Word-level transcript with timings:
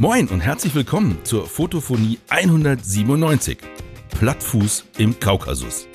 Moin 0.00 0.28
und 0.28 0.38
herzlich 0.38 0.76
willkommen 0.76 1.18
zur 1.24 1.44
Fotophonie 1.44 2.20
197. 2.28 3.58
Plattfuß 4.10 4.84
im 4.98 5.18
Kaukasus. 5.18 5.88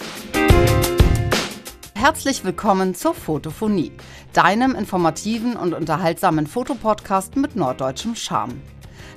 Herzlich 1.96 2.44
willkommen 2.44 2.96
zur 2.96 3.14
Fotophonie, 3.14 3.94
deinem 4.34 4.76
informativen 4.76 5.56
und 5.56 5.74
unterhaltsamen 5.74 6.48
Fotopodcast 6.48 7.38
mit 7.38 7.56
norddeutschem 7.56 8.14
Charme. 8.16 8.62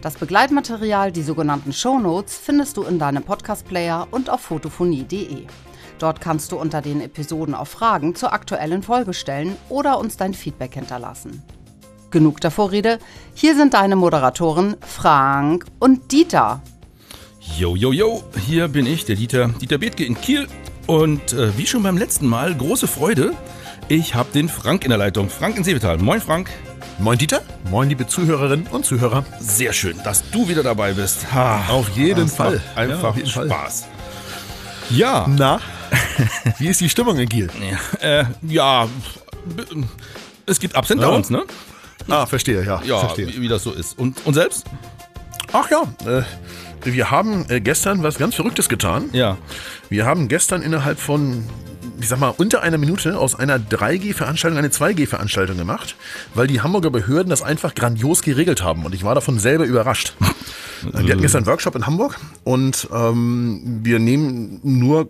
Das 0.03 0.15
Begleitmaterial, 0.15 1.11
die 1.11 1.23
sogenannten 1.23 1.73
Shownotes, 1.73 2.39
findest 2.39 2.77
du 2.77 2.85
in 2.85 3.01
deinem 3.01 3.25
Podcast-Player 3.25 4.07
und 4.13 4.31
auf 4.31 4.43
fotophonie.de. 4.43 5.47
Dort 5.99 6.21
kannst 6.21 6.53
du 6.53 6.61
unter 6.61 6.81
den 6.81 7.01
Episoden 7.01 7.57
auch 7.57 7.67
Fragen 7.67 8.15
zur 8.15 8.33
aktuellen 8.33 8.85
Folge 8.85 9.15
stellen 9.15 9.57
oder 9.69 9.99
uns 9.99 10.17
dein 10.17 10.33
Feedback 10.33 10.75
hinterlassen. 10.75 11.43
Genug 12.17 12.41
der 12.41 12.51
Vorrede, 12.51 12.99
hier 13.35 13.55
sind 13.55 13.75
deine 13.75 13.95
Moderatoren 13.95 14.79
Frank 14.81 15.67
und 15.79 16.13
Dieter. 16.13 16.63
Jo, 17.59 17.77
jo, 17.77 17.93
jo, 17.93 18.25
hier 18.47 18.69
bin 18.69 18.87
ich, 18.87 19.05
der 19.05 19.17
Dieter, 19.17 19.49
Dieter 19.49 19.77
Bethke 19.77 20.03
in 20.03 20.19
Kiel. 20.19 20.47
Und 20.87 21.35
äh, 21.35 21.55
wie 21.59 21.67
schon 21.67 21.83
beim 21.83 21.99
letzten 21.99 22.27
Mal, 22.27 22.55
große 22.55 22.87
Freude, 22.87 23.35
ich 23.89 24.15
habe 24.15 24.33
den 24.33 24.49
Frank 24.49 24.85
in 24.85 24.89
der 24.89 24.97
Leitung. 24.97 25.29
Frank 25.29 25.59
in 25.59 25.65
Seevetal. 25.65 25.99
Moin, 25.99 26.23
Frank. 26.23 26.49
Moin 26.99 27.19
Dieter, 27.19 27.43
moin 27.71 27.91
liebe 27.91 28.07
Zuhörerinnen 28.07 28.69
und 28.69 28.87
Zuhörer. 28.87 29.27
Sehr 29.39 29.75
schön, 29.75 30.01
dass 30.03 30.31
du 30.31 30.49
wieder 30.49 30.63
dabei 30.63 30.95
bist. 30.95 31.35
Ha, 31.35 31.67
auf 31.69 31.91
jeden 31.91 32.29
Fall. 32.29 32.63
Einfach 32.77 33.11
ja, 33.11 33.17
jeden 33.17 33.29
Spaß. 33.29 33.83
Fall. 33.83 34.97
Ja. 34.97 35.27
Na, 35.29 35.61
wie 36.59 36.69
ist 36.69 36.81
die 36.81 36.89
Stimmung 36.89 37.19
in 37.19 37.29
Kiel? 37.29 37.51
Ja, 38.01 38.21
äh, 38.21 38.25
ja 38.41 38.89
es 40.47 40.61
gibt 40.61 40.77
Ups 40.77 40.91
und 40.91 41.03
Downs, 41.03 41.29
ne? 41.29 41.45
Ah, 42.09 42.27
verstehe, 42.27 42.65
ja. 42.65 42.83
Ja, 42.85 42.99
verstehe. 43.01 43.29
Wie, 43.29 43.43
wie, 43.43 43.49
das 43.49 43.63
so 43.63 43.73
ist. 43.73 43.99
Und, 43.99 44.25
und 44.27 44.35
selbst? 44.35 44.67
Ach 45.53 45.69
ja, 45.71 45.83
äh, 46.07 46.23
wir 46.83 47.11
haben 47.11 47.47
äh, 47.49 47.61
gestern 47.61 48.03
was 48.03 48.19
ganz 48.19 48.35
Verrücktes 48.35 48.69
getan. 48.69 49.11
Ja. 49.13 49.39
Wir 49.89 50.07
haben 50.07 50.29
gestern 50.29 50.63
innerhalb 50.63 50.99
von 50.99 51.45
ich 52.01 52.09
sag 52.09 52.21
mal, 52.21 52.35
unter 52.37 52.63
einer 52.63 52.79
Minute 52.79 53.19
aus 53.19 53.35
einer 53.35 53.59
3G-Veranstaltung 53.59 54.59
eine 54.59 54.69
2G-Veranstaltung 54.69 55.57
gemacht, 55.57 55.97
weil 56.35 56.47
die 56.47 56.61
Hamburger 56.61 56.91
Behörden 56.91 57.31
das 57.31 57.43
einfach 57.43 57.75
grandios 57.75 58.23
geregelt 58.23 58.63
haben 58.63 58.85
und 58.85 58.95
ich 58.95 59.05
war 59.05 59.15
davon 59.15 59.39
selber 59.39 59.65
überrascht. 59.65 60.15
Wir 60.83 61.13
hatten 61.13 61.23
gestern 61.23 61.39
einen 61.39 61.47
Workshop 61.47 61.75
in 61.75 61.87
Hamburg 61.87 62.19
und 62.45 62.89
ähm, 62.93 63.81
wir 63.83 63.99
nehmen 63.99 64.61
nur 64.63 65.09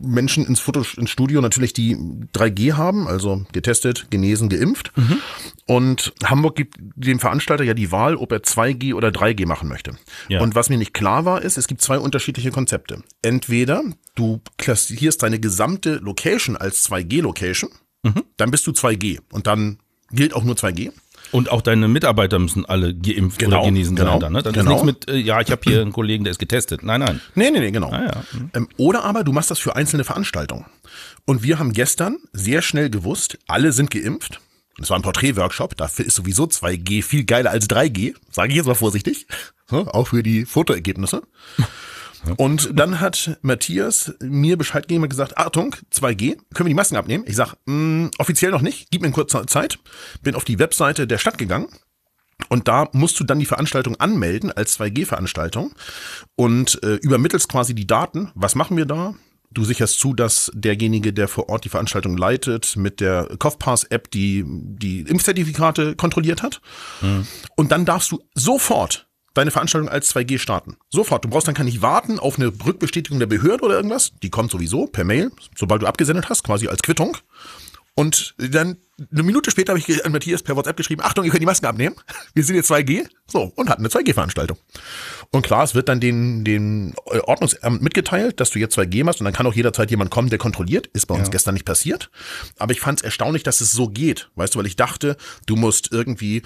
Menschen 0.00 0.46
ins 0.46 0.60
Foto 0.60 0.82
ins 0.96 1.10
Studio 1.10 1.42
natürlich, 1.42 1.72
die 1.72 1.96
3G 2.34 2.72
haben, 2.72 3.06
also 3.06 3.44
getestet, 3.52 4.06
genesen, 4.10 4.48
geimpft. 4.48 4.92
Mhm. 4.96 5.18
Und 5.66 6.14
Hamburg 6.24 6.56
gibt 6.56 6.78
dem 6.78 7.20
Veranstalter 7.20 7.64
ja 7.64 7.74
die 7.74 7.92
Wahl, 7.92 8.16
ob 8.16 8.32
er 8.32 8.38
2G 8.38 8.94
oder 8.94 9.08
3G 9.08 9.46
machen 9.46 9.68
möchte. 9.68 9.92
Ja. 10.28 10.40
Und 10.40 10.54
was 10.54 10.68
mir 10.68 10.78
nicht 10.78 10.94
klar 10.94 11.24
war, 11.24 11.42
ist, 11.42 11.58
es 11.58 11.66
gibt 11.66 11.82
zwei 11.82 11.98
unterschiedliche 11.98 12.50
Konzepte. 12.50 13.02
Entweder 13.22 13.82
du 14.14 14.40
klassifizierst 14.58 15.22
deine 15.22 15.38
gesamte 15.40 15.96
Location 15.96 16.56
als 16.56 16.88
2G-Location, 16.88 17.70
mhm. 18.02 18.24
dann 18.36 18.50
bist 18.50 18.66
du 18.66 18.72
2G 18.72 19.20
und 19.32 19.46
dann 19.46 19.78
gilt 20.10 20.34
auch 20.34 20.44
nur 20.44 20.54
2G. 20.54 20.92
Und 21.32 21.50
auch 21.50 21.62
deine 21.62 21.88
Mitarbeiter 21.88 22.38
müssen 22.38 22.64
alle 22.64 22.94
geimpft 22.94 23.40
genau, 23.40 23.58
oder 23.58 23.66
genesen 23.66 23.96
genau, 23.96 24.12
sein 24.12 24.20
dann, 24.20 24.32
ne? 24.34 24.42
Dann 24.42 24.52
genau. 24.52 24.76
ist 24.76 24.84
nichts 24.84 25.06
mit, 25.06 25.08
äh, 25.08 25.18
ja, 25.18 25.40
ich 25.40 25.50
habe 25.50 25.62
hier 25.64 25.80
einen 25.80 25.92
Kollegen, 25.92 26.22
der 26.22 26.30
ist 26.30 26.38
getestet. 26.38 26.84
Nein, 26.84 27.00
nein. 27.00 27.20
Nee, 27.34 27.50
nee, 27.50 27.58
nee, 27.58 27.70
genau. 27.72 27.90
Ah, 27.90 28.04
ja. 28.04 28.22
ähm, 28.54 28.68
oder 28.76 29.04
aber 29.04 29.24
du 29.24 29.32
machst 29.32 29.50
das 29.50 29.58
für 29.58 29.74
einzelne 29.74 30.04
Veranstaltungen. 30.04 30.66
Und 31.24 31.42
wir 31.42 31.58
haben 31.58 31.72
gestern 31.72 32.18
sehr 32.32 32.62
schnell 32.62 32.90
gewusst, 32.90 33.38
alle 33.48 33.72
sind 33.72 33.90
geimpft. 33.90 34.40
Das 34.78 34.90
war 34.90 34.98
ein 34.98 35.02
Porträt-Workshop, 35.02 35.76
dafür 35.76 36.04
ist 36.04 36.14
sowieso 36.14 36.44
2G 36.44 37.02
viel 37.02 37.24
geiler 37.24 37.50
als 37.50 37.68
3G, 37.68 38.14
sage 38.30 38.50
ich 38.50 38.56
jetzt 38.56 38.66
mal 38.66 38.74
vorsichtig, 38.74 39.26
auch 39.70 40.08
für 40.08 40.22
die 40.22 40.44
Fotoergebnisse. 40.44 41.22
Und 42.36 42.70
dann 42.78 43.00
hat 43.00 43.38
Matthias 43.42 44.14
mir 44.20 44.56
Bescheid 44.56 44.84
gegeben 44.84 45.04
und 45.04 45.10
gesagt, 45.10 45.36
Achtung, 45.36 45.74
2G, 45.92 46.36
können 46.54 46.66
wir 46.66 46.70
die 46.70 46.74
Masken 46.74 46.96
abnehmen? 46.96 47.24
Ich 47.26 47.36
sag, 47.36 47.54
mm, 47.66 48.08
offiziell 48.18 48.50
noch 48.50 48.62
nicht, 48.62 48.90
gib 48.90 49.02
mir 49.02 49.08
eine 49.08 49.14
kurze 49.14 49.44
Zeit. 49.46 49.78
Bin 50.22 50.34
auf 50.34 50.44
die 50.44 50.58
Webseite 50.58 51.06
der 51.06 51.18
Stadt 51.18 51.38
gegangen 51.38 51.68
und 52.48 52.68
da 52.68 52.88
musst 52.92 53.18
du 53.20 53.24
dann 53.24 53.38
die 53.38 53.46
Veranstaltung 53.46 53.96
anmelden 53.96 54.50
als 54.52 54.78
2G-Veranstaltung 54.78 55.74
und 56.36 56.82
äh, 56.82 56.96
übermittelst 56.96 57.48
quasi 57.48 57.74
die 57.74 57.86
Daten. 57.86 58.30
Was 58.34 58.54
machen 58.54 58.76
wir 58.76 58.86
da? 58.86 59.14
Du 59.50 59.64
sicherst 59.64 60.00
zu, 60.00 60.14
dass 60.14 60.50
derjenige, 60.52 61.12
der 61.12 61.28
vor 61.28 61.48
Ort 61.48 61.64
die 61.64 61.68
Veranstaltung 61.68 62.16
leitet, 62.16 62.76
mit 62.76 63.00
der 63.00 63.28
Kopfpass-App 63.38 64.10
die, 64.10 64.44
die 64.46 65.02
Impfzertifikate 65.02 65.94
kontrolliert 65.94 66.42
hat. 66.42 66.60
Mhm. 67.00 67.26
Und 67.54 67.70
dann 67.70 67.84
darfst 67.84 68.10
du 68.10 68.20
sofort 68.34 69.06
deine 69.34 69.50
Veranstaltung 69.50 69.88
als 69.88 70.14
2G 70.14 70.38
starten. 70.38 70.76
Sofort. 70.90 71.24
Du 71.24 71.28
brauchst 71.28 71.46
dann 71.46 71.54
gar 71.54 71.64
nicht 71.64 71.82
warten 71.82 72.18
auf 72.18 72.38
eine 72.38 72.52
Rückbestätigung 72.64 73.18
der 73.18 73.26
Behörde 73.26 73.64
oder 73.64 73.76
irgendwas. 73.76 74.12
Die 74.22 74.30
kommt 74.30 74.50
sowieso 74.50 74.86
per 74.86 75.04
Mail, 75.04 75.30
sobald 75.56 75.82
du 75.82 75.86
abgesendet 75.86 76.28
hast, 76.28 76.44
quasi 76.44 76.68
als 76.68 76.82
Quittung. 76.82 77.16
Und 77.94 78.34
dann 78.38 78.76
eine 79.10 79.22
Minute 79.22 79.50
später 79.50 79.72
habe 79.72 79.80
ich 79.80 80.04
an 80.04 80.12
Matthias 80.12 80.42
per 80.42 80.56
WhatsApp 80.56 80.76
geschrieben, 80.76 81.02
Achtung, 81.02 81.24
ihr 81.24 81.30
könnt 81.30 81.42
die 81.42 81.46
Masken 81.46 81.66
abnehmen. 81.66 81.96
Wir 82.34 82.44
sind 82.44 82.54
jetzt 82.54 82.70
2G. 82.70 83.08
So, 83.26 83.52
und 83.56 83.68
hatten 83.68 83.82
eine 83.82 83.88
2G-Veranstaltung. 83.88 84.56
Und 85.30 85.42
klar, 85.42 85.64
es 85.64 85.74
wird 85.74 85.88
dann 85.88 85.98
den, 85.98 86.44
den 86.44 86.94
Ordnungsamt 87.04 87.82
mitgeteilt, 87.82 88.38
dass 88.38 88.50
du 88.50 88.58
jetzt 88.58 88.78
2G 88.78 89.04
machst 89.04 89.20
und 89.20 89.24
dann 89.24 89.34
kann 89.34 89.46
auch 89.46 89.54
jederzeit 89.54 89.90
jemand 89.90 90.10
kommen, 90.10 90.28
der 90.28 90.38
kontrolliert. 90.38 90.88
Ist 90.88 91.06
bei 91.06 91.14
uns 91.14 91.28
ja. 91.28 91.32
gestern 91.32 91.54
nicht 91.54 91.64
passiert. 91.64 92.10
Aber 92.58 92.72
ich 92.72 92.80
fand 92.80 93.00
es 93.00 93.04
erstaunlich, 93.04 93.42
dass 93.42 93.60
es 93.60 93.72
so 93.72 93.88
geht. 93.88 94.30
Weißt 94.36 94.54
du, 94.54 94.58
weil 94.58 94.66
ich 94.66 94.76
dachte, 94.76 95.16
du 95.46 95.56
musst 95.56 95.90
irgendwie 95.90 96.42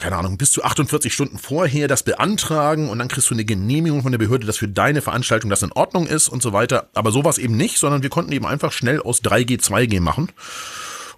keine 0.00 0.16
Ahnung, 0.16 0.38
bis 0.38 0.52
zu 0.52 0.64
48 0.64 1.12
Stunden 1.12 1.38
vorher 1.38 1.88
das 1.88 2.02
beantragen 2.02 2.88
und 2.88 2.98
dann 2.98 3.08
kriegst 3.08 3.30
du 3.30 3.34
eine 3.34 3.44
Genehmigung 3.44 4.02
von 4.02 4.12
der 4.12 4.18
Behörde, 4.18 4.46
dass 4.46 4.58
für 4.58 4.68
deine 4.68 5.02
Veranstaltung 5.02 5.50
das 5.50 5.62
in 5.62 5.72
Ordnung 5.72 6.06
ist 6.06 6.28
und 6.28 6.42
so 6.42 6.52
weiter. 6.52 6.88
Aber 6.94 7.12
sowas 7.12 7.38
eben 7.38 7.56
nicht, 7.56 7.78
sondern 7.78 8.02
wir 8.02 8.10
konnten 8.10 8.32
eben 8.32 8.46
einfach 8.46 8.72
schnell 8.72 9.00
aus 9.00 9.22
3G 9.22 9.60
2G 9.60 10.00
machen. 10.00 10.32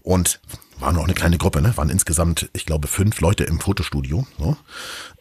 Und 0.03 0.41
war 0.81 0.93
noch 0.93 1.05
eine 1.05 1.15
kleine 1.15 1.39
Gruppe, 1.39 1.61
ne? 1.61 1.77
Waren 1.77 1.91
insgesamt, 1.91 2.49
ich 2.53 2.65
glaube, 2.65 2.87
fünf 2.87 3.21
Leute 3.21 3.45
im 3.45 3.59
Fotostudio. 3.59 4.27
So. 4.39 4.57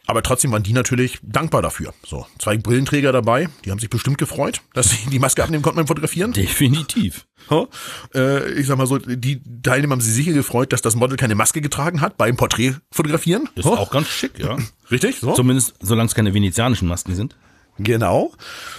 Aber 0.08 0.22
trotzdem 0.22 0.52
waren 0.52 0.62
die 0.62 0.72
natürlich 0.72 1.18
dankbar 1.22 1.60
dafür. 1.60 1.92
So, 2.04 2.26
zwei 2.38 2.56
Brillenträger 2.56 3.12
dabei, 3.12 3.50
die 3.66 3.70
haben 3.70 3.78
sich 3.78 3.90
bestimmt 3.90 4.16
gefreut, 4.16 4.62
dass 4.72 4.88
sie 4.88 5.10
die 5.10 5.18
Maske 5.18 5.44
abnehmen 5.44 5.62
konnten 5.62 5.76
beim 5.76 5.86
Fotografieren. 5.86 6.32
Definitiv. 6.32 7.26
Äh, 8.14 8.52
ich 8.60 8.66
sag 8.66 8.76
mal 8.76 8.86
so, 8.86 8.98
die 8.98 9.40
Teilnehmer 9.62 9.92
haben 9.92 10.02
sich 10.02 10.12
sicher 10.12 10.34
gefreut, 10.34 10.70
dass 10.74 10.82
das 10.82 10.96
Model 10.96 11.16
keine 11.16 11.34
Maske 11.34 11.62
getragen 11.62 12.02
hat 12.02 12.18
beim 12.18 12.36
Porträtfotografieren. 12.36 13.48
Ist 13.54 13.64
auch 13.64 13.90
ganz 13.90 14.06
schick, 14.08 14.38
ja. 14.38 14.58
Richtig, 14.90 15.20
so. 15.20 15.32
Zumindest 15.32 15.74
solange 15.80 16.08
es 16.08 16.14
keine 16.14 16.34
venezianischen 16.34 16.88
Masken 16.88 17.14
sind. 17.14 17.36
Genau. 17.78 18.32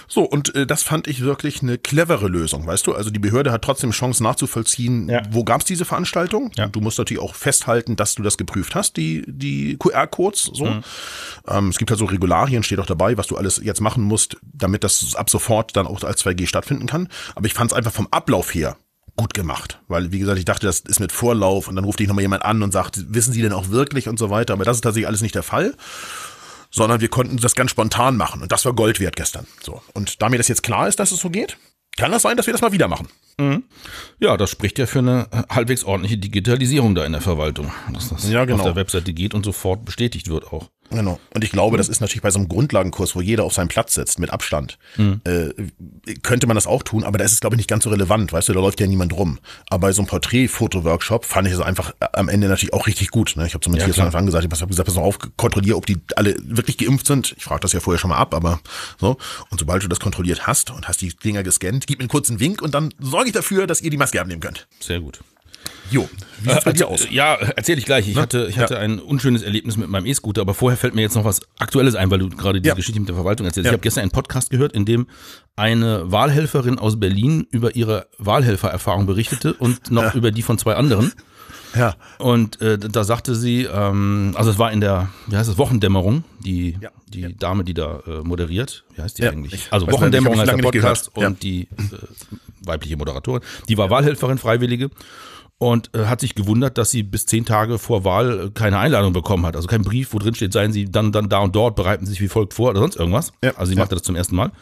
So, 0.08 0.22
und 0.22 0.54
äh, 0.54 0.66
das 0.66 0.82
fand 0.82 1.08
ich 1.08 1.22
wirklich 1.22 1.62
eine 1.62 1.78
clevere 1.78 2.28
Lösung, 2.28 2.66
weißt 2.66 2.86
du? 2.86 2.94
Also 2.94 3.10
die 3.10 3.18
Behörde 3.18 3.50
hat 3.50 3.62
trotzdem 3.62 3.90
Chance 3.92 4.22
nachzuvollziehen, 4.22 5.08
ja. 5.08 5.22
wo 5.30 5.44
gab's 5.44 5.64
diese 5.64 5.84
Veranstaltung. 5.84 6.52
Ja. 6.56 6.68
Du 6.68 6.80
musst 6.80 6.98
natürlich 6.98 7.22
auch 7.22 7.34
festhalten, 7.34 7.96
dass 7.96 8.14
du 8.14 8.22
das 8.22 8.36
geprüft 8.36 8.74
hast, 8.74 8.96
die, 8.96 9.24
die 9.26 9.76
QR-Codes. 9.78 10.50
So. 10.52 10.66
Mhm. 10.66 10.82
Ähm, 11.48 11.68
es 11.68 11.78
gibt 11.78 11.90
halt 11.90 11.98
so 11.98 12.04
Regularien, 12.04 12.62
steht 12.62 12.78
auch 12.78 12.86
dabei, 12.86 13.16
was 13.16 13.26
du 13.26 13.36
alles 13.36 13.60
jetzt 13.62 13.80
machen 13.80 14.04
musst, 14.04 14.36
damit 14.42 14.84
das 14.84 15.14
ab 15.14 15.30
sofort 15.30 15.76
dann 15.76 15.86
auch 15.86 16.02
als 16.02 16.24
2G 16.24 16.46
stattfinden 16.46 16.86
kann. 16.86 17.08
Aber 17.34 17.46
ich 17.46 17.54
fand 17.54 17.72
es 17.72 17.76
einfach 17.76 17.92
vom 17.92 18.08
Ablauf 18.10 18.54
her 18.54 18.76
gut 19.16 19.34
gemacht. 19.34 19.80
Weil, 19.88 20.12
wie 20.12 20.18
gesagt, 20.18 20.38
ich 20.38 20.44
dachte, 20.44 20.66
das 20.66 20.80
ist 20.80 21.00
mit 21.00 21.12
Vorlauf 21.12 21.68
und 21.68 21.76
dann 21.76 21.84
ruft 21.84 22.00
dich 22.00 22.08
nochmal 22.08 22.22
jemand 22.22 22.44
an 22.44 22.62
und 22.62 22.72
sagt, 22.72 23.12
wissen 23.12 23.32
Sie 23.32 23.42
denn 23.42 23.52
auch 23.52 23.68
wirklich 23.68 24.08
und 24.08 24.18
so 24.18 24.30
weiter. 24.30 24.54
Aber 24.54 24.64
das 24.64 24.78
ist 24.78 24.82
tatsächlich 24.82 25.08
alles 25.08 25.20
nicht 25.20 25.34
der 25.34 25.42
Fall 25.42 25.74
sondern 26.70 27.00
wir 27.00 27.08
konnten 27.08 27.36
das 27.36 27.54
ganz 27.54 27.70
spontan 27.70 28.16
machen. 28.16 28.42
Und 28.42 28.52
das 28.52 28.64
war 28.64 28.72
Gold 28.72 29.00
wert 29.00 29.16
gestern. 29.16 29.46
So. 29.62 29.82
Und 29.92 30.22
da 30.22 30.28
mir 30.28 30.38
das 30.38 30.48
jetzt 30.48 30.62
klar 30.62 30.88
ist, 30.88 30.98
dass 31.00 31.12
es 31.12 31.20
so 31.20 31.30
geht, 31.30 31.58
kann 31.96 32.12
das 32.12 32.22
sein, 32.22 32.36
dass 32.36 32.46
wir 32.46 32.52
das 32.52 32.62
mal 32.62 32.72
wieder 32.72 32.88
machen. 32.88 33.08
Mhm. 33.38 33.64
Ja, 34.18 34.36
das 34.36 34.50
spricht 34.50 34.78
ja 34.78 34.86
für 34.86 35.00
eine 35.00 35.28
halbwegs 35.48 35.84
ordentliche 35.84 36.18
Digitalisierung 36.18 36.94
da 36.94 37.04
in 37.04 37.12
der 37.12 37.20
Verwaltung. 37.20 37.72
Dass 37.92 38.08
das 38.08 38.28
ja, 38.30 38.44
genau. 38.44 38.58
auf 38.58 38.64
der 38.64 38.76
Webseite 38.76 39.12
geht 39.12 39.34
und 39.34 39.44
sofort 39.44 39.84
bestätigt 39.84 40.28
wird 40.28 40.52
auch. 40.52 40.68
Genau. 40.90 41.20
Und 41.34 41.44
ich 41.44 41.50
glaube, 41.50 41.76
das 41.76 41.88
ist 41.88 42.00
natürlich 42.00 42.22
bei 42.22 42.30
so 42.30 42.38
einem 42.38 42.48
Grundlagenkurs, 42.48 43.14
wo 43.14 43.20
jeder 43.20 43.44
auf 43.44 43.54
seinem 43.54 43.68
Platz 43.68 43.94
sitzt, 43.94 44.18
mit 44.18 44.30
Abstand, 44.30 44.78
mhm. 44.96 45.20
äh, 45.24 45.50
könnte 46.22 46.46
man 46.46 46.56
das 46.56 46.66
auch 46.66 46.82
tun, 46.82 47.04
aber 47.04 47.18
da 47.18 47.24
ist 47.24 47.32
es, 47.32 47.40
glaube 47.40 47.54
ich, 47.54 47.58
nicht 47.58 47.70
ganz 47.70 47.84
so 47.84 47.90
relevant, 47.90 48.32
weißt 48.32 48.48
du, 48.48 48.52
da 48.52 48.60
läuft 48.60 48.80
ja 48.80 48.86
niemand 48.86 49.12
rum. 49.12 49.38
Aber 49.68 49.86
bei 49.86 49.92
so 49.92 50.02
einem 50.02 50.08
Porträt-Foto-Workshop 50.08 51.24
fand 51.24 51.46
ich 51.46 51.54
es 51.54 51.60
einfach 51.60 51.94
äh, 52.00 52.06
am 52.12 52.28
Ende 52.28 52.48
natürlich 52.48 52.72
auch 52.72 52.86
richtig 52.86 53.10
gut. 53.10 53.36
Ne? 53.36 53.46
Ich 53.46 53.54
habe 53.54 53.62
zumindest 53.62 53.88
ja, 53.88 53.94
von 53.94 54.06
Anfang 54.06 54.26
gesagt, 54.26 54.44
ich 54.44 54.60
habe 54.60 54.68
gesagt, 54.68 54.86
pass 54.86 54.96
auf, 54.96 55.18
kontrolliere, 55.36 55.76
ob 55.76 55.86
die 55.86 55.98
alle 56.16 56.34
wirklich 56.42 56.76
geimpft 56.76 57.06
sind. 57.06 57.34
Ich 57.36 57.44
frage 57.44 57.60
das 57.60 57.72
ja 57.72 57.80
vorher 57.80 57.98
schon 57.98 58.10
mal 58.10 58.18
ab, 58.18 58.34
aber 58.34 58.60
so. 58.98 59.16
Und 59.50 59.60
sobald 59.60 59.84
du 59.84 59.88
das 59.88 60.00
kontrolliert 60.00 60.48
hast 60.48 60.70
und 60.70 60.88
hast 60.88 61.00
die 61.00 61.10
Dinger 61.10 61.44
gescannt, 61.44 61.86
gib 61.86 61.98
mir 61.98 62.04
einen 62.04 62.08
kurzen 62.08 62.40
Wink 62.40 62.62
und 62.62 62.74
dann 62.74 62.92
sorge 63.20 63.28
ich 63.28 63.34
dafür, 63.34 63.66
dass 63.66 63.82
ihr 63.82 63.90
die 63.90 63.98
Maske 63.98 64.18
abnehmen 64.18 64.40
könnt. 64.40 64.66
Sehr 64.80 65.00
gut. 65.00 65.20
Jo, 65.90 66.08
wie 66.42 66.50
sieht's 66.50 66.64
bei 66.64 66.72
dir 66.72 66.88
aus? 66.88 67.06
Ja, 67.10 67.34
erzähle 67.34 67.78
ich 67.78 67.84
gleich. 67.84 68.08
Ich 68.08 68.14
Na? 68.14 68.22
hatte, 68.22 68.46
ich 68.48 68.58
hatte 68.58 68.74
ja. 68.74 68.80
ein 68.80 68.98
unschönes 68.98 69.42
Erlebnis 69.42 69.76
mit 69.76 69.88
meinem 69.88 70.06
E-Scooter, 70.06 70.40
aber 70.40 70.54
vorher 70.54 70.78
fällt 70.78 70.94
mir 70.94 71.02
jetzt 71.02 71.16
noch 71.16 71.24
was 71.24 71.40
Aktuelles 71.58 71.96
ein, 71.96 72.10
weil 72.10 72.20
du 72.20 72.28
gerade 72.30 72.62
die 72.62 72.68
ja. 72.68 72.74
Geschichte 72.74 72.98
mit 72.98 73.08
der 73.08 73.16
Verwaltung 73.16 73.44
erzählst. 73.44 73.66
Ja. 73.66 73.72
Ich 73.72 73.74
habe 73.74 73.82
gestern 73.82 74.02
einen 74.02 74.12
Podcast 74.12 74.50
gehört, 74.50 74.72
in 74.72 74.86
dem 74.86 75.06
eine 75.56 76.10
Wahlhelferin 76.10 76.78
aus 76.78 76.98
Berlin 76.98 77.46
über 77.50 77.76
ihre 77.76 78.06
Wahlhelfererfahrung 78.16 79.04
berichtete 79.04 79.52
und 79.52 79.90
noch 79.90 80.14
über 80.14 80.30
die 80.30 80.42
von 80.42 80.56
zwei 80.56 80.76
anderen. 80.76 81.12
Ja. 81.76 81.96
Und 82.18 82.60
äh, 82.60 82.78
da 82.78 83.04
sagte 83.04 83.34
sie, 83.34 83.64
ähm, 83.64 84.32
also 84.34 84.50
es 84.50 84.58
war 84.58 84.72
in 84.72 84.80
der, 84.80 85.10
wie 85.26 85.36
heißt 85.36 85.50
es, 85.50 85.58
Wochendämmerung, 85.58 86.24
die, 86.40 86.76
Ja, 86.80 86.90
die 87.08 87.20
ja. 87.20 87.28
Dame, 87.28 87.64
die 87.64 87.74
da 87.74 88.00
äh, 88.06 88.22
moderiert, 88.22 88.84
wie 88.94 89.02
heißt 89.02 89.18
die 89.18 89.28
eigentlich? 89.28 89.54
ich 89.54 89.72
Also 89.72 89.90
Wochendämmerung 89.90 90.38
heißt 90.38 90.52
der 90.52 90.56
Podcast 90.58 91.16
und 91.16 91.42
die 91.42 91.62
äh, 91.62 91.66
weibliche 92.64 92.96
Moderatorin, 92.96 93.42
die 93.68 93.78
war 93.78 93.90
Wahlhelferin, 93.90 94.38
Freiwillige 94.38 94.90
und 95.60 95.94
äh, 95.94 96.06
hat 96.06 96.20
sich 96.20 96.34
gewundert, 96.34 96.78
dass 96.78 96.90
sie 96.90 97.02
bis 97.02 97.26
zehn 97.26 97.44
Tage 97.44 97.78
vor 97.78 98.02
Wahl 98.02 98.46
äh, 98.46 98.50
keine 98.50 98.78
Einladung 98.78 99.12
bekommen 99.12 99.44
hat. 99.44 99.56
Also 99.56 99.68
kein 99.68 99.82
Brief, 99.82 100.14
wo 100.14 100.18
drin 100.18 100.34
steht, 100.34 100.54
seien 100.54 100.72
Sie 100.72 100.86
dann, 100.86 101.12
dann 101.12 101.28
da 101.28 101.40
und 101.40 101.54
dort, 101.54 101.76
bereiten 101.76 102.06
Sie 102.06 102.12
sich 102.12 102.22
wie 102.22 102.28
folgt 102.28 102.54
vor 102.54 102.70
oder 102.70 102.80
sonst 102.80 102.96
irgendwas. 102.96 103.34
Ja, 103.44 103.52
Also 103.56 103.70
sie 103.70 103.76
ja. 103.76 103.82
machte 103.82 103.94
das 103.94 104.02
zum 104.02 104.16
ersten 104.16 104.36
Mal. 104.36 104.52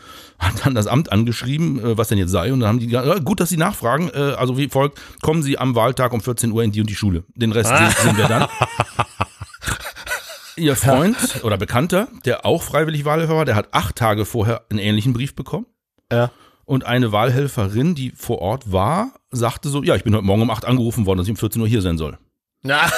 Hat 0.40 0.66
dann 0.66 0.74
das 0.74 0.88
Amt 0.88 1.12
angeschrieben, 1.12 1.78
äh, 1.78 1.96
was 1.96 2.08
denn 2.08 2.18
jetzt 2.18 2.32
sei. 2.32 2.52
Und 2.52 2.58
dann 2.60 2.68
haben 2.68 2.80
die 2.80 2.88
gesagt, 2.88 3.06
ja, 3.06 3.18
gut, 3.20 3.38
dass 3.38 3.48
Sie 3.48 3.56
nachfragen. 3.56 4.10
Äh, 4.12 4.34
also 4.36 4.58
wie 4.58 4.68
folgt, 4.68 5.00
kommen 5.22 5.44
Sie 5.44 5.56
am 5.56 5.76
Wahltag 5.76 6.12
um 6.12 6.20
14 6.20 6.50
Uhr 6.50 6.64
in 6.64 6.72
die 6.72 6.80
und 6.80 6.90
die 6.90 6.96
Schule. 6.96 7.22
Den 7.36 7.52
Rest 7.52 7.70
sehen, 7.70 7.90
sehen 8.02 8.16
wir 8.16 8.26
dann. 8.26 8.48
Ihr 10.56 10.74
Freund 10.74 11.16
oder 11.44 11.58
Bekannter, 11.58 12.08
der 12.24 12.44
auch 12.44 12.64
freiwillig 12.64 13.04
Wahlhelfer 13.04 13.36
war, 13.36 13.44
der 13.44 13.54
hat 13.54 13.68
acht 13.70 13.94
Tage 13.94 14.24
vorher 14.24 14.64
einen 14.68 14.80
ähnlichen 14.80 15.12
Brief 15.12 15.36
bekommen. 15.36 15.66
Ja. 16.10 16.32
Und 16.68 16.84
eine 16.84 17.12
Wahlhelferin, 17.12 17.94
die 17.94 18.10
vor 18.10 18.42
Ort 18.42 18.70
war, 18.70 19.14
sagte 19.30 19.70
so, 19.70 19.82
ja, 19.82 19.96
ich 19.96 20.04
bin 20.04 20.14
heute 20.14 20.26
Morgen 20.26 20.42
um 20.42 20.50
8 20.50 20.66
angerufen 20.66 21.06
worden, 21.06 21.16
dass 21.16 21.26
ich 21.26 21.30
um 21.30 21.38
14 21.38 21.62
Uhr 21.62 21.66
hier 21.66 21.80
sein 21.80 21.96
soll. 21.96 22.18
Ja. 22.62 22.90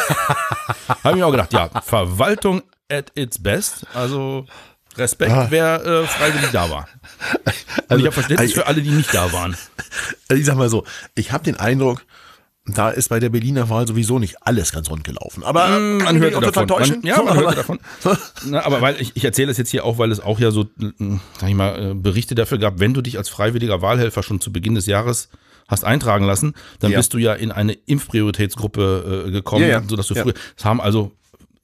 Habe 0.89 1.11
ich 1.11 1.15
mir 1.15 1.25
auch 1.25 1.31
gedacht, 1.31 1.53
ja, 1.53 1.69
Verwaltung 1.81 2.63
at 2.91 3.13
its 3.15 3.41
best. 3.41 3.87
Also 3.95 4.45
Respekt, 4.97 5.33
wer 5.51 5.85
äh, 5.87 6.05
freiwillig 6.05 6.51
da 6.51 6.69
war. 6.69 6.89
Und 7.91 8.01
ich 8.01 8.07
habe 8.07 8.11
Verständnis 8.11 8.51
also- 8.51 8.61
für 8.61 8.67
alle, 8.67 8.83
die 8.83 8.91
nicht 8.91 9.15
da 9.15 9.33
waren. 9.33 9.57
Ich 10.33 10.47
sag 10.47 10.57
mal 10.57 10.69
so, 10.69 10.85
ich 11.15 11.31
habe 11.31 11.45
den 11.45 11.59
Eindruck, 11.59 12.05
da 12.79 12.91
ist 12.91 13.09
bei 13.09 13.21
der 13.21 13.29
Berliner 13.31 13.69
Wahl 13.71 13.87
sowieso 13.87 14.19
nicht 14.19 14.37
alles 14.43 14.73
ganz 14.73 14.91
rund 14.91 15.05
gelaufen. 15.05 15.43
Aber 15.45 15.69
Mm, 15.69 15.99
Man 15.99 16.07
kann 16.07 16.17
ich 16.17 16.23
hört 16.23 16.35
auch 16.37 16.41
davon. 16.67 16.67
Man, 16.69 17.03
ja, 17.03 17.17
man 17.23 17.29
aber- 17.29 17.41
hört 17.47 17.59
davon. 17.59 17.79
Na, 18.47 18.65
aber 18.65 18.81
weil 18.81 19.01
ich, 19.01 19.13
ich 19.15 19.25
erzähle 19.25 19.51
es 19.51 19.57
jetzt 19.59 19.71
hier 19.71 19.85
auch, 19.85 19.99
weil 19.99 20.11
es 20.13 20.21
auch 20.21 20.39
ja 20.41 20.51
so, 20.51 20.63
äh, 20.81 21.19
sag 21.41 21.49
ich 21.49 21.55
mal, 21.55 21.91
äh, 21.91 21.95
Berichte 21.95 22.35
dafür 22.35 22.59
gab, 22.59 22.81
wenn 22.81 22.95
du 22.95 23.03
dich 23.03 23.19
als 23.19 23.29
freiwilliger 23.29 23.83
Wahlhelfer 23.83 24.23
schon 24.23 24.41
zu 24.41 24.53
Beginn 24.53 24.75
des 24.75 24.87
Jahres 24.87 25.29
hast 25.69 25.85
eintragen 25.85 26.25
lassen, 26.25 26.55
dann 26.81 26.91
Ja. 26.91 26.99
bist 26.99 27.15
du 27.15 27.19
ja 27.19 27.33
in 27.35 27.53
eine 27.53 27.75
Impfprioritätsgruppe 27.75 29.25
äh, 29.29 29.31
gekommen, 29.31 29.63
Ja, 29.63 29.69
ja. 29.69 29.83
sodass 29.89 30.07
du 30.09 30.15
Ja. 30.15 30.23
früher, 30.23 30.35
es 30.57 30.65
haben 30.65 30.81
also 30.81 31.13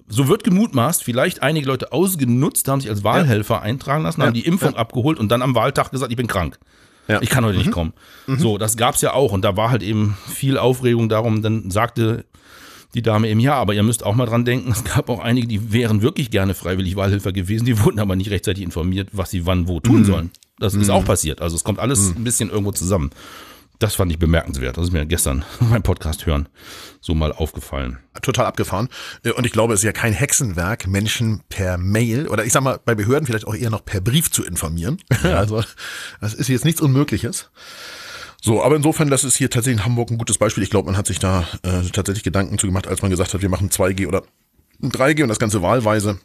so 0.08 0.28
wird 0.28 0.44
gemutmaßt, 0.44 1.02
vielleicht 1.02 1.42
einige 1.42 1.66
Leute 1.66 1.92
ausgenutzt, 1.92 2.68
haben 2.68 2.80
sich 2.80 2.88
als 2.90 3.02
Wahlhelfer 3.02 3.62
eintragen 3.62 4.04
lassen, 4.04 4.22
haben 4.22 4.28
Ja, 4.28 4.40
die 4.40 4.46
Impfung 4.46 4.76
abgeholt 4.76 5.18
und 5.18 5.28
dann 5.30 5.42
am 5.42 5.56
Wahltag 5.56 5.90
gesagt, 5.90 6.12
ich 6.12 6.16
bin 6.16 6.28
krank. 6.28 6.58
Ja. 7.08 7.18
Mhm. 7.18 7.22
Ich 7.22 7.30
kann 7.30 7.44
heute 7.44 7.58
nicht 7.58 7.70
kommen. 7.70 7.92
So, 8.26 8.58
das 8.58 8.76
gab's 8.76 9.00
ja 9.00 9.12
auch 9.12 9.32
und 9.32 9.42
da 9.42 9.56
war 9.56 9.70
halt 9.70 9.82
eben 9.82 10.16
viel 10.28 10.58
Aufregung 10.58 11.08
darum, 11.08 11.42
dann 11.42 11.70
sagte 11.70 12.24
die 12.94 13.02
Dame 13.02 13.28
eben, 13.28 13.40
ja, 13.40 13.54
aber 13.54 13.74
ihr 13.74 13.82
müsst 13.82 14.04
auch 14.04 14.14
mal 14.14 14.26
dran 14.26 14.44
denken, 14.44 14.70
es 14.72 14.84
gab 14.84 15.08
auch 15.08 15.20
einige, 15.20 15.46
die 15.46 15.72
wären 15.72 16.02
wirklich 16.02 16.30
gerne 16.30 16.54
freiwillig 16.54 16.96
Wahlhelfer 16.96 17.32
gewesen, 17.32 17.64
die 17.64 17.82
wurden 17.84 18.00
aber 18.00 18.16
nicht 18.16 18.30
rechtzeitig 18.30 18.64
informiert, 18.64 19.10
was 19.12 19.30
sie 19.30 19.46
wann 19.46 19.68
wo 19.68 19.80
tun 19.80 20.04
sollen. 20.04 20.30
Das 20.58 20.74
ist 20.74 20.88
auch 20.88 21.04
passiert. 21.04 21.42
Also 21.42 21.54
es 21.54 21.64
kommt 21.64 21.78
alles 21.78 22.14
ein 22.16 22.24
bisschen 22.24 22.48
irgendwo 22.48 22.72
zusammen. 22.72 23.10
Das 23.78 23.94
fand 23.94 24.10
ich 24.10 24.18
bemerkenswert. 24.18 24.76
Das 24.76 24.84
ist 24.86 24.92
mir 24.92 25.04
gestern 25.06 25.44
beim 25.60 25.82
Podcast 25.82 26.26
hören 26.26 26.48
so 27.00 27.14
mal 27.14 27.32
aufgefallen. 27.32 27.98
total 28.22 28.46
abgefahren. 28.46 28.88
Äh, 29.22 29.30
Und 29.30 29.46
ich 29.46 29.52
glaube, 29.52 29.74
es 29.74 29.80
ist 29.80 29.84
ja 29.84 29.92
kein 29.92 30.12
Hexenwerk, 30.12 30.86
Menschen 30.88 31.42
per 31.48 31.78
Mail 31.78 32.26
oder 32.28 32.44
ich 32.44 32.52
sag 32.52 32.62
mal, 32.62 32.80
bei 32.84 32.94
Behörden 32.94 33.26
vielleicht 33.26 33.46
auch 33.46 33.54
eher 33.54 33.70
noch 33.70 33.84
per 33.84 34.00
Brief 34.00 34.30
zu 34.30 34.44
informieren. 34.44 34.98
Also, 35.22 35.62
das 36.20 36.34
ist 36.34 36.48
jetzt 36.48 36.64
nichts 36.64 36.80
Unmögliches. 36.80 37.50
So, 38.42 38.62
aber 38.62 38.76
insofern, 38.76 39.08
das 39.10 39.24
ist 39.24 39.36
hier 39.36 39.50
tatsächlich 39.50 39.80
in 39.80 39.84
Hamburg 39.84 40.10
ein 40.10 40.18
gutes 40.18 40.38
Beispiel. 40.38 40.62
Ich 40.62 40.70
glaube, 40.70 40.86
man 40.86 40.96
hat 40.96 41.06
sich 41.06 41.18
da 41.18 41.46
äh, 41.62 41.82
tatsächlich 41.92 42.22
Gedanken 42.22 42.58
zu 42.58 42.66
gemacht, 42.66 42.86
als 42.86 43.02
man 43.02 43.10
gesagt 43.10 43.34
hat, 43.34 43.42
wir 43.42 43.48
machen 43.48 43.70
2G 43.70 44.06
oder 44.06 44.22
3G 44.82 45.22
und 45.22 45.28
das 45.28 45.38
Ganze 45.38 45.62
wahlweise. 45.62 46.18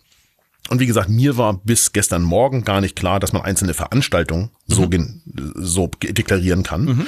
Und 0.70 0.80
wie 0.80 0.86
gesagt, 0.86 1.10
mir 1.10 1.38
war 1.38 1.56
bis 1.58 1.92
gestern 1.92 2.22
Morgen 2.22 2.64
gar 2.64 2.80
nicht 2.82 2.96
klar, 2.96 3.20
dass 3.20 3.34
man 3.34 3.42
einzelne 3.42 3.74
Veranstaltungen 3.74 4.52
so, 4.68 4.88
gen, 4.88 5.22
so 5.56 5.88
deklarieren 5.88 6.64
kann. 6.64 7.06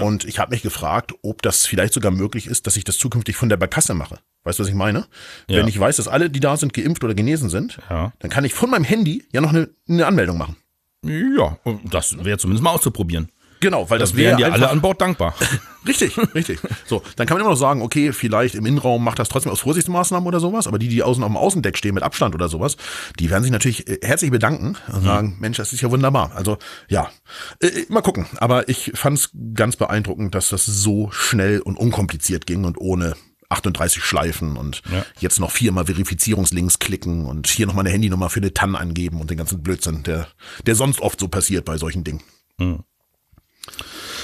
Und 0.00 0.24
ich 0.24 0.38
habe 0.38 0.52
mich 0.54 0.62
gefragt, 0.62 1.12
ob 1.22 1.42
das 1.42 1.66
vielleicht 1.66 1.92
sogar 1.92 2.10
möglich 2.12 2.46
ist, 2.46 2.66
dass 2.66 2.76
ich 2.76 2.84
das 2.84 2.96
zukünftig 2.98 3.36
von 3.36 3.48
der 3.48 3.56
Barkasse 3.58 3.92
mache. 3.94 4.18
Weißt 4.44 4.58
du, 4.58 4.62
was 4.62 4.68
ich 4.70 4.74
meine? 4.74 5.06
Ja. 5.48 5.58
Wenn 5.58 5.68
ich 5.68 5.78
weiß, 5.78 5.96
dass 5.96 6.08
alle, 6.08 6.30
die 6.30 6.40
da 6.40 6.56
sind, 6.56 6.72
geimpft 6.72 7.04
oder 7.04 7.14
genesen 7.14 7.50
sind, 7.50 7.78
Ja. 7.90 8.12
dann 8.20 8.30
kann 8.30 8.44
ich 8.44 8.54
von 8.54 8.70
meinem 8.70 8.84
Handy 8.84 9.24
ja 9.32 9.40
noch 9.40 9.50
eine, 9.50 9.68
eine 9.88 10.06
Anmeldung 10.06 10.38
machen. 10.38 10.56
Ja, 11.04 11.58
das 11.84 12.24
wäre 12.24 12.38
zumindest 12.38 12.62
mal 12.62 12.70
auszuprobieren. 12.70 13.30
Genau, 13.62 13.88
weil 13.88 13.98
das, 13.98 14.10
Das 14.10 14.18
wären 14.18 14.38
wäre 14.38 14.50
dir 14.50 14.54
alle 14.54 14.68
an 14.68 14.80
Bord 14.82 15.00
dankbar. 15.00 15.34
Richtig, 15.84 16.16
richtig. 16.32 16.60
So, 16.86 17.02
dann 17.16 17.26
kann 17.26 17.36
man 17.36 17.40
immer 17.40 17.50
noch 17.50 17.58
sagen, 17.58 17.82
okay, 17.82 18.12
vielleicht 18.12 18.54
im 18.54 18.64
Innenraum 18.66 19.02
macht 19.02 19.18
das 19.18 19.28
trotzdem 19.28 19.50
aus 19.50 19.58
Vorsichtsmaßnahmen 19.62 20.24
oder 20.28 20.38
sowas, 20.38 20.68
aber 20.68 20.78
die, 20.78 20.86
die 20.86 21.02
außen 21.02 21.24
auf 21.24 21.28
dem 21.28 21.36
Außendeck 21.36 21.76
stehen 21.76 21.94
mit 21.94 22.04
Abstand 22.04 22.36
oder 22.36 22.48
sowas, 22.48 22.76
die 23.18 23.30
werden 23.30 23.42
sich 23.42 23.50
natürlich 23.50 23.88
äh, 23.88 23.98
herzlich 24.00 24.30
bedanken 24.30 24.76
und 24.92 25.02
sagen, 25.02 25.38
Mensch, 25.40 25.56
das 25.56 25.72
ist 25.72 25.80
ja 25.80 25.90
wunderbar. 25.90 26.30
Also 26.36 26.56
ja, 26.88 27.10
äh, 27.60 27.66
äh, 27.66 27.86
mal 27.88 28.00
gucken. 28.00 28.26
Aber 28.36 28.68
ich 28.68 28.92
fand 28.94 29.18
es 29.18 29.30
ganz 29.54 29.74
beeindruckend, 29.74 30.36
dass 30.36 30.50
das 30.50 30.66
so 30.66 31.10
schnell 31.10 31.58
und 31.60 31.76
unkompliziert 31.76 32.46
ging 32.46 32.64
und 32.64 32.78
ohne 32.78 33.16
38 33.48 34.04
Schleifen 34.04 34.56
und 34.56 34.82
Ja. 34.90 35.04
jetzt 35.18 35.40
noch 35.40 35.50
viermal 35.50 35.86
Verifizierungslinks 35.86 36.78
klicken 36.78 37.26
und 37.26 37.48
hier 37.48 37.66
nochmal 37.66 37.84
eine 37.84 37.92
Handynummer 37.92 38.30
für 38.30 38.38
eine 38.38 38.54
TAN 38.54 38.76
angeben 38.76 39.20
und 39.20 39.30
den 39.30 39.36
ganzen 39.38 39.64
Blödsinn, 39.64 40.04
der, 40.04 40.28
der 40.64 40.76
sonst 40.76 41.00
oft 41.00 41.18
so 41.18 41.26
passiert 41.26 41.64
bei 41.64 41.76
solchen 41.76 42.04
Dingen. 42.04 42.22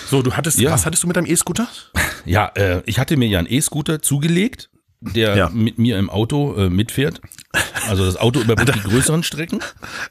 So, 0.08 0.22
du 0.22 0.32
hattest, 0.34 0.58
Ja. 0.58 0.70
was 0.70 0.86
hattest 0.86 1.02
du 1.02 1.06
mit 1.06 1.16
deinem 1.16 1.26
E-Scooter? 1.26 1.68
Ja, 2.24 2.46
äh, 2.56 2.82
ich 2.84 2.98
hatte 2.98 3.16
mir 3.16 3.26
ja 3.28 3.38
einen 3.38 3.48
E-Scooter 3.50 4.02
zugelegt, 4.02 4.68
der 5.00 5.34
Ja. 5.36 5.48
mit 5.48 5.78
mir 5.78 5.98
im 5.98 6.10
Auto 6.10 6.54
äh, 6.56 6.68
mitfährt. 6.68 7.22
Also 7.88 8.04
das 8.04 8.16
Auto 8.16 8.40
überbrückt 8.40 8.74
die 8.74 8.80
größeren 8.88 9.22
Strecken, 9.22 9.60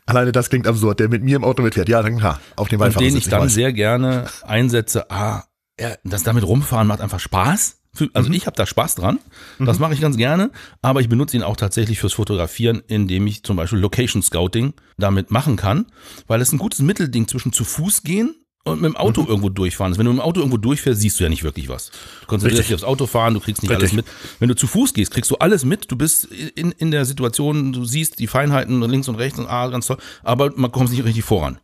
Alleine 0.07 0.31
das 0.31 0.49
klingt 0.49 0.65
absurd, 0.65 0.99
der 0.99 1.09
mit 1.09 1.21
mir 1.23 1.35
im 1.35 1.43
Auto 1.43 1.61
mitfährt. 1.61 1.89
Ja, 1.89 2.01
dann 2.01 2.17
klar, 2.17 2.39
auf 2.55 2.69
den 2.69 2.77
und 2.77 2.85
Beifahrersitz. 2.87 3.13
den 3.13 3.17
ich 3.19 3.29
dann 3.29 3.41
weiß. 3.43 3.53
sehr 3.53 3.71
gerne 3.73 4.25
einsetze. 4.43 5.11
Ah, 5.11 5.43
ja, 5.79 5.95
das 6.03 6.23
damit 6.23 6.43
rumfahren 6.43 6.87
macht 6.87 7.01
einfach 7.01 7.19
Spaß. 7.19 7.77
Für- 7.93 8.09
Also 8.13 8.31
ich 8.31 8.47
habe 8.47 8.55
da 8.55 8.65
Spaß 8.65 8.95
dran. 8.95 9.19
Das 9.59 9.77
mache 9.77 9.93
ich 9.93 10.01
ganz 10.01 10.17
gerne. 10.17 10.49
Aber 10.81 11.01
ich 11.01 11.09
benutze 11.09 11.37
ihn 11.37 11.43
auch 11.43 11.57
tatsächlich 11.57 11.99
fürs 11.99 12.13
Fotografieren, 12.13 12.81
indem 12.87 13.27
ich 13.27 13.43
zum 13.43 13.57
Beispiel 13.57 13.77
Location 13.79 14.23
Scouting 14.23 14.73
damit 14.97 15.29
machen 15.29 15.55
kann, 15.55 15.85
weil 16.27 16.41
es 16.41 16.51
ein 16.51 16.57
gutes 16.57 16.79
Mittelding 16.79 17.27
zwischen 17.27 17.53
zu 17.53 17.63
Fuß 17.63 18.01
gehen 18.03 18.33
und 18.67 18.81
mit 18.81 18.91
dem 18.91 18.97
Auto 18.97 19.25
irgendwo 19.27 19.49
durchfahren 19.49 19.91
ist. 19.91 19.97
Wenn 19.97 20.05
du 20.05 20.11
mit 20.11 20.21
dem 20.21 20.25
Auto 20.25 20.39
irgendwo 20.39 20.57
durchfährst, 20.57 21.01
siehst 21.01 21.19
du 21.19 21.23
ja 21.23 21.29
nicht 21.29 21.43
wirklich 21.43 21.69
was. 21.69 21.91
Du 22.21 22.27
konzentrierst 22.27 22.59
Richtig. 22.59 22.67
dich 22.67 22.75
aufs 22.75 22.83
Auto 22.83 23.07
fahren, 23.07 23.33
du 23.33 23.39
kriegst 23.39 23.61
nicht 23.61 23.71
Richtig. 23.71 23.91
alles 23.91 23.93
mit. 23.93 24.05
Wenn 24.39 24.49
du 24.49 24.55
zu 24.55 24.67
Fuß 24.67 24.93
gehst, 24.93 25.11
kriegst 25.11 25.31
du 25.31 25.35
alles 25.37 25.65
mit. 25.65 25.91
Du 25.91 25.95
bist 25.95 26.25
in, 26.25 26.71
in 26.71 26.91
der 26.91 27.05
Situation, 27.05 27.73
du 27.73 27.85
siehst 27.85 28.19
die 28.19 28.27
Feinheiten 28.27 28.81
links 28.81 29.07
und 29.07 29.15
rechts 29.15 29.39
und 29.39 29.47
ah, 29.47 29.67
ganz 29.67 29.87
toll, 29.87 29.97
aber 30.23 30.51
man 30.55 30.71
kommt 30.71 30.91
nicht 30.91 31.03
richtig 31.03 31.23
voran. 31.23 31.59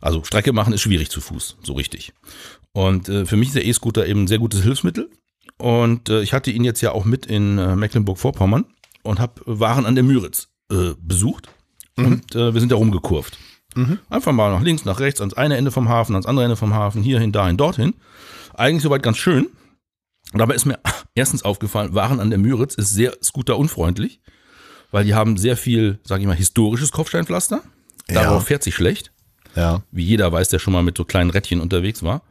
Also 0.00 0.22
Strecke 0.22 0.52
machen 0.52 0.72
ist 0.74 0.82
schwierig 0.82 1.10
zu 1.10 1.20
Fuß, 1.20 1.56
so 1.62 1.72
richtig. 1.72 2.12
Und 2.72 3.08
äh, 3.08 3.24
für 3.24 3.36
mich 3.36 3.48
ist 3.48 3.56
der 3.56 3.64
E-Scooter 3.64 4.06
eben 4.06 4.24
ein 4.24 4.28
sehr 4.28 4.38
gutes 4.38 4.62
Hilfsmittel. 4.62 5.10
Und 5.56 6.08
äh, 6.08 6.20
ich 6.22 6.32
hatte 6.32 6.50
ihn 6.50 6.64
jetzt 6.64 6.80
ja 6.80 6.92
auch 6.92 7.04
mit 7.04 7.26
in 7.26 7.58
äh, 7.58 7.76
Mecklenburg-Vorpommern 7.76 8.66
und 9.02 9.20
habe 9.20 9.40
Waren 9.46 9.86
an 9.86 9.94
der 9.94 10.04
Müritz 10.04 10.48
äh, 10.70 10.92
besucht. 11.00 11.48
Und 11.96 12.34
äh, 12.34 12.52
wir 12.52 12.60
sind 12.60 12.72
da 12.72 12.76
rumgekurvt. 12.76 13.38
Einfach 14.08 14.32
mal 14.32 14.50
nach 14.52 14.62
links, 14.62 14.84
nach 14.84 15.00
rechts, 15.00 15.20
ans 15.20 15.34
eine 15.34 15.56
Ende 15.56 15.70
vom 15.70 15.88
Hafen, 15.88 16.14
ans 16.14 16.26
andere 16.26 16.44
Ende 16.44 16.56
vom 16.56 16.74
Hafen, 16.74 17.02
hierhin, 17.02 17.32
dahin, 17.32 17.56
dorthin. 17.56 17.94
Eigentlich 18.54 18.82
soweit 18.82 19.02
ganz 19.02 19.16
schön. 19.18 19.46
Und 20.32 20.38
dabei 20.38 20.54
ist 20.54 20.64
mir 20.64 20.78
erstens 21.14 21.42
aufgefallen, 21.44 21.94
Waren 21.94 22.20
an 22.20 22.30
der 22.30 22.38
Müritz 22.38 22.74
ist 22.74 22.90
sehr 22.90 23.16
scooterunfreundlich, 23.22 24.20
weil 24.90 25.04
die 25.04 25.14
haben 25.14 25.36
sehr 25.36 25.56
viel, 25.56 25.98
sage 26.04 26.22
ich 26.22 26.26
mal, 26.26 26.36
historisches 26.36 26.92
Kopfsteinpflaster. 26.92 27.62
Ja. 28.08 28.22
Darauf 28.22 28.46
fährt 28.46 28.62
sich 28.62 28.74
schlecht 28.74 29.12
Ja. 29.56 29.82
wie 29.90 30.04
jeder 30.04 30.30
weiß, 30.30 30.48
der 30.48 30.58
schon 30.58 30.72
mal 30.72 30.82
mit 30.82 30.96
so 30.96 31.04
kleinen 31.04 31.30
Rädchen 31.30 31.60
unterwegs 31.60 32.02
war. 32.02 32.22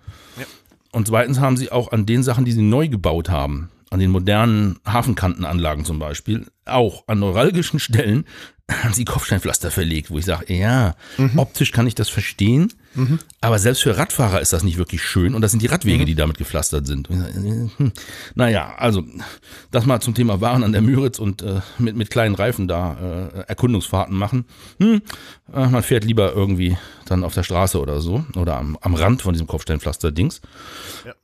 Und 0.91 1.07
zweitens 1.07 1.39
haben 1.39 1.57
sie 1.57 1.71
auch 1.71 1.91
an 1.91 2.05
den 2.05 2.21
Sachen, 2.21 2.45
die 2.45 2.51
sie 2.51 2.61
neu 2.61 2.87
gebaut 2.87 3.27
haben, 3.29 3.71
an 3.89 3.99
den 3.99 4.11
modernen 4.11 4.77
Hafenkantenanlagen 4.85 5.85
zum 5.85 5.97
Beispiel, 5.97 6.45
auch 6.65 7.03
an 7.07 7.17
neuralgischen 7.19 7.79
Stellen 7.79 8.25
haben 8.71 8.93
sie 8.93 9.03
Kopfsteinpflaster 9.03 9.71
verlegt, 9.71 10.09
wo 10.09 10.17
ich 10.17 10.25
sage, 10.25 10.53
ja, 10.53 10.95
optisch 11.35 11.71
kann 11.71 11.85
ich 11.85 11.95
das 11.95 12.07
verstehen, 12.07 12.71
aber 13.41 13.59
selbst 13.59 13.83
für 13.83 13.97
Radfahrer 13.97 14.39
ist 14.39 14.53
das 14.53 14.63
nicht 14.63 14.77
wirklich 14.77 15.01
schön 15.03 15.35
und 15.35 15.41
das 15.41 15.51
sind 15.51 15.61
die 15.61 15.67
Radwege, 15.67 16.05
die 16.05 16.15
damit 16.15 16.37
gepflastert 16.37 16.87
sind. 16.87 17.09
Äh, 17.09 17.69
hm. 17.77 17.91
Naja, 18.35 18.75
also 18.77 19.03
das 19.71 19.85
mal 19.85 19.99
zum 19.99 20.13
Thema 20.13 20.41
Waren 20.41 20.63
an 20.63 20.71
der 20.71 20.81
Müritz 20.81 21.19
und 21.19 21.41
äh, 21.41 21.61
mit, 21.77 21.95
mit 21.95 22.09
kleinen 22.09 22.35
Reifen 22.35 22.67
da 22.67 23.29
äh, 23.33 23.39
Erkundungsfahrten 23.47 24.15
machen. 24.15 24.45
Hm, 24.79 25.01
äh, 25.53 25.67
man 25.67 25.83
fährt 25.83 26.05
lieber 26.05 26.33
irgendwie 26.33 26.77
dann 27.05 27.23
auf 27.23 27.33
der 27.33 27.43
Straße 27.43 27.79
oder 27.79 27.99
so 27.99 28.23
oder 28.35 28.57
am, 28.57 28.77
am 28.79 28.93
Rand 28.93 29.23
von 29.23 29.33
diesem 29.33 29.47
Kopfsteinpflaster-Dings. 29.47 30.41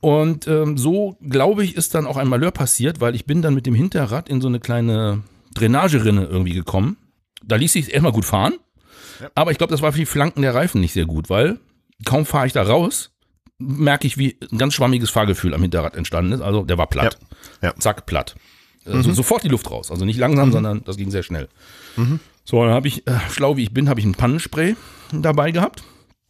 Und 0.02 0.48
ähm, 0.48 0.78
so, 0.78 1.18
glaube 1.22 1.64
ich, 1.64 1.76
ist 1.76 1.94
dann 1.94 2.08
auch 2.08 2.18
ein 2.18 2.28
Malheur 2.28 2.52
passiert, 2.52 3.00
weil 3.00 3.16
ich 3.16 3.26
bin 3.26 3.42
dann 3.42 3.54
mit 3.54 3.66
dem 3.66 3.76
Hinterrad 3.76 4.28
in 4.28 4.42
so 4.42 4.48
eine 4.48 4.60
kleine 4.60 5.22
Drainagerinne 5.54 6.26
irgendwie 6.26 6.54
gekommen. 6.54 6.98
Da 7.44 7.56
ließ 7.56 7.74
sich 7.74 7.92
erstmal 7.94 8.12
gut 8.12 8.26
fahren, 8.26 8.54
aber 9.36 9.52
ich 9.52 9.58
glaube, 9.58 9.72
das 9.72 9.82
war 9.82 9.92
für 9.92 10.00
die 10.00 10.06
Flanken 10.06 10.42
der 10.42 10.54
Reifen 10.56 10.82
nicht 10.82 10.94
sehr 10.94 11.06
gut, 11.06 11.30
weil 11.30 11.60
kaum 12.06 12.26
fahre 12.26 12.48
ich 12.48 12.54
da 12.54 12.64
raus, 12.64 13.12
merke 13.58 14.08
ich, 14.08 14.18
wie 14.18 14.38
ein 14.52 14.58
ganz 14.58 14.74
schwammiges 14.74 15.10
Fahrgefühl 15.10 15.54
am 15.54 15.62
Hinterrad 15.62 15.96
entstanden 15.96 16.32
ist. 16.32 16.42
Also 16.42 16.64
der 16.64 16.78
war 16.78 16.88
platt. 16.88 17.18
Ja, 17.62 17.70
ja. 17.70 17.76
Zack, 17.78 18.06
platt. 18.06 18.36
Also 18.86 19.12
sofort 19.14 19.44
die 19.44 19.50
Luft 19.50 19.70
raus. 19.70 19.92
Also 19.92 20.06
nicht 20.06 20.18
langsam, 20.18 20.52
sondern 20.52 20.84
das 20.86 20.98
ging 20.98 21.12
sehr 21.12 21.22
schnell. 21.24 21.48
So, 22.46 22.64
dann 22.64 22.74
habe 22.74 22.88
ich, 22.88 23.06
äh, 23.08 23.20
schlau 23.30 23.58
wie 23.58 23.64
ich 23.64 23.74
bin, 23.74 23.90
habe 23.90 24.00
ich 24.00 24.06
ein 24.06 24.16
Pannenspray 24.16 24.76
dabei 25.12 25.52
gehabt. 25.52 25.84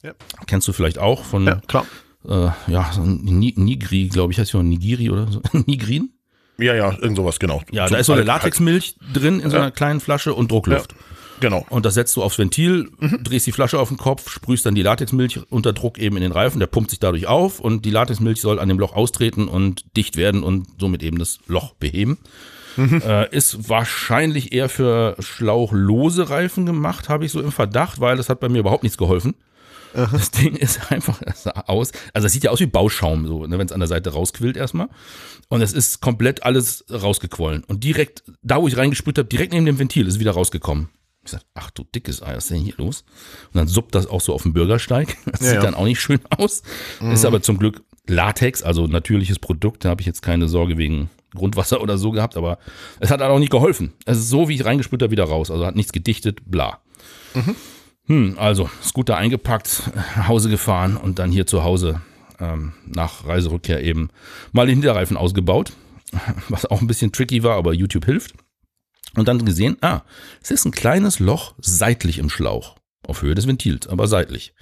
Ja. 0.04 0.14
Kennst 0.48 0.68
du 0.68 0.74
vielleicht 0.74 0.98
auch 0.98 1.24
von, 1.24 1.46
Ja, 1.46 1.62
klar. 1.68 1.86
äh, 2.28 2.50
ja, 2.68 2.92
so 2.92 3.02
Nigri, 3.04 4.08
glaube 4.08 4.34
ich, 4.34 4.40
heißt 4.40 4.54
ja 4.54 4.64
Nigiri 4.64 5.10
oder 5.10 5.32
so. 5.32 5.42
Nigrin? 5.68 6.10
Ja, 6.60 6.76
ja, 6.76 6.92
irgend 7.02 7.16
sowas, 7.18 7.40
genau. 7.40 7.62
Ja, 7.72 7.88
da 7.88 7.98
ist 7.98 8.06
so 8.08 8.14
eine 8.14 8.22
Latexmilch 8.24 8.96
drin 9.14 9.40
in 9.40 9.50
so 9.50 9.58
einer 9.58 9.72
kleinen 9.72 10.00
Flasche 10.00 10.34
und 10.34 10.52
Druckluft. 10.52 10.94
halt- 10.94 11.02
Genau. 11.42 11.66
Und 11.70 11.86
das 11.86 11.94
setzt 11.94 12.18
du 12.18 12.22
aufs 12.22 12.38
Ventil, 12.38 12.90
drehst 13.24 13.48
die 13.48 13.54
Flasche 13.54 13.80
auf 13.80 13.88
den 13.88 13.96
Kopf, 13.98 14.30
sprühst 14.30 14.66
dann 14.66 14.76
die 14.76 14.82
Latexmilch 14.82 15.40
unter 15.50 15.72
Druck 15.72 15.98
eben 15.98 16.18
in 16.18 16.22
den 16.24 16.34
Reifen, 16.34 16.60
der 16.60 16.68
pumpt 16.68 16.90
sich 16.90 17.00
dadurch 17.00 17.28
auf 17.28 17.62
und 17.62 17.86
die 17.86 17.92
Latexmilch 17.92 18.42
soll 18.42 18.60
an 18.60 18.68
dem 18.68 18.78
Loch 18.78 18.92
austreten 18.94 19.48
und 19.48 19.86
dicht 19.96 20.18
werden 20.18 20.44
und 20.44 20.68
somit 20.82 21.02
eben 21.02 21.18
das 21.18 21.40
Loch 21.48 21.76
beheben. 21.76 22.18
Äh, 22.78 23.34
ist 23.36 23.70
wahrscheinlich 23.70 24.52
eher 24.54 24.68
für 24.70 25.16
schlauchlose 25.20 26.30
Reifen 26.30 26.66
gemacht, 26.66 27.10
habe 27.10 27.26
ich 27.26 27.32
so 27.32 27.42
im 27.42 27.52
Verdacht, 27.52 28.00
weil 28.00 28.16
das 28.18 28.30
hat 28.30 28.40
bei 28.40 28.48
mir 28.50 28.60
überhaupt 28.60 28.84
nichts 28.84 28.98
geholfen. 28.98 29.34
Das 29.94 30.32
Ding 30.32 30.56
ist 30.56 30.92
einfach 30.92 31.22
das 31.24 31.44
sah 31.44 31.64
aus, 31.68 31.92
also 32.14 32.28
es 32.28 32.34
sieht 32.34 32.44
ja 32.44 32.52
aus 32.52 32.60
wie 32.60 32.66
Bauschaum, 32.68 33.28
so, 33.28 33.46
ne, 33.48 33.58
wenn 33.58 33.66
es 33.66 33.72
an 33.72 33.80
der 33.80 33.88
Seite 33.88 34.12
rausquillt 34.12 34.56
erstmal. 34.58 34.88
Und 35.50 35.62
es 35.62 35.74
ist 35.74 36.00
komplett 36.02 36.44
alles 36.44 36.86
rausgequollen. 36.92 37.64
Und 37.64 37.84
direkt, 37.84 38.24
da 38.44 38.62
wo 38.62 38.68
ich 38.68 38.78
reingesprüht 38.78 39.18
habe, 39.18 39.28
direkt 39.28 39.52
neben 39.54 39.66
dem 39.66 39.80
Ventil 39.80 40.08
ist 40.08 40.16
es 40.16 40.20
wieder 40.20 40.32
rausgekommen. 40.32 40.90
Ich 41.26 41.32
sag, 41.32 41.42
ach 41.54 41.70
du 41.72 41.84
dickes 41.84 42.22
Ei, 42.24 42.36
was 42.36 42.46
ist 42.46 42.52
denn 42.52 42.62
hier 42.62 42.76
los? 42.78 43.04
Und 43.48 43.58
dann 43.58 43.68
suppt 43.68 43.94
das 43.94 44.08
auch 44.08 44.22
so 44.22 44.34
auf 44.34 44.44
dem 44.44 44.54
Bürgersteig. 44.54 45.18
Das 45.26 45.42
Ja, 45.42 45.48
sieht 45.48 45.56
ja. 45.56 45.62
dann 45.62 45.76
auch 45.76 45.86
nicht 45.86 46.00
schön 46.00 46.20
aus. 46.38 46.64
Ist 47.12 47.26
aber 47.26 47.42
zum 47.42 47.58
Glück 47.60 47.82
Latex, 48.08 48.64
also 48.64 48.88
natürliches 48.88 49.38
Produkt. 49.40 49.86
Da 49.86 49.90
habe 49.90 50.02
ich 50.02 50.08
jetzt 50.08 50.22
keine 50.22 50.48
Sorge 50.48 50.78
wegen 50.78 51.10
Grundwasser 51.36 51.82
oder 51.82 51.98
so 51.98 52.12
gehabt, 52.12 52.38
aber 52.38 52.58
es 53.00 53.12
hat 53.12 53.22
halt 53.22 53.30
auch 53.32 53.38
nicht 53.40 53.52
geholfen. 53.52 53.94
Es 54.06 54.18
ist 54.18 54.30
so, 54.30 54.50
wie 54.50 54.56
ich 54.56 54.66
reingesprüht 54.66 55.02
habe, 55.04 55.12
wieder 55.12 55.26
raus. 55.26 55.52
Also 55.52 55.66
hat 55.66 55.76
nichts 55.76 55.92
gedichtet, 55.92 56.40
bla. 56.46 56.80
Hm, 58.10 58.38
also 58.40 58.70
Scooter 58.84 59.18
eingepackt, 59.18 59.84
nach 60.18 60.28
Hause 60.28 60.50
gefahren 60.50 60.98
und 60.98 61.20
dann 61.20 61.32
hier 61.32 61.46
zu 61.46 61.64
Hause 61.64 62.02
ähm, 62.40 62.74
nach 62.88 63.26
Reiserückkehr 63.28 63.84
eben 63.84 64.10
mal 64.52 64.66
den 64.66 64.78
Hinterreifen 64.78 65.16
ausgebaut, 65.16 65.74
was 66.50 66.66
auch 66.66 66.82
ein 66.82 66.88
bisschen 66.88 67.12
tricky 67.12 67.44
war, 67.44 67.56
aber 67.56 67.74
YouTube 67.74 68.06
hilft. 68.06 68.34
Und 69.16 69.28
dann 69.28 69.46
gesehen, 69.46 69.78
ah, 69.82 70.02
es 70.42 70.50
ist 70.50 70.66
ein 70.66 70.72
kleines 70.72 71.20
Loch 71.20 71.54
seitlich 71.60 72.18
im 72.18 72.30
Schlauch, 72.30 72.78
auf 73.08 73.22
Höhe 73.22 73.36
des 73.36 73.48
Ventils, 73.48 73.88
aber 73.88 74.08
seitlich. 74.08 74.54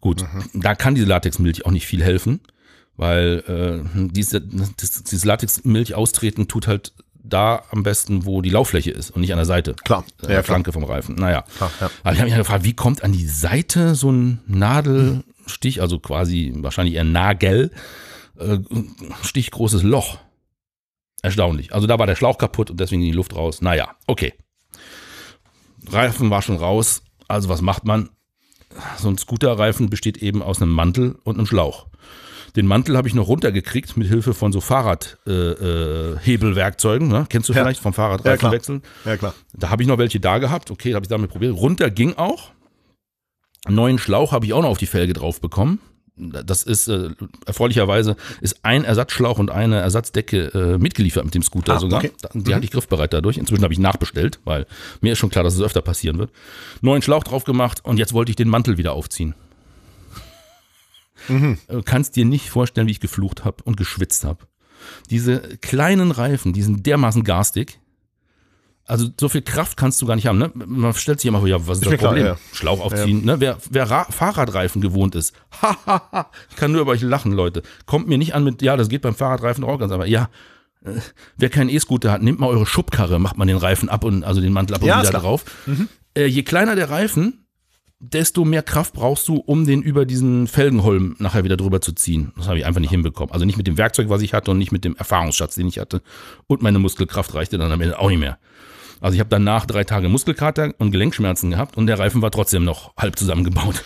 Gut, 0.00 0.24
da 0.52 0.74
kann 0.74 0.94
diese 0.94 1.06
Latexmilch 1.06 1.64
auch 1.64 1.70
nicht 1.70 1.86
viel 1.86 2.02
helfen, 2.02 2.40
weil 2.96 3.42
äh, 3.48 4.08
diese, 4.10 4.40
das, 4.42 5.02
dieses 5.02 5.24
Latexmilch 5.24 5.94
austreten 5.94 6.46
tut 6.46 6.66
halt 6.66 6.92
da 7.30 7.62
am 7.70 7.82
besten, 7.82 8.24
wo 8.26 8.42
die 8.42 8.50
Lauffläche 8.50 8.90
ist 8.90 9.10
und 9.10 9.20
nicht 9.22 9.32
an 9.32 9.38
der 9.38 9.46
Seite. 9.46 9.74
Klar. 9.84 10.04
Ja, 10.06 10.22
Ja, 10.22 10.28
der 10.28 10.42
klar. 10.42 10.44
Flanke 10.44 10.72
vom 10.72 10.84
Reifen. 10.84 11.14
Naja. 11.14 11.44
Klar, 11.56 11.70
ja. 11.80 11.90
Aber 12.02 12.12
ich 12.12 12.18
habe 12.18 12.24
mich 12.26 12.32
ja 12.32 12.38
gefragt, 12.38 12.64
wie 12.64 12.74
kommt 12.74 13.02
an 13.02 13.12
die 13.12 13.26
Seite 13.26 13.94
so 13.94 14.10
ein 14.10 14.40
Nadelstich, 14.46 15.80
also 15.80 15.98
quasi 15.98 16.52
wahrscheinlich 16.56 16.94
eher 16.96 17.04
Nagel, 17.04 17.70
äh, 18.38 18.58
stichgroßes 19.22 19.82
Loch. 19.82 20.18
Erstaunlich. 21.22 21.74
Also 21.74 21.86
da 21.86 21.98
war 21.98 22.06
der 22.06 22.16
Schlauch 22.16 22.38
kaputt 22.38 22.70
und 22.70 22.80
deswegen 22.80 23.02
die 23.02 23.12
Luft 23.12 23.34
raus. 23.36 23.60
Naja, 23.60 23.90
okay. 24.06 24.32
Reifen 25.88 26.30
war 26.30 26.42
schon 26.42 26.56
raus. 26.56 27.02
Also 27.28 27.48
was 27.48 27.60
macht 27.60 27.84
man? 27.84 28.10
So 28.98 29.08
ein 29.08 29.18
Scooterreifen 29.18 29.90
besteht 29.90 30.18
eben 30.18 30.42
aus 30.42 30.62
einem 30.62 30.72
Mantel 30.72 31.18
und 31.24 31.36
einem 31.36 31.46
Schlauch. 31.46 31.86
Den 32.56 32.66
Mantel 32.66 32.96
habe 32.96 33.06
ich 33.08 33.14
noch 33.14 33.28
runtergekriegt 33.28 33.96
mit 33.96 34.08
Hilfe 34.08 34.34
von 34.34 34.52
so 34.52 34.60
Fahrradhebelwerkzeugen. 34.60 36.16
Äh, 36.16 36.20
Hebelwerkzeugen, 36.24 37.08
ne? 37.08 37.26
Kennst 37.28 37.48
du 37.48 37.52
Ja. 37.52 37.62
vielleicht 37.62 37.80
vom 37.80 37.90
Ja, 37.92 37.94
klar. 37.94 38.08
Fahrradreifenwechsel? 38.18 38.80
Ja, 39.04 39.16
klar. 39.16 39.34
Da 39.52 39.70
habe 39.70 39.82
ich 39.82 39.88
noch 39.88 39.98
welche 39.98 40.20
da 40.20 40.38
gehabt. 40.38 40.70
Okay, 40.70 40.94
habe 40.94 41.04
ich 41.04 41.08
damit 41.08 41.30
probiert. 41.30 41.54
Runter 41.56 41.90
ging 41.90 42.14
auch. 42.16 42.50
Einen 43.64 43.76
neuen 43.76 43.98
Schlauch 43.98 44.32
habe 44.32 44.46
ich 44.46 44.52
auch 44.52 44.62
noch 44.62 44.70
auf 44.70 44.78
die 44.78 44.86
Felge 44.86 45.12
drauf 45.12 45.40
bekommen. 45.40 45.80
Das 46.16 46.64
ist 46.64 46.88
äh, 46.88 47.10
erfreulicherweise 47.46 48.14
ist 48.42 48.58
ein 48.62 48.84
Ersatzschlauch 48.84 49.38
und 49.38 49.50
eine 49.50 49.76
Ersatzdecke 49.80 50.50
äh, 50.52 50.78
mitgeliefert 50.78 51.24
mit 51.24 51.34
dem 51.34 51.42
Scooter 51.42 51.74
Ah, 51.76 51.78
sogar. 51.78 52.00
okay. 52.00 52.10
Die 52.34 52.54
hatte 52.54 52.64
ich 52.64 52.70
griffbereit 52.72 53.12
dadurch. 53.14 53.38
Inzwischen 53.38 53.62
habe 53.64 53.72
ich 53.72 53.78
nachbestellt, 53.78 54.38
weil 54.44 54.66
mir 55.00 55.12
ist 55.12 55.18
schon 55.18 55.30
klar, 55.30 55.44
dass 55.44 55.54
es 55.54 55.62
öfter 55.62 55.80
passieren 55.80 56.18
wird. 56.18 56.30
Neuen 56.82 57.00
Schlauch 57.00 57.24
drauf 57.24 57.44
gemacht 57.44 57.80
und 57.84 57.96
jetzt 57.98 58.12
wollte 58.12 58.30
ich 58.30 58.36
den 58.36 58.48
Mantel 58.48 58.76
wieder 58.76 58.92
aufziehen. 58.92 59.34
Du 61.28 61.82
kannst 61.84 62.16
dir 62.16 62.24
nicht 62.24 62.50
vorstellen, 62.50 62.86
wie 62.86 62.92
ich 62.92 63.00
geflucht 63.00 63.44
habe 63.44 63.62
und 63.64 63.76
geschwitzt 63.76 64.24
habe. 64.24 64.46
Diese 65.10 65.40
kleinen 65.60 66.10
Reifen, 66.10 66.52
die 66.52 66.62
sind 66.62 66.86
dermaßen 66.86 67.24
garstig. 67.24 67.78
Also 68.86 69.08
so 69.20 69.28
viel 69.28 69.42
Kraft 69.42 69.76
kannst 69.76 70.02
du 70.02 70.06
gar 70.06 70.16
nicht 70.16 70.26
haben. 70.26 70.38
Ne? 70.38 70.50
Man 70.54 70.92
stellt 70.94 71.20
sich 71.20 71.28
immer 71.28 71.38
vor, 71.40 71.46
ja, 71.48 71.64
was 71.68 71.78
ist, 71.78 71.84
mir 71.84 71.90
das 71.92 71.98
klar, 72.00 72.12
Problem? 72.12 72.26
ja. 72.26 72.36
Schlauch 72.52 72.80
aufziehen. 72.80 73.24
Ne? 73.24 73.38
Wer, 73.38 73.58
wer 73.70 73.88
Ra 73.88 74.04
Fahrradreifen 74.10 74.80
gewohnt 74.80 75.14
ist, 75.14 75.32
ich 76.50 76.56
kann 76.56 76.72
nur 76.72 76.80
über 76.80 76.90
euch 76.92 77.02
lachen, 77.02 77.30
Leute. 77.32 77.62
Kommt 77.86 78.08
mir 78.08 78.18
nicht 78.18 78.34
an 78.34 78.42
mit, 78.42 78.62
ja, 78.62 78.76
das 78.76 78.88
geht 78.88 79.02
beim 79.02 79.14
Fahrradreifen 79.14 79.62
auch 79.62 79.78
ganz 79.78 79.92
einfach. 79.92 80.06
Ja, 80.06 80.28
äh, 80.84 80.94
wer 81.36 81.50
keinen 81.50 81.70
E-Scooter 81.70 82.10
hat, 82.10 82.22
nehmt 82.22 82.40
mal 82.40 82.48
eure 82.48 82.66
Schubkarre, 82.66 83.20
macht 83.20 83.36
mal 83.36 83.44
den 83.46 83.58
Reifen 83.58 83.88
ab 83.88 84.02
und 84.02 84.24
also 84.24 84.40
den 84.40 84.52
Mantel 84.52 84.74
ab 84.74 84.82
und 84.82 84.88
Ja, 84.88 84.94
wieder 84.96 85.04
ist 85.04 85.10
klar. 85.10 85.22
drauf. 85.22 85.44
Äh, 86.16 86.24
je 86.26 86.42
kleiner 86.42 86.74
der 86.74 86.90
Reifen, 86.90 87.39
desto 88.00 88.46
mehr 88.46 88.62
Kraft 88.62 88.94
brauchst 88.94 89.28
du, 89.28 89.36
um 89.36 89.66
den 89.66 89.82
über 89.82 90.06
diesen 90.06 90.46
Felgenholm 90.46 91.16
nachher 91.18 91.44
wieder 91.44 91.58
drüber 91.58 91.80
zu 91.80 91.92
ziehen. 91.92 92.32
Das 92.36 92.48
habe 92.48 92.58
ich 92.58 92.64
einfach 92.64 92.80
nicht 92.80 92.90
hinbekommen. 92.90 93.32
Also 93.32 93.44
nicht 93.44 93.58
mit 93.58 93.66
dem 93.66 93.76
Werkzeug, 93.76 94.08
was 94.08 94.22
ich 94.22 94.32
hatte 94.32 94.50
und 94.50 94.58
nicht 94.58 94.72
mit 94.72 94.84
dem 94.84 94.96
Erfahrungsschatz, 94.96 95.54
den 95.54 95.68
ich 95.68 95.78
hatte. 95.78 96.02
Und 96.46 96.62
meine 96.62 96.78
Muskelkraft 96.78 97.34
reichte 97.34 97.58
dann 97.58 97.70
am 97.70 97.80
Ende 97.80 97.98
auch 97.98 98.08
nicht 98.08 98.18
mehr. 98.18 98.38
Also 99.02 99.14
ich 99.14 99.20
habe 99.20 99.30
danach 99.30 99.66
drei 99.66 99.84
Tage 99.84 100.08
Muskelkater 100.08 100.74
und 100.78 100.90
Gelenkschmerzen 100.90 101.50
gehabt 101.50 101.76
und 101.76 101.86
der 101.86 101.98
Reifen 101.98 102.22
war 102.22 102.30
trotzdem 102.30 102.64
noch 102.64 102.96
halb 102.96 103.18
zusammengebaut. 103.18 103.84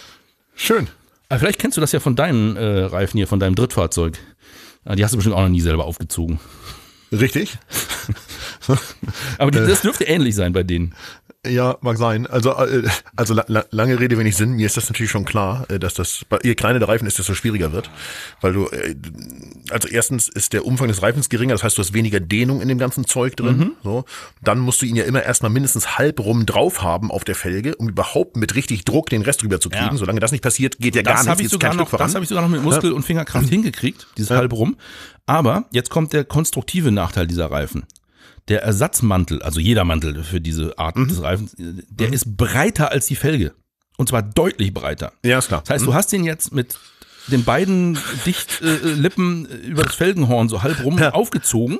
Schön. 0.54 0.88
Aber 1.28 1.40
vielleicht 1.40 1.59
kennst 1.59 1.76
du 1.76 1.80
das 1.80 1.92
ja 1.92 2.00
von 2.00 2.16
deinen 2.16 2.56
äh, 2.56 2.85
Reifen 2.85 3.18
hier, 3.18 3.26
von 3.26 3.40
deinem 3.40 3.54
Drittfahrzeug. 3.54 4.18
Die 4.87 5.02
hast 5.02 5.12
du 5.12 5.16
bestimmt 5.16 5.35
auch 5.35 5.42
noch 5.42 5.49
nie 5.49 5.62
selber 5.62 5.87
aufgezogen. 5.87 6.38
Richtig? 7.11 7.56
Aber 9.38 9.50
die, 9.50 9.59
das 9.59 9.83
dürfte 9.83 10.04
ähnlich 10.04 10.35
sein 10.35 10.52
bei 10.52 10.62
denen. 10.62 10.94
Ja, 11.46 11.76
mag 11.82 11.98
sein. 11.98 12.26
Also, 12.26 12.52
äh, 12.56 12.88
also 13.16 13.34
la 13.34 13.44
la 13.48 13.64
lange 13.70 13.98
Rede, 14.00 14.18
wenig 14.18 14.36
Sinn. 14.36 14.52
Mir 14.52 14.66
ist 14.66 14.76
das 14.76 14.88
natürlich 14.88 15.10
schon 15.10 15.24
klar, 15.24 15.66
äh, 15.70 15.78
dass 15.78 15.94
das, 15.94 16.24
je 16.42 16.54
kleiner 16.54 16.78
der 16.78 16.88
Reifen 16.88 17.06
ist, 17.06 17.18
desto 17.18 17.34
schwieriger 17.34 17.72
wird. 17.72 17.90
Weil 18.40 18.52
du, 18.54 18.66
äh, 18.68 18.94
also 19.70 19.88
erstens 19.88 20.28
ist 20.28 20.52
der 20.52 20.64
Umfang 20.64 20.88
des 20.88 21.02
Reifens 21.02 21.28
geringer, 21.28 21.54
das 21.54 21.62
heißt, 21.62 21.76
du 21.76 21.82
hast 21.82 21.92
weniger 21.94 22.20
Dehnung 22.20 22.60
in 22.60 22.68
dem 22.68 22.78
ganzen 22.78 23.06
Zeug 23.06 23.36
drin. 23.36 23.56
Mhm. 23.58 23.72
So. 23.82 24.04
Dann 24.42 24.58
musst 24.58 24.80
du 24.82 24.86
ihn 24.86 24.96
ja 24.96 25.04
immer 25.04 25.22
erstmal 25.22 25.50
mindestens 25.50 25.98
halb 25.98 26.20
rum 26.20 26.46
drauf 26.46 26.82
haben 26.82 27.10
auf 27.10 27.24
der 27.24 27.34
Felge, 27.34 27.76
um 27.76 27.88
überhaupt 27.88 28.36
mit 28.36 28.54
richtig 28.54 28.84
Druck 28.84 29.10
den 29.10 29.22
Rest 29.22 29.42
drüber 29.42 29.60
zu 29.60 29.70
kriegen. 29.70 29.84
Ja. 29.92 29.96
Solange 29.96 30.20
das 30.20 30.32
nicht 30.32 30.42
passiert, 30.42 30.78
geht 30.78 30.96
ja 30.96 31.02
gar 31.02 31.14
nichts, 31.14 31.28
habe 31.28 31.48
sogar 31.48 31.74
noch- 31.74 31.90
das 31.90 32.14
hab 32.14 32.22
ich 32.22 32.28
sogar 32.28 32.42
noch 32.42 32.50
mit 32.50 32.62
Muskel- 32.62 32.92
und 32.92 33.02
Fingerkraft 33.04 33.48
hingekriegt, 33.50 34.06
dieses 34.16 34.30
halb 34.30 34.52
rum. 34.52 34.76
Aber 35.26 35.64
jetzt 35.72 35.90
kommt 35.90 36.12
der 36.12 36.24
konstruktive 36.24 36.90
Nachteil 36.92 37.26
dieser 37.26 37.50
Reifen. 37.50 37.84
Der 38.48 38.62
Ersatzmantel, 38.62 39.42
also 39.42 39.58
jeder 39.60 39.84
Mantel 39.84 40.22
für 40.22 40.40
diese 40.40 40.78
Art 40.78 40.96
Mhm. 40.96 41.08
des 41.08 41.22
Reifens, 41.22 41.54
äh, 41.54 41.72
der 41.88 42.12
ist 42.12 42.36
breiter 42.36 42.90
als 42.90 43.06
die 43.06 43.16
Felge. 43.16 43.54
Und 43.96 44.08
zwar 44.08 44.22
deutlich 44.22 44.74
breiter. 44.74 45.12
ja, 45.24 45.38
ist 45.38 45.48
klar. 45.48 45.60
Das 45.62 45.70
heißt, 45.70 45.86
du 45.86 45.94
hast 45.94 46.12
den 46.12 46.24
jetzt 46.24 46.52
mit 46.52 46.78
den 47.28 47.44
beiden 47.44 47.96
dicht 48.26 48.60
äh, 48.60 48.74
äh, 48.74 49.06
äh, 49.06 49.66
über 49.66 49.82
das 49.84 49.94
Felgenhorn 49.94 50.50
so 50.50 50.62
halb 50.62 50.84
rum 50.84 50.98
aufgezogen, 51.00 51.78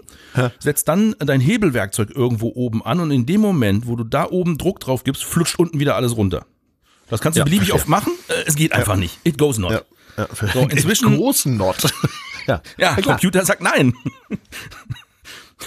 setzt 0.59 0.89
dann 0.89 1.15
dein 1.19 1.41
Hebelwerkzeug 1.43 2.11
irgendwo 2.17 2.49
oben 2.55 2.83
an 2.83 3.01
und 3.01 3.11
in 3.11 3.27
dem 3.27 3.43
Moment, 3.43 3.87
wo 3.87 3.95
du 3.97 4.05
da 4.05 4.27
oben 4.31 4.57
Druck 4.57 4.81
drauf 4.81 5.05
gibst, 5.05 5.23
flutscht 5.25 5.59
unten 5.59 5.81
wieder 5.81 5.97
alles 5.97 6.17
runter. 6.17 6.47
Das 7.11 7.21
kannst 7.21 7.37
du 7.37 7.41
Ja, 7.41 7.45
beliebig 7.45 7.69
verstehe. 7.69 7.81
oft 7.83 7.89
machen, 7.91 8.13
äh, 8.29 8.45
es 8.47 8.55
geht 8.55 8.73
einfach 8.73 8.97
nicht. 8.97 9.19
It 9.25 9.37
goes 9.37 9.59
not. 9.59 9.73
ja, 9.73 9.83
ja, 10.17 10.29
So, 10.55 10.61
inzwischen- 10.71 11.15
großen 11.17 11.57
Not. 11.59 11.77
ja, 12.47 12.63
Ja, 12.79 12.95
klar. 12.95 13.03
Computer 13.17 13.45
sagt 13.45 13.61
nein. 13.61 13.93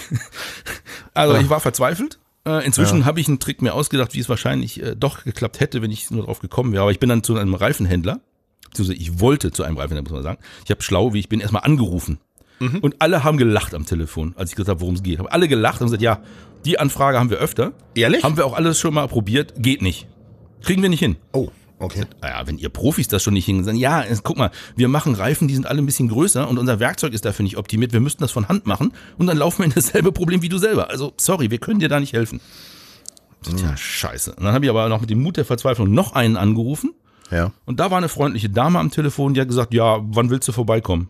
also 1.14 1.36
ich 1.36 1.48
war 1.48 1.60
verzweifelt. 1.60 2.18
Äh, 2.46 2.64
inzwischen 2.64 3.04
habe 3.04 3.20
ich 3.20 3.28
einen 3.28 3.40
Trick 3.40 3.62
mir 3.62 3.74
ausgedacht, 3.74 4.14
wie 4.14 4.20
es 4.20 4.28
wahrscheinlich 4.28 4.82
äh, 4.82 4.96
doch 4.96 5.24
geklappt 5.24 5.60
hätte, 5.60 5.82
wenn 5.82 5.90
ich 5.90 6.10
nur 6.10 6.24
drauf 6.24 6.38
gekommen 6.40 6.72
wäre. 6.72 6.82
Aber 6.82 6.90
ich 6.90 7.00
bin 7.00 7.08
dann 7.08 7.22
zu 7.22 7.36
einem 7.36 7.54
Reifenhändler, 7.54 8.20
beziehungsweise 8.64 8.98
ich 8.98 9.20
wollte 9.20 9.50
zu 9.52 9.64
einem 9.64 9.76
Reifenhändler, 9.76 10.10
muss 10.10 10.24
man 10.24 10.34
sagen. 10.34 10.38
Ich 10.64 10.70
habe 10.70 10.82
schlau, 10.82 11.12
wie 11.12 11.18
ich 11.18 11.28
bin, 11.28 11.40
erstmal 11.40 11.64
angerufen. 11.64 12.18
Und 12.80 12.96
alle 12.98 13.22
haben 13.22 13.38
gelacht 13.38 13.72
am 13.72 13.86
Telefon, 13.86 14.34
als 14.36 14.50
ich 14.50 14.56
gesagt 14.56 14.74
habe, 14.74 14.80
worum 14.80 14.96
es 14.96 15.02
geht. 15.02 15.18
Haben 15.20 15.28
alle 15.28 15.46
gelacht 15.46 15.80
und 15.80 15.86
gesagt, 15.86 16.02
ja, 16.02 16.20
die 16.64 16.78
Anfrage 16.78 17.18
haben 17.18 17.30
wir 17.30 17.38
öfter. 17.38 17.72
Ehrlich? 17.94 18.24
Haben 18.24 18.36
wir 18.36 18.46
auch 18.46 18.54
alles 18.54 18.80
schon 18.80 18.94
mal 18.94 19.06
probiert, 19.06 19.54
geht 19.58 19.80
nicht. 19.80 20.08
Kriegen 20.62 20.82
wir 20.82 20.88
nicht 20.88 20.98
hin. 20.98 21.16
Oh, 21.32 21.50
okay. 21.78 22.04
Naja, 22.20 22.46
wenn 22.46 22.58
ihr 22.58 22.68
Profis 22.68 23.08
das 23.08 23.22
schon 23.22 23.34
nicht 23.34 23.46
sagen, 23.46 23.76
ja, 23.76 24.04
guck 24.22 24.36
mal, 24.36 24.50
wir 24.76 24.88
machen 24.88 25.14
Reifen, 25.14 25.48
die 25.48 25.54
sind 25.54 25.66
alle 25.66 25.80
ein 25.80 25.86
bisschen 25.86 26.08
größer 26.08 26.48
und 26.48 26.58
unser 26.58 26.80
Werkzeug 26.80 27.12
ist 27.12 27.24
dafür 27.24 27.42
nicht 27.42 27.56
optimiert. 27.56 27.92
Wir 27.92 28.00
müssten 28.00 28.22
das 28.22 28.30
von 28.30 28.48
Hand 28.48 28.66
machen 28.66 28.92
und 29.16 29.26
dann 29.26 29.36
laufen 29.36 29.58
wir 29.58 29.66
in 29.66 29.72
dasselbe 29.74 30.12
Problem 30.12 30.42
wie 30.42 30.48
du 30.48 30.58
selber. 30.58 30.90
Also, 30.90 31.12
sorry, 31.16 31.50
wir 31.50 31.58
können 31.58 31.80
dir 31.80 31.88
da 31.88 32.00
nicht 32.00 32.12
helfen. 32.12 32.40
Ich 33.42 33.50
sag, 33.50 33.60
Ja, 33.60 33.76
scheiße. 33.76 34.34
Und 34.34 34.44
dann 34.44 34.54
habe 34.54 34.64
ich 34.64 34.70
aber 34.70 34.88
noch 34.88 35.00
mit 35.00 35.10
dem 35.10 35.22
Mut 35.22 35.36
der 35.36 35.44
Verzweiflung 35.44 35.92
noch 35.92 36.14
einen 36.14 36.36
angerufen 36.36 36.92
Ja. 37.30 37.52
Und 37.66 37.80
da 37.80 37.90
war 37.90 37.98
eine 37.98 38.08
freundliche 38.08 38.50
Dame 38.50 38.78
am 38.78 38.90
Telefon, 38.90 39.34
die 39.34 39.40
hat 39.40 39.48
gesagt, 39.48 39.74
ja, 39.74 39.98
wann 40.02 40.30
willst 40.30 40.48
du 40.48 40.52
vorbeikommen? 40.52 41.08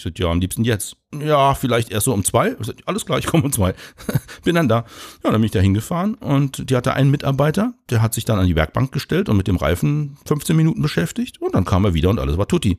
Ich 0.00 0.04
sagte, 0.04 0.22
ja, 0.22 0.30
am 0.30 0.40
liebsten 0.40 0.64
jetzt. 0.64 0.96
Ja, 1.12 1.54
vielleicht 1.54 1.90
erst 1.90 2.06
so 2.06 2.14
um 2.14 2.24
zwei. 2.24 2.56
Ich 2.58 2.66
sagte, 2.66 2.82
alles 2.86 3.04
klar, 3.04 3.18
ich 3.18 3.26
komme 3.26 3.44
um 3.44 3.52
zwei. 3.52 3.74
bin 4.44 4.54
dann 4.54 4.68
da. 4.68 4.86
Ja, 5.22 5.30
dann 5.30 5.34
bin 5.34 5.44
ich 5.44 5.50
da 5.50 5.60
hingefahren 5.60 6.14
und 6.14 6.70
die 6.70 6.76
hatte 6.76 6.94
einen 6.94 7.10
Mitarbeiter, 7.10 7.74
der 7.90 8.00
hat 8.00 8.14
sich 8.14 8.24
dann 8.24 8.38
an 8.38 8.46
die 8.46 8.56
Werkbank 8.56 8.92
gestellt 8.92 9.28
und 9.28 9.36
mit 9.36 9.46
dem 9.46 9.56
Reifen 9.56 10.16
15 10.24 10.56
Minuten 10.56 10.80
beschäftigt 10.80 11.40
und 11.40 11.54
dann 11.54 11.66
kam 11.66 11.84
er 11.84 11.92
wieder 11.92 12.08
und 12.08 12.18
alles 12.18 12.38
war 12.38 12.48
tutti. 12.48 12.78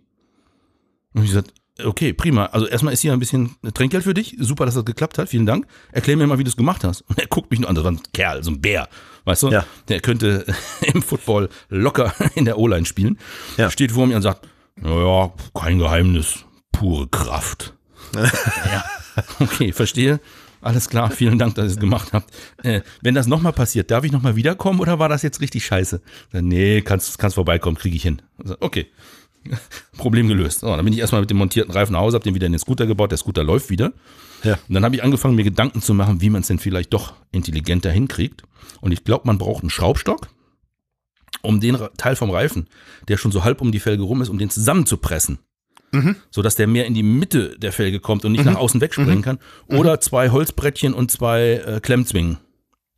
Und 1.14 1.26
ich 1.26 1.32
sagte, 1.32 1.54
okay, 1.84 2.14
prima. 2.14 2.46
Also 2.48 2.68
erstmal 2.68 2.94
ist 2.94 3.02
hier 3.02 3.14
ein 3.14 3.20
bisschen 3.20 3.56
Trinkgeld 3.74 4.04
für 4.04 4.14
dich. 4.14 4.36
Super, 4.40 4.66
dass 4.66 4.76
das 4.76 4.86
geklappt 4.86 5.18
hat. 5.18 5.30
Vielen 5.30 5.46
Dank. 5.46 5.68
Erklär 5.92 6.18
mir 6.18 6.26
mal, 6.26 6.40
wie 6.40 6.44
du 6.44 6.50
es 6.50 6.58
gemacht 6.58 6.84
hast. 6.84 7.02
Und 7.02 7.20
er 7.20 7.28
guckt 7.28 7.52
mich 7.52 7.60
nur 7.60 7.70
an. 7.70 7.76
Das 7.76 7.84
war 7.84 7.92
ein 7.92 8.00
Kerl, 8.14 8.44
so 8.44 8.52
ein 8.52 8.62
Bär. 8.62 8.88
Weißt 9.26 9.44
du? 9.44 9.50
Ja. 9.50 9.66
Der 9.88 10.00
könnte 10.00 10.46
im 10.82 11.02
Football 11.02 11.50
locker 11.70 12.14
in 12.36 12.46
der 12.46 12.58
O-Line 12.58 12.86
spielen. 12.86 13.20
Ja. 13.58 13.70
Steht 13.70 13.92
vor 13.92 14.08
mir 14.08 14.16
und 14.16 14.22
sagt, 14.22 14.48
naja, 14.76 15.32
kein 15.54 15.80
Geheimnis. 15.80 16.46
Pure 16.82 17.08
Kraft. 17.10 17.76
ja. 18.16 18.84
Okay, 19.40 19.72
verstehe. 19.72 20.20
Alles 20.62 20.90
klar, 20.90 21.12
vielen 21.12 21.38
Dank, 21.38 21.54
dass 21.54 21.66
ihr 21.66 21.72
es 21.74 21.80
gemacht 21.80 22.12
habt. 22.12 22.34
Äh, 22.64 22.82
wenn 23.04 23.14
das 23.14 23.28
nochmal 23.28 23.54
passiert, 23.54 23.92
darf 23.92 24.04
ich 24.04 24.12
nochmal 24.12 24.36
wiederkommen 24.36 24.80
oder 24.80 24.98
war 24.98 25.08
das 25.08 25.22
jetzt 25.22 25.42
richtig 25.42 25.64
scheiße? 25.64 26.02
Dann, 26.32 26.48
nee, 26.48 26.82
kannst, 26.82 27.20
kannst 27.20 27.36
vorbeikommen, 27.36 27.78
kriege 27.78 27.96
ich 27.96 28.02
hin. 28.02 28.24
Also, 28.40 28.58
okay. 28.62 28.88
Problem 29.98 30.28
gelöst. 30.28 30.62
So, 30.62 30.76
dann 30.76 30.84
bin 30.84 30.92
ich 30.92 31.00
erstmal 31.00 31.22
mit 31.22 31.30
dem 31.30 31.38
montierten 31.38 31.72
Reifen 31.72 31.94
nach 31.94 32.00
Hause, 32.00 32.16
hab 32.16 32.24
den 32.24 32.34
wieder 32.34 32.48
in 32.48 32.52
den 32.52 32.58
Scooter 32.60 32.88
gebaut, 32.88 33.12
der 33.12 33.20
Scooter 33.20 33.44
läuft 33.44 33.70
wieder. 33.70 33.94
Ja. 34.44 34.58
Und 34.68 34.74
dann 34.74 34.84
habe 34.84 34.96
ich 34.96 35.04
angefangen, 35.04 35.36
mir 35.36 35.44
Gedanken 35.44 35.84
zu 35.84 35.94
machen, 35.94 36.20
wie 36.20 36.32
man 36.32 36.42
es 36.42 36.48
denn 36.48 36.58
vielleicht 36.58 36.94
doch 36.94 37.14
intelligenter 37.32 37.92
hinkriegt. 37.92 38.42
Und 38.80 38.92
ich 38.92 39.04
glaube, 39.04 39.28
man 39.28 39.38
braucht 39.38 39.62
einen 39.62 39.70
Schraubstock, 39.70 40.30
um 41.44 41.60
den 41.60 41.78
Teil 41.98 42.16
vom 42.16 42.32
Reifen, 42.32 42.68
der 43.08 43.18
schon 43.18 43.32
so 43.32 43.44
halb 43.44 43.62
um 43.62 43.72
die 43.72 43.80
Felge 43.80 44.02
rum 44.02 44.24
ist, 44.24 44.30
um 44.30 44.40
den 44.40 44.50
zusammenzupressen. 44.50 45.38
So 46.30 46.42
dass 46.42 46.56
der 46.56 46.68
mehr 46.68 46.86
in 46.86 46.94
die 46.94 47.04
Mitte 47.04 47.58
der 47.60 47.72
Felge 47.74 48.00
kommt 48.00 48.24
und 48.26 48.32
nicht 48.32 48.46
nach 48.46 48.56
außen 48.56 48.80
wegspringen 48.82 49.22
kann. 49.22 49.40
Oder 49.68 50.00
zwei 50.00 50.30
Holzbrettchen 50.30 50.94
und 50.94 51.12
zwei 51.12 51.62
äh, 51.66 51.80
Klemmzwingen. 51.82 52.38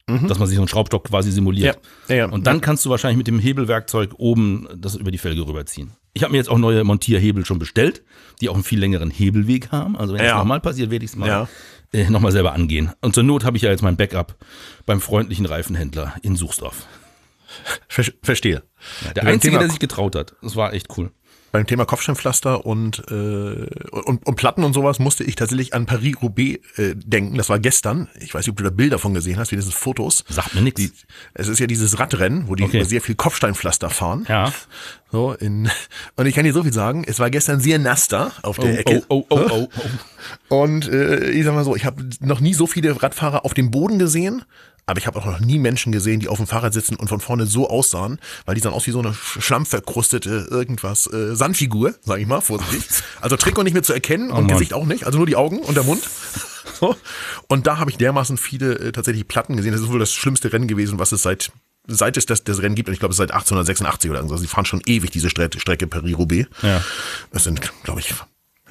Dass 0.05 0.37
man 0.37 0.47
sich 0.49 0.57
so 0.57 0.61
einen 0.61 0.67
Schraubstock 0.67 1.05
quasi 1.05 1.31
simuliert. 1.31 1.79
Ja, 2.09 2.15
ja, 2.15 2.25
ja. 2.27 2.29
Und 2.31 2.45
dann 2.45 2.59
kannst 2.59 2.85
du 2.85 2.89
wahrscheinlich 2.89 3.17
mit 3.17 3.27
dem 3.27 3.39
Hebelwerkzeug 3.39 4.11
oben 4.17 4.67
das 4.75 4.95
über 4.95 5.11
die 5.11 5.17
Felge 5.17 5.47
rüberziehen. 5.47 5.91
Ich 6.13 6.23
habe 6.23 6.33
mir 6.33 6.37
jetzt 6.37 6.49
auch 6.49 6.57
neue 6.57 6.83
Montierhebel 6.83 7.45
schon 7.45 7.57
bestellt, 7.57 8.03
die 8.41 8.49
auch 8.49 8.53
einen 8.53 8.65
viel 8.65 8.79
längeren 8.79 9.09
Hebelweg 9.09 9.71
haben. 9.71 9.95
Also 9.97 10.13
wenn 10.13 10.19
das 10.19 10.27
Ja. 10.27 10.37
nochmal 10.39 10.59
passiert, 10.59 10.91
werde 10.91 11.05
ich 11.05 11.11
es 11.11 11.17
mal 11.17 11.27
Ja. 11.27 11.47
äh, 11.93 12.09
nochmal 12.09 12.33
selber 12.33 12.51
angehen. 12.53 12.91
Und 13.01 13.15
zur 13.15 13.23
Not 13.23 13.45
habe 13.45 13.55
ich 13.55 13.63
ja 13.63 13.71
jetzt 13.71 13.81
mein 13.81 13.95
Backup 13.95 14.35
beim 14.85 14.99
freundlichen 14.99 15.45
Reifenhändler 15.45 16.13
in 16.21 16.35
Suchsdorf. 16.35 16.85
Ver 17.87 18.03
verstehe. 18.21 18.63
Der 19.15 19.21
Beim 19.21 19.33
Einzige, 19.35 19.51
Thema- 19.51 19.59
der 19.61 19.69
sich 19.69 19.79
getraut 19.79 20.15
hat. 20.15 20.35
Das 20.41 20.55
war 20.57 20.73
echt 20.73 20.87
cool. 20.97 21.11
Beim 21.53 21.67
Thema 21.67 21.85
Kopfsteinpflaster 21.85 22.65
und, 22.65 23.03
äh, 23.11 23.13
und, 23.91 24.25
und 24.25 24.35
Platten 24.35 24.63
und 24.63 24.73
sowas 24.73 24.97
musste 24.97 25.23
ich 25.23 25.35
tatsächlich 25.35 25.75
an 25.75 25.85
Paris-Roubaix 25.85 26.59
äh, 26.79 26.95
denken. 26.95 27.37
Das 27.37 27.47
war 27.47 27.59
gestern. 27.59 28.09
Ich 28.19 28.33
weiß 28.33 28.47
nicht, 28.47 28.49
ob 28.49 28.57
du 28.57 28.63
da 28.63 28.71
Bilder 28.71 28.97
von 28.97 29.13
gesehen 29.13 29.37
hast, 29.37 29.51
wie 29.51 29.55
diese 29.55 29.71
Fotos. 29.71 30.25
Sagt 30.27 30.55
mir 30.55 30.61
nichts. 30.61 30.81
Es 31.35 31.47
ist 31.47 31.59
ja 31.59 31.67
dieses 31.67 31.99
Radrennen, 31.99 32.47
wo 32.47 32.55
die 32.55 32.63
Okay. 32.63 32.77
über 32.77 32.85
sehr 32.87 33.01
viel 33.01 33.13
Kopfsteinpflaster 33.13 33.91
fahren. 33.91 34.25
Ja. 34.27 34.51
So 35.11 35.33
in, 35.33 35.69
und 36.15 36.25
ich 36.25 36.33
kann 36.33 36.43
dir 36.43 36.53
so 36.53 36.63
viel 36.63 36.73
sagen, 36.73 37.03
es 37.05 37.19
war 37.19 37.29
gestern 37.29 37.59
sehr 37.59 37.77
nass 37.77 38.07
da 38.07 38.31
auf 38.41 38.57
der 38.57 38.79
Ecke. 38.79 39.03
Oh, 39.09 39.23
oh, 39.29 39.39
oh, 39.39 39.49
oh, 39.51 39.69
oh. 39.77 39.81
Und 40.63 40.87
äh, 40.87 41.29
ich 41.29 41.45
sag 41.45 41.53
mal 41.53 41.63
so, 41.63 41.75
ich 41.75 41.85
habe 41.85 42.03
noch 42.19 42.39
nie 42.39 42.55
so 42.55 42.65
viele 42.65 42.99
Radfahrer 43.03 43.45
auf 43.45 43.53
dem 43.53 43.69
Boden 43.69 43.99
gesehen, 43.99 44.43
aber 44.85 44.99
ich 44.99 45.07
habe 45.07 45.19
auch 45.19 45.25
noch 45.25 45.39
nie 45.39 45.59
Menschen 45.59 45.91
gesehen, 45.91 46.19
die 46.19 46.27
auf 46.27 46.37
dem 46.37 46.47
Fahrrad 46.47 46.73
sitzen 46.73 46.95
und 46.95 47.07
von 47.07 47.19
vorne 47.19 47.45
so 47.45 47.69
aussahen, 47.69 48.19
weil 48.45 48.55
die 48.55 48.61
sahen 48.61 48.73
aus 48.73 48.85
wie 48.87 48.91
so 48.91 48.99
eine 48.99 49.11
sch- 49.11 49.41
schlammverkrustete 49.41 50.47
irgendwas 50.51 51.07
äh, 51.11 51.35
Sandfigur, 51.35 51.95
sag 52.01 52.19
ich 52.19 52.27
mal, 52.27 52.41
vorsichtig. 52.41 52.83
Also 53.21 53.37
Trikot 53.37 53.63
nicht 53.63 53.73
mehr 53.73 53.83
zu 53.83 53.93
erkennen 53.93 54.29
und 54.31 54.45
Mann. 54.47 54.55
Gesicht 54.57 54.73
auch 54.73 54.85
nicht, 54.85 55.05
also 55.05 55.17
nur 55.17 55.27
die 55.27 55.35
Augen 55.35 55.59
und 55.59 55.75
der 55.75 55.83
Mund. 55.83 56.03
So. 56.79 56.95
Und 57.47 57.67
da 57.67 57.77
habe 57.77 57.91
ich 57.91 57.97
dermaßen 57.97 58.37
viele 58.37 58.73
äh, 58.79 58.91
tatsächlich 58.91 59.27
Platten 59.27 59.55
gesehen. 59.57 59.73
Das 59.73 59.81
ist 59.81 59.89
wohl 59.89 59.99
das 59.99 60.11
schlimmste 60.13 60.51
Rennen 60.51 60.67
gewesen, 60.67 60.97
was 60.97 61.11
es 61.11 61.21
seit 61.21 61.51
seit 61.87 62.15
es 62.17 62.25
das, 62.25 62.43
das 62.45 62.61
Rennen 62.61 62.75
gibt, 62.75 62.87
und 62.89 62.93
ich 62.93 62.99
glaube, 62.99 63.11
es 63.11 63.15
ist 63.15 63.19
seit 63.19 63.31
1886 63.31 64.09
oder 64.09 64.19
so. 64.21 64.25
Also, 64.33 64.37
sie 64.37 64.47
fahren 64.47 64.65
schon 64.65 64.81
ewig 64.85 65.11
diese 65.11 65.29
Strecke, 65.29 65.59
Strecke 65.59 65.87
Paris-Roubaix. 65.87 66.47
Ja. 66.61 66.81
Das 67.31 67.43
sind, 67.43 67.61
glaube 67.83 67.99
ich, 67.99 68.13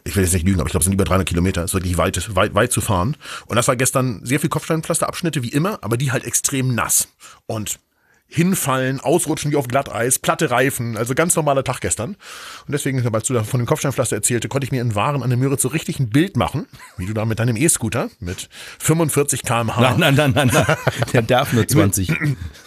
ich 0.05 0.17
will 0.17 0.25
jetzt 0.25 0.33
nicht 0.33 0.47
lügen, 0.47 0.61
aber 0.61 0.67
ich 0.67 0.73
glaube, 0.73 0.83
es 0.83 0.87
sind 0.87 0.95
über 0.95 1.05
300 1.05 1.29
Kilometer. 1.29 1.63
Es 1.63 1.71
ist 1.71 1.75
wirklich 1.75 1.97
weit, 1.97 2.35
weit, 2.35 2.55
weit 2.55 2.73
zu 2.73 2.81
fahren. 2.81 3.17
Und 3.47 3.57
das 3.57 3.69
war 3.69 3.77
gestern 3.77 4.25
sehr 4.25 4.41
viel 4.41 4.51
Kopfsteinpflasterabschnitte 4.51 5.43
wie 5.43 5.51
immer, 5.51 5.79
aber 5.83 5.97
die 5.97 6.13
halt 6.13 6.25
extrem 6.25 6.75
nass. 6.75 7.09
Und 7.47 7.79
hinfallen, 8.33 8.99
ausrutschen 8.99 9.53
wie 9.53 9.57
auf 9.57 9.69
Glatteis, 9.69 10.19
platte 10.19 10.51
Reifen, 10.51 10.97
also 10.97 11.15
ganz 11.15 11.37
normaler 11.37 11.65
Tag 11.65 11.81
gestern. 11.81 12.17
Und 12.67 12.73
deswegen, 12.73 13.07
als 13.15 13.27
du 13.27 13.35
da 13.35 13.45
von 13.45 13.61
dem 13.61 13.67
Kopfsteinpflaster 13.67 14.17
erzählte, 14.17 14.49
konnte 14.49 14.65
ich 14.65 14.73
mir 14.73 14.81
in 14.81 14.95
Waren 14.95 15.23
an 15.23 15.29
der 15.29 15.39
Müritz 15.39 15.61
so 15.61 15.69
richtig 15.69 16.01
ein 16.01 16.09
Bild 16.09 16.37
machen, 16.37 16.67
wie 16.97 17.05
du 17.05 17.13
da 17.13 17.27
mit 17.27 17.39
deinem 17.39 17.57
E-Scooter 17.57 18.09
mit 18.21 18.49
45 18.79 19.43
kmh 19.43 19.79
Nein, 19.79 19.99
nein, 19.99 20.15
nein, 20.15 20.33
nein, 20.35 20.51
nein. 20.53 20.77
Der 21.13 21.21
darf 21.21 21.53
nur 21.53 21.69
20. 21.69 22.11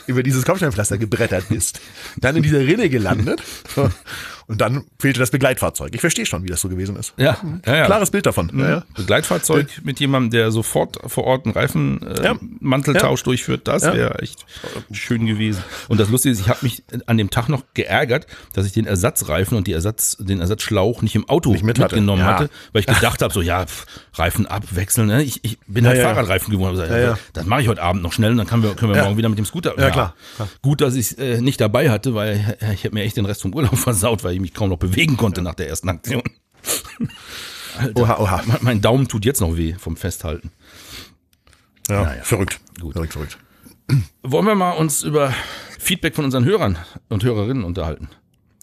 über 0.06 0.22
dieses 0.22 0.46
Kopfsteinpflaster 0.46 1.00
gebrettert 1.00 1.50
bist, 1.50 1.82
dann 2.18 2.36
in 2.36 2.44
dieser 2.44 2.60
Rinne 2.60 2.90
gelandet 2.90 3.42
und 4.48 4.62
dann 4.62 4.86
fehlte 5.00 5.20
das 5.20 5.32
Begleitfahrzeug. 5.32 5.94
Ich 5.96 6.02
verstehe 6.02 6.26
schon, 6.26 6.44
wie 6.44 6.48
das 6.48 6.62
so 6.62 6.70
gewesen 6.70 6.96
ist. 6.96 7.14
Ja, 7.18 7.38
ja, 7.66 7.76
ja. 7.76 7.86
Klares 7.86 8.12
Bild 8.12 8.26
davon. 8.26 8.52
Ja, 8.56 8.70
ja. 8.70 8.84
Begleitfahrzeug 8.96 9.68
mit 9.84 10.00
jemandem, 10.00 10.32
der 10.32 10.52
sofort 10.52 11.00
vor 11.08 11.24
Ort 11.26 11.46
einen 11.46 11.54
Reifenmanteltausch 11.54 13.22
äh, 13.22 13.24
durchführt, 13.24 13.68
das 13.68 13.84
wäre 13.84 14.20
echt 14.20 14.46
schön 14.92 15.26
gewesen. 15.26 15.64
Und 15.88 16.00
das 16.00 16.10
Lustige 16.10 16.34
ist, 16.34 16.40
ich 16.42 16.50
habe 16.50 16.60
mich 16.62 16.84
an 17.06 17.18
dem 17.18 17.30
Tag 17.30 17.50
noch 17.50 17.64
geärgert, 17.74 18.28
dass 18.54 18.66
ich 18.66 18.72
den 18.74 18.86
Ersatzreifen 18.86 19.58
und 19.58 19.68
die 19.68 19.74
Ersatz, 19.74 20.18
den 20.20 20.40
Ersatzschlauch 20.40 21.02
nicht 21.02 21.16
im 21.16 21.28
Auto 21.30 21.52
Nicht 21.52 21.64
mit 21.64 21.80
hatte. 21.80 21.96
mitgenommen 21.96 22.22
Ja. 22.22 22.28
hatte, 22.40 22.50
weil 22.74 22.82
ich 22.82 22.88
gedacht 22.88 23.22
habe, 23.22 23.34
so 23.34 23.42
ja, 23.42 23.66
pff, 23.66 23.86
Reifen 24.14 24.46
abwechseln. 24.46 25.08
Ne? 25.08 25.24
Ich, 25.24 25.44
ich 25.44 25.58
bin 25.68 25.88
halt. 25.88 26.02
Fahrradreifen 26.02 26.52
gewohnt. 26.52 26.72
Gesagt, 26.74 26.92
ja. 26.92 27.18
Das 27.34 27.46
mache 27.46 27.62
ich 27.62 27.68
heute 27.68 27.82
Abend 27.82 28.04
noch 28.04 28.12
schnell 28.14 28.32
und 28.32 28.38
dann 28.38 28.48
können 28.48 28.64
wir, 28.64 28.76
können 28.76 28.94
wir 28.94 29.02
morgen 29.04 29.18
wieder 29.18 29.30
mit 29.30 29.38
dem 29.38 29.46
Scooter. 29.46 29.74
Ja, 29.80 29.90
klar. 29.90 30.14
Gut, 30.62 30.82
dass 30.82 30.96
ich 30.96 31.12
es 31.12 31.18
äh, 31.18 31.42
nicht 31.42 31.60
dabei 31.62 31.90
hatte, 31.90 32.14
weil 32.16 32.58
äh, 32.60 32.74
ich 32.74 32.84
hätte 32.84 32.94
mir 32.94 33.04
echt 33.04 33.18
den 33.18 33.26
Rest 33.26 33.42
vom 33.42 33.54
Urlaub 33.54 33.78
versaut, 33.78 34.24
weil 34.24 34.35
ich 34.36 34.42
mich 34.42 34.54
kaum 34.54 34.70
noch 34.70 34.78
bewegen 34.78 35.18
konnte 35.18 35.42
nach 35.42 35.56
der 35.56 35.68
ersten 35.70 35.90
Aktion. 35.90 36.24
Oha, 37.96 38.18
oha. 38.20 38.42
Mein- 38.46 38.58
Mein 38.62 38.82
Daumen 38.82 39.08
tut 39.08 39.26
jetzt 39.26 39.42
noch 39.42 39.58
weh 39.58 39.74
vom 39.78 39.98
Festhalten. 39.98 40.52
Ja, 41.90 42.04
Naja. 42.04 42.24
verrückt. 42.24 42.60
Gut. 42.80 42.94
Verrückt, 42.94 43.14
verrückt. 43.14 43.38
Wollen 44.24 44.46
wir 44.46 44.56
mal 44.56 44.72
uns 44.72 45.04
über 45.04 45.34
Feedback 45.78 46.16
von 46.16 46.26
unseren 46.26 46.46
Hörern 46.46 46.78
und 47.10 47.24
Hörerinnen 47.24 47.64
unterhalten? 47.64 48.10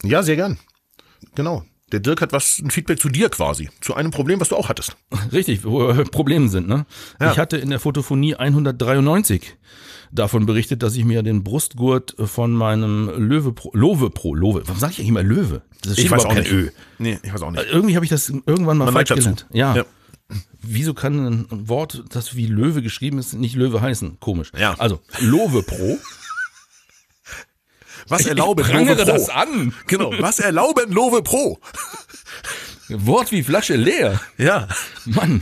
Ja, 0.03 0.23
sehr 0.23 0.35
gern. 0.35 0.57
Genau. 1.35 1.63
Der 1.91 1.99
Dirk 1.99 2.21
hat 2.21 2.33
was, 2.33 2.59
ein 2.59 2.71
Feedback 2.71 2.99
zu 2.99 3.07
dir 3.07 3.29
quasi. 3.29 3.69
Zu 3.79 3.93
einem 3.93 4.09
Problem, 4.11 4.39
was 4.41 4.49
du 4.49 4.55
auch 4.55 4.67
hattest. 4.67 4.97
Richtig, 5.31 5.63
wo 5.63 5.89
äh, 5.89 6.03
Probleme 6.05 6.49
sind, 6.49 6.67
ne? 6.67 6.85
Ja. 7.21 7.31
Ich 7.31 7.37
hatte 7.37 7.57
in 7.57 7.69
der 7.69 7.79
Fotophonie 7.79 8.35
193 8.35 9.55
davon 10.13 10.45
berichtet, 10.45 10.83
dass 10.83 10.95
ich 10.95 11.05
mir 11.05 11.23
den 11.23 11.43
Brustgurt 11.43 12.15
von 12.17 12.53
meinem 12.53 13.09
Löwe 13.17 13.53
Pro, 13.53 13.71
Lowe 13.73 14.09
Pro, 14.09 14.35
Lowe, 14.35 14.63
warum 14.65 14.79
sage 14.79 14.93
ich 14.93 14.99
eigentlich 14.99 15.09
immer 15.09 15.23
Löwe? 15.23 15.63
Das 15.81 15.93
steht 15.93 16.07
überhaupt 16.07 16.29
kein 16.33 16.45
Ö. 16.45 16.69
Nee, 16.99 17.19
ich 17.23 17.33
weiß 17.33 17.41
auch 17.41 17.51
nicht. 17.51 17.65
Irgendwie 17.71 17.95
habe 17.95 18.05
ich 18.05 18.11
das 18.11 18.29
irgendwann 18.29 18.77
mal 18.77 18.85
Man 18.85 18.93
falsch 18.93 19.09
gelernt. 19.09 19.47
Ja. 19.51 19.75
Ja. 19.75 19.85
Wieso 20.61 20.93
kann 20.93 21.25
ein 21.25 21.67
Wort, 21.67 22.03
das 22.09 22.35
wie 22.35 22.47
Löwe 22.47 22.81
geschrieben 22.81 23.19
ist, 23.19 23.33
nicht 23.33 23.55
Löwe 23.55 23.81
heißen? 23.81 24.19
Komisch. 24.19 24.51
Ja. 24.57 24.75
Also, 24.77 25.01
Lowe 25.19 25.61
Pro. 25.63 25.97
Was 28.07 28.25
erlauben 28.25 28.65
ich 28.65 28.73
Love 28.73 28.95
Pro? 28.95 29.05
das 29.05 29.29
an. 29.29 29.73
Genau. 29.87 30.11
Was 30.19 30.39
erlauben 30.39 30.91
Love 30.91 31.23
Pro? 31.23 31.59
Wort 32.89 33.31
wie 33.31 33.43
Flasche 33.43 33.75
leer. 33.75 34.19
Ja. 34.37 34.67
Mann. 35.05 35.41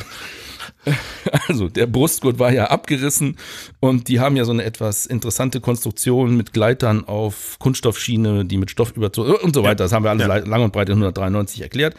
Also, 1.48 1.68
der 1.70 1.86
Brustgurt 1.86 2.40
war 2.40 2.52
ja 2.52 2.66
abgerissen 2.66 3.38
und 3.80 4.08
die 4.08 4.20
haben 4.20 4.36
ja 4.36 4.46
so 4.46 4.52
eine 4.52 4.64
etwas 4.64 5.06
interessante 5.06 5.60
Konstruktion 5.62 6.36
mit 6.36 6.54
Gleitern 6.54 7.06
auf 7.06 7.58
Kunststoffschiene, 7.60 8.46
die 8.46 8.58
mit 8.58 8.72
Stoff 8.72 8.92
überzogen 8.96 9.34
und 9.42 9.54
so 9.56 9.64
weiter. 9.64 9.84
Das 9.84 9.92
haben 9.92 10.04
wir 10.04 10.10
alles 10.12 10.28
Ja. 10.28 10.38
lang 10.38 10.64
und 10.64 10.74
breit 10.74 10.90
in 10.90 10.94
193 10.96 11.62
erklärt. 11.62 11.96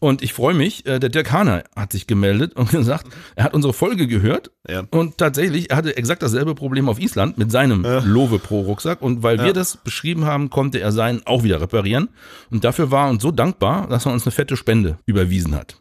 Und 0.00 0.22
ich 0.22 0.32
freue 0.32 0.54
mich, 0.54 0.86
äh, 0.86 0.98
der 1.00 1.08
Dirk 1.10 1.32
Hahner 1.32 1.64
hat 1.76 1.92
sich 1.92 2.06
gemeldet 2.06 2.54
und 2.56 2.70
gesagt, 2.70 3.06
er 3.36 3.44
hat 3.44 3.54
unsere 3.54 3.72
Folge 3.72 4.06
gehört 4.06 4.50
Ja. 4.68 4.84
und 4.90 5.18
tatsächlich, 5.18 5.70
er 5.70 5.76
hatte 5.76 5.96
exakt 5.96 6.22
dasselbe 6.22 6.54
Problem 6.54 6.88
auf 6.88 6.98
Island 7.00 7.38
mit 7.38 7.50
seinem 7.50 7.82
Lowe 8.04 8.38
Pro 8.38 8.60
Rucksack 8.62 9.02
und 9.02 9.22
weil 9.22 9.42
wir 9.42 9.52
das 9.52 9.76
beschrieben 9.78 10.24
haben, 10.24 10.50
konnte 10.50 10.80
er 10.80 10.92
seinen 10.92 11.26
auch 11.26 11.42
wieder 11.42 11.60
reparieren 11.60 12.08
und 12.50 12.64
dafür 12.64 12.90
war 12.90 13.06
er 13.06 13.10
uns 13.10 13.22
so 13.22 13.30
dankbar, 13.30 13.88
dass 13.88 14.06
er 14.06 14.12
uns 14.12 14.24
eine 14.26 14.32
fette 14.32 14.56
Spende 14.56 14.98
überwiesen 15.06 15.54
hat. 15.54 15.76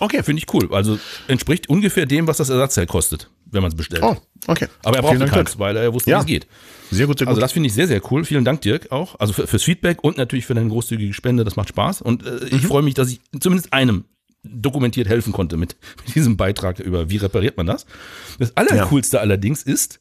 Okay. 0.00 0.22
Finde 0.22 0.42
ich 0.42 0.52
cool. 0.54 0.72
Also 0.74 0.98
entspricht 1.28 1.68
ungefähr 1.68 2.06
dem, 2.06 2.26
was 2.26 2.36
das 2.36 2.50
Ersatzteil 2.50 2.86
kostet, 2.86 3.30
wenn 3.46 3.62
man 3.62 3.70
es 3.70 3.76
bestellt. 3.76 4.02
Oh, 4.02 4.16
okay. 4.46 4.66
Aber 4.84 4.96
er 4.96 5.02
brauchte 5.02 5.18
Dank, 5.18 5.32
keins, 5.32 5.58
weil 5.58 5.76
er 5.76 5.92
wusste, 5.94 6.10
Ja. 6.10 6.18
wie 6.18 6.20
es 6.20 6.26
geht. 6.26 6.46
Sehr 6.90 7.06
gut, 7.06 7.18
sehr 7.18 7.24
gut. 7.26 7.30
Also 7.30 7.40
das 7.40 7.52
finde 7.52 7.68
ich 7.68 7.74
sehr, 7.74 7.88
sehr 7.88 8.00
cool. 8.10 8.24
Vielen 8.24 8.44
Dank, 8.44 8.60
Dirk, 8.60 8.92
auch. 8.92 9.18
Also 9.18 9.32
für, 9.32 9.46
fürs 9.46 9.62
Feedback 9.62 10.04
und 10.04 10.18
natürlich 10.18 10.46
für 10.46 10.54
deine 10.54 10.68
großzügige 10.68 11.14
Spende. 11.14 11.44
Das 11.44 11.56
macht 11.56 11.68
Spaß. 11.70 12.02
Und 12.02 12.24
äh, 12.26 12.44
ich 12.50 12.66
freue 12.66 12.82
mich, 12.82 12.94
dass 12.94 13.10
ich 13.10 13.20
zumindest 13.40 13.72
einem 13.72 14.04
dokumentiert 14.44 15.08
helfen 15.08 15.32
konnte 15.32 15.56
mit, 15.56 15.76
mit 16.06 16.14
diesem 16.14 16.36
Beitrag 16.36 16.78
über, 16.78 17.08
wie 17.10 17.16
repariert 17.16 17.56
man 17.56 17.66
das. 17.66 17.86
Das 18.38 18.56
Allercoolste 18.56 19.20
allerdings 19.20 19.62
ist, 19.62 20.00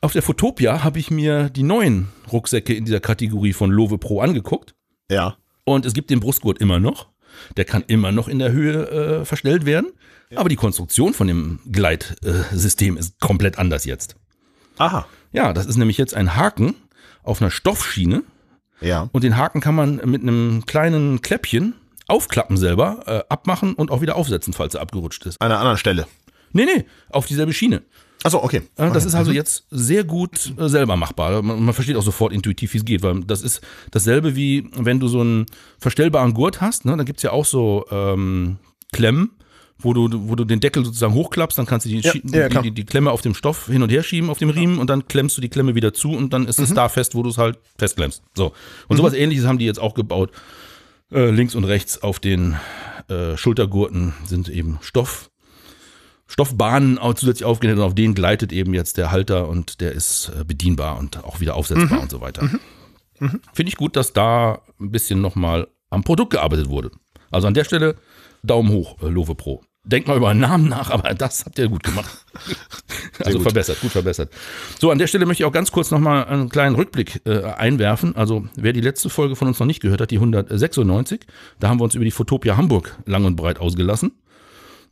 auf 0.00 0.12
der 0.12 0.22
Fotopia 0.22 0.84
habe 0.84 0.98
ich 0.98 1.10
mir 1.10 1.50
die 1.50 1.62
neuen 1.64 2.08
Rucksäcke 2.32 2.72
in 2.74 2.84
dieser 2.84 3.00
Kategorie 3.00 3.52
von 3.52 3.70
Lowe 3.70 3.98
Pro 3.98 4.20
angeguckt. 4.20 4.74
Ja. 5.10 5.36
Und 5.64 5.84
es 5.84 5.92
gibt 5.92 6.10
den 6.10 6.20
Brustgurt 6.20 6.58
immer 6.58 6.80
noch. 6.80 7.08
Der 7.56 7.64
kann 7.64 7.84
immer 7.86 8.12
noch 8.12 8.28
in 8.28 8.38
der 8.38 8.52
Höhe 8.52 9.20
äh, 9.20 9.24
verstellt 9.24 9.66
werden. 9.66 9.92
Aber 10.34 10.48
die 10.48 10.56
Konstruktion 10.56 11.14
von 11.14 11.26
dem 11.26 11.60
Gleitsystem 11.70 12.96
ist 12.96 13.18
komplett 13.18 13.58
anders 13.58 13.84
jetzt. 13.84 14.16
Aha. 14.76 15.06
Ja, 15.32 15.52
das 15.52 15.66
ist 15.66 15.76
nämlich 15.76 15.98
jetzt 15.98 16.14
ein 16.14 16.36
Haken 16.36 16.74
auf 17.22 17.40
einer 17.40 17.50
Stoffschiene. 17.50 18.22
Ja. 18.80 19.08
Und 19.12 19.24
den 19.24 19.36
Haken 19.36 19.60
kann 19.60 19.74
man 19.74 19.96
mit 20.04 20.22
einem 20.22 20.64
kleinen 20.66 21.22
Kläppchen 21.22 21.74
aufklappen 22.06 22.56
selber, 22.56 23.02
äh, 23.06 23.22
abmachen 23.28 23.74
und 23.74 23.90
auch 23.90 24.00
wieder 24.00 24.16
aufsetzen, 24.16 24.52
falls 24.52 24.74
er 24.74 24.80
abgerutscht 24.80 25.26
ist. 25.26 25.40
An 25.40 25.50
einer 25.50 25.60
anderen 25.60 25.78
Stelle. 25.78 26.06
Nee, 26.52 26.64
nee, 26.64 26.86
auf 27.10 27.26
dieselbe 27.26 27.52
Schiene. 27.52 27.82
Achso, 28.24 28.42
okay. 28.42 28.58
Äh, 28.58 28.62
Das 28.76 28.96
okay. 28.96 29.06
ist 29.06 29.14
also 29.14 29.30
jetzt 29.32 29.64
sehr 29.70 30.04
gut 30.04 30.52
äh, 30.58 30.68
selber 30.68 30.96
machbar. 30.96 31.40
Man, 31.42 31.62
man 31.62 31.74
versteht 31.74 31.96
auch 31.96 32.02
sofort 32.02 32.32
intuitiv, 32.32 32.74
wie 32.74 32.78
es 32.78 32.84
geht, 32.84 33.02
weil 33.02 33.20
das 33.20 33.42
ist 33.42 33.60
dasselbe 33.90 34.34
wie 34.36 34.68
wenn 34.76 34.98
du 35.00 35.08
so 35.08 35.20
einen 35.20 35.46
verstellbaren 35.78 36.34
Gurt 36.34 36.60
hast, 36.60 36.84
ne? 36.84 36.96
da 36.96 37.04
gibt's 37.04 37.22
ja 37.22 37.30
auch 37.30 37.44
so 37.44 37.86
ähm, 37.90 38.58
Klemmen, 38.92 39.30
wo 39.78 39.92
du, 39.94 40.08
wo 40.28 40.34
du 40.34 40.44
den 40.44 40.58
Deckel 40.58 40.84
sozusagen 40.84 41.14
hochklappst, 41.14 41.56
dann 41.56 41.66
kannst 41.66 41.86
du 41.86 41.90
die, 41.90 42.00
Ja, 42.00 42.12
ja, 42.24 42.48
die, 42.48 42.62
die, 42.62 42.70
die 42.72 42.84
Klemme 42.84 43.12
auf 43.12 43.20
dem 43.20 43.34
Stoff 43.34 43.66
hin 43.66 43.82
und 43.82 43.90
her 43.90 44.02
schieben 44.02 44.30
auf 44.30 44.38
dem 44.38 44.50
Riemen 44.50 44.78
und 44.80 44.90
dann 44.90 45.06
klemmst 45.06 45.36
du 45.36 45.40
die 45.40 45.48
Klemme 45.48 45.76
wieder 45.76 45.92
zu 45.94 46.10
und 46.10 46.32
dann 46.32 46.42
Mhm. 46.42 46.48
ist 46.48 46.58
es 46.58 46.74
da 46.74 46.88
fest, 46.88 47.14
wo 47.14 47.22
du 47.22 47.30
es 47.30 47.38
halt 47.38 47.58
festklemmst. 47.78 48.22
So. 48.34 48.52
Und 48.88 48.96
sowas 48.96 49.12
ähnliches 49.12 49.46
haben 49.46 49.58
die 49.58 49.66
jetzt 49.66 49.78
auch 49.78 49.94
gebaut. 49.94 50.32
Äh, 51.12 51.30
links 51.30 51.54
und 51.54 51.62
rechts 51.64 52.02
auf 52.02 52.18
den 52.18 52.56
äh, 53.08 53.36
Schultergurten 53.36 54.14
sind 54.26 54.48
eben 54.48 54.78
Stoff. 54.82 55.30
Stoffbahnen 56.28 56.98
zusätzlich 57.16 57.44
aufgenäht 57.44 57.76
und 57.76 57.82
auf 57.82 57.94
den 57.94 58.14
gleitet 58.14 58.52
eben 58.52 58.74
jetzt 58.74 58.98
der 58.98 59.10
Halter 59.10 59.48
und 59.48 59.80
der 59.80 59.92
ist 59.92 60.30
äh, 60.38 60.44
bedienbar 60.44 60.98
und 60.98 61.24
auch 61.24 61.40
wieder 61.40 61.56
aufsetzbar 61.56 62.00
und 62.00 62.10
so 62.10 62.20
weiter. 62.20 62.48
Finde 63.18 63.70
ich 63.70 63.76
gut, 63.76 63.96
dass 63.96 64.12
da 64.12 64.62
ein 64.78 64.92
bisschen 64.92 65.20
nochmal 65.20 65.68
am 65.90 66.04
Produkt 66.04 66.30
gearbeitet 66.30 66.68
wurde. 66.68 66.90
Also 67.30 67.48
an 67.48 67.54
der 67.54 67.64
Stelle 67.64 67.96
Daumen 68.42 68.70
hoch, 68.70 69.02
äh, 69.02 69.08
Love 69.08 69.34
Pro. 69.34 69.62
Denkt 69.84 70.06
mal 70.06 70.16
über 70.18 70.28
einen 70.28 70.40
Namen 70.40 70.68
nach, 70.68 70.90
aber 70.92 71.14
das 71.14 71.44
habt 71.44 71.58
ihr 71.58 71.68
gut 71.68 71.82
gemacht. 71.82 72.24
also 73.24 73.38
gut. 73.38 73.46
verbessert, 73.46 73.80
gut 73.80 73.90
verbessert. 73.90 74.30
So, 74.78 74.90
an 74.90 74.98
der 74.98 75.06
Stelle 75.06 75.26
möchte 75.26 75.42
ich 75.42 75.46
auch 75.46 75.52
ganz 75.52 75.72
kurz 75.72 75.90
nochmal 75.90 76.26
einen 76.26 76.48
kleinen 76.48 76.76
Rückblick 76.76 77.22
äh, 77.24 77.42
einwerfen. 77.42 78.14
Also 78.14 78.46
wer 78.54 78.72
die 78.72 78.80
letzte 78.80 79.08
Folge 79.08 79.34
von 79.34 79.48
uns 79.48 79.58
noch 79.58 79.66
nicht 79.66 79.80
gehört 79.80 80.00
hat, 80.00 80.10
die 80.10 80.16
196, 80.16 81.20
da 81.58 81.68
haben 81.68 81.80
wir 81.80 81.84
uns 81.84 81.94
über 81.94 82.04
die 82.04 82.10
Fotopia 82.10 82.56
Hamburg 82.56 82.98
lang 83.06 83.24
und 83.24 83.36
breit 83.36 83.58
ausgelassen. 83.58 84.12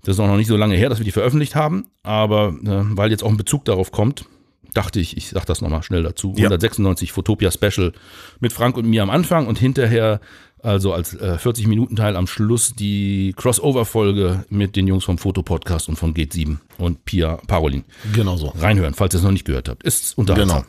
Das 0.07 0.14
ist 0.14 0.21
auch 0.21 0.29
noch 0.29 0.37
nicht 0.37 0.47
so 0.47 0.57
lange 0.57 0.77
her, 0.77 0.88
dass 0.88 0.99
wir 0.99 1.05
die 1.05 1.11
veröffentlicht 1.11 1.57
haben, 1.57 1.87
aber 2.05 2.55
äh, 2.64 2.97
weil 2.97 3.11
jetzt 3.11 3.25
auch 3.25 3.29
ein 3.29 3.37
Bezug 3.37 3.64
darauf 3.64 3.90
kommt, 3.90 4.25
dachte 4.73 5.01
ich, 5.01 5.16
ich 5.16 5.31
sag 5.31 5.47
das 5.47 5.62
nochmal 5.62 5.83
schnell 5.83 6.05
dazu. 6.05 6.29
Ja. 6.37 6.45
196 6.45 7.11
Fotopia 7.11 7.51
Special 7.51 7.92
mit 8.38 8.53
Frank 8.53 8.77
und 8.77 8.87
mir 8.87 9.03
am 9.03 9.11
Anfang 9.11 9.49
und 9.49 9.59
hinterher, 9.59 10.21
also 10.62 10.92
als 10.92 11.14
äh, 11.14 11.38
40-Minuten-Teil 11.42 12.14
am 12.14 12.29
Schluss, 12.29 12.75
die 12.75 13.35
Crossover-Folge 13.37 14.45
mit 14.49 14.77
den 14.77 14.87
Jungs 14.87 15.03
vom 15.03 15.19
Fotopodcast 15.19 15.88
und 15.88 15.97
von 15.97 16.14
Geht 16.14 16.33
7 16.33 16.61
und 16.79 17.05
Pia 17.05 17.40
Parolin. 17.49 17.83
Genau 18.14 18.37
so. 18.37 18.55
Reinhören, 18.61 18.95
falls 18.95 19.12
ihr 19.12 19.19
es 19.19 19.25
noch 19.25 19.33
nicht 19.33 19.45
gehört 19.45 19.69
habt. 19.69 19.83
Ist 19.83 20.16
unterhaltsam. 20.16 20.66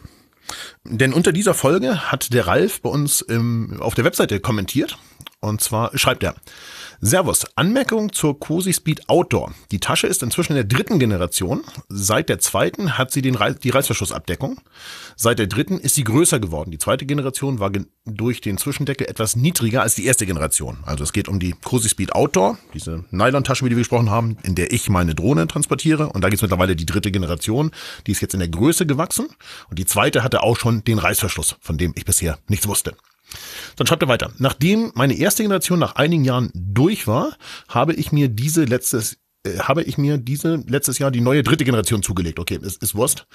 Genau. 0.83 0.97
Denn 0.97 1.13
unter 1.13 1.31
dieser 1.31 1.53
Folge 1.53 2.11
hat 2.11 2.33
der 2.33 2.47
Ralf 2.47 2.81
bei 2.81 2.89
uns 2.89 3.21
im, 3.21 3.79
auf 3.81 3.93
der 3.93 4.03
Webseite 4.03 4.39
kommentiert. 4.39 4.97
Und 5.41 5.61
zwar 5.61 5.95
schreibt 5.95 6.23
er, 6.23 6.33
Servus, 6.99 7.45
Anmerkung 7.55 8.11
zur 8.11 8.39
Cosi 8.39 8.73
Speed 8.73 9.07
Outdoor. 9.07 9.53
Die 9.71 9.79
Tasche 9.79 10.07
ist 10.07 10.23
inzwischen 10.23 10.53
in 10.53 10.55
der 10.55 10.63
dritten 10.63 10.97
Generation. 10.97 11.61
Seit 11.89 12.27
der 12.27 12.39
zweiten 12.39 12.97
hat 12.97 13.11
sie 13.11 13.21
den, 13.21 13.35
Reiß- 13.37 13.59
die 13.59 13.69
Reißverschlussabdeckung. 13.69 14.59
Seit 15.15 15.37
der 15.37 15.45
dritten 15.45 15.79
ist 15.79 15.93
sie 15.93 16.03
größer 16.03 16.39
geworden. 16.39 16.71
Die 16.71 16.79
zweite 16.79 17.05
Generation 17.05 17.59
war 17.59 17.69
gen- 17.69 17.87
durch 18.05 18.41
den 18.41 18.57
Zwischendeckel 18.57 19.07
etwas 19.07 19.35
niedriger 19.35 19.83
als 19.83 19.93
die 19.93 20.05
erste 20.05 20.25
Generation. 20.25 20.79
Also 20.85 21.03
es 21.03 21.13
geht 21.13 21.27
um 21.27 21.39
die 21.39 21.51
Cosi 21.63 21.87
Speed 21.89 22.13
Outdoor, 22.13 22.57
diese 22.73 23.05
Nylon-Tasche, 23.11 23.63
die 23.65 23.69
wir 23.71 23.77
gesprochen 23.77 24.09
haben, 24.09 24.37
in 24.41 24.55
der 24.55 24.73
ich 24.73 24.89
meine 24.89 25.13
Drohne 25.13 25.45
transportiere. 25.47 26.09
Und 26.09 26.21
da 26.23 26.29
gibt 26.29 26.37
es 26.39 26.41
mittlerweile 26.41 26.75
die 26.75 26.87
dritte 26.87 27.11
Generation. 27.11 27.69
Die 28.07 28.11
ist 28.11 28.21
jetzt 28.21 28.33
in 28.33 28.39
der 28.39 28.49
Größe 28.49 28.87
gewachsen. 28.87 29.27
Und 29.69 29.77
die 29.77 29.85
zweite 29.85 30.23
hatte 30.23 30.41
auch 30.41 30.57
schon 30.57 30.83
den 30.83 30.97
Reißverschluss, 30.97 31.57
von 31.61 31.77
dem 31.77 31.93
ich 31.95 32.05
bisher 32.05 32.39
nichts 32.47 32.67
wusste. 32.67 32.95
Dann 33.75 33.87
schreibt 33.87 34.03
er 34.03 34.07
weiter. 34.07 34.31
Nachdem 34.37 34.91
meine 34.95 35.17
erste 35.17 35.43
Generation 35.43 35.79
nach 35.79 35.95
einigen 35.95 36.23
Jahren 36.23 36.51
durch 36.53 37.07
war, 37.07 37.37
habe 37.67 37.93
ich 37.93 38.11
mir 38.11 38.29
diese 38.29 38.65
letztes 38.65 39.17
äh, 39.43 39.59
habe 39.59 39.83
ich 39.83 39.97
mir 39.97 40.17
diese 40.17 40.63
letztes 40.67 40.99
Jahr 40.99 41.11
die 41.11 41.21
neue 41.21 41.43
dritte 41.43 41.65
Generation 41.65 42.03
zugelegt. 42.03 42.39
Okay, 42.39 42.59
ist, 42.61 42.81
ist 42.81 42.95
Wurst. 42.95 43.27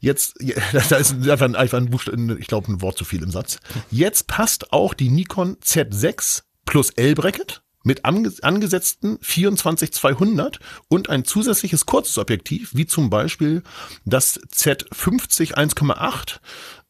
Jetzt, 0.00 0.34
da 0.88 0.96
ist 0.96 1.12
einfach 1.12 1.46
ein, 1.46 1.56
einfach 1.56 1.78
ein 1.78 1.90
Buchstaben, 1.90 2.38
ich 2.38 2.46
glaube 2.46 2.72
ein 2.72 2.82
Wort 2.82 2.98
zu 2.98 3.04
viel 3.04 3.22
im 3.22 3.30
Satz. 3.30 3.58
Jetzt 3.90 4.26
passt 4.26 4.72
auch 4.72 4.94
die 4.94 5.10
Nikon 5.10 5.56
Z6 5.56 6.42
plus 6.64 6.90
L-Bracket 6.90 7.62
mit 7.84 8.04
ange 8.04 8.32
angesetzten 8.42 9.16
24-200 9.18 10.58
und 10.88 11.08
ein 11.08 11.24
zusätzliches 11.24 11.86
kurzes 11.86 12.18
Objektiv, 12.18 12.70
wie 12.74 12.86
zum 12.86 13.08
Beispiel 13.08 13.62
das 14.04 14.40
Z50 14.40 15.54
1,8 15.54 16.40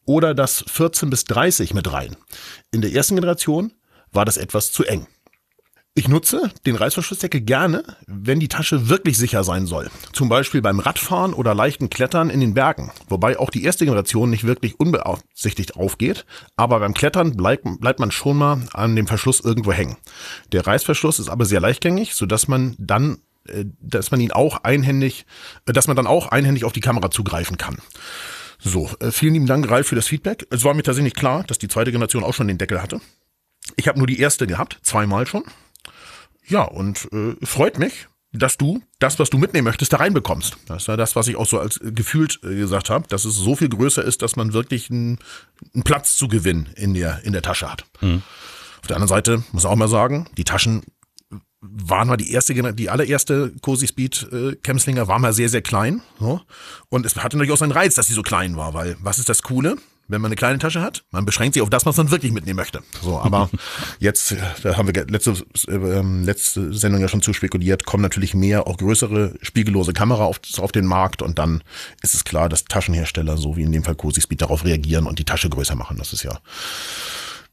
oder 0.09 0.33
das 0.33 0.65
14 0.67 1.11
bis 1.11 1.23
30 1.25 1.75
mit 1.75 1.93
rein. 1.93 2.15
In 2.71 2.81
der 2.81 2.91
ersten 2.91 3.13
Generation 3.13 3.73
war 4.11 4.25
das 4.25 4.37
etwas 4.37 4.71
zu 4.71 4.83
eng. 4.83 5.05
Ich 5.93 6.07
nutze 6.07 6.49
den 6.65 6.75
Reißverschlussdeckel 6.75 7.41
gerne, 7.41 7.83
wenn 8.07 8.39
die 8.39 8.47
Tasche 8.47 8.89
wirklich 8.89 9.19
sicher 9.19 9.43
sein 9.43 9.67
soll. 9.67 9.91
Zum 10.11 10.27
Beispiel 10.27 10.63
beim 10.63 10.79
Radfahren 10.79 11.33
oder 11.35 11.53
leichten 11.53 11.91
Klettern 11.91 12.31
in 12.31 12.39
den 12.39 12.55
Bergen. 12.55 12.91
Wobei 13.07 13.37
auch 13.37 13.51
die 13.51 13.63
erste 13.63 13.85
Generation 13.85 14.31
nicht 14.31 14.45
wirklich 14.45 14.79
unbeaufsichtigt 14.79 15.75
aufgeht. 15.75 16.25
Aber 16.55 16.79
beim 16.79 16.95
Klettern 16.95 17.37
bleibt, 17.37 17.65
bleibt 17.79 17.99
man 17.99 18.09
schon 18.09 18.37
mal 18.37 18.61
an 18.73 18.95
dem 18.95 19.05
Verschluss 19.05 19.41
irgendwo 19.41 19.73
hängen. 19.73 19.97
Der 20.53 20.65
Reißverschluss 20.65 21.19
ist 21.19 21.29
aber 21.29 21.45
sehr 21.45 21.61
leichtgängig, 21.61 22.15
sodass 22.15 22.47
man 22.47 22.75
dann 22.79 23.19
äh, 23.47 23.65
dass 23.79 24.09
man 24.09 24.21
ihn 24.21 24.31
auch 24.31 24.63
einhändig, 24.63 25.27
äh, 25.67 25.73
dass 25.73 25.85
man 25.85 25.95
dann 25.95 26.07
auch 26.07 26.29
einhändig 26.29 26.65
auf 26.65 26.73
die 26.73 26.81
Kamera 26.81 27.11
zugreifen 27.11 27.57
kann. 27.57 27.77
So, 28.59 28.89
äh, 28.99 29.11
vielen 29.11 29.33
lieben 29.33 29.45
Dank, 29.47 29.69
Ralf, 29.69 29.87
für 29.87 29.95
das 29.95 30.07
Feedback. 30.07 30.45
Es 30.49 30.63
war 30.63 30.73
mir 30.73 30.83
tatsächlich 30.83 31.13
klar, 31.13 31.43
dass 31.45 31.57
die 31.57 31.67
zweite 31.67 31.91
Generation 31.91 32.23
auch 32.23 32.33
schon 32.33 32.47
den 32.47 32.57
Deckel 32.57 32.81
hatte. 32.81 32.99
Ich 33.75 33.87
habe 33.87 33.97
nur 33.97 34.07
die 34.07 34.19
erste 34.19 34.47
gehabt, 34.47 34.79
zweimal 34.83 35.25
schon. 35.27 35.43
Ja, 36.47 36.63
und 36.63 37.07
äh, 37.13 37.35
freut 37.45 37.79
mich, 37.79 38.07
dass 38.31 38.57
du 38.57 38.81
das, 38.99 39.17
was 39.17 39.29
du 39.29 39.37
mitnehmen 39.37 39.65
möchtest, 39.65 39.93
da 39.93 39.97
reinbekommst. 39.97 40.57
Das 40.67 40.83
ist 40.83 40.87
ja 40.87 40.97
das, 40.97 41.15
was 41.15 41.27
ich 41.27 41.35
auch 41.35 41.45
so 41.45 41.59
als 41.59 41.77
äh, 41.81 41.91
gefühlt 41.91 42.39
äh, 42.43 42.55
gesagt 42.55 42.89
habe, 42.89 43.07
dass 43.07 43.25
es 43.25 43.35
so 43.35 43.55
viel 43.55 43.69
größer 43.69 44.03
ist, 44.03 44.21
dass 44.21 44.35
man 44.35 44.53
wirklich 44.53 44.89
einen, 44.89 45.19
einen 45.73 45.83
Platz 45.83 46.15
zu 46.15 46.27
gewinnen 46.27 46.69
in 46.75 46.93
der, 46.93 47.23
in 47.23 47.33
der 47.33 47.41
Tasche 47.41 47.71
hat. 47.71 47.85
Auf 48.81 48.87
der 48.87 48.97
anderen 48.97 49.07
Seite 49.07 49.43
muss 49.51 49.63
ich 49.63 49.69
auch 49.69 49.75
mal 49.75 49.87
sagen, 49.87 50.27
die 50.37 50.43
Taschen 50.43 50.83
waren 51.61 52.07
mal 52.07 52.17
die 52.17 52.31
erste, 52.31 52.53
die 52.73 52.89
allererste 52.89 53.51
Cozy 53.61 53.87
Speed 53.87 54.27
äh, 54.31 54.55
Camslinger 54.55 55.07
war 55.07 55.19
mal 55.19 55.33
sehr, 55.33 55.49
sehr 55.49 55.61
klein. 55.61 56.01
So. 56.19 56.41
Und 56.89 57.05
es 57.05 57.15
hatte 57.17 57.37
natürlich 57.37 57.53
auch 57.53 57.57
seinen 57.57 57.71
Reiz, 57.71 57.95
dass 57.95 58.07
sie 58.07 58.13
so 58.13 58.21
klein 58.21 58.55
war, 58.55 58.73
weil 58.73 58.95
was 59.01 59.19
ist 59.19 59.29
das 59.29 59.43
Coole? 59.43 59.77
Wenn 60.11 60.21
man 60.21 60.29
eine 60.29 60.37
kleine 60.37 60.57
Tasche 60.57 60.81
hat, 60.81 61.03
man 61.11 61.23
beschränkt 61.23 61.53
sich 61.53 61.61
auf 61.61 61.69
das, 61.69 61.85
was 61.85 61.95
man 61.97 62.09
wirklich 62.09 62.31
mitnehmen 62.31 62.57
möchte. 62.57 62.81
So, 63.03 63.19
aber 63.19 63.47
jetzt, 63.99 64.31
äh, 64.31 64.37
da 64.63 64.75
haben 64.75 64.87
wir 64.87 65.05
letzte, 65.05 65.35
äh, 65.67 65.73
ähm, 65.73 66.23
letzte 66.23 66.73
Sendung 66.73 67.01
ja 67.01 67.07
schon 67.07 67.21
zu 67.21 67.31
spekuliert, 67.31 67.85
kommen 67.85 68.01
natürlich 68.01 68.33
mehr, 68.33 68.65
auch 68.65 68.77
größere 68.77 69.35
spiegellose 69.43 69.93
Kamera 69.93 70.23
auf, 70.23 70.39
auf 70.57 70.71
den 70.71 70.85
Markt 70.85 71.21
und 71.21 71.37
dann 71.37 71.61
ist 72.01 72.15
es 72.15 72.23
klar, 72.23 72.49
dass 72.49 72.65
Taschenhersteller, 72.65 73.37
so 73.37 73.55
wie 73.55 73.61
in 73.61 73.71
dem 73.71 73.83
Fall 73.83 73.93
Cozy 73.95 74.21
Speed, 74.21 74.41
darauf 74.41 74.65
reagieren 74.65 75.05
und 75.05 75.19
die 75.19 75.25
Tasche 75.25 75.49
größer 75.49 75.75
machen. 75.75 75.97
Das 75.97 76.11
ist 76.11 76.23
ja, 76.23 76.39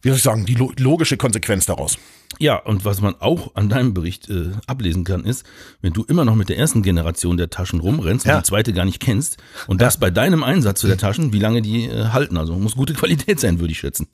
wie 0.02 0.08
soll 0.08 0.16
ich 0.16 0.22
sagen, 0.22 0.46
die 0.46 0.54
lo 0.54 0.72
logische 0.78 1.16
Konsequenz 1.16 1.66
daraus. 1.66 1.98
Ja, 2.38 2.56
und 2.56 2.84
was 2.84 3.00
man 3.00 3.14
auch 3.20 3.54
an 3.54 3.68
deinem 3.68 3.94
Bericht 3.94 4.28
äh, 4.28 4.50
ablesen 4.66 5.04
kann, 5.04 5.24
ist, 5.24 5.44
wenn 5.80 5.92
du 5.92 6.04
immer 6.04 6.24
noch 6.24 6.34
mit 6.34 6.48
der 6.48 6.58
ersten 6.58 6.82
Generation 6.82 7.36
der 7.36 7.48
Taschen 7.50 7.80
rumrennst 7.80 8.26
und 8.26 8.30
Ja. 8.30 8.38
die 8.38 8.44
zweite 8.44 8.72
gar 8.72 8.84
nicht 8.84 9.00
kennst 9.00 9.38
und 9.68 9.80
das 9.80 9.98
bei 9.98 10.10
deinem 10.10 10.42
Einsatz 10.44 10.82
der 10.82 10.98
Taschen, 10.98 11.32
wie 11.32 11.38
lange 11.38 11.62
die 11.62 11.84
äh, 11.86 12.08
halten. 12.08 12.36
Also 12.36 12.54
muss 12.58 12.74
gute 12.76 12.94
Qualität 12.94 13.40
sein, 13.40 13.58
würde 13.58 13.72
ich 13.72 13.78
schätzen. 13.78 14.06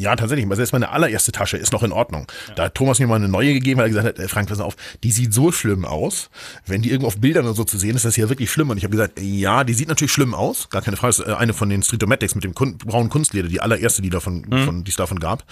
Ja, 0.00 0.16
tatsächlich. 0.16 0.48
Also 0.48 0.62
jetzt 0.62 0.72
meine 0.72 0.88
allererste 0.88 1.30
Tasche 1.30 1.58
ist 1.58 1.72
noch 1.72 1.82
in 1.82 1.92
Ordnung. 1.92 2.26
Da 2.56 2.64
hat 2.64 2.74
Thomas 2.74 2.98
mir 2.98 3.06
mal 3.06 3.16
eine 3.16 3.28
neue 3.28 3.52
gegeben, 3.52 3.78
weil 3.78 3.86
er 3.86 3.88
gesagt 3.90 4.06
hat, 4.06 4.18
äh, 4.18 4.28
Frank, 4.28 4.48
pass 4.48 4.60
auf, 4.60 4.74
die 5.02 5.10
sieht 5.12 5.34
so 5.34 5.52
schlimm 5.52 5.84
aus. 5.84 6.30
Wenn 6.66 6.80
die 6.80 6.88
irgendwo 6.88 7.08
auf 7.08 7.18
Bildern 7.18 7.44
oder 7.44 7.54
so 7.54 7.64
zu 7.64 7.76
sehen 7.76 7.96
ist, 7.96 8.06
das 8.06 8.16
ja 8.16 8.30
wirklich 8.30 8.50
schlimm. 8.50 8.70
Und 8.70 8.78
ich 8.78 8.84
habe 8.84 8.92
gesagt, 8.92 9.20
ja, 9.20 9.62
die 9.62 9.74
sieht 9.74 9.88
natürlich 9.88 10.12
schlimm 10.12 10.34
aus. 10.34 10.70
Gar 10.70 10.80
keine 10.80 10.96
Frage. 10.96 11.16
Das 11.16 11.18
ist 11.18 11.26
äh, 11.26 11.34
eine 11.34 11.52
von 11.52 11.68
den 11.68 11.82
Streetomatics 11.82 12.34
mit 12.34 12.44
dem 12.44 12.54
kun 12.54 12.78
braunen 12.78 13.10
Kunstleder, 13.10 13.48
die 13.48 13.60
allererste, 13.60 14.00
die 14.00 14.08
davon, 14.08 14.44
von, 14.64 14.84
die 14.84 14.90
es 14.90 14.96
davon 14.96 15.20
gab. 15.20 15.44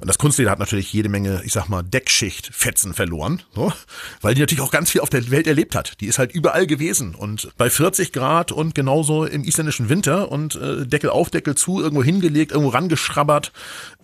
Und 0.00 0.06
das 0.06 0.18
Kunstleder 0.18 0.52
hat 0.52 0.60
natürlich 0.60 0.92
jede 0.92 1.08
Menge, 1.08 1.42
ich 1.44 1.52
sag 1.52 1.68
mal, 1.68 1.82
Deckschicht-Fetzen 1.82 2.94
verloren. 2.94 3.42
So, 3.54 3.72
weil 4.20 4.34
die 4.34 4.40
natürlich 4.40 4.62
auch 4.62 4.70
ganz 4.70 4.90
viel 4.92 5.00
auf 5.00 5.10
der 5.10 5.28
Welt 5.32 5.48
erlebt 5.48 5.74
hat. 5.74 6.00
Die 6.00 6.06
ist 6.06 6.20
halt 6.20 6.32
überall 6.32 6.68
gewesen. 6.68 7.16
Und 7.16 7.48
bei 7.56 7.70
40 7.70 8.12
Grad 8.12 8.52
und 8.52 8.76
genauso 8.76 9.24
im 9.24 9.42
isländischen 9.42 9.88
Winter 9.88 10.30
und 10.30 10.54
äh, 10.54 10.86
Deckel 10.86 11.10
auf, 11.10 11.30
Deckel 11.30 11.56
zu, 11.56 11.80
irgendwo 11.80 12.04
hingelegt, 12.04 12.52
irgendwo 12.52 12.70
rangeschrabbert. 12.70 13.52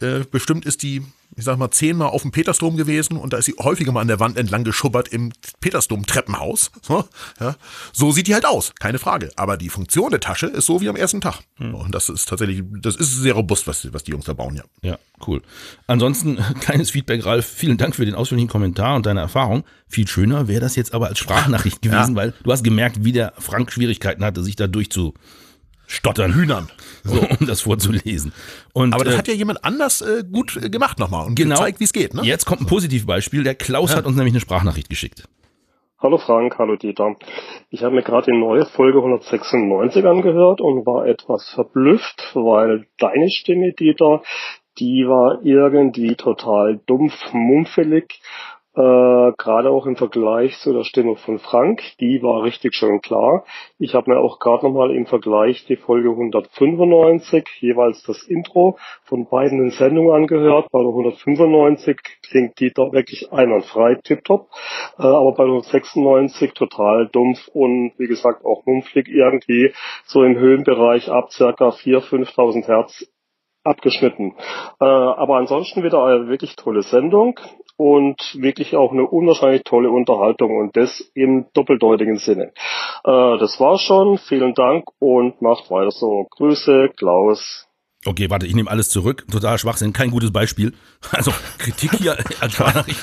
Äh, 0.03 0.25
bestimmt 0.31 0.65
ist 0.65 0.83
die 0.83 1.03
ich 1.37 1.45
sag 1.45 1.59
mal, 1.59 1.71
zehnmal 1.71 2.09
auf 2.09 2.23
dem 2.23 2.31
Petersdom 2.31 2.77
gewesen 2.77 3.17
und 3.17 3.33
da 3.33 3.39
ist 3.39 3.47
sie 3.47 3.55
häufiger 3.59 3.93
mal 3.93 4.01
an 4.01 4.09
der 4.09 4.21
Wand 4.21 4.37
entlang 4.37 4.65
geschubbert 4.65 5.09
im 5.09 5.33
Petersdom-Treppenhaus. 5.61 6.71
So, 6.83 7.05
ja. 7.41 7.57
so 7.93 8.13
sieht 8.13 8.27
die 8.27 8.35
halt 8.35 8.45
aus, 8.45 8.75
keine 8.79 8.99
Frage. 8.99 9.31
Aber 9.37 9.57
die 9.57 9.71
Funktion 9.71 10.11
der 10.11 10.21
Tasche 10.21 10.47
ist 10.47 10.67
so 10.67 10.81
wie 10.81 10.89
am 10.89 10.97
ersten 10.97 11.21
Tag. 11.21 11.41
Hm. 11.57 11.75
Und 11.75 11.95
das 11.95 12.09
ist 12.09 12.29
tatsächlich, 12.29 12.63
das 12.83 12.97
ist 12.97 13.17
sehr 13.17 13.35
robust, 13.35 13.67
was, 13.67 13.93
was 13.93 14.05
die 14.05 14.11
Jungs 14.11 14.27
da 14.27 14.35
bauen, 14.35 14.57
ja. 14.57 14.65
Ja, 14.83 14.99
cool. 15.27 15.43
Ansonsten, 15.87 16.37
kleines 16.61 16.91
Feedback, 16.91 17.25
Ralf. 17.25 17.47
Vielen 17.47 17.79
Dank 17.79 17.97
für 17.97 18.05
den 18.05 18.15
ausführlichen 18.15 18.51
Kommentar 18.51 18.97
und 18.97 19.07
deine 19.07 19.21
Erfahrung. 19.21 19.65
Viel 19.89 20.07
schöner 20.09 20.49
wäre 20.49 20.61
das 20.61 20.77
jetzt 20.77 20.93
aber 20.93 21.09
als 21.09 21.19
Sprachnachricht 21.19 21.81
gewesen, 21.83 22.11
ja. 22.11 22.17
weil 22.17 22.35
du 22.43 22.53
hast 22.53 22.63
gemerkt, 22.63 23.05
wie 23.05 23.13
der 23.13 23.33
Frank 23.39 23.73
Schwierigkeiten 23.73 24.25
hatte, 24.25 24.43
sich 24.43 24.57
da 24.57 24.67
durchzu 24.67 25.15
stottern. 25.93 26.35
Hühnern. 26.35 26.69
So, 27.05 27.21
um 27.41 27.47
das 27.47 27.63
vorzulesen. 27.63 28.33
Und, 28.73 28.95
Aber 28.95 29.05
das 29.05 29.15
äh, 29.15 29.19
hat 29.19 29.29
ja 29.29 29.35
jemand 29.35 29.65
anders 29.65 30.03
äh, 30.03 30.25
gut 30.31 30.57
äh, 30.57 30.71
gemacht 30.71 30.99
nochmal 30.99 31.27
und 31.27 31.35
genau, 31.35 31.57
gezeigt, 31.57 31.81
wie 31.81 31.85
es 31.85 31.93
geht. 31.93 32.15
Ne? 32.15 32.23
Jetzt 32.23 32.45
kommt 32.45 32.63
ein 32.63 32.67
Positivbeispiel. 32.67 33.43
Der 33.43 33.55
Klaus 33.55 33.91
ja. 33.91 33.97
hat 33.97 34.07
uns 34.07 34.17
nämlich 34.17 34.33
eine 34.33 34.41
Sprachnachricht 34.41 34.89
geschickt. 34.89 35.25
Hallo 36.01 36.19
Frank, 36.19 36.59
hallo 36.59 36.75
Dieter. 36.75 37.15
Ich 37.71 37.85
habe 37.85 37.95
mir 37.95 38.03
gerade 38.03 38.33
die 38.33 38.37
neue 38.37 38.67
Folge 38.67 38.99
196 38.99 40.05
angehört 40.05 40.61
und 40.61 40.85
war 40.85 41.07
etwas 41.07 41.49
verblüfft, 41.51 42.33
weil 42.35 42.87
deine 42.99 43.31
Stimme, 43.31 43.73
Dieter, 43.73 44.23
die 44.79 45.07
war 45.07 45.41
irgendwie 45.45 46.17
total 46.17 46.81
dumpf, 46.87 47.15
mumpfelig 47.33 48.21
äh, 48.75 49.33
Gerade 49.37 49.71
auch 49.71 49.87
im 49.87 49.97
Vergleich 49.97 50.59
zu 50.59 50.73
der 50.73 50.85
Stimme 50.85 51.17
von 51.17 51.39
Frank, 51.39 51.83
die 52.01 52.23
war 52.23 52.43
richtig 52.43 52.75
schön 52.75 53.01
klar. 53.01 53.45
Ich 53.79 53.95
habe 53.95 54.11
mir 54.11 54.19
auch 54.19 54.39
gerade 54.39 54.67
nochmal 54.67 54.95
im 54.95 55.07
Vergleich 55.07 55.67
die 55.67 55.77
Folge 55.77 56.11
195 56.11 57.47
jeweils 57.61 58.03
das 58.05 58.23
Intro 58.23 58.79
von 59.05 59.27
beiden 59.29 59.71
Sendungen 59.71 60.15
angehört. 60.15 60.69
Bei 60.73 60.79
der 60.79 60.89
195 60.89 61.99
klingt 62.23 62.61
die 62.61 62.73
da 62.73 62.93
wirklich 62.93 63.31
einwandfrei, 63.33 63.97
tipptopp. 64.03 64.49
Äh, 64.99 65.03
aber 65.03 65.33
bei 65.33 65.45
der 65.45 65.53
196 65.53 66.53
total 66.55 67.09
dumpf 67.09 67.49
und 67.49 67.93
wie 67.99 68.07
gesagt 68.07 68.45
auch 68.45 68.65
mumpfig 68.65 69.09
irgendwie 69.09 69.73
so 70.05 70.23
im 70.23 70.39
Höhenbereich 70.39 71.11
ab 71.11 71.31
circa 71.31 71.69
4.000, 71.69 72.35
5.000 72.35 72.67
Hertz 72.67 73.07
abgeschnitten. 73.65 74.35
Äh, 74.81 74.85
aber 74.85 75.37
ansonsten 75.37 75.83
wieder 75.83 76.05
eine 76.05 76.29
wirklich 76.29 76.57
tolle 76.57 76.83
Sendung 76.83 77.39
und 77.77 78.21
wirklich 78.35 78.77
auch 78.77 78.93
eine 78.93 79.07
unwahrscheinlich 79.07 79.63
tolle 79.65 79.91
Unterhaltung 79.91 80.57
und 80.57 80.77
das 80.77 81.01
im 81.15 81.47
doppeldeutigen 81.55 82.17
Sinne. 82.17 82.53
Äh, 83.05 83.39
das 83.39 83.59
war 83.59 83.79
schon. 83.79 84.19
Vielen 84.19 84.55
Dank 84.55 84.85
und 84.99 85.41
macht 85.43 85.71
weiter 85.71 85.91
so. 85.91 86.27
Grüße, 86.31 86.91
Klaus. 86.97 87.67
Okay, 88.05 88.29
warte, 88.31 88.47
ich 88.47 88.55
nehme 88.55 88.69
alles 88.69 88.89
zurück. 88.89 89.25
Total 89.31 89.59
Schwachsinn, 89.59 89.93
kein 89.93 90.11
gutes 90.11 90.33
Beispiel. 90.33 90.73
Also 91.13 91.33
Kritik 91.59 91.93
hier 91.99 92.17
als 92.41 92.53
Sprachnachricht. 92.55 92.99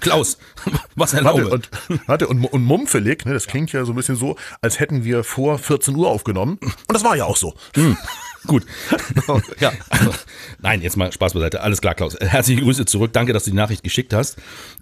Klaus, 0.00 0.38
was 0.96 1.14
erlaube. 1.14 1.50
Warte, 1.50 1.54
und, 1.54 2.08
warte, 2.08 2.28
und, 2.28 2.44
und 2.44 2.62
mumpfelig, 2.62 3.24
ne, 3.24 3.32
das 3.32 3.46
klingt 3.46 3.72
ja 3.72 3.86
so 3.86 3.92
ein 3.92 3.96
bisschen 3.96 4.16
so, 4.16 4.36
als 4.60 4.80
hätten 4.80 5.04
wir 5.04 5.24
vor 5.24 5.56
14 5.56 5.96
Uhr 5.96 6.08
aufgenommen. 6.08 6.58
Und 6.60 6.92
das 6.92 7.04
war 7.04 7.16
ja 7.16 7.24
auch 7.24 7.36
so. 7.36 7.54
Hm. 7.74 7.96
Gut. 8.46 8.64
ja. 9.60 9.72
Also, 9.88 10.10
nein, 10.60 10.82
jetzt 10.82 10.96
mal 10.96 11.12
Spaß 11.12 11.34
beiseite. 11.34 11.60
Alles 11.60 11.80
klar, 11.80 11.94
Klaus. 11.94 12.16
Herzliche 12.20 12.62
Grüße 12.62 12.84
zurück. 12.84 13.12
Danke, 13.12 13.32
dass 13.32 13.44
du 13.44 13.50
die 13.50 13.56
Nachricht 13.56 13.82
geschickt 13.82 14.12
hast. 14.12 14.36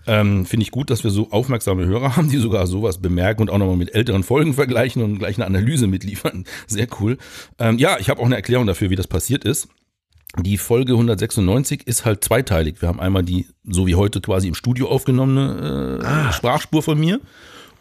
Ähm, 0.06 0.46
Finde 0.46 0.64
ich 0.64 0.70
gut, 0.70 0.90
dass 0.90 1.04
wir 1.04 1.10
so 1.10 1.30
aufmerksame 1.30 1.86
Hörer 1.86 2.16
haben, 2.16 2.28
die 2.28 2.38
sogar 2.38 2.66
sowas 2.66 2.98
bemerken 2.98 3.42
und 3.42 3.50
auch 3.50 3.58
nochmal 3.58 3.76
mit 3.76 3.94
älteren 3.94 4.22
Folgen 4.22 4.54
vergleichen 4.54 5.02
und 5.02 5.18
gleich 5.18 5.36
eine 5.36 5.46
Analyse 5.46 5.86
mitliefern. 5.86 6.44
Sehr 6.66 6.88
cool. 7.00 7.18
Ähm, 7.58 7.78
ja, 7.78 7.98
ich 7.98 8.10
habe 8.10 8.20
auch 8.20 8.26
eine 8.26 8.36
Erklärung 8.36 8.66
dafür, 8.66 8.90
wie 8.90 8.96
das 8.96 9.06
passiert 9.06 9.44
ist. 9.44 9.68
Die 10.38 10.56
Folge 10.56 10.92
196 10.92 11.86
ist 11.86 12.06
halt 12.06 12.24
zweiteilig. 12.24 12.80
Wir 12.80 12.88
haben 12.88 13.00
einmal 13.00 13.22
die, 13.22 13.46
so 13.64 13.86
wie 13.86 13.96
heute 13.96 14.22
quasi 14.22 14.48
im 14.48 14.54
Studio 14.54 14.88
aufgenommene 14.88 16.00
äh, 16.02 16.06
ah. 16.06 16.32
Sprachspur 16.32 16.82
von 16.82 16.98
mir. 16.98 17.20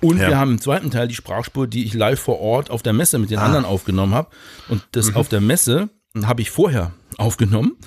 Und 0.01 0.17
ja. 0.17 0.29
wir 0.29 0.37
haben 0.37 0.51
im 0.51 0.61
zweiten 0.61 0.91
Teil 0.91 1.07
die 1.07 1.15
Sprachspur, 1.15 1.67
die 1.67 1.85
ich 1.85 1.93
live 1.93 2.19
vor 2.19 2.39
Ort 2.39 2.69
auf 2.69 2.81
der 2.81 2.93
Messe 2.93 3.19
mit 3.19 3.29
den 3.29 3.39
ah. 3.39 3.45
anderen 3.45 3.65
aufgenommen 3.65 4.13
habe. 4.13 4.29
Und 4.67 4.83
das 4.91 5.11
mhm. 5.11 5.17
auf 5.17 5.29
der 5.29 5.41
Messe 5.41 5.89
habe 6.23 6.41
ich 6.41 6.49
vorher 6.51 6.91
aufgenommen. 7.17 7.77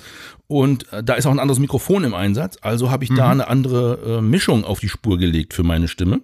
Und 0.47 0.91
äh, 0.93 1.03
da 1.03 1.15
ist 1.15 1.25
auch 1.25 1.31
ein 1.31 1.39
anderes 1.39 1.59
Mikrofon 1.59 2.03
im 2.03 2.13
Einsatz. 2.13 2.57
Also 2.61 2.91
habe 2.91 3.03
ich 3.03 3.09
mhm. 3.09 3.15
da 3.15 3.29
eine 3.29 3.47
andere 3.47 4.17
äh, 4.17 4.21
Mischung 4.21 4.63
auf 4.63 4.79
die 4.79 4.89
Spur 4.89 5.17
gelegt 5.17 5.53
für 5.53 5.63
meine 5.63 5.87
Stimme. 5.87 6.21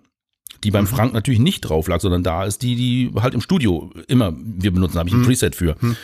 Die 0.63 0.71
beim 0.71 0.85
mhm. 0.85 0.89
Frank 0.89 1.13
natürlich 1.13 1.39
nicht 1.39 1.61
drauf 1.61 1.87
lag, 1.87 2.01
sondern 2.01 2.23
da 2.23 2.45
ist 2.45 2.61
die, 2.61 2.75
die 2.75 3.11
halt 3.19 3.33
im 3.33 3.41
Studio 3.41 3.91
immer 4.07 4.33
wir 4.37 4.71
benutzen, 4.71 4.99
habe 4.99 5.09
ich 5.09 5.15
ein 5.15 5.21
mhm. 5.21 5.25
Preset 5.25 5.55
für. 5.55 5.75
Mhm. 5.79 5.97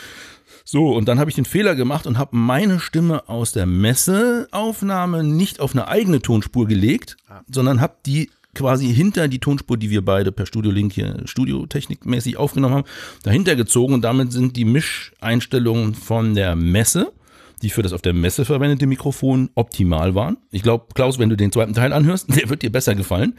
So, 0.69 0.93
und 0.93 1.07
dann 1.07 1.17
habe 1.17 1.29
ich 1.29 1.35
den 1.35 1.45
Fehler 1.45 1.75
gemacht 1.75 2.07
und 2.07 2.17
habe 2.17 2.35
meine 2.35 2.81
Stimme 2.81 3.29
aus 3.29 3.53
der 3.53 3.65
Messeaufnahme 3.65 5.23
nicht 5.23 5.61
auf 5.61 5.71
eine 5.73 5.87
eigene 5.87 6.21
Tonspur 6.21 6.67
gelegt, 6.67 7.15
ah. 7.29 7.39
sondern 7.49 7.79
habe 7.79 7.95
die 8.05 8.31
quasi 8.57 8.93
hinter 8.93 9.27
die 9.27 9.39
Tonspur, 9.39 9.77
die 9.77 9.89
wir 9.89 10.03
beide 10.03 10.31
per 10.31 10.45
Studio 10.45 10.71
Link 10.71 10.93
hier 10.93 11.21
studiotechnikmäßig 11.25 12.37
aufgenommen 12.37 12.75
haben, 12.75 12.87
dahinter 13.23 13.55
gezogen 13.55 13.93
und 13.93 14.01
damit 14.01 14.31
sind 14.31 14.55
die 14.55 14.65
Mischeinstellungen 14.65 15.93
von 15.93 16.33
der 16.33 16.55
Messe, 16.55 17.13
die 17.61 17.69
für 17.69 17.83
das 17.83 17.93
auf 17.93 18.01
der 18.01 18.13
Messe 18.13 18.45
verwendete 18.45 18.87
Mikrofon 18.87 19.49
optimal 19.55 20.15
waren. 20.15 20.37
Ich 20.51 20.63
glaube, 20.63 20.87
Klaus, 20.93 21.19
wenn 21.19 21.29
du 21.29 21.37
den 21.37 21.51
zweiten 21.51 21.73
Teil 21.73 21.93
anhörst, 21.93 22.35
der 22.35 22.49
wird 22.49 22.63
dir 22.63 22.71
besser 22.71 22.95
gefallen. 22.95 23.35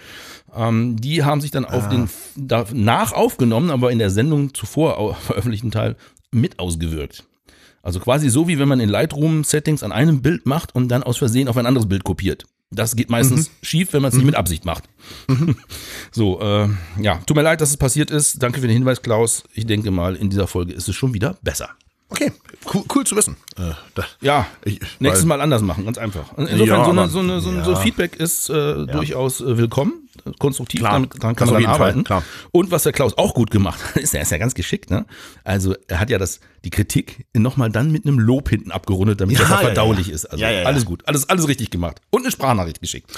Ähm, 0.55 0.97
die 1.01 1.25
haben 1.25 1.41
sich 1.41 1.51
dann 1.51 1.65
auf 1.65 1.85
ah. 1.85 1.89
den 1.89 2.09
nach 2.73 3.13
aufgenommen, 3.13 3.71
aber 3.71 3.91
in 3.91 3.99
der 3.99 4.11
Sendung 4.11 4.55
zuvor 4.55 5.15
veröffentlichten 5.21 5.71
Teil 5.71 5.97
mit 6.31 6.59
ausgewirkt. 6.59 7.25
Also 7.83 8.01
quasi 8.01 8.29
so, 8.29 8.49
wie 8.49 8.59
wenn 8.59 8.69
man 8.69 8.81
in 8.81 8.89
Lightroom 8.89 9.45
Settings 9.45 9.83
an 9.83 9.93
einem 9.93 10.21
Bild 10.23 10.47
macht 10.47 10.75
und 10.75 10.89
dann 10.89 11.03
aus 11.03 11.17
Versehen 11.17 11.49
auf 11.49 11.57
ein 11.57 11.67
anderes 11.67 11.89
Bild 11.89 12.05
kopiert. 12.05 12.45
Das 12.71 12.97
geht 12.97 13.09
meistens 13.09 13.49
mhm. 13.49 13.53
schief, 13.63 13.93
wenn 13.93 14.03
man 14.03 14.11
es 14.11 14.15
nicht 14.15 14.25
mhm. 14.25 14.31
mit 14.31 14.35
Absicht 14.37 14.65
macht. 14.65 14.85
Mhm. 15.29 15.57
So, 16.11 16.41
äh, 16.41 16.69
ja, 17.01 17.17
tut 17.27 17.37
mir 17.37 17.43
leid, 17.43 17.61
dass 17.61 17.71
es 17.71 17.77
passiert 17.77 18.11
ist. 18.11 18.43
Danke 18.43 18.61
für 18.61 18.67
den 18.67 18.75
Hinweis, 18.75 19.03
Klaus. 19.03 19.45
Ich 19.53 19.67
denke 19.67 19.91
mal, 19.91 20.17
in 20.17 20.31
dieser 20.31 20.47
Folge 20.47 20.73
ist 20.73 20.89
es 20.89 20.97
schon 20.97 21.13
wieder 21.13 21.37
besser. 21.43 21.71
Okay, 22.11 22.33
cool, 22.73 22.85
cool 22.95 23.07
zu 23.07 23.17
wissen. 23.17 23.37
Äh, 23.57 23.73
da, 23.95 24.05
ja, 24.21 24.47
ich, 24.65 24.81
nächstes 24.99 25.27
Mal 25.27 25.41
anders 25.41 25.63
machen, 25.63 25.85
ganz 25.85 25.99
einfach. 25.99 26.37
Insofern, 26.39 26.67
ja, 26.67 26.85
so, 26.85 26.91
eine, 26.91 27.09
so, 27.09 27.19
eine, 27.19 27.41
so, 27.41 27.51
ein, 27.51 27.57
ja. 27.57 27.65
so 27.65 27.77
Feedback 27.77 28.17
ist 28.17 28.49
äh, 28.49 28.87
durchaus 28.87 29.41
äh, 29.41 29.59
willkommen 29.59 30.09
konstruktiv, 30.39 30.81
klar, 30.81 30.93
damit 30.95 31.15
daran 31.23 31.37
kann 31.37 31.49
man 31.49 31.63
dann 31.63 31.73
arbeiten. 31.73 32.05
Fall, 32.05 32.23
und 32.53 32.71
was 32.71 32.83
der 32.85 32.93
Klaus 32.93 33.17
auch 33.17 33.35
gut 33.35 33.51
gemacht 33.51 33.79
hat, 33.85 33.97
ist, 34.03 34.15
er 34.15 34.23
ist 34.23 34.31
ja 34.31 34.39
ganz 34.39 34.55
geschickt, 34.55 34.91
ne? 34.91 35.07
Also 35.45 35.75
er 35.87 36.01
hat 36.01 36.11
ja 36.11 36.19
das, 36.19 36.41
die 36.65 36.71
Kritik 36.71 37.27
nochmal 37.35 37.71
dann 37.71 37.91
mit 37.91 38.07
einem 38.07 38.19
Lob 38.19 38.49
hinten 38.49 38.71
abgerundet, 38.71 39.21
damit 39.21 39.39
ja, 39.39 39.47
das 39.47 39.61
verdaulich 39.61 40.09
ist. 40.11 40.27
Also 40.27 40.45
alles 40.45 40.85
gut, 40.85 41.03
alles, 41.07 41.29
alles 41.29 41.49
richtig 41.49 41.71
gemacht. 41.71 42.01
Und 42.11 42.23
eine 42.23 42.33
Sprachnachricht 42.33 42.81
geschickt. 42.81 43.11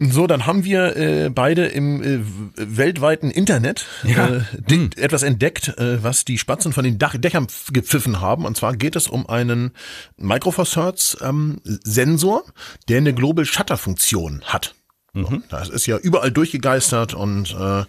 So, 0.00 0.26
dann 0.26 0.44
haben 0.44 0.64
wir 0.64 0.96
äh, 0.96 1.30
beide 1.30 1.66
im 1.66 2.02
äh, 2.02 2.20
weltweiten 2.56 3.30
Internet 3.30 3.86
ja. 4.02 4.28
äh, 4.28 4.40
hm. 4.68 4.90
etwas 4.96 5.22
entdeckt, 5.22 5.68
äh, 5.78 6.02
was 6.02 6.24
die 6.24 6.36
Spatzen 6.36 6.72
von 6.72 6.82
den 6.82 6.98
Dach 6.98 7.14
Dächern 7.16 7.46
gepfiffen 7.72 8.20
haben. 8.20 8.44
Und 8.44 8.56
zwar 8.56 8.76
geht 8.76 8.96
es 8.96 9.06
um 9.06 9.28
einen 9.28 9.70
Micro 10.16 10.50
Four 10.50 10.66
Hertz 10.66 11.16
ähm, 11.22 11.60
Sensor, 11.62 12.42
der 12.88 12.98
eine 12.98 13.14
Global 13.14 13.44
Shutter 13.44 13.76
Funktion 13.76 14.42
hat. 14.44 14.74
Mhm. 15.12 15.44
Das 15.48 15.68
ist 15.68 15.86
ja 15.86 15.96
überall 15.96 16.32
durchgegeistert 16.32 17.14
und 17.14 17.54
äh, 17.54 17.84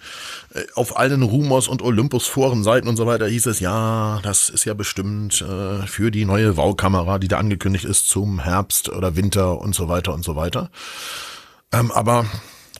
auf 0.75 0.97
allen 0.99 1.23
Rumors 1.23 1.67
und 1.67 1.81
Olympus-Foren-Seiten 1.81 2.87
und 2.87 2.97
so 2.97 3.07
weiter 3.07 3.25
hieß 3.25 3.47
es, 3.47 3.59
ja, 3.59 4.19
das 4.21 4.49
ist 4.49 4.63
ja 4.65 4.75
bestimmt 4.75 5.41
äh, 5.41 5.87
für 5.87 6.11
die 6.11 6.25
neue 6.25 6.55
Wow-Kamera, 6.55 7.17
die 7.17 7.27
da 7.27 7.39
angekündigt 7.39 7.85
ist 7.85 8.07
zum 8.09 8.43
Herbst 8.43 8.89
oder 8.89 9.15
Winter 9.15 9.59
und 9.59 9.73
so 9.73 9.89
weiter 9.89 10.13
und 10.13 10.23
so 10.23 10.35
weiter. 10.35 10.69
Ähm, 11.73 11.91
aber 11.91 12.25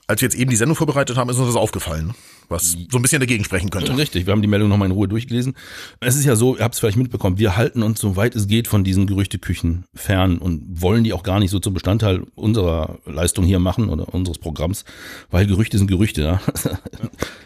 als 0.08 0.22
wir 0.22 0.28
jetzt 0.28 0.36
eben 0.36 0.50
die 0.50 0.56
Sendung 0.56 0.76
vorbereitet 0.76 1.18
haben, 1.18 1.30
ist 1.30 1.38
uns 1.38 1.48
das 1.48 1.56
aufgefallen 1.56 2.16
was 2.50 2.78
so 2.90 2.98
ein 2.98 3.02
bisschen 3.02 3.20
dagegen 3.20 3.44
sprechen 3.44 3.70
könnte. 3.70 3.98
Richtig, 3.98 4.26
wir 4.26 4.32
haben 4.32 4.42
die 4.42 4.48
Meldung 4.48 4.70
nochmal 4.70 4.88
in 4.88 4.92
Ruhe 4.92 5.08
durchgelesen. 5.08 5.56
Es 6.00 6.16
ist 6.16 6.26
ja 6.26 6.36
so, 6.36 6.56
ihr 6.56 6.64
habt 6.64 6.76
es 6.76 6.80
vielleicht 6.80 6.98
mitbekommen, 6.98 7.38
wir 7.38 7.58
halten 7.58 7.84
uns 7.84 8.00
so 8.00 8.16
weit 8.16 8.36
es 8.36 8.48
geht 8.48 8.68
von 8.68 8.84
diesen 8.84 9.08
Gerüchteküchen 9.08 9.86
fern 9.94 10.38
und 10.38 10.82
wollen 10.82 11.04
die 11.04 11.14
auch 11.14 11.24
gar 11.24 11.40
nicht 11.40 11.52
so 11.52 11.60
zum 11.60 11.74
Bestandteil 11.74 12.24
unserer 12.36 13.00
Leistung 13.06 13.46
hier 13.46 13.60
machen 13.60 13.90
oder 13.90 14.14
unseres 14.14 14.38
Programms, 14.38 14.86
weil 15.32 15.48
Gerüchte 15.48 15.78
sind 15.78 15.88
Gerüchte. 15.88 16.22
Ja? 16.22 16.42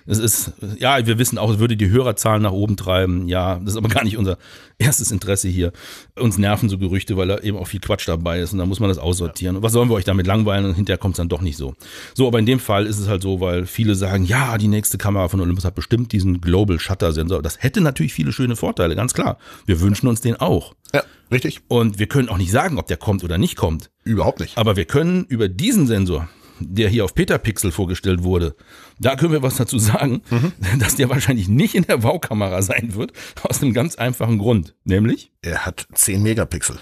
Es 0.06 0.18
ist, 0.18 0.54
ja, 0.80 1.06
wir 1.06 1.20
wissen 1.20 1.38
auch, 1.38 1.52
es 1.52 1.60
würde 1.60 1.78
die 1.78 1.92
Hörerzahlen 1.92 2.42
nach 2.42 2.52
oben 2.52 2.78
treiben. 2.78 3.28
Ja, 3.28 3.60
das 3.60 3.74
ist 3.74 3.78
aber 3.78 3.90
gar 3.90 4.04
nicht 4.04 4.18
unser 4.18 4.40
erstes 4.80 5.12
Interesse 5.12 5.48
hier. 5.48 5.72
Uns 6.18 6.38
nerven 6.38 6.68
so 6.68 6.78
Gerüchte, 6.78 7.16
weil 7.16 7.28
da 7.28 7.38
eben 7.40 7.58
auch 7.58 7.68
viel 7.68 7.80
Quatsch 7.80 8.08
dabei 8.08 8.40
ist 8.40 8.54
und 8.54 8.60
da 8.60 8.66
muss 8.66 8.80
man 8.80 8.90
das 8.90 8.98
aussortieren. 8.98 9.56
Und 9.58 9.64
was 9.64 9.72
sollen 9.72 9.90
wir 9.90 9.96
euch 9.96 10.06
damit 10.06 10.26
langweilen 10.26 10.66
und 10.66 10.74
hinterher 10.74 10.98
kommt 10.98 11.16
es 11.16 11.18
dann 11.18 11.30
doch 11.30 11.42
nicht 11.42 11.58
so. 11.58 11.76
So, 12.14 12.28
aber 12.28 12.40
in 12.40 12.46
dem 12.46 12.60
Fall 12.60 12.86
ist 12.86 13.00
es 13.00 13.08
halt 13.08 13.22
so, 13.22 13.40
weil 13.40 13.66
viele 13.66 13.96
sagen, 13.96 14.26
ja, 14.26 14.58
die 14.58 14.68
nächste 14.68 14.90
nächste 14.90 14.98
Kamera 14.98 15.28
von 15.28 15.40
Olympus 15.42 15.66
hat 15.66 15.76
bestimmt 15.76 16.14
diesen 16.14 16.42
Global 16.42 16.80
Shutter 16.80 17.12
Sensor. 17.12 17.42
Das 17.44 17.62
hätte 17.62 17.82
natürlich 17.82 18.14
viele 18.14 18.32
schöne 18.32 18.56
Vorteile, 18.56 18.96
ganz 18.96 19.14
klar. 19.14 19.38
Wir 19.66 19.82
wünschen 19.82 20.08
uns 20.08 20.22
den 20.22 20.38
auch. 20.38 20.74
Ja, 20.96 21.04
richtig. 21.32 21.62
Und 21.68 22.00
wir 22.00 22.08
können 22.08 22.30
auch 22.30 22.38
nicht 22.38 22.52
sagen, 22.52 22.80
ob 22.80 22.88
der 22.88 22.98
kommt 22.98 23.24
oder 23.24 23.38
nicht 23.38 23.56
kommt. 23.56 23.92
Überhaupt 24.04 24.40
nicht. 24.40 24.58
Aber 24.58 24.78
wir 24.78 24.86
können 24.86 25.26
über 25.26 25.48
diesen 25.48 25.86
Sensor, 25.86 26.30
der 26.60 26.90
hier 26.90 27.06
auf 27.06 27.14
Petapixel 27.14 27.72
vorgestellt 27.72 28.24
wurde, 28.24 28.56
da 29.00 29.16
können 29.16 29.32
wir 29.32 29.42
was 29.44 29.56
dazu 29.56 29.80
sagen, 29.80 30.22
mhm. 30.30 30.52
dass 30.80 30.96
der 30.96 31.10
wahrscheinlich 31.10 31.48
nicht 31.48 31.76
in 31.76 31.84
der 31.84 32.04
Wow-Kamera 32.04 32.62
sein 32.62 32.94
wird, 32.96 33.14
aus 33.44 33.62
einem 33.62 33.74
ganz 33.74 33.96
einfachen 33.96 34.38
Grund. 34.38 34.76
Nämlich? 34.84 35.32
Er 35.42 35.66
hat 35.66 35.88
10 35.94 36.22
Megapixel. 36.22 36.80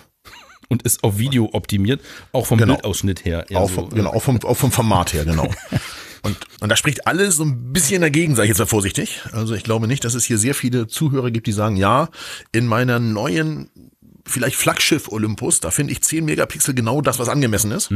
und 0.69 0.83
ist 0.83 1.03
auf 1.03 1.17
Video 1.17 1.49
optimiert, 1.53 2.01
auch 2.33 2.45
vom 2.45 2.57
Genau. 2.57 2.73
Bildausschnitt 2.73 3.23
her. 3.23 3.45
Auch, 3.53 3.69
so, 3.69 3.75
vom, 3.75 3.89
genau, 3.89 4.11
auch, 4.11 4.21
vom, 4.21 4.37
auch 4.43 4.57
vom 4.57 4.71
Format 4.71 5.13
her, 5.13 5.23
genau. 5.25 5.49
Und, 6.23 6.35
und 6.59 6.67
da 6.69 6.75
spricht 6.75 7.07
alles 7.07 7.35
so 7.37 7.43
ein 7.45 7.71
bisschen 7.71 8.01
dagegen, 8.01 8.35
sage 8.35 8.47
ich 8.47 8.49
jetzt 8.49 8.57
mal 8.59 8.65
vorsichtig. 8.65 9.21
Also 9.31 9.53
ich 9.53 9.63
glaube 9.63 9.87
nicht, 9.87 10.03
dass 10.03 10.13
es 10.13 10.25
hier 10.25 10.37
sehr 10.37 10.55
viele 10.55 10.87
Zuhörer 10.87 11.31
gibt, 11.31 11.47
die 11.47 11.53
sagen, 11.53 11.77
ja, 11.77 12.09
in 12.51 12.65
meiner 12.67 12.99
neuen, 12.99 13.69
vielleicht 14.25 14.57
Flaggschiff 14.57 15.07
Olympus, 15.09 15.61
da 15.61 15.71
finde 15.71 15.93
ich 15.93 16.01
10 16.01 16.25
Megapixel 16.25 16.73
genau 16.73 16.99
das, 17.01 17.19
was 17.19 17.29
angemessen 17.29 17.71
ist. 17.71 17.93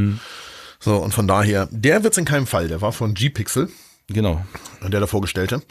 So, 0.80 0.96
und 0.96 1.12
von 1.12 1.26
daher, 1.26 1.68
der 1.72 2.04
wird's 2.04 2.16
in 2.16 2.24
keinem 2.24 2.46
Fall. 2.46 2.68
Der 2.68 2.80
war 2.80 2.92
von 2.92 3.12
G-Pixel, 3.12 3.68
Genau. 4.08 4.44
der 4.82 5.00
da 5.00 5.06
vorgestellte. 5.06 5.62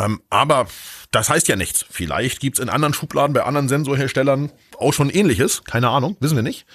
Ähm, 0.00 0.20
aber 0.28 0.66
das 1.12 1.28
heißt 1.30 1.48
ja 1.48 1.56
nichts. 1.56 1.84
Vielleicht 1.88 2.40
gibt's 2.40 2.58
in 2.58 2.68
anderen 2.68 2.94
Schubladen 2.94 3.32
bei 3.32 3.42
anderen 3.44 3.68
Sensorherstellern 3.68 4.52
auch 4.78 4.92
schon 4.92 5.08
ähnliches. 5.10 5.64
Keine 5.64 5.88
Ahnung, 5.88 6.16
wissen 6.20 6.36
wir 6.36 6.42
nicht. 6.42 6.66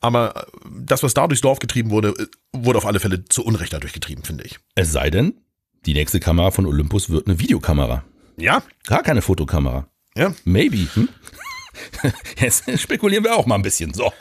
Aber 0.00 0.36
äh, 0.36 0.46
das, 0.70 1.02
was 1.02 1.14
da 1.14 1.26
durchs 1.26 1.40
Dorf 1.42 1.58
getrieben 1.58 1.90
wurde, 1.90 2.08
äh, 2.10 2.26
wurde 2.52 2.78
auf 2.78 2.86
alle 2.86 3.00
Fälle 3.00 3.24
zu 3.24 3.44
Unrecht 3.44 3.72
dadurch 3.72 3.92
getrieben, 3.92 4.22
finde 4.22 4.44
ich. 4.44 4.58
Es 4.74 4.92
sei 4.92 5.10
denn, 5.10 5.34
die 5.86 5.94
nächste 5.94 6.20
Kamera 6.20 6.50
von 6.50 6.66
Olympus 6.66 7.10
wird 7.10 7.26
eine 7.26 7.38
Videokamera. 7.38 8.04
Ja, 8.36 8.62
Gar 8.86 9.02
keine 9.02 9.22
Fotokamera. 9.22 9.86
ja. 10.16 10.34
Maybe. 10.44 10.86
Hm? 10.94 11.08
Jetzt 12.38 12.64
spekulieren 12.80 13.24
wir 13.24 13.36
auch 13.36 13.46
mal 13.46 13.56
ein 13.56 13.62
bisschen. 13.62 13.92
So. 13.94 14.12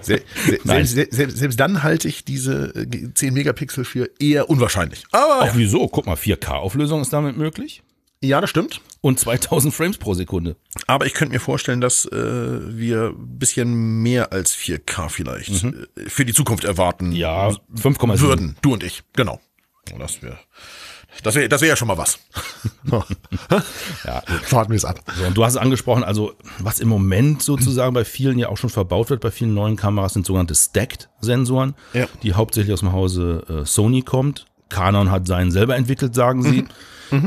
Se 0.00 0.22
se 0.46 0.58
selbst, 0.64 1.14
selbst, 1.14 1.36
selbst 1.38 1.60
dann 1.60 1.82
halte 1.82 2.08
ich 2.08 2.24
diese 2.24 2.74
äh, 2.74 3.12
10 3.14 3.34
Megapixel 3.34 3.84
für 3.84 4.10
eher 4.18 4.48
unwahrscheinlich. 4.50 5.04
Aber 5.12 5.42
Auch 5.42 5.56
wieso? 5.56 5.88
Guck 5.88 6.06
mal, 6.06 6.16
4K-Auflösung 6.16 7.00
ist 7.00 7.12
damit 7.12 7.36
möglich. 7.36 7.82
ja, 8.22 8.40
das 8.40 8.50
stimmt. 8.50 8.80
Und 9.00 9.20
2000 9.20 9.72
Frames 9.72 9.96
pro 9.98 10.14
Sekunde. 10.14 10.56
Aber 10.88 11.06
ich 11.06 11.14
könnte 11.14 11.32
mir 11.32 11.40
vorstellen, 11.40 11.80
dass 11.80 12.04
äh, 12.06 12.76
wir 12.76 13.14
ein 13.16 13.38
bisschen 13.38 14.02
mehr 14.02 14.32
als 14.32 14.56
4K 14.56 15.08
vielleicht 15.08 15.62
äh, 15.64 15.72
für 16.08 16.24
die 16.24 16.34
Zukunft 16.34 16.64
erwarten 16.64 17.10
Mhm. 17.10 17.12
Ja, 17.16 17.48
5,7. 17.76 18.20
würden. 18.20 18.56
Du 18.60 18.72
und 18.72 18.82
ich, 18.82 19.02
genau. 19.14 19.40
Das 19.98 20.20
wäre 20.20 20.38
das 21.22 21.34
wäre 21.34 21.48
das 21.48 21.60
wär 21.60 21.68
ja 21.68 21.76
schon 21.76 21.88
mal 21.88 21.98
was. 21.98 22.18
Ja, 24.04 24.22
Warten 24.50 24.70
wir 24.70 24.76
es 24.76 24.84
ab. 24.84 25.00
So, 25.18 25.24
und 25.26 25.36
du 25.36 25.44
hast 25.44 25.52
es 25.54 25.58
angesprochen, 25.58 26.04
also 26.04 26.32
was 26.58 26.80
im 26.80 26.88
Moment 26.88 27.42
sozusagen 27.42 27.92
bei 27.94 28.04
vielen 28.04 28.38
ja 28.38 28.48
auch 28.48 28.56
schon 28.56 28.70
verbaut 28.70 29.10
wird, 29.10 29.20
bei 29.20 29.30
vielen 29.30 29.54
neuen 29.54 29.76
Kameras 29.76 30.14
sind 30.14 30.26
sogenannte 30.26 30.54
Stacked-Sensoren, 30.54 31.74
Ja. 31.92 32.06
die 32.22 32.34
hauptsächlich 32.34 32.72
aus 32.72 32.80
dem 32.80 32.92
Hause 32.92 33.44
äh, 33.48 33.66
Sony 33.66 34.02
kommt. 34.02 34.46
Canon 34.68 35.10
hat 35.10 35.26
seinen 35.26 35.50
selber 35.50 35.76
entwickelt, 35.76 36.14
sagen 36.14 36.42
sie. 36.42 36.64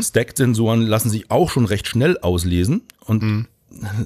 Stacked-Sensoren 0.02 0.82
lassen 0.84 1.10
sich 1.10 1.32
auch 1.32 1.50
schon 1.50 1.66
recht 1.66 1.88
schnell 1.88 2.18
auslesen 2.20 2.84
und 3.06 3.48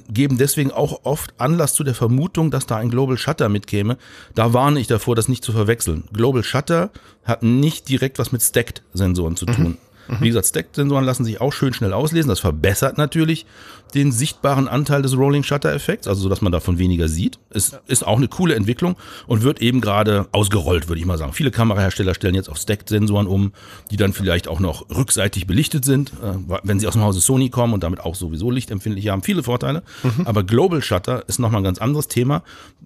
geben 0.08 0.38
deswegen 0.38 0.70
auch 0.70 1.00
oft 1.04 1.34
Anlass 1.38 1.74
zu 1.74 1.84
der 1.84 1.94
Vermutung, 1.94 2.50
dass 2.50 2.66
da 2.66 2.76
ein 2.76 2.90
Global 2.90 3.18
Shutter 3.18 3.48
mitkäme. 3.48 3.98
Da 4.34 4.52
warne 4.52 4.80
ich 4.80 4.86
davor, 4.86 5.14
das 5.16 5.28
nicht 5.28 5.44
zu 5.44 5.52
verwechseln. 5.52 6.04
Global 6.12 6.44
Shutter 6.44 6.90
hat 7.24 7.42
nicht 7.42 7.88
direkt 7.88 8.18
was 8.18 8.32
mit 8.32 8.42
Stacked-Sensoren 8.42 9.36
zu 9.36 9.46
tun. 9.46 9.78
Wie 10.20 10.28
gesagt, 10.28 10.46
Stacked-Sensoren 10.46 11.04
lassen 11.04 11.24
sich 11.24 11.40
auch 11.40 11.52
schön 11.52 11.72
schnell 11.72 11.92
auslesen. 11.92 12.28
Das 12.28 12.40
verbessert 12.40 12.98
natürlich 12.98 13.46
den 13.94 14.12
sichtbaren 14.12 14.68
Anteil 14.68 15.02
des 15.02 15.16
Rolling 15.16 15.42
Shutter-Effekts, 15.42 16.08
also 16.08 16.22
so, 16.22 16.28
dass 16.28 16.40
man 16.42 16.52
davon 16.52 16.78
weniger 16.78 17.08
sieht. 17.08 17.38
Es 17.50 17.78
ist 17.86 18.06
auch 18.06 18.16
eine 18.16 18.28
coole 18.28 18.54
Entwicklung 18.54 18.96
und 19.26 19.42
wird 19.42 19.62
eben 19.62 19.80
gerade 19.80 20.26
ausgerollt, 20.32 20.88
würde 20.88 21.00
ich 21.00 21.06
mal 21.06 21.18
sagen. 21.18 21.32
Viele 21.32 21.50
Kamerahersteller 21.50 22.14
stellen 22.14 22.34
jetzt 22.34 22.48
auf 22.48 22.58
Stacked-Sensoren 22.58 23.26
um, 23.26 23.52
die 23.90 23.96
dann 23.96 24.12
vielleicht 24.12 24.48
auch 24.48 24.60
noch 24.60 24.90
rückseitig 24.90 25.46
belichtet 25.46 25.84
sind, 25.84 26.10
äh, 26.22 26.56
wenn 26.62 26.80
sie 26.80 26.86
aus 26.86 26.94
dem 26.94 27.02
Hause 27.02 27.20
Sony 27.20 27.48
kommen 27.50 27.74
und 27.74 27.82
damit 27.82 28.00
auch 28.00 28.14
sowieso 28.14 28.50
lichtempfindlich 28.50 29.08
haben. 29.08 29.22
Viele 29.22 29.42
Vorteile. 29.42 29.82
Aber 30.24 30.42
Global 30.42 30.82
Shutter 30.82 31.24
ist 31.28 31.38
nochmal 31.38 31.60
ein 31.60 31.64
ganz 31.64 31.78
anderes 31.78 32.08
Thema. 32.08 32.42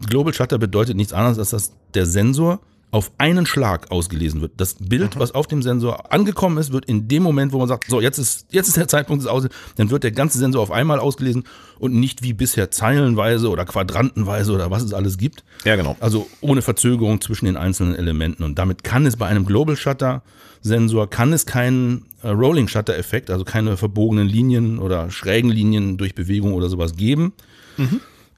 Global 0.09 0.35
Shutter 0.35 0.59
bedeutet 0.59 0.97
nichts 0.97 1.13
anderes, 1.13 1.39
als 1.39 1.51
dass 1.51 1.73
der 1.95 2.07
Sensor 2.07 2.61
auf 2.93 3.13
einen 3.19 3.47
Schlag 3.47 3.91
ausgelesen 3.91 4.41
wird. 4.41 4.53
Das 4.57 4.75
Bild, 4.75 5.19
was 5.19 5.33
auf 5.33 5.47
dem 5.47 5.63
Sensor 5.63 6.13
angekommen 6.13 6.59
ist, 6.59 6.73
wird 6.73 6.87
in 6.87 7.07
dem 7.07 7.23
Moment, 7.23 7.53
wo 7.53 7.59
man 7.59 7.69
sagt, 7.69 7.89
so, 7.89 8.01
jetzt 8.01 8.19
ist, 8.19 8.47
jetzt 8.51 8.69
ist 8.69 8.77
der 8.77 8.89
Zeitpunkt 8.89 9.23
des 9.23 9.31
Aus, 9.31 9.47
dann 9.77 9.91
wird 9.91 10.03
der 10.03 10.11
ganze 10.11 10.39
Sensor 10.39 10.63
auf 10.63 10.73
einmal 10.73 10.99
ausgelesen 10.99 11.45
und 11.79 11.95
nicht 11.95 12.23
wie 12.23 12.33
bisher 12.33 12.71
zeilenweise 12.71 13.49
oder 13.49 13.65
quadrantenweise 13.65 14.53
oder 14.53 14.71
was 14.71 14.83
es 14.83 14.93
alles 14.93 15.19
gibt. 15.19 15.45
Ja, 15.65 15.77
genau. 15.77 15.97
Also 16.01 16.27
ohne 16.41 16.63
Verzögerung 16.63 17.21
zwischen 17.21 17.47
den 17.47 17.57
einzelnen 17.57 17.95
Elementen. 17.95 18.43
Und 18.43 18.59
damit 18.59 18.83
kann 18.83 19.07
es 19.07 19.17
bei 19.17 19.27
einem 19.27 19.47
Global 19.47 19.77
Shutter 19.77 20.23
Sensor, 20.63 21.09
kann 21.09 21.33
es 21.33 21.47
keinen 21.47 22.07
äh, 22.23 22.29
Rolling 22.29 22.69
Shutter 22.69 22.97
Effekt, 22.97 23.31
also 23.31 23.45
keine 23.45 23.77
verbogenen 23.77 24.29
Linien 24.29 24.79
oder 24.79 25.11
schrägen 25.11 25.51
Linien 25.51 25.97
durch 25.97 26.15
Bewegung 26.15 26.55
oder 26.55 26.69
sowas 26.69 26.97
geben. 26.97 27.33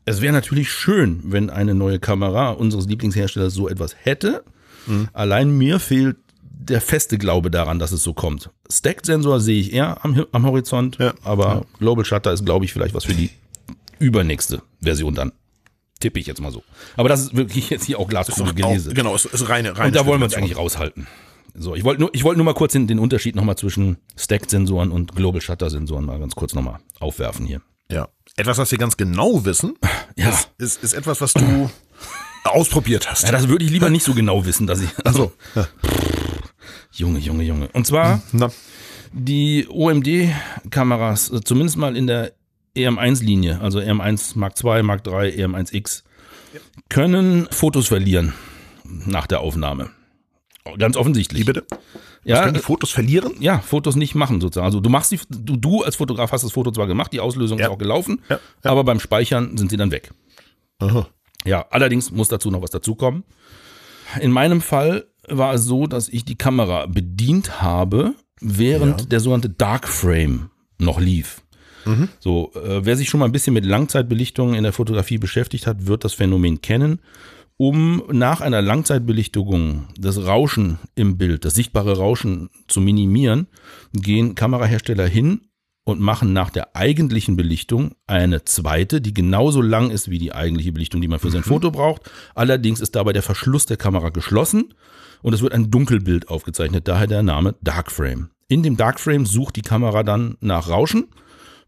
Es 0.05 0.21
wäre 0.21 0.33
natürlich 0.33 0.71
schön, 0.73 1.21
wenn 1.25 1.49
eine 1.51 1.75
neue 1.75 1.99
Kamera 1.99 2.51
unseres 2.51 2.87
Lieblingsherstellers 2.87 3.55
so 3.55 3.69
etwas 3.69 3.95
hätte. 4.01 4.45
Allein 5.13 5.51
mir 5.57 5.79
fehlt 5.79 6.17
der 6.43 6.81
feste 6.81 7.19
Glaube 7.19 7.51
daran, 7.51 7.79
dass 7.79 7.93
es 7.93 8.03
so 8.03 8.13
kommt. 8.15 8.51
Stacked-Sensor 8.71 9.41
sehe 9.41 9.61
ich 9.61 9.73
eher 9.73 10.05
am, 10.05 10.25
am 10.33 10.47
Horizont, 10.47 10.99
Ja. 10.99 11.15
aber 11.25 11.65
Global 11.79 12.05
Shutter 12.05 12.33
ist, 12.33 12.45
glaube 12.45 12.65
ich, 12.65 12.73
vielleicht 12.73 12.95
was 12.95 13.05
für 13.05 13.15
die 13.15 13.31
übernächste 13.99 14.63
Version 14.81 15.15
dann. 15.15 15.33
Tippe 16.01 16.19
ich 16.19 16.27
jetzt 16.27 16.41
mal 16.41 16.51
so. 16.51 16.63
Aber 16.97 17.09
das 17.09 17.21
ist 17.23 17.37
wirklich 17.37 17.71
jetzt 17.71 17.85
hier 17.85 17.99
auch 18.01 18.09
Glaskugel 18.09 18.55
gelesen. 18.55 18.95
genau, 18.95 19.15
es 19.15 19.25
ist 19.25 19.49
reine, 19.49 19.77
reine 19.77 19.89
Und 19.89 19.97
da 19.97 20.05
wollen 20.07 20.21
wir 20.21 20.25
uns 20.25 20.35
eigentlich 20.35 20.57
raushalten. 20.57 21.07
So, 21.55 21.75
ich 21.77 21.85
wollte 21.85 22.01
nur, 22.01 22.11
ich 22.13 22.25
wollte 22.25 22.39
nur 22.39 22.45
mal 22.47 22.55
kurz 22.55 22.73
den, 22.73 22.87
den 22.89 22.99
Unterschied 22.99 23.37
nochmal 23.37 23.57
zwischen 23.57 23.99
Stacked-Sensoren 24.17 24.91
und 24.91 25.15
Global 25.15 25.41
Shutter-Sensoren 25.41 26.05
mal 26.07 26.19
ganz 26.19 26.35
kurz 26.35 26.55
nochmal 26.55 26.81
aufwerfen 26.99 27.47
hier. 27.47 27.61
Ja. 27.91 28.09
Etwas, 28.37 28.59
was 28.59 28.71
wir 28.71 28.79
ganz 28.79 28.97
genau 28.97 29.45
wissen, 29.45 29.75
Ja. 30.17 30.29
ist, 30.31 30.51
ist, 30.59 30.83
ist 30.85 30.93
etwas, 30.95 31.21
was 31.21 31.33
du 31.33 31.71
ausprobiert 32.45 33.11
hast. 33.11 33.25
Ja, 33.25 33.33
das 33.33 33.49
würde 33.49 33.65
ich 33.65 33.71
lieber 33.71 33.91
nicht 33.91 34.05
so 34.05 34.15
genau 34.15 34.45
wissen, 34.45 34.67
dass 34.67 34.81
ich. 34.81 34.91
Also, 35.05 35.33
Junge, 36.93 37.19
Junge, 37.19 37.45
Junge. 37.45 37.69
Und 37.73 37.87
zwar 37.87 38.23
Na, 38.33 38.51
die 39.13 39.67
OMD-Kameras, 39.71 41.31
äh, 41.31 41.41
zumindest 41.43 41.77
mal 41.77 41.97
in 41.97 42.07
der 42.07 42.33
EM1-Linie, 42.77 43.61
also 43.61 43.79
EM1 43.79 44.39
Mark 44.39 44.55
II, 44.63 44.83
Mark 44.83 45.07
III, 45.07 45.45
EM1X, 45.45 46.03
können 46.89 47.49
Fotos 47.51 47.89
verlieren 47.89 48.33
nach 48.85 49.27
der 49.27 49.41
Aufnahme. 49.41 49.91
Ganz 50.79 50.97
offensichtlich. 50.97 51.41
wie 51.43 51.45
bitte? 51.45 51.65
Ja, 52.25 52.43
Können 52.43 52.55
die 52.55 52.61
Fotos 52.61 52.91
verlieren? 52.91 53.33
ja, 53.41 53.59
Fotos 53.59 53.97
nicht 53.97 54.15
machen 54.15 54.41
sozusagen. 54.41 54.65
Also 54.65 54.81
du 54.81 54.89
machst 54.91 55.11
die, 55.11 55.19
du, 55.29 55.57
du 55.57 55.83
als 55.83 55.97
Fotograf 55.97 56.31
hast 56.33 56.45
das 56.45 56.53
Foto 56.53 56.71
zwar 56.71 56.87
gemacht, 56.87 57.13
die 57.13 57.19
Auslösung 57.21 57.59
Ja. 57.59 57.67
ist 57.67 57.73
auch 57.73 57.79
gelaufen, 57.79 58.21
Ja, 58.29 58.39
aber 58.63 58.85
beim 58.85 59.01
Speichern 59.01 59.57
sind 59.57 59.71
sie 59.71 59.77
dann 59.77 59.91
weg. 59.91 60.13
Aha. 60.79 61.09
Ja, 61.45 61.67
allerdings 61.71 62.13
muss 62.13 62.29
dazu 62.29 62.51
noch 62.51 62.63
was 62.63 62.71
dazukommen. 62.71 63.25
In 64.21 64.31
meinem 64.31 64.61
Fall 64.61 65.07
war 65.29 65.55
es 65.55 65.65
so, 65.65 65.87
dass 65.89 66.09
ich 66.09 66.25
die 66.25 66.37
Kamera 66.37 66.87
bedient 66.87 67.61
habe, 67.61 68.15
während 68.41 69.01
Ja. 69.01 69.07
der 69.07 69.21
sogenannte 69.21 69.51
Dark 69.51 69.89
Frame 69.89 70.51
noch 70.79 71.01
lief. 71.01 71.43
So, 72.21 72.53
äh, 72.55 72.85
wer 72.85 72.97
sich 72.97 73.09
schon 73.09 73.19
mal 73.19 73.27
ein 73.27 73.33
bisschen 73.33 73.55
mit 73.55 73.65
Langzeitbelichtung 73.65 74.55
in 74.55 74.63
der 74.63 74.73
Fotografie 74.73 75.19
beschäftigt 75.19 75.67
hat, 75.67 75.87
wird 75.89 76.05
das 76.05 76.15
Phänomen 76.15 76.61
kennen. 76.61 77.01
Um 77.65 78.03
nach 78.11 78.41
einer 78.41 78.61
Langzeitbelichtung 78.61 79.87
das 79.97 80.27
Rauschen 80.27 80.81
im 80.97 81.17
Bild, 81.17 81.45
das 81.45 81.55
sichtbare 81.55 81.97
Rauschen 81.97 82.51
zu 82.67 82.81
minimieren, 82.81 83.47
gehen 83.93 84.35
Kamerahersteller 84.35 85.07
hin 85.07 85.43
und 85.85 86.01
machen 86.01 86.33
nach 86.33 86.51
der 86.51 86.75
eigentlichen 86.75 87.37
Belichtung 87.37 87.93
eine 88.09 88.45
zweite, 88.45 89.01
die 89.01 89.15
genauso 89.15 89.61
lang 89.61 89.93
ist 89.93 90.11
wie 90.11 90.19
die 90.19 90.35
eigentliche 90.35 90.73
Belichtung, 90.73 91.01
die 91.01 91.07
man 91.07 91.21
für 91.21 91.31
sein 91.31 91.45
Foto 91.45 91.71
braucht. 91.71 92.11
Allerdings 92.35 92.81
ist 92.81 92.97
dabei 92.97 93.13
der 93.13 93.23
Verschluss 93.23 93.65
der 93.65 93.77
Kamera 93.77 94.09
geschlossen 94.09 94.75
und 95.23 95.33
es 95.33 95.41
wird 95.41 95.53
ein 95.53 95.71
Dunkelbild 95.71 96.31
aufgezeichnet, 96.31 96.89
daher 96.89 97.07
der 97.07 97.23
Name 97.23 97.55
Dark 97.63 97.93
Frame. 97.93 98.31
In 98.49 98.65
dem 98.65 98.77
Dark 98.77 98.99
Frame 98.99 99.25
sucht 99.25 99.55
die 99.55 99.63
Kamera 99.63 100.03
dann 100.03 100.37
nach 100.41 100.69
Rauschen. 100.69 101.07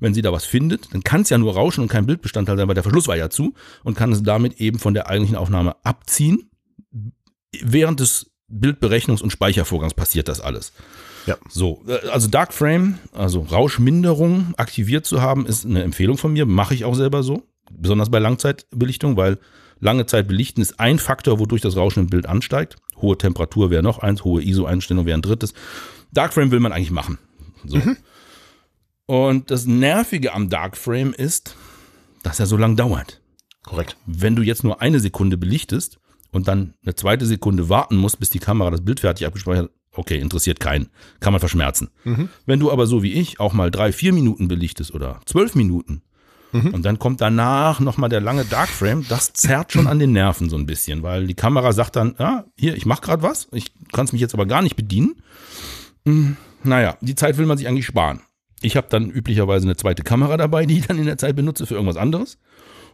Wenn 0.04 0.12
sie 0.12 0.20
da 0.20 0.32
was 0.32 0.44
findet, 0.44 0.92
dann 0.92 1.02
kann 1.02 1.22
es 1.22 1.30
ja 1.30 1.38
nur 1.38 1.54
Rauschen 1.54 1.80
und 1.80 1.88
kein 1.88 2.04
Bildbestandteil 2.04 2.58
sein, 2.58 2.68
weil 2.68 2.74
der 2.74 2.82
Verschluss 2.82 3.08
war 3.08 3.16
ja 3.16 3.30
zu 3.30 3.54
und 3.84 3.96
kann 3.96 4.12
es 4.12 4.22
damit 4.22 4.60
eben 4.60 4.78
von 4.78 4.92
der 4.92 5.08
eigentlichen 5.08 5.36
Aufnahme 5.36 5.76
abziehen. 5.82 6.50
Während 7.62 8.00
des 8.00 8.30
Bildberechnungs- 8.52 9.22
und 9.22 9.30
Speichervorgangs 9.30 9.94
passiert 9.94 10.28
das 10.28 10.42
alles. 10.42 10.72
Ja. 11.24 11.38
So, 11.48 11.82
äh, 11.88 12.06
also 12.08 12.28
Dark 12.28 12.52
Frame, 12.52 12.98
also 13.12 13.40
Rauschminderung 13.40 14.52
aktiviert 14.58 15.06
zu 15.06 15.22
haben, 15.22 15.46
ist 15.46 15.64
eine 15.64 15.82
Empfehlung 15.82 16.18
von 16.18 16.34
mir. 16.34 16.44
Mache 16.44 16.74
ich 16.74 16.84
auch 16.84 16.94
selber 16.94 17.22
so. 17.22 17.42
Besonders 17.70 18.10
bei 18.10 18.18
Langzeitbelichtung, 18.18 19.16
weil 19.16 19.38
lange 19.80 20.04
Zeit 20.04 20.28
belichten 20.28 20.60
ist 20.60 20.78
ein 20.80 20.98
Faktor, 20.98 21.38
wodurch 21.38 21.62
das 21.62 21.76
Rauschen 21.76 22.00
im 22.00 22.06
Bild 22.08 22.26
ansteigt. 22.26 22.76
Hohe 23.00 23.16
Temperatur 23.16 23.70
wäre 23.70 23.82
noch 23.82 24.00
eins, 24.00 24.22
hohe 24.22 24.42
ISO-Einstellung 24.42 25.06
wäre 25.06 25.16
ein 25.16 25.22
drittes. 25.22 25.54
Dark 26.12 26.34
Frame 26.34 26.50
will 26.50 26.60
man 26.60 26.72
eigentlich 26.72 26.90
machen. 26.90 27.18
So. 27.64 27.80
Und 29.06 29.50
das 29.50 29.66
Nervige 29.66 30.32
am 30.32 30.48
Dark 30.48 30.76
Frame 30.76 31.12
ist, 31.12 31.56
dass 32.22 32.40
er 32.40 32.46
so 32.46 32.56
lang 32.56 32.76
dauert. 32.76 33.20
Korrekt. 33.62 33.96
Wenn 34.06 34.36
du 34.36 34.42
jetzt 34.42 34.64
nur 34.64 34.80
eine 34.80 35.00
Sekunde 35.00 35.36
belichtest 35.36 35.98
und 36.32 36.48
dann 36.48 36.74
eine 36.82 36.94
zweite 36.94 37.26
Sekunde 37.26 37.68
warten 37.68 37.96
musst, 37.96 38.18
bis 38.18 38.30
die 38.30 38.38
Kamera 38.38 38.70
das 38.70 38.84
Bild 38.84 39.00
fertig 39.00 39.26
abgespeichert 39.26 39.64
hat, 39.64 39.70
okay, 39.92 40.18
interessiert 40.18 40.58
keinen, 40.58 40.88
kann 41.20 41.32
man 41.32 41.40
verschmerzen. 41.40 41.90
Wenn 42.46 42.60
du 42.60 42.72
aber 42.72 42.86
so 42.86 43.02
wie 43.02 43.12
ich 43.12 43.40
auch 43.40 43.52
mal 43.52 43.70
drei, 43.70 43.92
vier 43.92 44.12
Minuten 44.12 44.48
belichtest 44.48 44.92
oder 44.94 45.20
zwölf 45.26 45.54
Minuten, 45.54 46.02
Und 46.72 46.84
dann 46.84 47.00
kommt 47.00 47.20
danach 47.20 47.80
nochmal 47.80 48.08
der 48.08 48.20
lange 48.20 48.44
Dark 48.44 48.68
Frame. 48.68 49.04
Das 49.08 49.32
zerrt 49.32 49.72
schon 49.72 49.88
an 49.88 49.98
den 49.98 50.12
Nerven 50.12 50.48
so 50.48 50.56
ein 50.56 50.66
bisschen, 50.66 51.02
weil 51.02 51.26
die 51.26 51.34
Kamera 51.34 51.72
sagt 51.72 51.96
dann, 51.96 52.14
ja, 52.18 52.44
hier, 52.56 52.76
ich 52.76 52.86
mache 52.86 53.00
gerade 53.02 53.22
was, 53.24 53.48
ich 53.50 53.72
kann 53.92 54.04
es 54.04 54.12
mich 54.12 54.20
jetzt 54.20 54.34
aber 54.34 54.46
gar 54.46 54.62
nicht 54.62 54.76
bedienen. 54.76 55.16
Hm, 56.06 56.36
naja, 56.62 56.96
die 57.00 57.16
Zeit 57.16 57.38
will 57.38 57.46
man 57.46 57.58
sich 57.58 57.66
eigentlich 57.66 57.86
sparen. 57.86 58.20
Ich 58.62 58.76
habe 58.76 58.86
dann 58.88 59.10
üblicherweise 59.10 59.66
eine 59.66 59.76
zweite 59.76 60.02
Kamera 60.02 60.36
dabei, 60.36 60.66
die 60.66 60.78
ich 60.78 60.86
dann 60.86 60.98
in 60.98 61.06
der 61.06 61.18
Zeit 61.18 61.36
benutze 61.36 61.66
für 61.66 61.74
irgendwas 61.74 61.96
anderes. 61.96 62.38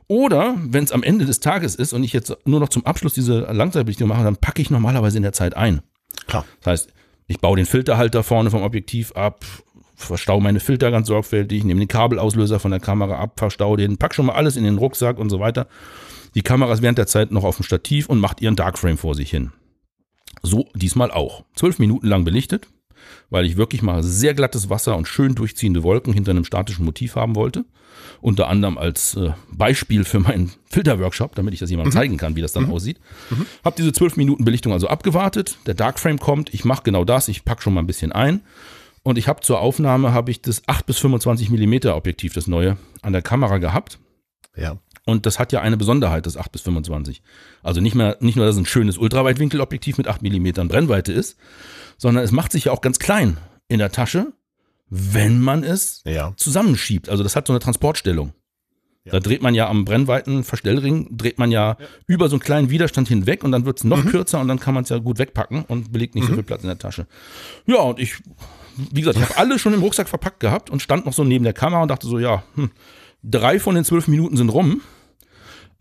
Oder 0.09 0.57
wenn 0.59 0.83
es 0.83 0.91
am 0.91 1.05
Ende 1.05 1.25
des 1.25 1.39
Tages 1.39 1.77
ist 1.77 1.93
und 1.93 2.03
ich 2.03 2.13
jetzt 2.13 2.37
nur 2.45 2.59
noch 2.59 2.69
zum 2.69 2.85
Abschluss 2.85 3.15
diese 3.15 3.41
Langzeitbelichtung 3.53 4.09
mache, 4.09 4.25
dann 4.25 4.37
packe 4.37 4.61
ich 4.61 4.71
normalerweise 4.71 5.17
in 5.17 5.23
der 5.23 5.33
Zeit 5.33 5.57
ein. 5.57 5.83
Klar. 6.27 6.45
Das 6.61 6.67
heißt, 6.73 6.93
ich 7.29 7.39
baue 7.39 7.57
den 7.57 7.67
Filterhalter 7.67 8.25
vorne 8.25 8.51
vom 8.51 8.63
Objektiv 8.63 9.13
ab, 9.13 9.45
verstaue 9.95 10.43
meine 10.43 10.59
Filter 10.59 10.91
ganz 10.91 11.07
sorgfältig, 11.07 11.63
nehme 11.63 11.79
den 11.79 11.89
Kabelauslöser 11.89 12.59
von 12.59 12.73
der 12.73 12.81
Kamera 12.81 13.21
ab, 13.21 13.39
verstaue 13.39 13.77
den, 13.77 13.99
pack 13.99 14.15
schon 14.15 14.27
mal 14.27 14.35
alles 14.35 14.57
in 14.57 14.65
den 14.65 14.79
Rucksack 14.79 15.19
und 15.19 15.31
so 15.31 15.39
weiter. 15.39 15.69
Die 16.35 16.43
Kamera 16.43 16.73
ist 16.73 16.83
während 16.83 16.99
der 16.99 17.07
Zeit 17.07 17.31
noch 17.31 17.45
auf 17.45 17.57
dem 17.57 17.65
Stativ 17.65 18.09
und 18.09 18.19
macht 18.19 18.41
ihren 18.41 18.57
Darkframe 18.57 18.99
vor 18.99 19.15
sich 19.15 19.31
hin. 19.31 19.53
So 20.43 20.69
diesmal 20.75 21.11
auch. 21.11 21.45
Zwölf 21.55 21.79
Minuten 21.79 22.07
lang 22.07 22.25
belichtet, 22.25 22.67
weil 23.31 23.45
ich 23.45 23.57
wirklich 23.57 23.83
mal 23.83 24.03
sehr 24.03 24.35
glattes 24.35 24.71
Wasser 24.71 24.97
und 24.97 25.07
schön 25.07 25.35
durchziehende 25.35 25.83
Wolken 25.83 26.13
hinter 26.13 26.31
einem 26.31 26.45
statischen 26.45 26.85
Motiv 26.85 27.17
haben 27.17 27.37
wollte. 27.37 27.65
Unter 28.21 28.49
anderem 28.49 28.79
als 28.79 29.15
äh, 29.15 29.31
Beispiel 29.51 30.05
für 30.05 30.21
meinen 30.21 30.53
Filterworkshop, 30.71 31.35
damit 31.35 31.55
ich 31.55 31.61
das 31.61 31.71
jemandem 31.71 31.93
zeigen 31.93 32.17
kann, 32.17 32.37
wie 32.37 32.43
das 32.43 32.53
dann 32.53 32.71
aussieht. 32.71 32.99
Hab 33.65 33.77
diese 33.77 33.93
zwölf 33.93 34.17
Minuten 34.17 34.45
Belichtung 34.45 34.73
also 34.73 34.89
abgewartet. 34.89 35.59
Der 35.67 35.75
Darkframe 35.75 36.19
kommt, 36.19 36.53
ich 36.53 36.65
mache 36.65 36.83
genau 36.83 37.05
das, 37.05 37.29
ich 37.29 37.45
pack 37.45 37.63
schon 37.63 37.75
mal 37.75 37.81
ein 37.81 37.87
bisschen 37.87 38.13
ein. 38.13 38.43
Und 39.03 39.17
ich 39.17 39.29
habe 39.29 39.41
zur 39.41 39.61
Aufnahme 39.61 40.13
habe 40.13 40.31
ich 40.31 40.43
das 40.43 40.63
8 40.67 40.85
bis 40.85 40.99
25 40.99 41.51
Millimeter 41.51 41.97
Objektiv, 41.97 42.35
das 42.35 42.47
neue, 42.47 42.77
an 43.03 43.13
der 43.13 43.23
Kamera 43.23 43.59
gehabt. 43.59 43.99
Ja. 44.57 44.77
Und 45.11 45.27
das 45.27 45.39
hat 45.39 45.53
ja 45.53 45.61
eine 45.61 45.77
Besonderheit, 45.77 46.25
das 46.27 46.37
8 46.37 46.53
bis 46.53 46.63
25. 46.63 47.23
Also 47.63 47.81
nicht 47.81 47.95
mehr, 47.95 48.17
nicht 48.21 48.37
nur, 48.37 48.47
dass 48.47 48.55
es 48.55 48.61
ein 48.63 48.67
schönes 48.67 48.97
Ultraweitwinkelobjektiv 48.99 49.99
mit 49.99 50.09
8 50.09 50.23
Millimetern 50.23 50.69
Brennweite 50.69 51.13
ist, 51.13 51.37
sondern 51.99 52.25
es 52.25 52.33
macht 52.33 52.53
sich 52.53 52.65
ja 52.67 52.73
auch 52.73 52.81
ganz 52.81 52.99
klein 52.99 53.37
in 53.69 53.79
der 53.79 53.93
Tasche, 53.93 54.33
wenn 54.89 55.41
man 55.41 55.63
es 55.65 56.03
Ja. 56.05 56.33
zusammenschiebt. 56.37 57.09
Also 57.09 57.23
das 57.23 57.37
hat 57.37 57.47
so 57.47 57.53
eine 57.53 57.61
Transportstellung. 57.61 58.33
Ja. 59.05 59.13
Da 59.13 59.21
dreht 59.21 59.41
man 59.41 59.55
ja 59.55 59.67
am 59.69 59.85
Brennweiten-Verstellring, 59.87 61.17
dreht 61.17 61.39
man 61.39 61.51
ja, 61.51 61.77
über 62.07 62.29
so 62.29 62.37
einen 62.37 62.41
kleinen 62.43 62.69
Widerstand 62.71 63.09
hinweg 63.09 63.43
und 63.45 63.53
dann 63.53 63.65
wird 63.65 63.79
es 63.79 63.85
noch 63.85 64.05
kürzer 64.05 64.41
und 64.41 64.49
dann 64.49 64.61
kann 64.61 64.75
man 64.75 64.83
es 64.85 64.91
ja 64.91 64.99
gut 64.99 65.19
wegpacken 65.19 65.65
und 65.69 65.91
belegt 65.93 66.15
nicht 66.15 66.27
so 66.27 66.35
viel 66.35 66.43
Platz 66.43 66.63
in 66.63 66.69
der 66.69 66.79
Tasche. 66.79 67.07
Ja, 67.67 67.77
und 67.79 67.99
ich, 67.99 68.17
wie 68.77 69.01
gesagt, 69.01 69.17
ich 69.17 69.23
habe 69.25 69.39
alle 69.39 69.59
schon 69.59 69.73
im 69.73 69.81
Rucksack 69.81 70.09
verpackt 70.09 70.41
gehabt 70.41 70.69
und 70.69 70.83
stand 70.83 71.07
noch 71.07 71.15
so 71.15 71.25
neben 71.25 71.45
der 71.45 71.55
Kamera 71.55 71.81
und 71.83 71.89
dachte 71.89 72.07
so, 72.07 72.19
ja, 72.19 72.43
hm, 72.57 72.71
drei 73.23 73.59
von 73.59 73.75
den 73.75 73.85
zwölf 73.85 74.07
Minuten 74.07 74.37
sind 74.37 74.51
rum. 74.51 74.83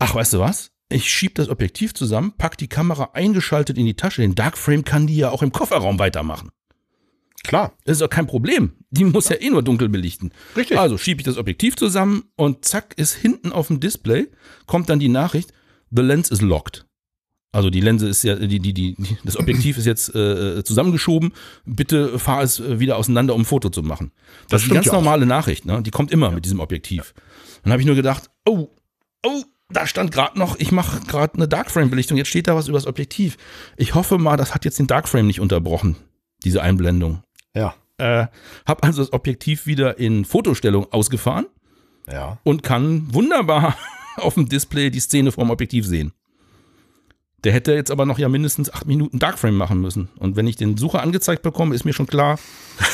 Ach, 0.00 0.14
weißt 0.14 0.32
du 0.32 0.40
was? 0.40 0.72
Ich 0.88 1.08
schieb 1.08 1.36
das 1.36 1.48
Objektiv 1.48 1.94
zusammen, 1.94 2.32
pack 2.36 2.58
die 2.58 2.66
Kamera 2.66 3.10
eingeschaltet 3.12 3.78
in 3.78 3.86
die 3.86 3.94
Tasche. 3.94 4.22
Den 4.22 4.34
Darkframe 4.34 4.82
kann 4.82 5.06
die 5.06 5.16
ja 5.16 5.30
auch 5.30 5.42
im 5.42 5.52
Kofferraum 5.52 6.00
weitermachen. 6.00 6.50
Klar. 7.44 7.72
Das 7.84 7.94
ist 7.94 8.02
doch 8.02 8.10
kein 8.10 8.26
Problem. 8.26 8.72
Die 8.90 9.04
muss 9.04 9.28
ja 9.28 9.36
eh 9.36 9.50
nur 9.50 9.62
dunkel 9.62 9.88
belichten. 9.88 10.32
Richtig. 10.56 10.78
Also 10.78 10.98
schiebe 10.98 11.20
ich 11.20 11.24
das 11.24 11.38
Objektiv 11.38 11.76
zusammen 11.76 12.24
und 12.36 12.64
zack, 12.64 12.94
ist 12.96 13.14
hinten 13.14 13.52
auf 13.52 13.68
dem 13.68 13.80
Display, 13.80 14.28
kommt 14.66 14.90
dann 14.90 14.98
die 14.98 15.08
Nachricht, 15.08 15.52
the 15.90 16.02
lens 16.02 16.30
is 16.30 16.40
locked. 16.40 16.86
Also 17.52 17.68
die 17.68 17.80
Linse 17.80 18.08
ist 18.08 18.22
ja, 18.22 18.36
die, 18.36 18.60
die, 18.60 18.72
die, 18.72 18.96
das 19.24 19.36
Objektiv 19.36 19.76
ist 19.76 19.86
jetzt 19.86 20.14
äh, 20.14 20.62
zusammengeschoben. 20.62 21.32
Bitte 21.64 22.18
fahr 22.18 22.42
es 22.42 22.60
äh, 22.60 22.78
wieder 22.78 22.96
auseinander, 22.96 23.34
um 23.34 23.42
ein 23.42 23.44
Foto 23.44 23.70
zu 23.70 23.82
machen. 23.82 24.12
Das, 24.42 24.48
Das 24.48 24.62
ist 24.62 24.68
eine 24.68 24.74
ganz 24.76 24.86
ja 24.86 24.92
normale 24.92 25.26
Nachricht, 25.26 25.64
ne? 25.66 25.82
Die 25.82 25.90
kommt 25.90 26.12
immer 26.12 26.30
mit 26.30 26.44
diesem 26.44 26.60
Objektiv. 26.60 27.12
Dann 27.64 27.72
habe 27.72 27.82
ich 27.82 27.86
nur 27.86 27.96
gedacht, 27.96 28.30
oh, 28.46 28.68
oh, 29.24 29.42
da 29.72 29.86
stand 29.86 30.12
gerade 30.12 30.38
noch, 30.38 30.58
ich 30.58 30.72
mache 30.72 31.00
gerade 31.06 31.34
eine 31.34 31.48
Darkframe-Belichtung. 31.48 32.16
Jetzt 32.16 32.28
steht 32.28 32.48
da 32.48 32.54
was 32.56 32.68
über 32.68 32.78
das 32.78 32.86
Objektiv. 32.86 33.36
Ich 33.76 33.94
hoffe 33.94 34.18
mal, 34.18 34.36
das 34.36 34.54
hat 34.54 34.64
jetzt 34.64 34.78
den 34.78 34.86
Darkframe 34.86 35.26
nicht 35.26 35.40
unterbrochen, 35.40 35.96
diese 36.44 36.62
Einblendung. 36.62 37.22
Ja. 37.54 37.74
Äh, 37.98 38.26
habe 38.66 38.82
also 38.82 39.02
das 39.02 39.12
Objektiv 39.12 39.66
wieder 39.66 39.98
in 39.98 40.24
Fotostellung 40.24 40.90
ausgefahren 40.92 41.46
Ja. 42.10 42.38
und 42.44 42.62
kann 42.62 43.12
wunderbar 43.12 43.76
auf 44.16 44.34
dem 44.34 44.48
Display 44.48 44.90
die 44.90 45.00
Szene 45.00 45.32
vom 45.32 45.50
Objektiv 45.50 45.86
sehen. 45.86 46.12
Der 47.44 47.52
hätte 47.52 47.72
jetzt 47.72 47.90
aber 47.90 48.04
noch 48.06 48.18
ja 48.18 48.28
mindestens 48.28 48.70
acht 48.72 48.86
Minuten 48.86 49.18
Darkframe 49.18 49.56
machen 49.56 49.80
müssen. 49.80 50.08
Und 50.18 50.36
wenn 50.36 50.46
ich 50.46 50.56
den 50.56 50.76
Sucher 50.76 51.02
angezeigt 51.02 51.42
bekomme, 51.42 51.74
ist 51.74 51.84
mir 51.84 51.92
schon 51.94 52.06
klar, 52.06 52.38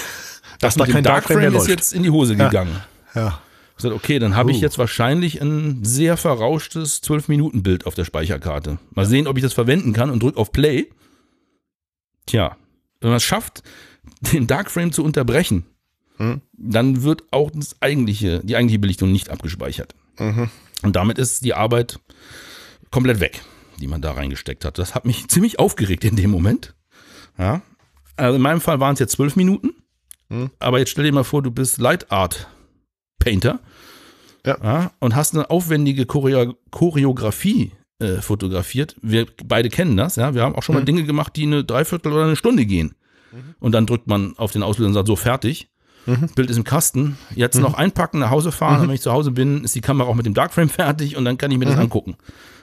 Dass 0.60 0.74
da 0.74 0.84
mit 0.84 0.88
dem 0.90 0.94
kein 0.94 1.04
Darkframe 1.04 1.38
mehr 1.38 1.48
ist 1.48 1.54
läuft. 1.54 1.68
jetzt 1.68 1.92
in 1.92 2.02
die 2.02 2.10
Hose 2.10 2.34
gegangen. 2.36 2.80
Ja. 3.14 3.28
Ich 3.28 3.45
gesagt, 3.76 3.94
okay, 3.94 4.18
dann 4.18 4.34
habe 4.36 4.50
ich 4.50 4.58
Uh. 4.58 4.62
jetzt 4.62 4.78
wahrscheinlich 4.78 5.40
ein 5.42 5.84
sehr 5.84 6.16
verrauschtes 6.16 7.02
12-Minuten-Bild 7.02 7.86
auf 7.86 7.94
der 7.94 8.04
Speicherkarte. 8.04 8.78
Mal 8.94 9.06
sehen, 9.06 9.26
ob 9.26 9.36
ich 9.36 9.42
das 9.42 9.52
verwenden 9.52 9.92
kann 9.92 10.10
und 10.10 10.22
drück 10.22 10.36
auf 10.36 10.52
Play. 10.52 10.86
Tja, 12.26 12.56
wenn 13.00 13.10
man 13.10 13.18
es 13.18 13.22
schafft, 13.24 13.62
den 14.32 14.46
Darkframe 14.46 14.92
zu 14.92 15.04
unterbrechen, 15.04 15.64
Hm. 16.18 16.40
dann 16.54 17.02
wird 17.02 17.24
auch 17.30 17.50
das 17.52 17.76
eigentliche, 17.82 18.40
die 18.42 18.56
eigentliche 18.56 18.78
Belichtung 18.78 19.12
nicht 19.12 19.28
abgespeichert. 19.28 19.94
Mhm. 20.18 20.48
Und 20.82 20.96
damit 20.96 21.18
ist 21.18 21.44
die 21.44 21.52
Arbeit 21.52 21.98
komplett 22.90 23.20
weg, 23.20 23.42
die 23.80 23.86
man 23.86 24.00
da 24.00 24.12
reingesteckt 24.12 24.64
hat. 24.64 24.78
Das 24.78 24.94
hat 24.94 25.04
mich 25.04 25.28
ziemlich 25.28 25.58
aufgeregt 25.58 26.04
in 26.04 26.16
dem 26.16 26.30
Moment. 26.30 26.74
Ja. 27.36 27.60
Also 28.16 28.36
in 28.36 28.40
meinem 28.42 28.62
Fall 28.62 28.80
waren 28.80 28.94
es 28.94 28.98
jetzt 29.00 29.12
zwölf 29.12 29.36
Minuten. 29.36 29.74
Hm. 30.30 30.50
Aber 30.58 30.78
jetzt 30.78 30.88
stell 30.90 31.04
dir 31.04 31.12
mal 31.12 31.22
vor, 31.22 31.42
du 31.42 31.50
bist 31.50 31.76
Light 31.78 32.10
Art 32.10 32.48
Painter 33.26 33.58
Ja. 34.46 34.92
und 35.00 35.16
hast 35.16 35.34
eine 35.34 35.50
aufwendige 35.50 36.06
Choreo 36.06 36.54
Choreografie 36.70 37.72
äh, 37.98 38.20
fotografiert. 38.20 38.94
Wir 39.02 39.26
beide 39.44 39.68
kennen 39.68 39.96
das, 39.96 40.14
ja. 40.16 40.34
Wir 40.34 40.42
haben 40.42 40.54
auch 40.54 40.62
schon 40.62 40.74
mal 40.76 40.82
Mhm. 40.82 40.86
Dinge 40.86 41.04
gemacht, 41.04 41.34
die 41.34 41.42
eine 41.44 41.64
Dreiviertel 41.64 42.12
oder 42.12 42.24
eine 42.24 42.36
Stunde 42.36 42.64
gehen. 42.66 42.94
Und 43.60 43.72
dann 43.72 43.86
drückt 43.86 44.06
man 44.06 44.34
auf 44.38 44.52
den 44.52 44.62
Auslöser 44.62 44.88
und 44.88 44.94
sagt, 44.94 45.08
so 45.08 45.16
fertig. 45.16 45.68
Mhm. 46.06 46.18
Das 46.22 46.32
Bild 46.34 46.48
ist 46.50 46.56
im 46.56 46.64
Kasten. 46.64 47.18
Jetzt 47.34 47.58
noch 47.58 47.74
einpacken, 47.74 48.18
nach 48.20 48.30
Hause 48.30 48.52
fahren. 48.52 48.82
Und 48.82 48.88
wenn 48.88 48.94
ich 48.94 49.00
zu 49.02 49.12
Hause 49.12 49.32
bin, 49.32 49.64
ist 49.64 49.74
die 49.74 49.80
Kamera 49.80 50.08
auch 50.08 50.14
mit 50.14 50.24
dem 50.24 50.34
Darkframe 50.34 50.68
fertig 50.68 51.16
und 51.16 51.24
dann 51.24 51.36
kann 51.36 51.50
ich 51.50 51.58
mir 51.58 51.64
das 51.66 51.74
Mhm. 51.74 51.80
angucken. 51.82 52.16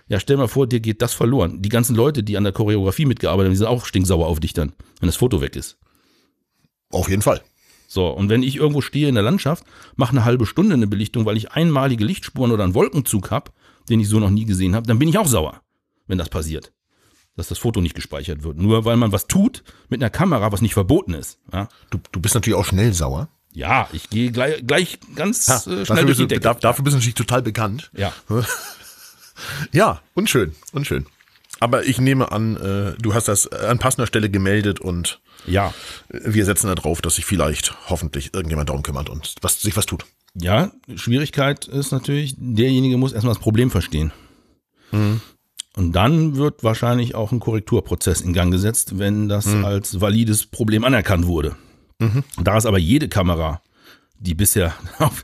Ja, 0.08 0.20
stell 0.20 0.38
mal 0.38 0.48
vor, 0.48 0.66
dir 0.68 0.80
geht 0.80 1.02
das 1.02 1.14
verloren. 1.14 1.62
Die 1.62 1.70
ganzen 1.70 1.96
Leute, 1.96 2.24
die 2.24 2.38
an 2.38 2.44
der 2.44 2.54
Choreografie 2.54 3.06
mitgearbeitet 3.06 3.48
haben, 3.48 3.54
die 3.54 3.58
sind 3.58 3.68
auch 3.68 3.86
stinksauer 3.86 4.28
auf 4.28 4.40
dich 4.40 4.54
dann, 4.54 4.72
wenn 5.00 5.08
das 5.08 5.16
Foto 5.18 5.42
weg 5.42 5.56
ist. 5.56 5.78
Auf 6.90 7.10
jeden 7.10 7.22
Fall. 7.22 7.42
So, 7.94 8.08
und 8.08 8.28
wenn 8.30 8.42
ich 8.42 8.56
irgendwo 8.56 8.82
stehe 8.82 9.08
in 9.08 9.14
der 9.14 9.24
Landschaft, 9.24 9.64
mache 9.96 10.14
eine 10.14 10.26
halbe 10.26 10.48
Stunde 10.48 10.74
eine 10.74 10.88
Belichtung, 10.88 11.26
weil 11.28 11.38
ich 11.38 11.52
einmalige 11.52 12.04
Lichtspuren 12.04 12.52
oder 12.52 12.64
einen 12.64 12.74
Wolkenzug 12.74 13.30
habe, 13.30 13.52
den 13.88 14.00
ich 14.00 14.08
so 14.10 14.20
noch 14.20 14.32
nie 14.32 14.46
gesehen 14.46 14.74
habe, 14.74 14.88
dann 14.88 14.98
bin 14.98 15.10
ich 15.10 15.20
auch 15.20 15.28
sauer, 15.28 15.62
wenn 16.08 16.18
das 16.18 16.30
passiert. 16.30 16.72
Dass 17.36 17.50
das 17.50 17.60
Foto 17.60 17.82
nicht 17.82 17.94
gespeichert 17.94 18.44
wird. 18.44 18.58
Nur 18.58 18.86
weil 18.86 18.98
man 18.98 19.12
was 19.12 19.28
tut 19.28 19.64
mit 19.90 20.02
einer 20.02 20.10
Kamera, 20.10 20.52
was 20.52 20.62
nicht 20.62 20.74
verboten 20.74 21.14
ist. 21.14 21.38
Ja, 21.52 21.70
Du, 21.92 22.00
du 22.12 22.20
bist 22.20 22.34
natürlich 22.34 22.58
auch 22.58 22.66
schnell 22.66 22.94
sauer. 22.94 23.30
ja 23.52 23.88
ich 23.94 24.10
gehe 24.10 24.32
gleich, 24.32 24.66
gleich 24.66 24.98
ganz 25.14 25.48
Ha, 25.48 25.58
äh, 25.58 25.60
schnell 25.62 25.84
dafür, 25.86 25.96
durch 25.98 26.08
bist 26.08 26.20
die 26.20 26.24
du, 26.24 26.28
Decke. 26.30 26.42
da, 26.42 26.54
dafür 26.56 26.84
bist 26.84 26.96
du 26.96 26.98
natürlich 26.98 27.14
total 27.14 27.44
bekannt. 27.44 27.92
Ja, 27.96 28.12
Ja, 29.72 30.02
unschön, 30.14 30.54
unschön. 30.74 31.06
Aber 31.60 31.86
ich 31.86 32.00
nehme 32.00 32.32
an, 32.32 32.56
äh, 32.58 32.94
du 33.02 33.14
hast 33.14 33.28
das 33.28 33.48
an 33.52 33.80
passender 33.80 34.08
Stelle 34.08 34.30
gemeldet 34.30 34.80
und 34.80 35.22
ja. 35.46 35.74
wir 36.10 36.46
setzen 36.46 36.68
da 36.68 36.76
drauf, 36.76 37.02
dass 37.02 37.16
sich 37.16 37.26
vielleicht 37.26 37.90
hoffentlich 37.90 38.34
irgendjemand 38.34 38.70
darum 38.70 38.84
kümmert 38.84 39.10
und 39.10 39.36
was, 39.42 39.62
sich 39.62 39.76
was 39.78 39.86
tut. 39.86 40.06
Ja, 40.36 40.72
Schwierigkeit 40.96 41.66
ist 41.68 41.92
natürlich, 41.92 42.36
derjenige 42.38 42.98
muss 42.98 43.14
erstmal 43.14 43.34
das 43.36 43.42
Problem 43.44 43.70
verstehen. 43.72 44.12
Und 44.92 45.92
dann 45.94 46.36
wird 46.36 46.64
wahrscheinlich 46.64 47.16
auch 47.16 47.32
ein 47.32 47.40
Korrekturprozess 47.40 48.22
in 48.22 48.34
Gang 48.34 48.52
gesetzt, 48.52 49.00
wenn 49.00 49.28
das 49.28 49.48
als 49.48 50.00
valides 50.02 50.46
Problem 50.46 50.84
anerkannt 50.84 51.26
wurde. 51.26 51.56
Da 52.42 52.58
es 52.58 52.66
aber 52.66 52.78
jede 52.80 53.08
Kamera, 53.10 53.62
die 54.20 54.36
bisher 54.36 54.74
auf, 55.00 55.24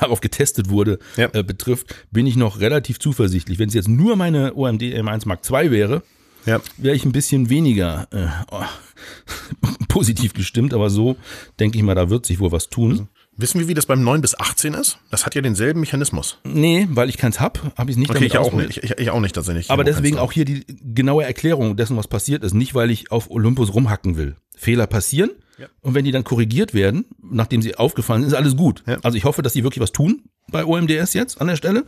darauf 0.00 0.20
getestet 0.20 0.70
wurde, 0.70 0.98
Ja. 1.16 1.28
äh, 1.32 1.42
betrifft, 1.42 1.94
bin 2.10 2.26
ich 2.26 2.36
noch 2.36 2.60
relativ 2.60 2.98
zuversichtlich. 2.98 3.58
Wenn 3.58 3.68
es 3.68 3.74
jetzt 3.74 3.88
nur 3.88 4.16
meine 4.16 4.54
OMD 4.54 4.82
M1 4.82 5.26
Mark 5.26 5.40
II 5.50 5.70
wäre, 5.70 6.02
Ja. 6.46 6.60
wäre 6.76 6.94
ich 6.94 7.04
ein 7.04 7.12
bisschen 7.12 7.50
weniger 7.50 8.08
äh, 8.12 8.26
positiv 9.88 10.32
gestimmt, 10.32 10.74
aber 10.74 10.90
so 10.90 11.16
denke 11.58 11.78
ich 11.78 11.84
mal, 11.84 11.94
da 11.94 12.10
wird 12.10 12.26
sich 12.26 12.40
wohl 12.40 12.52
was 12.52 12.68
tun. 12.68 13.08
Wissen 13.36 13.58
wir, 13.60 13.68
wie 13.68 13.74
das 13.74 13.86
beim 13.86 14.02
9 14.02 14.20
bis 14.20 14.38
18 14.38 14.74
ist? 14.74 14.98
Das 15.10 15.24
hat 15.24 15.34
ja 15.34 15.40
denselben 15.40 15.80
Mechanismus. 15.80 16.38
Nee, 16.44 16.86
weil 16.90 17.08
ich 17.08 17.16
keins 17.16 17.40
hab, 17.40 17.74
habe 17.78 17.90
ich 17.90 17.96
nicht 17.96 18.10
Okay, 18.10 18.26
ich 18.26 18.36
auch 18.36 18.52
nicht. 18.52 18.76
Ich, 18.82 18.90
ich 18.90 19.10
auch 19.10 19.20
nicht 19.20 19.34
tatsächlich. 19.34 19.70
Aber 19.70 19.82
deswegen 19.82 20.18
auch 20.18 20.32
hier 20.32 20.44
die 20.44 20.64
genaue 20.66 21.24
Erklärung 21.24 21.76
dessen, 21.76 21.96
was 21.96 22.06
passiert 22.06 22.44
ist. 22.44 22.52
Nicht, 22.52 22.74
weil 22.74 22.90
ich 22.90 23.10
auf 23.10 23.30
Olympus 23.30 23.72
rumhacken 23.72 24.16
will. 24.16 24.36
Fehler 24.56 24.86
passieren. 24.86 25.30
Ja. 25.60 25.66
Und 25.82 25.94
wenn 25.94 26.04
die 26.04 26.10
dann 26.12 26.24
korrigiert 26.24 26.72
werden, 26.74 27.04
nachdem 27.22 27.60
sie 27.62 27.74
aufgefallen 27.76 28.22
sind, 28.22 28.28
ist 28.30 28.34
alles 28.36 28.56
gut. 28.56 28.82
Ja. 28.86 28.98
Also 29.02 29.16
ich 29.18 29.24
hoffe, 29.24 29.42
dass 29.42 29.52
sie 29.52 29.62
wirklich 29.62 29.82
was 29.82 29.92
tun 29.92 30.22
bei 30.50 30.64
OMDS 30.64 31.12
jetzt 31.14 31.40
an 31.40 31.46
der 31.46 31.56
Stelle. 31.56 31.84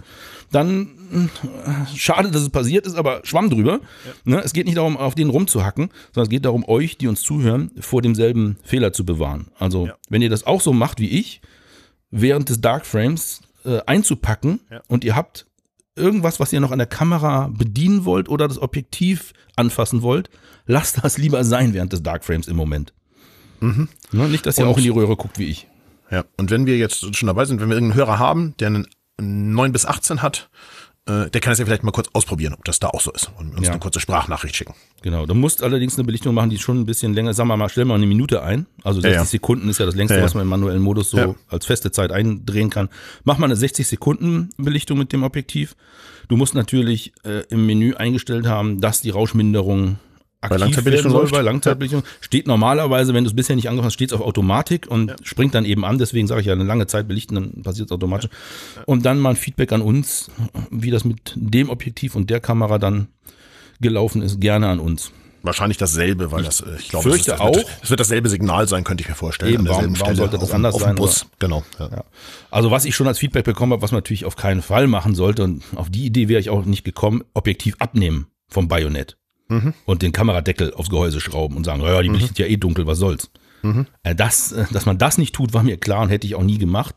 Dann 0.53 1.31
äh, 1.43 1.97
schade, 1.97 2.31
dass 2.31 2.43
es 2.43 2.51
passiert 2.51 2.87
ist, 2.87 2.95
aber 2.95 3.21
schwamm 3.25 3.51
drüber. 3.51 3.81
Ne? 4.25 4.41
Es 4.45 4.53
geht 4.53 4.67
nicht 4.67 4.77
darum, 4.77 4.97
auf 4.97 5.15
den 5.15 5.31
rumzuhacken, 5.31 5.91
sondern 6.13 6.25
es 6.25 6.31
geht 6.31 6.45
darum, 6.45 6.65
euch, 6.69 6.99
die 6.99 7.09
uns 7.09 7.23
zuhören, 7.23 7.71
vor 7.81 8.03
demselben 8.03 8.57
Fehler 8.63 8.93
zu 8.93 9.05
bewahren. 9.05 9.49
Also 9.59 9.87
Ja. 9.87 9.95
wenn 10.09 10.23
ihr 10.23 10.31
das 10.31 10.47
auch 10.47 10.61
so 10.61 10.73
macht 10.73 11.01
wie 11.01 11.09
ich, 11.09 11.41
während 12.11 12.49
des 12.51 12.61
Dark 12.61 12.85
Frames 12.87 13.41
äh, 13.65 13.81
einzupacken 13.87 14.61
Ja. 14.71 14.83
und 14.89 15.03
ihr 15.05 15.17
habt 15.17 15.47
irgendwas, 15.97 16.41
was 16.41 16.53
ihr 16.53 16.61
noch 16.61 16.71
an 16.71 16.79
der 16.79 16.87
Kamera 16.87 17.49
bedienen 17.49 18.05
wollt 18.05 18.29
oder 18.29 18.49
das 18.49 18.61
Objektiv 18.61 19.33
anfassen 19.57 20.03
wollt, 20.03 20.31
lasst 20.67 21.03
das 21.05 21.19
lieber 21.19 21.43
sein 21.45 21.75
während 21.75 21.93
des 21.93 22.03
Darkframes 22.03 22.49
im 22.49 22.57
Moment. 22.57 22.93
Ne, 23.63 24.29
nicht, 24.29 24.45
dass 24.47 24.59
ihr 24.59 24.65
Mhm. 24.65 24.69
Und- 24.69 24.75
auch 24.75 24.79
in 24.79 24.85
die 24.85 24.89
Röhre 24.91 25.17
guckt 25.17 25.39
wie 25.39 25.47
ich. 25.47 25.67
Ja, 26.11 26.25
und 26.37 26.51
wenn 26.51 26.67
wir 26.67 26.77
jetzt 26.77 27.17
schon 27.17 27.27
dabei 27.29 27.45
sind, 27.47 27.61
wenn 27.61 27.69
wir 27.69 27.75
irgendeinen 27.77 27.99
Hörer 27.99 28.19
haben, 28.19 28.55
der 28.59 28.67
einen 28.69 28.87
9 29.19 29.73
bis 29.73 29.87
18 29.87 30.21
hat, 30.21 30.51
äh, 31.07 31.31
der 31.31 31.41
kann 31.41 31.53
es 31.55 31.59
ja 31.59 31.65
vielleicht 31.65 31.83
mal 31.85 31.91
kurz 31.91 32.09
ausprobieren, 32.13 32.55
ob 32.55 32.65
das 32.65 32.79
da 32.81 32.89
auch 32.89 33.01
so 33.01 33.11
ist 33.13 33.31
und 33.39 33.57
uns 33.57 33.67
Ja. 33.67 33.73
eine 33.73 33.81
kurze 33.81 33.99
Sprachnachricht 33.99 34.55
schicken. 34.55 34.75
Genau, 35.03 35.27
du 35.27 35.35
musst 35.35 35.63
allerdings 35.63 35.97
eine 35.97 36.05
Belichtung 36.05 36.35
machen, 36.35 36.51
die 36.51 36.59
schon 36.59 36.79
ein 36.81 36.87
bisschen 36.87 37.15
länger, 37.15 37.35
sagen 37.35 37.49
wir 37.49 37.57
mal, 37.57 37.69
stell 37.69 37.85
mal 37.87 37.95
eine 37.95 38.07
Minute 38.07 38.43
ein. 38.43 38.67
Also 38.85 39.01
60 39.01 39.17
ja. 39.17 39.25
Sekunden 39.25 39.69
ist 39.69 39.79
ja 39.81 39.87
das 39.87 39.95
längste, 39.97 40.15
Ja, 40.15 40.21
ja. 40.21 40.25
was 40.27 40.35
man 40.35 40.43
im 40.43 40.49
manuellen 40.49 40.83
Modus 40.83 41.11
so 41.11 41.17
Ja. 41.19 41.35
als 41.49 41.67
feste 41.67 41.91
Zeit 41.93 42.13
eindrehen 42.13 42.69
kann. 42.71 42.89
Mach 43.25 43.39
mal 43.39 43.47
eine 43.47 43.57
60 43.57 43.87
Sekunden 43.89 44.51
Belichtung 44.59 44.99
mit 44.99 45.13
dem 45.13 45.23
Objektiv. 45.25 45.75
Du 46.29 46.37
musst 46.37 46.55
natürlich 46.55 47.13
äh, 47.25 47.43
im 47.49 47.67
Menü 47.67 47.95
eingestellt 47.95 48.47
haben, 48.47 48.81
dass 48.81 49.01
die 49.03 49.11
Rauschminderung 49.11 49.99
aktiv 50.43 50.61
Langzeitbelichtung 50.61 51.05
werden 51.05 51.13
soll. 51.13 51.21
läuft. 51.23 51.33
Bei 51.33 51.41
Langzeitbelichtung 51.43 52.03
steht 52.21 52.47
normalerweise, 52.47 53.15
wenn 53.15 53.25
du 53.25 53.31
es 53.31 53.37
bisher 53.37 53.57
nicht 53.57 53.69
angefasst 53.69 53.87
hast, 53.87 53.95
steht 53.95 54.11
es 54.11 54.15
auf 54.15 54.21
Automatik 54.21 54.87
und 54.89 55.15
springt 55.23 55.55
dann 55.55 55.65
eben 55.65 55.85
an. 55.85 55.99
Deswegen 55.99 56.27
sage 56.27 56.41
ich 56.43 56.47
ja, 56.49 56.53
eine 56.53 56.65
lange 56.65 56.87
Zeit 56.87 57.09
belichten, 57.09 57.35
dann 57.35 57.63
passiert 57.63 57.89
es 57.89 57.93
automatisch. 57.93 58.31
Und 58.87 59.07
dann 59.07 59.19
mal 59.19 59.31
ein 59.31 59.37
Feedback 59.37 59.73
an 59.73 59.83
uns, 59.83 60.31
wie 60.71 60.91
das 60.91 61.05
mit 61.05 61.33
dem 61.37 61.71
Objektiv 61.71 62.15
und 62.17 62.29
der 62.31 62.41
Kamera 62.41 62.79
dann 62.79 63.09
gelaufen 63.81 64.23
ist, 64.23 64.41
gerne 64.41 64.69
an 64.69 64.79
uns. 64.81 65.11
Wahrscheinlich 65.45 65.77
dasselbe, 65.77 66.31
weil 66.31 66.45
das, 66.45 66.61
äh, 66.61 66.67
ich 66.79 66.89
glaube, 66.89 67.11
fürchte 67.11 67.33
das, 67.33 67.41
das 67.41 67.47
wird, 67.57 67.67
auch. 67.67 67.71
Es 67.83 67.91
wird 67.91 67.99
dasselbe 67.99 68.29
Signal 68.29 68.69
sein, 68.69 68.85
könnte 68.85 69.03
ich 69.03 69.09
mir 69.09 69.17
vorstellen. 69.17 69.53
Eben, 69.55 69.69
warum- 69.69 69.99
warum 69.99 70.15
sollte 70.15 70.39
das 70.39 70.51
auf, 70.51 70.55
anders 70.55 70.75
auf 70.77 70.83
sein, 70.83 70.95
Bus, 70.95 71.27
genau. 71.41 71.65
Ja. 71.81 71.89
Ja. 71.91 72.05
Also 72.53 72.71
was 72.71 72.85
ich 72.85 72.95
schon 72.95 73.09
als 73.09 73.19
Feedback 73.19 73.45
bekommen 73.45 73.73
habe, 73.73 73.83
was 73.83 73.91
man 73.91 73.99
natürlich 73.99 74.25
auf 74.25 74.37
keinen 74.37 74.63
Fall 74.63 74.87
machen 74.87 75.17
sollte, 75.17 75.43
und 75.43 75.65
auf 75.75 75.91
die 75.91 76.07
Idee 76.07 76.29
wäre 76.29 76.41
ich 76.41 76.49
auch 76.49 76.65
nicht 76.65 76.85
gekommen, 76.85 77.25
Objektiv 77.35 77.75
abnehmen 77.81 78.29
vom 78.49 78.69
Bajonett 78.69 79.17
und 79.85 80.03
den 80.03 80.13
Kameradeckel 80.13 80.75
aufs 80.75 80.91
Gehäuse 80.91 81.21
schrauben 81.21 81.57
und 81.57 81.65
sagen, 81.65 81.83
ja, 81.83 82.01
die 82.03 82.09
belichtet 82.09 82.39
ja 82.39 82.47
eh 82.47 82.57
dunkel, 82.57 82.87
was 82.87 82.99
soll's. 82.99 83.31
Äh, 84.03 84.15
Das, 84.15 84.53
äh, 84.53 84.65
dass 84.73 84.87
man 84.87 84.99
das 84.99 85.19
nicht 85.19 85.35
tut, 85.35 85.53
war 85.55 85.63
mir 85.63 85.77
klar 85.77 86.03
und 86.03 86.09
hätte 86.09 86.27
ich 86.27 86.35
auch 86.35 86.43
nie 86.43 86.59
gemacht. 86.59 86.97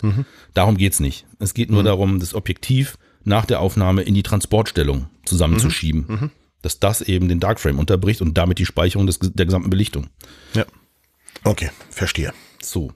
Darum 0.54 0.78
geht's 0.78 1.00
nicht. 1.00 1.26
Es 1.40 1.54
geht 1.54 1.70
nur 1.70 1.84
darum, 1.84 2.20
das 2.20 2.34
Objektiv 2.34 2.98
nach 3.24 3.46
der 3.46 3.60
Aufnahme 3.60 4.02
in 4.04 4.14
die 4.16 4.24
Transportstellung 4.24 5.08
zusammenzuschieben. 5.26 6.32
Dass 6.62 6.80
das 6.80 7.02
eben 7.02 7.28
den 7.30 7.40
Darkframe 7.40 7.78
unterbricht 7.78 8.22
und 8.22 8.36
damit 8.38 8.58
die 8.58 8.66
Speicherung 8.66 9.06
des, 9.06 9.20
der 9.20 9.46
gesamten 9.46 9.70
Belichtung. 9.70 10.08
ja. 10.54 10.66
Okay, 11.44 11.70
verstehe. 11.92 12.34
So, 12.60 12.92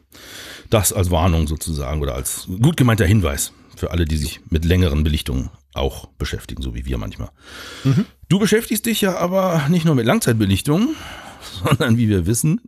das 0.72 0.92
als 0.92 1.12
Warnung 1.12 1.46
sozusagen 1.46 2.02
oder 2.02 2.16
als 2.16 2.48
gut 2.62 2.78
gemeinter 2.78 3.06
Hinweis 3.06 3.52
für 3.80 3.92
alle, 3.92 4.06
die 4.06 4.18
sich 4.18 4.42
mit 4.50 4.66
längeren 4.66 5.04
Belichtungen 5.04 5.50
auch 5.74 6.08
beschäftigen, 6.18 6.62
so 6.62 6.76
wie 6.76 6.86
wir 6.86 6.98
manchmal. 6.98 7.30
Du 8.28 8.40
beschäftigst 8.40 8.86
dich 8.86 9.02
ja 9.02 9.16
aber 9.18 9.68
nicht 9.70 9.86
nur 9.86 9.96
mit 9.96 10.06
Langzeitbelichtungen, 10.06 10.96
sondern 11.64 11.98
wie 11.98 12.10
wir 12.10 12.26
wissen, 12.26 12.62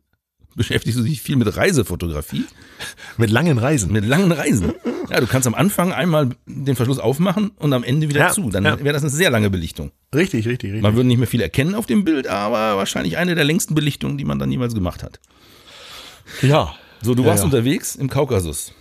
beschäftigst 0.56 1.00
du 1.00 1.04
dich 1.04 1.22
viel 1.22 1.36
mit 1.38 1.56
Reisefotografie, 1.56 2.46
Mit 3.18 3.30
langen 3.30 3.58
Reisen. 3.58 3.92
mit 3.92 4.06
langen 4.06 4.32
Reisen. 4.32 4.74
Ja, 5.10 5.20
du 5.20 5.28
kannst 5.28 5.48
am 5.48 5.56
Anfang 5.56 5.94
einmal 5.94 6.30
den 6.46 6.76
Verschluss 6.76 7.00
aufmachen 7.00 7.52
und 7.58 7.72
am 7.74 7.84
Ende 7.84 8.10
wieder 8.10 8.20
Ja, 8.20 8.30
zu. 8.32 8.50
Dann 8.50 8.64
ja. 8.66 8.80
wäre 8.80 8.94
das 8.94 9.02
eine 9.04 9.12
sehr 9.12 9.30
lange 9.30 9.50
Belichtung. 9.50 9.92
Richtig, 10.14 10.48
richtig, 10.48 10.70
richtig. 10.72 10.82
Man 10.84 10.96
würde 10.96 11.08
nicht 11.08 11.18
mehr 11.18 11.28
viel 11.28 11.42
erkennen 11.42 11.74
auf 11.76 11.86
dem 11.86 12.04
Bild, 12.06 12.28
aber 12.28 12.78
wahrscheinlich 12.78 13.18
eine 13.18 13.36
der 13.36 13.44
längsten 13.46 13.76
Belichtungen, 13.76 14.18
die 14.18 14.26
man 14.26 14.40
dann 14.40 14.52
jemals 14.52 14.74
gemacht 14.74 15.04
hat. 15.04 15.20
ja. 16.42 16.74
So, 17.04 17.16
du 17.16 17.24
Ja, 17.24 17.30
warst 17.30 17.44
unterwegs 17.44 17.96
im 17.96 18.10
Kaukasus. 18.12 18.74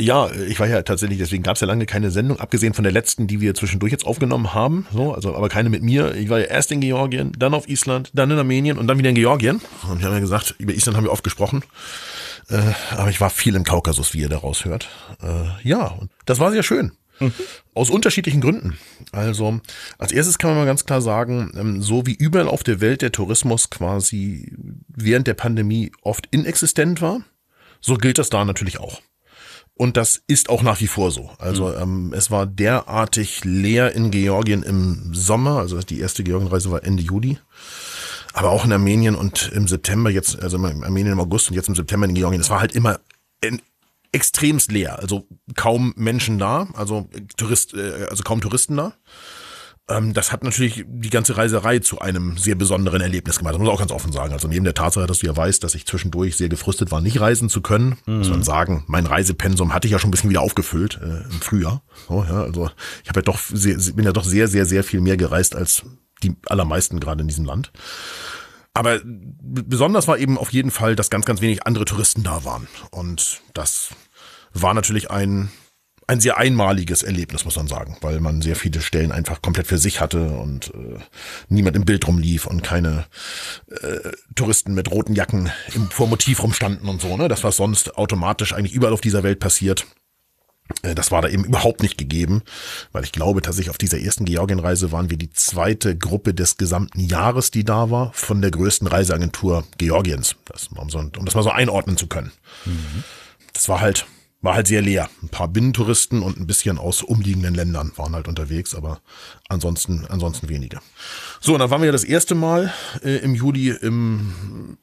Ja, 0.00 0.30
ich 0.32 0.58
war 0.58 0.66
ja 0.66 0.82
tatsächlich, 0.82 1.18
deswegen 1.18 1.42
gab 1.42 1.56
es 1.56 1.60
ja 1.60 1.66
lange 1.66 1.84
keine 1.84 2.10
Sendung, 2.10 2.40
abgesehen 2.40 2.74
von 2.74 2.84
der 2.84 2.92
letzten, 2.92 3.26
die 3.26 3.40
wir 3.40 3.54
zwischendurch 3.54 3.92
jetzt 3.92 4.06
aufgenommen 4.06 4.54
haben. 4.54 4.86
So, 4.92 5.12
also 5.12 5.34
aber 5.36 5.48
keine 5.48 5.68
mit 5.68 5.82
mir. 5.82 6.14
Ich 6.14 6.30
war 6.30 6.38
ja 6.38 6.46
erst 6.46 6.72
in 6.72 6.80
Georgien, 6.80 7.32
dann 7.38 7.54
auf 7.54 7.68
Island, 7.68 8.10
dann 8.14 8.30
in 8.30 8.38
Armenien 8.38 8.78
und 8.78 8.86
dann 8.86 8.98
wieder 8.98 9.10
in 9.10 9.14
Georgien. 9.14 9.60
Und 9.88 10.00
wir 10.00 10.06
haben 10.06 10.14
ja 10.14 10.20
gesagt, 10.20 10.54
über 10.58 10.72
Island 10.72 10.96
haben 10.96 11.04
wir 11.04 11.12
oft 11.12 11.24
gesprochen. 11.24 11.62
Äh, 12.48 12.60
aber 12.92 13.10
ich 13.10 13.20
war 13.20 13.30
viel 13.30 13.54
im 13.54 13.64
Kaukasus, 13.64 14.14
wie 14.14 14.20
ihr 14.20 14.28
daraus 14.28 14.64
hört. 14.64 14.88
Äh, 15.22 15.68
ja, 15.68 15.88
und 15.88 16.10
das 16.24 16.38
war 16.38 16.50
sehr 16.50 16.62
schön. 16.62 16.92
Aus 17.74 17.90
unterschiedlichen 17.90 18.40
Gründen. 18.40 18.78
Also, 19.12 19.60
als 19.98 20.12
erstes 20.12 20.38
kann 20.38 20.50
man 20.50 20.60
mal 20.60 20.64
ganz 20.64 20.86
klar 20.86 21.02
sagen, 21.02 21.52
ähm, 21.54 21.82
so 21.82 22.06
wie 22.06 22.14
überall 22.14 22.48
auf 22.48 22.64
der 22.64 22.80
Welt 22.80 23.02
der 23.02 23.12
Tourismus 23.12 23.68
quasi 23.68 24.52
während 24.88 25.26
der 25.26 25.34
Pandemie 25.34 25.92
oft 26.02 26.26
inexistent 26.30 27.02
war, 27.02 27.20
so 27.80 27.96
gilt 27.96 28.18
das 28.18 28.30
da 28.30 28.44
natürlich 28.44 28.80
auch. 28.80 29.02
Und 29.80 29.96
das 29.96 30.22
ist 30.26 30.50
auch 30.50 30.60
nach 30.60 30.78
wie 30.82 30.86
vor 30.86 31.10
so. 31.10 31.30
Also 31.38 31.74
ähm, 31.74 32.12
es 32.14 32.30
war 32.30 32.44
derartig 32.44 33.46
leer 33.46 33.94
in 33.94 34.10
Georgien 34.10 34.62
im 34.62 35.14
Sommer. 35.14 35.56
Also 35.56 35.78
die 35.78 36.00
erste 36.00 36.22
Georgienreise 36.22 36.70
war 36.70 36.84
Ende 36.84 37.02
Juli. 37.02 37.38
Aber 38.34 38.50
auch 38.50 38.66
in 38.66 38.74
Armenien 38.74 39.14
und 39.14 39.50
im 39.54 39.66
September 39.66 40.10
jetzt, 40.10 40.38
also 40.38 40.58
in 40.58 40.84
Armenien 40.84 41.14
im 41.14 41.20
August 41.20 41.48
und 41.48 41.54
jetzt 41.54 41.70
im 41.70 41.74
September 41.74 42.06
in 42.06 42.14
Georgien. 42.14 42.42
Es 42.42 42.50
war 42.50 42.60
halt 42.60 42.72
immer 42.72 43.00
in, 43.40 43.62
extremst 44.12 44.70
leer. 44.70 44.98
Also 44.98 45.26
kaum 45.56 45.94
Menschen 45.96 46.38
da, 46.38 46.68
also 46.74 47.08
Tourist, 47.38 47.72
äh, 47.72 48.04
also 48.10 48.22
kaum 48.22 48.42
Touristen 48.42 48.76
da. 48.76 48.92
Ähm, 49.88 50.12
das 50.12 50.32
hat 50.32 50.44
natürlich 50.44 50.84
die 50.86 51.10
ganze 51.10 51.36
Reiserei 51.36 51.78
zu 51.78 52.00
einem 52.00 52.36
sehr 52.36 52.54
besonderen 52.54 53.00
Erlebnis 53.00 53.38
gemacht. 53.38 53.54
Das 53.54 53.58
muss 53.58 53.66
man 53.66 53.74
auch 53.74 53.80
ganz 53.80 53.92
offen 53.92 54.12
sagen. 54.12 54.32
Also 54.32 54.48
neben 54.48 54.64
der 54.64 54.74
Tatsache, 54.74 55.06
dass 55.06 55.18
du 55.18 55.26
ja 55.26 55.36
weißt, 55.36 55.62
dass 55.62 55.74
ich 55.74 55.86
zwischendurch 55.86 56.36
sehr 56.36 56.48
gefrustet 56.48 56.90
war, 56.90 57.00
nicht 57.00 57.20
reisen 57.20 57.48
zu 57.48 57.60
können, 57.60 57.98
muss 58.06 58.30
man 58.30 58.42
sagen, 58.42 58.84
mein 58.86 59.06
Reisepensum 59.06 59.74
hatte 59.74 59.86
ich 59.86 59.92
ja 59.92 59.98
schon 59.98 60.08
ein 60.08 60.12
bisschen 60.12 60.30
wieder 60.30 60.42
aufgefüllt 60.42 60.98
äh, 61.02 61.24
im 61.24 61.40
Frühjahr. 61.40 61.82
So, 62.08 62.24
ja, 62.24 62.42
also 62.42 62.70
ich 63.02 63.08
habe 63.08 63.20
ja 63.20 63.24
doch 63.24 63.38
sehr, 63.38 63.76
bin 63.94 64.04
ja 64.04 64.12
doch 64.12 64.24
sehr, 64.24 64.48
sehr, 64.48 64.66
sehr 64.66 64.84
viel 64.84 65.00
mehr 65.00 65.16
gereist 65.16 65.56
als 65.56 65.82
die 66.22 66.36
allermeisten 66.46 67.00
gerade 67.00 67.22
in 67.22 67.28
diesem 67.28 67.44
Land. 67.44 67.72
Aber 68.72 69.00
besonders 69.04 70.06
war 70.06 70.18
eben 70.18 70.38
auf 70.38 70.52
jeden 70.52 70.70
Fall, 70.70 70.94
dass 70.94 71.10
ganz, 71.10 71.24
ganz 71.24 71.40
wenig 71.40 71.66
andere 71.66 71.84
Touristen 71.84 72.22
da 72.22 72.44
waren. 72.44 72.68
Und 72.90 73.40
das 73.52 73.90
war 74.52 74.74
natürlich 74.74 75.10
ein, 75.10 75.50
ein 76.10 76.20
sehr 76.20 76.38
einmaliges 76.38 77.04
Erlebnis, 77.04 77.44
muss 77.44 77.54
man 77.54 77.68
sagen, 77.68 77.96
weil 78.00 78.18
man 78.18 78.42
sehr 78.42 78.56
viele 78.56 78.80
Stellen 78.80 79.12
einfach 79.12 79.42
komplett 79.42 79.68
für 79.68 79.78
sich 79.78 80.00
hatte 80.00 80.28
und 80.28 80.74
äh, 80.74 80.98
niemand 81.48 81.76
im 81.76 81.84
Bild 81.84 82.06
rumlief 82.06 82.46
und 82.46 82.62
keine 82.64 83.06
äh, 83.68 84.10
Touristen 84.34 84.74
mit 84.74 84.90
roten 84.90 85.14
Jacken 85.14 85.52
im, 85.72 85.88
vor 85.88 86.08
Motiv 86.08 86.42
rumstanden 86.42 86.88
und 86.88 87.00
so, 87.00 87.16
ne? 87.16 87.28
Das, 87.28 87.44
was 87.44 87.56
sonst 87.56 87.96
automatisch 87.96 88.52
eigentlich 88.52 88.72
überall 88.74 88.92
auf 88.92 89.00
dieser 89.00 89.22
Welt 89.22 89.38
passiert. 89.38 89.86
Äh, 90.82 90.96
Das 90.96 91.12
war 91.12 91.22
da 91.22 91.28
eben 91.28 91.44
überhaupt 91.44 91.80
nicht 91.80 91.96
gegeben, 91.96 92.42
weil 92.90 93.04
ich 93.04 93.12
glaube, 93.12 93.40
tatsächlich 93.40 93.70
auf 93.70 93.78
dieser 93.78 94.00
ersten 94.00 94.24
Georgienreise 94.24 94.90
waren 94.90 95.10
wir 95.10 95.16
die 95.16 95.30
zweite 95.30 95.96
Gruppe 95.96 96.34
des 96.34 96.56
gesamten 96.56 96.98
Jahres, 96.98 97.52
die 97.52 97.62
da 97.64 97.90
war, 97.90 98.12
von 98.14 98.42
der 98.42 98.50
größten 98.50 98.88
Reiseagentur 98.88 99.64
Georgiens, 99.78 100.34
das, 100.44 100.68
um, 100.74 100.90
so, 100.90 100.98
um 100.98 101.24
das 101.24 101.36
mal 101.36 101.44
so 101.44 101.50
einordnen 101.50 101.96
zu 101.96 102.08
können. 102.08 102.32
Das 103.52 103.68
war 103.68 103.80
halt, 103.80 104.06
war 104.42 104.54
halt 104.54 104.68
sehr 104.68 104.80
leer. 104.80 105.08
Ein 105.22 105.28
paar 105.28 105.48
Binnentouristen 105.48 106.22
und 106.22 106.38
ein 106.38 106.46
bisschen 106.46 106.78
aus 106.78 107.02
umliegenden 107.02 107.54
Ländern 107.54 107.92
waren 107.96 108.14
halt 108.14 108.26
unterwegs, 108.26 108.74
aber 108.74 109.00
ansonsten, 109.48 110.06
ansonsten 110.08 110.48
wenige. 110.48 110.80
So, 111.40 111.52
und 111.52 111.60
dann 111.60 111.70
waren 111.70 111.82
wir 111.82 111.92
das 111.92 112.04
erste 112.04 112.34
Mal 112.34 112.72
äh, 113.02 113.16
im 113.18 113.34
Juli 113.34 113.68
im, 113.68 114.78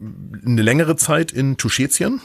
eine 0.46 0.62
längere 0.62 0.96
Zeit 0.96 1.32
in 1.32 1.58
Tuschetien. 1.58 2.22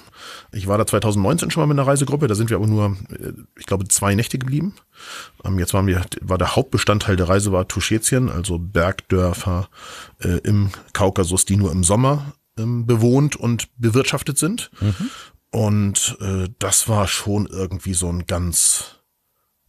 Ich 0.53 0.67
war 0.67 0.77
da 0.77 0.87
2019 0.87 1.51
schon 1.51 1.63
mal 1.63 1.67
mit 1.67 1.79
einer 1.79 1.89
Reisegruppe, 1.89 2.27
da 2.27 2.35
sind 2.35 2.51
wir 2.51 2.59
aber 2.59 2.67
nur, 2.67 2.97
äh, 3.11 3.33
ich 3.59 3.67
glaube, 3.67 3.89
zwei 3.89 4.15
Nächte 4.15 4.39
geblieben. 4.39 4.75
Ähm, 5.45 5.59
jetzt 5.59 5.73
waren 5.73 5.87
wir, 5.87 6.03
war 6.21 6.39
der 6.39 6.55
Hauptbestandteil 6.55 7.17
der 7.17 7.31
Reise 7.31 7.51
war 7.51 7.67
Tuschetien, 7.67 8.29
also 8.29 8.59
Bergdörfer 8.59 9.71
äh, 10.21 10.39
im 10.45 10.71
Kaukasus, 10.93 11.47
die 11.47 11.57
nur 11.57 11.73
im 11.73 11.83
Sommer 11.83 12.35
ähm, 12.59 12.87
bewohnt 12.87 13.37
und 13.37 13.69
bewirtschaftet 13.79 14.37
sind. 14.39 14.71
Und 15.53 16.17
äh, 16.21 16.49
das 16.59 16.89
war 16.89 17.07
schon 17.07 17.47
irgendwie 17.47 17.95
so 17.95 18.09
ein 18.09 18.27
ganz 18.27 19.03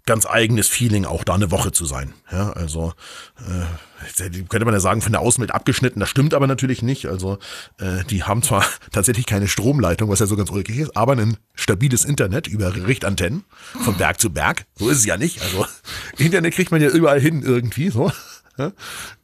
ganz 0.06 0.26
eigenes 0.26 0.68
Feeling, 0.68 1.06
auch 1.06 1.24
da 1.24 1.34
eine 1.34 1.52
Woche 1.52 1.72
zu 1.72 1.86
sein. 1.86 2.14
Ja, 2.32 2.52
also 2.52 2.94
äh, 3.40 4.30
könnte 4.50 4.66
man 4.66 4.74
ja 4.74 4.82
sagen, 4.82 5.02
von 5.02 5.14
der 5.14 5.22
Außenwelt 5.22 5.52
abgeschnitten. 5.52 6.00
Das 6.02 6.10
stimmt 6.10 6.34
aber 6.34 6.46
natürlich 6.46 6.82
nicht. 6.82 7.06
Also 7.06 7.38
äh, 7.80 8.04
die 8.10 8.24
haben 8.24 8.44
zwar 8.44 8.66
tatsächlich 8.92 9.26
keine 9.26 9.48
Stromleitung, 9.48 10.10
was 10.10 10.20
ja 10.20 10.26
so 10.26 10.36
ganz 10.36 10.50
ulkig 10.50 10.78
ist, 10.78 10.98
aber 10.98 11.14
ein 11.14 11.38
stabiles 11.54 12.04
Internet 12.04 12.48
über 12.48 12.76
Richtantennen 12.76 13.46
von 13.84 13.96
Berg 13.96 14.20
zu 14.20 14.30
Berg. 14.30 14.66
So 14.76 14.90
ist 14.90 15.00
es 15.00 15.06
ja 15.06 15.16
nicht. 15.16 15.42
Also 15.42 15.66
Internet 16.18 16.54
kriegt 16.54 16.72
man 16.72 16.82
ja 16.82 16.90
überall 16.90 17.22
hin 17.22 17.42
irgendwie. 17.42 17.90
So. 17.90 18.12
Ja? 18.58 18.74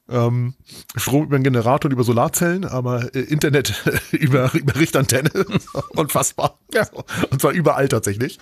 Ähm, 0.09 0.55
Strom 0.95 1.25
über 1.25 1.35
einen 1.35 1.43
Generator 1.43 1.89
und 1.89 1.93
über 1.93 2.03
Solarzellen, 2.03 2.65
aber 2.65 3.13
äh, 3.15 3.19
Internet 3.19 3.83
über, 4.11 4.53
über 4.53 4.75
Richtantenne. 4.75 5.31
Unfassbar. 5.89 6.59
Ja. 6.73 6.87
Und 7.29 7.41
zwar 7.41 7.51
überall 7.51 7.87
tatsächlich. 7.87 8.39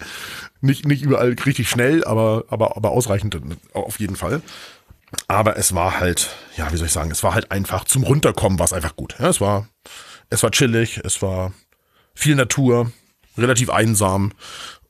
Nicht, 0.62 0.86
nicht 0.86 1.04
überall 1.04 1.36
richtig 1.46 1.70
schnell, 1.70 2.04
aber, 2.04 2.46
aber, 2.50 2.78
aber 2.78 2.92
ausreichend 2.92 3.40
auf 3.74 4.00
jeden 4.00 4.16
Fall. 4.16 4.42
Aber 5.28 5.58
es 5.58 5.74
war 5.74 6.00
halt, 6.00 6.30
ja, 6.58 6.72
wie 6.72 6.78
soll 6.78 6.88
ich 6.88 6.94
sagen, 6.94 7.12
es 7.12 7.24
war 7.24 7.34
halt 7.34 7.52
einfach 7.52 7.86
zum 7.86 8.04
Runterkommen 8.04 8.60
war 8.60 8.66
es 8.66 8.74
einfach 8.74 8.96
gut. 8.96 9.16
Ja, 9.20 9.30
es 9.30 9.40
war, 9.40 9.68
es 10.30 10.44
war 10.44 10.52
chillig, 10.52 11.00
es 11.04 11.22
war 11.22 11.54
viel 12.14 12.36
Natur, 12.36 12.92
relativ 13.38 13.70
einsam 13.70 14.34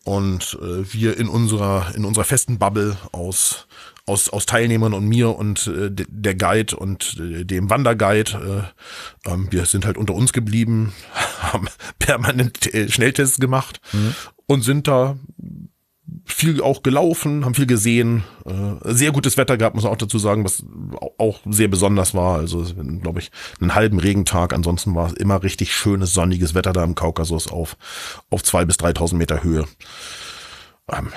und 0.04 0.58
äh, 0.62 0.92
wir 0.94 1.18
in 1.18 1.28
unserer 1.28 1.94
in 1.94 2.06
unserer 2.06 2.24
festen 2.24 2.58
Bubble 2.58 2.98
aus 3.12 3.68
aus, 4.08 4.30
aus 4.30 4.46
Teilnehmern 4.46 4.94
und 4.94 5.06
mir 5.06 5.36
und 5.36 5.68
äh, 5.68 5.90
der 5.92 6.36
Guide 6.36 6.76
und 6.76 7.18
äh, 7.20 7.44
dem 7.44 7.70
Wanderguide. 7.70 8.72
Äh, 9.26 9.32
ähm, 9.32 9.48
wir 9.52 9.66
sind 9.66 9.86
halt 9.86 9.98
unter 9.98 10.16
uns 10.16 10.34
geblieben, 10.34 10.94
haben 11.40 11.68
permanent 12.00 12.74
äh, 12.74 12.90
Schnelltests 12.90 13.40
gemacht 13.40 13.82
mhm. 13.92 14.16
und 14.48 14.64
sind 14.64 14.88
da 14.88 15.18
viel 16.24 16.62
auch 16.62 16.84
gelaufen, 16.84 17.44
haben 17.44 17.54
viel 17.54 17.66
gesehen, 17.66 18.24
äh, 18.46 18.94
sehr 18.94 19.12
gutes 19.12 19.36
Wetter 19.36 19.58
gehabt, 19.58 19.76
muss 19.76 19.84
man 19.84 19.92
auch 19.92 19.98
dazu 19.98 20.20
sagen, 20.20 20.46
was 20.46 20.64
auch 21.18 21.40
sehr 21.46 21.68
besonders 21.68 22.14
war. 22.14 22.38
Also, 22.38 22.66
glaube 23.02 23.20
ich, 23.20 23.30
einen 23.60 23.76
halben 23.76 24.00
Regentag. 24.00 24.54
Ansonsten 24.54 24.96
war 24.96 25.08
es 25.08 25.14
immer 25.14 25.44
richtig 25.44 25.74
schönes, 25.74 26.14
sonniges 26.14 26.54
Wetter 26.54 26.72
da 26.72 26.84
im 26.86 26.96
Kaukasus 26.96 27.48
auf, 27.48 27.76
auf 28.30 28.42
zwei 28.44 28.64
bis 28.64 28.78
3.000 28.78 29.16
Meter 29.16 29.44
Höhe. 29.44 29.66
Ähm, 30.90 31.12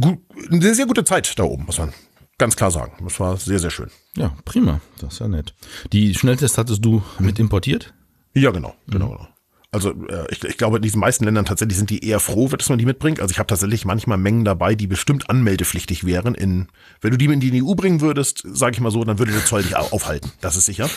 gut, 0.00 0.18
eine 0.50 0.74
sehr 0.74 0.86
gute 0.86 1.04
Zeit 1.04 1.38
da 1.38 1.44
oben, 1.44 1.64
muss 1.64 1.78
man 1.78 1.94
ganz 2.38 2.56
klar 2.56 2.70
sagen. 2.70 2.92
Das 3.02 3.18
war 3.20 3.36
sehr, 3.36 3.58
sehr 3.58 3.70
schön. 3.70 3.90
Ja, 4.16 4.36
prima. 4.44 4.80
Das 5.00 5.14
ist 5.14 5.18
ja 5.20 5.28
nett. 5.28 5.54
Die 5.92 6.14
Schnelltests 6.14 6.58
hattest 6.58 6.84
du 6.84 7.02
mit 7.18 7.38
importiert? 7.38 7.94
Ja, 8.34 8.50
genau, 8.50 8.74
genau, 8.86 9.10
genau. 9.10 9.28
Also 9.76 9.90
äh, 9.90 10.26
ich, 10.30 10.42
ich 10.42 10.56
glaube, 10.56 10.76
in 10.76 10.82
diesen 10.82 11.00
meisten 11.00 11.24
Ländern 11.24 11.44
tatsächlich 11.44 11.76
sind 11.76 11.90
die 11.90 12.02
eher 12.02 12.18
froh, 12.18 12.48
dass 12.48 12.70
man 12.70 12.78
die 12.78 12.86
mitbringt. 12.86 13.20
Also 13.20 13.32
ich 13.32 13.38
habe 13.38 13.48
tatsächlich 13.48 13.84
manchmal 13.84 14.16
Mengen 14.16 14.44
dabei, 14.44 14.74
die 14.74 14.86
bestimmt 14.86 15.28
anmeldepflichtig 15.28 16.04
wären. 16.04 16.34
In, 16.34 16.68
wenn 17.02 17.10
du 17.10 17.18
die 17.18 17.26
in 17.26 17.40
die 17.40 17.62
EU 17.62 17.74
bringen 17.74 18.00
würdest, 18.00 18.42
sage 18.46 18.72
ich 18.72 18.80
mal 18.80 18.90
so, 18.90 19.04
dann 19.04 19.18
würde 19.18 19.32
der 19.32 19.44
Zoll 19.44 19.64
dich 19.64 19.76
aufhalten. 19.76 20.32
Das 20.40 20.56
ist 20.56 20.64
sicher. 20.64 20.88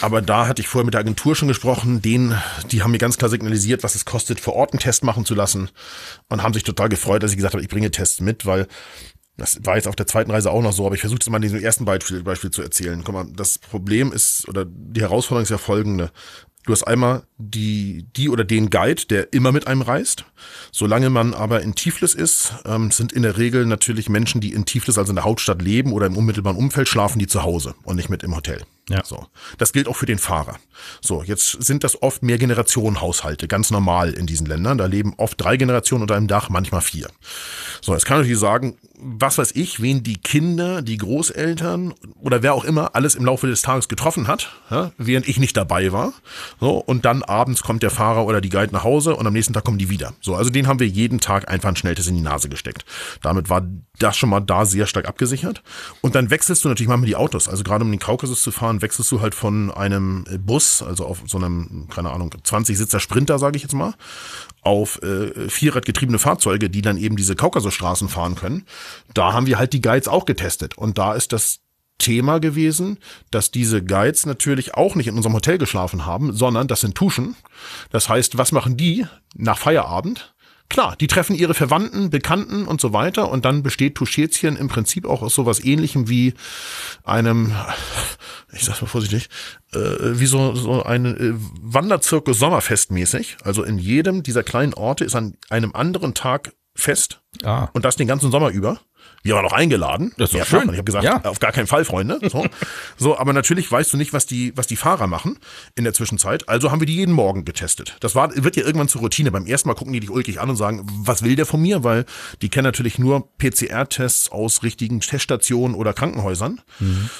Aber 0.00 0.22
da 0.22 0.46
hatte 0.46 0.62
ich 0.62 0.68
vorher 0.68 0.86
mit 0.86 0.94
der 0.94 1.00
Agentur 1.00 1.36
schon 1.36 1.48
gesprochen. 1.48 2.00
Denen, 2.00 2.40
die 2.70 2.82
haben 2.82 2.92
mir 2.92 2.98
ganz 2.98 3.18
klar 3.18 3.28
signalisiert, 3.28 3.82
was 3.82 3.94
es 3.94 4.06
kostet, 4.06 4.40
vor 4.40 4.54
Ort 4.54 4.72
einen 4.72 4.80
Test 4.80 5.04
machen 5.04 5.26
zu 5.26 5.34
lassen 5.34 5.68
und 6.30 6.42
haben 6.42 6.54
sich 6.54 6.62
total 6.62 6.88
gefreut, 6.88 7.22
dass 7.22 7.32
ich 7.32 7.36
gesagt 7.36 7.52
habe, 7.52 7.62
ich 7.62 7.68
bringe 7.68 7.90
Tests 7.90 8.22
mit, 8.22 8.46
weil 8.46 8.66
das 9.40 9.58
war 9.64 9.76
jetzt 9.76 9.88
auf 9.88 9.96
der 9.96 10.06
zweiten 10.06 10.30
Reise 10.30 10.50
auch 10.50 10.60
noch 10.60 10.72
so, 10.72 10.84
aber 10.84 10.94
ich 10.94 11.00
versuche 11.00 11.20
es 11.20 11.30
mal 11.30 11.38
in 11.38 11.42
diesem 11.42 11.60
ersten 11.60 11.86
Beispiel, 11.86 12.22
Beispiel 12.22 12.50
zu 12.50 12.60
erzählen. 12.60 13.02
Guck 13.02 13.14
mal, 13.14 13.26
das 13.34 13.58
Problem 13.58 14.12
ist, 14.12 14.46
oder 14.48 14.66
die 14.66 15.00
Herausforderung 15.00 15.44
ist 15.44 15.50
ja 15.50 15.56
folgende. 15.56 16.10
Du 16.66 16.72
hast 16.72 16.82
einmal 16.82 17.22
die, 17.38 18.04
die 18.16 18.28
oder 18.28 18.44
den 18.44 18.68
Guide, 18.68 19.06
der 19.06 19.32
immer 19.32 19.50
mit 19.50 19.66
einem 19.66 19.80
reist. 19.80 20.26
Solange 20.72 21.08
man 21.08 21.32
aber 21.32 21.62
in 21.62 21.74
Tiflis 21.74 22.14
ist, 22.14 22.52
ähm, 22.66 22.90
sind 22.90 23.12
in 23.12 23.22
der 23.22 23.38
Regel 23.38 23.64
natürlich 23.64 24.10
Menschen, 24.10 24.42
die 24.42 24.52
in 24.52 24.66
Tiflis, 24.66 24.98
also 24.98 25.10
in 25.10 25.16
der 25.16 25.24
Hauptstadt 25.24 25.62
leben 25.62 25.92
oder 25.94 26.04
im 26.04 26.18
unmittelbaren 26.18 26.58
Umfeld 26.58 26.86
schlafen, 26.86 27.18
die 27.18 27.26
zu 27.26 27.42
Hause 27.42 27.74
und 27.84 27.96
nicht 27.96 28.10
mit 28.10 28.22
im 28.22 28.36
Hotel. 28.36 28.62
Ja. 28.90 29.02
So. 29.04 29.26
Das 29.56 29.72
gilt 29.72 29.88
auch 29.88 29.96
für 29.96 30.06
den 30.06 30.18
Fahrer. 30.18 30.58
So, 31.00 31.22
jetzt 31.22 31.62
sind 31.62 31.82
das 31.82 32.02
oft 32.02 32.22
mehr 32.22 32.36
Generationenhaushalte, 32.36 33.48
ganz 33.48 33.70
normal 33.70 34.12
in 34.12 34.26
diesen 34.26 34.46
Ländern. 34.46 34.76
Da 34.76 34.84
leben 34.84 35.14
oft 35.16 35.40
drei 35.40 35.56
Generationen 35.56 36.02
unter 36.02 36.16
einem 36.16 36.28
Dach, 36.28 36.50
manchmal 36.50 36.82
vier. 36.82 37.08
So, 37.80 37.94
jetzt 37.94 38.04
kann 38.04 38.16
ich 38.16 38.24
natürlich 38.24 38.40
sagen, 38.40 38.76
was 39.02 39.38
weiß 39.38 39.52
ich, 39.54 39.80
wen 39.80 40.02
die 40.02 40.16
Kinder, 40.16 40.82
die 40.82 40.96
Großeltern 40.96 41.94
oder 42.20 42.42
wer 42.42 42.54
auch 42.54 42.64
immer 42.64 42.94
alles 42.94 43.14
im 43.14 43.24
Laufe 43.24 43.46
des 43.46 43.62
Tages 43.62 43.88
getroffen 43.88 44.28
hat, 44.28 44.52
ja, 44.70 44.92
während 44.98 45.28
ich 45.28 45.38
nicht 45.38 45.56
dabei 45.56 45.92
war. 45.92 46.12
So, 46.60 46.78
und 46.78 47.04
dann 47.04 47.22
abends 47.22 47.62
kommt 47.62 47.82
der 47.82 47.90
Fahrer 47.90 48.26
oder 48.26 48.40
die 48.40 48.48
Guide 48.48 48.72
nach 48.72 48.84
Hause 48.84 49.16
und 49.16 49.26
am 49.26 49.32
nächsten 49.32 49.52
Tag 49.52 49.64
kommen 49.64 49.78
die 49.78 49.90
wieder. 49.90 50.12
So, 50.20 50.34
also 50.34 50.50
den 50.50 50.66
haben 50.66 50.80
wir 50.80 50.88
jeden 50.88 51.20
Tag 51.20 51.50
einfach 51.50 51.68
ein 51.68 51.76
Schnelltest 51.76 52.08
in 52.08 52.16
die 52.16 52.22
Nase 52.22 52.48
gesteckt. 52.48 52.84
Damit 53.22 53.48
war 53.48 53.66
das 53.98 54.16
schon 54.16 54.30
mal 54.30 54.40
da 54.40 54.64
sehr 54.64 54.86
stark 54.86 55.06
abgesichert. 55.06 55.62
Und 56.00 56.14
dann 56.14 56.30
wechselst 56.30 56.64
du 56.64 56.68
natürlich 56.68 56.88
manchmal 56.88 57.08
die 57.08 57.16
Autos. 57.16 57.48
Also 57.48 57.62
gerade 57.62 57.84
um 57.84 57.90
den 57.90 58.00
Kaukasus 58.00 58.42
zu 58.42 58.50
fahren, 58.50 58.82
wechselst 58.82 59.10
du 59.12 59.20
halt 59.20 59.34
von 59.34 59.70
einem 59.70 60.24
Bus, 60.40 60.82
also 60.82 61.06
auf 61.06 61.22
so 61.26 61.38
einem, 61.38 61.88
keine 61.90 62.10
Ahnung, 62.10 62.30
20-Sitzer 62.30 63.00
Sprinter, 63.00 63.38
sage 63.38 63.56
ich 63.56 63.62
jetzt 63.62 63.74
mal, 63.74 63.94
auf 64.62 65.02
äh, 65.02 65.48
vierradgetriebene 65.48 66.18
Fahrzeuge, 66.18 66.70
die 66.70 66.82
dann 66.82 66.98
eben 66.98 67.16
diese 67.16 67.36
Kaukasusstraßen 67.36 68.08
fahren 68.08 68.34
können. 68.34 68.66
Da 69.14 69.32
haben 69.32 69.46
wir 69.46 69.58
halt 69.58 69.72
die 69.72 69.80
Guides 69.80 70.08
auch 70.08 70.26
getestet. 70.26 70.76
Und 70.76 70.98
da 70.98 71.14
ist 71.14 71.32
das 71.32 71.60
Thema 71.98 72.40
gewesen, 72.40 72.98
dass 73.30 73.50
diese 73.50 73.84
Guides 73.84 74.26
natürlich 74.26 74.74
auch 74.74 74.96
nicht 74.96 75.06
in 75.06 75.16
unserem 75.16 75.34
Hotel 75.34 75.58
geschlafen 75.58 76.06
haben, 76.06 76.32
sondern 76.32 76.66
das 76.66 76.80
sind 76.80 76.94
Tuschen. 76.94 77.36
Das 77.90 78.08
heißt, 78.08 78.38
was 78.38 78.52
machen 78.52 78.76
die 78.76 79.06
nach 79.34 79.58
Feierabend? 79.58 80.34
Klar, 80.70 80.94
die 80.96 81.08
treffen 81.08 81.34
ihre 81.34 81.52
Verwandten, 81.52 82.10
Bekannten 82.10 82.64
und 82.64 82.80
so 82.80 82.92
weiter 82.92 83.28
und 83.28 83.44
dann 83.44 83.64
besteht 83.64 83.96
Tuschetien 83.96 84.56
im 84.56 84.68
Prinzip 84.68 85.04
auch 85.04 85.20
aus 85.20 85.34
sowas 85.34 85.62
ähnlichem 85.62 86.08
wie 86.08 86.32
einem, 87.02 87.52
ich 88.52 88.64
sag's 88.64 88.80
mal 88.80 88.86
vorsichtig, 88.86 89.28
äh, 89.72 89.78
wie 89.78 90.26
so, 90.26 90.54
so 90.54 90.84
ein 90.84 91.06
äh, 91.06 91.34
Wanderzirkus 91.60 92.38
Sommerfestmäßig. 92.38 93.38
Also 93.42 93.64
in 93.64 93.78
jedem 93.78 94.22
dieser 94.22 94.44
kleinen 94.44 94.72
Orte 94.72 95.04
ist 95.04 95.16
an 95.16 95.36
einem 95.50 95.74
anderen 95.74 96.14
Tag 96.14 96.52
Fest 96.76 97.20
ah. 97.42 97.68
und 97.72 97.84
das 97.84 97.96
den 97.96 98.06
ganzen 98.06 98.30
Sommer 98.30 98.50
über. 98.50 98.80
Wir 99.22 99.34
waren 99.34 99.44
auch 99.44 99.52
eingeladen. 99.52 100.12
Das 100.16 100.32
ist 100.32 100.40
doch 100.40 100.46
schön. 100.46 100.62
Ich 100.70 100.76
habe 100.76 100.84
gesagt, 100.84 101.04
ja. 101.04 101.22
auf 101.24 101.40
gar 101.40 101.52
keinen 101.52 101.66
Fall, 101.66 101.84
Freunde. 101.84 102.18
So. 102.30 102.46
so, 102.96 103.18
aber 103.18 103.34
natürlich 103.34 103.70
weißt 103.70 103.92
du 103.92 103.98
nicht, 103.98 104.14
was 104.14 104.24
die, 104.24 104.56
was 104.56 104.66
die 104.66 104.76
Fahrer 104.76 105.06
machen 105.06 105.38
in 105.74 105.84
der 105.84 105.92
Zwischenzeit. 105.92 106.48
Also 106.48 106.70
haben 106.70 106.80
wir 106.80 106.86
die 106.86 106.96
jeden 106.96 107.12
Morgen 107.12 107.44
getestet. 107.44 107.96
Das 108.00 108.14
war, 108.14 108.34
wird 108.34 108.56
ja 108.56 108.64
irgendwann 108.64 108.88
zur 108.88 109.02
Routine. 109.02 109.30
Beim 109.30 109.46
ersten 109.46 109.68
Mal 109.68 109.74
gucken 109.74 109.92
die 109.92 110.00
dich 110.00 110.10
ulkig 110.10 110.40
an 110.40 110.48
und 110.48 110.56
sagen, 110.56 110.86
was 111.04 111.22
will 111.22 111.36
der 111.36 111.44
von 111.44 111.60
mir? 111.60 111.84
Weil 111.84 112.06
die 112.40 112.48
kennen 112.48 112.64
natürlich 112.64 112.98
nur 112.98 113.28
PCR-Tests 113.36 114.32
aus 114.32 114.62
richtigen 114.62 115.00
Teststationen 115.00 115.76
oder 115.76 115.92
Krankenhäusern. 115.92 116.62
Mhm. 116.78 117.10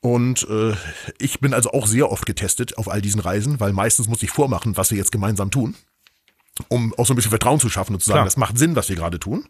Und 0.00 0.48
äh, 0.48 0.74
ich 1.18 1.40
bin 1.40 1.52
also 1.52 1.72
auch 1.72 1.86
sehr 1.86 2.10
oft 2.10 2.24
getestet 2.24 2.78
auf 2.78 2.90
all 2.90 3.02
diesen 3.02 3.20
Reisen, 3.20 3.60
weil 3.60 3.74
meistens 3.74 4.08
muss 4.08 4.22
ich 4.22 4.30
vormachen, 4.30 4.78
was 4.78 4.90
wir 4.90 4.96
jetzt 4.96 5.12
gemeinsam 5.12 5.50
tun, 5.50 5.74
um 6.68 6.94
auch 6.94 7.04
so 7.04 7.12
ein 7.12 7.16
bisschen 7.16 7.30
Vertrauen 7.30 7.60
zu 7.60 7.68
schaffen 7.68 7.94
und 7.94 8.00
zu 8.00 8.06
sagen, 8.06 8.16
Klar. 8.18 8.24
das 8.24 8.38
macht 8.38 8.56
Sinn, 8.56 8.76
was 8.76 8.88
wir 8.88 8.96
gerade 8.96 9.20
tun. 9.20 9.44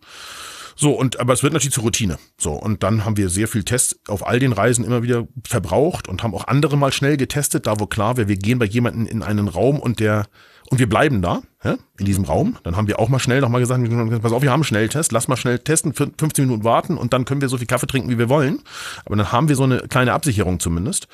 So, 0.81 0.93
und 0.93 1.21
aber 1.21 1.35
es 1.35 1.43
wird 1.43 1.53
natürlich 1.53 1.75
zur 1.75 1.85
Routine. 1.85 2.19
So, 2.39 2.53
und 2.53 2.83
dann 2.83 3.05
haben 3.05 3.19
wir 3.19 3.29
sehr 3.29 3.49
viel 3.49 3.65
Tests 3.65 4.01
auf 4.09 4.27
all 4.27 4.39
den 4.39 4.53
Reisen 4.53 4.83
immer 4.83 5.03
wieder 5.03 5.29
verbraucht 5.47 6.09
und 6.09 6.23
haben 6.23 6.35
auch 6.35 6.47
andere 6.47 6.79
mal 6.79 6.91
schnell 6.91 7.19
getestet, 7.19 7.67
da 7.67 7.79
wo 7.79 7.87
klar 7.87 8.17
wäre, 8.17 8.29
wir 8.29 8.37
gehen 8.37 8.59
bei 8.59 8.65
jemandem 8.65 9.05
in 9.07 9.23
einen 9.23 9.49
Raum 9.49 9.79
und 9.79 10.01
der 10.01 10.27
und 10.71 10.79
wir 10.79 10.89
bleiben 10.89 11.21
da, 11.21 11.43
ja, 11.65 11.77
in 11.99 12.07
diesem 12.07 12.25
Raum. 12.25 12.57
Dann 12.63 12.77
haben 12.77 12.89
wir 12.89 12.99
auch 12.99 13.11
mal 13.11 13.19
schnell 13.19 13.43
nochmal 13.43 13.61
gesagt, 13.61 13.83
pass 14.23 14.33
auf, 14.33 14.41
wir 14.41 14.51
haben 14.51 14.61
einen 14.61 14.65
Schnelltest, 14.65 15.13
lass 15.13 15.29
mal 15.29 15.37
schnell 15.37 15.59
testen, 15.59 15.93
15 15.93 16.47
Minuten 16.47 16.65
warten 16.65 16.97
und 16.97 17.13
dann 17.13 17.27
können 17.27 17.43
wir 17.43 17.51
so 17.51 17.59
viel 17.59 17.67
Kaffee 17.67 17.87
trinken, 17.87 18.09
wie 18.09 18.17
wir 18.17 18.31
wollen. 18.31 18.63
Aber 19.05 19.17
dann 19.17 19.33
haben 19.33 19.51
wir 19.51 19.57
so 19.57 19.65
eine 19.65 19.81
kleine 19.81 20.15
Absicherung 20.15 20.61
zumindest. 20.61 21.09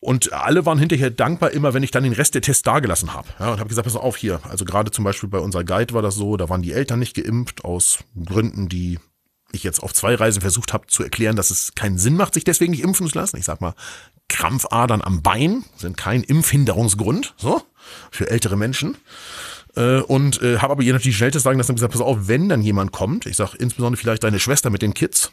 Und 0.00 0.32
alle 0.32 0.64
waren 0.64 0.78
hinterher 0.78 1.10
dankbar, 1.10 1.50
immer 1.50 1.74
wenn 1.74 1.82
ich 1.82 1.90
dann 1.90 2.04
den 2.04 2.14
Rest 2.14 2.34
der 2.34 2.40
Tests 2.40 2.62
dagelassen 2.62 3.12
habe. 3.12 3.28
Ja, 3.38 3.52
und 3.52 3.60
habe 3.60 3.68
gesagt, 3.68 3.84
pass 3.84 3.96
auf 3.96 4.16
hier. 4.16 4.40
Also 4.48 4.64
gerade 4.64 4.90
zum 4.90 5.04
Beispiel 5.04 5.28
bei 5.28 5.38
unserer 5.38 5.62
Guide 5.62 5.92
war 5.92 6.00
das 6.00 6.14
so, 6.14 6.38
da 6.38 6.48
waren 6.48 6.62
die 6.62 6.72
Eltern 6.72 6.98
nicht 6.98 7.14
geimpft, 7.14 7.64
aus 7.64 7.98
Gründen, 8.24 8.68
die 8.68 8.98
ich 9.52 9.62
jetzt 9.62 9.82
auf 9.82 9.92
zwei 9.92 10.14
Reisen 10.14 10.40
versucht 10.40 10.72
habe 10.72 10.86
zu 10.86 11.02
erklären, 11.02 11.36
dass 11.36 11.50
es 11.50 11.74
keinen 11.74 11.98
Sinn 11.98 12.16
macht, 12.16 12.34
sich 12.34 12.44
deswegen 12.44 12.70
nicht 12.70 12.82
impfen 12.82 13.08
zu 13.08 13.18
lassen. 13.18 13.36
Ich 13.36 13.44
sag 13.44 13.60
mal, 13.60 13.74
Krampfadern 14.28 15.02
am 15.02 15.22
Bein 15.22 15.64
sind 15.76 15.96
kein 15.96 16.22
Impfhinderungsgrund, 16.22 17.34
so, 17.36 17.62
für 18.10 18.30
ältere 18.30 18.56
Menschen. 18.56 18.96
Äh, 19.76 20.00
und 20.00 20.40
äh, 20.40 20.58
habe 20.58 20.72
aber 20.72 20.82
ihr 20.82 20.92
natürlich 20.92 21.16
schnell 21.16 21.32
sagen 21.32 21.58
lassen 21.58 21.72
und 21.72 21.76
gesagt, 21.76 21.92
pass 21.92 22.00
auf, 22.00 22.28
wenn 22.28 22.48
dann 22.48 22.62
jemand 22.62 22.92
kommt, 22.92 23.26
ich 23.26 23.36
sag 23.36 23.54
insbesondere 23.54 24.00
vielleicht 24.00 24.24
deine 24.24 24.40
Schwester 24.40 24.70
mit 24.70 24.82
den 24.82 24.94
Kids, 24.94 25.32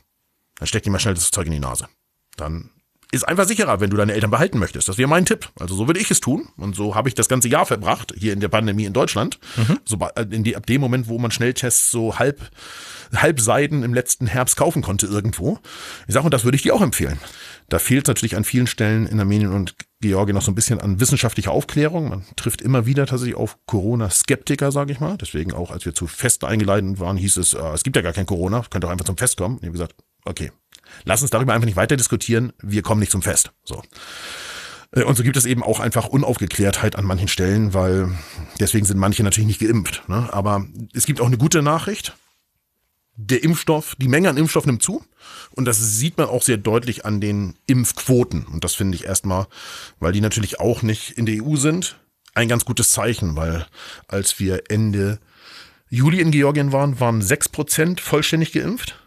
dann 0.55 0.67
steckt 0.67 0.85
ihm 0.85 0.91
mal 0.91 0.99
schnell 0.99 1.13
das 1.13 1.31
Zeug 1.31 1.45
in 1.45 1.53
die 1.53 1.59
Nase. 1.59 1.87
Dann 2.35 2.71
ist 3.11 3.27
einfach 3.27 3.47
sicherer, 3.47 3.79
wenn 3.79 3.89
du 3.89 3.97
deine 3.97 4.13
Eltern 4.13 4.31
behalten 4.31 4.59
möchtest. 4.59 4.89
Das 4.89 4.97
wäre 4.97 5.07
mein 5.07 5.25
Tipp. 5.25 5.49
Also 5.59 5.75
so 5.75 5.87
würde 5.87 5.99
ich 5.99 6.11
es 6.11 6.19
tun. 6.19 6.49
Und 6.57 6.75
so 6.75 6.95
habe 6.95 7.07
ich 7.07 7.15
das 7.15 7.29
ganze 7.29 7.47
Jahr 7.47 7.65
verbracht, 7.65 8.13
hier 8.17 8.33
in 8.33 8.39
der 8.39 8.49
Pandemie 8.49 8.85
in 8.85 8.93
Deutschland. 8.93 9.39
Mhm. 9.55 9.79
So, 9.85 9.97
äh, 10.15 10.25
in 10.29 10.43
die, 10.43 10.55
ab 10.55 10.65
dem 10.65 10.81
Moment, 10.81 11.07
wo 11.07 11.17
man 11.17 11.31
Schnelltests 11.31 11.89
so 11.89 12.19
halb, 12.19 12.41
halb 13.15 13.39
Seiden 13.39 13.83
im 13.83 13.93
letzten 13.93 14.27
Herbst 14.27 14.57
kaufen 14.57 14.81
konnte 14.81 15.05
irgendwo. 15.05 15.59
Ich 16.07 16.13
sage, 16.13 16.25
und 16.25 16.33
das 16.33 16.43
würde 16.43 16.57
ich 16.57 16.63
dir 16.63 16.75
auch 16.75 16.81
empfehlen. 16.81 17.19
Da 17.69 17.79
fehlt 17.79 18.07
natürlich 18.07 18.35
an 18.35 18.43
vielen 18.43 18.67
Stellen 18.67 19.07
in 19.07 19.19
Armenien 19.19 19.51
und 19.51 19.75
Georgien 20.01 20.35
noch 20.35 20.41
so 20.41 20.51
ein 20.51 20.55
bisschen 20.55 20.79
an 20.79 20.99
wissenschaftlicher 20.99 21.51
Aufklärung. 21.51 22.09
Man 22.09 22.25
trifft 22.35 22.61
immer 22.61 22.85
wieder 22.85 23.05
tatsächlich 23.05 23.35
auf 23.35 23.57
Corona-Skeptiker, 23.65 24.71
sage 24.71 24.91
ich 24.91 24.99
mal. 24.99 25.17
Deswegen 25.17 25.53
auch, 25.53 25.71
als 25.71 25.85
wir 25.85 25.93
zu 25.93 26.07
Fest 26.07 26.43
eingeladen 26.43 26.99
waren, 26.99 27.17
hieß 27.17 27.37
es, 27.37 27.53
äh, 27.53 27.73
es 27.73 27.83
gibt 27.83 27.95
ja 27.95 28.01
gar 28.01 28.13
kein 28.13 28.25
Corona, 28.25 28.63
könnt 28.69 28.85
auch 28.85 28.89
einfach 28.89 29.05
zum 29.05 29.17
Fest 29.17 29.37
kommen. 29.37 29.55
Und 29.55 29.63
ich 29.63 29.67
habe 29.67 29.73
gesagt, 29.73 29.95
okay, 30.25 30.51
lass 31.05 31.21
uns 31.21 31.31
darüber 31.31 31.53
einfach 31.53 31.65
nicht 31.65 31.75
weiter 31.75 31.97
diskutieren, 31.97 32.53
wir 32.61 32.81
kommen 32.81 32.99
nicht 32.99 33.11
zum 33.11 33.21
Fest. 33.21 33.51
So. 33.63 33.81
Äh, 34.91 35.03
und 35.03 35.15
so 35.15 35.23
gibt 35.23 35.37
es 35.37 35.45
eben 35.45 35.63
auch 35.63 35.79
einfach 35.79 36.07
Unaufgeklärtheit 36.07 36.95
an 36.95 37.05
manchen 37.05 37.27
Stellen, 37.27 37.73
weil 37.73 38.11
deswegen 38.59 38.85
sind 38.85 38.97
manche 38.97 39.23
natürlich 39.23 39.47
nicht 39.47 39.61
geimpft. 39.61 40.07
Ne? 40.07 40.29
Aber 40.31 40.65
es 40.93 41.05
gibt 41.05 41.21
auch 41.21 41.27
eine 41.27 41.37
gute 41.37 41.61
Nachricht. 41.61 42.15
Der 43.19 43.43
Impfstoff, 43.43 43.95
die 43.95 44.07
Menge 44.07 44.29
an 44.29 44.37
Impfstoff 44.37 44.67
nimmt 44.67 44.83
zu. 44.83 45.03
Und 45.51 45.65
das 45.65 45.79
sieht 45.79 46.17
man 46.17 46.27
auch 46.27 46.43
sehr 46.43 46.57
deutlich 46.57 47.03
an 47.03 47.19
den 47.19 47.55
Impfquoten. 47.65 48.45
Und 48.45 48.63
das 48.63 48.75
finde 48.75 48.95
ich 48.95 49.05
erstmal, 49.05 49.47
weil 49.99 50.11
die 50.11 50.21
natürlich 50.21 50.59
auch 50.59 50.83
nicht 50.83 51.11
in 51.11 51.25
der 51.25 51.43
EU 51.43 51.55
sind, 51.55 51.97
ein 52.35 52.47
ganz 52.47 52.65
gutes 52.65 52.91
Zeichen, 52.91 53.35
weil 53.35 53.65
als 54.07 54.39
wir 54.39 54.69
Ende 54.69 55.19
Juli 55.89 56.19
in 56.19 56.29
Georgien 56.29 56.71
waren, 56.71 56.99
waren 56.99 57.23
sechs 57.23 57.49
Prozent 57.49 57.99
vollständig 57.99 58.51
geimpft. 58.51 58.99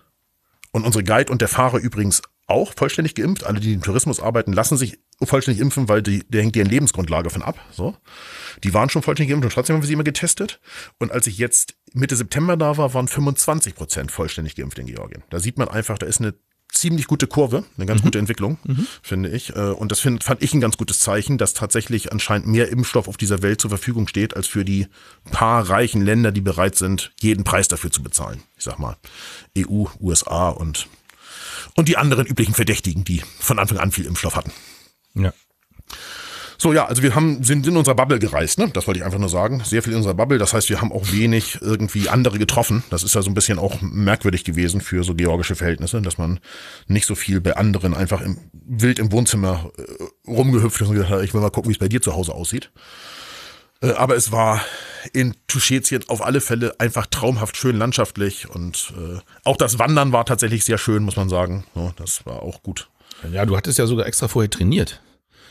Und 0.72 0.84
unsere 0.84 1.02
Guide 1.04 1.32
und 1.32 1.40
der 1.40 1.48
Fahrer 1.48 1.78
übrigens 1.78 2.22
auch 2.46 2.74
vollständig 2.74 3.14
geimpft. 3.14 3.44
Alle, 3.44 3.60
die 3.60 3.72
im 3.72 3.82
Tourismus 3.82 4.20
arbeiten, 4.20 4.52
lassen 4.52 4.76
sich 4.76 4.98
vollständig 5.22 5.60
impfen, 5.60 5.88
weil 5.88 6.02
die, 6.02 6.24
der 6.28 6.42
hängt 6.42 6.56
deren 6.56 6.68
Lebensgrundlage 6.68 7.30
von 7.30 7.42
ab. 7.42 7.58
So. 7.72 7.96
Die 8.64 8.74
waren 8.74 8.90
schon 8.90 9.02
vollständig 9.02 9.30
geimpft 9.30 9.44
und 9.44 9.52
trotzdem 9.52 9.74
haben 9.74 9.82
wir 9.82 9.86
sie 9.86 9.92
immer 9.92 10.04
getestet. 10.04 10.60
Und 10.98 11.12
als 11.12 11.26
ich 11.26 11.38
jetzt 11.38 11.76
Mitte 11.92 12.16
September 12.16 12.56
da 12.56 12.76
war, 12.76 12.92
waren 12.92 13.08
25 13.08 13.74
Prozent 13.74 14.10
vollständig 14.10 14.56
geimpft 14.56 14.78
in 14.78 14.86
Georgien. 14.86 15.22
Da 15.30 15.38
sieht 15.38 15.58
man 15.58 15.68
einfach, 15.68 15.98
da 15.98 16.06
ist 16.06 16.20
eine 16.20 16.34
ziemlich 16.72 17.06
gute 17.06 17.26
Kurve, 17.26 17.64
eine 17.76 17.86
ganz 17.86 18.00
mhm. 18.00 18.04
gute 18.04 18.18
Entwicklung, 18.18 18.58
mhm. 18.64 18.86
finde 19.02 19.28
ich. 19.30 19.54
Äh, 19.56 19.70
und 19.70 19.92
das 19.92 20.00
find, 20.00 20.24
fand 20.24 20.42
ich 20.42 20.54
ein 20.54 20.60
ganz 20.60 20.76
gutes 20.76 21.00
Zeichen, 21.00 21.38
dass 21.38 21.54
tatsächlich 21.54 22.12
anscheinend 22.12 22.46
mehr 22.46 22.68
Impfstoff 22.68 23.08
auf 23.08 23.16
dieser 23.16 23.42
Welt 23.42 23.60
zur 23.60 23.70
Verfügung 23.70 24.08
steht, 24.08 24.36
als 24.36 24.46
für 24.46 24.64
die 24.64 24.86
paar 25.30 25.68
reichen 25.68 26.02
Länder, 26.02 26.32
die 26.32 26.40
bereit 26.40 26.76
sind, 26.76 27.12
jeden 27.20 27.44
Preis 27.44 27.68
dafür 27.68 27.90
zu 27.90 28.02
bezahlen. 28.02 28.42
Ich 28.56 28.64
sag 28.64 28.78
mal, 28.78 28.96
EU, 29.56 29.84
USA 30.00 30.48
und, 30.48 30.88
und 31.74 31.88
die 31.88 31.96
anderen 31.96 32.26
üblichen 32.26 32.54
Verdächtigen, 32.54 33.04
die 33.04 33.22
von 33.38 33.58
Anfang 33.58 33.78
an 33.78 33.92
viel 33.92 34.06
Impfstoff 34.06 34.36
hatten. 34.36 34.52
Ja. 35.14 35.32
So, 36.62 36.74
ja, 36.74 36.84
also 36.84 37.02
wir 37.02 37.14
haben, 37.14 37.42
sind 37.42 37.66
in 37.66 37.74
unserer 37.78 37.94
Bubble 37.94 38.18
gereist, 38.18 38.58
ne? 38.58 38.68
Das 38.74 38.86
wollte 38.86 39.00
ich 39.00 39.06
einfach 39.06 39.18
nur 39.18 39.30
sagen. 39.30 39.62
Sehr 39.64 39.82
viel 39.82 39.92
in 39.94 39.96
unserer 39.96 40.12
Bubble. 40.12 40.36
Das 40.36 40.52
heißt, 40.52 40.68
wir 40.68 40.82
haben 40.82 40.92
auch 40.92 41.10
wenig 41.10 41.56
irgendwie 41.62 42.10
andere 42.10 42.38
getroffen. 42.38 42.84
Das 42.90 43.02
ist 43.02 43.14
ja 43.14 43.22
so 43.22 43.30
ein 43.30 43.34
bisschen 43.34 43.58
auch 43.58 43.80
merkwürdig 43.80 44.44
gewesen 44.44 44.82
für 44.82 45.02
so 45.02 45.14
georgische 45.14 45.54
Verhältnisse, 45.54 46.02
dass 46.02 46.18
man 46.18 46.38
nicht 46.86 47.06
so 47.06 47.14
viel 47.14 47.40
bei 47.40 47.56
anderen 47.56 47.94
einfach 47.94 48.20
im, 48.20 48.36
wild 48.52 48.98
im 48.98 49.10
Wohnzimmer 49.10 49.70
äh, 49.78 50.30
rumgehüpft 50.30 50.82
ist 50.82 50.88
und 50.88 50.96
gesagt 50.96 51.10
hat, 51.10 51.22
ich 51.24 51.32
will 51.32 51.40
mal 51.40 51.48
gucken, 51.48 51.70
wie 51.70 51.72
es 51.72 51.78
bei 51.78 51.88
dir 51.88 52.02
zu 52.02 52.14
Hause 52.14 52.34
aussieht. 52.34 52.70
Äh, 53.80 53.92
aber 53.92 54.16
es 54.16 54.30
war 54.30 54.60
in 55.14 55.34
Tuschetien 55.46 56.04
auf 56.08 56.22
alle 56.22 56.42
Fälle 56.42 56.78
einfach 56.78 57.06
traumhaft 57.06 57.56
schön 57.56 57.76
landschaftlich 57.76 58.50
und 58.50 58.92
äh, 58.98 59.18
auch 59.44 59.56
das 59.56 59.78
Wandern 59.78 60.12
war 60.12 60.26
tatsächlich 60.26 60.66
sehr 60.66 60.76
schön, 60.76 61.04
muss 61.04 61.16
man 61.16 61.30
sagen. 61.30 61.64
Ja, 61.74 61.94
das 61.96 62.26
war 62.26 62.42
auch 62.42 62.62
gut. 62.62 62.90
Ja, 63.32 63.46
du 63.46 63.56
hattest 63.56 63.78
ja 63.78 63.86
sogar 63.86 64.04
extra 64.04 64.28
vorher 64.28 64.50
trainiert. 64.50 65.00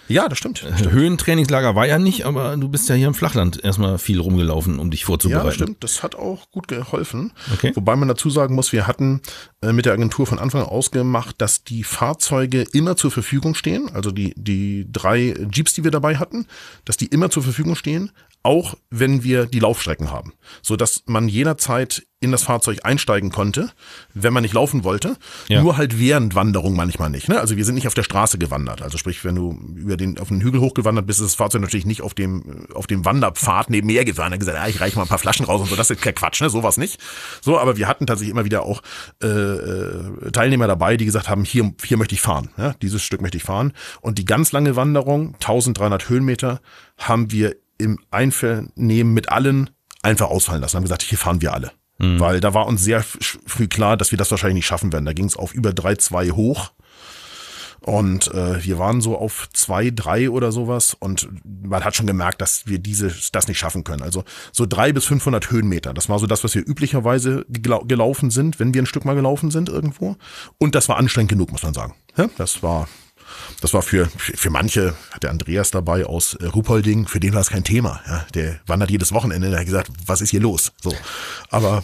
Ja, 0.09 0.27
das 0.27 0.37
stimmt. 0.39 0.57
stimmt. 0.57 0.91
Höhentrainingslager 0.91 1.75
war 1.75 1.87
ja 1.87 1.99
nicht, 1.99 2.25
aber 2.25 2.57
du 2.57 2.67
bist 2.67 2.89
ja 2.89 2.95
hier 2.95 3.07
im 3.07 3.13
Flachland 3.13 3.63
erstmal 3.63 3.97
viel 3.99 4.19
rumgelaufen, 4.19 4.79
um 4.79 4.91
dich 4.91 5.05
vorzubereiten. 5.05 5.47
Ja, 5.47 5.53
stimmt. 5.53 5.83
Das 5.83 6.03
hat 6.03 6.15
auch 6.15 6.49
gut 6.51 6.67
geholfen. 6.67 7.31
Okay. 7.53 7.71
Wobei 7.75 7.95
man 7.95 8.07
dazu 8.07 8.29
sagen 8.29 8.55
muss, 8.55 8.73
wir 8.73 8.87
hatten 8.87 9.21
äh, 9.61 9.71
mit 9.71 9.85
der 9.85 9.93
Agentur 9.93 10.25
von 10.25 10.39
Anfang 10.39 10.61
an 10.61 10.67
ausgemacht, 10.67 11.35
dass 11.39 11.63
die 11.63 11.83
Fahrzeuge 11.83 12.65
immer 12.73 12.95
zur 12.95 13.11
Verfügung 13.11 13.55
stehen. 13.55 13.89
Also 13.93 14.11
die, 14.11 14.33
die 14.35 14.87
drei 14.91 15.35
Jeeps, 15.51 15.73
die 15.73 15.83
wir 15.83 15.91
dabei 15.91 16.17
hatten, 16.17 16.47
dass 16.85 16.97
die 16.97 17.07
immer 17.07 17.29
zur 17.29 17.43
Verfügung 17.43 17.75
stehen, 17.75 18.11
auch 18.43 18.75
wenn 18.89 19.23
wir 19.23 19.45
die 19.45 19.59
Laufstrecken 19.59 20.11
haben, 20.11 20.33
so 20.61 20.75
dass 20.75 21.03
man 21.05 21.27
jederzeit 21.27 22.03
in 22.21 22.31
das 22.31 22.43
Fahrzeug 22.43 22.79
einsteigen 22.83 23.31
konnte, 23.31 23.71
wenn 24.13 24.33
man 24.33 24.43
nicht 24.43 24.53
laufen 24.53 24.83
wollte. 24.83 25.15
Ja. 25.47 25.61
Nur 25.61 25.77
halt 25.77 25.99
während 25.99 26.35
Wanderung 26.35 26.75
manchmal 26.75 27.09
nicht. 27.09 27.29
Ne? 27.29 27.39
Also 27.39 27.55
wir 27.55 27.63
sind 27.63 27.75
nicht 27.75 27.87
auf 27.87 27.93
der 27.93 28.03
Straße 28.03 28.37
gewandert. 28.37 28.81
Also 28.81 28.97
sprich, 28.97 29.23
wenn 29.23 29.35
du 29.35 29.57
über 29.75 29.95
den 29.95 30.19
auf 30.19 30.27
den 30.27 30.41
Hügel 30.41 30.59
hochgewandert 30.59 31.05
bist, 31.05 31.21
ist 31.21 31.27
das 31.27 31.35
Fahrzeug 31.35 31.61
natürlich 31.61 31.85
nicht 31.85 32.01
auf 32.01 32.13
dem 32.13 32.67
auf 32.73 32.87
dem 32.87 33.05
Wanderpfad 33.05 33.69
neben 33.69 33.87
mir 33.87 34.03
gefahren. 34.03 34.33
Er 34.33 34.37
gesagt, 34.37 34.57
ja, 34.57 34.67
ich 34.67 34.81
reiche 34.81 34.97
mal 34.97 35.03
ein 35.03 35.07
paar 35.07 35.17
Flaschen 35.17 35.45
raus 35.45 35.61
und 35.61 35.69
so. 35.69 35.77
Das 35.77 35.89
ist 35.89 36.01
kein 36.01 36.15
Quatsch, 36.15 36.41
ne? 36.41 36.49
Sowas 36.49 36.77
nicht. 36.77 36.99
So, 37.41 37.57
aber 37.57 37.77
wir 37.77 37.87
hatten 37.87 38.05
tatsächlich 38.05 38.31
immer 38.31 38.45
wieder 38.45 38.63
auch 38.63 38.81
äh, 39.23 39.27
äh 39.27 40.31
Teilnehmer 40.31 40.67
dabei, 40.67 40.97
die 40.97 41.05
gesagt 41.05 41.29
haben, 41.29 41.45
hier 41.45 41.73
hier 41.83 41.97
möchte 41.97 42.15
ich 42.15 42.21
fahren. 42.21 42.49
Ja? 42.57 42.73
Dieses 42.81 43.01
Stück 43.01 43.21
möchte 43.21 43.37
ich 43.37 43.43
fahren. 43.43 43.71
Und 44.01 44.17
die 44.17 44.25
ganz 44.25 44.51
lange 44.51 44.75
Wanderung, 44.75 45.35
1300 45.35 46.09
Höhenmeter, 46.09 46.59
haben 46.97 47.31
wir 47.31 47.55
im 47.79 47.97
Einvernehmen 48.11 49.13
mit 49.13 49.29
allen 49.29 49.71
einfach 50.03 50.27
ausfallen 50.27 50.61
lassen. 50.61 50.77
Haben 50.77 50.83
gesagt, 50.83 51.01
hier 51.01 51.17
fahren 51.17 51.41
wir 51.41 51.53
alle. 51.53 51.71
Mhm. 51.97 52.19
Weil 52.19 52.39
da 52.39 52.53
war 52.53 52.67
uns 52.67 52.83
sehr 52.83 53.03
früh 53.03 53.67
klar, 53.67 53.97
dass 53.97 54.11
wir 54.11 54.17
das 54.17 54.31
wahrscheinlich 54.31 54.55
nicht 54.55 54.67
schaffen 54.67 54.93
werden. 54.93 55.05
Da 55.05 55.13
ging 55.13 55.25
es 55.25 55.35
auf 55.35 55.53
über 55.53 55.71
3,2 55.71 56.31
hoch. 56.31 56.71
Und 57.81 58.33
äh, 58.33 58.63
wir 58.63 58.77
waren 58.77 58.99
so 58.99 59.17
auf 59.17 59.47
zwei, 59.53 59.89
drei 59.89 60.29
oder 60.29 60.51
sowas 60.51 60.97
und 60.99 61.29
man 61.43 61.85
hat 61.85 61.95
schon 61.95 62.07
gemerkt, 62.07 62.41
dass 62.41 62.67
wir 62.67 62.77
diese, 62.77 63.13
das 63.31 63.47
nicht 63.47 63.57
schaffen 63.57 63.85
können. 63.85 64.03
Also 64.03 64.25
so 64.51 64.65
drei 64.65 64.91
bis 64.91 65.05
500 65.05 65.49
Höhenmeter. 65.49 65.93
Das 65.93 66.09
war 66.09 66.19
so 66.19 66.27
das, 66.27 66.43
was 66.43 66.53
wir 66.55 66.67
üblicherweise 66.67 67.45
gelaufen 67.47 68.31
sind, 68.31 68.59
wenn 68.59 68.73
wir 68.73 68.81
ein 68.81 68.85
Stück 68.85 69.05
mal 69.05 69.15
gelaufen 69.15 69.49
sind 69.49 69.69
irgendwo. 69.69 70.17
Und 70.57 70.75
das 70.75 70.89
war 70.89 70.97
anstrengend 70.97 71.31
genug, 71.31 71.53
muss 71.53 71.63
man 71.63 71.73
sagen. 71.73 71.95
Ja, 72.17 72.29
das 72.37 72.61
war 72.61 72.89
das 73.61 73.73
war 73.73 73.81
für, 73.81 74.07
für 74.17 74.49
manche, 74.49 74.95
hat 75.11 75.23
der 75.23 75.29
Andreas 75.29 75.71
dabei 75.71 76.05
aus 76.05 76.35
äh, 76.35 76.45
Ruhpolding, 76.45 77.07
für 77.07 77.19
den 77.19 77.33
war 77.33 77.41
es 77.41 77.49
kein 77.49 77.63
Thema. 77.63 78.01
Ja, 78.07 78.25
der 78.33 78.59
wandert 78.67 78.91
jedes 78.91 79.11
Wochenende, 79.11 79.49
der 79.49 79.59
hat 79.59 79.65
gesagt, 79.65 79.91
was 80.05 80.21
ist 80.21 80.29
hier 80.29 80.39
los? 80.39 80.71
So. 80.81 80.93
Aber 81.49 81.83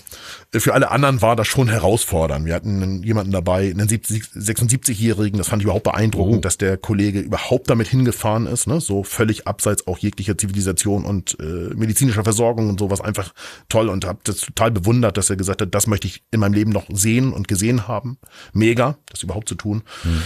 äh, 0.51 0.59
für 0.59 0.73
alle 0.73 0.91
anderen 0.91 1.21
war 1.21 1.35
das 1.35 1.47
schon 1.47 1.67
herausfordernd. 1.67 2.45
Wir 2.45 2.55
hatten 2.55 3.03
jemanden 3.03 3.31
dabei, 3.31 3.69
einen 3.69 3.87
76-Jährigen, 3.87 5.37
das 5.37 5.47
fand 5.47 5.61
ich 5.61 5.65
überhaupt 5.65 5.83
beeindruckend, 5.83 6.37
oh. 6.37 6.41
dass 6.41 6.57
der 6.57 6.77
Kollege 6.77 7.19
überhaupt 7.19 7.69
damit 7.69 7.87
hingefahren 7.87 8.47
ist, 8.47 8.67
ne? 8.67 8.79
so 8.79 9.03
völlig 9.03 9.47
abseits 9.47 9.87
auch 9.87 9.97
jeglicher 9.97 10.37
Zivilisation 10.37 11.05
und 11.05 11.37
äh, 11.39 11.43
medizinischer 11.75 12.23
Versorgung 12.23 12.69
und 12.69 12.79
sowas 12.79 13.01
einfach 13.01 13.33
toll 13.69 13.89
und 13.89 14.05
habe 14.05 14.19
das 14.23 14.37
total 14.37 14.71
bewundert, 14.71 15.17
dass 15.17 15.29
er 15.29 15.35
gesagt 15.35 15.61
hat, 15.61 15.73
das 15.73 15.87
möchte 15.87 16.07
ich 16.07 16.23
in 16.31 16.39
meinem 16.39 16.53
Leben 16.53 16.71
noch 16.71 16.85
sehen 16.89 17.33
und 17.33 17.47
gesehen 17.47 17.87
haben. 17.87 18.17
Mega, 18.53 18.97
das 19.07 19.23
überhaupt 19.23 19.49
zu 19.49 19.55
tun. 19.55 19.83
Hm. 20.03 20.21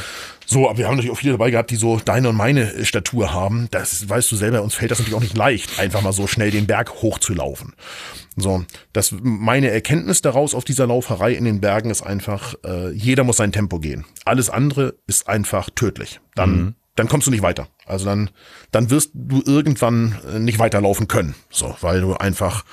So, 0.51 0.67
aber 0.67 0.79
wir 0.79 0.87
haben 0.87 0.95
natürlich 0.95 1.11
auch 1.11 1.19
viele 1.19 1.33
dabei 1.33 1.51
gehabt, 1.51 1.69
die 1.69 1.75
so 1.75 1.99
deine 2.03 2.29
und 2.29 2.35
meine 2.35 2.83
Statur 2.83 3.31
haben. 3.31 3.67
Das 3.69 4.09
weißt 4.09 4.31
du 4.31 4.35
selber, 4.35 4.63
uns 4.63 4.73
fällt 4.73 4.89
das 4.89 4.97
natürlich 4.97 5.15
auch 5.15 5.21
nicht 5.21 5.37
leicht, 5.37 5.79
einfach 5.79 6.01
mal 6.01 6.11
so 6.11 6.25
schnell 6.25 6.49
den 6.49 6.65
Berg 6.65 7.03
hochzulaufen. 7.03 7.75
So, 8.35 8.63
das 8.91 9.13
meine 9.21 9.69
Erkenntnis 9.69 10.23
daraus 10.23 10.55
auf 10.55 10.63
dieser 10.63 10.87
Lauferei 10.87 11.33
in 11.33 11.45
den 11.45 11.61
Bergen 11.61 11.91
ist 11.91 12.01
einfach, 12.01 12.55
äh, 12.65 12.89
jeder 12.89 13.23
muss 13.23 13.37
sein 13.37 13.51
Tempo 13.51 13.79
gehen. 13.79 14.05
Alles 14.25 14.49
andere 14.49 14.95
ist 15.05 15.29
einfach 15.29 15.69
tödlich. 15.69 16.19
Dann 16.33 16.51
mhm 16.51 16.75
dann 16.99 17.07
kommst 17.07 17.27
du 17.27 17.31
nicht 17.31 17.41
weiter. 17.43 17.69
Also 17.85 18.05
dann, 18.05 18.29
dann 18.71 18.89
wirst 18.89 19.11
du 19.13 19.41
irgendwann 19.45 20.19
äh, 20.29 20.39
nicht 20.39 20.59
weiterlaufen 20.59 21.07
können. 21.07 21.33
So, 21.49 21.73
weil 21.79 22.01
du 22.01 22.13
einfach 22.15 22.65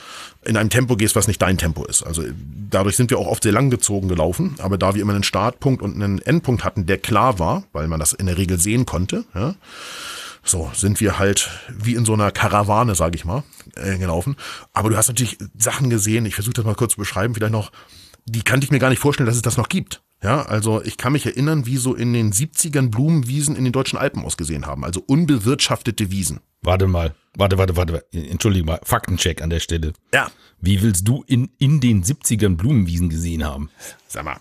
in 0.47 0.57
einem 0.57 0.70
Tempo 0.70 0.97
gehst, 0.97 1.16
was 1.16 1.28
nicht 1.28 1.42
dein 1.42 1.59
Tempo 1.59 1.84
ist. 1.84 2.03
Also 2.03 2.22
dadurch 2.70 2.97
sind 2.97 3.11
wir 3.11 3.18
auch 3.18 3.26
oft 3.26 3.42
sehr 3.42 3.53
lang 3.53 3.70
gezogen 3.70 4.09
gelaufen, 4.09 4.57
aber 4.59 4.78
da 4.78 4.94
wir 4.94 5.03
immer 5.03 5.14
einen 5.14 5.22
Startpunkt 5.22 5.82
und 5.82 5.94
einen 5.94 6.20
Endpunkt 6.20 6.64
hatten, 6.64 6.86
der 6.86 6.99
klar 6.99 7.38
war, 7.38 7.64
weil 7.72 7.88
man 7.88 8.01
das 8.01 8.12
in 8.12 8.26
der 8.26 8.38
Regel 8.38 8.59
sehen 8.59 8.86
konnte, 8.86 9.24
ja, 9.34 9.55
so 10.44 10.70
sind 10.74 11.01
wir 11.01 11.18
halt 11.18 11.51
wie 11.76 11.94
in 11.94 12.05
so 12.05 12.14
einer 12.14 12.30
Karawane, 12.30 12.94
sage 12.94 13.16
ich 13.16 13.24
mal, 13.24 13.42
äh, 13.74 13.99
gelaufen. 13.99 14.36
Aber 14.72 14.90
du 14.90 14.97
hast 14.97 15.09
natürlich 15.09 15.38
Sachen 15.59 15.90
gesehen, 15.90 16.24
ich 16.24 16.36
versuche 16.36 16.55
das 16.55 16.64
mal 16.64 16.74
kurz 16.74 16.92
zu 16.92 16.99
beschreiben, 16.99 17.34
vielleicht 17.34 17.53
noch, 17.53 17.72
die 18.26 18.42
kannte 18.42 18.64
ich 18.64 18.70
mir 18.70 18.78
gar 18.78 18.90
nicht 18.90 19.01
vorstellen, 19.01 19.26
dass 19.26 19.36
es 19.36 19.42
das 19.42 19.57
noch 19.57 19.68
gibt. 19.68 20.03
Ja, 20.22 20.42
also 20.42 20.82
ich 20.82 20.97
kann 20.97 21.12
mich 21.12 21.26
erinnern, 21.26 21.66
wie 21.66 21.76
so 21.76 21.94
in 21.94 22.12
den 22.12 22.32
70ern 22.32 22.88
Blumenwiesen 22.90 23.55
in 23.55 23.64
den 23.64 23.72
deutschen 23.72 23.99
Alpen 23.99 24.24
ausgesehen 24.24 24.66
haben, 24.66 24.84
also 24.84 25.03
unbewirtschaftete 25.07 26.11
Wiesen. 26.11 26.40
Warte 26.67 26.89
mal, 26.89 27.14
warte, 27.37 27.59
warte, 27.59 27.77
warte, 27.77 28.05
entschuldige 28.12 28.67
mal, 28.67 28.81
Faktencheck 28.83 29.41
an 29.41 29.51
der 29.51 29.61
Stelle. 29.61 29.93
Ja. 30.12 30.33
Wie 30.61 30.83
willst 30.83 31.07
du 31.07 31.23
in, 31.29 31.49
in 31.59 31.79
den 31.79 32.03
70ern 32.03 32.57
Blumenwiesen 32.57 33.09
gesehen 33.09 33.45
haben? 33.45 33.71
Sag 34.09 34.25
mal, 34.25 34.39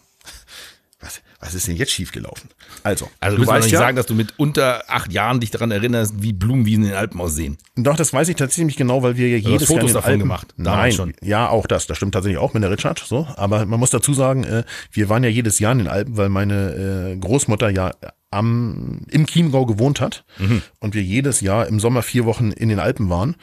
was, 1.00 1.22
was 1.40 1.54
ist 1.54 1.68
denn 1.68 1.76
jetzt 1.76 1.92
schiefgelaufen? 1.92 2.50
Also, 2.82 3.12
also 3.20 3.38
du 3.38 3.46
weißt 3.46 3.66
nicht 3.66 3.74
ja, 3.74 3.80
sagen, 3.80 3.96
dass 3.96 4.08
du 4.08 4.16
mit 4.16 4.34
unter 4.38 4.90
acht 4.90 5.14
Jahren 5.14 5.40
dich 5.40 5.52
daran 5.52 5.70
erinnerst, 5.70 6.16
wie 6.24 6.34
Blumenwiesen 6.34 6.86
in 6.86 6.90
den 6.90 6.98
Alpen 6.98 7.22
aussehen. 7.22 7.60
Doch, 7.76 7.96
das 7.96 8.12
weiß 8.12 8.28
ich 8.30 8.38
tatsächlich 8.38 8.76
genau, 8.76 9.04
weil 9.04 9.18
wir 9.18 9.30
ja 9.30 9.38
jedes 9.38 9.70
Jahr 9.70 9.78
Fotos 9.82 9.94
davon 9.94 10.14
Alpen, 10.14 10.20
gemacht. 10.22 10.48
Nein, 10.58 10.94
schon. 10.94 11.14
ja, 11.22 11.48
auch 11.48 11.68
das. 11.68 11.86
Das 11.86 11.98
stimmt 11.98 12.16
tatsächlich 12.16 12.40
auch 12.40 12.56
mit 12.56 12.64
der 12.64 12.72
Richard. 12.72 12.98
So, 12.98 13.28
aber 13.36 13.68
man 13.68 13.80
muss 13.80 13.92
dazu 13.92 14.16
sagen, 14.16 14.46
äh, 14.46 14.64
wir 14.92 15.10
waren 15.10 15.24
ja 15.24 15.30
jedes 15.30 15.60
Jahr 15.60 15.74
in 15.74 15.78
den 15.78 15.88
Alpen, 15.88 16.18
weil 16.18 16.30
meine 16.30 17.12
äh, 17.12 17.18
Großmutter 17.18 17.70
ja 17.70 17.94
am, 18.36 19.02
im 19.10 19.26
Chiemgau 19.26 19.66
gewohnt 19.66 20.02
hat 20.02 20.26
mhm. 20.38 20.62
und 20.80 20.94
wir 20.94 21.02
jedes 21.02 21.42
Jahr 21.42 21.68
im 21.68 21.80
Sommer 21.80 22.04
vier 22.04 22.26
Wochen 22.26 22.52
in 22.52 22.70
den 22.70 22.80
Alpen 22.80 23.10
waren. 23.10 23.36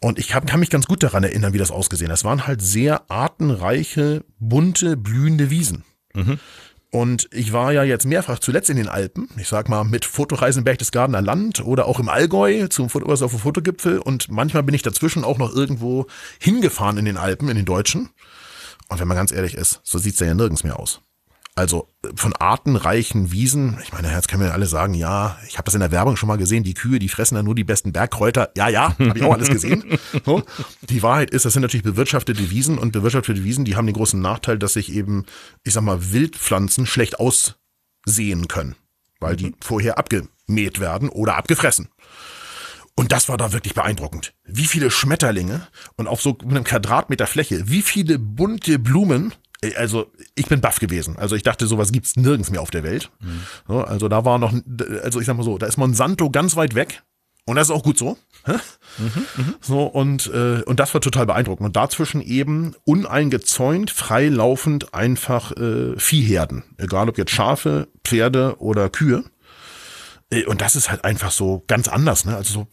Und 0.00 0.18
ich 0.18 0.34
hab, 0.34 0.46
kann 0.46 0.60
mich 0.60 0.70
ganz 0.70 0.86
gut 0.86 1.02
daran 1.02 1.24
erinnern, 1.24 1.52
wie 1.52 1.58
das 1.58 1.70
ausgesehen 1.70 2.10
hat. 2.10 2.14
Das 2.14 2.24
waren 2.24 2.46
halt 2.46 2.60
sehr 2.60 3.10
artenreiche, 3.10 4.24
bunte, 4.38 4.96
blühende 4.96 5.50
Wiesen. 5.50 5.84
Mhm. 6.14 6.38
Und 6.92 7.28
ich 7.32 7.52
war 7.52 7.72
ja 7.72 7.84
jetzt 7.84 8.04
mehrfach 8.04 8.40
zuletzt 8.40 8.68
in 8.68 8.76
den 8.76 8.88
Alpen, 8.88 9.28
ich 9.36 9.46
sag 9.46 9.68
mal 9.68 9.84
mit 9.84 10.04
Fotoreisen 10.04 10.64
Berchtesgadener 10.64 11.22
Land 11.22 11.64
oder 11.64 11.86
auch 11.86 12.00
im 12.00 12.08
Allgäu 12.08 12.66
zum 12.66 12.90
Foto, 12.90 13.06
was 13.06 13.22
auf 13.22 13.30
dem 13.30 13.38
Fotogipfel 13.38 13.98
und 13.98 14.28
manchmal 14.28 14.64
bin 14.64 14.74
ich 14.74 14.82
dazwischen 14.82 15.22
auch 15.22 15.38
noch 15.38 15.54
irgendwo 15.54 16.06
hingefahren 16.40 16.98
in 16.98 17.04
den 17.04 17.16
Alpen, 17.16 17.48
in 17.48 17.54
den 17.54 17.64
Deutschen. 17.64 18.10
Und 18.88 18.98
wenn 18.98 19.06
man 19.06 19.16
ganz 19.16 19.30
ehrlich 19.30 19.54
ist, 19.54 19.80
so 19.84 19.98
sieht's 19.98 20.18
ja 20.18 20.34
nirgends 20.34 20.64
mehr 20.64 20.80
aus. 20.80 21.00
Also 21.56 21.92
von 22.14 22.34
artenreichen 22.34 23.32
Wiesen, 23.32 23.78
ich 23.82 23.92
meine, 23.92 24.10
jetzt 24.10 24.28
können 24.28 24.42
wir 24.42 24.54
alle 24.54 24.66
sagen, 24.66 24.94
ja, 24.94 25.38
ich 25.48 25.58
habe 25.58 25.64
das 25.64 25.74
in 25.74 25.80
der 25.80 25.90
Werbung 25.90 26.16
schon 26.16 26.28
mal 26.28 26.38
gesehen, 26.38 26.62
die 26.62 26.74
Kühe, 26.74 26.98
die 26.98 27.08
fressen 27.08 27.34
da 27.34 27.42
nur 27.42 27.54
die 27.54 27.64
besten 27.64 27.92
Bergkräuter. 27.92 28.50
Ja, 28.56 28.68
ja, 28.68 28.96
habe 28.98 29.18
ich 29.18 29.24
auch 29.24 29.34
alles 29.34 29.48
gesehen. 29.48 29.84
So. 30.24 30.42
Die 30.82 31.02
Wahrheit 31.02 31.30
ist, 31.30 31.44
das 31.44 31.52
sind 31.52 31.62
natürlich 31.62 31.84
bewirtschaftete 31.84 32.50
Wiesen 32.50 32.78
und 32.78 32.92
bewirtschaftete 32.92 33.42
Wiesen, 33.42 33.64
die 33.64 33.76
haben 33.76 33.86
den 33.86 33.94
großen 33.94 34.20
Nachteil, 34.20 34.58
dass 34.58 34.74
sich 34.74 34.92
eben, 34.92 35.24
ich 35.64 35.72
sag 35.72 35.82
mal, 35.82 36.12
Wildpflanzen 36.12 36.86
schlecht 36.86 37.18
aussehen 37.18 38.48
können, 38.48 38.76
weil 39.18 39.36
die 39.36 39.54
vorher 39.60 39.98
abgemäht 39.98 40.80
werden 40.80 41.08
oder 41.08 41.36
abgefressen. 41.36 41.88
Und 42.96 43.12
das 43.12 43.28
war 43.28 43.36
da 43.36 43.52
wirklich 43.52 43.74
beeindruckend. 43.74 44.34
Wie 44.44 44.66
viele 44.66 44.90
Schmetterlinge 44.90 45.66
und 45.96 46.06
auf 46.06 46.20
so 46.20 46.36
einem 46.38 46.64
Quadratmeter 46.64 47.26
Fläche, 47.26 47.68
wie 47.68 47.82
viele 47.82 48.18
bunte 48.18 48.78
Blumen 48.78 49.32
also 49.76 50.10
ich 50.34 50.46
bin 50.46 50.60
baff 50.60 50.78
gewesen. 50.78 51.16
Also 51.18 51.36
ich 51.36 51.42
dachte, 51.42 51.66
sowas 51.66 51.92
gibt's 51.92 52.16
nirgends 52.16 52.50
mehr 52.50 52.62
auf 52.62 52.70
der 52.70 52.82
Welt. 52.82 53.10
Mhm. 53.20 53.42
So, 53.68 53.80
also 53.80 54.08
da 54.08 54.24
war 54.24 54.38
noch, 54.38 54.54
also 55.02 55.20
ich 55.20 55.26
sag 55.26 55.36
mal 55.36 55.42
so, 55.42 55.58
da 55.58 55.66
ist 55.66 55.76
Monsanto 55.76 56.30
ganz 56.30 56.56
weit 56.56 56.74
weg. 56.74 57.02
Und 57.46 57.56
das 57.56 57.68
ist 57.68 57.74
auch 57.74 57.82
gut 57.82 57.98
so. 57.98 58.16
Mhm, 58.46 58.54
mh. 59.36 59.54
So, 59.60 59.82
und, 59.82 60.26
äh, 60.32 60.62
und 60.62 60.78
das 60.78 60.94
war 60.94 61.00
total 61.00 61.26
beeindruckend. 61.26 61.66
Und 61.66 61.76
dazwischen 61.76 62.20
eben 62.20 62.74
uneingezäunt, 62.84 63.90
freilaufend 63.90 64.94
einfach 64.94 65.52
äh, 65.56 65.98
Viehherden. 65.98 66.62
Egal 66.76 67.08
ob 67.08 67.18
jetzt 67.18 67.32
Schafe, 67.32 67.88
Pferde 68.04 68.56
oder 68.60 68.88
Kühe. 68.88 69.24
Äh, 70.30 70.44
und 70.44 70.60
das 70.60 70.76
ist 70.76 70.90
halt 70.90 71.04
einfach 71.04 71.32
so 71.32 71.64
ganz 71.66 71.88
anders, 71.88 72.24
ne? 72.24 72.36
Also 72.36 72.52
so 72.52 72.66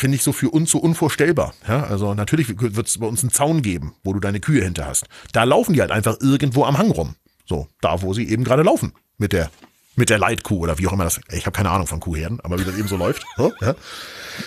finde 0.00 0.16
ich 0.16 0.22
so 0.22 0.32
für 0.32 0.50
uns 0.50 0.70
so 0.70 0.78
unvorstellbar. 0.78 1.54
Ja, 1.68 1.84
also 1.84 2.14
natürlich 2.14 2.48
wird 2.60 2.86
es 2.86 2.98
bei 2.98 3.06
uns 3.06 3.22
einen 3.22 3.30
Zaun 3.30 3.62
geben, 3.62 3.94
wo 4.02 4.12
du 4.12 4.20
deine 4.20 4.40
Kühe 4.40 4.64
hinter 4.64 4.86
hast. 4.86 5.06
Da 5.32 5.44
laufen 5.44 5.74
die 5.74 5.80
halt 5.80 5.92
einfach 5.92 6.16
irgendwo 6.20 6.64
am 6.64 6.78
Hang 6.78 6.90
rum. 6.90 7.14
So, 7.46 7.68
da 7.80 8.02
wo 8.02 8.12
sie 8.14 8.28
eben 8.28 8.44
gerade 8.44 8.62
laufen 8.62 8.92
mit 9.18 9.32
der 9.32 9.50
mit 9.96 10.08
der 10.08 10.18
Leitkuh 10.18 10.58
oder 10.58 10.78
wie 10.78 10.86
auch 10.86 10.92
immer 10.92 11.04
das. 11.04 11.20
Ich 11.30 11.46
habe 11.46 11.54
keine 11.54 11.70
Ahnung 11.70 11.86
von 11.86 12.00
Kuhherden, 12.00 12.40
aber 12.40 12.58
wie 12.58 12.64
das 12.64 12.78
eben 12.78 12.88
so 12.88 12.96
läuft. 12.96 13.26
So, 13.36 13.52
ja. 13.60 13.74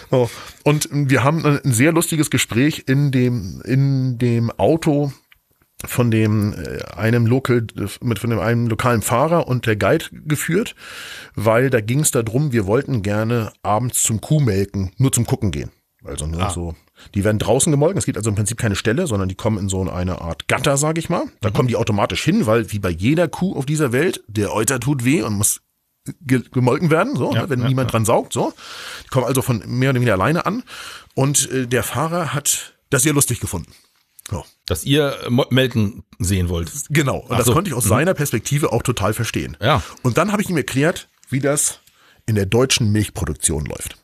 so. 0.09 0.29
Und 0.63 0.89
wir 0.91 1.23
haben 1.23 1.45
ein 1.45 1.73
sehr 1.73 1.91
lustiges 1.91 2.29
Gespräch 2.29 2.85
in 2.87 3.11
dem 3.11 3.61
in 3.63 4.17
dem 4.17 4.51
Auto 4.51 5.11
von 5.85 6.11
dem 6.11 6.53
äh, 6.53 6.83
einem 6.95 7.25
Local 7.25 7.65
mit 8.01 8.19
von 8.19 8.29
dem 8.29 8.39
einem 8.39 8.67
lokalen 8.67 9.01
Fahrer 9.01 9.47
und 9.47 9.65
der 9.65 9.75
Guide 9.75 10.05
geführt, 10.25 10.75
weil 11.35 11.69
da 11.69 11.81
ging 11.81 11.99
es 11.99 12.11
darum, 12.11 12.51
wir 12.51 12.65
wollten 12.65 13.01
gerne 13.01 13.51
abends 13.61 14.03
zum 14.03 14.21
Kuhmelken 14.21 14.91
nur 14.97 15.11
zum 15.11 15.25
Gucken 15.25 15.51
gehen. 15.51 15.71
Also 16.05 16.27
nur 16.27 16.41
ah. 16.41 16.49
so. 16.49 16.75
Die 17.15 17.23
werden 17.23 17.39
draußen 17.39 17.71
gemolken. 17.71 17.97
Es 17.97 18.05
gibt 18.05 18.17
also 18.17 18.29
im 18.29 18.35
Prinzip 18.35 18.57
keine 18.57 18.75
Stelle, 18.75 19.07
sondern 19.07 19.29
die 19.29 19.35
kommen 19.35 19.57
in 19.57 19.69
so 19.69 19.89
eine 19.89 20.21
Art 20.21 20.47
Gatter, 20.47 20.77
sage 20.77 20.99
ich 20.99 21.09
mal. 21.09 21.25
Da 21.41 21.49
mhm. 21.49 21.53
kommen 21.53 21.67
die 21.67 21.75
automatisch 21.75 22.23
hin, 22.23 22.45
weil 22.45 22.71
wie 22.71 22.79
bei 22.79 22.89
jeder 22.89 23.27
Kuh 23.27 23.55
auf 23.55 23.65
dieser 23.65 23.91
Welt, 23.91 24.23
der 24.27 24.53
Euter 24.53 24.79
tut 24.79 25.05
weh 25.05 25.21
und 25.21 25.33
muss 25.33 25.61
gemolken 26.25 26.91
werden, 26.91 27.15
so, 27.15 27.33
ja, 27.33 27.43
ne, 27.43 27.49
wenn 27.49 27.61
ja, 27.61 27.67
niemand 27.69 27.89
ja. 27.89 27.91
dran 27.91 28.05
saugt, 28.05 28.33
so. 28.33 28.53
Die 29.05 29.07
kommen 29.07 29.25
also 29.25 29.41
von 29.41 29.63
mehr 29.65 29.91
oder 29.91 29.95
weniger 29.95 30.13
alleine 30.13 30.45
an. 30.45 30.63
Und 31.15 31.49
äh, 31.51 31.65
der 31.65 31.83
Fahrer 31.83 32.33
hat 32.33 32.73
das 32.89 33.03
sehr 33.03 33.13
lustig 33.13 33.39
gefunden. 33.39 33.71
So. 34.33 34.45
Dass 34.65 34.83
ihr 34.85 35.17
melken 35.49 36.03
sehen 36.19 36.49
wollt. 36.49 36.71
Genau. 36.89 37.17
Und 37.17 37.31
Ach 37.31 37.37
das 37.37 37.47
so. 37.47 37.53
konnte 37.53 37.69
ich 37.69 37.75
aus 37.75 37.85
mhm. 37.85 37.89
seiner 37.89 38.13
Perspektive 38.13 38.71
auch 38.71 38.83
total 38.83 39.13
verstehen. 39.13 39.57
Ja. 39.61 39.81
Und 40.01 40.17
dann 40.17 40.31
habe 40.31 40.41
ich 40.41 40.49
ihm 40.49 40.57
erklärt, 40.57 41.09
wie 41.29 41.39
das 41.39 41.79
in 42.25 42.35
der 42.35 42.45
deutschen 42.45 42.91
Milchproduktion 42.91 43.65
läuft. 43.65 43.97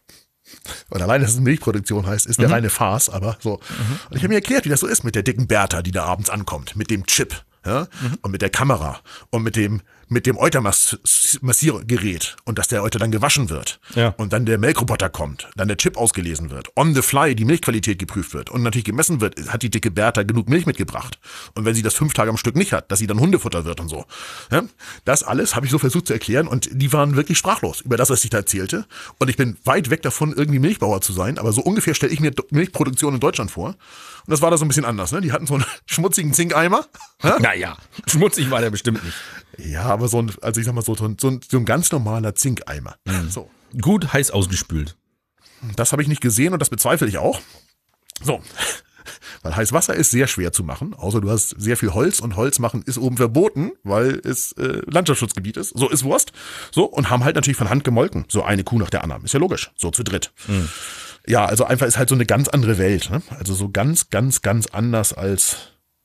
Und 0.89 1.01
allein, 1.01 1.21
dass 1.21 1.31
es 1.31 1.39
Milchproduktion 1.39 2.05
heißt, 2.05 2.25
ist 2.25 2.39
der 2.39 2.47
mhm. 2.47 2.53
reine 2.53 2.69
Farce, 2.69 3.09
aber 3.09 3.37
so. 3.39 3.59
Mhm. 3.69 3.99
Und 4.09 4.17
ich 4.17 4.23
habe 4.23 4.29
mir 4.29 4.35
erklärt, 4.35 4.65
wie 4.65 4.69
das 4.69 4.79
so 4.79 4.87
ist 4.87 5.03
mit 5.03 5.15
der 5.15 5.23
dicken 5.23 5.47
Bertha, 5.47 5.81
die 5.81 5.91
da 5.91 6.05
abends 6.05 6.29
ankommt, 6.29 6.75
mit 6.75 6.89
dem 6.89 7.05
Chip, 7.05 7.43
ja, 7.65 7.87
mhm. 8.01 8.17
und 8.21 8.31
mit 8.31 8.41
der 8.41 8.49
Kamera 8.49 8.99
und 9.29 9.43
mit 9.43 9.55
dem 9.55 9.81
mit 10.09 10.25
dem 10.25 10.37
Eutermassiergerät 10.37 12.35
und 12.45 12.59
dass 12.59 12.67
der 12.67 12.83
Euter 12.83 12.99
dann 12.99 13.11
gewaschen 13.11 13.49
wird 13.49 13.79
ja. 13.95 14.09
und 14.17 14.33
dann 14.33 14.45
der 14.45 14.57
Melkroboter 14.57 15.09
kommt, 15.09 15.47
dann 15.55 15.67
der 15.67 15.77
Chip 15.77 15.97
ausgelesen 15.97 16.49
wird, 16.49 16.69
on 16.75 16.93
the 16.95 17.01
fly 17.01 17.35
die 17.35 17.45
Milchqualität 17.45 17.99
geprüft 17.99 18.33
wird 18.33 18.49
und 18.49 18.63
natürlich 18.63 18.85
gemessen 18.85 19.21
wird, 19.21 19.39
hat 19.49 19.61
die 19.63 19.69
dicke 19.69 19.91
Bertha 19.91 20.23
genug 20.23 20.49
Milch 20.49 20.65
mitgebracht 20.65 21.19
und 21.55 21.65
wenn 21.65 21.75
sie 21.75 21.81
das 21.81 21.93
fünf 21.93 22.13
Tage 22.13 22.29
am 22.29 22.37
Stück 22.37 22.55
nicht 22.55 22.73
hat, 22.73 22.91
dass 22.91 22.99
sie 22.99 23.07
dann 23.07 23.19
Hundefutter 23.19 23.65
wird 23.65 23.79
und 23.79 23.89
so. 23.89 24.05
Ja, 24.51 24.63
das 25.05 25.23
alles 25.23 25.55
habe 25.55 25.65
ich 25.65 25.71
so 25.71 25.79
versucht 25.79 26.07
zu 26.07 26.13
erklären 26.13 26.47
und 26.47 26.69
die 26.71 26.91
waren 26.91 27.15
wirklich 27.15 27.37
sprachlos 27.37 27.81
über 27.81 27.97
das, 27.97 28.09
was 28.09 28.23
ich 28.23 28.29
da 28.29 28.37
erzählte 28.37 28.85
und 29.19 29.29
ich 29.29 29.37
bin 29.37 29.57
weit 29.63 29.89
weg 29.89 30.01
davon, 30.01 30.33
irgendwie 30.33 30.59
Milchbauer 30.59 31.01
zu 31.01 31.13
sein, 31.13 31.37
aber 31.37 31.53
so 31.53 31.61
ungefähr 31.61 31.93
stelle 31.93 32.11
ich 32.11 32.19
mir 32.19 32.31
Milchproduktion 32.49 33.13
in 33.13 33.19
Deutschland 33.19 33.51
vor 33.51 33.75
und 34.29 34.33
das 34.33 34.41
war 34.41 34.51
da 34.51 34.57
so 34.57 34.65
ein 34.65 34.67
bisschen 34.67 34.85
anders. 34.85 35.11
Ne? 35.11 35.21
Die 35.21 35.31
hatten 35.31 35.47
so 35.47 35.55
einen 35.55 35.65
schmutzigen 35.85 36.33
Zinkeimer. 36.33 36.85
Naja, 37.39 37.77
schmutzig 38.05 38.51
war 38.51 38.61
der 38.61 38.69
bestimmt 38.69 39.03
nicht. 39.03 39.17
Ja, 39.65 39.83
aber 39.83 40.07
so 40.07 40.21
ein, 40.21 40.31
also 40.41 40.59
ich 40.59 40.65
sag 40.65 40.73
mal 40.73 40.83
so, 40.83 40.95
so 40.95 41.05
ein, 41.05 41.17
so 41.19 41.57
ein 41.57 41.65
ganz 41.65 41.91
normaler 41.91 42.35
Zinkeimer. 42.35 42.95
Mhm. 43.05 43.29
So. 43.29 43.49
Gut 43.81 44.13
heiß 44.13 44.31
ausgespült. 44.31 44.95
Das 45.75 45.91
habe 45.91 46.01
ich 46.01 46.07
nicht 46.07 46.21
gesehen 46.21 46.53
und 46.53 46.59
das 46.59 46.69
bezweifle 46.69 47.07
ich 47.07 47.17
auch. 47.17 47.39
So. 48.21 48.41
Weil 49.41 49.55
heiß 49.55 49.73
Wasser 49.73 49.95
ist 49.95 50.11
sehr 50.11 50.27
schwer 50.27 50.51
zu 50.51 50.63
machen, 50.63 50.93
außer 50.93 51.21
du 51.21 51.29
hast 51.29 51.55
sehr 51.57 51.77
viel 51.77 51.93
Holz 51.93 52.19
und 52.19 52.35
Holz 52.35 52.59
machen 52.59 52.83
ist 52.83 52.97
oben 52.97 53.17
verboten, 53.17 53.71
weil 53.83 54.21
es 54.23 54.51
äh, 54.53 54.81
Landschaftsschutzgebiet 54.85 55.57
ist. 55.57 55.69
So 55.77 55.89
ist 55.89 56.03
Wurst. 56.03 56.31
So 56.71 56.85
und 56.85 57.09
haben 57.09 57.23
halt 57.23 57.35
natürlich 57.35 57.57
von 57.57 57.69
Hand 57.69 57.83
gemolken. 57.83 58.25
So 58.27 58.43
eine 58.43 58.63
Kuh 58.63 58.77
nach 58.77 58.89
der 58.89 59.03
anderen. 59.03 59.23
Ist 59.23 59.33
ja 59.33 59.39
logisch. 59.39 59.71
So 59.77 59.91
zu 59.91 60.03
dritt. 60.03 60.31
Mhm. 60.47 60.69
Ja, 61.25 61.45
also 61.45 61.65
einfach 61.65 61.87
ist 61.87 61.97
halt 61.97 62.09
so 62.09 62.15
eine 62.15 62.25
ganz 62.25 62.49
andere 62.49 62.77
Welt. 62.77 63.09
Ne? 63.09 63.21
Also 63.29 63.53
so 63.53 63.69
ganz, 63.69 64.09
ganz, 64.09 64.41
ganz 64.41 64.67
anders 64.67 65.13
als, 65.13 65.57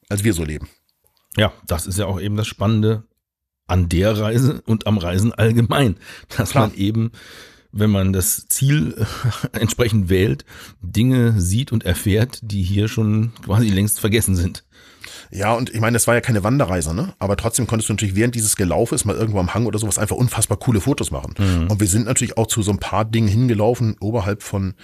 als 0.09 0.25
wir 0.25 0.33
so 0.33 0.45
leben. 0.45 0.69
Ja, 1.37 1.53
das 1.67 1.87
ist 1.87 1.99
ja 1.99 2.07
auch 2.07 2.21
eben 2.21 2.37
das 2.37 2.47
Spannende 2.47 3.05
an 3.67 3.89
der 3.89 4.19
Reise 4.19 4.63
und 4.67 4.87
am 4.87 4.99
Reisen 4.99 5.33
allgemein, 5.33 5.97
dass 6.37 6.51
Klar. 6.51 6.69
man 6.69 6.77
eben, 6.77 7.13
wenn 7.73 7.91
man 7.91 8.13
das 8.13 8.47
Ziel 8.49 9.07
entsprechend 9.53 10.09
wählt, 10.09 10.45
Dinge 10.81 11.41
sieht 11.41 11.73
und 11.73 11.85
erfährt, 11.85 12.41
die 12.43 12.63
hier 12.63 12.89
schon 12.89 13.33
quasi 13.45 13.69
längst 13.69 14.01
vergessen 14.01 14.37
sind. 14.37 14.64
Ja, 15.35 15.53
und 15.53 15.75
ich 15.75 15.81
meine, 15.81 15.95
das 15.95 16.07
war 16.07 16.15
ja 16.15 16.21
keine 16.21 16.45
Wanderreise, 16.45 16.95
ne? 16.95 17.13
Aber 17.19 17.37
trotzdem 17.37 17.67
konntest 17.67 17.89
du 17.89 17.93
natürlich 17.93 18.15
während 18.15 18.37
dieses 18.37 18.55
Gelaufes 18.55 19.05
mal 19.05 19.17
irgendwo 19.17 19.41
am 19.41 19.53
Hang 19.53 19.67
oder 19.67 19.81
sowas 19.81 19.99
einfach 19.99 20.15
unfassbar 20.15 20.59
coole 20.59 20.81
Fotos 20.81 21.11
machen. 21.11 21.35
Mhm. 21.37 21.71
Und 21.71 21.81
wir 21.81 21.89
sind 21.89 22.07
natürlich 22.07 22.39
auch 22.39 22.47
zu 22.47 22.63
so 22.63 22.71
ein 22.71 22.79
paar 22.79 23.05
Dingen 23.05 23.27
hingelaufen. 23.27 23.97
Oberhalb 24.01 24.45
von, 24.45 24.75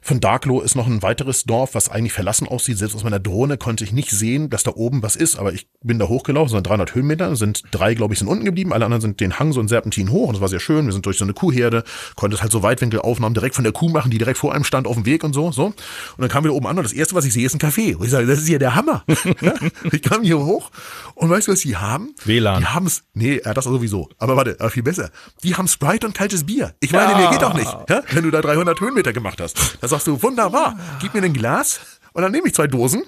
von 0.00 0.18
Darklo 0.18 0.62
ist 0.62 0.74
noch 0.74 0.86
ein 0.86 1.02
weiteres 1.02 1.44
Dorf, 1.44 1.74
was 1.74 1.90
eigentlich 1.90 2.14
verlassen 2.14 2.48
aussieht. 2.48 2.78
Selbst 2.78 2.94
aus 2.94 3.04
meiner 3.04 3.20
Drohne 3.20 3.58
konnte 3.58 3.84
ich 3.84 3.92
nicht 3.92 4.10
sehen, 4.10 4.48
dass 4.48 4.62
da 4.62 4.72
oben 4.74 5.02
was 5.02 5.16
ist. 5.16 5.38
Aber 5.38 5.52
ich 5.52 5.68
bin 5.82 5.98
da 5.98 6.08
hochgelaufen, 6.08 6.48
so 6.48 6.60
300 6.60 6.94
Höhenmeter, 6.94 7.36
sind 7.36 7.64
drei, 7.70 7.92
glaube 7.92 8.14
ich, 8.14 8.20
sind 8.20 8.28
unten 8.28 8.46
geblieben. 8.46 8.72
Alle 8.72 8.86
anderen 8.86 9.02
sind 9.02 9.20
den 9.20 9.38
Hang 9.38 9.52
so 9.52 9.60
ein 9.60 9.68
Serpentin 9.68 10.10
hoch. 10.10 10.28
Und 10.28 10.34
das 10.34 10.40
war 10.40 10.48
sehr 10.48 10.60
schön. 10.60 10.86
Wir 10.86 10.94
sind 10.94 11.04
durch 11.04 11.18
so 11.18 11.24
eine 11.24 11.34
Kuhherde, 11.34 11.84
konnte 12.16 12.40
halt 12.40 12.52
so 12.52 12.62
Weitwinkelaufnahmen 12.62 13.34
direkt 13.34 13.54
von 13.54 13.64
der 13.64 13.74
Kuh 13.74 13.90
machen, 13.90 14.10
die 14.10 14.16
direkt 14.16 14.38
vor 14.38 14.54
einem 14.54 14.64
stand 14.64 14.86
auf 14.86 14.94
dem 14.94 15.04
Weg 15.04 15.24
und 15.24 15.34
so, 15.34 15.52
so. 15.52 15.66
Und 15.66 15.76
dann 16.16 16.30
kamen 16.30 16.46
wir 16.46 16.54
oben 16.54 16.66
an 16.66 16.78
und 16.78 16.84
das 16.84 16.94
erste, 16.94 17.14
was 17.14 17.26
ich 17.26 17.34
sehe, 17.34 17.44
ist 17.44 17.54
ein 17.54 17.60
Café. 17.60 17.96
Und 17.96 18.06
ich 18.06 18.10
sage, 18.10 18.26
das 18.26 18.38
ist 18.38 18.46
hier 18.46 18.58
der 18.58 18.74
Hammer. 18.74 19.04
ich 19.92 20.02
kam 20.02 20.22
hier 20.22 20.38
hoch 20.38 20.70
und 21.14 21.30
weißt 21.30 21.48
du, 21.48 21.52
was 21.52 21.60
sie 21.60 21.76
haben? 21.76 22.14
WLAN. 22.24 22.60
Die 22.60 22.66
haben 22.66 22.86
es, 22.86 23.02
nee, 23.14 23.40
das 23.40 23.64
sowieso. 23.64 24.08
Aber 24.18 24.36
warte, 24.36 24.56
aber 24.58 24.70
viel 24.70 24.82
besser. 24.82 25.10
Die 25.42 25.54
haben 25.54 25.68
Sprite 25.68 26.06
und 26.06 26.14
kaltes 26.14 26.44
Bier. 26.46 26.74
Ich 26.80 26.92
meine, 26.92 27.12
ja. 27.12 27.18
mir 27.18 27.30
geht 27.30 27.44
auch 27.44 27.54
nicht, 27.54 27.72
ja? 27.88 28.02
wenn 28.12 28.24
du 28.24 28.30
da 28.30 28.40
300 28.40 28.80
Höhenmeter 28.80 29.12
gemacht 29.12 29.40
hast. 29.40 29.78
Da 29.80 29.88
sagst 29.88 30.06
du, 30.06 30.22
wunderbar, 30.22 30.78
gib 31.00 31.14
mir 31.14 31.22
ein 31.22 31.32
Glas 31.32 31.80
und 32.12 32.22
dann 32.22 32.32
nehme 32.32 32.48
ich 32.48 32.54
zwei 32.54 32.66
Dosen. 32.66 33.02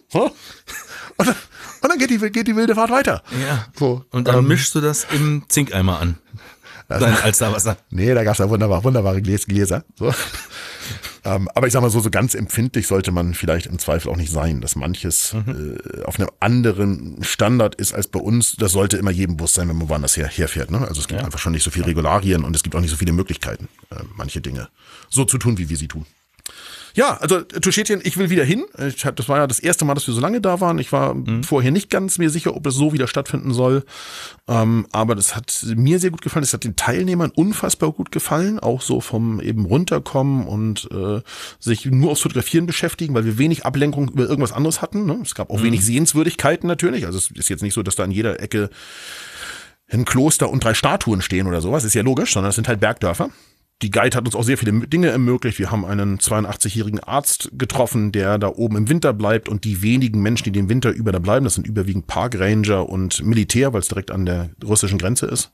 Und 1.16 1.28
dann, 1.28 1.37
und 1.83 1.91
dann 1.91 1.99
geht, 1.99 2.11
die, 2.11 2.18
geht 2.30 2.47
die 2.47 2.57
wilde 2.57 2.74
Fahrt 2.74 2.91
weiter. 2.91 3.22
Ja. 3.47 3.66
So, 3.78 4.05
und 4.11 4.28
dann 4.28 4.39
ähm, 4.39 4.49
mischst 4.49 4.74
du 4.74 4.80
das 4.80 5.07
im 5.12 5.45
Zinkeimer 5.49 6.01
an. 6.01 6.18
Dein 6.89 7.16
Alsterwasser. 7.22 7.76
Nee, 7.91 8.14
da 8.14 8.24
gab's 8.24 8.39
ja 8.39 8.49
wunderbar, 8.49 8.85
wunderbare 8.85 9.20
Gläser. 9.22 9.85
So. 9.95 10.12
Ähm, 11.25 11.49
aber 11.55 11.66
ich 11.66 11.73
sag 11.73 11.83
mal 11.83 11.91
so, 11.91 12.01
so 12.01 12.11
ganz 12.11 12.35
empfindlich 12.35 12.87
sollte 12.87 13.12
man 13.12 13.35
vielleicht 13.35 13.66
im 13.66 13.79
Zweifel 13.79 14.11
auch 14.11 14.16
nicht 14.16 14.33
sein, 14.33 14.61
dass 14.61 14.75
manches 14.75 15.35
mhm. 15.35 15.79
äh, 15.95 16.03
auf 16.03 16.18
einem 16.18 16.31
anderen 16.41 17.23
Standard 17.23 17.77
ist 17.77 17.95
als 17.95 18.09
bei 18.09 18.18
uns. 18.18 18.57
Das 18.57 18.73
sollte 18.73 18.97
immer 18.97 19.12
jedem 19.12 19.37
bewusst 19.37 19.55
sein, 19.55 19.68
wenn 19.68 19.77
man 19.77 19.89
woanders 19.89 20.16
her, 20.16 20.27
herfährt. 20.27 20.70
Ne? 20.70 20.81
Also 20.81 21.01
es 21.01 21.09
gibt 21.09 21.20
ja. 21.20 21.25
einfach 21.25 21.39
schon 21.39 21.53
nicht 21.53 21.62
so 21.62 21.70
viele 21.70 21.87
Regularien 21.87 22.45
und 22.45 22.57
es 22.57 22.62
gibt 22.62 22.75
auch 22.75 22.81
nicht 22.81 22.91
so 22.91 22.97
viele 22.97 23.12
Möglichkeiten, 23.12 23.68
äh, 23.91 24.03
manche 24.16 24.41
Dinge 24.41 24.68
so 25.09 25.25
zu 25.25 25.39
tun, 25.39 25.59
wie 25.59 25.68
wir 25.68 25.77
sie 25.77 25.89
tun. 25.89 26.07
Ja, 26.95 27.16
also 27.18 27.40
Tuschetien, 27.40 28.01
ich 28.05 28.16
will 28.16 28.30
wieder 28.30 28.45
hin. 28.45 28.64
Ich 28.86 29.05
hab, 29.05 29.16
das 29.16 29.28
war 29.28 29.38
ja 29.38 29.47
das 29.47 29.59
erste 29.59 29.84
Mal, 29.84 29.95
dass 29.95 30.07
wir 30.07 30.14
so 30.14 30.20
lange 30.20 30.40
da 30.40 30.61
waren. 30.61 30.78
Ich 30.78 30.93
war 30.93 31.14
mhm. 31.14 31.43
vorher 31.43 31.70
nicht 31.70 31.90
ganz 31.90 32.18
mir 32.18 32.30
sicher, 32.30 32.55
ob 32.55 32.66
es 32.66 32.74
so 32.74 32.93
wieder 32.93 33.07
stattfinden 33.07 33.53
soll. 33.53 33.84
Ähm, 34.49 34.86
aber 34.93 35.14
das 35.14 35.34
hat 35.34 35.64
mir 35.74 35.99
sehr 35.99 36.11
gut 36.11 36.22
gefallen. 36.22 36.43
Es 36.43 36.53
hat 36.53 36.64
den 36.64 36.76
Teilnehmern 36.76 37.30
unfassbar 37.30 37.93
gut 37.93 38.12
gefallen, 38.12 38.59
auch 38.59 38.82
so 38.82 39.01
vom 39.01 39.40
eben 39.40 39.64
runterkommen 39.64 40.47
und 40.47 40.88
äh, 40.90 41.20
sich 41.59 41.86
nur 41.86 42.11
aufs 42.11 42.22
Fotografieren 42.22 42.66
beschäftigen, 42.66 43.14
weil 43.14 43.24
wir 43.24 43.38
wenig 43.38 43.64
Ablenkung 43.64 44.11
über 44.11 44.24
irgendwas 44.24 44.53
anderes 44.53 44.82
hatten. 44.82 45.07
Ne? 45.07 45.18
Es 45.22 45.34
gab 45.34 45.51
auch 45.51 45.61
mhm. 45.61 45.64
wenig 45.64 45.84
Sehenswürdigkeiten 45.84 46.66
natürlich. 46.66 47.07
Also 47.07 47.18
es 47.18 47.30
ist 47.30 47.49
jetzt 47.49 47.62
nicht 47.62 47.74
so, 47.74 47.82
dass 47.82 47.97
da 47.97 48.05
an 48.05 48.11
jeder 48.11 48.40
Ecke 48.40 48.70
ein 49.88 50.05
Kloster 50.05 50.51
und 50.51 50.64
drei 50.64 50.74
Statuen 50.74 51.22
stehen 51.22 51.47
oder 51.47 51.61
sowas. 51.61 51.84
Ist 51.84 51.95
ja 51.95 52.03
logisch, 52.03 52.32
sondern 52.32 52.51
es 52.51 52.57
sind 52.57 52.68
halt 52.68 52.80
Bergdörfer 52.80 53.30
die 53.83 53.91
Guide 53.91 54.16
hat 54.16 54.24
uns 54.24 54.35
auch 54.35 54.45
sehr 54.45 54.59
viele 54.59 54.72
Dinge 54.87 55.09
ermöglicht. 55.09 55.59
Wir 55.59 55.70
haben 55.70 55.85
einen 55.85 56.18
82-jährigen 56.18 57.01
Arzt 57.01 57.51
getroffen, 57.53 58.12
der 58.12 58.39
da 58.39 58.49
oben 58.49 58.76
im 58.76 58.89
Winter 58.89 59.12
bleibt 59.12 59.49
und 59.49 59.64
die 59.64 59.83
wenigen 59.83 60.22
Menschen, 60.22 60.45
die 60.45 60.53
den 60.53 60.68
Winter 60.68 60.91
über 60.91 61.12
da 61.12 61.18
bleiben, 61.18 61.45
das 61.45 61.55
sind 61.55 61.66
überwiegend 61.66 62.07
Parkranger 62.07 62.89
und 62.89 63.24
Militär, 63.24 63.72
weil 63.72 63.80
es 63.80 63.89
direkt 63.89 64.11
an 64.11 64.24
der 64.24 64.51
russischen 64.64 64.99
Grenze 64.99 65.26
ist 65.26 65.53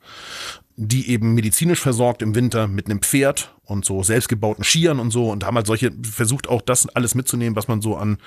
die 0.81 1.11
eben 1.11 1.35
medizinisch 1.35 1.81
versorgt 1.81 2.23
im 2.23 2.37
Winter 2.37 2.69
mit 2.69 2.87
einem 2.87 3.03
Pferd 3.03 3.53
und 3.65 3.85
so 3.85 4.05
selbstgebauten 4.05 4.63
Skiern 4.63 5.01
und 5.01 5.11
so 5.11 5.29
und 5.29 5.45
haben 5.45 5.57
halt 5.57 5.67
solche 5.67 5.91
versucht 6.03 6.49
auch 6.49 6.63
das 6.63 6.89
alles 6.91 7.17
mitzunehmen, 7.17 7.57
was 7.57 7.67
man 7.67 7.83
so 7.83 7.97
an, 7.97 8.19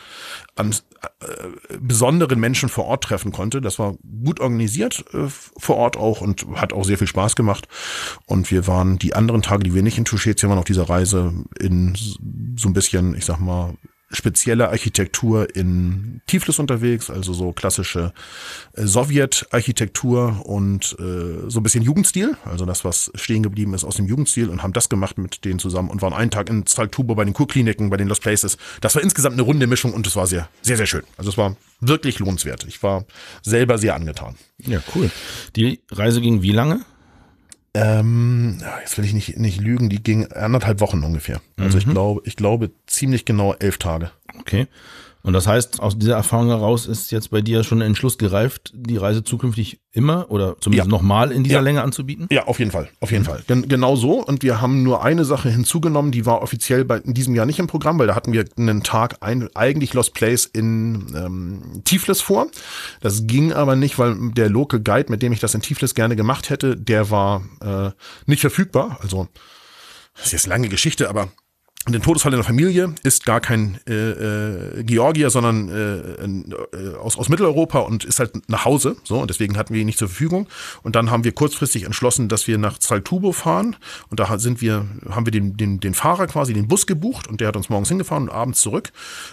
an 0.56 0.76
äh, 1.22 1.78
besonderen 1.80 2.42
Menschen 2.42 2.68
vor 2.68 2.86
Ort 2.86 3.06
treffen 3.06 3.32
konnte. 3.32 3.62
Das 3.62 3.80
war 3.80 3.96
gut 4.24 4.42
organisiert 4.42 5.06
äh, 5.14 5.30
vor 5.30 5.78
Ort 5.78 5.96
auch 5.96 6.20
und 6.20 6.46
hat 6.56 6.74
auch 6.74 6.84
sehr 6.84 6.98
viel 6.98 7.08
Spaß 7.08 7.38
gemacht. 7.38 7.70
Und 8.26 8.52
wir 8.52 8.68
waren 8.68 9.00
die 9.00 9.16
anderen 9.16 9.42
Tage, 9.42 9.64
die 9.64 9.74
wir 9.74 9.82
nicht 9.82 9.98
in 9.98 10.04
Tuschetien 10.04 10.50
waren 10.50 10.60
auf 10.60 10.66
dieser 10.66 10.90
Reise 10.90 11.34
in 11.58 11.96
so 12.58 12.68
ein 12.68 12.74
bisschen, 12.74 13.16
ich 13.16 13.24
sag 13.24 13.40
mal, 13.40 13.76
spezielle 14.12 14.70
Architektur 14.70 15.56
in 15.56 16.22
Tiflis 16.28 16.60
unterwegs, 16.60 17.10
also 17.10 17.34
so 17.34 17.52
klassische 17.52 18.14
äh, 18.74 18.86
Sowjet-Architektur 18.86 20.46
und 20.46 20.96
äh, 21.00 21.50
so 21.50 21.60
ein 21.60 21.64
bisschen 21.64 21.84
Jugendstil, 21.84 22.38
also 22.46 22.66
das, 22.66 22.84
was 22.84 23.12
stehen 23.16 23.44
geblieben 23.44 23.74
ist 23.74 23.84
aus 23.84 23.96
dem 23.96 24.08
Jugendstil 24.08 24.50
und 24.50 24.64
haben 24.64 24.74
das 24.74 24.90
gemacht 24.90 25.18
mit 25.18 25.46
denen 25.46 25.60
zusammen 25.60 25.90
und 25.90 26.02
waren 26.02 26.14
einen 26.14 26.32
Tag 26.32 26.50
in 26.50 26.66
Zaltubo 26.66 27.16
bei 27.16 27.26
den 27.26 27.34
Kurkliniken, 27.34 27.90
bei 27.90 27.98
den 27.98 28.08
Lost 28.08 28.22
Places. 28.22 28.58
Das 28.82 28.96
war 28.96 29.02
insgesamt 29.02 29.34
eine 29.34 29.44
runde 29.44 29.68
Mischung 29.68 29.94
und 29.94 30.06
es 30.08 30.16
war 30.16 30.28
sehr, 30.28 30.50
sehr, 30.62 30.78
sehr 30.78 30.88
schön. 30.88 31.04
Also 31.18 31.30
es 31.30 31.38
war 31.38 31.56
wirklich 31.80 32.20
lohnenswert. 32.20 32.66
Ich 32.68 32.82
war 32.84 33.06
selber 33.42 33.78
sehr 33.78 33.96
angetan. 33.96 34.36
Ja, 34.60 34.82
cool. 34.96 35.10
Die 35.56 35.80
Reise 35.92 36.22
ging 36.22 36.42
wie 36.42 36.52
lange? 36.52 36.82
Ähm, 37.74 38.58
jetzt 38.82 38.98
will 38.98 39.06
ich 39.06 39.14
nicht, 39.14 39.38
nicht 39.38 39.62
lügen, 39.62 39.90
die 39.90 40.04
ging 40.04 40.28
anderthalb 40.32 40.82
Wochen 40.82 41.04
ungefähr. 41.04 41.42
Also 41.58 41.78
ich 41.78 41.86
glaube, 41.86 42.22
ich 42.26 42.36
glaube 42.36 42.72
ziemlich 42.86 43.24
genau 43.24 43.54
elf 43.54 43.78
Tage. 43.78 44.12
Okay. 44.40 44.68
Und 45.24 45.34
das 45.34 45.46
heißt, 45.48 45.80
aus 45.82 45.98
dieser 45.98 46.16
Erfahrung 46.16 46.48
heraus 46.48 46.88
ist 46.88 47.12
jetzt 47.12 47.30
bei 47.30 47.42
dir 47.42 47.64
schon 47.64 47.80
ein 47.82 47.88
Entschluss 47.88 48.18
gereift, 48.18 48.72
die 48.76 48.98
Reise 48.98 49.24
zukünftig 49.24 49.80
immer 49.92 50.32
oder 50.32 50.56
zumindest 50.60 50.88
Ja. 50.88 50.92
nochmal 50.92 51.32
in 51.32 51.44
dieser 51.44 51.58
Ja. 51.58 51.62
Länge 51.62 51.84
anzubieten? 51.84 52.28
Ja, 52.32 52.46
auf 52.48 52.60
jeden 52.60 52.72
Fall, 52.72 52.90
auf 53.02 53.12
jeden 53.12 53.26
Fall. 53.26 53.44
Gen 53.48 53.68
genau 53.68 53.96
so. 53.96 54.24
Und 54.26 54.42
wir 54.42 54.62
haben 54.62 54.84
nur 54.84 55.04
eine 55.04 55.24
Sache 55.26 55.50
hinzugenommen, 55.50 56.12
die 56.12 56.26
war 56.26 56.42
offiziell 56.42 56.86
bei, 56.86 56.98
in 56.98 57.14
diesem 57.14 57.36
Jahr 57.36 57.46
nicht 57.46 57.60
im 57.60 57.68
Programm, 57.68 58.00
weil 58.00 58.08
da 58.08 58.16
hatten 58.16 58.34
wir 58.34 58.46
einen 58.58 58.84
Tag 58.84 59.18
ein, 59.22 59.50
eigentlich 59.54 59.94
Lost 59.94 60.14
Place 60.14 60.46
in 60.46 61.14
ähm, 61.16 61.82
Tiflis 61.84 62.22
vor. 62.22 62.48
Das 63.02 63.28
ging 63.28 63.54
aber 63.54 63.76
nicht, 63.76 64.00
weil 64.00 64.16
der 64.32 64.50
Local 64.50 64.80
Guide, 64.80 65.12
mit 65.12 65.22
dem 65.22 65.34
ich 65.34 65.40
das 65.40 65.54
in 65.54 65.62
Tiflis 65.62 65.94
gerne 65.94 66.16
gemacht 66.16 66.50
hätte, 66.50 66.76
der 66.78 67.12
war 67.12 67.44
äh, 67.62 67.92
nicht 68.26 68.42
verfügbar. 68.42 68.98
Also 69.02 69.28
das 70.16 70.26
ist 70.28 70.32
jetzt 70.34 70.48
lange 70.48 70.68
Geschichte, 70.70 71.10
aber 71.10 71.30
den 71.90 72.02
Todesfall 72.04 72.32
in 72.34 72.38
der 72.38 72.46
Familie 72.46 72.94
ist 73.02 73.26
gar 73.26 73.42
kein 73.42 73.80
äh, 73.88 73.94
äh, 73.94 74.84
Georgier, 74.84 75.32
sondern 75.32 75.70
äh, 75.70 75.96
äh, 76.78 76.96
aus, 76.98 77.18
aus 77.18 77.28
Mitteleuropa 77.28 77.80
und 77.80 78.06
ist 78.06 78.20
halt 78.20 78.48
nach 78.50 78.66
Hause. 78.66 78.98
So 79.04 79.20
und 79.20 79.32
deswegen 79.32 79.58
hatten 79.58 79.74
wir 79.74 79.82
ihn 79.82 79.88
nicht 79.88 79.98
zur 79.98 80.08
Verfügung. 80.08 80.48
Und 80.84 80.96
dann 80.96 81.10
haben 81.10 81.24
wir 81.24 81.32
kurzfristig 81.32 81.84
entschlossen, 81.84 82.30
dass 82.30 82.48
wir 82.48 82.60
nach 82.60 82.78
Zaltubo 82.78 83.32
fahren. 83.32 83.78
Und 84.10 84.20
da 84.20 84.38
sind 84.38 84.62
wir, 84.62 84.86
haben 85.10 85.26
wir 85.26 85.32
den, 85.32 85.58
den, 85.58 85.80
den 85.80 85.96
Fahrer 85.96 86.28
quasi 86.28 86.54
den 86.54 86.68
Bus 86.68 86.86
gebucht 86.86 87.28
und 87.28 87.42
der 87.42 87.48
hat 87.48 87.58
uns 87.58 87.70
morgens 87.70 87.90
hingefahren 87.90 88.30
und 88.30 88.30
abends 88.30 88.62
zurück. 88.62 88.92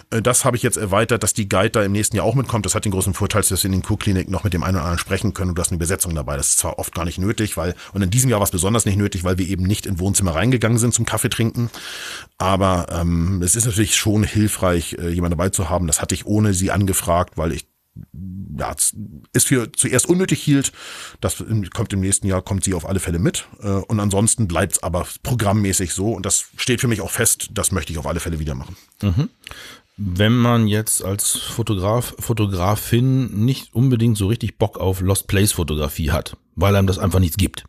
Äh, 0.09 0.23
das 0.23 0.43
habe 0.43 0.57
ich 0.57 0.63
jetzt 0.63 0.77
erweitert, 0.77 1.21
dass 1.21 1.35
die 1.35 1.47
Guide 1.47 1.69
da 1.69 1.83
im 1.83 1.91
nächsten 1.91 2.15
Jahr 2.15 2.25
auch 2.25 2.35
mitkommt. 2.35 2.65
Das 2.65 2.73
hat 2.73 2.83
den 2.83 2.91
großen 2.91 3.13
Vorteil, 3.13 3.43
dass 3.43 3.63
wir 3.63 3.67
in 3.67 3.73
den 3.73 3.83
Kurkliniken 3.83 4.31
noch 4.31 4.43
mit 4.43 4.53
dem 4.53 4.63
einen 4.63 4.77
oder 4.77 4.85
anderen 4.85 4.99
sprechen 4.99 5.35
können 5.35 5.49
und 5.49 5.55
du 5.55 5.61
hast 5.61 5.69
eine 5.69 5.77
Übersetzung 5.77 6.15
dabei. 6.15 6.35
Das 6.35 6.49
ist 6.49 6.57
zwar 6.57 6.79
oft 6.79 6.95
gar 6.95 7.05
nicht 7.05 7.19
nötig, 7.19 7.57
weil 7.57 7.75
und 7.93 8.01
in 8.01 8.09
diesem 8.09 8.31
Jahr 8.31 8.39
war 8.39 8.45
es 8.45 8.51
besonders 8.51 8.85
nicht 8.85 8.97
nötig, 8.97 9.23
weil 9.23 9.37
wir 9.37 9.47
eben 9.47 9.63
nicht 9.63 9.85
in 9.85 9.99
Wohnzimmer 9.99 10.33
reingegangen 10.33 10.79
sind 10.79 10.95
zum 10.95 11.05
Kaffee 11.05 11.29
trinken. 11.29 11.69
Aber 12.39 12.87
ähm, 12.89 13.41
es 13.43 13.55
ist 13.55 13.65
natürlich 13.65 13.95
schon 13.95 14.23
hilfreich, 14.23 14.93
äh, 14.93 15.09
jemanden 15.09 15.37
dabei 15.37 15.49
zu 15.49 15.69
haben. 15.69 15.87
Das 15.87 16.01
hatte 16.01 16.15
ich 16.15 16.25
ohne 16.25 16.53
sie 16.53 16.71
angefragt, 16.71 17.37
weil 17.37 17.51
ich 17.51 17.67
ja, 18.57 18.73
es 19.33 19.43
für 19.43 19.71
zuerst 19.73 20.07
unnötig 20.07 20.41
hielt. 20.41 20.71
Das 21.21 21.43
kommt 21.73 21.93
im 21.93 21.99
nächsten 21.99 22.27
Jahr, 22.27 22.41
kommt 22.41 22.63
sie 22.63 22.73
auf 22.73 22.87
alle 22.87 22.99
Fälle 22.99 23.19
mit. 23.19 23.47
Äh, 23.61 23.67
Und 23.67 23.99
ansonsten 23.99 24.47
bleibt 24.47 24.73
es 24.73 24.83
aber 24.83 25.05
programmmäßig 25.23 25.93
so. 25.93 26.13
Und 26.13 26.25
das 26.25 26.45
steht 26.55 26.81
für 26.81 26.87
mich 26.87 27.01
auch 27.01 27.11
fest, 27.11 27.49
das 27.53 27.71
möchte 27.71 27.91
ich 27.91 27.99
auf 27.99 28.07
alle 28.07 28.21
Fälle 28.21 28.39
wieder 28.39 28.55
machen. 28.55 28.77
Wenn 29.97 30.37
man 30.37 30.67
jetzt 30.67 31.03
als 31.03 31.31
Fotograf, 31.31 32.15
Fotografin 32.19 33.43
nicht 33.43 33.73
unbedingt 33.73 34.17
so 34.17 34.27
richtig 34.27 34.57
Bock 34.57 34.77
auf 34.77 35.01
Lost 35.01 35.27
Place 35.27 35.51
Fotografie 35.51 36.11
hat, 36.11 36.37
weil 36.55 36.75
einem 36.75 36.87
das 36.87 36.99
einfach 36.99 37.19
nichts 37.19 37.35
gibt. 37.35 37.65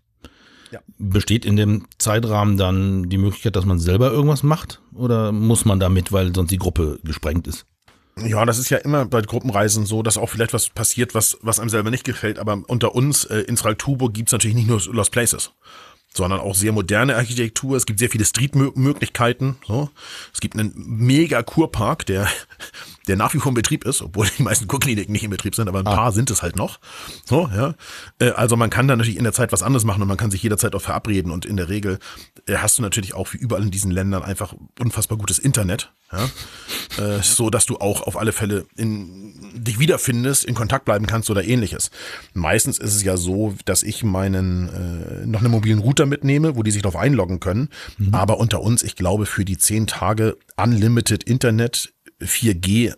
Ja. 0.71 0.81
Besteht 0.99 1.45
in 1.45 1.57
dem 1.57 1.87
Zeitrahmen 1.99 2.57
dann 2.57 3.09
die 3.09 3.19
Möglichkeit, 3.19 3.57
dass 3.57 3.65
man 3.65 3.79
selber 3.79 4.11
irgendwas 4.11 4.43
macht? 4.43 4.81
Oder 4.95 5.33
muss 5.33 5.65
man 5.65 5.81
da 5.81 5.89
mit, 5.89 6.13
weil 6.13 6.35
sonst 6.35 6.51
die 6.51 6.59
Gruppe 6.59 7.01
gesprengt 7.03 7.47
ist? 7.47 7.67
Ja, 8.17 8.45
das 8.45 8.59
ist 8.59 8.71
ja 8.71 8.79
immer 8.79 9.07
bei 9.07 9.23
Gruppenreisen 9.23 9.87
so, 9.87 10.03
dass 10.03 10.19
auch 10.19 10.29
vielleicht 10.29 10.53
was 10.53 10.69
passiert, 10.69 11.15
was, 11.15 11.39
was 11.43 11.59
einem 11.59 11.71
selber 11.71 11.91
nicht 11.91 12.05
gefällt. 12.05 12.39
Aber 12.39 12.63
unter 12.67 12.95
uns 12.95 13.25
äh, 13.25 13.41
in 13.41 13.57
Sraltubo 13.57 14.09
gibt's 14.09 14.33
natürlich 14.33 14.57
nicht 14.57 14.69
nur 14.69 14.81
Lost 14.93 15.13
Places, 15.13 15.53
sondern 16.13 16.41
auch 16.41 16.55
sehr 16.55 16.73
moderne 16.73 17.17
Architektur. 17.17 17.77
Es 17.77 17.87
gibt 17.87 17.99
sehr 17.99 18.11
viele 18.11 18.25
Street-Möglichkeiten. 18.25 19.57
So. 19.67 19.91
Es 20.35 20.41
gibt 20.41 20.55
einen 20.55 20.73
mega 20.77 21.43
Kurpark, 21.43 22.05
der, 22.07 22.29
der 23.11 23.17
nach 23.17 23.35
wie 23.35 23.39
vor 23.39 23.51
in 23.51 23.55
Betrieb 23.55 23.85
ist, 23.85 24.03
obwohl 24.03 24.29
die 24.39 24.45
meisten 24.45 24.69
Kurkliniken 24.69 25.11
nicht 25.13 25.25
in 25.25 25.31
Betrieb 25.31 25.57
sind, 25.57 25.69
aber 25.69 25.81
ein 25.81 25.85
paar 25.85 26.13
sind 26.13 26.31
es 26.31 26.43
halt 26.43 26.55
noch. 26.55 26.79
So, 27.25 27.51
ja. 27.53 27.75
Äh, 28.21 28.31
Also 28.31 28.57
man 28.57 28.71
kann 28.71 28.87
da 28.87 28.95
natürlich 28.95 29.19
in 29.19 29.25
der 29.25 29.33
Zeit 29.33 29.51
was 29.51 29.65
anderes 29.65 29.85
machen 29.85 30.01
und 30.01 30.07
man 30.07 30.17
kann 30.17 30.31
sich 30.31 30.43
jederzeit 30.43 30.77
auch 30.77 30.81
verabreden. 30.81 31.33
Und 31.33 31.45
in 31.45 31.57
der 31.57 31.69
Regel 31.69 31.99
äh, 32.47 32.59
hast 32.59 32.79
du 32.79 32.83
natürlich 32.83 33.15
auch 33.15 33.33
wie 33.33 33.39
überall 33.39 33.65
in 33.65 33.73
diesen 33.73 33.91
Ländern 33.91 34.23
einfach 34.23 34.55
unfassbar 34.79 35.19
gutes 35.19 35.41
Internet. 35.41 35.93
Ja? 36.13 36.25
äh, 37.05 37.23
so 37.23 37.51
dass 37.51 37.67
du 37.67 37.79
auch 37.79 38.03
auf 38.03 38.17
alle 38.17 38.33
Fälle 38.33 38.67
in, 38.77 39.35
dich 39.55 39.79
wiederfindest, 39.81 40.45
in 40.45 40.55
Kontakt 40.55 40.85
bleiben 40.85 41.07
kannst 41.07 41.31
oder 41.31 41.43
ähnliches. 41.45 41.91
Meistens 42.33 42.79
ist 42.79 42.95
es 42.95 43.03
ja 43.03 43.17
so, 43.17 43.55
dass 43.65 43.83
ich 43.83 44.05
meinen 44.05 44.69
äh, 44.69 45.27
noch 45.27 45.41
einen 45.41 45.51
mobilen 45.51 45.81
Router 45.81 46.07
mitnehme, 46.07 46.55
wo 46.57 46.63
die 46.63 46.71
sich 46.71 46.83
darauf 46.83 46.97
einloggen 47.01 47.41
können. 47.41 47.69
Aber 48.13 48.39
unter 48.39 48.61
uns, 48.61 48.83
ich 48.85 48.95
glaube, 48.95 49.27
für 49.27 49.45
die 49.45 49.59
zehn 49.59 49.87
Tage 49.89 50.37
Unlimited 50.57 51.25
Internet 51.25 51.93
4G, 52.21 52.95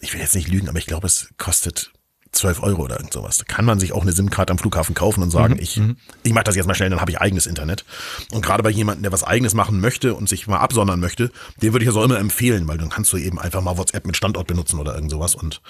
ich 0.00 0.12
will 0.12 0.20
jetzt 0.20 0.34
nicht 0.34 0.48
lügen, 0.48 0.68
aber 0.68 0.78
ich 0.78 0.86
glaube, 0.86 1.06
es 1.06 1.28
kostet 1.36 1.92
12 2.32 2.62
Euro 2.62 2.84
oder 2.84 2.96
irgend 2.96 3.12
sowas. 3.12 3.38
Da 3.38 3.44
kann 3.44 3.64
man 3.64 3.80
sich 3.80 3.92
auch 3.92 4.02
eine 4.02 4.12
SIM-Karte 4.12 4.52
am 4.52 4.58
Flughafen 4.58 4.94
kaufen 4.94 5.22
und 5.22 5.30
sagen, 5.30 5.58
ich, 5.58 5.80
ich 6.22 6.32
mache 6.32 6.44
das 6.44 6.54
jetzt 6.54 6.66
mal 6.66 6.74
schnell, 6.74 6.90
dann 6.90 7.00
habe 7.00 7.10
ich 7.10 7.20
eigenes 7.20 7.46
Internet. 7.46 7.84
Und 8.32 8.44
gerade 8.44 8.62
bei 8.62 8.70
jemandem, 8.70 9.02
der 9.02 9.12
was 9.12 9.24
eigenes 9.24 9.54
machen 9.54 9.80
möchte 9.80 10.14
und 10.14 10.28
sich 10.28 10.46
mal 10.46 10.58
absondern 10.58 11.00
möchte, 11.00 11.32
den 11.60 11.72
würde 11.72 11.84
ich 11.84 11.88
also 11.88 12.02
immer 12.02 12.18
empfehlen, 12.18 12.68
weil 12.68 12.78
dann 12.78 12.88
kannst 12.88 13.12
du 13.12 13.16
eben 13.16 13.40
einfach 13.40 13.62
mal 13.62 13.76
WhatsApp 13.76 14.06
mit 14.06 14.16
Standort 14.16 14.46
benutzen 14.46 14.78
oder 14.78 14.94
irgend 14.94 15.10
sowas 15.10 15.34
und, 15.34 15.60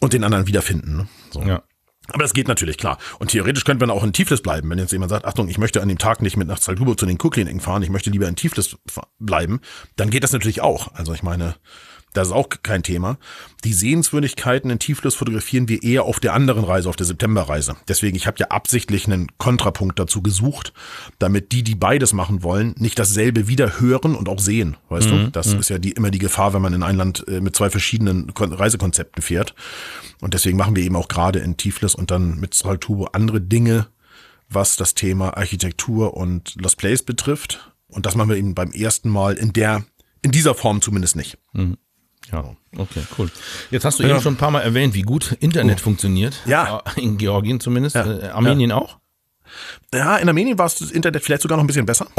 und 0.00 0.12
den 0.12 0.22
anderen 0.22 0.46
wiederfinden. 0.46 0.96
Ne? 0.96 1.08
So. 1.30 1.42
Ja. 1.42 1.62
Aber 2.12 2.22
das 2.22 2.34
geht 2.34 2.46
natürlich, 2.46 2.78
klar. 2.78 2.98
Und 3.18 3.32
theoretisch 3.32 3.64
könnte 3.64 3.84
man 3.84 3.94
auch 3.94 4.04
in 4.04 4.12
Tiflis 4.12 4.40
bleiben. 4.40 4.70
Wenn 4.70 4.78
jetzt 4.78 4.92
jemand 4.92 5.10
sagt, 5.10 5.24
Achtung, 5.24 5.48
ich 5.48 5.58
möchte 5.58 5.82
an 5.82 5.88
dem 5.88 5.98
Tag 5.98 6.22
nicht 6.22 6.36
mit 6.36 6.46
nach 6.46 6.60
Zaldubo 6.60 6.94
zu 6.94 7.04
den 7.04 7.18
Kurkliniken 7.18 7.60
fahren, 7.60 7.82
ich 7.82 7.90
möchte 7.90 8.10
lieber 8.10 8.28
in 8.28 8.36
Tiflis 8.36 8.76
bleiben, 9.18 9.60
dann 9.96 10.10
geht 10.10 10.22
das 10.22 10.32
natürlich 10.32 10.60
auch. 10.60 10.94
Also 10.94 11.14
ich 11.14 11.24
meine, 11.24 11.56
das 12.12 12.28
ist 12.28 12.32
auch 12.32 12.48
kein 12.62 12.82
Thema. 12.82 13.18
Die 13.64 13.74
Sehenswürdigkeiten 13.74 14.70
in 14.70 14.78
Tiflis 14.78 15.14
fotografieren 15.14 15.68
wir 15.68 15.82
eher 15.82 16.04
auf 16.04 16.18
der 16.18 16.32
anderen 16.32 16.64
Reise, 16.64 16.88
auf 16.88 16.96
der 16.96 17.04
Septemberreise. 17.06 17.76
Deswegen, 17.88 18.16
ich 18.16 18.26
habe 18.26 18.38
ja 18.38 18.46
absichtlich 18.48 19.06
einen 19.06 19.28
Kontrapunkt 19.36 19.98
dazu 19.98 20.22
gesucht, 20.22 20.72
damit 21.18 21.52
die, 21.52 21.62
die 21.62 21.74
beides 21.74 22.14
machen 22.14 22.42
wollen, 22.42 22.74
nicht 22.78 22.98
dasselbe 22.98 23.48
wieder 23.48 23.80
hören 23.80 24.14
und 24.14 24.30
auch 24.30 24.38
sehen. 24.38 24.78
Weißt 24.88 25.10
du? 25.10 25.30
Das 25.30 25.52
ist 25.52 25.68
ja 25.68 25.78
die, 25.78 25.92
immer 25.92 26.10
die 26.10 26.18
Gefahr, 26.18 26.54
wenn 26.54 26.62
man 26.62 26.72
in 26.72 26.82
ein 26.82 26.96
Land 26.96 27.24
äh, 27.28 27.40
mit 27.40 27.54
zwei 27.54 27.68
verschiedenen 27.68 28.32
Kon 28.32 28.52
Reisekonzepten 28.52 29.22
fährt. 29.22 29.54
Und 30.22 30.32
deswegen 30.32 30.56
machen 30.56 30.74
wir 30.74 30.84
eben 30.84 30.96
auch 30.96 31.08
gerade 31.08 31.40
in 31.40 31.58
Tiflis 31.58 31.94
und 31.94 32.10
dann 32.10 32.40
mit 32.40 32.54
Saltubo 32.54 33.06
andere 33.12 33.42
Dinge, 33.42 33.88
was 34.48 34.76
das 34.76 34.94
Thema 34.94 35.36
Architektur 35.36 36.16
und 36.16 36.54
Lost 36.60 36.78
Place 36.78 37.02
betrifft. 37.02 37.72
Und 37.88 38.06
das 38.06 38.14
machen 38.14 38.30
wir 38.30 38.36
eben 38.36 38.54
beim 38.54 38.70
ersten 38.70 39.10
Mal 39.10 39.34
in 39.34 39.52
der, 39.52 39.84
in 40.22 40.30
dieser 40.30 40.54
Form 40.54 40.80
zumindest 40.80 41.16
nicht. 41.16 41.38
Ja, 42.32 42.44
okay, 42.76 43.02
cool. 43.18 43.30
Jetzt 43.70 43.84
hast 43.84 43.98
du 43.98 44.02
eben 44.04 44.20
schon 44.20 44.34
ein 44.34 44.38
paar 44.38 44.50
Mal 44.50 44.60
erwähnt, 44.62 44.94
wie 44.94 45.02
gut 45.02 45.36
Internet 45.40 45.80
funktioniert. 45.80 46.42
Ja. 46.46 46.82
Äh, 46.96 47.00
In 47.00 47.18
Georgien 47.18 47.60
zumindest. 47.60 47.94
Ja. 47.96 48.04
Äh, 48.04 48.28
Armenien 48.28 48.72
auch? 48.72 48.98
Ja, 49.94 50.16
in 50.16 50.28
Armenien 50.28 50.58
war 50.58 50.66
es 50.66 50.74
das 50.76 50.90
Internet 50.90 51.22
vielleicht 51.24 51.42
sogar 51.42 51.56
noch 51.56 51.64
ein 51.64 51.68
bisschen 51.68 51.86
besser. 51.86 52.06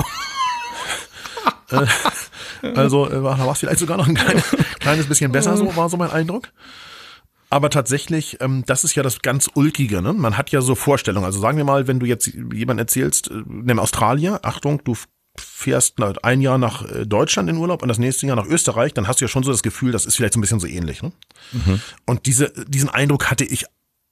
Äh, 1.70 1.86
also 2.76 3.10
äh, 3.10 3.22
war- 3.22 3.36
da 3.38 3.46
war 3.46 3.52
es 3.52 3.60
vielleicht 3.60 3.80
sogar 3.80 3.98
noch 3.98 4.08
ein 4.08 4.16
kleines, 4.16 4.44
kleines 4.80 5.06
bisschen 5.08 5.32
besser, 5.34 5.58
so 5.58 5.76
war 5.76 5.90
so 5.90 5.98
mein 5.98 6.12
Eindruck. 6.12 6.50
Aber 7.50 7.70
tatsächlich, 7.70 8.38
ähm, 8.42 8.64
das 8.66 8.84
ist 8.86 8.96
ja 8.96 9.04
das 9.04 9.22
ganz 9.22 9.50
Ulkige. 9.54 10.02
Ne? 10.02 10.14
Man 10.14 10.38
hat 10.38 10.50
ja 10.52 10.62
so 10.62 10.76
Vorstellungen. 10.76 11.26
Also 11.26 11.40
sagen 11.40 11.58
wir 11.58 11.66
mal, 11.66 11.88
wenn 11.88 12.00
du 12.00 12.06
jetzt 12.06 12.32
jemand 12.54 12.80
erzählst, 12.80 13.30
äh, 13.32 13.42
nimm 13.48 13.80
Australier, 13.80 14.40
Achtung, 14.44 14.82
du 14.84 14.96
fährst 15.42 16.02
ein 16.24 16.42
Jahr 16.42 16.58
nach 16.58 16.84
äh, 16.90 17.06
Deutschland 17.06 17.50
in 17.50 17.58
Urlaub 17.58 17.82
und 17.82 17.90
das 17.90 17.98
nächste 17.98 18.28
Jahr 18.28 18.36
nach 18.36 18.46
Österreich, 18.46 18.94
dann 18.94 19.08
hast 19.08 19.22
du 19.22 19.26
ja 19.26 19.30
schon 19.30 19.44
so 19.44 19.52
das 19.52 19.64
Gefühl, 19.64 19.92
das 19.92 20.06
ist 20.06 20.16
vielleicht 20.16 20.34
so 20.34 20.40
ein 20.40 20.42
bisschen 20.42 20.60
so 20.60 20.68
ähnlich. 20.68 21.02
Ne? 21.02 21.12
Und 22.06 22.26
diese, 22.26 22.52
diesen 22.68 22.90
Eindruck 22.90 23.30
hatte 23.30 23.44
ich, 23.44 23.66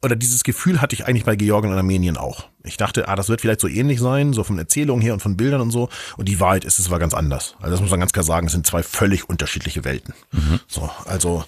oder 0.04 0.16
dieses 0.16 0.44
Gefühl 0.44 0.82
hatte 0.82 0.94
ich 0.94 1.08
eigentlich 1.08 1.26
bei 1.26 1.36
Georgien 1.36 1.72
und 1.72 1.80
Armenien 1.80 2.16
auch. 2.16 2.50
Ich 2.64 2.78
dachte, 2.78 3.08
ah, 3.08 3.16
das 3.16 3.30
wird 3.30 3.42
vielleicht 3.42 3.60
so 3.60 3.68
ähnlich 3.68 4.00
sein, 4.00 4.34
so 4.34 4.44
von 4.44 4.58
Erzählungen 4.60 5.02
her 5.02 5.14
und 5.14 5.20
von 5.20 5.36
Bildern 5.36 5.62
und 5.62 5.72
so. 5.72 5.90
Und 6.18 6.30
die 6.30 6.40
Wahrheit 6.40 6.64
ist, 6.64 6.78
es 6.78 6.92
war 6.92 7.00
ganz 7.00 7.14
anders. 7.14 7.56
Also 7.60 7.72
das 7.72 7.82
muss 7.82 7.90
man 7.90 8.00
ganz 8.00 8.14
klar 8.14 8.24
sagen, 8.24 8.46
es 8.46 8.54
sind 8.54 8.68
zwei 8.68 8.84
völlig 8.84 9.30
unterschiedliche 9.30 9.84
Welten. 9.84 10.14
So, 10.68 10.90
also 11.06 11.44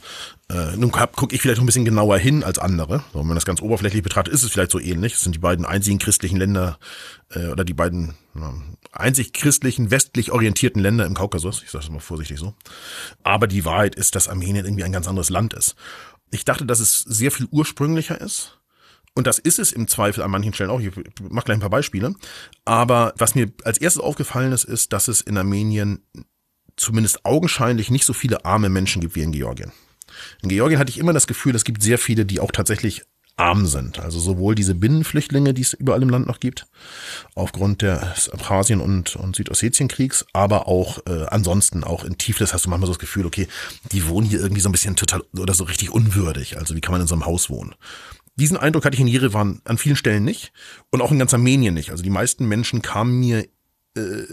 äh, 0.49 0.75
nun 0.75 0.91
gucke 0.91 1.35
ich 1.35 1.41
vielleicht 1.41 1.57
noch 1.57 1.63
ein 1.63 1.67
bisschen 1.67 1.85
genauer 1.85 2.17
hin 2.17 2.43
als 2.43 2.57
andere. 2.57 3.03
So, 3.13 3.19
wenn 3.19 3.27
man 3.27 3.35
das 3.35 3.45
ganz 3.45 3.61
oberflächlich 3.61 4.01
betrachtet, 4.01 4.33
ist 4.33 4.43
es 4.43 4.51
vielleicht 4.51 4.71
so 4.71 4.79
ähnlich. 4.79 5.13
Es 5.13 5.21
sind 5.21 5.35
die 5.35 5.39
beiden 5.39 5.65
einzigen 5.65 5.99
christlichen 5.99 6.37
Länder 6.37 6.79
äh, 7.31 7.47
oder 7.47 7.63
die 7.63 7.73
beiden 7.73 8.15
einzig 8.99 9.33
christlichen, 9.33 9.91
westlich 9.91 10.31
orientierten 10.31 10.81
Länder 10.81 11.05
im 11.05 11.13
Kaukasus. 11.13 11.63
Ich 11.63 11.71
sage 11.71 11.85
das 11.85 11.91
mal 11.91 11.99
vorsichtig 11.99 12.39
so. 12.39 12.53
Aber 13.23 13.47
die 13.47 13.65
Wahrheit 13.65 13.95
ist, 13.95 14.15
dass 14.15 14.27
Armenien 14.27 14.65
irgendwie 14.65 14.83
ein 14.83 14.91
ganz 14.91 15.07
anderes 15.07 15.29
Land 15.29 15.53
ist. 15.53 15.75
Ich 16.31 16.45
dachte, 16.45 16.65
dass 16.65 16.79
es 16.79 16.99
sehr 16.99 17.31
viel 17.31 17.47
ursprünglicher 17.51 18.19
ist. 18.19 18.59
Und 19.13 19.25
das 19.25 19.39
ist 19.39 19.57
es 19.57 19.71
im 19.71 19.87
Zweifel 19.87 20.21
an 20.21 20.29
manchen 20.29 20.53
Stellen 20.53 20.69
auch. 20.69 20.79
Ich 20.79 20.91
mache 21.21 21.45
gleich 21.45 21.57
ein 21.57 21.61
paar 21.61 21.69
Beispiele. 21.69 22.13
Aber 22.65 23.13
was 23.17 23.33
mir 23.33 23.51
als 23.63 23.79
erstes 23.79 24.01
aufgefallen 24.01 24.51
ist, 24.51 24.63
ist, 24.63 24.93
dass 24.93 25.07
es 25.07 25.21
in 25.21 25.37
Armenien 25.37 26.05
zumindest 26.75 27.25
augenscheinlich 27.25 27.89
nicht 27.89 28.05
so 28.05 28.13
viele 28.13 28.45
arme 28.45 28.69
Menschen 28.69 29.01
gibt 29.01 29.15
wie 29.15 29.23
in 29.23 29.31
Georgien. 29.31 29.71
In 30.43 30.49
Georgien 30.49 30.79
hatte 30.79 30.91
ich 30.91 30.99
immer 30.99 31.13
das 31.13 31.27
Gefühl, 31.27 31.55
es 31.55 31.63
gibt 31.63 31.81
sehr 31.81 31.97
viele, 31.97 32.25
die 32.25 32.39
auch 32.39 32.51
tatsächlich 32.51 33.03
arm 33.37 33.67
sind. 33.67 33.99
Also 33.99 34.19
sowohl 34.19 34.55
diese 34.55 34.75
Binnenflüchtlinge, 34.75 35.53
die 35.53 35.61
es 35.61 35.73
überall 35.73 36.01
im 36.01 36.09
Land 36.09 36.27
noch 36.27 36.39
gibt, 36.39 36.65
aufgrund 37.35 37.83
des 37.83 38.29
Abchasien- 38.29 38.81
und, 38.81 39.15
und 39.15 39.35
Südossetien-Kriegs, 39.35 40.25
aber 40.33 40.67
auch 40.67 40.99
äh, 41.07 41.25
ansonsten, 41.27 41.83
auch 41.83 42.03
in 42.03 42.17
Tiflis 42.17 42.53
hast 42.53 42.65
du 42.65 42.69
manchmal 42.69 42.87
so 42.87 42.93
das 42.93 42.99
Gefühl, 42.99 43.25
okay, 43.25 43.47
die 43.91 44.07
wohnen 44.07 44.27
hier 44.27 44.39
irgendwie 44.39 44.61
so 44.61 44.69
ein 44.69 44.71
bisschen 44.71 44.95
total 44.95 45.23
oder 45.37 45.53
so 45.53 45.63
richtig 45.63 45.91
unwürdig. 45.91 46.57
Also 46.57 46.75
wie 46.75 46.81
kann 46.81 46.91
man 46.91 47.01
in 47.01 47.07
so 47.07 47.15
einem 47.15 47.25
Haus 47.25 47.49
wohnen? 47.49 47.75
Diesen 48.35 48.57
Eindruck 48.57 48.85
hatte 48.85 48.95
ich 48.95 49.01
in 49.01 49.07
Jerewan 49.07 49.61
an 49.65 49.77
vielen 49.77 49.95
Stellen 49.95 50.23
nicht 50.23 50.51
und 50.91 51.01
auch 51.01 51.11
in 51.11 51.19
ganz 51.19 51.33
Armenien 51.33 51.73
nicht. 51.73 51.91
Also 51.91 52.03
die 52.03 52.09
meisten 52.09 52.47
Menschen 52.47 52.81
kamen 52.81 53.19
mir 53.19 53.47
äh, 53.95 54.23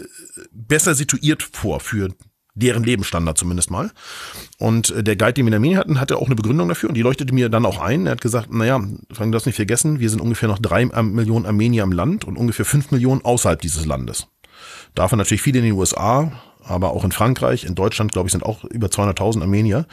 besser 0.51 0.95
situiert 0.95 1.43
vor 1.43 1.79
für 1.79 2.09
deren 2.55 2.83
Lebensstandard 2.83 3.37
zumindest 3.37 3.69
mal. 3.69 3.91
Und 4.57 4.89
äh, 4.89 5.03
der 5.03 5.15
Guide, 5.15 5.33
den 5.33 5.45
wir 5.45 5.49
in 5.49 5.55
Armenien 5.55 5.77
hatten, 5.77 5.99
hatte 5.99 6.17
auch 6.17 6.25
eine 6.25 6.35
Begründung 6.35 6.69
dafür 6.69 6.89
und 6.89 6.95
die 6.95 7.01
leuchtete 7.01 7.33
mir 7.33 7.49
dann 7.49 7.65
auch 7.65 7.79
ein. 7.79 8.07
Er 8.07 8.13
hat 8.13 8.21
gesagt, 8.21 8.51
naja, 8.51 8.79
Frank, 9.11 9.31
du 9.31 9.31
darfst 9.31 9.45
nicht 9.45 9.57
vergessen, 9.57 9.99
wir 9.99 10.09
sind 10.09 10.21
ungefähr 10.21 10.49
noch 10.49 10.59
drei 10.59 10.85
Millionen 10.85 11.45
Armenier 11.45 11.83
im 11.83 11.91
Land 11.91 12.25
und 12.25 12.37
ungefähr 12.37 12.65
fünf 12.65 12.91
Millionen 12.91 13.23
außerhalb 13.23 13.61
dieses 13.61 13.85
Landes. 13.85 14.27
Davon 14.95 15.17
natürlich 15.17 15.41
viele 15.41 15.59
in 15.59 15.65
den 15.65 15.73
USA, 15.73 16.31
aber 16.63 16.91
auch 16.91 17.03
in 17.03 17.11
Frankreich, 17.11 17.63
in 17.63 17.75
Deutschland, 17.75 18.11
glaube 18.11 18.27
ich, 18.27 18.31
sind 18.31 18.43
auch 18.43 18.63
über 18.63 18.87
200.000 18.87 19.41
Armenier. 19.41 19.85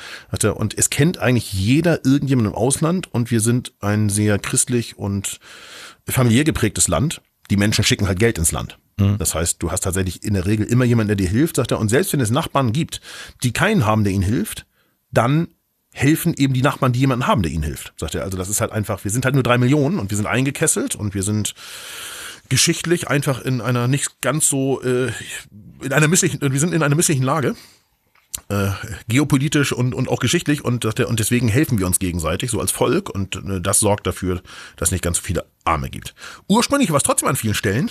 Und 0.55 0.79
es 0.79 0.89
kennt 0.89 1.19
eigentlich 1.19 1.53
jeder 1.53 2.05
irgendjemanden 2.05 2.55
im 2.55 2.59
Ausland 2.59 3.13
und 3.13 3.31
wir 3.31 3.41
sind 3.41 3.73
ein 3.81 4.09
sehr 4.09 4.39
christlich 4.39 4.99
und 4.99 5.39
familiär 6.09 6.45
geprägtes 6.45 6.89
Land. 6.89 7.21
Die 7.51 7.57
Menschen 7.57 7.85
schicken 7.85 8.07
halt 8.07 8.19
Geld 8.19 8.39
ins 8.39 8.53
Land. 8.53 8.79
Mhm. 8.99 9.19
Das 9.19 9.35
heißt, 9.35 9.63
du 9.63 9.71
hast 9.71 9.81
tatsächlich 9.81 10.25
in 10.25 10.35
der 10.35 10.47
Regel 10.47 10.67
immer 10.67 10.85
jemanden, 10.85 11.09
der 11.09 11.17
dir 11.17 11.29
hilft, 11.29 11.57
sagt 11.57 11.71
er. 11.71 11.79
Und 11.79 11.89
selbst 11.89 12.13
wenn 12.13 12.21
es 12.21 12.31
Nachbarn 12.31 12.73
gibt, 12.73 13.01
die 13.43 13.53
keinen 13.53 13.87
haben, 13.87 14.05
der 14.05 14.13
ihnen 14.13 14.23
hilft, 14.23 14.67
dann 15.11 15.49
helfen 15.93 16.35
eben 16.35 16.55
die 16.55 16.63
Nachbarn, 16.63 16.93
die 16.93 17.01
jemanden 17.01 17.27
haben, 17.27 17.43
der 17.43 17.53
ihnen 17.53 17.65
hilft, 17.65 17.93
sagt 17.99 18.15
er. 18.15 18.25
Also 18.25 18.39
das 18.39 18.49
ist 18.49 18.61
halt 18.61 18.73
einfach, 18.73 19.05
wir 19.05 19.11
sind 19.11 19.25
halt 19.25 19.35
nur 19.35 19.45
drei 19.45 19.59
Millionen 19.59 19.99
und 19.99 20.11
wir 20.11 20.17
sind 20.17 20.27
eingekesselt 20.27 20.97
und 20.97 21.15
wir 21.15 21.23
sind 21.23 21.55
geschichtlich 22.49 23.09
einfach 23.09 23.41
in 23.43 23.61
einer 23.61 23.89
nicht 23.89 24.21
ganz 24.21 24.49
so, 24.49 24.83
äh, 24.83 25.11
in 25.83 25.93
einer 25.93 26.09
misslichen, 26.09 26.41
wir 26.41 26.61
sind 26.61 26.73
in 26.73 26.83
einer 26.83 26.95
misslichen 26.95 27.23
Lage 27.23 27.55
äh, 28.49 28.71
geopolitisch 29.09 29.73
und, 29.73 29.95
und 29.95 30.09
auch 30.09 30.19
geschichtlich 30.19 30.65
und, 30.65 30.85
und 30.85 31.21
deswegen 31.21 31.49
helfen 31.49 31.79
wir 31.79 31.87
uns 31.87 31.99
gegenseitig, 31.99 32.51
so 32.51 32.61
als 32.61 32.71
Volk 32.71 33.11
und 33.11 33.37
äh, 33.37 33.61
das 33.61 33.81
sorgt 33.81 34.07
dafür, 34.07 34.43
dass 34.77 34.89
es 34.89 34.93
nicht 34.93 35.05
ganz 35.05 35.19
so 35.19 35.23
viele 35.23 35.45
Arme 35.65 35.91
gibt. 35.91 36.15
Ursprünglich 36.49 36.91
war 36.91 36.97
es 36.97 37.03
trotzdem 37.03 37.29
an 37.29 37.37
vielen 37.37 37.55
Stellen, 37.55 37.91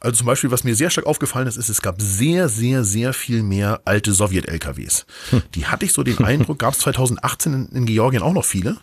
also 0.00 0.16
zum 0.16 0.26
Beispiel, 0.26 0.50
was 0.50 0.64
mir 0.64 0.74
sehr 0.74 0.90
stark 0.90 1.06
aufgefallen 1.06 1.46
ist, 1.46 1.56
ist, 1.56 1.68
es 1.68 1.82
gab 1.82 2.00
sehr, 2.00 2.48
sehr, 2.48 2.84
sehr 2.84 3.12
viel 3.12 3.42
mehr 3.42 3.80
alte 3.84 4.12
Sowjet-LKWs. 4.12 5.06
Hm. 5.30 5.42
Die 5.54 5.66
hatte 5.66 5.84
ich 5.84 5.92
so 5.92 6.02
den 6.02 6.18
Eindruck, 6.24 6.58
gab 6.58 6.72
es 6.72 6.80
2018 6.80 7.52
in, 7.52 7.66
in 7.68 7.86
Georgien 7.86 8.22
auch 8.22 8.32
noch 8.32 8.44
viele. 8.44 8.78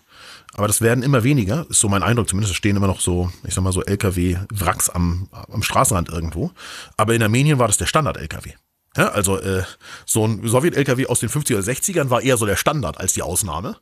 Aber 0.54 0.68
das 0.68 0.82
werden 0.82 1.04
immer 1.04 1.24
weniger, 1.24 1.66
ist 1.70 1.80
so 1.80 1.90
mein 1.90 2.04
Eindruck 2.04 2.28
zumindest. 2.28 2.52
Es 2.52 2.58
stehen 2.58 2.76
immer 2.76 2.88
noch 2.88 3.00
so, 3.00 3.32
ich 3.46 3.54
sag 3.54 3.64
mal 3.64 3.72
so 3.72 3.84
LKW-Wracks 3.84 4.90
am, 4.90 5.30
am 5.32 5.64
Straßenrand 5.64 6.10
irgendwo. 6.10 6.52
Aber 6.98 7.14
in 7.14 7.22
Armenien 7.22 7.60
war 7.60 7.68
das 7.68 7.78
der 7.78 7.86
Standard-LKW. 7.86 8.54
Ja, 8.98 9.10
also 9.10 9.40
äh, 9.40 9.64
so 10.06 10.26
ein 10.26 10.48
Sowjet-LKW 10.48 11.08
aus 11.08 11.20
den 11.20 11.30
50er 11.30 11.56
oder 11.56 11.64
60ern 11.64 12.10
war 12.10 12.22
eher 12.22 12.38
so 12.38 12.46
der 12.46 12.56
Standard 12.56 13.00
als 13.00 13.14
die 13.14 13.22
Ausnahme. 13.22 13.78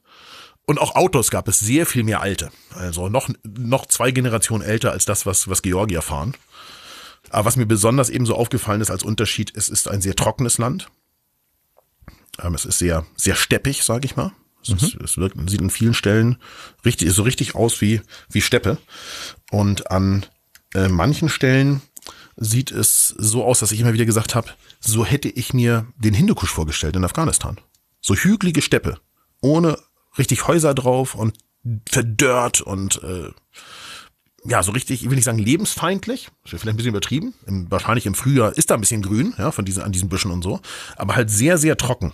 Und 0.65 0.79
auch 0.79 0.95
Autos 0.95 1.31
gab 1.31 1.47
es 1.47 1.59
sehr 1.59 1.85
viel 1.85 2.03
mehr 2.03 2.21
alte. 2.21 2.51
Also 2.75 3.07
noch, 3.07 3.29
noch 3.43 3.85
zwei 3.85 4.11
Generationen 4.11 4.63
älter 4.63 4.91
als 4.91 5.05
das, 5.05 5.25
was, 5.25 5.47
was 5.47 5.61
Georgier 5.61 6.01
fahren. 6.01 6.33
Aber 7.29 7.45
was 7.45 7.55
mir 7.55 7.65
besonders 7.65 8.09
eben 8.09 8.25
so 8.25 8.35
aufgefallen 8.35 8.81
ist 8.81 8.91
als 8.91 9.03
Unterschied, 9.03 9.53
es 9.55 9.69
ist 9.69 9.87
ein 9.87 10.01
sehr 10.01 10.15
trockenes 10.15 10.57
Land. 10.57 10.89
Ähm, 12.41 12.53
es 12.53 12.65
ist 12.65 12.79
sehr, 12.79 13.05
sehr 13.15 13.35
steppig, 13.35 13.83
sage 13.83 14.05
ich 14.05 14.17
mal. 14.17 14.33
Es, 14.61 14.69
mhm. 14.69 14.75
ist, 14.77 14.95
es 14.95 15.17
wirkt, 15.17 15.37
sieht 15.49 15.61
an 15.61 15.69
vielen 15.69 15.93
Stellen 15.93 16.37
richtig, 16.83 17.11
so 17.13 17.23
richtig 17.23 17.55
aus 17.55 17.79
wie, 17.79 18.01
wie 18.29 18.41
Steppe. 18.41 18.77
Und 19.51 19.89
an 19.89 20.25
äh, 20.73 20.89
manchen 20.89 21.29
Stellen 21.29 21.81
sieht 22.37 22.71
es 22.71 23.09
so 23.17 23.43
aus, 23.43 23.59
dass 23.59 23.71
ich 23.71 23.79
immer 23.79 23.93
wieder 23.93 24.05
gesagt 24.05 24.35
habe, 24.35 24.49
so 24.79 25.03
hätte 25.05 25.27
ich 25.27 25.53
mir 25.53 25.87
den 25.97 26.13
Hindukusch 26.13 26.51
vorgestellt 26.51 26.95
in 26.95 27.03
Afghanistan. 27.03 27.59
So 27.99 28.15
hügelige 28.15 28.61
Steppe, 28.61 28.99
ohne 29.41 29.77
richtig 30.17 30.47
Häuser 30.47 30.73
drauf 30.73 31.15
und 31.15 31.35
verdörrt 31.89 32.61
und 32.61 33.03
äh, 33.03 33.31
ja, 34.45 34.63
so 34.63 34.71
richtig, 34.71 35.03
ich 35.03 35.09
will 35.09 35.15
nicht 35.15 35.25
sagen 35.25 35.39
lebensfeindlich, 35.39 36.29
vielleicht 36.45 36.67
ein 36.67 36.77
bisschen 36.77 36.91
übertrieben. 36.91 37.33
Im, 37.45 37.69
wahrscheinlich 37.69 38.05
im 38.05 38.15
Frühjahr 38.15 38.55
ist 38.55 38.69
da 38.69 38.75
ein 38.75 38.81
bisschen 38.81 39.01
grün, 39.01 39.33
ja, 39.37 39.51
von 39.51 39.65
diesen, 39.65 39.83
an 39.83 39.91
diesen 39.91 40.07
Büschen 40.07 40.31
und 40.31 40.43
so, 40.43 40.61
aber 40.95 41.15
halt 41.15 41.29
sehr, 41.29 41.57
sehr 41.57 41.75
trocken. 41.75 42.13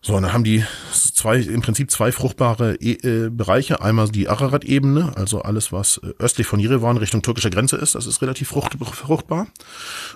So, 0.00 0.14
und 0.14 0.22
dann 0.22 0.32
haben 0.32 0.44
die 0.44 0.64
zwei, 0.92 1.38
im 1.38 1.60
Prinzip 1.60 1.90
zwei 1.90 2.12
fruchtbare 2.12 2.76
e 2.76 2.92
äh, 2.92 3.30
Bereiche. 3.30 3.80
Einmal 3.82 4.08
die 4.08 4.28
Ararat-Ebene, 4.28 5.16
also 5.16 5.42
alles, 5.42 5.72
was 5.72 5.98
äh, 5.98 6.12
östlich 6.18 6.46
von 6.46 6.60
Jerewan 6.60 6.96
Richtung 6.96 7.20
türkischer 7.22 7.50
Grenze 7.50 7.76
ist, 7.76 7.96
das 7.96 8.06
ist 8.06 8.22
relativ 8.22 8.48
frucht 8.48 8.76
fruchtbar. 8.78 9.48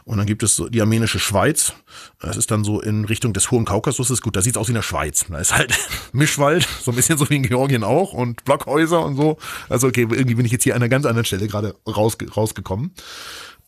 Und 0.05 0.19
dann 0.19 0.27
gibt 0.27 0.45
es 0.45 0.55
so 0.55 0.69
die 0.69 0.81
armenische 0.81 1.19
Schweiz. 1.19 1.75
Das 2.21 2.37
ist 2.37 2.53
dann 2.53 2.63
so 2.63 2.81
in 2.81 3.05
Richtung 3.05 3.33
des 3.33 3.51
Hohen 3.51 3.65
Kaukasus. 3.65 4.23
Gut, 4.23 4.37
da 4.37 4.43
sieht's 4.43 4.57
aus 4.57 4.69
wie 4.69 4.73
in 4.73 4.77
der 4.77 4.83
Schweiz. 4.83 5.27
Da 5.29 5.39
ist 5.39 5.57
halt 5.57 5.75
Mischwald, 6.13 6.69
so 6.83 6.93
ein 6.93 6.97
bisschen 6.97 7.19
so 7.19 7.29
wie 7.29 7.37
in 7.37 7.43
Georgien 7.43 7.83
auch 7.83 8.13
und 8.13 8.45
Blockhäuser 8.45 9.05
und 9.05 9.17
so. 9.17 9.37
Also 9.69 9.89
okay, 9.89 10.03
irgendwie 10.03 10.37
bin 10.37 10.47
ich 10.47 10.53
jetzt 10.53 10.63
hier 10.63 10.77
an 10.77 10.83
einer 10.83 10.89
ganz 10.89 11.07
anderen 11.07 11.25
Stelle 11.25 11.49
gerade 11.49 11.75
rausge 11.87 12.31
rausgekommen. 12.31 12.93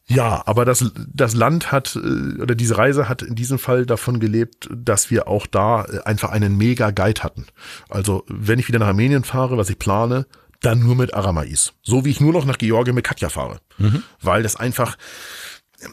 Ja, 0.06 0.42
aber 0.46 0.64
das, 0.64 0.92
das 1.12 1.34
Land 1.34 1.72
hat, 1.72 1.96
äh, 1.96 2.40
oder 2.40 2.54
diese 2.54 2.76
Reise 2.76 3.08
hat 3.08 3.22
in 3.22 3.34
diesem 3.34 3.58
Fall 3.58 3.86
davon 3.86 4.20
gelebt, 4.20 4.68
dass 4.70 5.10
wir 5.10 5.28
auch 5.28 5.46
da 5.46 5.84
äh, 5.84 6.00
einfach 6.04 6.30
einen 6.30 6.56
mega 6.56 6.90
Guide 6.90 7.22
hatten. 7.22 7.46
Also, 7.88 8.24
wenn 8.28 8.58
ich 8.58 8.68
wieder 8.68 8.78
nach 8.78 8.88
Armenien 8.88 9.24
fahre, 9.24 9.56
was 9.56 9.70
ich 9.70 9.78
plane, 9.78 10.26
dann 10.60 10.80
nur 10.80 10.94
mit 10.94 11.14
Aramais. 11.14 11.72
So 11.82 12.04
wie 12.04 12.10
ich 12.10 12.20
nur 12.20 12.32
noch 12.32 12.44
nach 12.44 12.58
Georgien 12.58 12.94
mit 12.94 13.04
Katja 13.04 13.28
fahre. 13.28 13.60
Mhm. 13.78 14.02
Weil 14.20 14.42
das 14.42 14.56
einfach, 14.56 14.96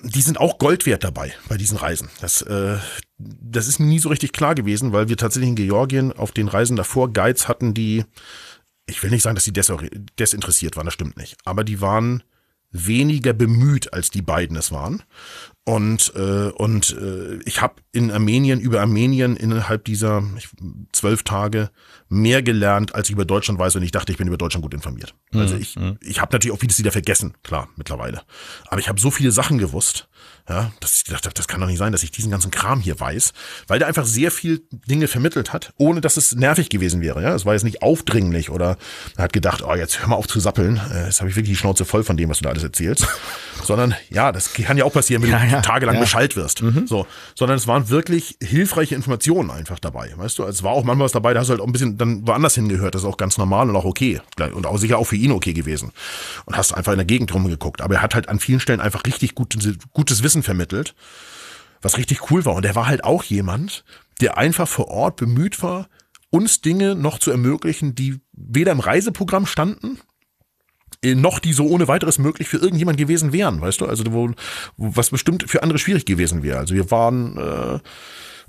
die 0.03 0.21
sind 0.21 0.39
auch 0.39 0.57
Gold 0.57 0.85
wert 0.85 1.03
dabei 1.03 1.33
bei 1.47 1.57
diesen 1.57 1.77
Reisen. 1.77 2.09
Das, 2.19 2.41
äh, 2.41 2.77
das 3.17 3.67
ist 3.67 3.79
mir 3.79 3.87
nie 3.87 3.99
so 3.99 4.09
richtig 4.09 4.33
klar 4.33 4.55
gewesen, 4.55 4.93
weil 4.93 5.09
wir 5.09 5.17
tatsächlich 5.17 5.49
in 5.49 5.55
Georgien 5.55 6.11
auf 6.11 6.31
den 6.31 6.47
Reisen 6.47 6.75
davor 6.75 7.11
Guides 7.11 7.47
hatten, 7.47 7.73
die, 7.73 8.05
ich 8.87 9.01
will 9.03 9.09
nicht 9.09 9.23
sagen, 9.23 9.35
dass 9.35 9.45
sie 9.45 9.53
desinteressiert 9.53 10.75
waren, 10.75 10.85
das 10.85 10.93
stimmt 10.93 11.17
nicht. 11.17 11.37
Aber 11.45 11.63
die 11.63 11.81
waren 11.81 12.23
weniger 12.71 13.33
bemüht, 13.33 13.93
als 13.93 14.09
die 14.09 14.21
beiden 14.21 14.55
es 14.55 14.71
waren. 14.71 15.03
Und, 15.63 16.13
äh, 16.15 16.49
und 16.49 16.97
äh, 16.99 17.35
ich 17.45 17.61
habe 17.61 17.75
in 17.91 18.09
Armenien 18.09 18.59
über 18.59 18.81
Armenien 18.81 19.35
innerhalb 19.35 19.85
dieser 19.85 20.23
zwölf 20.91 21.21
Tage 21.23 21.69
mehr 22.09 22.41
gelernt, 22.41 22.95
als 22.95 23.09
ich 23.09 23.13
über 23.13 23.25
Deutschland 23.25 23.59
weiß. 23.59 23.75
Und 23.75 23.83
ich 23.83 23.91
dachte, 23.91 24.11
ich 24.11 24.17
bin 24.17 24.27
über 24.27 24.37
Deutschland 24.37 24.63
gut 24.63 24.73
informiert. 24.73 25.13
Also 25.33 25.55
mhm, 25.55 25.61
ich, 25.61 25.75
mhm. 25.75 25.97
ich 26.01 26.19
habe 26.19 26.33
natürlich 26.33 26.55
auch 26.55 26.59
vieles 26.59 26.79
wieder 26.79 26.91
vergessen, 26.91 27.35
klar, 27.43 27.69
mittlerweile. 27.75 28.23
Aber 28.67 28.79
ich 28.79 28.89
habe 28.89 28.99
so 28.99 29.11
viele 29.11 29.31
Sachen 29.31 29.59
gewusst, 29.59 30.07
ja, 30.49 30.71
dass 30.79 30.95
ich 30.95 31.05
gedacht 31.05 31.25
habe, 31.25 31.33
das 31.33 31.47
kann 31.47 31.61
doch 31.61 31.67
nicht 31.67 31.77
sein, 31.77 31.91
dass 31.91 32.03
ich 32.03 32.11
diesen 32.11 32.31
ganzen 32.31 32.51
Kram 32.51 32.81
hier 32.81 32.99
weiß, 32.99 33.33
weil 33.67 33.79
der 33.79 33.87
einfach 33.87 34.05
sehr 34.05 34.31
viel 34.31 34.61
Dinge 34.71 35.07
vermittelt 35.07 35.53
hat, 35.53 35.73
ohne 35.77 36.01
dass 36.01 36.17
es 36.17 36.35
nervig 36.35 36.69
gewesen 36.69 37.01
wäre. 37.01 37.21
Ja, 37.21 37.33
es 37.33 37.45
war 37.45 37.53
jetzt 37.53 37.63
nicht 37.63 37.81
aufdringlich 37.81 38.49
oder 38.49 38.77
er 39.17 39.25
hat 39.25 39.33
gedacht, 39.33 39.63
oh, 39.63 39.73
jetzt 39.75 40.01
hör 40.01 40.09
mal 40.09 40.15
auf 40.15 40.27
zu 40.27 40.39
sappeln. 40.39 40.79
Äh, 40.91 41.05
jetzt 41.05 41.19
habe 41.19 41.29
ich 41.29 41.35
wirklich 41.35 41.53
die 41.53 41.57
Schnauze 41.57 41.85
voll 41.85 42.03
von 42.03 42.17
dem, 42.17 42.29
was 42.29 42.39
du 42.39 42.43
da 42.43 42.49
alles 42.49 42.63
erzählst. 42.63 43.07
Sondern 43.63 43.93
ja, 44.09 44.31
das 44.31 44.53
kann 44.53 44.77
ja 44.77 44.85
auch 44.85 44.93
passieren, 44.93 45.21
wenn 45.21 45.29
ja, 45.29 45.39
du 45.39 45.47
ja, 45.47 45.61
tagelang 45.61 45.95
ja. 45.95 46.01
Bescheid 46.01 46.35
wirst. 46.35 46.63
Mhm. 46.63 46.87
So, 46.87 47.05
sondern 47.35 47.57
es 47.57 47.67
waren 47.67 47.89
wirklich 47.89 48.37
hilfreiche 48.41 48.95
Informationen 48.95 49.51
einfach 49.51 49.77
dabei. 49.77 50.11
Weißt 50.15 50.39
du, 50.39 50.43
es 50.45 50.63
war 50.63 50.71
auch 50.71 50.83
manchmal 50.83 51.05
was 51.05 51.11
dabei, 51.11 51.33
da 51.33 51.41
hast 51.41 51.47
du 51.47 51.51
halt 51.51 51.61
auch 51.61 51.67
ein 51.67 51.71
bisschen 51.71 51.97
dann 51.97 52.25
woanders 52.27 52.55
hingehört. 52.55 52.95
Das 52.95 53.03
ist 53.03 53.07
auch 53.07 53.17
ganz 53.17 53.37
normal 53.37 53.69
und 53.69 53.75
auch 53.75 53.85
okay 53.85 54.19
und 54.39 54.65
auch 54.65 54.77
sicher 54.77 54.97
auch 54.97 55.05
für 55.05 55.15
ihn 55.15 55.31
okay 55.31 55.53
gewesen. 55.53 55.91
Und 56.45 56.57
hast 56.57 56.73
einfach 56.73 56.91
in 56.91 56.97
der 56.97 57.05
Gegend 57.05 57.33
rumgeguckt. 57.33 57.81
Aber 57.81 57.95
er 57.95 58.01
hat 58.01 58.15
halt 58.15 58.29
an 58.29 58.39
vielen 58.39 58.59
Stellen 58.59 58.81
einfach 58.81 59.05
richtig 59.05 59.35
gutes, 59.35 59.77
gutes 59.93 60.23
Wissen 60.23 60.30
vermittelt, 60.43 60.95
was 61.81 61.97
richtig 61.97 62.31
cool 62.31 62.45
war. 62.45 62.55
Und 62.55 62.65
er 62.65 62.75
war 62.75 62.87
halt 62.87 63.03
auch 63.03 63.23
jemand, 63.23 63.83
der 64.21 64.37
einfach 64.37 64.67
vor 64.67 64.87
Ort 64.87 65.17
bemüht 65.17 65.61
war, 65.61 65.89
uns 66.29 66.61
Dinge 66.61 66.95
noch 66.95 67.19
zu 67.19 67.29
ermöglichen, 67.29 67.93
die 67.93 68.19
weder 68.31 68.71
im 68.71 68.79
Reiseprogramm 68.79 69.45
standen, 69.45 69.99
äh, 71.03 71.15
noch 71.15 71.39
die 71.39 71.53
so 71.53 71.67
ohne 71.67 71.87
weiteres 71.87 72.19
möglich 72.19 72.47
für 72.47 72.57
irgendjemand 72.57 72.97
gewesen 72.97 73.33
wären, 73.33 73.61
weißt 73.61 73.81
du? 73.81 73.85
Also 73.85 74.03
wo 74.11 74.31
was 74.77 75.09
bestimmt 75.09 75.49
für 75.49 75.63
andere 75.63 75.79
schwierig 75.79 76.05
gewesen 76.05 76.43
wäre. 76.43 76.59
Also 76.59 76.73
wir 76.73 76.89
waren 76.89 77.37
äh, 77.37 77.79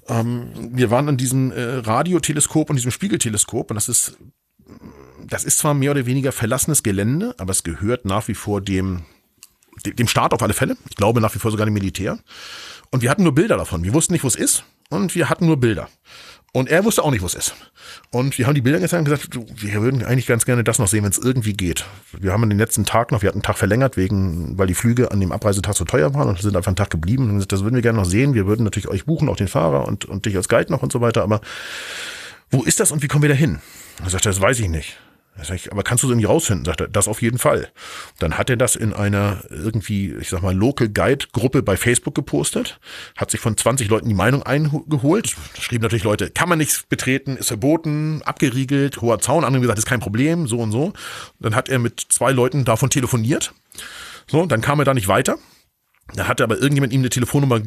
ähm, 0.08 0.48
wir 0.72 0.90
waren 0.90 1.08
an 1.08 1.16
diesem 1.16 1.52
äh, 1.52 1.60
Radioteleskop 1.60 2.70
und 2.70 2.76
diesem 2.76 2.90
Spiegelteleskop 2.90 3.70
und 3.70 3.74
das 3.74 3.88
ist 3.88 4.16
das 5.24 5.44
ist 5.44 5.58
zwar 5.58 5.74
mehr 5.74 5.90
oder 5.90 6.06
weniger 6.06 6.32
verlassenes 6.32 6.82
Gelände, 6.82 7.34
aber 7.38 7.50
es 7.50 7.62
gehört 7.62 8.04
nach 8.04 8.28
wie 8.28 8.34
vor 8.34 8.60
dem 8.60 9.02
dem 9.82 10.08
Staat 10.08 10.32
auf 10.32 10.42
alle 10.42 10.54
Fälle. 10.54 10.76
Ich 10.88 10.96
glaube 10.96 11.20
nach 11.20 11.34
wie 11.34 11.38
vor 11.38 11.50
sogar 11.50 11.66
dem 11.66 11.74
Militär. 11.74 12.18
Und 12.90 13.02
wir 13.02 13.10
hatten 13.10 13.22
nur 13.22 13.34
Bilder 13.34 13.56
davon. 13.56 13.84
Wir 13.84 13.94
wussten 13.94 14.12
nicht, 14.12 14.24
wo 14.24 14.28
es 14.28 14.36
ist. 14.36 14.64
und 14.90 15.14
wir 15.14 15.30
hatten 15.30 15.46
nur 15.46 15.56
Bilder. 15.58 15.88
Und 16.54 16.68
er 16.68 16.84
wusste 16.84 17.02
auch 17.02 17.10
nicht, 17.10 17.22
wo 17.22 17.26
es 17.26 17.34
ist. 17.34 17.54
Und 18.10 18.36
wir 18.36 18.46
haben 18.46 18.54
die 18.54 18.60
Bilder 18.60 18.78
gezeigt 18.78 18.98
und 18.98 19.04
gesagt, 19.06 19.62
wir 19.62 19.80
würden 19.80 20.04
eigentlich 20.04 20.26
ganz 20.26 20.44
gerne 20.44 20.62
das 20.62 20.78
noch 20.78 20.86
sehen, 20.86 21.02
wenn 21.02 21.10
es 21.10 21.16
irgendwie 21.16 21.54
geht. 21.54 21.86
Wir 22.12 22.32
haben 22.32 22.46
den 22.46 22.58
letzten 22.58 22.84
Tag 22.84 23.10
noch, 23.10 23.22
wir 23.22 23.28
hatten 23.28 23.38
einen 23.38 23.42
Tag 23.42 23.56
verlängert, 23.56 23.96
wegen, 23.96 24.58
weil 24.58 24.66
die 24.66 24.74
Flüge 24.74 25.10
an 25.10 25.20
dem 25.20 25.32
Abreisetag 25.32 25.74
so 25.74 25.86
teuer 25.86 26.12
waren 26.12 26.28
und 26.28 26.38
sind 26.38 26.54
einfach 26.54 26.68
einen 26.68 26.76
Tag 26.76 26.90
geblieben. 26.90 27.30
Und 27.30 27.36
gesagt, 27.36 27.52
das 27.52 27.62
würden 27.62 27.74
wir 27.74 27.82
gerne 27.82 27.98
noch 27.98 28.04
sehen. 28.04 28.34
Wir 28.34 28.46
würden 28.46 28.64
natürlich 28.64 28.88
euch 28.88 29.06
buchen, 29.06 29.30
auch 29.30 29.36
den 29.36 29.48
Fahrer 29.48 29.88
und, 29.88 30.04
und 30.04 30.26
dich 30.26 30.36
als 30.36 30.50
Guide 30.50 30.70
noch 30.70 30.82
und 30.82 30.92
so 30.92 31.00
weiter. 31.00 31.22
Aber 31.22 31.40
wo 32.50 32.62
ist 32.62 32.80
das 32.80 32.92
und 32.92 33.02
wie 33.02 33.08
kommen 33.08 33.22
wir 33.22 33.30
da 33.30 33.34
hin? 33.34 33.60
Er 34.04 34.10
sagte, 34.10 34.28
das 34.28 34.40
weiß 34.40 34.60
ich 34.60 34.68
nicht. 34.68 34.98
Ich, 35.40 35.72
aber 35.72 35.82
kannst 35.82 36.02
du 36.02 36.08
es 36.08 36.10
irgendwie 36.10 36.26
rausfinden? 36.26 36.66
Sagt 36.66 36.82
er, 36.82 36.88
das 36.88 37.08
auf 37.08 37.22
jeden 37.22 37.38
Fall. 37.38 37.72
Dann 38.18 38.36
hat 38.36 38.50
er 38.50 38.56
das 38.56 38.76
in 38.76 38.92
einer 38.92 39.42
irgendwie, 39.48 40.14
ich 40.14 40.28
sag 40.28 40.42
mal, 40.42 40.54
Local 40.54 40.88
Guide 40.88 41.26
Gruppe 41.32 41.62
bei 41.62 41.76
Facebook 41.76 42.14
gepostet, 42.14 42.78
hat 43.16 43.30
sich 43.30 43.40
von 43.40 43.56
20 43.56 43.88
Leuten 43.88 44.08
die 44.08 44.14
Meinung 44.14 44.42
eingeholt. 44.42 45.34
Da 45.56 45.62
schrieben 45.62 45.82
natürlich 45.82 46.04
Leute, 46.04 46.30
kann 46.30 46.50
man 46.50 46.58
nichts 46.58 46.82
betreten, 46.82 47.36
ist 47.38 47.48
verboten, 47.48 48.20
abgeriegelt, 48.22 49.00
hoher 49.00 49.20
Zaun. 49.20 49.44
Andere 49.44 49.62
gesagt, 49.62 49.78
ist 49.78 49.86
kein 49.86 50.00
Problem, 50.00 50.46
so 50.46 50.58
und 50.58 50.70
so. 50.70 50.92
Dann 51.40 51.54
hat 51.54 51.70
er 51.70 51.78
mit 51.78 52.00
zwei 52.10 52.30
Leuten 52.30 52.64
davon 52.64 52.90
telefoniert. 52.90 53.54
So, 54.30 54.44
dann 54.44 54.60
kam 54.60 54.80
er 54.80 54.84
da 54.84 54.94
nicht 54.94 55.08
weiter. 55.08 55.38
Dann 56.14 56.28
hat 56.28 56.40
aber 56.40 56.58
irgendjemand 56.58 56.92
ihm 56.92 57.00
eine 57.00 57.08
Telefonnummer 57.08 57.60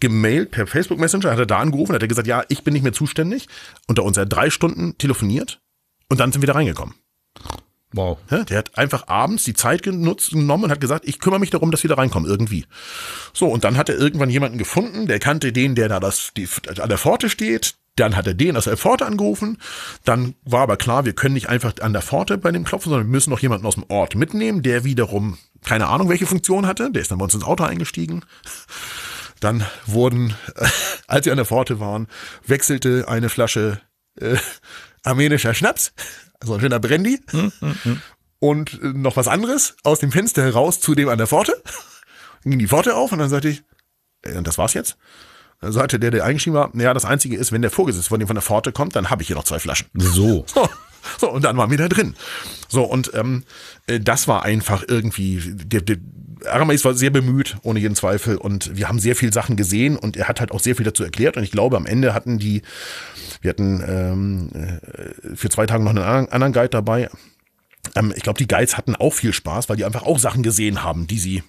gemailt 0.00 0.50
per 0.50 0.66
Facebook 0.66 0.98
Messenger, 0.98 1.30
hat 1.30 1.38
er 1.38 1.46
da 1.46 1.58
angerufen, 1.58 1.94
hat 1.94 2.02
er 2.02 2.08
gesagt, 2.08 2.28
ja, 2.28 2.44
ich 2.48 2.62
bin 2.62 2.74
nicht 2.74 2.82
mehr 2.82 2.92
zuständig. 2.92 3.48
Unter 3.86 4.02
uns 4.02 4.18
hat 4.18 4.30
drei 4.32 4.50
Stunden 4.50 4.98
telefoniert 4.98 5.60
und 6.08 6.20
dann 6.20 6.32
sind 6.32 6.42
wir 6.42 6.46
da 6.46 6.52
reingekommen. 6.52 6.94
Wow. 7.92 8.18
Der 8.30 8.58
hat 8.58 8.76
einfach 8.76 9.08
abends 9.08 9.44
die 9.44 9.54
Zeit 9.54 9.82
genutzt 9.82 10.30
genommen 10.30 10.64
und 10.64 10.70
hat 10.70 10.80
gesagt, 10.80 11.08
ich 11.08 11.18
kümmere 11.18 11.40
mich 11.40 11.50
darum, 11.50 11.70
dass 11.70 11.82
wir 11.82 11.88
da 11.88 11.94
reinkommen, 11.94 12.28
irgendwie. 12.28 12.66
So, 13.32 13.48
und 13.48 13.64
dann 13.64 13.76
hat 13.76 13.88
er 13.88 13.96
irgendwann 13.96 14.28
jemanden 14.28 14.58
gefunden, 14.58 15.06
der 15.06 15.18
kannte 15.18 15.52
den, 15.52 15.74
der 15.74 15.88
da 15.88 15.98
das, 15.98 16.32
die, 16.36 16.48
an 16.78 16.88
der 16.88 16.98
Pforte 16.98 17.30
steht. 17.30 17.76
Dann 17.94 18.14
hat 18.14 18.26
er 18.26 18.34
den 18.34 18.58
aus 18.58 18.64
der 18.64 18.76
Pforte 18.76 19.06
angerufen. 19.06 19.56
Dann 20.04 20.34
war 20.44 20.60
aber 20.60 20.76
klar, 20.76 21.06
wir 21.06 21.14
können 21.14 21.32
nicht 21.32 21.48
einfach 21.48 21.72
an 21.80 21.94
der 21.94 22.02
Pforte 22.02 22.36
bei 22.36 22.52
dem 22.52 22.64
klopfen, 22.64 22.90
sondern 22.90 23.08
wir 23.08 23.12
müssen 23.12 23.30
noch 23.30 23.40
jemanden 23.40 23.64
aus 23.64 23.76
dem 23.76 23.86
Ort 23.88 24.16
mitnehmen, 24.16 24.62
der 24.62 24.84
wiederum 24.84 25.38
keine 25.64 25.88
Ahnung, 25.88 26.08
welche 26.08 26.26
Funktion 26.26 26.66
hatte. 26.66 26.90
Der 26.90 27.00
ist 27.00 27.10
dann 27.10 27.18
bei 27.18 27.24
uns 27.24 27.34
ins 27.34 27.44
Auto 27.44 27.64
eingestiegen. 27.64 28.24
Dann 29.40 29.64
wurden, 29.86 30.34
als 31.06 31.24
wir 31.24 31.32
an 31.32 31.38
der 31.38 31.46
Pforte 31.46 31.80
waren, 31.80 32.06
wechselte 32.46 33.08
eine 33.08 33.30
Flasche 33.30 33.80
äh, 34.20 34.36
armenischer 35.02 35.54
Schnaps 35.54 35.92
also 36.40 36.54
ein 36.54 36.60
schöner 36.60 36.80
Brandy 36.80 37.20
hm, 37.30 37.52
hm, 37.60 37.74
hm. 37.82 38.02
und 38.38 38.82
äh, 38.82 38.86
noch 38.88 39.16
was 39.16 39.28
anderes 39.28 39.76
aus 39.82 39.98
dem 40.00 40.12
Fenster 40.12 40.42
heraus 40.42 40.80
zu 40.80 40.94
dem 40.94 41.08
an 41.08 41.18
der 41.18 41.26
Pforte. 41.26 41.60
Dann 42.42 42.50
ging 42.50 42.58
die 42.58 42.68
Pforte 42.68 42.94
auf 42.94 43.12
und 43.12 43.18
dann 43.18 43.28
sagte 43.28 43.48
ich, 43.48 43.62
äh, 44.22 44.42
das 44.42 44.58
war's 44.58 44.74
jetzt. 44.74 44.96
Dann 45.60 45.72
sagte 45.72 45.98
der, 45.98 46.10
der 46.10 46.24
eingeschrieben 46.24 46.58
war, 46.58 46.70
naja, 46.74 46.92
das 46.92 47.04
Einzige 47.04 47.36
ist, 47.36 47.50
wenn 47.50 47.62
der 47.62 47.70
Vorgesetzte 47.70 48.08
von 48.08 48.20
dem 48.20 48.26
von 48.26 48.36
der 48.36 48.42
Pforte 48.42 48.72
kommt, 48.72 48.94
dann 48.94 49.08
habe 49.10 49.22
ich 49.22 49.28
hier 49.28 49.36
noch 49.36 49.44
zwei 49.44 49.58
Flaschen. 49.58 49.88
So. 49.94 50.44
so. 50.54 50.68
So, 51.18 51.30
und 51.30 51.44
dann 51.44 51.56
waren 51.56 51.70
wir 51.70 51.78
da 51.78 51.88
drin. 51.88 52.14
So, 52.68 52.82
und 52.82 53.12
ähm, 53.14 53.44
äh, 53.86 54.00
das 54.00 54.28
war 54.28 54.42
einfach 54.42 54.84
irgendwie, 54.88 55.40
der, 55.54 55.80
der 55.80 55.98
Aramis 56.48 56.84
war 56.84 56.94
sehr 56.94 57.10
bemüht, 57.10 57.56
ohne 57.62 57.80
jeden 57.80 57.96
Zweifel. 57.96 58.36
Und 58.36 58.76
wir 58.76 58.88
haben 58.88 58.98
sehr 58.98 59.16
viel 59.16 59.32
Sachen 59.32 59.56
gesehen 59.56 59.96
und 59.96 60.16
er 60.16 60.28
hat 60.28 60.40
halt 60.40 60.52
auch 60.52 60.60
sehr 60.60 60.76
viel 60.76 60.84
dazu 60.84 61.04
erklärt. 61.04 61.36
Und 61.36 61.42
ich 61.42 61.50
glaube, 61.50 61.76
am 61.76 61.86
Ende 61.86 62.14
hatten 62.14 62.38
die, 62.38 62.62
wir 63.40 63.50
hatten 63.50 63.82
ähm, 63.86 64.50
äh, 64.54 65.36
für 65.36 65.50
zwei 65.50 65.66
Tage 65.66 65.84
noch 65.84 65.90
einen 65.90 66.28
anderen 66.28 66.52
Guide 66.52 66.68
dabei. 66.68 67.08
Ähm, 67.94 68.12
ich 68.16 68.22
glaube, 68.22 68.38
die 68.38 68.48
Guides 68.48 68.76
hatten 68.76 68.96
auch 68.96 69.12
viel 69.12 69.32
Spaß, 69.32 69.68
weil 69.68 69.76
die 69.76 69.84
einfach 69.84 70.02
auch 70.02 70.18
Sachen 70.18 70.42
gesehen 70.42 70.82
haben, 70.82 71.06
die 71.06 71.18
sie, 71.18 71.42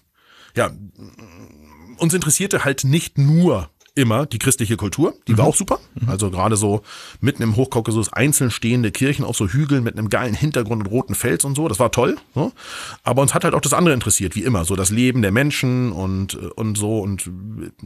ja, 0.56 0.72
uns 1.98 2.14
interessierte 2.14 2.64
halt 2.64 2.84
nicht 2.84 3.18
nur 3.18 3.70
immer 3.98 4.26
die 4.26 4.40
christliche 4.40 4.78
Kultur, 4.78 5.16
die 5.28 5.34
mhm. 5.34 5.40
war 5.40 5.46
auch 5.48 5.56
super. 5.56 5.80
Also 6.06 6.30
gerade 6.30 6.56
so 6.56 6.84
mitten 7.20 7.44
im 7.44 7.56
Hochkaukasus 7.56 8.14
einzeln 8.14 8.52
stehende 8.52 8.92
Kirchen 8.92 9.26
auf 9.26 9.36
so 9.36 9.48
Hügeln 9.48 9.84
mit 9.84 9.98
einem 9.98 10.10
geilen 10.10 10.34
Hintergrund 10.34 10.84
und 10.84 10.92
roten 10.92 11.16
Fels 11.16 11.44
und 11.44 11.56
so, 11.56 11.68
das 11.68 11.80
war 11.80 11.92
toll. 11.92 12.18
So. 12.36 12.52
Aber 13.04 13.22
uns 13.22 13.34
hat 13.34 13.44
halt 13.44 13.56
auch 13.56 13.62
das 13.62 13.74
andere 13.74 13.94
interessiert, 13.94 14.36
wie 14.36 14.44
immer, 14.44 14.64
so 14.64 14.76
das 14.76 14.90
Leben 14.90 15.22
der 15.22 15.32
Menschen 15.32 15.92
und 15.92 16.36
und 16.36 16.78
so 16.78 17.00
und 17.00 17.30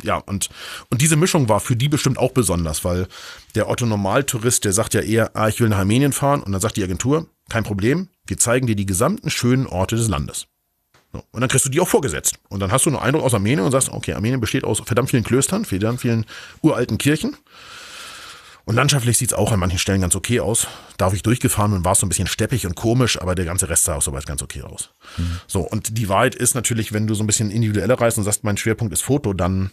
ja 0.04 0.18
und 0.18 0.50
und 0.90 1.02
diese 1.02 1.16
Mischung 1.16 1.50
war 1.50 1.60
für 1.60 1.76
die 1.76 1.90
bestimmt 1.90 2.18
auch 2.18 2.32
besonders, 2.32 2.84
weil 2.84 3.08
der 3.56 3.70
Otto 3.70 3.86
Normaltourist, 3.86 4.66
der 4.66 4.74
sagt 4.74 4.94
ja 4.94 5.02
eher, 5.02 5.36
ah, 5.36 5.48
ich 5.48 5.60
will 5.60 5.70
nach 5.70 5.80
Armenien 5.80 6.14
fahren 6.14 6.44
und 6.44 6.52
dann 6.52 6.62
sagt 6.62 6.78
die 6.78 6.84
Agentur, 6.84 7.28
kein 7.50 7.64
Problem, 7.64 8.10
wir 8.28 8.38
zeigen 8.38 8.68
dir 8.68 8.76
die 8.76 8.86
gesamten 8.86 9.30
schönen 9.30 9.68
Orte 9.68 9.96
des 9.96 10.08
Landes. 10.08 10.48
Und 11.12 11.42
dann 11.42 11.50
kriegst 11.50 11.66
du 11.66 11.70
die 11.70 11.80
auch 11.80 11.88
vorgesetzt. 11.88 12.36
Und 12.50 12.60
dann 12.60 12.72
hast 12.72 12.86
du 12.86 12.90
einen 12.90 13.00
Eindruck 13.00 13.24
aus 13.24 13.34
Armenien 13.34 13.66
und 13.66 13.72
sagst, 13.72 13.90
okay, 13.90 14.14
Armenien 14.14 14.40
besteht 14.40 14.64
aus 14.64 14.82
verdammt 14.86 15.10
vielen 15.10 15.24
Klöstern, 15.24 15.66
verdammt 15.66 16.02
vielen 16.02 16.26
uralten 16.62 16.98
Kirchen. 16.98 17.36
Und 18.64 18.76
landschaftlich 18.76 19.18
sieht's 19.18 19.34
auch 19.34 19.52
an 19.52 19.60
manchen 19.60 19.80
Stellen 19.80 20.02
ganz 20.02 20.16
okay 20.16 20.40
aus. 20.40 20.68
Da 20.98 21.06
habe 21.06 21.16
ich 21.16 21.24
durchgefahren 21.24 21.74
und 21.74 21.84
war 21.84 21.94
es 21.94 22.00
so 22.00 22.06
ein 22.06 22.10
bisschen 22.10 22.28
steppig 22.28 22.66
und 22.68 22.76
komisch, 22.76 23.20
aber 23.20 23.36
der 23.36 23.46
ganze 23.46 23.68
Rest 23.70 23.86
sah 23.86 23.96
auch 23.96 24.02
soweit 24.02 24.26
ganz 24.26 24.42
okay 24.44 24.62
aus. 24.62 24.92
Mhm. 25.18 25.40
So, 25.48 25.62
und 25.62 25.98
die 25.98 26.10
Wahrheit 26.10 26.36
ist 26.36 26.54
natürlich, 26.54 26.94
wenn 26.94 27.08
du 27.08 27.16
so 27.16 27.24
ein 27.24 27.28
bisschen 27.28 27.50
individueller 27.50 28.00
reist 28.00 28.18
und 28.18 28.24
sagst, 28.24 28.44
mein 28.44 28.58
Schwerpunkt 28.58 28.94
ist 28.94 29.02
Foto, 29.02 29.34
dann 29.34 29.72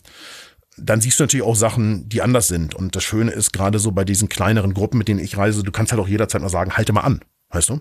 dann 0.81 1.01
siehst 1.01 1.19
du 1.19 1.25
natürlich 1.25 1.45
auch 1.45 1.57
Sachen, 1.57 2.09
die 2.09 2.23
anders 2.23 2.49
sind. 2.49 2.75
Und 2.75 2.95
das 2.95 3.03
Schöne 3.03 3.33
ist 3.33 3.53
gerade 3.53 3.79
so 3.79 3.91
bei 3.91 4.05
diesen 4.05 4.29
kleineren 4.29 4.75
Gruppen, 4.75 4.99
mit 4.99 5.09
denen 5.09 5.21
ich 5.21 5.37
reise, 5.37 5.63
du 5.63 5.73
kannst 5.73 5.93
halt 5.93 6.01
auch 6.01 6.09
jederzeit 6.09 6.41
mal 6.41 6.49
sagen, 6.49 6.77
halte 6.77 6.93
mal 6.93 7.01
an. 7.01 7.21
Weißt 7.51 7.71
du? 7.71 7.81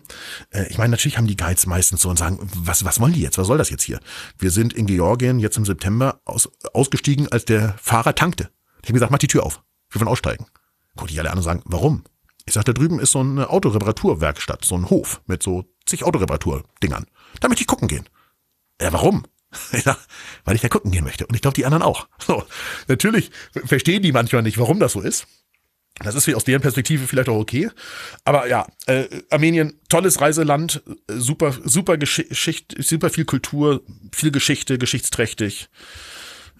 Äh, 0.51 0.67
ich 0.69 0.77
meine, 0.77 0.91
natürlich 0.91 1.17
haben 1.17 1.27
die 1.27 1.35
Guides 1.35 1.65
meistens 1.65 2.01
so 2.01 2.09
und 2.09 2.17
sagen, 2.17 2.39
was, 2.55 2.85
was 2.85 2.99
wollen 2.99 3.13
die 3.13 3.21
jetzt? 3.21 3.37
Was 3.37 3.47
soll 3.47 3.57
das 3.57 3.69
jetzt 3.69 3.83
hier? 3.83 3.99
Wir 4.37 4.51
sind 4.51 4.73
in 4.73 4.85
Georgien 4.85 5.39
jetzt 5.39 5.57
im 5.57 5.65
September 5.65 6.21
aus, 6.25 6.49
ausgestiegen, 6.73 7.31
als 7.31 7.45
der 7.45 7.75
Fahrer 7.81 8.15
tankte. 8.15 8.49
Ich 8.81 8.89
habe 8.89 8.93
gesagt, 8.93 9.11
mach 9.11 9.19
die 9.19 9.27
Tür 9.27 9.43
auf. 9.43 9.61
Wir 9.89 9.99
wollen 9.99 10.09
aussteigen. 10.09 10.45
Guck 10.95 11.11
ich 11.11 11.19
alle 11.19 11.31
an 11.31 11.37
und 11.37 11.43
sagen, 11.43 11.61
warum? 11.65 12.03
Ich 12.45 12.53
sag, 12.53 12.63
da 12.63 12.71
drüben 12.71 12.99
ist 12.99 13.11
so 13.11 13.19
eine 13.19 13.49
Autoreparaturwerkstatt, 13.49 14.63
so 14.63 14.75
ein 14.75 14.89
Hof 14.89 15.21
mit 15.25 15.43
so 15.43 15.65
zig 15.85 16.03
Autoreparatur-Dingern. 16.03 17.05
Da 17.41 17.49
möchte 17.49 17.61
ich 17.61 17.67
gucken 17.67 17.89
gehen. 17.89 18.07
Ja, 18.81 18.93
warum? 18.93 19.25
Ja, 19.85 19.97
weil 20.43 20.55
ich 20.55 20.61
da 20.61 20.67
gucken 20.67 20.91
gehen 20.91 21.05
möchte. 21.05 21.25
Und 21.25 21.33
ich 21.33 21.41
glaube, 21.41 21.55
die 21.55 21.65
anderen 21.65 21.81
auch. 21.83 22.07
So, 22.19 22.43
natürlich 22.87 23.31
verstehen 23.65 24.03
die 24.03 24.11
manchmal 24.11 24.43
nicht, 24.43 24.57
warum 24.57 24.79
das 24.79 24.91
so 24.91 25.01
ist. 25.01 25.27
Das 26.03 26.15
ist 26.15 26.33
aus 26.33 26.43
deren 26.43 26.61
Perspektive 26.61 27.07
vielleicht 27.07 27.29
auch 27.29 27.39
okay. 27.39 27.69
Aber 28.23 28.47
ja, 28.47 28.67
äh, 28.85 29.05
Armenien, 29.29 29.79
tolles 29.89 30.21
Reiseland, 30.21 30.83
super, 31.07 31.53
super 31.63 31.97
Geschichte, 31.97 32.81
super 32.81 33.09
viel 33.09 33.25
Kultur, 33.25 33.83
viel 34.13 34.31
Geschichte, 34.31 34.77
geschichtsträchtig. 34.77 35.69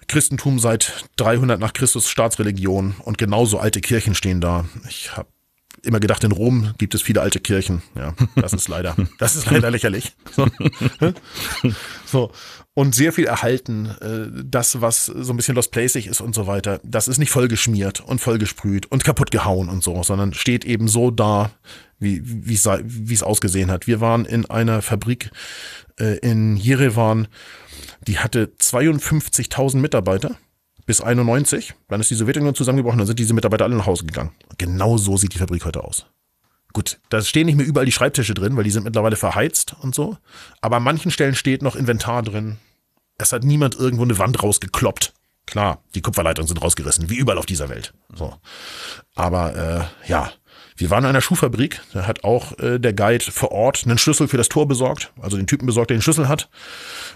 Christentum 0.08 0.58
seit 0.58 1.04
300 1.16 1.60
nach 1.60 1.72
Christus 1.72 2.08
Staatsreligion 2.08 2.96
und 3.04 3.18
genauso 3.18 3.58
alte 3.58 3.80
Kirchen 3.80 4.14
stehen 4.14 4.40
da. 4.40 4.64
Ich 4.88 5.16
habe 5.16 5.28
immer 5.82 6.00
gedacht, 6.00 6.24
in 6.24 6.32
Rom 6.32 6.74
gibt 6.78 6.94
es 6.94 7.02
viele 7.02 7.20
alte 7.20 7.40
Kirchen. 7.40 7.82
Ja, 7.94 8.14
das 8.36 8.52
ist 8.52 8.68
leider, 8.68 8.96
das 9.18 9.36
ist 9.36 9.50
leider 9.50 9.70
lächerlich. 9.70 10.16
So. 10.30 10.46
so. 12.06 12.32
Und 12.74 12.94
sehr 12.94 13.12
viel 13.12 13.24
erhalten, 13.24 13.86
äh, 14.00 14.42
das, 14.44 14.80
was 14.80 15.06
so 15.06 15.32
ein 15.32 15.36
bisschen 15.36 15.56
Lost 15.56 15.72
Placig 15.72 16.06
ist 16.06 16.20
und 16.20 16.34
so 16.34 16.46
weiter, 16.46 16.80
das 16.84 17.08
ist 17.08 17.18
nicht 17.18 17.30
vollgeschmiert 17.30 18.00
und 18.00 18.20
vollgesprüht 18.20 18.86
und 18.86 19.02
kaputt 19.02 19.30
gehauen 19.32 19.68
und 19.68 19.82
so, 19.82 20.02
sondern 20.04 20.32
steht 20.32 20.64
eben 20.64 20.86
so 20.86 21.10
da, 21.10 21.50
wie, 21.98 22.22
wie, 22.24 22.54
es, 22.54 22.68
wie 22.84 23.14
es 23.14 23.24
ausgesehen 23.24 23.70
hat. 23.70 23.88
Wir 23.88 24.00
waren 24.00 24.24
in 24.24 24.46
einer 24.46 24.80
Fabrik 24.80 25.30
äh, 25.98 26.18
in 26.18 26.56
Jerewan, 26.56 27.26
die 28.06 28.18
hatte 28.20 28.52
52.000 28.60 29.78
Mitarbeiter 29.78 30.36
bis 30.88 31.02
91. 31.02 31.74
Dann 31.88 32.00
ist 32.00 32.10
die 32.10 32.14
Sowjetunion 32.14 32.54
zusammengebrochen, 32.54 32.96
dann 32.96 33.06
sind 33.06 33.18
diese 33.18 33.34
Mitarbeiter 33.34 33.66
alle 33.66 33.76
nach 33.76 33.84
Hause 33.84 34.06
gegangen. 34.06 34.30
Genau 34.56 34.96
so 34.96 35.18
sieht 35.18 35.34
die 35.34 35.38
Fabrik 35.38 35.66
heute 35.66 35.84
aus. 35.84 36.06
Gut, 36.72 36.98
da 37.10 37.20
stehen 37.20 37.44
nicht 37.44 37.56
mehr 37.56 37.66
überall 37.66 37.84
die 37.84 37.92
Schreibtische 37.92 38.32
drin, 38.32 38.56
weil 38.56 38.64
die 38.64 38.70
sind 38.70 38.84
mittlerweile 38.84 39.16
verheizt 39.16 39.76
und 39.82 39.94
so. 39.94 40.16
Aber 40.62 40.76
an 40.76 40.82
manchen 40.82 41.10
Stellen 41.10 41.34
steht 41.34 41.60
noch 41.60 41.76
Inventar 41.76 42.22
drin. 42.22 42.56
Es 43.18 43.34
hat 43.34 43.44
niemand 43.44 43.74
irgendwo 43.74 44.04
eine 44.04 44.18
Wand 44.18 44.42
rausgekloppt. 44.42 45.12
Klar, 45.44 45.82
die 45.94 46.00
Kupferleitungen 46.00 46.48
sind 46.48 46.62
rausgerissen, 46.62 47.10
wie 47.10 47.16
überall 47.16 47.38
auf 47.38 47.46
dieser 47.46 47.68
Welt. 47.68 47.92
So. 48.14 48.34
Aber 49.14 49.90
äh, 50.06 50.10
ja, 50.10 50.32
wir 50.78 50.90
waren 50.90 51.04
in 51.04 51.10
einer 51.10 51.20
Schuhfabrik, 51.20 51.82
da 51.92 52.06
hat 52.06 52.24
auch 52.24 52.58
äh, 52.60 52.78
der 52.78 52.94
Guide 52.94 53.24
vor 53.30 53.52
Ort 53.52 53.84
einen 53.84 53.98
Schlüssel 53.98 54.28
für 54.28 54.36
das 54.38 54.48
Tor 54.48 54.66
besorgt, 54.66 55.12
also 55.20 55.36
den 55.36 55.46
Typen 55.46 55.66
besorgt, 55.66 55.90
der 55.90 55.98
den 55.98 56.02
Schlüssel 56.02 56.28
hat, 56.28 56.48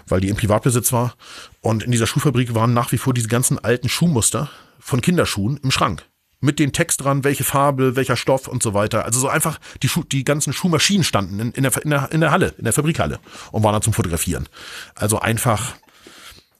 weil 0.07 0.21
die 0.21 0.29
im 0.29 0.35
Privatbesitz 0.35 0.91
war. 0.91 1.15
Und 1.61 1.83
in 1.83 1.91
dieser 1.91 2.07
Schuhfabrik 2.07 2.53
waren 2.53 2.73
nach 2.73 2.91
wie 2.91 2.97
vor 2.97 3.13
diese 3.13 3.27
ganzen 3.27 3.59
alten 3.59 3.89
Schuhmuster 3.89 4.49
von 4.79 5.01
Kinderschuhen 5.01 5.57
im 5.57 5.71
Schrank. 5.71 6.05
Mit 6.41 6.59
dem 6.59 6.73
Text 6.73 7.01
dran, 7.01 7.23
welche 7.23 7.45
Farbe, 7.45 7.95
welcher 7.95 8.17
Stoff 8.17 8.47
und 8.49 8.61
so 8.61 8.73
weiter. 8.73 9.05
Also 9.05 9.19
so 9.19 9.29
einfach, 9.29 9.59
die, 9.81 9.87
Schuh, 9.87 10.03
die 10.03 10.25
ganzen 10.25 10.51
Schuhmaschinen 10.51 11.05
standen 11.05 11.39
in, 11.39 11.51
in, 11.51 11.63
der, 11.63 11.83
in, 11.83 11.89
der, 11.89 12.11
in 12.11 12.19
der 12.19 12.31
Halle, 12.31 12.53
in 12.57 12.65
der 12.65 12.73
Fabrikhalle 12.73 13.19
und 13.51 13.63
waren 13.63 13.73
da 13.73 13.81
zum 13.81 13.93
Fotografieren. 13.93 14.49
Also 14.93 15.19
einfach 15.19 15.75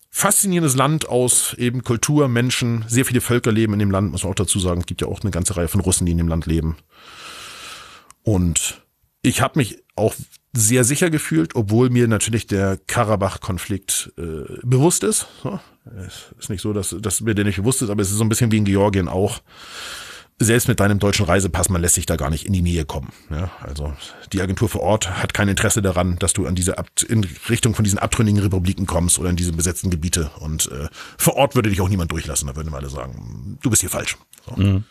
faszinierendes 0.10 0.76
Land 0.76 1.10
aus 1.10 1.54
eben 1.56 1.84
Kultur, 1.84 2.30
Menschen, 2.30 2.86
sehr 2.88 3.04
viele 3.04 3.20
Völker 3.20 3.52
leben 3.52 3.74
in 3.74 3.80
dem 3.80 3.92
Land, 3.92 4.12
muss 4.12 4.24
man 4.24 4.32
auch 4.32 4.36
dazu 4.36 4.60
sagen. 4.60 4.82
Es 4.82 4.86
gibt 4.86 5.02
ja 5.02 5.08
auch 5.08 5.22
eine 5.22 5.32
ganze 5.32 5.58
Reihe 5.58 5.68
von 5.68 5.82
Russen, 5.82 6.06
die 6.06 6.12
in 6.12 6.20
dem 6.20 6.28
Land 6.28 6.46
leben. 6.46 6.78
Und 8.22 8.83
ich 9.24 9.42
habe 9.42 9.58
mich 9.58 9.82
auch 9.96 10.14
sehr 10.56 10.84
sicher 10.84 11.10
gefühlt, 11.10 11.56
obwohl 11.56 11.90
mir 11.90 12.08
natürlich 12.08 12.46
der 12.46 12.78
Karabach-Konflikt 12.88 14.14
äh, 14.18 14.60
bewusst 14.62 15.04
ist. 15.04 15.28
Es 16.06 16.34
ist 16.40 16.50
nicht 16.50 16.62
so, 16.62 16.74
dass, 16.74 16.96
dass 17.00 17.22
mir 17.22 17.34
der 17.34 17.46
nicht 17.46 17.56
bewusst 17.56 17.82
ist, 17.82 17.90
aber 17.90 18.02
es 18.02 18.12
ist 18.12 18.18
so 18.18 18.24
ein 18.24 18.30
bisschen 18.30 18.52
wie 18.52 18.58
in 18.58 18.66
Georgien 18.66 19.08
auch. 19.08 19.42
Selbst 20.40 20.68
mit 20.68 20.80
deinem 20.80 21.00
deutschen 21.00 21.26
Reisepass, 21.26 21.70
man 21.70 21.82
lässt 21.82 21.96
sich 21.96 22.06
da 22.06 22.16
gar 22.16 22.30
nicht 22.30 22.46
in 22.46 22.54
die 22.54 22.62
Nähe 22.62 22.86
kommen. 22.86 23.14
Ja, 23.30 23.52
also 23.62 23.94
die 24.34 24.42
Agentur 24.42 24.68
vor 24.68 24.82
Ort 24.82 25.22
hat 25.22 25.34
kein 25.34 25.48
Interesse 25.48 25.82
daran, 25.82 26.18
dass 26.18 26.34
du 26.34 26.46
an 26.48 26.56
diese 26.56 26.78
Ab 26.78 26.90
in 27.08 27.24
Richtung 27.50 27.76
von 27.76 27.84
diesen 27.84 28.00
abtrünnigen 28.00 28.42
Republiken 28.42 28.86
kommst 28.86 29.20
oder 29.20 29.30
in 29.30 29.36
diese 29.36 29.54
besetzten 29.54 29.90
Gebiete. 29.90 30.32
Und 30.40 30.72
äh, 30.72 30.88
vor 31.18 31.36
Ort 31.36 31.56
würde 31.56 31.70
dich 31.70 31.82
auch 31.82 31.90
niemand 31.90 32.12
durchlassen. 32.12 32.48
Da 32.48 32.56
würden 32.56 32.72
wir 32.74 32.78
alle 32.78 32.90
sagen, 32.90 33.58
du 33.62 33.70
bist 33.70 33.82
hier 33.82 33.92
falsch. 33.92 34.18
So. 34.46 34.62
Mhm. 34.62 34.84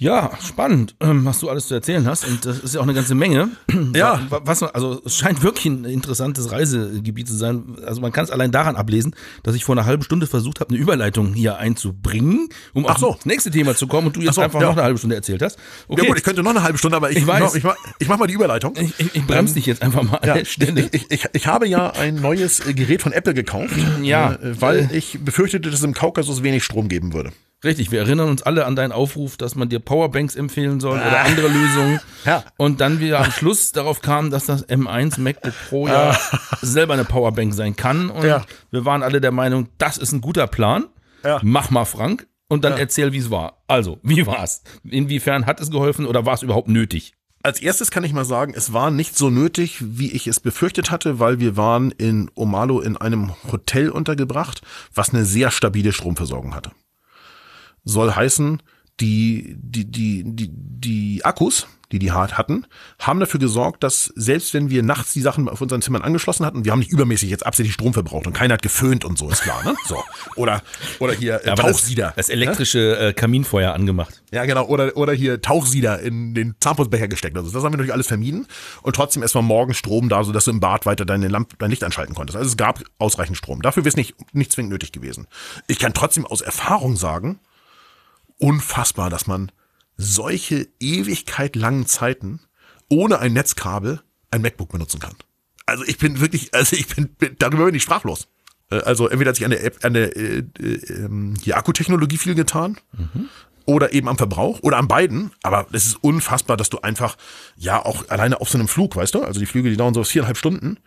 Ja, 0.00 0.30
spannend, 0.42 0.94
ähm, 1.00 1.26
was 1.26 1.40
du 1.40 1.50
alles 1.50 1.68
zu 1.68 1.74
erzählen 1.74 2.06
hast. 2.06 2.26
Und 2.26 2.46
das 2.46 2.58
ist 2.60 2.74
ja 2.74 2.80
auch 2.80 2.84
eine 2.84 2.94
ganze 2.94 3.14
Menge. 3.14 3.50
Ja. 3.94 4.20
Was, 4.30 4.62
also 4.62 5.02
es 5.04 5.16
scheint 5.16 5.42
wirklich 5.42 5.66
ein 5.66 5.84
interessantes 5.84 6.52
Reisegebiet 6.52 7.26
zu 7.28 7.34
sein. 7.36 7.76
Also 7.84 8.00
man 8.00 8.12
kann 8.12 8.24
es 8.24 8.30
allein 8.30 8.50
daran 8.50 8.76
ablesen, 8.76 9.14
dass 9.42 9.54
ich 9.54 9.64
vor 9.64 9.74
einer 9.76 9.84
halben 9.84 10.02
Stunde 10.02 10.26
versucht 10.26 10.60
habe, 10.60 10.70
eine 10.70 10.78
Überleitung 10.78 11.34
hier 11.34 11.58
einzubringen, 11.58 12.48
um 12.72 12.86
Ach 12.86 12.98
so. 12.98 13.08
auf 13.10 13.16
das 13.16 13.26
nächste 13.26 13.50
Thema 13.50 13.74
zu 13.74 13.86
kommen 13.88 14.06
und 14.06 14.16
du 14.16 14.20
jetzt 14.22 14.36
so, 14.36 14.40
einfach 14.40 14.60
ja. 14.60 14.66
noch 14.68 14.72
eine 14.72 14.84
halbe 14.84 14.98
Stunde 14.98 15.16
erzählt 15.16 15.42
hast. 15.42 15.58
Okay, 15.88 16.02
Ja 16.02 16.08
gut, 16.08 16.16
ich 16.18 16.24
könnte 16.24 16.42
noch 16.42 16.50
eine 16.50 16.62
halbe 16.62 16.78
Stunde, 16.78 16.96
aber 16.96 17.10
ich, 17.10 17.18
Ich 17.18 17.26
weiß. 17.26 17.40
Mach, 17.40 17.54
ich, 17.54 17.64
mach, 17.64 17.76
ich 17.98 18.08
mach 18.08 18.18
mal 18.18 18.26
die 18.26 18.34
Überleitung. 18.34 18.74
ich, 18.76 18.98
ich, 18.98 19.14
ich 19.16 19.26
bremse 19.26 19.54
dich 19.54 19.66
jetzt 19.66 19.82
einfach 19.82 20.02
mal 20.02 20.20
Ja, 20.24 20.36
ich, 20.36 20.58
ich, 21.10 21.28
ich 21.32 21.46
habe 21.46 21.66
ja 21.68 21.90
ein 21.90 22.14
neues 22.14 22.60
äh, 22.66 22.72
Gerät 22.72 23.02
von 23.02 23.12
Apple 23.12 23.34
gekauft, 23.34 23.74
Ja. 24.02 24.32
äh, 24.34 24.60
weil 24.60 24.88
ich 24.92 25.18
befürchtete, 25.22 25.68
dass 25.68 25.80
es 25.80 25.84
im 25.84 25.94
Kaukasus 25.94 26.42
wenig 26.42 26.64
Strom 26.64 26.88
geben 26.88 27.12
würde. 27.12 27.32
Richtig, 27.62 27.90
wir 27.92 28.00
erinnern 28.00 28.30
uns 28.30 28.42
alle 28.42 28.64
an 28.64 28.74
deinen 28.74 28.92
Aufruf, 28.92 29.36
dass 29.36 29.54
man 29.54 29.68
dir 29.68 29.80
Powerbanks 29.80 30.34
empfehlen 30.34 30.80
soll 30.80 30.98
oder 30.98 31.20
andere 31.20 31.48
Lösungen. 31.48 32.00
Ja. 32.26 32.44
Und 32.58 32.82
dann 32.82 33.00
wir 33.00 33.18
am 33.18 33.30
Schluss 33.30 33.72
darauf 33.72 34.02
kamen, 34.02 34.30
dass 34.30 34.44
das 34.44 34.68
M1 34.68 35.18
MacBook 35.18 35.54
Pro 35.70 35.88
ja 35.88 36.14
selber 36.60 36.92
eine 36.92 37.04
Powerbank 37.06 37.54
sein 37.54 37.76
kann. 37.76 38.10
Und 38.10 38.26
Ja. 38.26 38.44
wir 38.70 38.84
waren 38.84 39.02
alle 39.02 39.22
der 39.22 39.32
Meinung, 39.32 39.68
das 39.78 39.96
ist 39.96 40.12
ein 40.12 40.20
guter 40.20 40.46
Plan. 40.46 40.84
Ja. 41.24 41.40
Mach 41.42 41.70
mal, 41.70 41.86
Frank. 41.86 42.26
Und 42.48 42.64
dann 42.64 42.74
erzähl, 42.76 43.12
wie 43.12 43.18
es 43.18 43.30
war. 43.30 43.62
Also, 43.68 43.98
wie 44.02 44.26
war's? 44.26 44.62
Inwiefern 44.84 45.46
hat 45.46 45.60
es 45.60 45.70
geholfen 45.70 46.04
oder 46.04 46.26
war 46.26 46.34
es 46.34 46.42
überhaupt 46.42 46.68
nötig? 46.68 47.14
Als 47.42 47.60
erstes 47.62 47.90
kann 47.90 48.04
ich 48.04 48.12
mal 48.12 48.26
sagen, 48.26 48.52
es 48.54 48.74
war 48.74 48.90
nicht 48.90 49.16
so 49.16 49.30
nötig, 49.30 49.78
wie 49.80 50.10
ich 50.12 50.26
es 50.26 50.40
befürchtet 50.40 50.90
hatte, 50.90 51.20
weil 51.20 51.40
wir 51.40 51.56
waren 51.56 51.90
in 51.90 52.30
Omalo 52.34 52.80
in 52.80 52.98
einem 52.98 53.32
Hotel 53.50 53.88
untergebracht, 53.88 54.60
was 54.94 55.14
eine 55.14 55.24
sehr 55.24 55.50
stabile 55.50 55.92
Stromversorgung 55.92 56.54
hatte. 56.54 56.70
Soll 57.84 58.12
heißen, 58.14 58.62
die, 59.00 59.56
die, 59.58 59.90
die, 59.90 60.24
die, 60.24 60.50
die 60.52 61.24
Akkus, 61.24 61.66
die 61.92 61.98
die 61.98 62.12
hart 62.12 62.38
hatten, 62.38 62.66
haben 62.98 63.18
dafür 63.18 63.40
gesorgt, 63.40 63.82
dass 63.82 64.12
selbst 64.14 64.54
wenn 64.54 64.70
wir 64.70 64.82
nachts 64.82 65.12
die 65.12 65.20
Sachen 65.20 65.48
auf 65.48 65.60
unseren 65.60 65.82
Zimmern 65.82 66.02
angeschlossen 66.02 66.46
hatten, 66.46 66.64
wir 66.64 66.72
haben 66.72 66.78
nicht 66.78 66.92
übermäßig 66.92 67.30
jetzt 67.30 67.44
absichtlich 67.44 67.74
Strom 67.74 67.92
verbraucht 67.92 68.26
und 68.26 68.32
keiner 68.32 68.54
hat 68.54 68.62
geföhnt 68.62 69.04
und 69.04 69.18
so, 69.18 69.28
ist 69.28 69.42
klar, 69.42 69.64
ne? 69.64 69.74
So. 69.86 70.02
Oder, 70.36 70.62
oder 71.00 71.14
hier 71.14 71.40
äh, 71.42 71.46
das, 71.46 71.58
Tauchsieder. 71.58 72.12
das 72.14 72.28
elektrische 72.28 72.96
äh, 72.98 73.12
Kaminfeuer 73.12 73.72
angemacht. 73.72 74.22
Ja, 74.30 74.44
genau. 74.44 74.66
Oder, 74.66 74.96
oder 74.96 75.12
hier 75.12 75.40
Tauchsieder 75.40 76.00
in 76.00 76.34
den 76.34 76.54
Zahnputzbecher 76.60 77.08
gesteckt. 77.08 77.36
Also 77.36 77.50
das 77.50 77.64
haben 77.64 77.72
wir 77.72 77.78
natürlich 77.78 77.92
alles 77.92 78.06
vermieden. 78.06 78.46
Und 78.82 78.94
trotzdem 78.94 79.22
erst 79.22 79.34
mal 79.34 79.42
morgens 79.42 79.78
Strom 79.78 80.08
da, 80.08 80.22
sodass 80.22 80.44
du 80.44 80.52
im 80.52 80.60
Bad 80.60 80.86
weiter 80.86 81.04
deine 81.04 81.28
Lampe, 81.28 81.56
dein 81.58 81.70
Licht 81.70 81.82
anschalten 81.82 82.14
konntest. 82.14 82.36
Also 82.36 82.48
es 82.48 82.56
gab 82.56 82.82
ausreichend 82.98 83.36
Strom. 83.36 83.62
Dafür 83.62 83.82
wäre 83.82 83.88
es 83.88 83.96
nicht, 83.96 84.14
nicht 84.32 84.52
zwingend 84.52 84.72
nötig 84.72 84.92
gewesen. 84.92 85.26
Ich 85.66 85.78
kann 85.80 85.94
trotzdem 85.94 86.26
aus 86.26 86.40
Erfahrung 86.40 86.96
sagen, 86.96 87.40
unfassbar, 88.40 89.10
dass 89.10 89.26
man 89.26 89.52
solche 89.96 90.66
ewigkeit 90.80 91.54
langen 91.56 91.86
Zeiten 91.86 92.40
ohne 92.88 93.20
ein 93.20 93.32
Netzkabel 93.32 94.00
ein 94.30 94.42
MacBook 94.42 94.70
benutzen 94.72 94.98
kann. 94.98 95.14
Also 95.66 95.84
ich 95.84 95.98
bin 95.98 96.20
wirklich, 96.20 96.52
also 96.54 96.74
ich 96.74 96.88
bin, 96.88 97.08
bin 97.08 97.36
darüber 97.38 97.66
bin 97.66 97.74
ich 97.74 97.82
sprachlos. 97.82 98.26
Äh, 98.70 98.76
Also 98.78 99.08
entweder 99.08 99.28
hat 99.28 99.36
sich 99.36 99.44
an 99.44 99.50
der 99.52 99.64
App, 99.64 99.84
an 99.84 99.94
der 99.94 100.16
äh, 100.16 100.38
äh, 100.58 100.62
ähm, 100.88 101.34
hier 101.42 101.56
Akkutechnologie 101.56 102.18
viel 102.18 102.34
getan 102.34 102.76
oder 103.66 103.92
eben 103.92 104.08
am 104.08 104.16
Verbrauch 104.16 104.60
oder 104.62 104.78
an 104.78 104.88
beiden. 104.88 105.30
Aber 105.42 105.66
es 105.72 105.86
ist 105.86 106.02
unfassbar, 106.02 106.56
dass 106.56 106.70
du 106.70 106.78
einfach, 106.80 107.16
ja, 107.56 107.84
auch 107.84 108.08
alleine 108.08 108.40
auf 108.40 108.48
so 108.48 108.58
einem 108.58 108.68
Flug, 108.68 108.96
weißt 108.96 109.14
du, 109.14 109.22
also 109.22 109.38
die 109.38 109.46
Flüge, 109.46 109.70
die 109.70 109.76
dauern 109.76 109.94
so 109.94 110.02
viereinhalb 110.02 110.38
Stunden, 110.38 110.78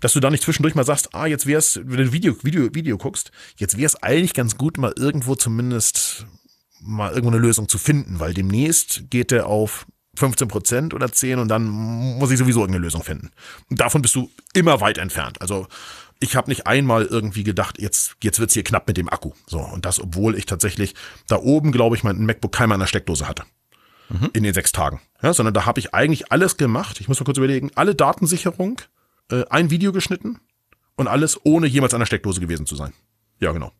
dass 0.00 0.14
du 0.14 0.20
da 0.20 0.30
nicht 0.30 0.42
zwischendurch 0.42 0.74
mal 0.74 0.84
sagst, 0.84 1.14
ah, 1.14 1.26
jetzt 1.26 1.46
wär's, 1.46 1.78
wenn 1.84 1.98
du 1.98 2.12
Video, 2.12 2.34
Video, 2.42 2.74
Video 2.74 2.98
guckst, 2.98 3.30
jetzt 3.56 3.78
wär's 3.78 4.02
eigentlich 4.02 4.34
ganz 4.34 4.56
gut, 4.56 4.78
mal 4.78 4.92
irgendwo 4.96 5.36
zumindest 5.36 6.26
mal 6.82 7.10
irgendwo 7.10 7.30
eine 7.30 7.40
Lösung 7.42 7.68
zu 7.68 7.78
finden, 7.78 8.20
weil 8.20 8.34
demnächst 8.34 9.10
geht 9.10 9.30
der 9.30 9.46
auf 9.46 9.86
15 10.16 10.48
Prozent 10.48 10.94
oder 10.94 11.10
10 11.10 11.38
und 11.38 11.48
dann 11.48 11.64
muss 11.64 12.30
ich 12.30 12.38
sowieso 12.38 12.60
irgendeine 12.60 12.84
Lösung 12.84 13.02
finden. 13.02 13.30
Und 13.70 13.80
davon 13.80 14.02
bist 14.02 14.14
du 14.14 14.30
immer 14.52 14.80
weit 14.80 14.98
entfernt. 14.98 15.40
Also 15.40 15.66
ich 16.20 16.36
habe 16.36 16.50
nicht 16.50 16.66
einmal 16.66 17.06
irgendwie 17.06 17.44
gedacht, 17.44 17.80
jetzt, 17.80 18.16
jetzt 18.22 18.38
wird's 18.38 18.54
hier 18.54 18.62
knapp 18.62 18.86
mit 18.86 18.96
dem 18.96 19.08
Akku. 19.08 19.32
So, 19.46 19.58
und 19.58 19.84
das, 19.84 20.00
obwohl 20.00 20.36
ich 20.36 20.46
tatsächlich 20.46 20.94
da 21.26 21.36
oben, 21.36 21.72
glaube 21.72 21.96
ich, 21.96 22.04
mein 22.04 22.24
MacBook 22.24 22.52
keiner 22.52 22.74
an 22.74 22.80
der 22.80 22.86
Steckdose 22.86 23.26
hatte. 23.26 23.44
In 24.34 24.42
den 24.42 24.52
sechs 24.54 24.72
Tagen. 24.72 25.00
Ja, 25.22 25.32
sondern 25.32 25.54
da 25.54 25.64
habe 25.64 25.80
ich 25.80 25.94
eigentlich 25.94 26.30
alles 26.30 26.58
gemacht. 26.58 27.00
Ich 27.00 27.08
muss 27.08 27.18
mal 27.18 27.24
kurz 27.24 27.38
überlegen, 27.38 27.70
alle 27.74 27.94
Datensicherung, 27.94 28.80
äh, 29.30 29.44
ein 29.48 29.70
Video 29.70 29.92
geschnitten 29.92 30.38
und 30.96 31.08
alles 31.08 31.40
ohne 31.44 31.66
jemals 31.66 31.94
an 31.94 32.00
der 32.00 32.06
Steckdose 32.06 32.40
gewesen 32.40 32.66
zu 32.66 32.76
sein. 32.76 32.92
Ja, 33.40 33.52
genau. 33.52 33.72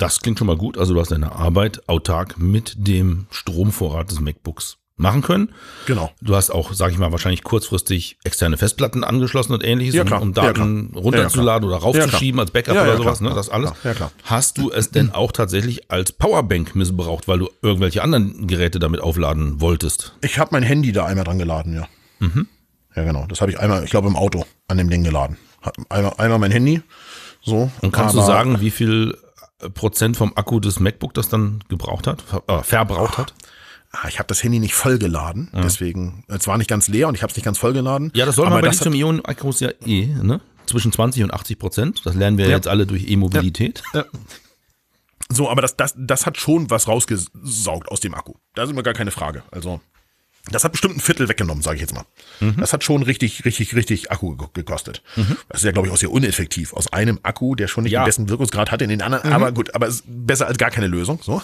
Ja. 0.00 0.06
Das 0.06 0.20
klingt 0.20 0.38
schon 0.38 0.46
mal 0.46 0.56
gut. 0.56 0.76
Also 0.78 0.94
du 0.94 1.00
hast 1.00 1.10
deine 1.10 1.32
Arbeit 1.32 1.88
autark 1.88 2.38
mit 2.38 2.74
dem 2.76 3.26
Stromvorrat 3.30 4.10
des 4.10 4.20
MacBooks 4.20 4.76
machen 4.98 5.20
können. 5.20 5.50
Genau. 5.86 6.10
Du 6.22 6.34
hast 6.36 6.48
auch, 6.50 6.72
sage 6.72 6.92
ich 6.92 6.98
mal, 6.98 7.12
wahrscheinlich 7.12 7.44
kurzfristig 7.44 8.16
externe 8.24 8.56
Festplatten 8.56 9.04
angeschlossen 9.04 9.52
und 9.52 9.62
ähnliches, 9.62 9.94
Ja, 9.94 10.02
um- 10.04 10.12
um 10.22 10.28
Ja, 10.34 10.42
Daten 10.52 10.90
klar. 10.92 11.02
runterzuladen 11.02 11.68
Ja, 11.68 11.76
ja, 11.76 11.82
oder 11.82 11.84
raufzuschieben 11.98 12.38
Ja, 12.38 12.42
als 12.44 12.50
Backup 12.50 12.74
Ja, 12.74 12.82
oder 12.82 12.92
ja, 12.92 12.96
sowas. 12.98 13.18
klar. 13.18 13.30
Ne? 13.30 13.36
Das 13.36 13.48
alles. 13.50 13.72
Ja, 13.84 13.92
klar. 13.94 14.10
Hast 14.24 14.56
du 14.58 14.70
es 14.70 14.90
denn 14.90 15.12
auch 15.12 15.32
tatsächlich 15.32 15.90
als 15.90 16.12
Powerbank 16.12 16.74
missbraucht, 16.74 17.28
weil 17.28 17.38
du 17.40 17.50
irgendwelche 17.62 18.02
anderen 18.02 18.46
Geräte 18.46 18.78
damit 18.78 19.00
aufladen 19.00 19.60
wolltest? 19.60 20.14
Ich 20.22 20.38
habe 20.38 20.48
mein 20.52 20.62
Handy 20.62 20.92
da 20.92 21.04
einmal 21.04 21.24
dran 21.24 21.38
geladen, 21.38 21.74
ja. 21.74 21.86
Ja, 22.94 23.02
genau. 23.04 23.26
Das 23.28 23.42
habe 23.42 23.50
ich 23.50 23.60
einmal, 23.60 23.84
ich 23.84 23.90
glaube, 23.90 24.08
im 24.08 24.16
Auto 24.16 24.46
an 24.68 24.78
dem 24.78 24.88
Ding 24.88 25.04
geladen. 25.04 25.36
Einmal, 25.90 26.14
einmal 26.16 26.38
mein 26.38 26.50
Handy. 26.52 26.80
So. 27.42 27.70
Und 27.82 27.92
kannst 27.92 28.14
du 28.14 28.22
sagen, 28.22 28.60
wie 28.60 28.70
viel 28.70 29.16
Prozent 29.74 30.16
vom 30.16 30.32
Akku 30.36 30.60
des 30.60 30.80
MacBook 30.80 31.14
das 31.14 31.28
dann 31.28 31.64
gebraucht 31.68 32.06
hat, 32.06 32.22
ver 32.22 32.42
äh, 32.46 32.62
verbraucht 32.62 33.18
hat? 33.18 33.34
Ah, 33.92 34.08
Ich 34.08 34.18
habe 34.18 34.26
das 34.26 34.42
Handy 34.42 34.58
nicht 34.58 34.74
voll 34.74 34.98
geladen, 34.98 35.48
deswegen, 35.54 36.24
es 36.28 36.46
war 36.46 36.58
nicht 36.58 36.68
ganz 36.68 36.88
leer 36.88 37.08
und 37.08 37.14
ich 37.14 37.22
habe 37.22 37.30
es 37.30 37.36
nicht 37.36 37.44
ganz 37.44 37.56
voll 37.58 37.72
geladen. 37.72 38.10
Ja, 38.14 38.26
das 38.26 38.36
soll 38.36 38.50
man 38.50 38.60
bei 38.60 38.68
Lithium-Ionen-Akkus 38.68 39.60
ja 39.60 39.70
eh, 39.86 40.06
ne? 40.06 40.40
Zwischen 40.66 40.90
20 40.92 41.22
und 41.22 41.32
80 41.32 41.58
Prozent. 41.58 42.00
Das 42.04 42.14
lernen 42.14 42.36
wir 42.38 42.48
jetzt 42.48 42.66
alle 42.68 42.86
durch 42.86 43.08
E-Mobilität. 43.08 43.82
So, 45.30 45.48
aber 45.48 45.62
das, 45.62 45.76
das, 45.76 45.94
das 45.96 46.26
hat 46.26 46.36
schon 46.36 46.70
was 46.70 46.88
rausgesaugt 46.88 47.88
aus 47.88 48.00
dem 48.00 48.14
Akku. 48.14 48.34
Da 48.54 48.64
ist 48.64 48.70
immer 48.70 48.82
gar 48.82 48.94
keine 48.94 49.10
Frage. 49.12 49.42
Also, 49.50 49.80
das 50.50 50.64
hat 50.64 50.72
bestimmt 50.72 50.96
ein 50.96 51.00
Viertel 51.00 51.28
weggenommen, 51.28 51.62
sage 51.62 51.76
ich 51.76 51.80
jetzt 51.80 51.94
mal. 51.94 52.04
Das 52.56 52.72
hat 52.72 52.84
schon 52.84 53.02
richtig, 53.02 53.44
richtig, 53.44 53.74
richtig 53.74 54.10
Akku 54.12 54.36
ge- 54.36 54.46
gekostet. 54.54 55.02
Das 55.48 55.60
ist 55.60 55.64
ja, 55.64 55.72
glaube 55.72 55.88
ich, 55.88 55.92
auch 55.94 55.98
sehr 55.98 56.10
uneffektiv. 56.12 56.72
Aus 56.72 56.92
einem 56.92 57.18
Akku, 57.22 57.54
der 57.56 57.66
schon 57.68 57.84
nicht 57.84 57.92
Ja. 57.92 58.02
den 58.02 58.06
besten 58.06 58.28
Wirkungsgrad 58.28 58.70
hatte 58.70 58.84
in 58.84 58.90
den 58.90 59.02
anderen. 59.02 59.32
Aber 59.32 59.50
gut, 59.52 59.74
aber 59.74 59.88
es 59.88 59.96
ist 59.96 60.04
besser 60.06 60.46
als 60.46 60.58
gar 60.58 60.70
keine 60.70 60.86
Lösung. 60.86 61.20
So. 61.22 61.42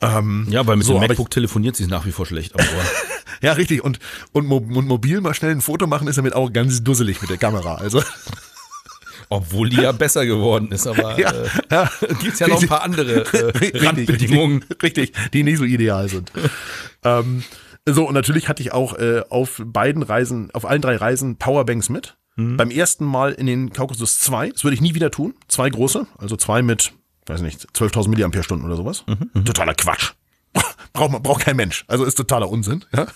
Ja, 0.00 0.66
weil 0.66 0.76
mit 0.76 0.86
So, 0.86 0.92
dem 0.92 0.96
aber 0.98 1.04
ich- 1.04 1.08
MacBook 1.10 1.30
telefoniert 1.30 1.74
sie 1.76 1.86
nach 1.86 2.06
wie 2.06 2.12
vor 2.12 2.26
schlecht. 2.26 2.52
Ja, 3.40 3.52
richtig. 3.52 3.84
Und, 3.84 4.00
und, 4.32 4.50
und 4.50 4.86
mobil 4.88 5.20
mal 5.20 5.32
schnell 5.32 5.52
ein 5.52 5.60
Foto 5.60 5.86
machen 5.86 6.08
ist 6.08 6.16
damit 6.18 6.34
auch 6.34 6.52
ganz 6.52 6.82
dusselig 6.82 7.20
mit 7.20 7.30
der 7.30 7.36
Kamera. 7.38 7.76
Also, 7.76 8.02
obwohl 9.28 9.68
die 9.68 9.76
ja 9.80 9.92
besser 9.92 10.26
geworden 10.26 10.72
ist, 10.72 10.86
aber 10.88 11.18
Ja, 11.20 11.30
äh, 11.30 11.48
ja. 11.70 11.90
gibt's 12.20 12.40
ja 12.40 12.48
noch 12.48 12.60
ein 12.60 12.66
paar 12.68 12.82
andere 12.82 13.24
äh, 13.32 13.78
Randbedingungen. 13.78 14.64
Richtig, 14.82 14.82
richtig, 15.14 15.30
die 15.32 15.42
nicht 15.44 15.58
so 15.58 15.64
ideal 15.64 16.08
sind. 16.08 16.32
ähm, 17.04 17.44
so, 17.92 18.06
und 18.08 18.14
natürlich 18.14 18.48
hatte 18.48 18.62
ich 18.62 18.72
auch 18.72 18.94
äh, 18.94 19.22
auf 19.28 19.62
beiden 19.64 20.02
Reisen, 20.02 20.50
auf 20.52 20.64
allen 20.64 20.82
drei 20.82 20.96
Reisen 20.96 21.36
Powerbanks 21.36 21.88
mit. 21.88 22.16
Beim 22.56 22.70
ersten 22.70 23.04
Mal 23.04 23.32
in 23.32 23.46
den 23.46 23.72
Kaukasus 23.72 24.20
zwei, 24.20 24.50
das 24.50 24.62
würde 24.62 24.76
ich 24.76 24.80
nie 24.80 24.94
wieder 24.94 25.10
tun. 25.10 25.34
Zwei 25.48 25.68
große, 25.68 26.06
also 26.18 26.36
zwei 26.36 26.62
mit, 26.62 26.92
weiß 27.26 27.40
nicht, 27.42 27.66
12.000 27.74 28.10
Milliampere-Stunden 28.10 28.64
oder 28.64 28.76
sowas. 28.76 29.04
Totaler 29.44 29.74
Quatsch. 29.74 30.12
braucht 30.92 31.10
man, 31.10 31.20
braucht 31.20 31.42
kein 31.42 31.56
Mensch. 31.56 31.84
Also 31.88 32.04
ist 32.04 32.14
totaler 32.14 32.48
Unsinn. 32.48 32.84
Ja? 32.94 33.08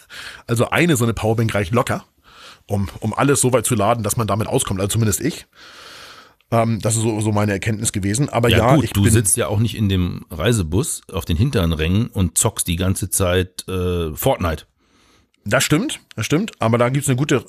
Also 0.49 0.71
eine 0.71 0.97
so 0.97 1.05
eine 1.05 1.15
Powerbank 1.15 1.55
reicht 1.55 1.73
locker, 1.73 2.05
um, 2.67 2.89
um 2.99 3.15
alles 3.15 3.41
so 3.41 3.53
weit 3.53 3.65
zu 3.65 3.77
laden, 3.77 4.03
dass 4.03 4.17
man 4.17 4.27
damit 4.27 4.49
auskommt. 4.49 4.81
Also 4.81 4.95
zumindest 4.95 5.21
ich. 5.21 5.47
Ähm, 6.53 6.79
das 6.81 6.97
ist 6.97 7.03
so, 7.03 7.21
so 7.21 7.33
meine 7.33 7.53
Erkenntnis 7.53 7.93
gewesen. 7.93 8.29
Aber 8.29 8.49
ja, 8.51 8.59
Ja, 8.59 8.75
gut, 8.77 8.85
ich 8.85 8.93
du 8.93 9.09
sitzt 9.09 9.37
ja 9.37 9.49
auch 9.49 9.59
nicht 9.59 9.75
in 9.75 9.89
dem 9.89 10.27
Reisebus 10.31 11.01
auf 11.11 11.25
den 11.25 11.37
hinteren 11.37 11.73
Rängen 11.73 12.09
und 12.09 12.39
zockst 12.39 12.69
die 12.69 12.77
ganze 12.77 13.11
Zeit 13.11 13.67
äh, 13.69 14.15
Fortnite. 14.15 14.67
Das 15.45 15.65
stimmt, 15.65 16.01
das 16.15 16.27
stimmt. 16.27 16.53
Aber 16.61 16.79
da 16.79 16.89
gibt's 16.89 17.09
eine 17.09 17.17
gute, 17.17 17.45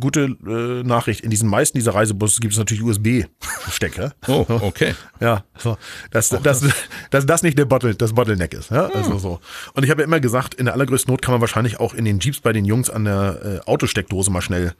gute 0.00 0.36
äh, 0.46 0.86
Nachricht. 0.86 1.22
In 1.22 1.30
diesen 1.30 1.48
meisten 1.48 1.78
dieser 1.78 1.94
Reisebusse 1.94 2.40
gibt 2.40 2.52
es 2.52 2.58
natürlich 2.58 2.82
USB-Stecker. 2.82 4.12
Oh, 4.26 4.44
okay. 4.48 4.94
Ja, 5.20 5.42
so, 5.58 5.76
dass, 6.12 6.28
dass, 6.28 6.64
dass 7.10 7.26
das 7.26 7.42
nicht 7.42 7.58
der 7.58 7.64
Bottle, 7.64 7.92
das 7.92 8.12
Bottleneck 8.12 8.54
ist. 8.54 8.70
Ja? 8.70 8.86
Also 8.86 9.18
so. 9.18 9.40
Und 9.74 9.82
ich 9.82 9.90
habe 9.90 10.02
ja 10.02 10.06
immer 10.06 10.20
gesagt, 10.20 10.54
in 10.54 10.66
der 10.66 10.74
allergrößten 10.74 11.10
Not 11.10 11.22
kann 11.22 11.32
man 11.32 11.40
wahrscheinlich 11.40 11.80
auch 11.80 11.92
in 11.92 12.04
den 12.04 12.20
Jeeps 12.20 12.38
bei 12.38 12.52
den 12.52 12.64
Jungs 12.64 12.88
an 12.88 13.04
der 13.04 13.62
äh, 13.66 13.68
Autosteckdose 13.68 14.30
mal 14.30 14.42
schnell 14.42 14.74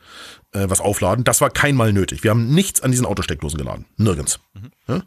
äh, 0.52 0.66
was 0.68 0.80
aufladen. 0.80 1.24
Das 1.24 1.40
war 1.40 1.50
keinmal 1.50 1.92
nötig. 1.92 2.22
Wir 2.22 2.30
haben 2.30 2.54
nichts 2.54 2.80
an 2.82 2.92
diesen 2.92 3.04
Autosteckdosen 3.04 3.58
geladen. 3.58 3.86
Nirgends. 3.96 4.38
Ja? 4.86 5.02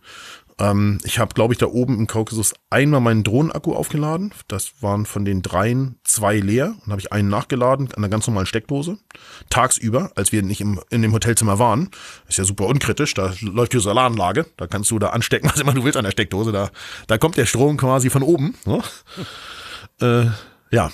Ähm, 0.62 1.00
ich 1.04 1.18
habe, 1.18 1.34
glaube 1.34 1.54
ich, 1.54 1.58
da 1.58 1.66
oben 1.66 1.98
im 1.98 2.08
Kaukasus 2.08 2.54
einmal 2.70 3.02
meinen 3.02 3.24
Drohnenakku 3.24 3.74
aufgeladen. 3.74 4.32
Das 4.48 4.82
waren 4.82 5.08
von 5.08 5.26
den 5.26 5.42
dreien 5.42 5.96
zwei 6.04 6.38
leer. 6.38 6.76
Und 6.86 6.92
habe 6.92 7.02
ich 7.02 7.12
einen 7.12 7.30
nachgeladen 7.30 7.88
an 7.88 7.98
einer 7.98 8.10
ganz 8.10 8.28
normalen 8.28 8.46
Steckdose. 8.46 9.00
Tagsüber, 9.50 10.12
als 10.16 10.32
wir 10.32 10.44
nicht 10.44 10.62
im, 10.62 10.80
in 10.92 11.02
dem 11.02 11.14
Hotelzimmer 11.14 11.58
waren. 11.58 11.90
Ist 12.30 12.38
ja 12.38 12.44
super 12.44 12.68
unkritisch. 12.68 13.16
Da 13.16 13.34
läuft 13.42 13.74
die 13.74 13.80
Solaranlage. 13.80 14.46
Da 14.58 14.68
kannst 14.68 14.92
du 14.92 15.00
da 15.00 15.10
anstecken, 15.10 15.50
was 15.52 15.60
immer 15.60 15.74
du 15.74 15.84
willst 15.84 15.98
an 15.98 16.06
der 16.06 16.12
Steckdose. 16.12 16.52
Da, 16.52 16.70
da 17.08 17.18
kommt 17.18 17.38
der 17.38 17.48
Strom 17.48 17.78
quasi 17.78 18.12
von 18.12 18.22
oben. 18.22 18.56
Ne? 18.66 18.84
äh, 20.02 20.30
ja, 20.74 20.92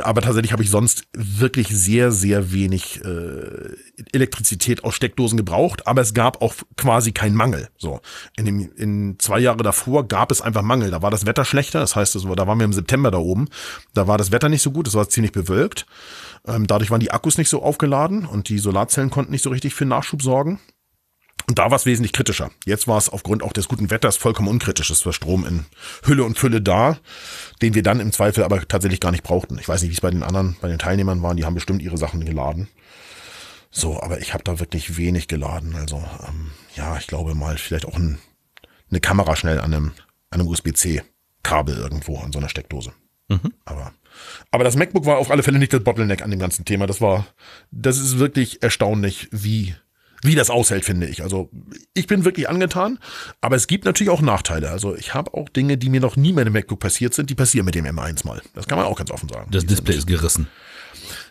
aber 0.00 0.20
tatsächlich 0.22 0.52
habe 0.52 0.62
ich 0.62 0.70
sonst 0.70 1.04
wirklich 1.12 1.68
sehr, 1.68 2.12
sehr 2.12 2.52
wenig 2.52 3.04
äh, 3.04 3.76
Elektrizität 4.12 4.84
aus 4.84 4.94
Steckdosen 4.94 5.36
gebraucht, 5.36 5.86
aber 5.86 6.00
es 6.00 6.14
gab 6.14 6.40
auch 6.42 6.54
quasi 6.76 7.12
keinen 7.12 7.36
Mangel. 7.36 7.68
So 7.76 8.00
in 8.36 8.46
dem 8.46 8.72
in 8.76 9.16
zwei 9.18 9.38
Jahre 9.38 9.62
davor 9.62 10.08
gab 10.08 10.30
es 10.30 10.40
einfach 10.40 10.62
Mangel. 10.62 10.90
Da 10.90 11.02
war 11.02 11.10
das 11.10 11.26
Wetter 11.26 11.44
schlechter, 11.44 11.80
das 11.80 11.96
heißt, 11.96 12.14
das 12.14 12.26
war, 12.26 12.36
da 12.36 12.46
waren 12.46 12.58
wir 12.58 12.64
im 12.64 12.72
September 12.72 13.10
da 13.10 13.18
oben. 13.18 13.48
Da 13.94 14.06
war 14.06 14.18
das 14.18 14.32
Wetter 14.32 14.48
nicht 14.48 14.62
so 14.62 14.70
gut, 14.70 14.88
es 14.88 14.94
war 14.94 15.08
ziemlich 15.08 15.32
bewölkt. 15.32 15.86
Ähm, 16.46 16.66
dadurch 16.66 16.90
waren 16.90 17.00
die 17.00 17.10
Akkus 17.10 17.38
nicht 17.38 17.48
so 17.48 17.62
aufgeladen 17.62 18.26
und 18.26 18.48
die 18.48 18.58
Solarzellen 18.58 19.10
konnten 19.10 19.32
nicht 19.32 19.42
so 19.42 19.50
richtig 19.50 19.74
für 19.74 19.84
Nachschub 19.84 20.22
sorgen. 20.22 20.60
Und 21.48 21.58
da 21.58 21.70
war 21.70 21.76
es 21.76 21.86
wesentlich 21.86 22.12
kritischer. 22.12 22.50
Jetzt 22.64 22.88
war 22.88 22.98
es 22.98 23.08
aufgrund 23.08 23.42
auch 23.42 23.52
des 23.52 23.68
guten 23.68 23.90
Wetters 23.90 24.16
vollkommen 24.16 24.48
unkritisch. 24.48 24.90
Es 24.90 25.04
war 25.06 25.12
Strom 25.12 25.44
in 25.46 25.66
Hülle 26.04 26.24
und 26.24 26.38
Fülle 26.38 26.62
da, 26.62 26.98
den 27.60 27.74
wir 27.74 27.82
dann 27.82 28.00
im 28.00 28.12
Zweifel 28.12 28.44
aber 28.44 28.66
tatsächlich 28.66 29.00
gar 29.00 29.12
nicht 29.12 29.24
brauchten. 29.24 29.58
Ich 29.58 29.68
weiß 29.68 29.82
nicht, 29.82 29.90
wie 29.90 29.94
es 29.94 30.00
bei 30.00 30.10
den 30.10 30.22
anderen, 30.22 30.56
bei 30.60 30.68
den 30.68 30.78
Teilnehmern 30.78 31.22
waren. 31.22 31.36
Die 31.36 31.44
haben 31.44 31.54
bestimmt 31.54 31.82
ihre 31.82 31.98
Sachen 31.98 32.24
geladen. 32.24 32.68
So, 33.70 34.00
aber 34.02 34.20
ich 34.20 34.34
habe 34.34 34.44
da 34.44 34.60
wirklich 34.60 34.96
wenig 34.96 35.28
geladen. 35.28 35.74
Also 35.76 36.04
ähm, 36.26 36.50
ja, 36.76 36.96
ich 36.98 37.06
glaube 37.06 37.34
mal 37.34 37.56
vielleicht 37.56 37.86
auch 37.86 37.96
ein, 37.96 38.18
eine 38.90 39.00
Kamera 39.00 39.34
schnell 39.36 39.60
an 39.60 39.72
einem, 39.72 39.92
an 40.30 40.40
einem 40.40 40.48
USB-C-Kabel 40.48 41.76
irgendwo 41.76 42.18
an 42.18 42.32
so 42.32 42.38
einer 42.38 42.50
Steckdose. 42.50 42.92
Mhm. 43.28 43.52
Aber 43.64 43.92
aber 44.50 44.64
das 44.64 44.76
MacBook 44.76 45.06
war 45.06 45.18
auf 45.18 45.30
alle 45.30 45.42
Fälle 45.42 45.58
nicht 45.58 45.72
das 45.72 45.82
Bottleneck 45.82 46.22
an 46.22 46.30
dem 46.30 46.40
ganzen 46.40 46.64
Thema. 46.64 46.86
Das 46.86 47.00
war, 47.00 47.26
das 47.70 47.98
ist 47.98 48.18
wirklich 48.18 48.62
erstaunlich, 48.62 49.28
wie 49.30 49.74
wie 50.22 50.34
das 50.34 50.50
aushält, 50.50 50.84
finde 50.84 51.06
ich. 51.08 51.22
Also 51.22 51.50
ich 51.94 52.06
bin 52.06 52.24
wirklich 52.24 52.48
angetan, 52.48 52.98
aber 53.40 53.56
es 53.56 53.66
gibt 53.66 53.84
natürlich 53.84 54.10
auch 54.10 54.22
Nachteile. 54.22 54.70
Also 54.70 54.96
ich 54.96 55.14
habe 55.14 55.34
auch 55.34 55.48
Dinge, 55.48 55.76
die 55.76 55.90
mir 55.90 56.00
noch 56.00 56.16
nie 56.16 56.32
mit 56.32 56.46
dem 56.46 56.52
MacBook 56.52 56.78
passiert 56.78 57.12
sind, 57.12 57.28
die 57.28 57.34
passieren 57.34 57.66
mit 57.66 57.74
dem 57.74 57.84
M1 57.84 58.26
mal. 58.26 58.40
Das 58.54 58.66
kann 58.66 58.78
man 58.78 58.86
auch 58.86 58.96
ganz 58.96 59.10
offen 59.10 59.28
sagen. 59.28 59.50
Das 59.50 59.66
Display 59.66 59.96
ist 59.96 60.06
gerissen. 60.06 60.48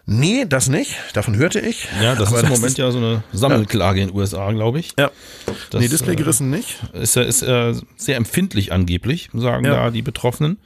Nee, 0.05 0.45
das 0.45 0.67
nicht. 0.67 0.95
Davon 1.13 1.35
hörte 1.35 1.59
ich. 1.59 1.87
Ja, 2.01 2.15
das 2.15 2.29
aber 2.29 2.37
ist 2.37 2.43
im 2.43 2.49
das 2.49 2.59
Moment 2.59 2.71
ist, 2.71 2.77
ja 2.77 2.91
so 2.91 2.97
eine 2.97 3.23
Sammelklage 3.31 3.99
ja. 3.99 4.03
in 4.03 4.09
den 4.09 4.17
USA, 4.17 4.51
glaube 4.51 4.79
ich. 4.79 4.93
Ja. 4.97 5.11
Das, 5.69 5.81
nee, 5.81 5.87
Display 5.87 6.15
gerissen 6.15 6.49
nicht. 6.49 6.79
Ist, 6.93 7.15
ist 7.15 7.43
äh, 7.43 7.73
sehr 7.95 8.17
empfindlich 8.17 8.71
angeblich, 8.71 9.29
sagen 9.33 9.65
ja. 9.65 9.71
da 9.71 9.91
die 9.91 10.01
Betroffenen 10.01 10.57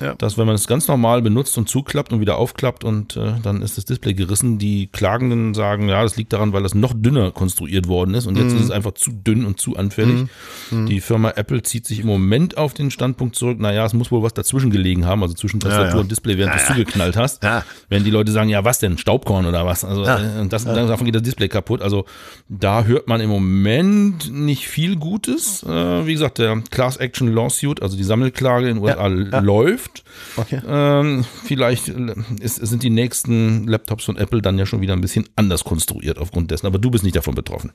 ja. 0.00 0.14
dass 0.14 0.38
wenn 0.38 0.46
man 0.46 0.54
es 0.54 0.66
ganz 0.66 0.88
normal 0.88 1.22
benutzt 1.22 1.56
und 1.58 1.68
zuklappt 1.68 2.12
und 2.12 2.20
wieder 2.20 2.36
aufklappt 2.36 2.84
und 2.84 3.16
äh, 3.16 3.34
dann 3.42 3.62
ist 3.62 3.78
das 3.78 3.84
Display 3.84 4.14
gerissen, 4.14 4.58
die 4.58 4.86
Klagenden 4.86 5.54
sagen, 5.54 5.88
ja, 5.88 6.02
das 6.02 6.16
liegt 6.16 6.32
daran, 6.32 6.52
weil 6.52 6.62
das 6.62 6.74
noch 6.74 6.92
dünner 6.94 7.30
konstruiert 7.30 7.88
worden 7.88 8.14
ist 8.14 8.26
und 8.26 8.36
jetzt 8.36 8.52
mhm. 8.52 8.58
ist 8.58 8.64
es 8.64 8.70
einfach 8.70 8.92
zu 8.92 9.12
dünn 9.12 9.44
und 9.44 9.60
zu 9.60 9.76
anfällig. 9.76 10.28
Mhm. 10.70 10.86
Die 10.86 11.00
Firma 11.00 11.30
Apple 11.30 11.62
zieht 11.62 11.86
sich 11.86 12.00
im 12.00 12.06
Moment 12.06 12.56
auf 12.56 12.74
den 12.74 12.90
Standpunkt 12.90 13.36
zurück, 13.36 13.58
naja, 13.60 13.84
es 13.84 13.94
muss 13.94 14.10
wohl 14.10 14.22
was 14.22 14.34
dazwischen 14.34 14.70
gelegen 14.70 15.06
haben, 15.06 15.22
also 15.22 15.34
zwischen 15.34 15.60
Tastatur 15.60 15.86
ja, 15.86 15.94
ja. 15.94 16.00
und 16.00 16.10
Display, 16.10 16.38
während 16.38 16.54
du 16.54 16.58
es 16.58 16.66
zugeknallt 16.66 17.16
hast. 17.16 17.42
Ja. 17.42 17.64
Wenn 17.88 18.04
die 18.04 18.10
Leute 18.10 18.32
sagen, 18.32 18.48
ja, 18.48 18.64
was 18.64 18.78
denn, 18.78 18.98
Staubkorn 18.98 19.46
oder 19.46 19.66
was? 19.66 19.84
Also 19.84 20.04
äh, 20.04 20.46
das, 20.48 20.64
davon 20.64 21.04
geht 21.04 21.14
das 21.14 21.22
Display 21.22 21.48
kaputt. 21.48 21.82
Also 21.82 22.04
da 22.48 22.84
hört 22.84 23.08
man 23.08 23.20
im 23.20 23.30
Moment 23.30 24.32
nicht 24.32 24.68
viel 24.68 24.96
Gutes. 24.96 25.62
Äh, 25.62 26.06
wie 26.06 26.12
gesagt, 26.12 26.38
der 26.38 26.62
Class 26.70 26.96
Action 26.96 27.32
Lawsuit, 27.32 27.82
also 27.82 27.96
die 27.96 28.04
Sammelklage 28.04 28.68
in 28.68 28.76
den 28.76 28.84
USA 28.84 29.06
läuft 29.06 29.87
Zukunft. 29.88 30.04
Okay. 30.36 30.60
Ähm, 30.66 31.24
vielleicht 31.44 31.88
äh, 31.88 32.14
ist, 32.40 32.56
sind 32.56 32.82
die 32.82 32.90
nächsten 32.90 33.66
Laptops 33.66 34.04
von 34.04 34.16
Apple 34.16 34.42
dann 34.42 34.58
ja 34.58 34.66
schon 34.66 34.80
wieder 34.80 34.92
ein 34.92 35.00
bisschen 35.00 35.28
anders 35.36 35.64
konstruiert 35.64 36.18
aufgrund 36.18 36.50
dessen. 36.50 36.66
Aber 36.66 36.78
du 36.78 36.90
bist 36.90 37.04
nicht 37.04 37.16
davon 37.16 37.34
betroffen. 37.34 37.72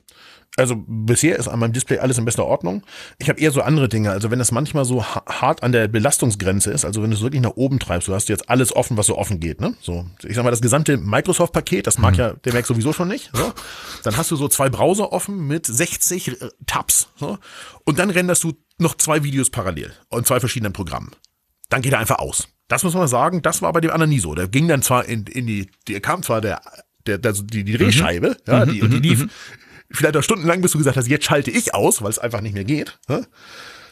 Also 0.56 0.76
bisher 0.86 1.36
ist 1.36 1.48
an 1.48 1.58
meinem 1.58 1.72
Display 1.72 1.98
alles 1.98 2.18
in 2.18 2.24
bester 2.24 2.46
Ordnung. 2.46 2.82
Ich 3.18 3.28
habe 3.28 3.40
eher 3.40 3.50
so 3.50 3.62
andere 3.62 3.88
Dinge. 3.88 4.10
Also 4.10 4.30
wenn 4.30 4.40
es 4.40 4.52
manchmal 4.52 4.84
so 4.84 5.04
hart 5.04 5.62
an 5.62 5.72
der 5.72 5.88
Belastungsgrenze 5.88 6.70
ist, 6.70 6.84
also 6.84 7.02
wenn 7.02 7.10
du 7.10 7.16
es 7.16 7.22
wirklich 7.22 7.42
nach 7.42 7.56
oben 7.56 7.78
treibst, 7.78 8.08
du 8.08 8.14
hast 8.14 8.28
jetzt 8.28 8.48
alles 8.48 8.74
offen, 8.74 8.96
was 8.96 9.06
so 9.06 9.18
offen 9.18 9.40
geht. 9.40 9.60
Ne? 9.60 9.74
So, 9.80 10.06
ich 10.22 10.34
sag 10.34 10.44
mal, 10.44 10.50
das 10.50 10.62
gesamte 10.62 10.96
Microsoft-Paket, 10.96 11.86
das 11.86 11.98
mag 11.98 12.14
mhm. 12.14 12.20
ja 12.20 12.32
der 12.32 12.52
Mac 12.52 12.66
sowieso 12.66 12.92
schon 12.92 13.08
nicht. 13.08 13.30
So. 13.32 13.52
Dann 14.04 14.16
hast 14.16 14.30
du 14.30 14.36
so 14.36 14.48
zwei 14.48 14.68
Browser 14.68 15.12
offen 15.12 15.46
mit 15.46 15.66
60 15.66 16.28
äh, 16.28 16.48
Tabs. 16.66 17.08
So. 17.16 17.38
Und 17.84 17.98
dann 17.98 18.10
renderst 18.10 18.44
du 18.44 18.52
noch 18.78 18.96
zwei 18.96 19.22
Videos 19.22 19.50
parallel 19.50 19.92
in 20.12 20.24
zwei 20.24 20.40
verschiedenen 20.40 20.72
Programmen 20.72 21.10
dann 21.74 21.82
geht 21.82 21.92
er 21.92 21.98
einfach 21.98 22.20
aus. 22.20 22.46
Das 22.68 22.84
muss 22.84 22.94
man 22.94 23.08
sagen, 23.08 23.42
das 23.42 23.60
war 23.60 23.72
bei 23.72 23.80
dem 23.80 23.90
anderen 23.90 24.10
nie 24.10 24.20
so. 24.20 24.34
Der 24.36 24.46
ging 24.46 24.68
dann 24.68 24.80
zwar 24.80 25.06
in, 25.06 25.26
in 25.26 25.46
die, 25.48 25.68
der 25.88 26.00
kam 26.00 26.22
zwar 26.22 26.40
der, 26.40 26.62
der, 27.04 27.18
der 27.18 27.32
die, 27.32 27.64
die 27.64 27.76
Drehscheibe, 27.76 28.36
mhm. 28.46 28.52
ja, 28.52 28.64
die, 28.64 28.80
und 28.80 28.90
die 28.90 28.96
mhm. 28.98 29.02
lief 29.02 29.20
mhm. 29.22 29.30
vielleicht 29.90 30.16
auch 30.16 30.22
stundenlang, 30.22 30.62
bis 30.62 30.70
du 30.70 30.78
gesagt 30.78 30.96
hast, 30.96 31.08
jetzt 31.08 31.24
schalte 31.24 31.50
ich 31.50 31.74
aus, 31.74 32.00
weil 32.00 32.10
es 32.10 32.20
einfach 32.20 32.42
nicht 32.42 32.54
mehr 32.54 32.64
geht. 32.64 32.96
Ja? 33.08 33.22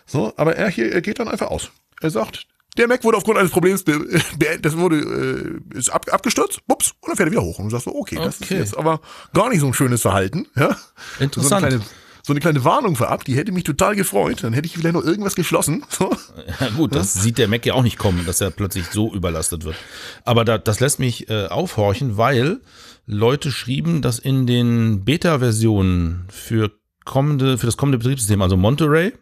So, 0.06 0.32
aber 0.36 0.54
er 0.54 0.68
hier, 0.68 0.92
er 0.92 1.02
geht 1.02 1.18
dann 1.18 1.26
einfach 1.26 1.48
aus. 1.48 1.72
Er 2.00 2.10
sagt, 2.10 2.46
der 2.76 2.86
Mac 2.86 3.02
wurde 3.02 3.16
aufgrund 3.16 3.38
eines 3.38 3.50
Problems 3.50 3.84
das 4.62 4.76
wurde, 4.76 5.60
äh, 5.74 5.76
ist 5.76 5.90
ab, 5.90 6.06
abgestürzt, 6.12 6.64
bups, 6.68 6.92
und 7.00 7.08
dann 7.08 7.16
fährt 7.16 7.30
er 7.30 7.32
wieder 7.32 7.42
hoch. 7.42 7.58
Und 7.58 7.64
du 7.64 7.70
sagst 7.70 7.86
so, 7.86 7.96
okay, 7.96 8.14
das 8.14 8.40
okay. 8.40 8.54
ist 8.54 8.60
jetzt 8.60 8.78
aber 8.78 9.00
gar 9.34 9.48
nicht 9.48 9.58
so 9.60 9.66
ein 9.66 9.74
schönes 9.74 10.02
Verhalten. 10.02 10.46
Ja? 10.54 10.76
Interessant. 11.18 11.72
So 11.72 11.80
so 12.22 12.32
eine 12.32 12.40
kleine 12.40 12.64
Warnung 12.64 12.96
vorab, 12.96 13.24
die 13.24 13.36
hätte 13.36 13.52
mich 13.52 13.64
total 13.64 13.96
gefreut. 13.96 14.42
Dann 14.42 14.52
hätte 14.52 14.66
ich 14.66 14.74
vielleicht 14.74 14.94
noch 14.94 15.04
irgendwas 15.04 15.34
geschlossen. 15.34 15.84
Ja, 16.60 16.68
gut, 16.76 16.94
das 16.94 17.14
sieht 17.14 17.38
der 17.38 17.48
Mac 17.48 17.64
ja 17.66 17.74
auch 17.74 17.82
nicht 17.82 17.98
kommen, 17.98 18.24
dass 18.26 18.40
er 18.40 18.50
plötzlich 18.50 18.86
so 18.86 19.12
überlastet 19.12 19.64
wird. 19.64 19.76
Aber 20.24 20.44
da, 20.44 20.58
das 20.58 20.80
lässt 20.80 20.98
mich 20.98 21.28
äh, 21.30 21.46
aufhorchen, 21.46 22.16
weil 22.16 22.60
Leute 23.06 23.50
schrieben, 23.50 24.02
dass 24.02 24.18
in 24.18 24.46
den 24.46 25.04
Beta-Versionen 25.04 26.26
für 26.28 26.70
kommende, 27.04 27.58
für 27.58 27.66
das 27.66 27.76
kommende 27.76 27.98
Betriebssystem, 27.98 28.42
also 28.42 28.56
Monterey, 28.56 29.12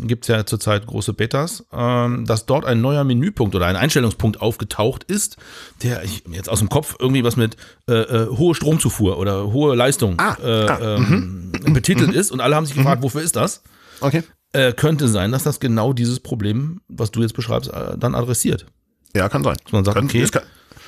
gibt 0.00 0.24
es 0.24 0.28
ja 0.28 0.44
zurzeit 0.46 0.86
große 0.86 1.12
Betas, 1.12 1.64
ähm, 1.72 2.24
dass 2.26 2.46
dort 2.46 2.64
ein 2.64 2.80
neuer 2.80 3.04
Menüpunkt 3.04 3.54
oder 3.54 3.66
ein 3.66 3.76
Einstellungspunkt 3.76 4.40
aufgetaucht 4.40 5.04
ist, 5.04 5.36
der 5.82 6.02
ich 6.04 6.24
jetzt 6.30 6.48
aus 6.48 6.58
dem 6.58 6.68
Kopf 6.68 6.96
irgendwie 6.98 7.24
was 7.24 7.36
mit 7.36 7.56
äh, 7.88 7.94
äh, 7.94 8.28
hohe 8.28 8.54
Stromzufuhr 8.54 9.18
oder 9.18 9.52
hohe 9.52 9.74
Leistung 9.74 10.18
ah, 10.18 10.36
äh, 10.42 10.66
ah, 10.66 10.96
ähm, 10.96 11.52
mhm. 11.64 11.72
betitelt 11.72 12.08
mhm. 12.10 12.14
ist 12.14 12.30
und 12.30 12.40
alle 12.40 12.56
haben 12.56 12.66
sich 12.66 12.76
gefragt, 12.76 13.00
mhm. 13.00 13.04
wofür 13.04 13.22
ist 13.22 13.36
das? 13.36 13.62
Okay. 14.00 14.22
Äh, 14.52 14.72
könnte 14.72 15.08
sein, 15.08 15.32
dass 15.32 15.42
das 15.42 15.60
genau 15.60 15.92
dieses 15.92 16.20
Problem, 16.20 16.80
was 16.88 17.10
du 17.10 17.22
jetzt 17.22 17.34
beschreibst, 17.34 17.72
äh, 17.72 17.98
dann 17.98 18.14
adressiert. 18.14 18.66
Ja, 19.14 19.28
kann 19.28 19.42
sein. 19.42 19.56
Dass 19.64 19.72
man 19.72 19.84
sagt, 19.84 19.96
kann, 19.96 20.06
okay, 20.06 20.22
es 20.22 20.32
kann, 20.32 20.42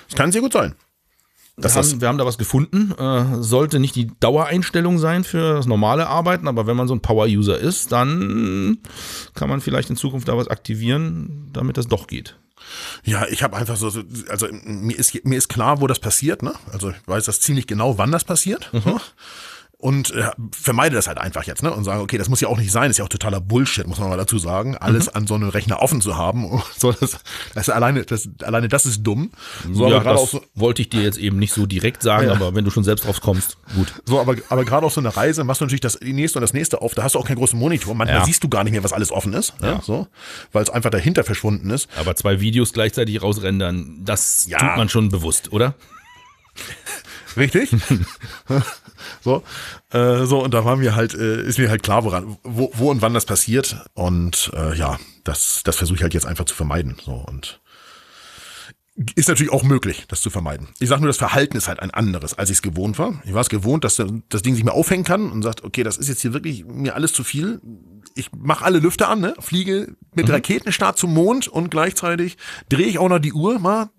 es 0.08 0.14
kann 0.14 0.32
sehr 0.32 0.42
gut 0.42 0.52
sein. 0.52 0.74
Wir 1.60 1.74
haben, 1.74 2.00
wir 2.00 2.08
haben, 2.08 2.18
da 2.18 2.26
was 2.26 2.38
gefunden. 2.38 2.92
Äh, 2.98 3.42
sollte 3.42 3.80
nicht 3.80 3.96
die 3.96 4.10
Dauereinstellung 4.20 4.98
sein 4.98 5.24
für 5.24 5.54
das 5.54 5.66
normale 5.66 6.06
Arbeiten, 6.06 6.46
aber 6.46 6.66
wenn 6.66 6.76
man 6.76 6.88
so 6.88 6.94
ein 6.94 7.00
Power-User 7.00 7.58
ist, 7.58 7.92
dann 7.92 8.78
kann 9.34 9.48
man 9.48 9.60
vielleicht 9.60 9.90
in 9.90 9.96
Zukunft 9.96 10.28
da 10.28 10.36
was 10.36 10.48
aktivieren, 10.48 11.50
damit 11.52 11.76
das 11.76 11.88
doch 11.88 12.06
geht. 12.06 12.36
Ja, 13.04 13.26
ich 13.28 13.42
habe 13.42 13.56
einfach 13.56 13.76
so, 13.76 13.86
also 14.28 14.46
mir 14.64 14.98
ist, 14.98 15.24
mir 15.24 15.36
ist 15.36 15.48
klar, 15.48 15.80
wo 15.80 15.86
das 15.86 16.00
passiert, 16.00 16.42
ne? 16.42 16.54
Also 16.72 16.90
ich 16.90 16.96
weiß 17.06 17.24
das 17.24 17.40
ziemlich 17.40 17.66
genau, 17.66 17.98
wann 17.98 18.12
das 18.12 18.24
passiert. 18.24 18.70
Mhm 18.72 19.00
und 19.80 20.10
äh, 20.10 20.30
vermeide 20.50 20.96
das 20.96 21.06
halt 21.06 21.18
einfach 21.18 21.44
jetzt, 21.44 21.62
ne? 21.62 21.72
Und 21.72 21.84
sage, 21.84 22.02
okay, 22.02 22.18
das 22.18 22.28
muss 22.28 22.40
ja 22.40 22.48
auch 22.48 22.58
nicht 22.58 22.72
sein, 22.72 22.84
das 22.84 22.92
ist 22.92 22.98
ja 22.98 23.04
auch 23.04 23.08
totaler 23.08 23.40
Bullshit, 23.40 23.86
muss 23.86 24.00
man 24.00 24.08
mal 24.08 24.16
dazu 24.16 24.36
sagen, 24.36 24.76
alles 24.76 25.06
mhm. 25.06 25.12
an 25.14 25.26
so 25.28 25.34
einem 25.36 25.50
Rechner 25.50 25.80
offen 25.80 26.00
zu 26.00 26.16
haben. 26.16 26.60
so, 26.76 26.90
das, 26.90 27.20
das 27.54 27.68
alleine, 27.68 28.04
das, 28.04 28.28
alleine 28.42 28.66
das 28.66 28.86
ist 28.86 29.04
dumm. 29.04 29.30
So, 29.72 29.88
ja, 29.88 30.00
das 30.00 30.32
so, 30.32 30.42
wollte 30.56 30.82
ich 30.82 30.88
dir 30.88 31.02
jetzt 31.02 31.16
eben 31.16 31.38
nicht 31.38 31.52
so 31.52 31.66
direkt 31.66 32.02
sagen, 32.02 32.26
ja. 32.26 32.32
aber 32.32 32.56
wenn 32.56 32.64
du 32.64 32.72
schon 32.72 32.82
selbst 32.82 33.06
drauf 33.06 33.20
kommst, 33.20 33.56
gut. 33.76 33.94
So, 34.04 34.18
aber, 34.18 34.34
aber 34.48 34.64
gerade 34.64 34.84
auf 34.84 34.92
so 34.92 35.00
einer 35.00 35.16
Reise 35.16 35.44
machst 35.44 35.60
du 35.60 35.64
natürlich 35.66 35.80
das 35.80 36.00
nächste 36.00 36.40
und 36.40 36.42
das 36.42 36.54
nächste 36.54 36.82
auf, 36.82 36.94
da 36.94 37.04
hast 37.04 37.14
du 37.14 37.20
auch 37.20 37.26
keinen 37.26 37.38
großen 37.38 37.58
Monitor. 37.58 37.94
Manchmal 37.94 38.18
ja. 38.18 38.24
siehst 38.24 38.42
du 38.42 38.48
gar 38.48 38.64
nicht 38.64 38.72
mehr, 38.72 38.82
was 38.82 38.92
alles 38.92 39.12
offen 39.12 39.32
ist, 39.32 39.54
ja. 39.62 39.80
so, 39.80 40.08
weil 40.50 40.64
es 40.64 40.70
einfach 40.70 40.90
dahinter 40.90 41.22
verschwunden 41.22 41.70
ist. 41.70 41.88
Aber 41.96 42.16
zwei 42.16 42.40
Videos 42.40 42.72
gleichzeitig 42.72 43.22
rausrendern, 43.22 44.00
das 44.04 44.48
ja. 44.48 44.58
tut 44.58 44.76
man 44.76 44.88
schon 44.88 45.08
bewusst, 45.08 45.52
oder? 45.52 45.74
Richtig? 47.36 47.70
so, 49.20 49.42
äh, 49.90 50.24
so, 50.24 50.42
und 50.42 50.54
da 50.54 50.64
war 50.64 50.76
mir 50.76 50.94
halt, 50.94 51.14
äh, 51.14 51.42
ist 51.42 51.58
mir 51.58 51.70
halt 51.70 51.82
klar, 51.82 52.04
woran, 52.04 52.38
wo, 52.42 52.70
wo 52.74 52.90
und 52.90 53.02
wann 53.02 53.14
das 53.14 53.26
passiert. 53.26 53.84
Und 53.94 54.50
äh, 54.54 54.74
ja, 54.76 54.98
das, 55.24 55.62
das 55.64 55.76
versuche 55.76 55.96
ich 55.96 56.02
halt 56.02 56.14
jetzt 56.14 56.26
einfach 56.26 56.44
zu 56.44 56.54
vermeiden. 56.54 56.96
So 57.04 57.12
und 57.12 57.60
ist 59.14 59.28
natürlich 59.28 59.52
auch 59.52 59.62
möglich, 59.62 60.06
das 60.08 60.20
zu 60.20 60.30
vermeiden. 60.30 60.68
Ich 60.80 60.88
sage 60.88 61.00
nur, 61.00 61.08
das 61.08 61.18
Verhalten 61.18 61.56
ist 61.56 61.68
halt 61.68 61.80
ein 61.80 61.92
anderes, 61.92 62.34
als 62.34 62.50
ich 62.50 62.56
es 62.56 62.62
gewohnt 62.62 62.98
war. 62.98 63.22
Ich 63.24 63.32
war 63.32 63.42
es 63.42 63.48
gewohnt, 63.48 63.84
dass 63.84 64.02
das 64.28 64.42
Ding 64.42 64.54
sich 64.56 64.64
mehr 64.64 64.74
aufhängen 64.74 65.04
kann 65.04 65.30
und 65.30 65.42
sagt, 65.42 65.62
okay, 65.62 65.84
das 65.84 65.98
ist 65.98 66.08
jetzt 66.08 66.22
hier 66.22 66.32
wirklich 66.32 66.64
mir 66.64 66.96
alles 66.96 67.12
zu 67.12 67.22
viel. 67.22 67.60
Ich 68.16 68.30
mache 68.36 68.64
alle 68.64 68.80
Lüfter 68.80 69.08
an, 69.08 69.20
ne? 69.20 69.34
fliege 69.38 69.94
mit 70.14 70.26
mhm. 70.26 70.34
Raketenstart 70.34 70.98
zum 70.98 71.14
Mond 71.14 71.46
und 71.46 71.70
gleichzeitig 71.70 72.38
drehe 72.68 72.86
ich 72.86 72.98
auch 72.98 73.08
noch 73.08 73.20
die 73.20 73.32
Uhr 73.32 73.60
mal 73.60 73.90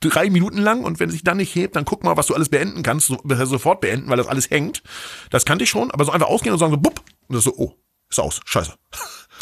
drei 0.00 0.30
Minuten 0.30 0.58
lang 0.58 0.84
und 0.84 1.00
wenn 1.00 1.10
sich 1.10 1.24
dann 1.24 1.38
nicht 1.38 1.54
hebt, 1.54 1.76
dann 1.76 1.84
guck 1.84 2.04
mal, 2.04 2.16
was 2.16 2.26
du 2.26 2.34
alles 2.34 2.48
beenden 2.48 2.82
kannst, 2.82 3.06
so, 3.06 3.18
sofort 3.44 3.80
beenden, 3.80 4.08
weil 4.10 4.16
das 4.16 4.26
alles 4.26 4.50
hängt. 4.50 4.82
Das 5.30 5.44
kannte 5.44 5.64
ich 5.64 5.70
schon, 5.70 5.90
aber 5.90 6.04
so 6.04 6.12
einfach 6.12 6.28
ausgehen 6.28 6.52
und 6.52 6.58
sagen 6.58 6.72
so, 6.72 6.78
bupp, 6.78 7.00
und 7.28 7.36
das 7.36 7.44
so, 7.44 7.54
oh, 7.56 7.74
ist 8.08 8.20
aus, 8.20 8.40
scheiße. 8.44 8.74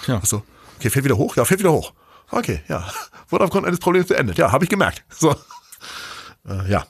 Ja. 0.07 0.21
So, 0.25 0.43
okay, 0.77 0.91
fällt 0.91 1.05
wieder 1.05 1.17
hoch, 1.17 1.37
ja, 1.37 1.45
fällt 1.45 1.61
wieder 1.61 1.73
hoch. 1.73 1.93
Okay, 2.31 2.61
ja. 2.69 2.87
Wurde 3.29 3.45
aufgrund 3.45 3.67
eines 3.67 3.81
Problems 3.81 4.09
beendet. 4.09 4.39
Ja, 4.39 4.53
habe 4.53 4.65
ich 4.65 4.71
gemerkt. 4.71 5.05
So. 5.11 5.35
Äh, 6.47 6.71
ja. 6.71 6.87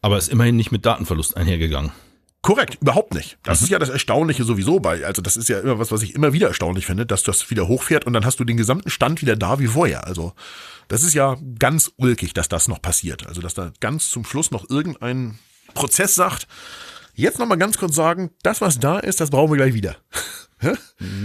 Aber 0.00 0.18
ist 0.18 0.28
immerhin 0.28 0.56
nicht 0.56 0.72
mit 0.72 0.84
Datenverlust 0.84 1.36
einhergegangen. 1.36 1.92
Korrekt, 2.42 2.78
überhaupt 2.80 3.14
nicht. 3.14 3.38
Das 3.44 3.60
mhm. 3.60 3.64
ist 3.64 3.70
ja 3.70 3.78
das 3.78 3.88
Erstaunliche 3.88 4.42
sowieso 4.42 4.80
bei, 4.80 5.06
also 5.06 5.22
das 5.22 5.36
ist 5.36 5.48
ja 5.48 5.60
immer 5.60 5.78
was, 5.78 5.92
was 5.92 6.02
ich 6.02 6.16
immer 6.16 6.32
wieder 6.32 6.48
erstaunlich 6.48 6.86
finde, 6.86 7.06
dass 7.06 7.22
das 7.22 7.48
wieder 7.50 7.68
hochfährt 7.68 8.04
und 8.04 8.12
dann 8.12 8.24
hast 8.24 8.40
du 8.40 8.44
den 8.44 8.56
gesamten 8.56 8.90
Stand 8.90 9.22
wieder 9.22 9.36
da 9.36 9.60
wie 9.60 9.68
vorher. 9.68 10.06
Also 10.08 10.32
das 10.88 11.04
ist 11.04 11.14
ja 11.14 11.36
ganz 11.60 11.92
ulkig, 11.96 12.34
dass 12.34 12.48
das 12.48 12.66
noch 12.66 12.82
passiert. 12.82 13.28
Also 13.28 13.40
dass 13.40 13.54
da 13.54 13.72
ganz 13.78 14.10
zum 14.10 14.24
Schluss 14.24 14.50
noch 14.50 14.68
irgendein 14.68 15.38
Prozess 15.74 16.16
sagt, 16.16 16.48
jetzt 17.14 17.38
nochmal 17.38 17.58
ganz 17.58 17.78
kurz 17.78 17.94
sagen, 17.94 18.30
das 18.42 18.60
was 18.60 18.80
da 18.80 18.98
ist, 18.98 19.20
das 19.20 19.30
brauchen 19.30 19.52
wir 19.52 19.56
gleich 19.56 19.74
wieder. 19.74 19.96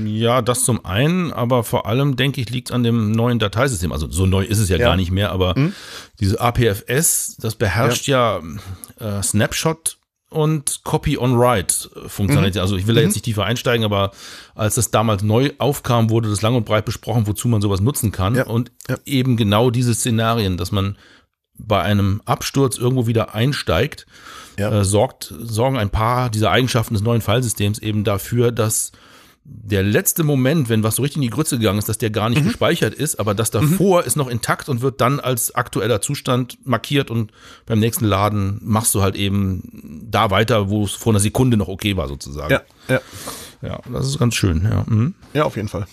Ja, 0.04 0.42
das 0.42 0.64
zum 0.64 0.84
einen, 0.84 1.32
aber 1.32 1.64
vor 1.64 1.86
allem 1.86 2.16
denke 2.16 2.42
ich, 2.42 2.50
liegt 2.50 2.72
an 2.72 2.82
dem 2.82 3.12
neuen 3.12 3.38
Dateisystem. 3.38 3.92
Also 3.92 4.10
so 4.10 4.26
neu 4.26 4.44
ist 4.44 4.58
es 4.58 4.68
ja, 4.68 4.78
ja. 4.78 4.88
gar 4.88 4.96
nicht 4.96 5.12
mehr, 5.12 5.32
aber 5.32 5.54
mhm. 5.56 5.74
diese 6.20 6.42
APFS, 6.42 7.38
das 7.38 7.54
beherrscht 7.54 8.08
ja, 8.08 8.42
ja 9.00 9.20
äh, 9.20 9.22
Snapshot 9.22 10.00
und 10.30 10.84
Copy 10.84 11.18
on 11.18 11.38
Write 11.38 11.90
funktioniert. 12.08 12.56
Mhm. 12.56 12.62
Also 12.62 12.76
ich 12.76 12.88
will 12.88 12.96
da 12.96 13.02
jetzt 13.02 13.12
mhm. 13.12 13.16
nicht 13.16 13.26
tiefer 13.26 13.46
einsteigen, 13.46 13.86
aber 13.86 14.12
als 14.56 14.76
das 14.76 14.92
damals 14.92 15.24
neu 15.24 15.52
aufkam, 15.58 16.10
wurde 16.10 16.30
das 16.30 16.42
lang 16.42 16.56
und 16.56 16.66
breit 16.66 16.86
besprochen, 16.86 17.28
wozu 17.28 17.48
man 17.48 17.62
sowas 17.62 17.80
nutzen 17.80 18.12
kann. 18.12 18.36
Ja. 18.36 18.46
Und 18.46 18.72
eben 19.06 19.38
genau 19.38 19.70
diese 19.70 19.94
Szenarien, 19.94 20.58
dass 20.58 20.72
man 20.72 20.98
bei 21.58 21.82
einem 21.82 22.22
Absturz 22.26 22.78
irgendwo 22.78 23.08
wieder 23.08 23.34
einsteigt, 23.34 24.06
äh, 24.58 24.84
sorgt, 24.84 25.34
sorgen 25.40 25.78
ein 25.78 25.90
paar 25.90 26.30
dieser 26.30 26.52
Eigenschaften 26.52 26.94
des 26.94 27.04
neuen 27.04 27.22
Filesystems 27.22 27.80
eben 27.80 28.04
dafür, 28.04 28.52
dass 28.52 28.92
der 29.50 29.82
letzte 29.82 30.26
Moment, 30.26 30.68
wenn 30.68 30.84
was 30.84 30.98
so 30.98 31.02
richtig 31.02 31.18
in 31.18 31.22
die 31.22 31.30
Grütze 31.30 31.58
gegangen 31.58 31.80
ist, 31.80 31.88
dass 31.88 31.98
der 31.98 32.10
gar 32.10 32.30
nicht 32.30 32.42
mhm. 32.42 32.48
gespeichert 32.48 32.94
ist, 32.94 33.18
aber 33.18 33.34
das 33.34 33.50
davor 33.50 34.02
mhm. 34.02 34.08
ist 34.08 34.18
noch 34.18 34.28
intakt 34.28 34.68
und 34.68 34.82
wird 34.82 35.00
dann 35.00 35.22
als 35.22 35.56
aktueller 35.56 36.02
Zustand 36.02 36.58
markiert 36.66 37.10
und 37.10 37.32
beim 37.66 37.80
nächsten 37.80 38.06
Laden 38.06 38.60
machst 38.62 38.94
du 38.94 39.02
halt 39.02 39.16
eben 39.16 40.04
da 40.10 40.32
weiter, 40.32 40.70
wo 40.70 40.84
es 40.84 40.92
vor 40.92 41.14
einer 41.14 41.22
Sekunde 41.22 41.56
noch 41.56 41.70
okay 41.70 41.96
war, 41.96 42.10
sozusagen. 42.10 42.52
Ja, 42.52 42.62
ja. 42.90 43.02
Ja, 43.62 43.80
das 43.92 44.08
ist 44.08 44.20
ganz 44.20 44.36
schön, 44.36 44.64
ja. 44.64 44.84
Mhm. 44.86 45.16
Ja, 45.34 45.46
auf 45.46 45.56
jeden 45.56 45.70
Fall. 45.70 45.88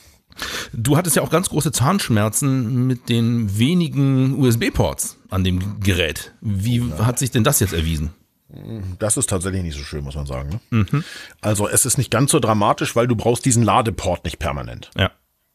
Du 0.73 0.97
hattest 0.97 1.15
ja 1.17 1.23
auch 1.23 1.31
ganz 1.31 1.49
große 1.49 1.71
Zahnschmerzen 1.71 2.87
mit 2.87 3.09
den 3.09 3.57
wenigen 3.57 4.39
USB-Ports 4.39 5.19
an 5.31 5.45
dem 5.45 5.81
Gerät. 5.81 6.35
Wie 6.41 6.83
hat 6.99 7.21
sich 7.21 7.31
denn 7.31 7.45
das 7.45 7.61
jetzt 7.61 7.73
erwiesen? 7.73 8.11
Das 8.99 9.17
ist 9.17 9.31
tatsächlich 9.31 9.63
nicht 9.63 9.77
so 9.77 9.85
schön, 9.85 10.05
muss 10.05 10.15
man 10.15 10.27
sagen. 10.27 10.61
Ne? 10.71 10.85
Mhm. 10.91 11.05
Also 11.41 11.69
es 11.69 11.87
ist 11.87 11.99
nicht 11.99 12.11
ganz 12.11 12.31
so 12.31 12.41
dramatisch, 12.41 12.97
weil 12.97 13.07
du 13.07 13.17
brauchst 13.17 13.45
diesen 13.45 13.63
Ladeport 13.63 14.25
nicht 14.25 14.39
permanent. 14.39 14.91
Ja. 14.97 15.11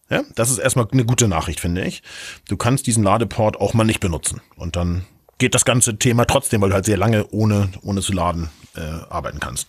Ja, 0.09 0.23
das 0.35 0.49
ist 0.49 0.57
erstmal 0.57 0.87
eine 0.91 1.05
gute 1.05 1.27
Nachricht, 1.27 1.59
finde 1.59 1.85
ich. 1.85 2.01
Du 2.47 2.57
kannst 2.57 2.87
diesen 2.87 3.03
Ladeport 3.03 3.57
auch 3.57 3.75
mal 3.75 3.83
nicht 3.83 3.99
benutzen. 3.99 4.41
Und 4.55 4.75
dann 4.75 5.05
geht 5.37 5.53
das 5.53 5.65
ganze 5.65 5.97
Thema 5.97 6.25
trotzdem, 6.25 6.61
weil 6.61 6.69
du 6.69 6.75
halt 6.75 6.85
sehr 6.85 6.97
lange 6.97 7.27
ohne, 7.27 7.69
ohne 7.83 8.01
zu 8.01 8.13
laden 8.13 8.49
äh, 8.75 8.81
arbeiten 8.81 9.39
kannst. 9.39 9.67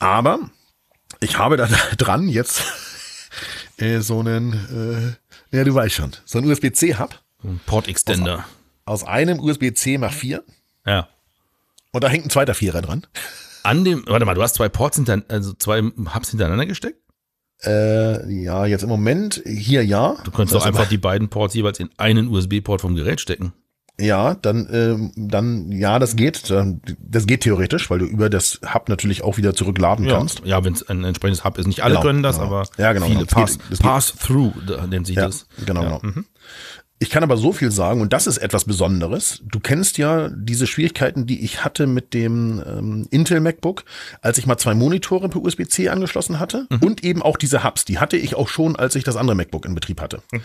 Aber 0.00 0.40
ich 1.20 1.38
habe 1.38 1.56
da 1.56 1.68
dran 1.96 2.28
jetzt 2.28 2.64
äh, 3.76 4.00
so 4.00 4.20
einen, 4.20 5.16
äh, 5.52 5.56
ja, 5.56 5.64
du 5.64 5.74
weißt 5.74 5.94
schon, 5.94 6.12
so 6.24 6.38
einen 6.38 6.50
USB-C-Hub. 6.50 7.18
Port-Extender. 7.66 8.44
Aus, 8.84 9.02
aus, 9.02 9.08
einem 9.08 9.40
USB-C 9.40 9.98
Mach 9.98 10.12
4. 10.12 10.42
Ja. 10.86 11.08
Und 11.92 12.02
da 12.02 12.08
hängt 12.08 12.26
ein 12.26 12.30
zweiter 12.30 12.54
Vierer 12.54 12.82
dran. 12.82 13.06
An 13.62 13.84
dem, 13.84 14.04
warte 14.06 14.24
mal, 14.24 14.34
du 14.34 14.42
hast 14.42 14.54
zwei 14.54 14.68
Ports 14.68 14.96
hinter, 14.96 15.22
also 15.28 15.52
zwei 15.52 15.82
Hubs 15.82 16.30
hintereinander 16.30 16.66
gesteckt? 16.66 16.98
Äh, 17.64 18.42
ja, 18.42 18.66
jetzt 18.66 18.82
im 18.82 18.88
Moment 18.88 19.40
hier 19.46 19.84
ja. 19.84 20.16
Du 20.24 20.32
könntest 20.32 20.54
doch 20.56 20.66
einfach 20.66 20.88
die 20.88 20.98
beiden 20.98 21.28
Ports 21.28 21.54
jeweils 21.54 21.78
in 21.78 21.90
einen 21.96 22.26
USB-Port 22.28 22.80
vom 22.80 22.96
Gerät 22.96 23.20
stecken. 23.20 23.52
Ja, 24.00 24.34
dann, 24.34 24.68
ähm, 24.72 25.12
dann, 25.14 25.70
ja, 25.70 25.98
das 25.98 26.16
geht. 26.16 26.50
Das 26.50 27.26
geht 27.26 27.42
theoretisch, 27.42 27.90
weil 27.90 28.00
du 28.00 28.06
über 28.06 28.30
das 28.30 28.58
Hub 28.74 28.88
natürlich 28.88 29.22
auch 29.22 29.36
wieder 29.36 29.54
zurückladen 29.54 30.06
ja, 30.06 30.16
kannst. 30.16 30.42
Ja, 30.44 30.64
wenn 30.64 30.72
es 30.72 30.88
ein 30.88 31.04
entsprechendes 31.04 31.44
Hub 31.44 31.58
ist. 31.58 31.66
Nicht 31.66 31.84
alle 31.84 31.94
genau, 31.94 32.02
können 32.02 32.22
das, 32.22 32.36
genau. 32.36 32.48
aber 32.48 32.64
ja, 32.78 32.92
genau, 32.94 33.06
viele. 33.06 33.26
Genau. 33.26 33.40
Pass, 33.40 33.58
Pass-Through 33.78 34.52
nennt 34.88 35.06
sich 35.06 35.16
ja, 35.16 35.26
das. 35.26 35.46
Genau, 35.66 35.82
ja. 35.82 35.98
genau. 35.98 36.00
Mhm. 36.02 36.24
Ich 37.02 37.10
kann 37.10 37.24
aber 37.24 37.36
so 37.36 37.52
viel 37.52 37.72
sagen, 37.72 38.00
und 38.00 38.12
das 38.12 38.28
ist 38.28 38.38
etwas 38.38 38.64
Besonderes. 38.64 39.42
Du 39.44 39.58
kennst 39.58 39.98
ja 39.98 40.28
diese 40.28 40.68
Schwierigkeiten, 40.68 41.26
die 41.26 41.44
ich 41.44 41.64
hatte 41.64 41.88
mit 41.88 42.14
dem 42.14 42.62
ähm, 42.64 43.08
Intel 43.10 43.40
MacBook, 43.40 43.82
als 44.20 44.38
ich 44.38 44.46
mal 44.46 44.56
zwei 44.56 44.74
Monitore 44.74 45.28
per 45.28 45.42
USB-C 45.42 45.88
angeschlossen 45.88 46.38
hatte 46.38 46.68
mhm. 46.70 46.78
und 46.78 47.02
eben 47.02 47.20
auch 47.20 47.36
diese 47.36 47.64
Hubs. 47.64 47.84
Die 47.84 47.98
hatte 47.98 48.16
ich 48.16 48.36
auch 48.36 48.46
schon, 48.46 48.76
als 48.76 48.94
ich 48.94 49.02
das 49.02 49.16
andere 49.16 49.34
MacBook 49.34 49.66
in 49.66 49.74
Betrieb 49.74 50.00
hatte. 50.00 50.22
Mhm. 50.30 50.42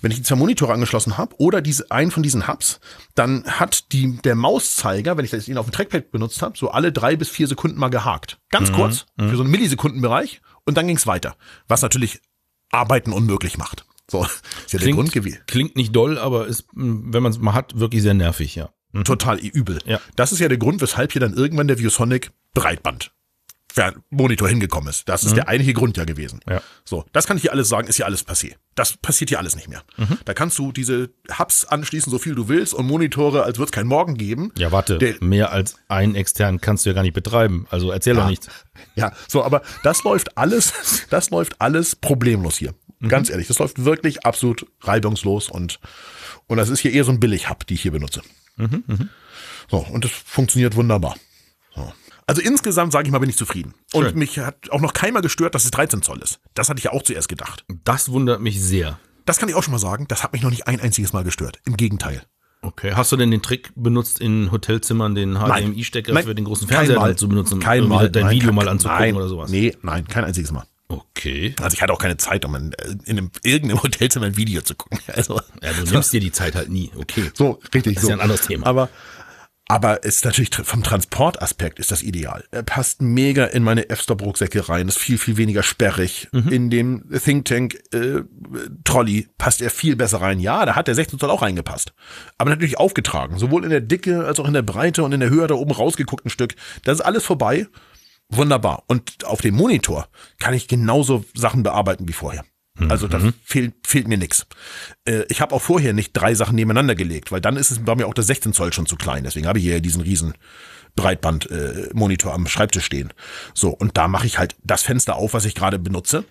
Wenn 0.00 0.10
ich 0.10 0.16
die 0.16 0.22
zwei 0.22 0.36
Monitore 0.36 0.72
angeschlossen 0.72 1.18
habe 1.18 1.34
oder 1.36 1.60
diese, 1.60 1.90
einen 1.90 2.10
von 2.10 2.22
diesen 2.22 2.48
Hubs, 2.48 2.80
dann 3.14 3.44
hat 3.44 3.92
die, 3.92 4.16
der 4.24 4.36
Mauszeiger, 4.36 5.18
wenn 5.18 5.26
ich 5.26 5.32
das 5.32 5.48
ihn 5.48 5.58
auf 5.58 5.66
dem 5.66 5.72
Trackpad 5.72 6.10
benutzt 6.12 6.40
habe, 6.40 6.56
so 6.56 6.70
alle 6.70 6.92
drei 6.92 7.14
bis 7.14 7.28
vier 7.28 7.46
Sekunden 7.46 7.78
mal 7.78 7.90
gehakt. 7.90 8.38
Ganz 8.48 8.70
mhm. 8.70 8.74
kurz, 8.76 9.04
für 9.18 9.24
mhm. 9.24 9.36
so 9.36 9.42
einen 9.42 9.50
Millisekundenbereich 9.50 10.40
und 10.64 10.78
dann 10.78 10.86
ging 10.86 10.96
es 10.96 11.06
weiter. 11.06 11.36
Was 11.68 11.82
natürlich 11.82 12.22
Arbeiten 12.70 13.12
unmöglich 13.12 13.58
macht. 13.58 13.84
So, 14.10 14.24
ist 14.24 14.72
ja 14.72 14.78
klingt, 14.78 14.82
der 14.82 14.92
Grund 14.94 15.12
gewesen. 15.12 15.38
Klingt 15.46 15.76
nicht 15.76 15.94
doll, 15.94 16.18
aber 16.18 16.46
ist, 16.46 16.66
wenn 16.74 17.22
man 17.22 17.30
es 17.30 17.38
mal 17.38 17.54
hat, 17.54 17.78
wirklich 17.78 18.02
sehr 18.02 18.14
nervig, 18.14 18.56
ja. 18.56 18.70
Mhm. 18.92 19.04
Total 19.04 19.38
übel. 19.38 19.78
Ja. 19.86 20.00
Das 20.16 20.32
ist 20.32 20.40
ja 20.40 20.48
der 20.48 20.58
Grund, 20.58 20.80
weshalb 20.80 21.12
hier 21.12 21.20
dann 21.20 21.34
irgendwann 21.34 21.68
der 21.68 21.78
ViewSonic 21.78 22.32
Breitband 22.54 23.12
Monitor 24.10 24.48
hingekommen 24.48 24.88
ist. 24.88 25.08
Das 25.08 25.22
ist 25.22 25.32
mhm. 25.32 25.36
der 25.36 25.48
eigentliche 25.48 25.74
Grund 25.74 25.96
ja 25.96 26.04
gewesen. 26.04 26.40
Ja. 26.48 26.60
So, 26.84 27.04
das 27.12 27.26
kann 27.26 27.36
ich 27.36 27.42
hier 27.42 27.52
alles 27.52 27.68
sagen, 27.68 27.88
ist 27.88 27.96
hier 27.96 28.06
alles 28.06 28.24
passiert. 28.24 28.56
Das 28.74 28.96
passiert 28.96 29.30
hier 29.30 29.38
alles 29.38 29.56
nicht 29.56 29.68
mehr. 29.68 29.82
Mhm. 29.96 30.18
Da 30.24 30.34
kannst 30.34 30.58
du 30.58 30.72
diese 30.72 31.10
Hubs 31.38 31.64
anschließen, 31.64 32.10
so 32.10 32.18
viel 32.18 32.34
du 32.34 32.48
willst 32.48 32.74
und 32.74 32.86
Monitore, 32.86 33.42
als 33.44 33.58
würde 33.58 33.66
es 33.66 33.72
keinen 33.72 33.88
Morgen 33.88 34.16
geben. 34.16 34.52
Ja, 34.56 34.72
warte, 34.72 34.98
der, 34.98 35.16
mehr 35.20 35.52
als 35.52 35.76
einen 35.88 36.14
externen 36.14 36.60
kannst 36.60 36.84
du 36.84 36.90
ja 36.90 36.94
gar 36.94 37.02
nicht 37.02 37.14
betreiben. 37.14 37.66
Also 37.70 37.90
erzähl 37.90 38.16
ja, 38.16 38.22
doch 38.22 38.28
nichts. 38.28 38.48
Ja, 38.94 39.12
so, 39.28 39.44
aber 39.44 39.62
das 39.82 40.02
läuft 40.04 40.36
alles, 40.36 41.06
das 41.10 41.30
läuft 41.30 41.60
alles 41.60 41.96
problemlos 41.96 42.56
hier. 42.56 42.74
Mhm. 43.00 43.08
Ganz 43.08 43.30
ehrlich, 43.30 43.48
das 43.48 43.58
läuft 43.58 43.84
wirklich 43.84 44.24
absolut 44.24 44.66
reibungslos 44.82 45.48
und, 45.48 45.80
und 46.46 46.56
das 46.56 46.68
ist 46.68 46.80
hier 46.80 46.92
eher 46.92 47.04
so 47.04 47.12
ein 47.12 47.20
Billig-Hub, 47.20 47.66
die 47.66 47.74
ich 47.74 47.82
hier 47.82 47.92
benutze. 47.92 48.22
Mhm, 48.56 48.84
mh. 48.86 49.08
So, 49.70 49.78
und 49.78 50.04
das 50.04 50.10
funktioniert 50.10 50.76
wunderbar. 50.76 51.16
So. 51.74 51.92
Also 52.26 52.42
insgesamt, 52.42 52.92
sage 52.92 53.08
ich 53.08 53.12
mal, 53.12 53.18
bin 53.18 53.30
ich 53.30 53.36
zufrieden. 53.36 53.74
Schön. 53.90 54.06
Und 54.06 54.16
mich 54.16 54.38
hat 54.38 54.70
auch 54.70 54.80
noch 54.80 54.92
keiner 54.92 55.22
gestört, 55.22 55.54
dass 55.54 55.64
es 55.64 55.70
13 55.72 56.02
Zoll 56.02 56.20
ist. 56.22 56.40
Das 56.54 56.68
hatte 56.68 56.78
ich 56.78 56.84
ja 56.84 56.92
auch 56.92 57.02
zuerst 57.02 57.28
gedacht. 57.28 57.64
Das 57.84 58.10
wundert 58.10 58.40
mich 58.40 58.60
sehr. 58.60 58.98
Das 59.26 59.38
kann 59.38 59.48
ich 59.48 59.54
auch 59.54 59.62
schon 59.62 59.72
mal 59.72 59.78
sagen. 59.78 60.06
Das 60.08 60.22
hat 60.22 60.32
mich 60.32 60.42
noch 60.42 60.50
nicht 60.50 60.68
ein 60.68 60.80
einziges 60.80 61.12
Mal 61.12 61.24
gestört. 61.24 61.60
Im 61.64 61.76
Gegenteil. 61.76 62.22
Okay. 62.62 62.92
Hast 62.94 63.10
du 63.10 63.16
denn 63.16 63.30
den 63.30 63.42
Trick 63.42 63.72
benutzt, 63.74 64.20
in 64.20 64.52
Hotelzimmern 64.52 65.14
den 65.14 65.36
HDMI-Stecker 65.36 66.22
für 66.22 66.34
den 66.34 66.44
großen 66.44 66.68
Fernseher 66.68 67.16
zu 67.16 67.28
benutzen? 67.28 67.58
Kein 67.58 67.88
Mal. 67.88 68.10
Dein 68.10 68.24
nein, 68.24 68.34
Video 68.36 68.48
kein, 68.48 68.54
mal 68.56 68.68
anzugucken 68.68 69.02
nein, 69.02 69.16
oder 69.16 69.28
sowas? 69.28 69.50
Nee, 69.50 69.76
nein, 69.82 70.06
kein 70.06 70.24
einziges 70.24 70.52
Mal. 70.52 70.66
Okay. 70.90 71.54
Also 71.62 71.74
ich 71.74 71.82
hatte 71.82 71.92
auch 71.92 71.98
keine 71.98 72.16
Zeit, 72.16 72.44
um 72.44 72.54
in, 72.56 72.74
in 73.04 73.18
einem, 73.18 73.30
irgendeinem 73.44 73.82
Hotelzimmer 73.82 74.26
ein 74.26 74.36
Video 74.36 74.60
zu 74.62 74.74
gucken. 74.74 74.98
Also, 75.06 75.40
ja, 75.62 75.72
du 75.72 75.90
nimmst 75.90 76.12
dir 76.12 76.20
die 76.20 76.32
Zeit 76.32 76.56
halt 76.56 76.68
nie. 76.68 76.90
Okay. 76.96 77.30
So, 77.34 77.60
richtig. 77.72 77.94
Das 77.94 78.02
ist 78.02 78.06
so. 78.06 78.08
ja 78.08 78.16
ein 78.16 78.20
anderes 78.20 78.42
Thema. 78.42 78.66
Aber, 78.66 78.88
aber 79.68 80.02
ist 80.02 80.24
natürlich 80.24 80.50
vom 80.52 80.82
Transportaspekt 80.82 81.78
ist 81.78 81.92
das 81.92 82.02
ideal. 82.02 82.42
Er 82.50 82.64
passt 82.64 83.02
mega 83.02 83.44
in 83.44 83.62
meine 83.62 83.88
F-Stop-Rucksäcke 83.88 84.68
rein, 84.68 84.88
ist 84.88 84.98
viel, 84.98 85.16
viel 85.16 85.36
weniger 85.36 85.62
sperrig. 85.62 86.28
Mhm. 86.32 86.48
In 86.48 86.70
dem 86.70 87.04
Think 87.22 87.44
Tank 87.44 87.78
äh, 87.92 88.22
Trolley 88.82 89.28
passt 89.38 89.62
er 89.62 89.70
viel 89.70 89.94
besser 89.94 90.20
rein. 90.20 90.40
Ja, 90.40 90.66
da 90.66 90.74
hat 90.74 90.88
der 90.88 90.96
16 90.96 91.20
Zoll 91.20 91.30
auch 91.30 91.42
reingepasst. 91.42 91.92
Aber 92.36 92.50
natürlich 92.50 92.78
aufgetragen. 92.78 93.38
Sowohl 93.38 93.62
in 93.62 93.70
der 93.70 93.80
Dicke 93.80 94.24
als 94.24 94.40
auch 94.40 94.48
in 94.48 94.54
der 94.54 94.62
Breite 94.62 95.04
und 95.04 95.12
in 95.12 95.20
der 95.20 95.30
Höhe 95.30 95.46
da 95.46 95.54
oben 95.54 95.70
rausgeguckt 95.70 96.26
ein 96.26 96.30
Stück. 96.30 96.56
Das 96.82 96.98
ist 96.98 97.04
alles 97.04 97.24
vorbei. 97.24 97.68
Wunderbar. 98.30 98.84
Und 98.86 99.24
auf 99.24 99.40
dem 99.40 99.56
Monitor 99.56 100.08
kann 100.38 100.54
ich 100.54 100.68
genauso 100.68 101.24
Sachen 101.34 101.62
bearbeiten 101.62 102.08
wie 102.08 102.12
vorher. 102.12 102.44
Also 102.88 103.08
da 103.08 103.18
mhm. 103.18 103.34
fehlt, 103.44 103.74
fehlt 103.86 104.08
mir 104.08 104.16
nix. 104.16 104.46
Äh, 105.04 105.24
ich 105.28 105.40
habe 105.40 105.54
auch 105.54 105.60
vorher 105.60 105.92
nicht 105.92 106.12
drei 106.12 106.34
Sachen 106.34 106.54
nebeneinander 106.54 106.94
gelegt, 106.94 107.30
weil 107.30 107.40
dann 107.40 107.56
ist 107.56 107.70
es 107.70 107.80
bei 107.80 107.94
mir 107.94 108.06
auch 108.06 108.14
das 108.14 108.26
16 108.28 108.52
Zoll 108.52 108.72
schon 108.72 108.86
zu 108.86 108.96
klein. 108.96 109.24
Deswegen 109.24 109.46
habe 109.46 109.58
ich 109.58 109.64
hier 109.64 109.80
diesen 109.80 110.00
riesen 110.00 110.34
Breitband-Monitor 110.96 112.32
äh, 112.32 112.34
am 112.34 112.46
Schreibtisch 112.46 112.84
stehen. 112.84 113.12
So, 113.54 113.70
und 113.70 113.98
da 113.98 114.08
mache 114.08 114.26
ich 114.26 114.38
halt 114.38 114.56
das 114.64 114.82
Fenster 114.82 115.16
auf, 115.16 115.34
was 115.34 115.44
ich 115.44 115.54
gerade 115.54 115.78
benutze. 115.78 116.24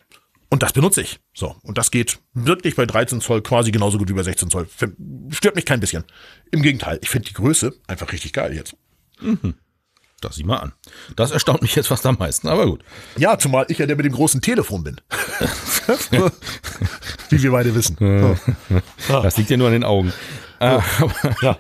Und 0.49 0.63
das 0.63 0.73
benutze 0.73 1.01
ich. 1.01 1.19
So. 1.35 1.55
Und 1.61 1.77
das 1.77 1.91
geht 1.91 2.19
wirklich 2.34 2.76
bei 2.76 2.88
13 2.88 3.21
Zoll 3.21 3.43
quasi 3.43 3.71
genauso 3.71 3.99
gut 3.99 4.09
wie 4.09 4.13
bei 4.13 4.23
16 4.23 4.49
Zoll. 4.49 4.67
Stört 5.30 5.55
mich 5.55 5.65
kein 5.65 5.80
bisschen. 5.80 6.03
Im 6.51 6.63
Gegenteil, 6.63 6.97
ich 7.01 7.09
finde 7.09 7.27
die 7.27 7.35
Größe 7.35 7.76
einfach 7.88 8.11
richtig 8.11 8.34
geil 8.34 8.55
jetzt. 8.55 8.76
Das 10.21 10.35
sieh 10.35 10.43
mal 10.43 10.57
an. 10.57 10.73
Das 11.15 11.31
erstaunt 11.31 11.61
mich 11.61 11.75
jetzt 11.75 11.87
fast 11.87 12.05
am 12.05 12.15
meisten, 12.17 12.47
aber 12.47 12.65
gut. 12.65 12.83
Ja, 13.17 13.37
zumal 13.37 13.65
ich 13.69 13.77
ja 13.77 13.85
der 13.85 13.95
mit 13.95 14.05
dem 14.05 14.13
großen 14.13 14.41
Telefon 14.41 14.83
bin. 14.83 14.97
wie 17.29 17.41
wir 17.43 17.51
beide 17.51 17.73
wissen. 17.75 17.95
Das 19.07 19.37
liegt 19.37 19.49
ja 19.49 19.57
nur 19.57 19.67
an 19.67 19.73
den 19.73 19.83
Augen. 19.83 20.13
Äh, 20.59 20.79
aber 21.41 21.57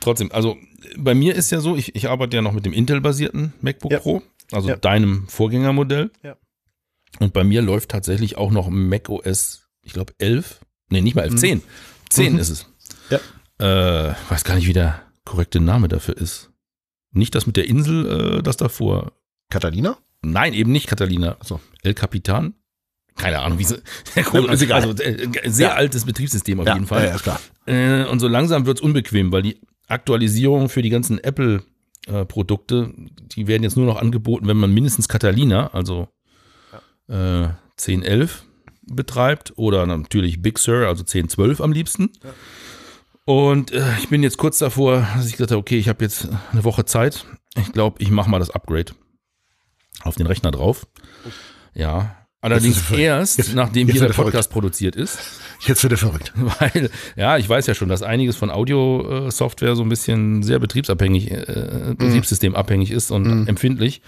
trotzdem, 0.00 0.30
also 0.32 0.56
bei 0.98 1.14
mir 1.14 1.34
ist 1.34 1.50
ja 1.50 1.60
so, 1.60 1.76
ich, 1.76 1.94
ich 1.94 2.08
arbeite 2.08 2.36
ja 2.36 2.42
noch 2.42 2.52
mit 2.52 2.66
dem 2.66 2.72
Intel-basierten 2.72 3.52
MacBook 3.60 3.92
Ja. 3.92 3.98
Pro, 3.98 4.22
also 4.52 4.68
Ja. 4.68 4.76
deinem 4.76 5.26
Vorgängermodell. 5.28 6.10
Ja. 6.22 6.36
Und 7.18 7.32
bei 7.32 7.44
mir 7.44 7.62
läuft 7.62 7.90
tatsächlich 7.90 8.36
auch 8.36 8.50
noch 8.50 8.68
macOS, 8.68 9.68
ich 9.82 9.92
glaube 9.94 10.12
11, 10.18 10.60
nee, 10.90 11.00
nicht 11.00 11.14
mal 11.14 11.22
11, 11.22 11.36
10. 11.36 11.62
10 12.10 12.32
Mhm. 12.34 12.38
ist 12.38 12.50
es. 12.50 12.66
Ja. 13.10 13.18
Äh, 13.58 14.14
weiß 14.28 14.44
gar 14.44 14.54
nicht, 14.56 14.66
wie 14.66 14.72
der 14.74 15.00
korrekte 15.24 15.60
Name 15.60 15.88
dafür 15.88 16.16
ist. 16.16 16.50
Nicht 17.16 17.34
das 17.34 17.46
mit 17.46 17.56
der 17.56 17.68
Insel, 17.68 18.38
äh, 18.38 18.42
das 18.42 18.56
davor. 18.56 19.12
Catalina? 19.50 19.96
Nein, 20.22 20.52
eben 20.54 20.72
nicht 20.72 20.86
Catalina. 20.88 21.36
so. 21.42 21.60
El 21.82 21.94
Capitan? 21.94 22.54
Keine 23.16 23.40
Ahnung, 23.40 23.58
wie 23.58 23.64
sie. 23.64 23.80
Also 24.70 24.92
äh, 25.02 25.28
sehr 25.50 25.68
Ja. 25.68 25.74
altes 25.74 26.04
Betriebssystem 26.04 26.60
auf 26.60 26.66
Ja, 26.66 26.74
jeden 26.74 26.86
Fall. 26.86 27.04
ja, 27.06 27.14
ist 27.14 27.22
klar. 27.22 27.40
Äh, 27.66 28.04
und 28.04 28.20
so 28.20 28.28
langsam 28.28 28.66
wird's 28.66 28.80
unbequem, 28.80 29.32
weil 29.32 29.42
die 29.42 29.60
Aktualisierung 29.88 30.68
für 30.68 30.82
die 30.82 30.90
ganzen 30.90 31.18
Apple-Produkte, 31.22 32.92
die 33.34 33.46
werden 33.46 33.62
jetzt 33.62 33.76
nur 33.76 33.86
noch 33.86 34.00
angeboten, 34.00 34.46
wenn 34.48 34.56
man 34.56 34.72
mindestens 34.74 35.08
Catalina, 35.08 35.68
also 35.72 36.08
äh, 37.08 37.48
1011 37.78 38.44
betreibt 38.88 39.52
oder 39.56 39.86
natürlich 39.86 40.42
Big 40.42 40.58
Sur, 40.58 40.86
also 40.86 41.02
1012 41.02 41.60
am 41.60 41.72
liebsten. 41.72 42.10
Und 43.26 43.72
äh, 43.72 43.82
ich 43.98 44.08
bin 44.08 44.22
jetzt 44.22 44.38
kurz 44.38 44.58
davor, 44.58 45.06
dass 45.16 45.26
ich 45.26 45.32
gesagt 45.32 45.50
habe, 45.50 45.58
okay, 45.60 45.76
ich 45.78 45.88
habe 45.88 46.02
jetzt 46.04 46.28
eine 46.52 46.64
Woche 46.64 46.84
Zeit. 46.84 47.26
Ich 47.58 47.72
glaube, 47.72 47.96
ich 48.02 48.10
mache 48.10 48.30
mal 48.30 48.38
das 48.38 48.50
Upgrade 48.50 48.92
auf 50.02 50.14
den 50.14 50.26
Rechner 50.26 50.52
drauf. 50.52 50.86
Ja, 51.74 52.16
allerdings 52.40 52.88
erst, 52.92 53.38
jetzt- 53.38 53.54
nachdem 53.54 53.88
jetzt 53.88 53.94
hier 53.98 54.02
der 54.08 54.10
er 54.16 54.22
Podcast 54.22 54.50
produziert 54.50 54.94
ist. 54.94 55.18
Jetzt 55.66 55.82
wird 55.82 55.94
er 55.94 55.96
verrückt. 55.98 56.32
Weil, 56.36 56.90
ja, 57.16 57.36
ich 57.38 57.48
weiß 57.48 57.66
ja 57.66 57.74
schon, 57.74 57.88
dass 57.88 58.02
einiges 58.02 58.36
von 58.36 58.50
Audio-Software 58.50 59.74
so 59.74 59.82
ein 59.82 59.88
bisschen 59.88 60.42
sehr 60.44 60.60
betriebsabhängig, 60.60 61.30
äh, 61.32 61.94
betriebssystemabhängig 61.98 62.92
ist 62.92 63.10
und 63.10 63.48
empfindlich. 63.48 64.02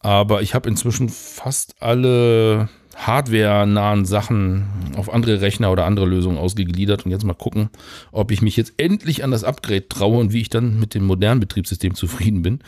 Aber 0.00 0.42
ich 0.42 0.54
habe 0.54 0.68
inzwischen 0.68 1.08
fast 1.08 1.76
alle 1.80 2.68
hardware-nahen 2.96 4.04
Sachen 4.04 4.66
auf 4.96 5.12
andere 5.12 5.40
Rechner 5.40 5.70
oder 5.70 5.84
andere 5.84 6.06
Lösungen 6.06 6.38
ausgegliedert 6.38 7.04
und 7.04 7.10
jetzt 7.10 7.24
mal 7.24 7.34
gucken, 7.34 7.70
ob 8.12 8.30
ich 8.30 8.42
mich 8.42 8.56
jetzt 8.56 8.74
endlich 8.76 9.24
an 9.24 9.30
das 9.30 9.44
Upgrade 9.44 9.88
traue 9.88 10.18
und 10.18 10.32
wie 10.32 10.40
ich 10.40 10.48
dann 10.48 10.78
mit 10.78 10.94
dem 10.94 11.04
modernen 11.04 11.40
Betriebssystem 11.40 11.94
zufrieden 11.94 12.42
bin. 12.42 12.60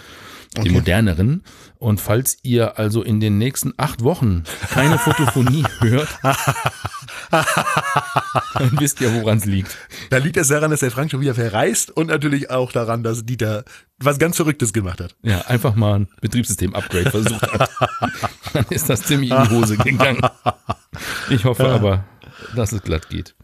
Die 0.63 0.71
moderneren. 0.71 1.45
Und 1.79 2.01
falls 2.01 2.39
ihr 2.43 2.79
also 2.79 3.03
in 3.03 3.21
den 3.21 3.39
nächsten 3.39 3.75
acht 3.77 4.03
Wochen 4.03 4.45
keine 4.71 4.99
Fotophonie 4.99 5.65
hört, 5.81 6.09
dann 7.31 8.79
wisst 8.79 9.01
ihr, 9.01 9.13
woran 9.15 9.39
es 9.39 9.45
liegt. 9.45 9.77
Da 10.11 10.19
liegt 10.19 10.37
es 10.37 10.49
daran, 10.49 10.71
dass 10.71 10.81
der 10.81 10.91
Frank 10.91 11.11
schon 11.11 11.21
wieder 11.21 11.35
verreist 11.35 11.91
und 11.91 12.09
natürlich 12.09 12.51
auch 12.51 12.73
daran, 12.73 13.03
dass 13.03 13.25
Dieter 13.27 13.65
was 13.99 14.19
ganz 14.19 14.37
Verrücktes 14.37 14.73
gemacht 14.73 15.01
hat. 15.01 15.17
Ja, 15.23 15.43
einfach 15.43 15.75
mal 15.75 16.01
ein 16.01 16.09
Betriebssystem-Upgrade 16.21 17.11
versucht 17.11 17.43
hat. 17.43 17.71
Dann 18.53 18.67
ist 18.71 18.89
das 18.89 19.03
ziemlich 19.03 19.31
in 19.31 19.43
die 19.43 19.51
Hose 19.51 19.77
gegangen. 19.77 20.21
Ich 21.31 21.45
hoffe 21.45 21.69
aber, 21.69 22.05
dass 22.55 22.73
es 22.73 22.83
glatt 22.83 23.09
geht. 23.09 23.35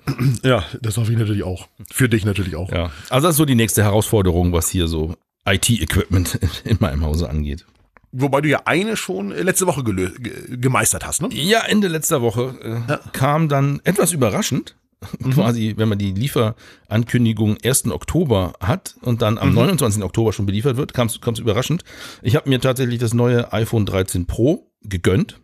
Ja, 0.43 0.64
das 0.80 0.97
hoffe 0.97 1.12
ich 1.12 1.18
natürlich 1.18 1.43
auch. 1.43 1.68
Für 1.90 2.09
dich 2.09 2.24
natürlich 2.24 2.56
auch. 2.56 2.70
Ja, 2.70 2.90
also 3.10 3.26
das 3.26 3.34
ist 3.34 3.39
so 3.39 3.44
die 3.44 3.55
nächste 3.55 3.82
Herausforderung, 3.82 4.52
was 4.52 4.68
hier 4.68 4.89
so 4.89 5.16
IT-Equipment 5.44 6.39
in 6.64 6.78
meinem 6.81 7.05
Hause 7.05 7.28
angeht. 7.28 7.66
Wobei 8.12 8.43
du 8.43 8.48
ja 8.48 8.62
eine 8.66 8.97
schon 8.97 9.32
äh, 9.32 9.43
letzte 9.43 9.66
Woche 9.66 9.82
gemeistert 9.82 11.06
hast, 11.06 11.23
ne? 11.23 11.28
Ja, 11.32 11.60
Ende 11.60 11.89
letzter 11.89 12.20
Woche 12.20 12.85
äh, 12.89 12.98
kam 13.12 13.48
dann 13.48 13.81
etwas 13.85 14.12
überraschend, 14.12 14.77
quasi, 15.32 15.74
wenn 15.77 15.89
man 15.89 15.98
die 15.98 16.12
Lieferankündigung 16.12 17.56
1. 17.64 17.86
Oktober 17.86 18.52
hat 18.60 18.97
und 19.01 19.23
dann 19.23 19.39
am 19.39 19.55
29. 19.55 20.02
Oktober 20.02 20.32
schon 20.32 20.47
beliefert 20.47 20.77
wird, 20.77 20.94
kam 20.94 21.06
es 21.09 21.39
überraschend. 21.39 21.85
Ich 22.20 22.36
habe 22.36 22.48
mir 22.48 22.60
tatsächlich 22.60 22.98
das 22.98 23.14
neue 23.14 23.52
iPhone 23.52 23.86
13 23.86 24.27
Pro 24.27 24.70
gegönnt, 24.82 25.40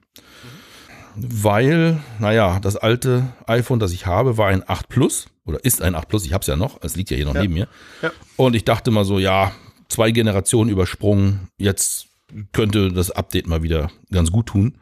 weil, 1.16 1.98
naja, 2.20 2.60
das 2.60 2.76
alte 2.76 3.32
iPhone, 3.46 3.80
das 3.80 3.92
ich 3.92 4.06
habe, 4.06 4.36
war 4.36 4.48
ein 4.48 4.62
8 4.66 4.88
Plus 4.88 5.28
oder 5.44 5.64
ist 5.64 5.82
ein 5.82 5.94
8 5.94 6.08
Plus, 6.08 6.24
ich 6.24 6.32
habe 6.32 6.42
es 6.42 6.46
ja 6.46 6.56
noch, 6.56 6.78
es 6.82 6.96
liegt 6.96 7.10
ja 7.10 7.16
hier 7.16 7.26
noch 7.26 7.34
neben 7.34 7.54
mir. 7.54 7.68
Ja. 8.02 8.12
Und 8.36 8.54
ich 8.54 8.64
dachte 8.64 8.90
mal 8.90 9.04
so, 9.04 9.18
ja, 9.18 9.52
zwei 9.88 10.10
Generationen 10.10 10.70
übersprungen, 10.70 11.48
jetzt 11.56 12.06
könnte 12.52 12.92
das 12.92 13.10
Update 13.10 13.46
mal 13.46 13.62
wieder 13.62 13.90
ganz 14.10 14.30
gut 14.30 14.46
tun. 14.46 14.78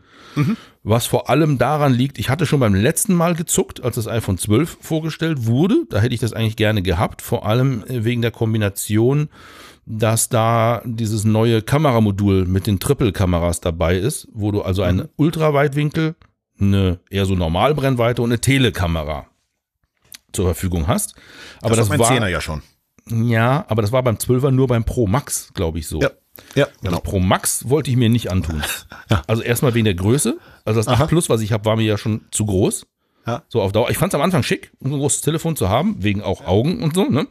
Was 0.83 1.07
vor 1.07 1.31
allem 1.31 1.59
daran 1.59 1.93
liegt, 1.93 2.19
ich 2.19 2.29
hatte 2.29 2.47
schon 2.47 2.61
beim 2.61 2.75
letzten 2.75 3.15
Mal 3.15 3.35
gezuckt, 3.35 3.83
als 3.83 3.97
das 3.97 4.07
iPhone 4.07 4.39
12 4.39 4.79
vorgestellt 4.81 5.47
wurde. 5.47 5.87
Da 5.89 6.01
hätte 6.01 6.15
ich 6.15 6.21
das 6.21 6.33
eigentlich 6.33 6.57
gerne 6.57 6.83
gehabt, 6.83 7.23
vor 7.23 7.47
allem 7.47 7.83
äh, 7.85 8.05
wegen 8.05 8.23
der 8.23 8.31
Kombination, 8.31 9.29
dass 9.87 10.29
da 10.29 10.83
dieses 10.85 11.25
neue 11.25 11.63
Kameramodul 11.63 12.45
mit 12.45 12.67
den 12.67 12.79
Triple-Kameras 12.79 13.61
dabei 13.61 13.97
ist, 13.97 14.29
wo 14.33 14.53
du 14.53 14.63
also 14.63 14.83
einen 14.83 15.09
Ultraweitwinkel, 15.17 16.17
eine 16.61 16.99
eher 17.09 17.27
so 17.27 17.35
Normalbrennweite 17.35 18.23
und 18.23 18.31
eine 18.31 18.41
Telekamera 18.41 19.27
zur 20.33 20.45
Verfügung 20.45 20.87
hast. 20.87 21.15
Aber 21.63 21.71
das, 21.71 21.79
das, 21.79 21.89
mein 21.89 21.99
war 21.99 22.09
Zehner 22.09 22.29
ja 22.29 22.41
schon. 22.41 22.63
Ja, 23.09 23.65
aber 23.69 23.83
das 23.83 23.93
war 23.93 24.03
beim 24.03 24.17
12er 24.17 24.51
nur 24.51 24.67
beim 24.67 24.85
Pro 24.85 25.07
Max, 25.07 25.53
glaube 25.55 25.79
ich 25.79 25.87
so. 25.87 26.01
Ja, 26.01 26.11
ja, 26.55 26.67
Das 26.67 26.75
genau. 26.83 27.01
Pro 27.01 27.21
Max 27.21 27.69
wollte 27.69 27.91
ich 27.91 27.97
mir 27.97 28.09
nicht 28.09 28.31
antun. 28.31 28.63
Also 29.29 29.43
erstmal 29.43 29.75
wegen 29.75 29.85
der 29.85 29.95
Größe. 29.95 30.39
Also 30.65 30.81
das 30.81 30.89
8 30.89 31.09
Plus, 31.09 31.29
was 31.29 31.41
ich 31.41 31.53
habe, 31.53 31.65
war 31.65 31.77
mir 31.77 31.85
ja 31.85 31.97
schon 31.97 32.23
zu 32.33 32.45
groß. 32.45 32.87
Ja. 33.27 33.43
So 33.49 33.61
auf 33.63 33.73
Dauer. 33.73 33.91
Ich 33.91 33.99
fand 33.99 34.13
es 34.13 34.15
am 34.15 34.23
Anfang 34.23 34.43
schick, 34.43 34.73
um 34.79 34.93
ein 34.93 34.99
großes 34.99 35.21
Telefon 35.21 35.57
zu 35.57 35.69
haben, 35.69 35.97
wegen 36.03 36.23
auch 36.23 36.47
Augen 36.47 36.83
und 36.83 36.95
so, 36.95 37.05
ne? 37.09 37.27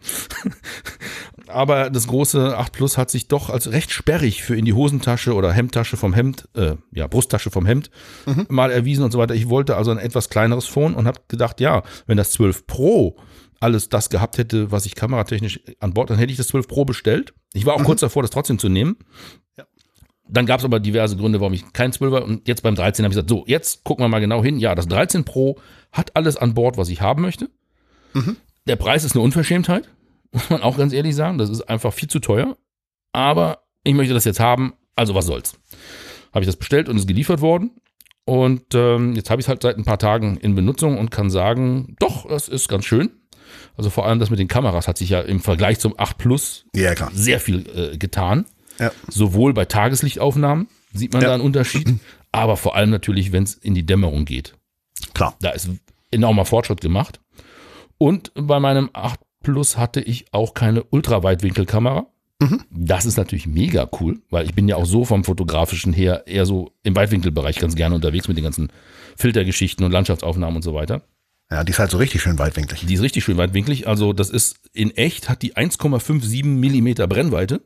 Aber 1.48 1.90
das 1.90 2.08
große 2.08 2.58
8 2.58 2.74
Plus 2.74 2.98
hat 2.98 3.10
sich 3.10 3.28
doch 3.28 3.50
als 3.50 3.72
recht 3.72 3.92
sperrig 3.92 4.44
für 4.44 4.56
in 4.58 4.66
die 4.66 4.74
Hosentasche 4.74 5.34
oder 5.34 5.54
Hemdtasche 5.54 5.96
vom 5.96 6.14
Hemd, 6.14 6.50
äh, 6.56 6.76
ja, 6.92 7.08
Brusttasche 7.08 7.50
vom 7.50 7.66
Hemd 7.66 7.92
mal 8.50 8.72
erwiesen 8.72 9.04
und 9.06 9.12
so 9.12 9.20
weiter. 9.20 9.36
Ich 9.36 9.50
wollte 9.50 9.78
also 9.78 9.92
ein 9.92 9.98
etwas 9.98 10.30
kleineres 10.30 10.66
Phone 10.66 10.96
und 10.96 11.08
habe 11.08 11.22
gedacht, 11.28 11.62
ja, 11.62 11.84
wenn 12.08 12.18
das 12.18 12.32
12 12.32 12.68
Pro 12.68 13.18
alles 13.66 13.90
das 13.90 14.12
gehabt 14.12 14.38
hätte, 14.38 14.72
was 14.72 14.86
ich 14.86 14.94
kameratechnisch 14.94 15.60
an 15.80 15.96
Bord, 15.96 16.12
dann 16.12 16.20
hätte 16.20 16.32
ich 16.32 16.38
das 16.38 16.48
12 16.50 16.68
Pro 16.68 16.86
bestellt. 16.86 17.34
Ich 17.54 17.66
war 17.66 17.74
auch 17.74 17.84
kurz 17.84 18.02
davor, 18.02 18.22
das 18.22 18.30
trotzdem 18.30 18.60
zu 18.60 18.70
nehmen. 18.70 18.98
Dann 20.28 20.46
gab 20.46 20.60
es 20.60 20.66
aber 20.66 20.80
diverse 20.80 21.18
Gründe, 21.18 21.40
warum 21.40 21.54
ich 21.54 21.74
kein 21.74 21.92
12er 21.92 22.22
und 22.22 22.48
jetzt 22.48 22.62
beim 22.62 22.76
13 22.76 23.04
habe 23.04 23.12
ich 23.12 23.16
gesagt, 23.16 23.30
so, 23.30 23.44
jetzt 23.48 23.84
gucken 23.84 24.04
wir 24.04 24.08
mal 24.08 24.20
genau 24.20 24.44
hin. 24.44 24.60
Ja, 24.60 24.76
das 24.76 24.88
13 24.88 25.26
Pro 25.26 25.60
hat 25.92 26.16
alles 26.16 26.38
an 26.38 26.54
Bord, 26.54 26.78
was 26.78 26.90
ich 26.90 27.02
haben 27.02 27.24
möchte. 27.24 27.50
Der 28.68 28.76
Preis 28.76 29.04
ist 29.04 29.16
eine 29.16 29.24
Unverschämtheit, 29.24 29.90
muss 30.32 30.50
man 30.52 30.62
auch 30.62 30.78
ganz 30.78 30.94
ehrlich 30.94 31.16
sagen. 31.16 31.40
Das 31.40 31.50
ist 31.50 31.62
einfach 31.64 31.92
viel 31.92 32.10
zu 32.10 32.20
teuer. 32.20 32.56
Aber 33.14 33.64
ich 33.84 33.96
möchte 33.96 34.14
das 34.14 34.26
jetzt 34.26 34.40
haben, 34.40 34.74
also 34.96 35.16
was 35.16 35.26
soll's. 35.26 35.58
Habe 36.34 36.42
ich 36.44 36.48
das 36.48 36.58
bestellt 36.58 36.88
und 36.88 36.98
ist 36.98 37.08
geliefert 37.08 37.42
worden. 37.42 37.72
Und 38.26 38.74
ähm, 38.74 39.14
jetzt 39.14 39.30
habe 39.30 39.40
ich 39.40 39.46
es 39.46 39.50
halt 39.50 39.62
seit 39.62 39.78
ein 39.78 39.86
paar 39.86 40.00
Tagen 40.00 40.38
in 40.38 40.56
Benutzung 40.56 40.98
und 40.98 41.12
kann 41.12 41.30
sagen, 41.30 41.96
doch, 42.00 42.28
das 42.28 42.48
ist 42.50 42.68
ganz 42.68 42.86
schön. 42.86 43.12
Also 43.78 43.90
vor 43.90 44.06
allem 44.06 44.20
das 44.20 44.30
mit 44.30 44.40
den 44.40 44.48
Kameras 44.48 44.88
hat 44.88 44.98
sich 44.98 45.10
ja 45.10 45.22
im 45.22 45.40
Vergleich 45.40 45.80
zum 45.80 45.94
8 45.98 46.18
Plus 46.18 46.66
Ja, 46.76 46.94
sehr 47.14 47.40
viel 47.40 47.66
äh, 47.94 47.98
getan. 47.98 48.46
Ja. 48.80 48.92
Sowohl 49.10 49.54
bei 49.54 49.66
Tageslichtaufnahmen 49.66 50.68
sieht 50.94 51.14
man 51.14 51.22
Ja. 51.22 51.30
da 51.30 51.34
einen 51.36 51.44
Unterschied, 51.44 51.94
aber 52.32 52.58
vor 52.58 52.76
allem 52.76 52.90
natürlich, 52.90 53.32
wenn 53.32 53.44
es 53.44 53.54
in 53.56 53.74
die 53.76 53.86
Dämmerung 53.86 54.26
geht. 54.26 54.56
Klar. 55.14 55.36
Da 55.42 55.52
ist 55.52 55.70
enormer 56.12 56.46
Fortschritt 56.46 56.82
gemacht. 56.82 57.20
Und 57.98 58.32
bei 58.36 58.60
meinem 58.60 58.90
8 58.94 59.20
Plus 59.44 59.78
hatte 59.78 60.02
ich 60.02 60.26
auch 60.32 60.54
keine 60.54 60.84
Ultraweitwinkelkamera. 60.84 62.08
Das 62.70 63.06
ist 63.06 63.16
natürlich 63.18 63.48
mega 63.48 63.90
cool, 64.00 64.20
weil 64.30 64.46
ich 64.46 64.54
bin 64.54 64.68
ja 64.68 64.76
auch 64.76 64.86
so 64.86 65.06
vom 65.06 65.24
fotografischen 65.24 65.94
her 65.94 66.24
eher 66.28 66.46
so 66.46 66.72
im 66.84 66.96
Weitwinkelbereich 66.96 67.58
ganz 67.60 67.76
gerne 67.76 67.96
unterwegs 67.96 68.28
mit 68.28 68.36
den 68.38 68.44
ganzen 68.44 68.72
Filtergeschichten 69.16 69.86
und 69.86 69.92
Landschaftsaufnahmen 69.92 70.58
und 70.58 70.62
so 70.62 70.74
weiter. 70.74 71.02
Ja, 71.52 71.64
die 71.64 71.72
ist 71.72 71.80
halt 71.80 71.92
so 71.92 71.98
richtig 71.98 72.22
schön 72.22 72.40
weitwinklig. 72.40 72.86
Die 72.86 72.94
ist 72.94 73.02
richtig 73.02 73.24
schön 73.24 73.38
weitwinklig. 73.38 73.88
Also 73.88 74.14
das 74.14 74.30
ist 74.30 74.60
in 74.74 74.92
echt 74.92 75.30
hat 75.30 75.42
die 75.42 75.56
1,57 75.56 76.46
Millimeter 76.46 77.08
Brennweite. 77.08 77.62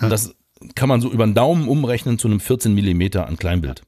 Das 0.00 0.34
kann 0.74 0.88
man 0.88 1.00
so 1.00 1.10
über 1.10 1.26
den 1.26 1.34
Daumen 1.34 1.68
umrechnen 1.68 2.18
zu 2.18 2.28
einem 2.28 2.40
14 2.40 2.74
Millimeter 2.74 3.26
an 3.26 3.36
Kleinbild. 3.36 3.82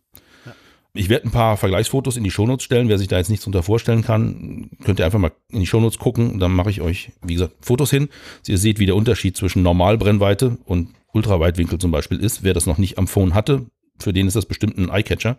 Ich 0.95 1.09
werde 1.09 1.29
ein 1.29 1.31
paar 1.31 1.57
Vergleichsfotos 1.57 2.19
in 2.19 2.25
die 2.25 2.31
Shownotes 2.31 2.65
stellen. 2.65 2.89
Wer 2.89 2.99
sich 2.99 3.09
da 3.09 3.17
jetzt 3.17 3.31
nichts 3.31 3.47
unter 3.47 3.63
vorstellen 3.63 4.03
kann, 4.03 4.69
könnt 4.85 4.99
ihr 4.99 5.07
einfach 5.07 5.19
mal 5.19 5.33
in 5.49 5.61
die 5.61 5.67
Shownotes 5.67 5.99
gucken. 5.99 6.39
Dann 6.39 6.53
mache 6.53 6.71
ich 6.71 6.83
euch, 6.83 7.13
wie 7.23 7.35
gesagt, 7.35 7.55
Fotos 7.63 7.91
hin. 7.91 8.09
Ihr 8.47 8.59
seht, 8.59 8.79
wie 8.79 8.87
der 8.87 8.97
Unterschied 8.97 9.37
zwischen 9.37 9.63
Normalbrennweite 9.63 10.59
und 10.65 10.91
Ultraweitwinkel 11.15 11.79
zum 11.79 11.93
Beispiel 11.93 12.19
ist. 12.19 12.43
Wer 12.43 12.53
das 12.53 12.67
noch 12.67 12.79
nicht 12.79 12.99
am 12.99 13.09
Phone 13.09 13.35
hatte, 13.35 13.67
für 13.99 14.13
den 14.13 14.27
ist 14.27 14.37
das 14.37 14.45
bestimmt 14.45 14.77
ein 14.77 14.91
Eyecatcher. 14.91 15.39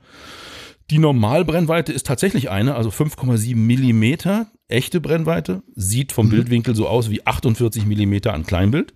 Die 0.89 0.99
Normalbrennweite 0.99 1.93
ist 1.93 2.05
tatsächlich 2.05 2.49
eine, 2.49 2.75
also 2.75 2.89
5,7 2.89 3.55
Millimeter, 3.55 4.47
echte 4.67 4.99
Brennweite, 4.99 5.63
sieht 5.75 6.11
vom 6.11 6.29
Bildwinkel 6.29 6.75
so 6.75 6.87
aus 6.87 7.09
wie 7.09 7.25
48 7.25 7.85
Millimeter 7.85 8.33
an 8.33 8.45
Kleinbild. 8.45 8.93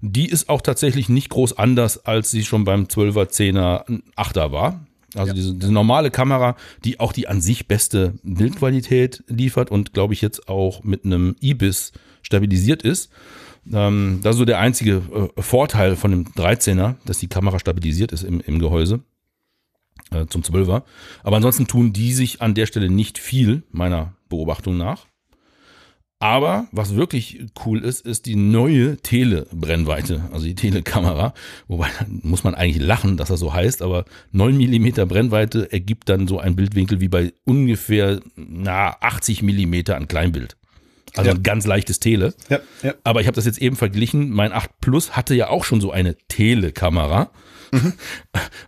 Die 0.00 0.26
ist 0.26 0.48
auch 0.48 0.62
tatsächlich 0.62 1.08
nicht 1.08 1.28
groß 1.28 1.58
anders, 1.58 2.06
als 2.06 2.30
sie 2.30 2.44
schon 2.44 2.64
beim 2.64 2.84
12er, 2.84 3.28
10er, 3.28 4.00
8er 4.16 4.52
war. 4.52 4.86
Also 5.14 5.32
diese, 5.32 5.54
diese 5.54 5.72
normale 5.72 6.10
Kamera, 6.10 6.56
die 6.84 7.00
auch 7.00 7.12
die 7.12 7.26
an 7.26 7.40
sich 7.40 7.66
beste 7.66 8.14
Bildqualität 8.22 9.24
liefert 9.26 9.70
und 9.70 9.92
glaube 9.92 10.14
ich 10.14 10.22
jetzt 10.22 10.48
auch 10.48 10.84
mit 10.84 11.04
einem 11.04 11.34
IBIS 11.42 11.92
stabilisiert 12.22 12.82
ist. 12.82 13.10
Ähm, 13.70 14.20
das 14.22 14.36
ist 14.36 14.38
so 14.38 14.44
der 14.44 14.60
einzige 14.60 15.02
äh, 15.36 15.42
Vorteil 15.42 15.96
von 15.96 16.12
dem 16.12 16.24
13er, 16.26 16.94
dass 17.04 17.18
die 17.18 17.28
Kamera 17.28 17.58
stabilisiert 17.58 18.12
ist 18.12 18.22
im, 18.22 18.40
im 18.40 18.60
Gehäuse 18.60 19.00
äh, 20.12 20.26
zum 20.26 20.42
12er. 20.42 20.82
Aber 21.22 21.36
ansonsten 21.36 21.66
tun 21.66 21.92
die 21.92 22.12
sich 22.12 22.40
an 22.42 22.54
der 22.54 22.66
Stelle 22.66 22.90
nicht 22.90 23.18
viel, 23.18 23.62
meiner 23.70 24.14
Beobachtung 24.28 24.76
nach. 24.76 25.06
Aber 26.22 26.68
was 26.70 26.96
wirklich 26.96 27.46
cool 27.64 27.82
ist, 27.82 28.04
ist 28.04 28.26
die 28.26 28.36
neue 28.36 28.98
Tele-Brennweite, 28.98 30.28
also 30.32 30.44
die 30.44 30.54
Telekamera. 30.54 31.32
Wobei 31.66 31.88
muss 32.06 32.44
man 32.44 32.54
eigentlich 32.54 32.82
lachen, 32.86 33.16
dass 33.16 33.28
das 33.28 33.40
so 33.40 33.54
heißt, 33.54 33.80
aber 33.80 34.04
9 34.32 34.54
Millimeter 34.54 35.06
Brennweite 35.06 35.72
ergibt 35.72 36.10
dann 36.10 36.28
so 36.28 36.38
ein 36.38 36.56
Bildwinkel 36.56 37.00
wie 37.00 37.08
bei 37.08 37.32
ungefähr 37.44 38.20
na, 38.36 38.96
80 39.00 39.42
Millimeter 39.42 39.96
an 39.96 40.08
Kleinbild. 40.08 40.58
Also 41.16 41.30
Ja. 41.30 41.36
ein 41.36 41.42
ganz 41.42 41.66
leichtes 41.66 42.00
Tele. 42.00 42.34
Ja, 42.50 42.60
ja. 42.82 42.94
Aber 43.02 43.22
ich 43.22 43.26
habe 43.26 43.34
das 43.34 43.46
jetzt 43.46 43.58
eben 43.58 43.76
verglichen. 43.76 44.28
Mein 44.30 44.52
8 44.52 44.70
Plus 44.82 45.16
hatte 45.16 45.34
ja 45.34 45.48
auch 45.48 45.64
schon 45.64 45.80
so 45.80 45.90
eine 45.90 46.16
Telekamera. 46.28 47.30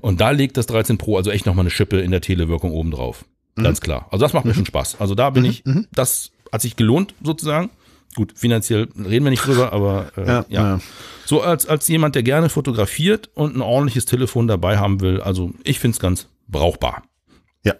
Und 0.00 0.20
da 0.20 0.30
legt 0.30 0.56
das 0.56 0.66
13 0.66 0.98
Pro 0.98 1.16
also 1.16 1.30
echt 1.30 1.46
nochmal 1.46 1.62
eine 1.64 1.70
Schippe 1.70 2.00
in 2.00 2.10
der 2.10 2.20
Telewirkung 2.20 2.72
oben 2.72 2.90
drauf. 2.90 3.24
Ganz 3.56 3.80
klar. 3.80 4.08
Also 4.10 4.24
das 4.24 4.32
macht 4.32 4.44
mir 4.44 4.54
schon 4.54 4.66
Spaß. 4.66 5.00
Also 5.00 5.14
da 5.14 5.30
bin 5.30 5.44
ich, 5.44 5.62
das 5.92 6.30
hat 6.50 6.62
sich 6.62 6.76
gelohnt 6.76 7.14
sozusagen. 7.22 7.70
Gut, 8.14 8.32
finanziell 8.36 8.88
reden 8.96 9.24
wir 9.24 9.30
nicht 9.30 9.46
drüber, 9.46 9.72
aber 9.72 10.12
äh, 10.16 10.26
ja, 10.26 10.44
Ja, 10.48 10.62
ja. 10.68 10.80
So 11.24 11.40
als, 11.40 11.66
als 11.66 11.88
jemand, 11.88 12.14
der 12.14 12.22
gerne 12.22 12.50
fotografiert 12.50 13.30
und 13.34 13.56
ein 13.56 13.62
ordentliches 13.62 14.04
Telefon 14.04 14.46
dabei 14.48 14.78
haben 14.78 15.00
will. 15.00 15.20
Also 15.20 15.52
ich 15.64 15.78
finde 15.78 15.94
es 15.94 16.00
ganz 16.00 16.28
brauchbar. 16.48 17.04
Ja. 17.64 17.74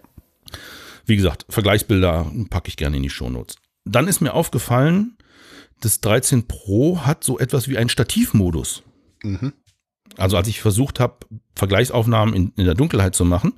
Wie 1.05 1.15
gesagt, 1.15 1.45
Vergleichsbilder 1.49 2.31
packe 2.49 2.69
ich 2.69 2.77
gerne 2.77 2.97
in 2.97 3.03
die 3.03 3.09
Shownotes. 3.11 3.57
Dann 3.85 4.07
ist 4.07 4.21
mir 4.21 4.33
aufgefallen, 4.33 5.17
das 5.81 5.99
13 6.01 6.47
Pro 6.47 7.01
hat 7.01 7.23
so 7.23 7.37
etwas 7.37 7.67
wie 7.67 7.77
einen 7.77 7.89
Stativmodus. 7.89 8.83
Also 10.17 10.37
als 10.37 10.47
ich 10.47 10.61
versucht 10.61 10.99
habe, 10.99 11.17
Vergleichsaufnahmen 11.55 12.33
in, 12.33 12.53
in 12.55 12.65
der 12.65 12.75
Dunkelheit 12.75 13.15
zu 13.15 13.25
machen, 13.25 13.53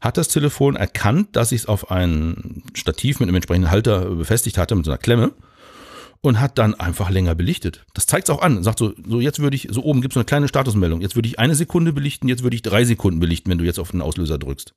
hat 0.00 0.16
das 0.16 0.28
Telefon 0.28 0.76
erkannt, 0.76 1.34
dass 1.36 1.52
ich 1.52 1.62
es 1.62 1.66
auf 1.66 1.90
ein 1.90 2.62
Stativ 2.74 3.20
mit 3.20 3.28
einem 3.28 3.36
entsprechenden 3.36 3.70
Halter 3.70 4.10
befestigt 4.14 4.58
hatte, 4.58 4.74
mit 4.74 4.84
so 4.84 4.90
einer 4.90 4.98
Klemme 4.98 5.32
und 6.20 6.40
hat 6.40 6.58
dann 6.58 6.74
einfach 6.74 7.10
länger 7.10 7.34
belichtet. 7.34 7.84
Das 7.94 8.06
zeigt 8.06 8.28
es 8.28 8.34
auch 8.34 8.42
an. 8.42 8.62
Sagt 8.62 8.78
so, 8.78 8.92
so 9.08 9.20
jetzt 9.20 9.38
würde 9.38 9.56
ich, 9.56 9.68
so 9.70 9.82
oben 9.82 10.00
gibt 10.00 10.12
es 10.12 10.14
so 10.14 10.20
eine 10.20 10.26
kleine 10.26 10.48
Statusmeldung. 10.48 11.00
Jetzt 11.00 11.16
würde 11.16 11.28
ich 11.28 11.38
eine 11.38 11.54
Sekunde 11.54 11.92
belichten, 11.92 12.28
jetzt 12.28 12.42
würde 12.42 12.56
ich 12.56 12.62
drei 12.62 12.84
Sekunden 12.84 13.20
belichten, 13.20 13.50
wenn 13.50 13.58
du 13.58 13.64
jetzt 13.64 13.78
auf 13.78 13.90
den 13.90 14.02
Auslöser 14.02 14.38
drückst. 14.38 14.74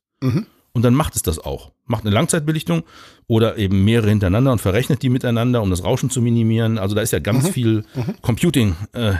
Und 0.72 0.84
dann 0.84 0.94
macht 0.94 1.16
es 1.16 1.22
das 1.22 1.38
auch. 1.40 1.72
Macht 1.86 2.04
eine 2.04 2.14
Langzeitbelichtung 2.14 2.84
oder 3.26 3.58
eben 3.58 3.84
mehrere 3.84 4.10
hintereinander 4.10 4.52
und 4.52 4.60
verrechnet 4.60 5.02
die 5.02 5.08
miteinander, 5.08 5.62
um 5.62 5.70
das 5.70 5.82
Rauschen 5.82 6.10
zu 6.10 6.22
minimieren. 6.22 6.78
Also 6.78 6.94
da 6.94 7.02
ist 7.02 7.12
ja 7.12 7.18
ganz 7.18 7.48
viel 7.48 7.84
Computing 8.22 8.76
äh, 8.92 9.14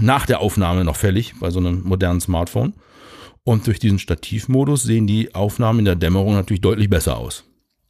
nach 0.00 0.26
der 0.26 0.40
Aufnahme 0.40 0.84
noch 0.84 0.96
fällig 0.96 1.34
bei 1.40 1.50
so 1.50 1.58
einem 1.58 1.82
modernen 1.82 2.20
Smartphone. 2.20 2.74
Und 3.44 3.66
durch 3.66 3.78
diesen 3.78 3.98
Stativmodus 3.98 4.82
sehen 4.82 5.06
die 5.06 5.34
Aufnahmen 5.34 5.80
in 5.80 5.84
der 5.84 5.94
Dämmerung 5.94 6.34
natürlich 6.34 6.60
deutlich 6.60 6.90
besser 6.90 7.16
aus. 7.16 7.44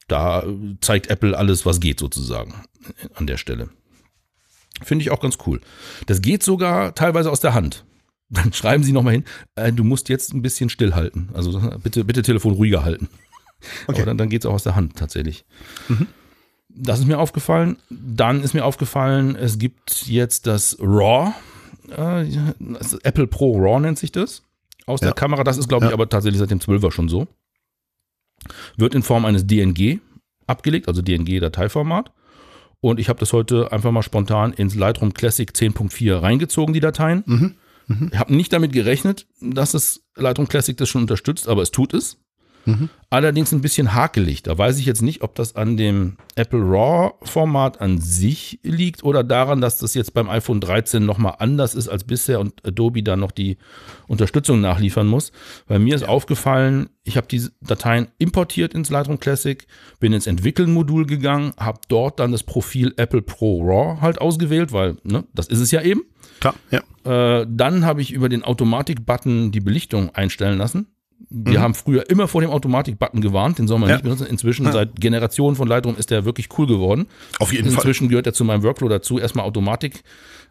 Da 0.09 0.45
zeigt 0.81 1.09
Apple 1.09 1.37
alles, 1.37 1.65
was 1.65 1.81
geht 1.81 1.99
sozusagen 1.99 2.55
an 3.15 3.27
der 3.27 3.39
Stelle. 3.39 3.71
Finde 4.83 5.03
ich 5.03 5.11
auch 5.11 5.21
ganz 5.21 5.39
cool. 5.47 5.61
Das 6.07 6.21
geht 6.21 6.43
sogar 6.43 6.95
teilweise 6.95 7.31
aus 7.31 7.41
der 7.41 7.55
Hand. 7.55 7.85
Dann 8.29 8.53
schreiben 8.53 8.85
sie 8.85 8.93
nochmal 8.93 9.15
hin, 9.15 9.25
äh, 9.55 9.73
du 9.73 9.85
musst 9.85 10.09
jetzt 10.09 10.35
ein 10.35 10.43
bisschen 10.43 10.69
stillhalten. 10.69 11.31
Also 11.33 11.61
bitte, 11.83 12.05
bitte 12.05 12.23
Telefon 12.23 12.55
ruhiger 12.55 12.85
halten. 12.85 13.09
Okay. 13.87 14.03
Aber 14.03 14.07
dann, 14.07 14.19
dann 14.19 14.29
geht 14.29 14.43
es 14.43 14.47
auch 14.47 14.53
aus 14.53 14.65
der 14.65 14.77
Hand 14.77 14.97
tatsächlich. 14.97 15.47
Das 16.69 16.99
ist 16.99 17.07
mir 17.07 17.19
aufgefallen. 17.19 17.79
Dann 17.89 18.43
ist 18.43 18.53
mir 18.53 18.67
aufgefallen, 18.67 19.35
es 19.35 19.59
gibt 19.59 20.07
jetzt 20.07 20.47
das 20.47 20.77
RAW. 20.79 21.33
Äh, 21.91 22.27
Apple 23.03 23.27
Pro 23.27 23.59
RAW 23.59 23.81
nennt 23.81 23.99
sich 23.99 24.13
das. 24.13 24.43
Aus 24.87 25.01
der 25.01 25.11
Ja. 25.11 25.15
Kamera. 25.15 25.43
Das 25.45 25.59
ist, 25.59 25.69
glaube 25.69 25.87
ich, 25.87 25.91
Ja. 25.91 25.95
aber 25.95 26.09
tatsächlich 26.09 26.39
seit 26.39 26.51
dem 26.51 26.61
12er 26.61 26.91
schon 26.93 27.09
so. 27.09 27.27
Wird 28.77 28.95
in 28.95 29.03
Form 29.03 29.25
eines 29.25 29.47
DNG 29.47 30.01
abgelegt, 30.47 30.89
also 30.89 31.03
DNG-Dateiformat. 31.03 32.13
Und 32.81 33.01
ich 33.01 33.09
habe 33.09 33.19
das 33.19 33.33
heute 33.33 33.73
einfach 33.73 33.91
mal 33.91 34.03
spontan 34.03 34.53
ins 34.53 34.75
Lightroom 34.75 35.13
Classic 35.15 35.51
10.4 35.51 36.23
reingezogen, 36.23 36.73
die 36.75 36.81
Dateien. 36.81 37.57
Ich 38.13 38.19
habe 38.19 38.35
nicht 38.35 38.53
damit 38.53 38.73
gerechnet, 38.73 39.27
dass 39.41 39.73
das 39.73 40.03
Lightroom 40.17 40.49
Classic 40.49 40.77
das 40.77 40.89
schon 40.89 41.03
unterstützt, 41.03 41.49
aber 41.49 41.63
es 41.63 41.71
tut 41.71 41.95
es. 41.95 42.19
Allerdings 43.09 43.53
ein 43.53 43.61
bisschen 43.61 43.95
hakelig. 43.95 44.43
Da 44.43 44.59
weiß 44.59 44.79
ich 44.79 44.87
jetzt 44.87 45.03
nicht, 45.03 45.23
ob 45.23 45.35
das 45.37 45.55
an 45.55 45.77
dem 45.77 46.17
Apple 46.35 46.61
RAW-Format 46.61 47.81
an 47.81 47.99
sich 48.01 48.59
liegt 48.63 49.05
oder 49.05 49.23
daran, 49.23 49.61
dass 49.61 49.79
das 49.79 49.95
jetzt 49.95 50.13
beim 50.13 50.29
iPhone 50.29 50.61
13 50.61 51.05
nochmal 51.05 51.37
anders 51.39 51.75
ist 51.75 51.89
als 51.89 52.05
bisher 52.05 52.41
und 52.41 52.67
Adobe 52.67 53.03
da 53.03 53.17
noch 53.17 53.31
die 53.31 53.59
Unterstützung 54.09 54.61
nachliefern 54.61 55.07
muss. 55.07 55.31
Bei 55.69 55.79
mir 55.79 55.95
ist 55.95 56.07
aufgefallen, 56.07 56.89
ich 57.05 57.17
habe 57.17 57.29
diese 57.29 57.53
Dateien 57.61 58.09
importiert 58.19 58.75
ins 58.75 58.91
Lightroom 58.91 59.21
Classic, 59.21 59.65
bin 60.01 60.13
ins 60.13 60.27
Entwickeln-Modul 60.27 61.07
gegangen, 61.07 61.53
habe 61.57 61.81
dort 61.89 62.19
dann 62.19 62.33
das 62.33 62.43
Profil 62.43 62.93
Apple 62.97 63.23
Pro 63.23 63.63
RAW 63.63 64.01
halt 64.01 64.21
ausgewählt, 64.21 64.73
weil 64.73 64.97
ne, 65.05 65.25
das 65.33 65.47
ist 65.47 65.61
es 65.61 65.71
ja 65.71 65.83
eben. 65.83 66.03
Klar, 66.41 66.55
ja. 66.71 66.83
Äh, 67.05 67.47
dann 67.49 67.87
habe 67.87 68.03
ich 68.03 68.13
über 68.13 68.29
den 68.29 68.43
Automatik-Button 68.43 69.53
die 69.53 69.61
Belichtung 69.61 70.15
einstellen 70.15 70.59
lassen. 70.59 70.89
Wir 71.31 71.61
haben 71.61 71.75
früher 71.75 72.09
immer 72.11 72.29
vor 72.29 72.41
dem 72.43 72.51
Automatik-Button 72.51 73.21
gewarnt, 73.21 73.59
den 73.59 73.67
soll 73.67 73.79
man 73.79 73.89
Ja. 73.89 73.97
nicht 73.97 74.03
benutzen. 74.05 74.27
Inzwischen, 74.27 74.71
seit 74.71 74.97
Generationen 75.01 75.57
von 75.57 75.67
Lightroom, 75.67 75.97
ist 75.97 76.11
der 76.11 76.25
wirklich 76.25 76.49
cool 76.59 76.67
geworden. 76.67 77.07
Auf 77.39 77.53
jeden 77.53 77.65
Fall. 77.71 77.75
Inzwischen 77.77 78.09
gehört 78.09 78.27
er 78.27 78.33
zu 78.35 78.45
meinem 78.45 78.63
Workflow 78.63 78.89
dazu. 78.89 79.19
Erstmal 79.19 79.45
Automatik 79.47 80.03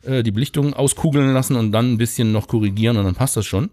äh, 0.03 0.23
die 0.23 0.31
Belichtung 0.31 0.73
auskugeln 0.73 1.33
lassen 1.33 1.55
und 1.55 1.71
dann 1.71 1.93
ein 1.93 1.97
bisschen 1.97 2.31
noch 2.31 2.47
korrigieren 2.47 2.97
und 2.97 3.05
dann 3.05 3.15
passt 3.15 3.37
das 3.37 3.45
schon. 3.45 3.69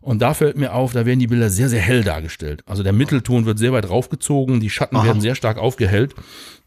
Und 0.00 0.20
da 0.20 0.34
fällt 0.34 0.56
mir 0.56 0.74
auf, 0.74 0.92
da 0.92 1.06
werden 1.06 1.20
die 1.20 1.28
Bilder 1.28 1.48
sehr, 1.48 1.68
sehr 1.68 1.80
hell 1.80 2.02
dargestellt. 2.02 2.62
Also 2.66 2.82
der 2.82 2.92
Mittelton 2.92 3.44
wird 3.46 3.58
sehr 3.58 3.72
weit 3.72 3.88
raufgezogen, 3.88 4.58
die 4.58 4.70
Schatten 4.70 4.96
werden 5.04 5.20
sehr 5.20 5.36
stark 5.36 5.58
aufgehellt. 5.58 6.14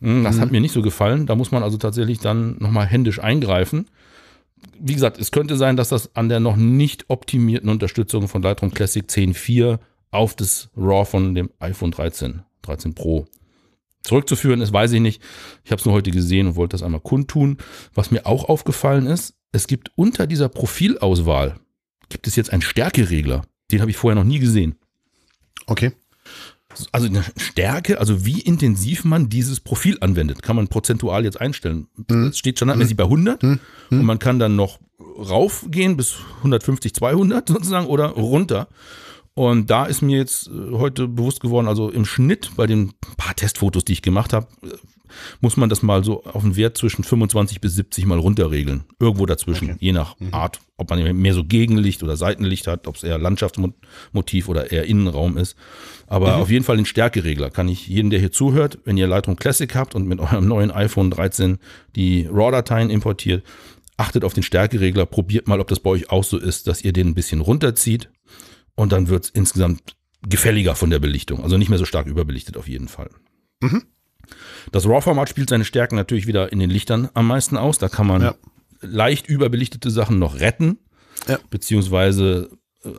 Hm, 0.02 0.24
Das 0.24 0.40
hat 0.40 0.52
mir 0.52 0.62
nicht 0.62 0.72
so 0.72 0.82
gefallen. 0.82 1.26
Da 1.26 1.36
muss 1.36 1.52
man 1.52 1.62
also 1.64 1.78
tatsächlich 1.78 2.20
dann 2.20 2.56
nochmal 2.60 2.86
händisch 2.86 3.20
eingreifen 3.20 3.88
wie 4.80 4.94
gesagt, 4.94 5.20
es 5.20 5.32
könnte 5.32 5.58
sein, 5.58 5.78
dass 5.78 5.90
das 5.90 6.16
an 6.16 6.30
der 6.30 6.40
noch 6.40 6.56
nicht 6.56 7.06
optimierten 7.10 7.70
Unterstützung 7.70 8.28
von 8.28 8.42
Lightroom 8.42 8.74
Classic 8.74 9.06
10.4 9.06 9.80
auf 10.12 10.36
das 10.36 10.70
RAW 10.76 11.06
von 11.06 11.36
dem 11.36 11.50
iPhone 11.60 11.92
13, 11.92 12.44
13 12.62 12.94
Pro 12.94 13.28
zurückzuführen 14.06 14.62
ist, 14.62 14.72
weiß 14.72 14.94
ich 14.94 15.02
nicht. 15.02 15.22
Ich 15.64 15.72
habe 15.72 15.80
es 15.80 15.86
nur 15.86 15.94
heute 15.94 16.12
gesehen 16.12 16.48
und 16.48 16.56
wollte 16.56 16.74
das 16.74 16.84
einmal 16.84 17.02
kundtun. 17.02 17.58
Was 17.94 18.12
mir 18.12 18.26
auch 18.26 18.48
aufgefallen 18.48 19.08
ist, 19.08 19.34
es 19.52 19.68
gibt 19.68 19.92
unter 19.96 20.28
dieser 20.28 20.48
Profilauswahl, 20.48 21.60
gibt 22.10 22.28
es 22.28 22.36
jetzt 22.36 22.54
einen 22.54 22.62
Stärkeregler. 22.62 23.42
Den 23.72 23.82
habe 23.82 23.92
ich 23.92 23.98
vorher 23.98 24.16
noch 24.16 24.28
nie 24.28 24.40
gesehen. 24.40 24.76
Okay. 25.66 25.92
Also 26.92 27.08
eine 27.08 27.24
Stärke, 27.38 28.00
also 28.00 28.26
wie 28.26 28.42
intensiv 28.42 29.06
man 29.06 29.30
dieses 29.30 29.60
Profil 29.60 29.98
anwendet, 30.02 30.42
kann 30.44 30.56
man 30.56 30.68
prozentual 30.68 31.24
jetzt 31.24 31.40
einstellen. 31.40 31.88
Es 32.30 32.38
steht 32.38 32.58
standardmäßig 32.58 32.98
bei 32.98 33.04
100 33.04 33.44
und 33.44 34.06
man 34.06 34.20
kann 34.20 34.40
dann 34.40 34.56
noch 34.56 34.80
raufgehen 35.00 35.98
bis 35.98 36.16
150, 36.40 36.94
200 36.94 37.48
sozusagen 37.50 37.88
oder 37.88 38.08
runter. 38.10 38.68
Und 39.34 39.70
da 39.70 39.86
ist 39.86 40.02
mir 40.02 40.18
jetzt 40.18 40.48
äh, 40.48 40.72
heute 40.72 41.10
bewusst 41.10 41.42
geworden, 41.42 41.68
also 41.68 41.90
im 41.90 42.06
Schnitt 42.06 42.52
bei 42.56 42.68
den 42.68 42.94
paar 43.18 43.36
Testfotos, 43.36 43.84
die 43.84 43.92
ich 43.92 44.02
gemacht 44.02 44.32
habe, 44.32 44.48
äh, 44.64 44.70
muss 45.42 45.58
man 45.58 45.70
das 45.70 45.82
mal 45.84 46.04
so 46.04 46.24
auf 46.24 46.44
einen 46.44 46.56
Wert 46.56 46.78
zwischen 46.78 47.04
25 47.04 47.62
bis 47.62 47.76
70 47.76 48.06
mal 48.06 48.20
runterregeln. 48.20 48.86
Irgendwo 49.00 49.26
dazwischen, 49.26 49.76
je 49.80 49.92
nach 49.92 50.16
Art, 50.32 50.60
ob 50.78 50.90
man 50.90 51.16
mehr 51.18 51.34
so 51.34 51.44
Gegenlicht 51.44 52.04
oder 52.04 52.18
Seitenlicht 52.18 52.68
hat, 52.68 52.88
ob 52.88 52.96
es 52.96 53.04
eher 53.04 53.18
Landschaftsmotiv 53.18 54.50
oder 54.50 54.72
eher 54.72 54.86
Innenraum 54.86 55.38
ist. 55.38 55.56
Aber 56.08 56.38
auf 56.38 56.50
jeden 56.50 56.66
Fall 56.66 56.76
den 56.78 56.86
Stärkeregler 56.86 57.50
kann 57.50 57.68
ich 57.68 57.88
jeden, 57.88 58.10
der 58.10 58.20
hier 58.20 58.32
zuhört, 58.32 58.80
wenn 58.86 58.98
ihr 58.98 59.08
Lightroom 59.08 59.38
Classic 59.38 59.74
habt 59.76 59.96
und 59.96 60.08
mit 60.08 60.20
eurem 60.20 60.48
neuen 60.48 60.72
iPhone 60.72 61.10
13 61.10 61.58
die 61.96 62.28
RAW-Dateien 62.32 62.90
importiert, 62.90 63.44
achtet 63.98 64.24
auf 64.24 64.34
den 64.34 64.44
Stärkeregler, 64.44 65.06
probiert 65.06 65.48
mal, 65.48 65.60
ob 65.60 65.68
das 65.68 65.80
bei 65.80 65.90
euch 65.90 66.10
auch 66.10 66.24
so 66.24 66.38
ist, 66.38 66.68
dass 66.68 66.84
ihr 66.84 66.94
den 66.94 67.10
ein 67.10 67.16
bisschen 67.16 67.42
runterzieht 67.42 68.10
und 68.76 68.92
dann 68.92 69.08
wird 69.08 69.26
es 69.26 69.30
insgesamt 69.30 69.96
gefälliger 70.28 70.76
von 70.76 70.90
der 70.90 71.00
Belichtung. 71.00 71.44
Also 71.44 71.58
nicht 71.58 71.70
mehr 71.70 71.80
so 71.80 71.86
stark 71.86 72.08
überbelichtet 72.08 72.58
auf 72.58 72.68
jeden 72.68 72.88
Fall. 72.88 73.10
Das 74.72 74.88
RAW-Format 74.88 75.30
spielt 75.30 75.50
seine 75.50 75.66
Stärken 75.66 75.96
natürlich 75.96 76.28
wieder 76.28 76.52
in 76.52 76.60
den 76.60 76.70
Lichtern 76.70 77.10
am 77.14 77.28
meisten 77.28 77.58
aus. 77.58 77.78
Da 77.78 77.90
kann 77.90 78.08
man 78.08 78.22
Ja. 78.22 78.36
leicht 78.82 79.28
überbelichtete 79.28 79.90
Sachen 79.90 80.20
noch 80.20 80.40
retten, 80.40 80.78
Ja. 81.28 81.40
beziehungsweise 81.50 82.50
äh, 82.84 82.90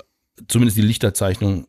zumindest 0.48 0.76
die 0.76 0.82
Lichterzeichnung 0.82 1.66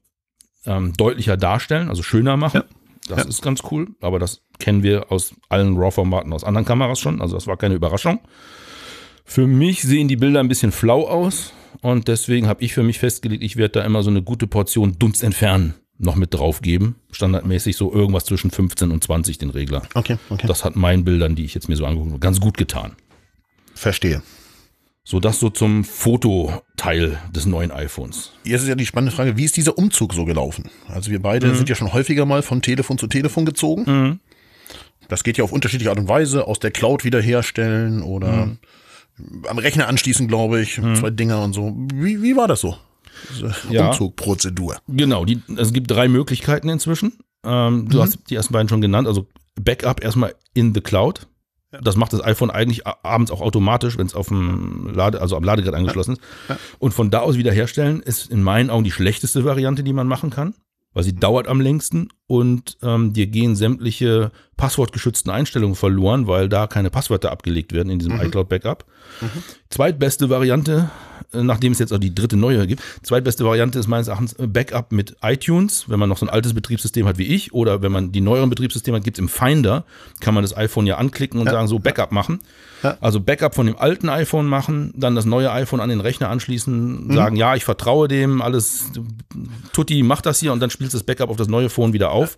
ähm, 0.65 0.93
deutlicher 0.97 1.37
darstellen, 1.37 1.89
also 1.89 2.03
schöner 2.03 2.35
machen. 2.37 2.63
Das 3.07 3.25
ist 3.25 3.41
ganz 3.41 3.61
cool, 3.71 3.95
aber 4.01 4.19
das 4.19 4.41
kennen 4.59 4.83
wir 4.83 5.11
aus 5.13 5.33
allen 5.47 5.77
RAW-Formaten 5.77 6.33
aus 6.33 6.43
anderen 6.43 6.65
Kameras 6.65 6.99
schon, 6.99 7.21
also 7.21 7.35
das 7.35 7.47
war 7.47 7.55
keine 7.55 7.75
Überraschung. 7.75 8.19
Für 9.23 9.47
mich 9.47 9.81
sehen 9.83 10.07
die 10.09 10.17
Bilder 10.17 10.41
ein 10.41 10.49
bisschen 10.49 10.71
flau 10.73 11.07
aus 11.07 11.53
und 11.81 12.07
deswegen 12.09 12.47
habe 12.47 12.63
ich 12.63 12.73
für 12.73 12.83
mich 12.83 12.99
festgelegt, 12.99 13.43
ich 13.43 13.55
werde 13.55 13.79
da 13.79 13.85
immer 13.85 14.03
so 14.03 14.09
eine 14.09 14.21
gute 14.23 14.47
Portion 14.47 14.97
Dunst 14.99 15.23
entfernen 15.23 15.75
noch 15.99 16.15
mit 16.15 16.33
drauf 16.33 16.61
geben. 16.61 16.95
Standardmäßig 17.11 17.75
so 17.75 17.91
irgendwas 17.91 18.25
zwischen 18.25 18.51
15 18.51 18.91
und 18.91 19.03
20 19.03 19.37
den 19.37 19.49
Regler. 19.49 19.83
Okay, 19.93 20.17
okay. 20.29 20.47
Das 20.47 20.63
hat 20.63 20.75
meinen 20.75 21.03
Bildern, 21.03 21.35
die 21.35 21.45
ich 21.45 21.53
jetzt 21.53 21.69
mir 21.69 21.75
so 21.75 21.85
angeguckt 21.85 22.11
habe, 22.11 22.19
ganz 22.19 22.39
gut 22.39 22.57
getan. 22.57 22.95
Verstehe. 23.73 24.21
So, 25.03 25.21
das 25.21 25.39
so 25.39 25.49
zum 25.49 25.85
Fototeil 25.85 27.17
des 27.33 27.45
neuen 27.45 27.71
iPhones. 27.71 28.33
Jetzt 28.43 28.63
ist 28.63 28.67
ja 28.67 28.75
die 28.75 28.85
spannende 28.85 29.15
Frage, 29.15 29.37
wie 29.37 29.45
ist 29.45 29.55
dieser 29.55 29.77
Umzug 29.77 30.13
so 30.13 30.25
gelaufen? 30.25 30.69
Also 30.89 31.11
wir 31.11 31.21
beide 31.21 31.55
sind 31.55 31.69
ja 31.69 31.75
schon 31.75 31.93
häufiger 31.93 32.25
mal 32.25 32.41
von 32.41 32.61
Telefon 32.61 32.97
zu 32.97 33.07
Telefon 33.07 33.45
gezogen. 33.45 34.19
Das 35.07 35.23
geht 35.23 35.37
ja 35.37 35.45
auf 35.45 35.53
unterschiedliche 35.53 35.89
Art 35.91 35.99
und 35.99 36.09
Weise, 36.09 36.45
aus 36.45 36.59
der 36.59 36.71
Cloud 36.71 37.05
wiederherstellen 37.05 38.03
oder 38.03 38.57
am 39.47 39.57
Rechner 39.57 39.87
anschließen, 39.87 40.27
glaube 40.27 40.61
ich, 40.61 40.73
zwei 40.75 41.09
Dinger 41.09 41.41
und 41.41 41.53
so. 41.53 41.73
Wie, 41.93 42.21
wie 42.21 42.35
war 42.35 42.49
das 42.49 42.59
so? 42.59 42.75
Ja. 43.69 43.89
Umzugprozedur. 43.89 44.77
Genau, 44.87 45.25
die, 45.25 45.41
es 45.57 45.73
gibt 45.73 45.91
drei 45.91 46.07
Möglichkeiten 46.07 46.69
inzwischen. 46.69 47.13
Ähm, 47.43 47.87
du 47.89 48.01
hast 48.01 48.29
die 48.29 48.35
ersten 48.35 48.53
beiden 48.53 48.69
schon 48.69 48.81
genannt. 48.81 49.07
Also 49.07 49.27
Backup 49.59 50.03
erstmal 50.03 50.35
in 50.53 50.73
the 50.73 50.81
Cloud. 50.81 51.27
Das 51.81 51.97
macht 51.97 52.13
das 52.13 52.23
iPhone 52.23 52.49
eigentlich 52.49 52.87
abends 52.87 53.29
auch 53.29 53.41
automatisch, 53.41 53.97
wenn 53.97 54.07
es 54.07 54.15
auf 54.15 54.29
dem 54.29 54.89
Lade, 54.93 55.21
also 55.21 55.35
am 55.35 55.43
Ladegerät 55.43 55.75
angeschlossen 55.75 56.13
ist. 56.13 56.21
Und 56.79 56.93
von 56.93 57.11
da 57.11 57.19
aus 57.19 57.37
wiederherstellen 57.37 58.01
ist 58.01 58.31
in 58.31 58.41
meinen 58.41 58.69
Augen 58.69 58.85
die 58.85 58.91
schlechteste 58.91 59.43
Variante, 59.43 59.83
die 59.83 59.93
man 59.93 60.07
machen 60.07 60.29
kann, 60.29 60.53
weil 60.93 61.03
sie 61.03 61.15
dauert 61.15 61.47
am 61.47 61.59
längsten 61.59 62.07
und 62.25 62.77
ähm, 62.81 63.11
dir 63.11 63.27
gehen 63.27 63.55
sämtliche 63.57 64.31
passwortgeschützten 64.57 65.31
Einstellungen 65.31 65.75
verloren, 65.75 66.27
weil 66.27 66.49
da 66.49 66.67
keine 66.67 66.89
Passwörter 66.89 67.31
abgelegt 67.31 67.73
werden 67.73 67.89
in 67.89 67.99
diesem 67.99 68.19
iCloud 68.19 68.49
Backup. 68.49 68.85
Zweitbeste 69.69 70.29
Variante, 70.29 70.89
äh, 71.33 71.43
nachdem 71.43 71.71
es 71.73 71.79
jetzt 71.79 71.93
auch 71.93 71.99
die 71.99 72.13
dritte 72.13 72.37
neue 72.37 72.65
gibt, 72.67 72.81
zweitbeste 73.03 73.45
Variante 73.45 73.77
ist 73.77 73.87
meines 73.87 74.07
Erachtens 74.07 74.33
äh, 74.33 74.47
Backup 74.47 74.91
mit 74.91 75.15
iTunes, 75.21 75.85
wenn 75.87 75.99
man 75.99 76.09
noch 76.09 76.17
so 76.17 76.25
ein 76.25 76.29
altes 76.29 76.53
Betriebssystem 76.53 77.05
hat 77.05 77.17
wie 77.17 77.27
ich 77.27 77.53
oder 77.53 77.81
wenn 77.81 77.91
man 77.91 78.11
die 78.11 78.21
neueren 78.21 78.49
Betriebssysteme 78.49 78.97
hat, 78.97 79.03
gibt 79.03 79.17
es 79.17 79.19
im 79.19 79.29
Finder, 79.29 79.85
kann 80.19 80.33
man 80.33 80.43
das 80.43 80.55
iPhone 80.57 80.87
ja 80.87 80.97
anklicken 80.97 81.39
und 81.39 81.49
sagen, 81.49 81.67
so 81.67 81.79
Backup 81.79 82.11
machen. 82.11 82.39
Also 83.01 83.19
Backup 83.19 83.55
von 83.55 83.65
dem 83.65 83.77
alten 83.77 84.09
iPhone 84.09 84.45
machen, 84.45 84.93
dann 84.95 85.15
das 85.15 85.25
neue 85.25 85.51
iPhone 85.51 85.79
an 85.81 85.89
den 85.89 85.99
Rechner 85.99 86.29
anschließen, 86.29 87.11
sagen, 87.11 87.35
ja, 87.35 87.55
ich 87.55 87.63
vertraue 87.65 88.07
dem, 88.07 88.41
alles, 88.41 88.91
Tutti, 89.73 90.03
mach 90.03 90.21
das 90.21 90.39
hier 90.39 90.53
und 90.53 90.59
dann 90.59 90.69
spielst 90.69 90.93
du 90.93 90.97
das 90.97 91.05
Backup 91.05 91.29
auf 91.29 91.37
das 91.37 91.47
neue 91.47 91.69
Phone 91.69 91.93
wieder 91.93 92.11
auf. 92.11 92.37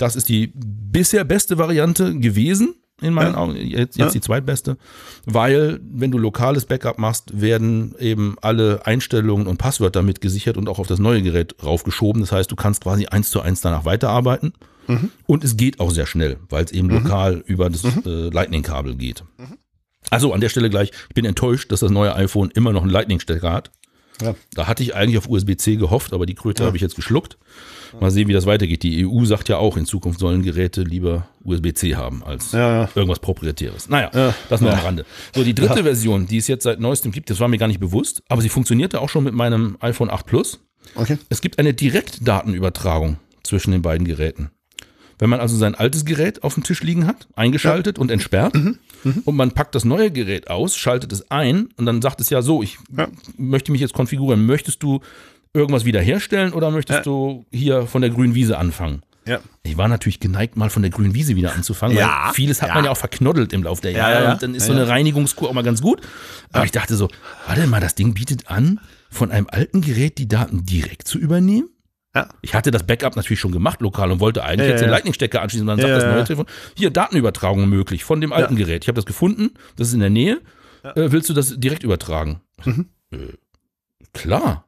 Das 0.00 0.16
ist 0.16 0.28
die 0.28 0.52
bisher 0.54 1.24
beste 1.24 1.58
Variante 1.58 2.18
gewesen, 2.18 2.74
in 3.02 3.12
meinen 3.14 3.34
Augen, 3.34 3.56
jetzt, 3.56 3.98
jetzt 3.98 4.14
die 4.14 4.20
zweitbeste, 4.20 4.76
weil 5.24 5.80
wenn 5.82 6.10
du 6.10 6.18
lokales 6.18 6.64
Backup 6.64 6.98
machst, 6.98 7.40
werden 7.40 7.94
eben 7.98 8.36
alle 8.42 8.86
Einstellungen 8.86 9.46
und 9.46 9.58
Passwörter 9.58 10.02
mit 10.02 10.20
gesichert 10.20 10.56
und 10.56 10.68
auch 10.68 10.78
auf 10.78 10.86
das 10.86 10.98
neue 10.98 11.22
Gerät 11.22 11.54
raufgeschoben. 11.62 12.22
Das 12.22 12.32
heißt, 12.32 12.50
du 12.50 12.56
kannst 12.56 12.82
quasi 12.82 13.06
eins 13.06 13.30
zu 13.30 13.40
eins 13.40 13.60
danach 13.60 13.84
weiterarbeiten. 13.84 14.52
Und 15.26 15.44
es 15.44 15.56
geht 15.56 15.80
auch 15.80 15.90
sehr 15.90 16.06
schnell, 16.06 16.38
weil 16.48 16.64
es 16.64 16.72
eben 16.72 16.90
lokal 16.90 17.44
über 17.46 17.70
das 17.70 17.84
äh, 17.84 18.28
Lightning-Kabel 18.30 18.96
geht. 18.96 19.22
Also 20.10 20.32
an 20.32 20.40
der 20.40 20.48
Stelle 20.48 20.70
gleich, 20.70 20.90
ich 21.08 21.14
bin 21.14 21.24
enttäuscht, 21.24 21.70
dass 21.70 21.80
das 21.80 21.90
neue 21.90 22.14
iPhone 22.16 22.50
immer 22.50 22.72
noch 22.72 22.82
einen 22.82 22.90
Lightning-Stecker 22.90 23.52
hat. 23.52 23.70
Ja. 24.20 24.34
Da 24.54 24.66
hatte 24.66 24.82
ich 24.82 24.94
eigentlich 24.94 25.18
auf 25.18 25.28
USB-C 25.28 25.76
gehofft, 25.76 26.12
aber 26.12 26.26
die 26.26 26.34
Kröte 26.34 26.64
habe 26.64 26.76
ich 26.76 26.82
jetzt 26.82 26.96
geschluckt. 26.96 27.38
Mal 27.98 28.10
sehen, 28.10 28.28
wie 28.28 28.32
das 28.32 28.46
weitergeht. 28.46 28.82
Die 28.82 29.06
EU 29.06 29.24
sagt 29.24 29.48
ja 29.48 29.56
auch, 29.56 29.76
in 29.76 29.86
Zukunft 29.86 30.20
sollen 30.20 30.42
Geräte 30.42 30.82
lieber 30.82 31.26
USB-C 31.44 31.96
haben 31.96 32.22
als 32.22 32.52
Ja, 32.52 32.82
ja. 32.82 32.88
irgendwas 32.94 33.18
Proprietäres. 33.18 33.88
Naja, 33.88 34.34
das 34.48 34.60
nur 34.60 34.72
am 34.72 34.78
Rande. 34.78 35.04
So, 35.34 35.42
die 35.42 35.54
dritte 35.54 35.82
Version, 35.82 36.26
die 36.26 36.36
es 36.36 36.46
jetzt 36.46 36.64
seit 36.64 36.78
neuestem 36.80 37.10
gibt, 37.12 37.30
das 37.30 37.40
war 37.40 37.48
mir 37.48 37.58
gar 37.58 37.66
nicht 37.68 37.80
bewusst, 37.80 38.22
aber 38.28 38.42
sie 38.42 38.48
funktionierte 38.48 39.00
auch 39.00 39.08
schon 39.08 39.24
mit 39.24 39.34
meinem 39.34 39.76
iPhone 39.80 40.10
8 40.10 40.26
Plus. 40.26 40.60
Okay. 40.94 41.18
Es 41.28 41.40
gibt 41.40 41.58
eine 41.58 41.74
Direktdatenübertragung 41.74 43.16
zwischen 43.42 43.72
den 43.72 43.82
beiden 43.82 44.06
Geräten. 44.06 44.50
Wenn 45.18 45.28
man 45.28 45.40
also 45.40 45.54
sein 45.56 45.74
altes 45.74 46.06
Gerät 46.06 46.42
auf 46.44 46.54
dem 46.54 46.62
Tisch 46.62 46.82
liegen 46.82 47.06
hat, 47.06 47.28
eingeschaltet 47.36 47.98
und 47.98 48.10
entsperrt, 48.10 48.54
und 48.54 49.36
man 49.36 49.50
packt 49.52 49.74
das 49.74 49.84
neue 49.84 50.10
Gerät 50.10 50.48
aus, 50.48 50.76
schaltet 50.76 51.12
es 51.12 51.30
ein 51.30 51.68
und 51.76 51.84
dann 51.84 52.00
sagt 52.00 52.22
es 52.22 52.30
ja 52.30 52.40
so, 52.40 52.62
ich 52.62 52.78
Ja. 52.96 53.08
möchte 53.36 53.70
mich 53.72 53.82
jetzt 53.82 53.92
konfigurieren. 53.92 54.46
Möchtest 54.46 54.82
du 54.82 55.00
irgendwas 55.54 55.84
wiederherstellen 55.84 56.52
oder 56.52 56.70
möchtest 56.70 56.98
Ja. 56.98 57.02
du 57.02 57.44
hier 57.50 57.86
von 57.86 58.02
der 58.02 58.10
grünen 58.10 58.34
Wiese 58.34 58.58
anfangen? 58.58 59.02
Ja. 59.26 59.40
Ich 59.62 59.76
war 59.76 59.86
natürlich 59.86 60.18
geneigt, 60.18 60.56
mal 60.56 60.70
von 60.70 60.82
der 60.82 60.90
grünen 60.90 61.14
Wiese 61.14 61.36
wieder 61.36 61.52
anzufangen, 61.54 61.96
Ja, 61.96 62.22
weil 62.26 62.34
vieles 62.34 62.62
hat 62.62 62.70
ja. 62.70 62.74
man 62.74 62.84
ja 62.84 62.90
auch 62.90 62.96
verknoddelt 62.96 63.52
im 63.52 63.62
Laufe 63.62 63.82
der 63.82 63.92
Jahre 63.92 64.24
ja, 64.24 64.32
und 64.32 64.42
dann 64.42 64.54
ist 64.54 64.66
so 64.66 64.72
eine. 64.72 64.88
Reinigungskur 64.88 65.48
auch 65.48 65.52
mal 65.52 65.62
ganz 65.62 65.82
gut. 65.82 66.00
Aber 66.52 66.64
ich 66.64 66.70
dachte 66.72 66.96
so, 66.96 67.08
warte 67.46 67.66
mal, 67.66 67.80
das 67.80 67.94
Ding 67.94 68.14
bietet 68.14 68.50
an, 68.50 68.80
von 69.10 69.30
einem 69.30 69.46
alten 69.50 69.82
Gerät 69.82 70.18
die 70.18 70.26
Daten 70.26 70.64
direkt 70.64 71.06
zu 71.06 71.18
übernehmen? 71.18 71.68
Ja. 72.14 72.28
Ich 72.40 72.54
hatte 72.54 72.70
das 72.72 72.84
Backup 72.84 73.14
natürlich 73.14 73.38
schon 73.38 73.52
gemacht 73.52 73.80
lokal 73.82 74.10
und 74.10 74.18
wollte 74.20 74.42
eigentlich 74.42 74.68
jetzt 74.68 74.80
den. 74.80 74.90
Lightning-Stecker 74.90 75.42
anschließen. 75.42 75.68
Und 75.68 75.76
dann 75.78 75.86
sagt 75.86 76.02
das 76.02 76.12
neue. 76.12 76.24
Telefon, 76.24 76.46
hier 76.76 76.90
Datenübertragung 76.90 77.68
möglich 77.68 78.02
von 78.02 78.20
dem 78.20 78.32
alten 78.32 78.56
Gerät. 78.56 78.82
Ich 78.84 78.88
habe 78.88 78.96
das 78.96 79.06
gefunden, 79.06 79.50
das 79.76 79.88
ist 79.88 79.94
in 79.94 80.00
der 80.00 80.10
Nähe. 80.10 80.40
Äh, 80.82 81.12
willst 81.12 81.28
du 81.28 81.34
das 81.34 81.54
direkt 81.60 81.84
übertragen? 81.84 82.40
Mhm. 82.64 82.86
Äh, 83.12 83.16
klar. 84.12 84.64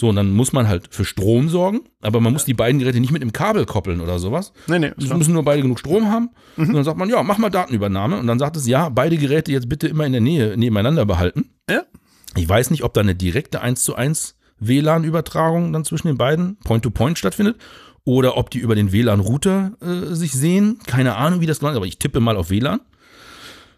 So, 0.00 0.10
und 0.10 0.14
dann 0.14 0.30
muss 0.30 0.52
man 0.52 0.68
halt 0.68 0.94
für 0.94 1.04
Strom 1.04 1.48
sorgen, 1.48 1.80
aber 2.02 2.20
man 2.20 2.32
muss 2.32 2.44
die 2.44 2.54
beiden 2.54 2.78
Geräte 2.78 3.00
nicht 3.00 3.10
mit 3.10 3.20
einem 3.20 3.32
Kabel 3.32 3.66
koppeln 3.66 4.00
oder 4.00 4.20
sowas. 4.20 4.52
Nee, 4.68 4.78
nee, 4.78 4.92
Es 4.96 5.06
klar. 5.06 5.18
müssen 5.18 5.32
nur 5.34 5.42
beide 5.42 5.60
genug 5.62 5.80
Strom 5.80 6.08
haben. 6.08 6.30
Und 6.56 6.72
dann 6.72 6.84
sagt 6.84 6.98
man, 6.98 7.10
ja, 7.10 7.20
mach 7.24 7.38
mal 7.38 7.50
Datenübernahme. 7.50 8.16
Und 8.20 8.28
dann 8.28 8.38
sagt 8.38 8.56
es, 8.56 8.68
ja, 8.68 8.90
beide 8.90 9.16
Geräte 9.16 9.50
jetzt 9.50 9.68
bitte 9.68 9.88
immer 9.88 10.06
in 10.06 10.12
der 10.12 10.20
Nähe 10.20 10.56
nebeneinander 10.56 11.04
behalten. 11.04 11.50
Ja. 11.68 11.82
Ich 12.36 12.48
weiß 12.48 12.70
nicht, 12.70 12.84
ob 12.84 12.94
da 12.94 13.00
eine 13.00 13.16
direkte 13.16 13.60
1 13.60 13.82
zu 13.82 13.96
1 13.96 14.36
WLAN-Übertragung 14.60 15.72
dann 15.72 15.84
zwischen 15.84 16.06
den 16.06 16.16
beiden 16.16 16.58
Point-to-Point 16.60 17.18
stattfindet 17.18 17.56
oder 18.04 18.36
ob 18.36 18.50
die 18.50 18.58
über 18.60 18.76
den 18.76 18.92
WLAN-Router 18.92 19.72
äh, 19.80 20.14
sich 20.14 20.30
sehen. 20.30 20.78
Keine 20.86 21.16
Ahnung, 21.16 21.40
wie 21.40 21.46
das 21.46 21.60
läuft, 21.60 21.76
aber 21.76 21.86
ich 21.86 21.98
tippe 21.98 22.20
mal 22.20 22.36
auf 22.36 22.50
WLAN. 22.50 22.78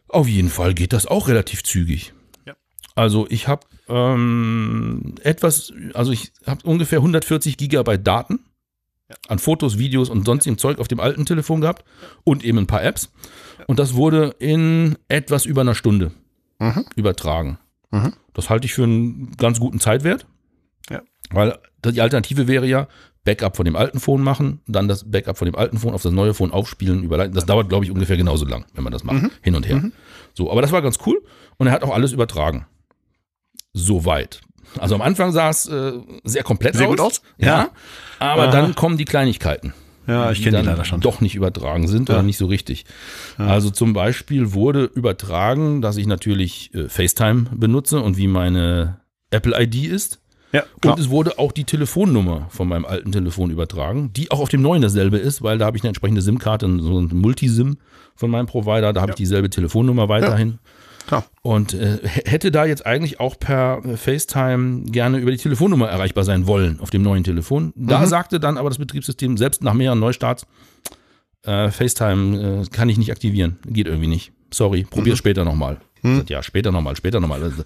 Auf 0.08 0.28
jeden 0.28 0.50
Fall 0.50 0.74
geht 0.74 0.92
das 0.92 1.06
auch 1.06 1.28
relativ 1.28 1.64
zügig. 1.64 2.12
Ja. 3.00 3.02
Also 3.02 3.26
ich 3.30 3.48
habe 3.48 3.66
ähm, 3.88 5.14
etwas, 5.22 5.72
also 5.94 6.12
ich 6.12 6.32
habe 6.46 6.66
ungefähr 6.68 6.98
140 6.98 7.56
Gigabyte 7.56 8.06
Daten 8.06 8.40
an 9.28 9.38
Fotos, 9.38 9.78
Videos 9.78 10.10
und 10.10 10.24
sonstigem 10.24 10.58
Zeug 10.58 10.78
auf 10.78 10.86
dem 10.86 11.00
alten 11.00 11.24
Telefon 11.24 11.60
gehabt 11.60 11.84
und 12.24 12.44
eben 12.44 12.58
ein 12.58 12.66
paar 12.66 12.84
Apps. 12.84 13.10
Und 13.66 13.78
das 13.78 13.94
wurde 13.94 14.36
in 14.38 14.96
etwas 15.08 15.46
über 15.46 15.62
einer 15.62 15.74
Stunde 15.74 16.12
übertragen. 16.94 17.58
Mhm. 17.90 18.12
Das 18.34 18.50
halte 18.50 18.66
ich 18.66 18.74
für 18.74 18.84
einen 18.84 19.32
ganz 19.36 19.58
guten 19.58 19.80
Zeitwert. 19.80 20.26
Ja. 20.90 21.02
Weil 21.30 21.58
die 21.84 22.00
Alternative 22.00 22.48
wäre 22.48 22.66
ja, 22.66 22.86
Backup 23.24 23.56
von 23.56 23.64
dem 23.64 23.76
alten 23.76 24.00
Phone 24.00 24.22
machen, 24.22 24.60
dann 24.66 24.88
das 24.88 25.10
Backup 25.10 25.38
von 25.38 25.46
dem 25.46 25.54
alten 25.54 25.78
Phone 25.78 25.94
auf 25.94 26.02
das 26.02 26.12
neue 26.12 26.34
Phone 26.34 26.52
aufspielen, 26.52 27.02
überleiten. 27.02 27.34
Das 27.34 27.46
dauert, 27.46 27.68
glaube 27.68 27.84
ich, 27.84 27.90
ungefähr 27.90 28.16
genauso 28.16 28.46
lang, 28.46 28.64
wenn 28.74 28.84
man 28.84 28.92
das 28.92 29.04
macht. 29.04 29.22
Mhm. 29.22 29.30
Hin 29.42 29.54
und 29.56 29.68
her. 29.68 29.90
So, 30.34 30.50
aber 30.50 30.62
das 30.62 30.72
war 30.72 30.82
ganz 30.82 30.98
cool. 31.06 31.22
Und 31.56 31.66
er 31.66 31.72
hat 31.72 31.82
auch 31.82 31.94
alles 31.94 32.12
übertragen. 32.12 32.66
Soweit. 33.72 34.40
Also 34.78 34.94
am 34.94 35.02
Anfang 35.02 35.32
sah 35.32 35.48
es 35.50 35.66
äh, 35.66 35.92
sehr 36.24 36.42
komplett 36.44 36.74
Sehr 36.76 36.86
aus. 36.86 36.90
gut 36.90 37.00
aus? 37.00 37.22
Ja. 37.38 37.46
Ja. 37.46 37.70
Aber 38.18 38.44
Aha. 38.44 38.50
dann 38.52 38.74
kommen 38.74 38.96
die 38.98 39.04
Kleinigkeiten 39.04 39.72
Ja, 40.06 40.30
ich 40.30 40.38
die 40.38 40.44
kenne 40.44 40.60
die 40.60 40.66
leider 40.66 40.84
schon. 40.84 41.00
doch 41.00 41.20
nicht 41.20 41.34
übertragen 41.34 41.88
sind 41.88 42.08
oder 42.10 42.22
nicht 42.22 42.36
so 42.36 42.46
richtig. 42.46 42.84
Also 43.36 43.70
zum 43.70 43.92
Beispiel 43.92 44.52
wurde 44.52 44.84
übertragen, 44.84 45.80
dass 45.82 45.96
ich 45.96 46.06
natürlich 46.06 46.72
äh, 46.74 46.88
FaceTime 46.88 47.46
benutze 47.54 48.00
und 48.00 48.16
wie 48.16 48.28
meine 48.28 49.00
Apple 49.30 49.60
ID 49.60 49.86
ist. 49.86 50.20
Ja, 50.52 50.64
klar. 50.80 50.94
Und 50.94 51.00
es 51.00 51.10
wurde 51.10 51.38
auch 51.38 51.52
die 51.52 51.62
Telefonnummer 51.64 52.46
von 52.50 52.66
meinem 52.66 52.84
alten 52.84 53.12
Telefon 53.12 53.50
übertragen, 53.50 54.12
die 54.12 54.32
auch 54.32 54.40
auf 54.40 54.48
dem 54.48 54.62
neuen 54.62 54.82
dasselbe 54.82 55.16
ist, 55.16 55.42
weil 55.42 55.58
da 55.58 55.66
habe 55.66 55.76
ich 55.76 55.84
eine 55.84 55.90
entsprechende 55.90 56.22
SIM-Karte, 56.22 56.66
so 56.80 56.98
ein 57.00 57.08
Multisim 57.12 57.78
von 58.16 58.30
meinem 58.30 58.46
Provider, 58.46 58.92
da 58.92 59.00
habe 59.00 59.12
ich 59.12 59.16
dieselbe 59.16 59.48
Telefonnummer 59.48 60.08
weiterhin. 60.08 60.58
Klar. 61.10 61.24
Und 61.42 61.74
äh, 61.74 61.98
hätte 62.04 62.50
da 62.50 62.64
jetzt 62.64 62.86
eigentlich 62.86 63.20
auch 63.20 63.38
per 63.38 63.82
FaceTime 63.96 64.84
gerne 64.86 65.18
über 65.18 65.30
die 65.30 65.36
Telefonnummer 65.36 65.88
erreichbar 65.88 66.24
sein 66.24 66.46
wollen 66.46 66.80
auf 66.80 66.90
dem 66.90 67.02
neuen 67.02 67.24
Telefon. 67.24 67.72
Da 67.76 68.06
sagte 68.06 68.40
dann 68.40 68.56
aber 68.56 68.70
das 68.70 68.78
Betriebssystem, 68.78 69.36
selbst 69.36 69.62
nach 69.62 69.74
mehreren 69.74 69.98
Neustarts, 69.98 70.46
äh, 71.44 71.70
FaceTime 71.70 72.62
äh, 72.62 72.66
kann 72.70 72.88
ich 72.88 72.98
nicht 72.98 73.10
aktivieren. 73.10 73.58
Geht 73.66 73.86
irgendwie 73.86 74.08
nicht. 74.08 74.32
Sorry, 74.52 74.84
probier 74.88 75.16
später 75.16 75.44
nochmal. 75.44 75.78
Sag, 76.02 76.30
Ja, 76.30 76.42
später 76.42 76.72
nochmal, 76.72 76.96
später 76.96 77.20
nochmal. 77.20 77.42
Also, 77.42 77.62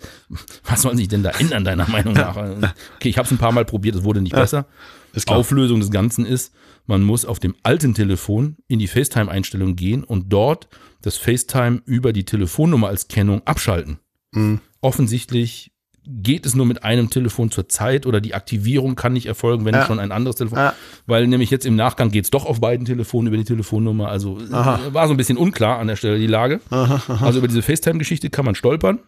Was 0.64 0.82
soll 0.82 0.96
sich 0.96 1.08
denn 1.08 1.22
da 1.22 1.30
ändern, 1.30 1.64
deiner 1.64 1.88
Meinung 1.88 2.14
nach? 2.14 2.36
Okay, 2.36 3.08
ich 3.08 3.16
habe 3.18 3.26
es 3.26 3.32
ein 3.32 3.38
paar 3.38 3.52
Mal 3.52 3.64
probiert, 3.64 3.94
es 3.94 4.04
wurde 4.04 4.20
nicht 4.20 4.34
besser. 4.34 4.66
Ist 5.12 5.26
klar. 5.26 5.38
Auflösung 5.38 5.78
des 5.80 5.90
Ganzen 5.90 6.26
ist, 6.26 6.52
man 6.86 7.02
muss 7.02 7.24
auf 7.24 7.38
dem 7.38 7.54
alten 7.62 7.94
Telefon 7.94 8.56
in 8.66 8.78
die 8.80 8.88
FaceTime-Einstellung 8.88 9.76
gehen 9.76 10.02
und 10.02 10.32
dort 10.32 10.68
das 11.06 11.16
FaceTime 11.16 11.82
über 11.86 12.12
die 12.12 12.24
Telefonnummer 12.24 12.88
als 12.88 13.08
Kennung 13.08 13.42
abschalten. 13.46 13.98
Mhm. 14.32 14.60
Offensichtlich 14.80 15.70
geht 16.06 16.44
es 16.44 16.54
nur 16.54 16.66
mit 16.66 16.84
einem 16.84 17.08
Telefon 17.08 17.50
zur 17.50 17.66
Zeit 17.70 18.04
oder 18.04 18.20
die 18.20 18.34
Aktivierung 18.34 18.94
kann 18.94 19.14
nicht 19.14 19.24
erfolgen, 19.24 19.64
wenn 19.64 19.72
Ja. 19.74 19.86
schon 19.86 19.98
ein 19.98 20.12
anderes 20.12 20.36
Telefon. 20.36 20.58
Ja. 20.58 20.74
Weil 21.06 21.26
nämlich 21.26 21.48
jetzt 21.50 21.64
im 21.64 21.76
Nachgang 21.76 22.10
geht's 22.10 22.28
doch 22.28 22.44
auf 22.44 22.60
beiden 22.60 22.84
Telefonen 22.84 23.28
über 23.28 23.38
die 23.38 23.44
Telefonnummer. 23.44 24.08
Also 24.08 24.38
äh, 24.38 24.50
war 24.50 25.06
so 25.08 25.14
ein 25.14 25.16
bisschen 25.16 25.38
unklar 25.38 25.78
an 25.78 25.86
der 25.86 25.96
Stelle 25.96 26.18
die 26.18 26.26
Lage. 26.26 26.60
Also 26.68 27.38
über 27.38 27.48
diese 27.48 27.62
FaceTime-Geschichte 27.62 28.28
kann 28.28 28.44
man 28.44 28.54
stolpern. 28.54 28.98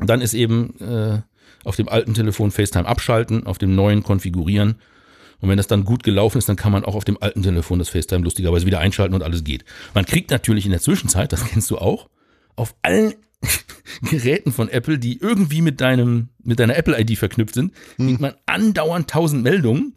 Dann 0.00 0.20
ist 0.20 0.34
eben 0.34 0.74
äh, 0.80 1.22
auf 1.64 1.76
dem 1.76 1.88
alten 1.88 2.14
Telefon 2.14 2.50
FaceTime 2.50 2.86
abschalten, 2.86 3.46
auf 3.46 3.58
dem 3.58 3.76
neuen 3.76 4.02
konfigurieren. 4.02 4.76
Und 5.40 5.48
wenn 5.48 5.56
das 5.56 5.66
dann 5.66 5.84
gut 5.84 6.02
gelaufen 6.02 6.38
ist, 6.38 6.48
dann 6.48 6.56
kann 6.56 6.72
man 6.72 6.84
auch 6.84 6.94
auf 6.94 7.04
dem 7.04 7.16
alten 7.20 7.42
Telefon 7.42 7.78
das 7.78 7.88
FaceTime 7.88 8.24
lustigerweise 8.24 8.66
wieder 8.66 8.80
einschalten 8.80 9.14
und 9.14 9.22
alles 9.22 9.44
geht. 9.44 9.64
Man 9.94 10.04
kriegt 10.04 10.30
natürlich 10.30 10.64
in 10.64 10.72
der 10.72 10.80
Zwischenzeit, 10.80 11.32
das 11.32 11.44
kennst 11.46 11.70
du 11.70 11.78
auch, 11.78 12.08
auf 12.56 12.74
allen 12.82 13.14
Geräten 14.10 14.52
von 14.52 14.68
Apple, 14.68 14.98
die 14.98 15.20
irgendwie 15.20 15.62
mit 15.62 15.80
deinem, 15.80 16.30
mit 16.42 16.58
deiner 16.58 16.76
Apple-ID 16.76 17.18
verknüpft 17.18 17.54
sind, 17.54 17.72
kriegt 17.96 18.20
man 18.20 18.34
andauernd 18.46 19.08
tausend 19.08 19.44
Meldungen, 19.44 19.94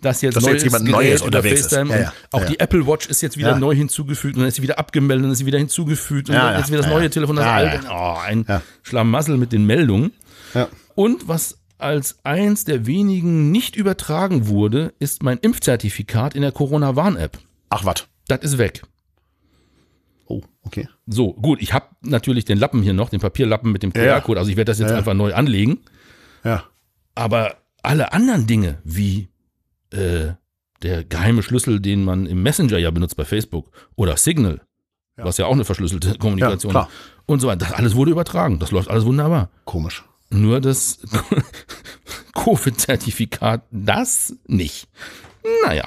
dass 0.00 0.22
jetzt, 0.22 0.36
Dass 0.36 0.42
neues 0.42 0.54
jetzt 0.54 0.64
jemand 0.64 0.86
Gerät 0.86 1.10
Neues 1.10 1.22
unterwegs 1.22 1.60
ist. 1.60 1.72
Ja, 1.72 1.84
ja. 1.84 2.12
auch 2.32 2.40
Ja, 2.40 2.46
die. 2.46 2.58
Apple 2.58 2.86
Watch 2.86 3.06
ist 3.06 3.22
jetzt 3.22 3.36
wieder 3.36 3.56
neu 3.56 3.74
hinzugefügt 3.74 4.34
und 4.34 4.40
dann 4.40 4.48
ist 4.48 4.56
sie 4.56 4.62
wieder 4.62 4.80
abgemeldet 4.80 5.18
und 5.18 5.28
dann 5.28 5.32
ist 5.32 5.38
sie 5.38 5.46
wieder 5.46 5.58
hinzugefügt 5.58 6.28
und 6.28 6.34
dann 6.34 6.60
ist 6.60 6.68
wieder 6.68 6.82
das 6.82 6.90
neue. 6.90 7.08
Telefon, 7.10 7.36
das 7.36 7.46
alte. 7.46 7.86
Oh, 7.88 8.16
ein. 8.20 8.44
Schlamassel 8.82 9.36
mit 9.36 9.52
den 9.52 9.64
Meldungen. 9.66 10.12
Und 10.94 11.28
was 11.28 11.58
als 11.82 12.18
eins 12.24 12.64
der 12.64 12.86
wenigen 12.86 13.50
nicht 13.50 13.76
übertragen 13.76 14.46
wurde, 14.48 14.94
ist 14.98 15.22
mein 15.22 15.38
Impfzertifikat 15.38 16.34
in 16.34 16.42
der 16.42 16.52
Corona-Warn-App. 16.52 17.38
Ach, 17.70 17.84
was? 17.84 18.06
Das 18.28 18.40
ist 18.42 18.58
weg. 18.58 18.82
Oh, 20.26 20.42
okay. 20.62 20.88
So, 21.06 21.34
gut, 21.34 21.60
ich 21.60 21.72
habe 21.72 21.86
natürlich 22.02 22.44
den 22.44 22.58
Lappen 22.58 22.82
hier 22.82 22.92
noch, 22.94 23.10
den 23.10 23.20
Papierlappen 23.20 23.72
mit 23.72 23.82
dem 23.82 23.92
Ja, 23.94 24.02
ja. 24.04 24.12
QR-Code. 24.20 24.38
Also 24.40 24.50
ich 24.50 24.56
werde 24.56 24.70
das 24.70 24.78
jetzt 24.78 24.88
Ja, 24.88 24.94
ja. 24.94 24.98
einfach 24.98 25.14
neu 25.14 25.34
anlegen. 25.34 25.80
Ja. 26.44 26.64
Aber 27.14 27.56
alle 27.82 28.12
anderen 28.12 28.46
Dinge, 28.46 28.78
wie 28.84 29.28
äh, 29.90 30.32
der 30.82 31.04
geheime 31.04 31.42
Schlüssel, 31.42 31.80
den 31.80 32.04
man 32.04 32.26
im 32.26 32.42
Messenger 32.42 32.78
ja 32.78 32.90
benutzt 32.90 33.16
bei 33.16 33.24
Facebook 33.24 33.70
oder 33.96 34.16
Signal, 34.16 34.60
Ja. 35.18 35.24
was 35.24 35.36
ja 35.38 35.46
auch 35.46 35.52
eine 35.52 35.64
verschlüsselte 35.64 36.16
Kommunikation 36.18 36.70
klar. 36.72 36.88
ist, 36.88 37.22
und 37.26 37.40
so 37.40 37.48
weiter, 37.48 37.66
das 37.66 37.72
alles 37.72 37.94
wurde 37.94 38.10
übertragen. 38.12 38.58
Das 38.58 38.70
läuft 38.70 38.88
alles 38.88 39.04
wunderbar. 39.04 39.50
Komisch. 39.64 40.04
Nur 40.32 40.60
das 40.60 40.98
Covid-Zertifikat, 42.34 43.62
das 43.70 44.36
nicht. 44.46 44.88
Naja. 45.66 45.86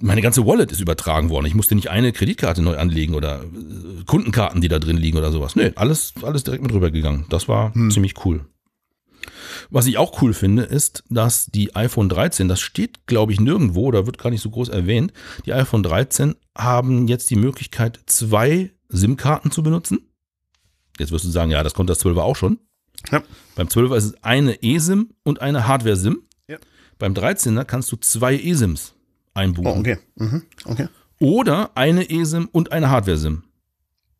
Meine 0.00 0.20
ganze 0.20 0.44
Wallet 0.44 0.72
ist 0.72 0.80
übertragen 0.80 1.30
worden. 1.30 1.46
Ich 1.46 1.54
musste 1.54 1.74
nicht 1.74 1.88
eine 1.88 2.12
Kreditkarte 2.12 2.60
neu 2.60 2.76
anlegen 2.76 3.14
oder 3.14 3.42
äh, 3.42 4.04
Kundenkarten, 4.04 4.60
die 4.60 4.68
da 4.68 4.78
drin 4.78 4.96
liegen 4.96 5.16
oder 5.16 5.30
sowas. 5.30 5.56
Nee, 5.56 5.72
alles, 5.76 6.12
alles 6.22 6.44
direkt 6.44 6.62
mit 6.62 6.72
rübergegangen. 6.72 7.26
Das 7.30 7.48
war 7.48 7.72
ziemlich 7.90 8.24
cool. 8.24 8.44
Was 9.70 9.86
ich 9.86 9.96
auch 9.96 10.20
cool 10.20 10.34
finde, 10.34 10.64
ist, 10.64 11.04
dass 11.08 11.46
die 11.46 11.74
iPhone 11.74 12.08
13, 12.08 12.48
das 12.48 12.60
steht, 12.60 13.06
glaube 13.06 13.32
ich, 13.32 13.40
nirgendwo 13.40 13.86
oder 13.86 14.06
wird 14.06 14.18
gar 14.18 14.30
nicht 14.30 14.42
so 14.42 14.50
groß 14.50 14.68
erwähnt, 14.68 15.12
die 15.46 15.52
iPhone 15.52 15.82
13 15.82 16.34
haben 16.56 17.08
jetzt 17.08 17.30
die 17.30 17.36
Möglichkeit, 17.36 18.00
zwei 18.06 18.72
SIM-Karten 18.88 19.50
zu 19.50 19.62
benutzen. 19.62 20.00
Jetzt 20.98 21.12
wirst 21.12 21.24
du 21.24 21.30
sagen, 21.30 21.50
ja, 21.50 21.62
das 21.62 21.74
konnte 21.74 21.92
das 21.92 22.04
12er 22.04 22.20
auch 22.22 22.36
schon. 22.36 22.58
Ja. 23.10 23.22
Beim 23.56 23.66
12er 23.68 23.96
ist 23.96 24.04
es 24.04 24.24
eine 24.24 24.62
eSIM 24.62 25.10
und 25.24 25.40
eine 25.42 25.66
Hardware-SIM. 25.66 26.22
Ja. 26.48 26.56
Beim 26.98 27.12
13er 27.14 27.64
kannst 27.64 27.90
du 27.92 27.96
zwei 27.96 28.36
eSIMs 28.36 28.94
einbuchen. 29.34 29.66
Oh, 29.68 29.78
okay. 29.80 29.98
Mhm. 30.16 30.42
Okay. 30.64 30.88
Oder 31.18 31.76
eine 31.76 32.08
eSIM 32.10 32.48
und 32.52 32.72
eine 32.72 32.90
Hardware-SIM 32.90 33.42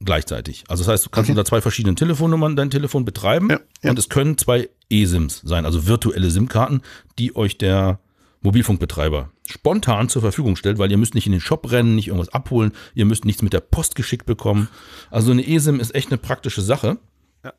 gleichzeitig. 0.05 0.65
Also 0.69 0.83
das 0.85 0.93
heißt, 0.93 1.07
du 1.07 1.11
kannst 1.11 1.29
Okay. 1.31 1.33
unter 1.39 1.45
zwei 1.47 1.61
verschiedenen 1.61 1.97
Telefonnummern 1.97 2.57
dein 2.57 2.71
Telefon 2.71 3.05
betreiben 3.05 3.49
Ja, 3.51 3.61
ja. 3.83 3.91
und 3.91 3.99
es 3.99 4.09
können 4.09 4.37
zwei 4.37 4.69
eSIMs 4.91 5.41
sein, 5.45 5.65
also 5.65 5.87
virtuelle 5.87 6.31
SIM-Karten, 6.31 6.83
die 7.19 7.35
euch 7.37 7.57
der 7.57 8.01
Mobilfunkbetreiber 8.45 9.31
spontan 9.47 10.09
zur 10.09 10.23
Verfügung 10.23 10.57
stellt, 10.57 10.79
weil 10.79 10.91
ihr 10.91 10.97
müsst 10.97 11.15
nicht 11.15 11.27
in 11.27 11.33
den 11.33 11.41
Shop 11.41 11.71
rennen, 11.71 11.95
nicht 11.95 12.09
irgendwas 12.09 12.33
abholen, 12.33 12.73
ihr 12.95 13.05
müsst 13.05 13.25
nichts 13.25 13.43
mit 13.43 13.53
der 13.53 13.61
Post 13.61 13.95
geschickt 13.95 14.27
bekommen. 14.27 14.69
Also 15.11 15.33
eine 15.33 15.47
eSIM 15.47 15.81
ist 15.81 15.95
echt 15.95 16.09
eine 16.09 16.19
praktische 16.19 16.63
Sache. 16.63 16.99
Ja. 17.43 17.53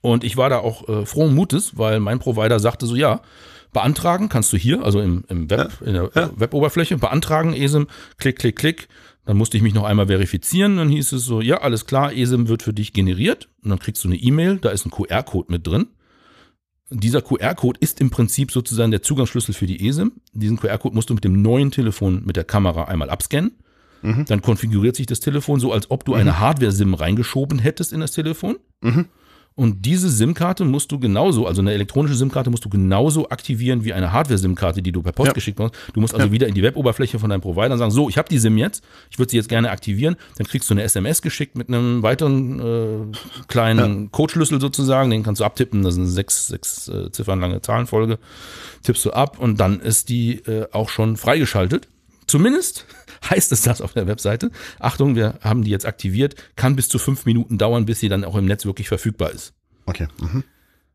Und 0.00 0.24
ich 0.24 0.36
war 0.36 0.50
da 0.50 0.58
auch 0.58 0.88
äh, 0.88 1.06
frohen 1.06 1.34
Mutes, 1.34 1.78
weil 1.78 2.00
mein 2.00 2.18
Provider 2.18 2.60
sagte 2.60 2.86
so, 2.86 2.94
ja, 2.94 3.22
beantragen 3.72 4.28
kannst 4.28 4.52
du 4.52 4.56
hier, 4.56 4.82
also 4.84 5.00
im, 5.00 5.24
im 5.28 5.50
Web, 5.50 5.80
in 5.84 5.94
der 5.94 6.10
Ja. 6.14 6.30
Weboberfläche, 6.36 6.96
beantragen 6.96 7.52
eSIM, 7.52 7.88
klick, 8.18 8.38
klick, 8.38 8.56
klick. 8.56 8.88
Dann 9.26 9.36
musste 9.36 9.56
ich 9.56 9.62
mich 9.62 9.74
noch 9.74 9.84
einmal 9.84 10.06
verifizieren. 10.06 10.76
Dann 10.76 10.88
hieß 10.88 11.10
es 11.12 11.24
so, 11.24 11.40
ja, 11.40 11.58
alles 11.58 11.86
klar, 11.86 12.12
eSIM 12.12 12.46
wird 12.46 12.62
für 12.62 12.72
dich 12.72 12.92
generiert. 12.92 13.48
Und 13.62 13.70
dann 13.70 13.80
kriegst 13.80 14.04
du 14.04 14.08
eine 14.08 14.16
E-Mail, 14.16 14.58
da 14.58 14.70
ist 14.70 14.86
ein 14.86 14.92
QR-Code 14.92 15.50
mit 15.50 15.66
drin. 15.66 15.88
Dieser 16.90 17.20
QR-Code 17.20 17.80
ist 17.80 18.00
im 18.00 18.10
Prinzip 18.10 18.52
sozusagen 18.52 18.90
der 18.92 19.02
Zugangsschlüssel 19.02 19.54
für 19.54 19.66
die 19.66 19.88
eSIM. 19.88 20.12
Diesen 20.32 20.56
QR-Code 20.56 20.94
musst 20.94 21.10
du 21.10 21.14
mit 21.14 21.24
dem 21.24 21.42
neuen 21.42 21.70
Telefon 21.70 22.24
mit 22.24 22.36
der 22.36 22.44
Kamera 22.44 22.84
einmal 22.84 23.10
abscannen. 23.10 23.52
Dann 24.26 24.42
konfiguriert 24.42 24.94
sich 24.94 25.06
das 25.06 25.20
Telefon 25.20 25.58
so, 25.58 25.72
als 25.72 25.90
ob 25.90 26.04
du 26.04 26.14
eine 26.14 26.38
Hardware-SIM 26.38 26.94
reingeschoben 26.94 27.58
hättest 27.58 27.92
in 27.92 28.00
das 28.00 28.12
Telefon. 28.12 28.56
Mhm. 28.82 29.06
Und 29.58 29.86
diese 29.86 30.10
SIM-Karte 30.10 30.66
musst 30.66 30.92
du 30.92 30.98
genauso, 30.98 31.46
also 31.46 31.62
eine 31.62 31.72
elektronische 31.72 32.14
SIM-Karte 32.14 32.50
musst 32.50 32.66
du 32.66 32.68
genauso 32.68 33.30
aktivieren 33.30 33.84
wie 33.84 33.94
eine 33.94 34.12
Hardware-SIM-Karte, 34.12 34.82
die 34.82 34.92
du 34.92 35.02
per 35.02 35.12
Post 35.12 35.28
Ja. 35.28 35.32
geschickt 35.32 35.58
hast. 35.58 35.72
Du 35.94 36.00
musst 36.02 36.14
also 36.14 36.30
wieder 36.30 36.46
in 36.46 36.54
die 36.54 36.62
Weboberfläche 36.62 37.18
von 37.18 37.30
deinem 37.30 37.40
Provider 37.40 37.72
und 37.72 37.78
sagen, 37.78 37.90
so, 37.90 38.10
ich 38.10 38.18
habe 38.18 38.28
die 38.28 38.36
SIM 38.36 38.58
jetzt, 38.58 38.84
ich 39.10 39.18
würde 39.18 39.30
sie 39.30 39.38
jetzt 39.38 39.48
gerne 39.48 39.70
aktivieren. 39.70 40.16
Dann 40.36 40.46
kriegst 40.46 40.68
du 40.68 40.74
eine 40.74 40.82
SMS 40.82 41.22
geschickt 41.22 41.56
mit 41.56 41.68
einem 41.68 42.02
weiteren 42.02 42.60
äh, 42.60 43.16
kleinen 43.48 44.12
Codeschlüssel 44.12 44.60
sozusagen, 44.60 45.08
den 45.08 45.22
kannst 45.22 45.40
du 45.40 45.44
abtippen, 45.46 45.82
das 45.82 45.94
sind 45.94 46.06
sechs, 46.06 46.48
sechs 46.48 46.88
äh, 46.88 47.10
Ziffern 47.10 47.40
lange 47.40 47.62
Zahlenfolge, 47.62 48.18
tippst 48.82 49.06
du 49.06 49.12
ab 49.12 49.38
und 49.38 49.58
dann 49.58 49.80
ist 49.80 50.10
die 50.10 50.34
äh, 50.44 50.66
auch 50.72 50.90
schon 50.90 51.16
freigeschaltet. 51.16 51.88
Zumindest 52.26 52.84
heißt 53.30 53.52
es 53.52 53.62
das 53.62 53.80
auf 53.80 53.92
der 53.92 54.06
Webseite. 54.06 54.50
Achtung, 54.78 55.14
wir 55.16 55.38
haben 55.42 55.62
die 55.62 55.70
jetzt 55.70 55.86
aktiviert, 55.86 56.34
kann 56.56 56.76
bis 56.76 56.88
zu 56.88 56.98
fünf 56.98 57.24
Minuten 57.26 57.58
dauern, 57.58 57.86
bis 57.86 58.00
sie 58.00 58.08
dann 58.08 58.24
auch 58.24 58.36
im 58.36 58.46
Netz 58.46 58.64
wirklich 58.64 58.88
verfügbar 58.88 59.30
ist. 59.30 59.54
Okay. 59.86 60.08
Mhm. 60.20 60.42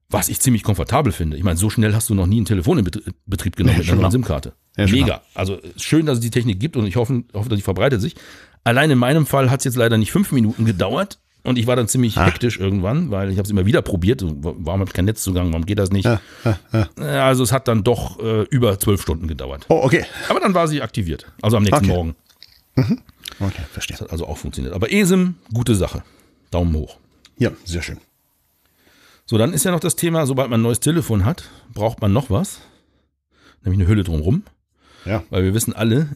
Was 0.10 0.28
ich 0.28 0.42
ziemlich 0.42 0.64
komfortabel 0.64 1.14
finde. 1.14 1.38
Ich 1.38 1.44
meine, 1.46 1.56
so 1.58 1.70
schnell 1.70 1.94
hast 1.96 2.10
du 2.10 2.14
noch 2.16 2.28
nie 2.28 2.42
ein 2.42 2.46
Telefon 2.46 2.80
in 2.80 2.84
Bet- 2.84 3.02
Betrieb 3.26 3.56
genommen 3.56 3.78
Nee, 3.80 3.90
mit 3.90 3.98
einer. 3.98 4.12
SIM-Karte. 4.12 4.52
Ja, 4.76 4.86
Mega. 4.88 5.22
Also 5.34 5.60
schön, 5.78 6.06
dass 6.06 6.18
es 6.18 6.22
die 6.22 6.32
Technik 6.32 6.60
gibt 6.60 6.76
und 6.76 6.86
ich 6.86 6.98
hoffe, 6.98 7.24
hoffe 7.34 7.48
dass 7.48 7.58
die 7.58 7.64
verbreitet 7.64 8.02
sich. 8.02 8.16
Allein 8.66 8.92
in 8.92 8.98
meinem 9.00 9.26
Fall 9.26 9.50
hat 9.50 9.62
es 9.62 9.64
jetzt 9.64 9.78
leider 9.78 9.98
nicht 9.98 10.12
fünf 10.12 10.34
Minuten 10.34 10.66
gedauert 10.66 11.20
und 11.44 11.58
ich 11.58 11.68
war 11.68 11.76
dann 11.76 11.88
ziemlich 11.88 12.18
Ah. 12.18 12.26
hektisch 12.26 12.60
irgendwann, 12.60 13.12
weil 13.12 13.30
ich 13.30 13.38
habe 13.38 13.46
es 13.46 13.50
immer 13.52 13.66
wieder 13.66 13.82
probiert. 13.82 14.22
Warum 14.24 14.80
habe 14.82 14.86
ich 14.90 14.94
kein 14.94 15.06
Netzzugang? 15.06 15.50
Warum 15.52 15.66
geht 15.66 15.80
das 15.80 15.92
nicht? 15.92 16.06
Ja, 16.06 16.20
Also 16.98 17.44
es 17.44 17.52
hat 17.52 17.68
dann 17.68 17.84
doch 17.84 18.20
äh, 18.20 18.44
über 18.44 18.80
zwölf 18.80 19.02
Stunden 19.02 19.28
gedauert. 19.28 19.66
Oh, 19.70 19.82
okay. 19.84 20.06
Aber 20.30 20.40
dann 20.40 20.54
war 20.54 20.68
sie 20.68 20.82
aktiviert. 20.82 21.32
Also 21.42 21.58
am 21.58 21.64
nächsten 21.64 21.86
Okay. 21.86 21.94
Morgen. 21.96 22.16
Okay, 23.40 23.62
verstehe. 23.72 23.96
Das 23.98 24.02
hat 24.02 24.12
also 24.12 24.28
auch 24.28 24.38
funktioniert. 24.38 24.74
Aber 24.74 24.92
ESIM, 24.92 25.36
gute 25.54 25.76
Sache. 25.76 26.04
Daumen 26.52 26.74
hoch. 26.76 26.98
Ja, 27.38 27.52
sehr 27.66 27.82
schön. 27.82 27.98
So, 29.26 29.38
dann 29.38 29.54
ist 29.54 29.64
ja 29.64 29.72
noch 29.72 29.80
das 29.80 29.96
Thema, 29.96 30.26
sobald 30.26 30.50
man 30.50 30.60
ein 30.60 30.64
neues 30.64 30.80
Telefon 30.82 31.26
hat, 31.26 31.46
braucht 31.74 32.02
man 32.02 32.12
noch 32.14 32.30
was. 32.30 32.60
Nämlich 33.64 33.80
eine 33.80 33.88
Hülle 33.90 34.04
drumrum. 34.04 34.44
Ja. 35.06 35.24
Weil 35.30 35.44
wir 35.44 35.54
wissen 35.54 35.74
alle, 35.74 36.10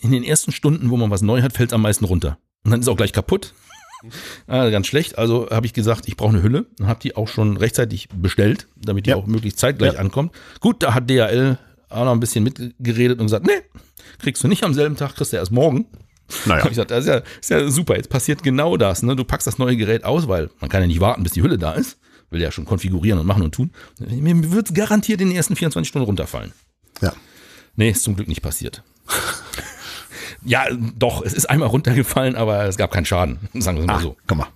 in 0.00 0.10
den 0.10 0.24
ersten 0.24 0.50
Stunden, 0.52 0.90
wo 0.90 0.96
man 0.96 1.10
was 1.10 1.22
neu 1.22 1.42
hat, 1.42 1.52
fällt 1.52 1.70
es 1.70 1.74
am 1.74 1.82
meisten 1.82 2.04
runter. 2.04 2.38
Und 2.64 2.70
dann 2.70 2.80
ist 2.80 2.86
es 2.86 2.92
auch 2.92 2.96
gleich 2.96 3.12
kaputt. 3.12 3.52
Ah, 4.46 4.68
ganz 4.70 4.86
schlecht. 4.86 5.18
Also 5.18 5.48
habe 5.50 5.66
ich 5.66 5.72
gesagt, 5.72 6.08
ich 6.08 6.16
brauche 6.16 6.30
eine 6.30 6.42
Hülle 6.42 6.66
und 6.78 6.86
habe 6.86 7.00
die 7.00 7.16
auch 7.16 7.28
schon 7.28 7.56
rechtzeitig 7.56 8.08
bestellt, 8.14 8.66
damit 8.76 9.06
die 9.06 9.10
Ja. 9.10 9.16
auch 9.16 9.26
möglichst 9.26 9.58
zeitgleich 9.58 9.94
Ja. 9.94 9.98
ankommt. 10.00 10.32
Gut, 10.60 10.82
da 10.82 10.94
hat 10.94 11.08
DHL 11.08 11.58
auch 11.88 12.04
noch 12.04 12.12
ein 12.12 12.20
bisschen 12.20 12.44
mitgeredet 12.44 13.18
und 13.20 13.26
gesagt, 13.26 13.46
nee, 13.46 13.60
kriegst 14.18 14.42
du 14.42 14.48
nicht 14.48 14.64
am 14.64 14.74
selben 14.74 14.96
Tag, 14.96 15.14
kriegst 15.14 15.32
du 15.32 15.36
erst 15.36 15.52
morgen. 15.52 15.86
Naja. 16.46 16.60
Hab 16.60 16.64
ich 16.66 16.70
gesagt, 16.70 16.90
das 16.90 17.00
ist, 17.04 17.08
ja, 17.08 17.16
ist 17.40 17.50
ja 17.50 17.68
super, 17.68 17.96
jetzt 17.96 18.08
passiert 18.08 18.42
genau 18.42 18.76
das. 18.78 19.02
Ne? 19.02 19.14
Du 19.16 19.24
packst 19.24 19.46
das 19.46 19.58
neue 19.58 19.76
Gerät 19.76 20.04
aus, 20.04 20.28
weil 20.28 20.48
man 20.60 20.70
kann 20.70 20.80
ja 20.80 20.86
nicht 20.86 21.00
warten, 21.00 21.22
bis 21.22 21.32
die 21.32 21.42
Hülle 21.42 21.58
da 21.58 21.72
ist. 21.72 21.98
Will 22.30 22.40
ja 22.40 22.50
schon 22.50 22.64
konfigurieren 22.64 23.18
und 23.20 23.26
machen 23.26 23.42
und 23.42 23.54
tun. 23.54 23.70
Mir 23.98 24.50
wird 24.52 24.68
es 24.70 24.74
garantiert 24.74 25.20
in 25.20 25.28
den 25.28 25.36
ersten 25.36 25.54
24 25.56 25.86
Stunden 25.88 26.06
runterfallen. 26.06 26.52
Ja. 27.02 27.12
Nee, 27.76 27.90
ist 27.90 28.02
zum 28.04 28.16
Glück 28.16 28.28
nicht 28.28 28.40
passiert. 28.40 28.82
ja, 30.44 30.64
doch, 30.98 31.22
es 31.22 31.32
ist 31.32 31.46
einmal 31.46 31.68
runtergefallen, 31.68 32.36
aber 32.36 32.64
es 32.66 32.76
gab 32.76 32.90
keinen 32.92 33.04
Schaden. 33.06 33.38
Sagen 33.54 33.78
wir 33.78 33.86
mal 33.86 33.96
Ah, 33.96 34.00
so. 34.00 34.16
guck 34.26 34.38
mal. 34.38 34.48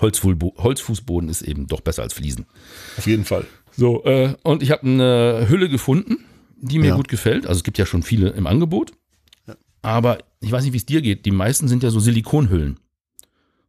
Holzfußbo 0.00 0.54
Holzfußboden 0.58 1.28
ist 1.28 1.42
eben 1.42 1.66
doch 1.66 1.80
besser 1.80 2.02
als 2.02 2.14
Fliesen. 2.14 2.46
Auf 2.98 3.06
jeden 3.06 3.24
Fall. 3.24 3.46
So, 3.76 4.04
äh, 4.04 4.34
und 4.42 4.62
ich 4.62 4.70
habe 4.70 4.82
eine 4.82 5.46
Hülle 5.48 5.68
gefunden, 5.68 6.18
die 6.56 6.78
mir 6.78 6.88
Ja. 6.88 6.96
gut 6.96 7.08
gefällt. 7.08 7.46
Also 7.46 7.58
es 7.58 7.64
gibt 7.64 7.78
ja 7.78 7.86
schon 7.86 8.02
viele 8.02 8.30
im 8.30 8.46
Angebot. 8.46 8.92
Aber 9.82 10.18
ich 10.40 10.50
weiß 10.50 10.64
nicht, 10.64 10.72
wie 10.72 10.78
es 10.78 10.86
dir 10.86 11.02
geht. 11.02 11.26
Die 11.26 11.30
meisten 11.30 11.68
sind 11.68 11.82
ja 11.82 11.90
so 11.90 12.00
Silikonhüllen. 12.00 12.80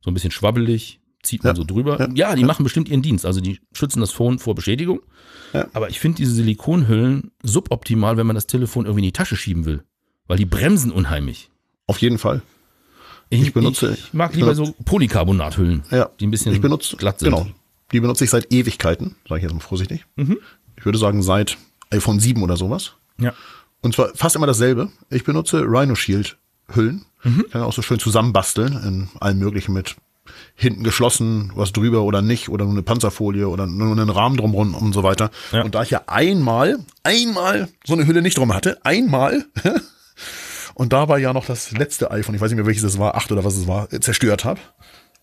So 0.02 0.10
ein 0.12 0.14
bisschen 0.14 0.32
schwabbelig, 0.32 1.00
zieht 1.24 1.44
man 1.44 1.52
Ja. 1.54 1.56
so 1.58 1.64
drüber. 1.66 2.00
Ja. 2.00 2.10
Ja, 2.30 2.36
die 2.36 2.44
machen 2.46 2.64
bestimmt 2.64 2.88
ihren 2.88 3.02
Dienst. 3.02 3.26
Also 3.26 3.42
die 3.42 3.60
schützen 3.74 4.00
das 4.00 4.12
Phone 4.12 4.40
vor 4.40 4.56
Beschädigung. 4.56 5.02
Ja. 5.54 5.68
Aber 5.74 5.90
ich 5.90 6.00
finde 6.00 6.18
diese 6.18 6.32
Silikonhüllen 6.34 7.32
suboptimal, 7.44 8.16
wenn 8.18 8.28
man 8.28 8.36
das 8.36 8.48
Telefon 8.48 8.86
irgendwie 8.86 9.02
in 9.02 9.08
die 9.10 9.14
Tasche 9.14 9.36
schieben 9.36 9.66
will. 9.66 9.84
Weil 10.28 10.38
die 10.38 10.46
bremsen 10.46 10.92
unheimlich. 10.92 11.50
Auf 11.88 12.00
jeden 12.00 12.18
Fall. 12.18 12.42
Ich, 13.30 13.42
Ich 13.42 13.54
benutze- 13.54 13.94
ich 13.94 14.14
mag 14.14 14.32
ich 14.32 14.38
lieber 14.38 14.52
benutze- 14.52 14.74
so 14.78 14.84
Polycarbonathüllen, 14.86 15.84
Ja. 15.92 16.10
die 16.20 16.28
ein 16.28 16.32
bisschen 16.32 16.54
ich 16.54 16.62
benutze, 16.62 16.96
glatt 16.98 17.20
sind. 17.20 17.30
Genau. 17.32 17.48
Die 17.92 18.00
benutze 18.00 18.24
ich 18.24 18.30
seit 18.30 18.52
Ewigkeiten, 18.52 19.16
sage 19.28 19.40
ich 19.40 19.44
jetzt 19.44 19.54
mal 19.54 19.60
vorsichtig. 19.60 20.06
Mhm. 20.16 20.38
Ich 20.78 20.86
würde 20.86 20.98
sagen 20.98 21.22
seit 21.24 21.58
iPhone 21.92 22.20
7 22.20 22.42
oder 22.44 22.58
sowas. 22.58 22.94
Ja. 23.20 23.34
Und 23.82 23.94
zwar 23.96 24.10
fast 24.16 24.36
immer 24.36 24.48
dasselbe. 24.48 24.92
Ich 25.10 25.24
benutze 25.24 25.62
Rhino 25.62 25.96
Shield 25.96 26.38
Hüllen. 26.74 27.06
Mhm. 27.24 27.46
Kann 27.52 27.62
auch 27.62 27.74
so 27.74 27.82
schön 27.84 28.00
zusammenbasteln 28.00 28.74
in 28.84 29.10
allen 29.20 29.38
möglichen 29.40 29.74
mit 29.74 29.96
hinten 30.56 30.84
geschlossen, 30.84 31.52
was 31.56 31.72
drüber 31.72 32.02
oder 32.02 32.22
nicht, 32.24 32.50
oder 32.50 32.66
nur 32.66 32.74
eine 32.74 32.82
Panzerfolie 32.84 33.48
oder 33.48 33.68
nur 33.68 33.92
einen 33.92 34.10
Rahmen 34.10 34.38
drumherum 34.38 34.74
und 34.74 34.94
so 34.94 35.04
weiter. 35.04 35.30
Ja. 35.52 35.62
Und 35.64 35.76
da 35.76 35.84
ich 35.84 35.92
ja 35.92 36.02
einmal, 36.08 36.80
einmal 37.04 37.70
so 37.86 37.94
eine 37.94 38.08
Hülle 38.08 38.22
nicht 38.24 38.38
drum 38.38 38.54
hatte, 38.54 38.84
einmal, 38.84 39.46
und 40.76 40.94
da 40.94 41.10
war 41.10 41.18
ja 41.18 41.34
noch 41.34 41.46
das 41.48 41.72
letzte 41.72 42.12
iPhone, 42.12 42.36
ich 42.36 42.42
weiß 42.42 42.52
nicht 42.52 42.58
mehr 42.58 42.68
welches 42.68 42.84
es 42.84 43.00
war, 43.00 43.16
acht 43.16 43.32
oder 43.32 43.44
was 43.44 43.56
es 43.58 43.66
war, 43.68 43.90
zerstört 43.90 44.46
habe. 44.46 44.60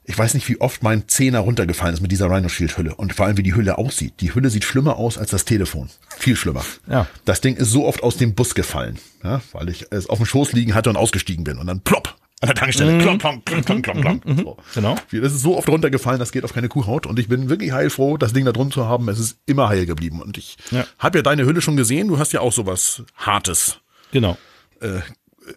Ich 0.04 0.18
weiß 0.18 0.34
nicht, 0.34 0.48
wie 0.48 0.60
oft 0.60 0.82
mein 0.82 1.06
Zehner 1.06 1.38
runtergefallen 1.38 1.94
ist 1.94 2.00
mit 2.00 2.10
dieser 2.10 2.28
Rhino 2.28 2.48
Shield 2.48 2.76
Hülle 2.76 2.96
und 2.96 3.14
vor 3.14 3.26
allem, 3.26 3.36
wie 3.36 3.44
die 3.44 3.54
Hülle 3.54 3.78
aussieht. 3.78 4.14
Die 4.20 4.34
Hülle 4.34 4.50
sieht 4.50 4.64
schlimmer 4.64 4.96
aus 4.96 5.16
als 5.16 5.30
das 5.30 5.44
Telefon. 5.44 5.90
Viel 6.18 6.34
schlimmer. 6.34 6.64
Ja. 6.88 7.06
Das 7.24 7.40
Ding 7.40 7.54
ist 7.54 7.70
so 7.70 7.86
oft 7.86 8.02
aus 8.02 8.16
dem 8.16 8.34
Bus 8.34 8.56
gefallen, 8.56 8.98
ja, 9.22 9.40
weil 9.52 9.68
ich 9.68 9.86
es 9.92 10.08
auf 10.08 10.18
dem 10.18 10.26
Schoß 10.26 10.54
liegen 10.54 10.74
hatte 10.74 10.90
und 10.90 10.96
ausgestiegen 10.96 11.44
bin 11.44 11.56
und 11.58 11.68
dann 11.68 11.82
plopp 11.82 12.16
an 12.40 12.48
der 12.48 12.56
Tankstelle. 12.56 12.98
Klonk, 12.98 13.20
klonk, 13.20 13.46
klonk, 13.46 13.64
klonk, 13.64 13.84
klonk, 13.84 14.00
klonk. 14.24 14.38
So. 14.40 14.56
Genau. 14.74 14.96
Das 15.12 15.32
ist 15.32 15.42
so 15.42 15.56
oft 15.56 15.68
runtergefallen, 15.68 16.18
das 16.18 16.32
geht 16.32 16.42
auf 16.42 16.52
keine 16.52 16.68
Kuhhaut 16.68 17.06
und 17.06 17.20
ich 17.20 17.28
bin 17.28 17.48
wirklich 17.48 17.70
heilfroh, 17.70 18.16
das 18.16 18.32
Ding 18.32 18.44
da 18.44 18.50
drum 18.50 18.72
zu 18.72 18.86
haben. 18.86 19.08
Es 19.08 19.20
ist 19.20 19.38
immer 19.46 19.68
heil 19.68 19.86
geblieben 19.86 20.20
und 20.20 20.36
ich 20.36 20.56
Ja. 20.72 20.84
habe 20.98 21.18
ja 21.18 21.22
deine 21.22 21.44
Hülle 21.46 21.60
schon 21.60 21.76
gesehen. 21.76 22.08
Du 22.08 22.18
hast 22.18 22.32
ja 22.32 22.40
auch 22.40 22.52
sowas 22.52 23.04
Hartes, 23.14 23.78
Genau. 24.10 24.36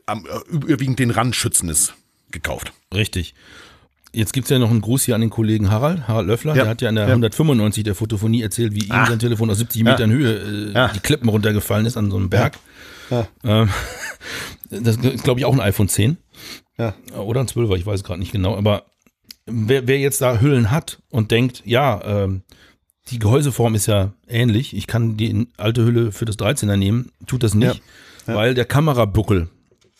Am, 0.05 0.25
äh, 0.25 0.51
überwiegend 0.53 0.99
den 0.99 1.11
Rand 1.11 1.35
schützendes 1.35 1.93
gekauft. 2.31 2.73
Richtig. 2.93 3.33
Jetzt 4.13 4.31
gibt's 4.31 4.49
ja 4.49 4.59
noch 4.59 4.69
einen 4.71 4.79
Gruß 4.81 5.03
hier 5.03 5.15
an 5.15 5.21
den 5.21 5.29
Kollegen 5.29 5.69
Harald, 5.69 6.07
Harald 6.07 6.27
Löffler. 6.27 6.55
Ja. 6.55 6.63
Der 6.63 6.69
hat 6.71 6.81
ja 6.81 6.87
in 6.89 6.95
der 6.95 7.05
Ja. 7.07 7.11
195 7.13 7.83
der 7.83 7.95
Fotophonie 7.95 8.41
erzählt, 8.41 8.73
wie 8.73 8.85
ihm 8.85 8.91
Ah. 8.91 9.05
sein 9.07 9.19
Telefon 9.19 9.49
aus 9.49 9.57
70 9.57 9.81
Ja. 9.83 9.91
Metern 9.91 10.09
Höhe 10.11 10.71
äh, 10.73 10.89
die 10.93 10.99
Klippen 10.99 11.27
runtergefallen 11.29 11.85
ist 11.85 11.97
an 11.97 12.09
so 12.11 12.17
einem 12.17 12.29
Berg. 12.29 12.57
Ähm, 13.43 13.69
das 14.69 14.95
ist, 14.97 15.23
glaube 15.23 15.39
ich, 15.39 15.45
auch 15.45 15.53
ein 15.53 15.59
iPhone 15.59 15.89
10 15.89 16.17
Ja. 16.77 16.93
oder 17.17 17.41
ein 17.41 17.47
12er, 17.47 17.75
ich 17.77 17.85
weiß 17.85 18.03
gerade 18.03 18.19
nicht 18.19 18.31
genau. 18.31 18.55
Aber 18.57 18.85
wer, 19.45 19.87
wer 19.87 19.99
jetzt 19.99 20.21
da 20.21 20.39
Hüllen 20.39 20.71
hat 20.71 20.99
und 21.09 21.31
denkt, 21.31 21.61
ja, 21.65 22.01
ähm, 22.23 22.43
die 23.09 23.19
Gehäuseform 23.19 23.75
ist 23.75 23.85
ja 23.85 24.13
ähnlich, 24.27 24.75
ich 24.75 24.87
kann 24.87 25.17
die 25.17 25.47
alte 25.57 25.83
Hülle 25.85 26.11
für 26.11 26.25
das 26.25 26.37
13er 26.39 26.75
nehmen, 26.77 27.11
tut 27.27 27.43
das 27.43 27.53
nicht, 27.53 27.81
weil 28.25 28.55
der 28.55 28.65
Kamerabuckel 28.65 29.49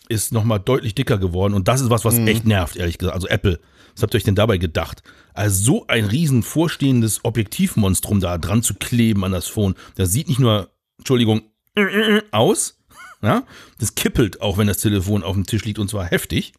ist 0.08 0.32
nochmal 0.32 0.60
deutlich 0.60 0.94
dicker 0.94 1.18
geworden 1.18 1.54
und 1.54 1.68
das 1.68 1.80
ist 1.80 1.90
was, 1.90 2.04
was 2.04 2.18
echt 2.18 2.46
nervt, 2.46 2.76
ehrlich 2.76 2.98
gesagt. 2.98 3.14
Also 3.14 3.28
Apple, 3.28 3.60
was 3.94 4.02
habt 4.02 4.14
ihr 4.14 4.18
euch 4.18 4.24
denn 4.24 4.34
dabei 4.34 4.58
gedacht? 4.58 5.02
Also 5.34 5.64
so 5.64 5.86
ein 5.86 6.04
riesen 6.04 6.42
vorstehendes 6.42 7.24
Objektivmonstrum 7.24 8.20
da 8.20 8.38
dran 8.38 8.62
zu 8.62 8.74
kleben 8.74 9.24
an 9.24 9.32
das 9.32 9.46
Phone, 9.46 9.74
das 9.96 10.12
sieht 10.12 10.28
nicht 10.28 10.40
nur, 10.40 10.70
Entschuldigung, 10.98 11.42
aus, 12.30 12.78
ja, 13.22 13.44
das 13.78 13.94
kippelt 13.94 14.40
auch, 14.40 14.58
wenn 14.58 14.66
das 14.66 14.78
Telefon 14.78 15.22
auf 15.22 15.34
dem 15.34 15.46
Tisch 15.46 15.64
liegt 15.64 15.78
und 15.78 15.90
zwar 15.90 16.04
heftig. 16.04 16.52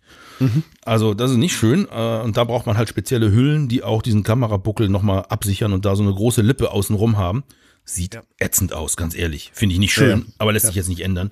Also 0.84 1.14
das 1.14 1.32
ist 1.32 1.38
nicht 1.38 1.56
schön 1.56 1.88
äh, 1.92 2.22
und 2.22 2.38
da 2.38 2.44
braucht 2.44 2.66
man 2.66 2.78
halt 2.78 2.90
spezielle 2.90 3.32
Hüllen, 3.32 3.68
die 3.68 3.84
auch 3.84 4.02
diesen 4.02 4.24
Kamerabuckel 4.24 4.90
nochmal 4.90 5.26
absichern 5.30 5.74
und 5.74 5.86
da 5.86 5.96
so 5.96 6.04
eine 6.04 6.14
große 6.14 6.42
Lippe 6.42 6.72
außenrum 6.72 7.18
haben. 7.18 7.44
Sieht 7.90 8.20
ätzend 8.38 8.74
aus, 8.74 8.98
ganz 8.98 9.16
ehrlich. 9.16 9.52
Finde 9.54 9.72
ich 9.74 9.80
nicht 9.80 9.94
schön, 9.94 10.10
Ja, 10.10 10.16
ja. 10.18 10.24
aber 10.40 10.52
lässt 10.52 10.66
sich 10.66 10.76
jetzt 10.76 10.90
nicht 10.90 11.00
ändern. 11.02 11.32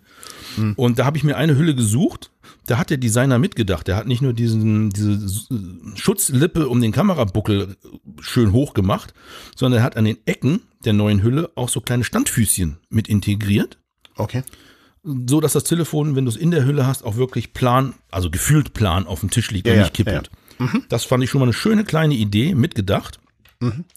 Und 0.78 0.98
da 1.00 1.06
habe 1.06 1.18
ich 1.18 1.24
mir 1.26 1.36
eine 1.36 1.58
Hülle 1.58 1.76
gesucht. 1.76 2.32
Da 2.66 2.78
hat 2.78 2.90
der 2.90 2.96
Designer 2.98 3.40
mitgedacht. 3.40 3.88
Der 3.90 3.98
hat 3.98 4.08
nicht 4.08 4.22
nur 4.22 4.32
diesen, 4.32 4.90
diese 4.90 5.14
S- 5.26 5.50
Schutzlippe 5.96 6.70
um 6.70 6.80
den 6.82 6.94
Kamerabuckel 6.94 7.76
schön 8.22 8.54
hoch 8.54 8.74
gemacht, 8.74 9.14
sondern 9.56 9.82
er 9.82 9.84
hat 9.84 9.98
an 9.98 10.06
den 10.06 10.18
Ecken 10.26 10.62
der 10.86 10.94
neuen 10.94 11.22
Hülle 11.24 11.52
auch 11.56 11.68
so 11.68 11.82
kleine 11.82 12.04
Standfüßchen 12.06 12.78
mit 12.90 13.08
integriert 13.10 13.78
Okay. 14.16 14.44
so 15.04 15.42
dass 15.42 15.52
das 15.54 15.66
Telefon, 15.66 16.16
wenn 16.16 16.24
du 16.26 16.30
es 16.32 16.38
in 16.38 16.52
der 16.52 16.64
Hülle 16.66 16.88
hast, 16.88 17.04
auch 17.04 17.18
wirklich 17.18 17.52
plan, 17.54 17.94
also 18.12 18.30
gefühlt 18.32 18.74
plan 18.74 19.08
auf 19.08 19.20
dem 19.20 19.30
Tisch 19.30 19.52
liegt 19.52 19.68
Ja, 19.68 19.74
und 19.74 19.78
ja, 19.80 19.84
nicht 19.84 19.94
kippelt. 19.94 20.32
Das 20.88 21.04
fand 21.04 21.22
ich 21.24 21.30
schon 21.30 21.40
mal 21.40 21.46
eine 21.48 21.54
schöne 21.54 21.84
kleine 21.84 22.14
Idee, 22.16 22.56
mitgedacht. 22.56 23.20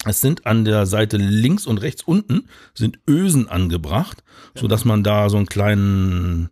Es 0.05 0.21
sind 0.21 0.47
an 0.47 0.65
der 0.65 0.87
Seite 0.87 1.17
links 1.17 1.67
und 1.67 1.79
rechts 1.79 2.03
unten 2.03 2.49
sind 2.75 2.99
Ösen 3.09 3.49
angebracht, 3.49 4.23
so 4.55 4.69
dass 4.69 4.85
man 4.85 5.03
da 5.03 5.29
so 5.29 5.37
einen 5.37 5.47
kleinen, 5.47 6.51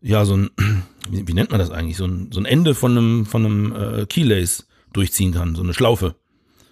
ja, 0.00 0.24
so 0.24 0.36
ein, 0.36 0.50
wie, 1.10 1.28
wie 1.28 1.34
nennt 1.34 1.50
man 1.50 1.60
das 1.60 1.70
eigentlich, 1.70 1.96
so 1.96 2.06
ein, 2.06 2.30
so 2.32 2.40
ein 2.40 2.46
Ende 2.46 2.74
von 2.74 2.92
einem, 2.92 3.26
von 3.26 3.44
einem 3.44 3.72
äh, 3.74 4.06
Keylace 4.06 4.66
durchziehen 4.92 5.32
kann, 5.32 5.54
so 5.54 5.62
eine 5.62 5.74
Schlaufe. 5.74 6.14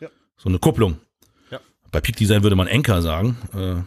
Ja. 0.01 0.09
So 0.37 0.49
eine 0.49 0.59
Kupplung. 0.59 0.99
Ja. 1.51 1.61
Bei 1.93 2.01
Peak 2.01 2.17
Design 2.17 2.43
würde 2.43 2.57
man 2.57 2.69
Anker 2.69 3.03
sagen. 3.03 3.37
Äh, 3.55 3.83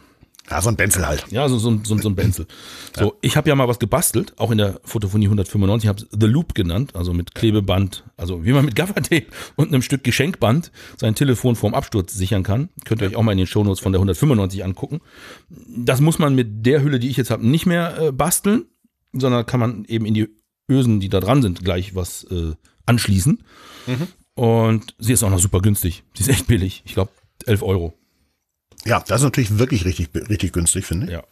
Ja, 0.50 0.60
so 0.60 0.68
ein 0.68 0.76
Benzel 0.76 1.06
halt. 1.06 1.26
ja, 1.30 1.48
so, 1.48 1.58
so, 1.58 1.80
so, 1.84 1.96
so 1.96 2.08
ein 2.08 2.16
Benzel. 2.16 2.46
So, 2.98 3.16
ich 3.20 3.36
habe 3.36 3.48
ja 3.48 3.54
mal 3.54 3.68
was 3.68 3.78
gebastelt, 3.78 4.32
auch 4.36 4.50
in 4.50 4.58
der 4.58 4.80
Fotophonie 4.84 5.26
195, 5.26 5.88
habe 5.88 6.02
The 6.10 6.26
Loop 6.26 6.54
genannt, 6.54 6.96
also 6.96 7.12
mit 7.12 7.34
Klebeband, 7.34 8.04
also 8.16 8.44
wie 8.44 8.52
man 8.52 8.64
mit 8.64 8.74
Gaffertape 8.74 9.26
und 9.56 9.68
einem 9.68 9.82
Stück 9.82 10.02
Geschenkband 10.02 10.72
sein 10.96 11.14
Telefon 11.14 11.54
vorm 11.54 11.74
Absturz 11.74 12.14
sichern 12.14 12.42
kann. 12.42 12.68
Könnt 12.84 13.00
ihr 13.00 13.08
euch 13.08 13.16
auch 13.16 13.22
mal 13.22 13.32
in 13.32 13.38
den 13.38 13.46
Shownotes 13.46 13.80
von 13.80 13.92
der 13.92 14.00
195 14.00 14.64
angucken. 14.64 15.00
Das 15.48 16.00
muss 16.00 16.18
man 16.18 16.34
mit 16.34 16.66
der 16.66 16.82
Hülle, 16.82 16.98
die 16.98 17.08
ich 17.08 17.16
jetzt 17.16 17.30
habe, 17.30 17.46
nicht 17.46 17.66
mehr 17.66 17.98
äh, 18.00 18.12
basteln, 18.12 18.64
sondern 19.12 19.46
kann 19.46 19.60
man 19.60 19.84
eben 19.84 20.04
in 20.04 20.14
die 20.14 20.28
Ösen, 20.68 21.00
die 21.00 21.08
da 21.08 21.20
dran 21.20 21.42
sind, 21.42 21.64
gleich 21.64 21.94
was 21.94 22.24
äh, 22.24 22.54
anschließen. 22.86 23.42
Und 24.34 24.94
sie 24.98 25.12
ist 25.12 25.22
auch 25.22 25.30
noch 25.30 25.38
super 25.38 25.60
günstig. 25.60 26.02
Sie 26.14 26.22
ist 26.22 26.28
echt 26.28 26.46
billig. 26.46 26.82
Ich 26.84 26.94
glaube 26.94 27.10
11 27.46 27.62
Euro. 27.62 27.94
Ja, 28.84 29.02
das 29.06 29.20
ist 29.20 29.24
natürlich 29.24 29.58
wirklich 29.58 29.84
richtig, 29.84 30.08
richtig 30.14 30.52
günstig, 30.52 30.86
finde 30.86 31.06
ich. 31.06 31.12
Ja. 31.12 31.24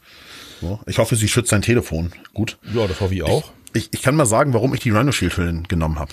So. 0.60 0.80
Ich 0.86 0.98
hoffe, 0.98 1.16
sie 1.16 1.28
schützt 1.28 1.50
sein 1.50 1.62
Telefon 1.62 2.12
gut. 2.34 2.58
Ja, 2.74 2.86
das 2.86 3.00
hoffe 3.00 3.14
ich 3.14 3.22
auch. 3.22 3.52
Ich, 3.74 3.88
ich 3.92 4.02
kann 4.02 4.16
mal 4.16 4.26
sagen, 4.26 4.54
warum 4.54 4.74
ich 4.74 4.80
die 4.80 4.90
Rhino 4.90 5.12
Shield 5.12 5.36
Hüllen 5.36 5.68
genommen 5.68 5.98
habe. 5.98 6.12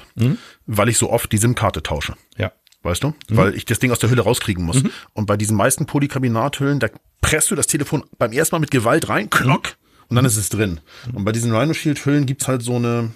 Weil 0.65 0.89
ich 0.89 0.97
so 0.97 1.09
oft 1.09 1.31
die 1.31 1.37
SIM-Karte 1.37 1.81
tausche. 1.81 2.15
Ja. 2.37 2.51
Weißt 2.83 3.03
du? 3.03 3.15
Weil 3.29 3.55
ich 3.55 3.65
das 3.65 3.79
Ding 3.79 3.91
aus 3.91 3.99
der 3.99 4.11
Hülle 4.11 4.21
rauskriegen 4.21 4.63
muss. 4.63 4.83
Und 5.13 5.25
bei 5.25 5.37
diesen 5.37 5.57
meisten 5.57 5.87
Polycarbinathüllen, 5.87 6.79
da 6.79 6.89
presst 7.21 7.49
du 7.49 7.55
das 7.55 7.65
Telefon 7.65 8.03
beim 8.19 8.31
ersten 8.31 8.55
Mal 8.55 8.59
mit 8.59 8.71
Gewalt 8.71 9.09
rein, 9.09 9.29
klock, 9.31 9.77
und 10.07 10.15
dann 10.15 10.25
ist 10.25 10.37
es 10.37 10.49
drin. 10.49 10.79
Und 11.13 11.25
bei 11.25 11.31
diesen 11.31 11.55
Rhino 11.55 11.73
Shield 11.73 12.05
Hüllen 12.05 12.27
gibt's 12.27 12.47
halt 12.47 12.61
so 12.61 12.75
eine 12.75 13.11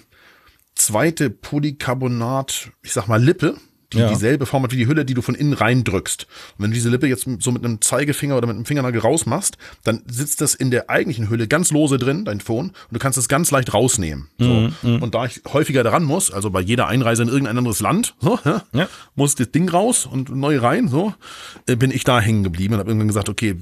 zweite 0.74 1.30
Polycarbonat, 1.30 2.72
ich 2.82 2.92
sag 2.92 3.06
mal 3.06 3.22
Lippe, 3.22 3.56
die 3.92 3.98
Ja. 3.98 4.08
dieselbe 4.08 4.46
Form 4.46 4.62
hat 4.62 4.72
wie 4.72 4.76
die 4.76 4.86
Hülle, 4.86 5.04
die 5.04 5.14
du 5.14 5.22
von 5.22 5.34
innen 5.34 5.52
reindrückst. 5.52 6.26
Und 6.56 6.64
wenn 6.64 6.70
du 6.70 6.74
diese 6.74 6.90
Lippe 6.90 7.06
jetzt 7.06 7.26
so 7.40 7.50
mit 7.50 7.64
einem 7.64 7.80
Zeigefinger 7.80 8.36
oder 8.36 8.46
mit 8.46 8.56
einem 8.56 8.64
Fingernagel 8.64 9.00
rausmachst, 9.00 9.56
dann 9.84 10.02
sitzt 10.06 10.40
das 10.40 10.54
in 10.54 10.70
der 10.70 10.90
eigentlichen 10.90 11.28
Hülle 11.30 11.48
ganz 11.48 11.70
lose 11.70 11.98
drin, 11.98 12.24
dein 12.24 12.40
Phone, 12.40 12.68
und 12.68 12.74
du 12.90 12.98
kannst 12.98 13.18
es 13.18 13.28
ganz 13.28 13.50
leicht 13.50 13.74
rausnehmen. 13.74 14.28
So. 14.38 14.70
Und 14.82 15.14
da 15.14 15.24
ich 15.26 15.40
häufiger 15.52 15.82
daran 15.82 16.04
muss, 16.04 16.30
also 16.30 16.50
bei 16.50 16.60
jeder 16.60 16.86
Einreise 16.88 17.22
in 17.22 17.28
irgendein 17.28 17.58
anderes 17.58 17.80
Land, 17.80 18.14
so, 18.20 18.38
ja, 18.44 18.62
muss 19.14 19.34
das 19.34 19.50
Ding 19.50 19.68
raus 19.68 20.06
und 20.06 20.34
neu 20.34 20.58
rein, 20.58 20.88
so, 20.88 21.14
äh, 21.66 21.76
bin 21.76 21.90
ich 21.90 22.04
da 22.04 22.20
hängen 22.20 22.42
geblieben 22.44 22.74
und 22.74 22.80
habe 22.80 22.90
irgendwann 22.90 23.08
gesagt, 23.08 23.28
okay, 23.28 23.56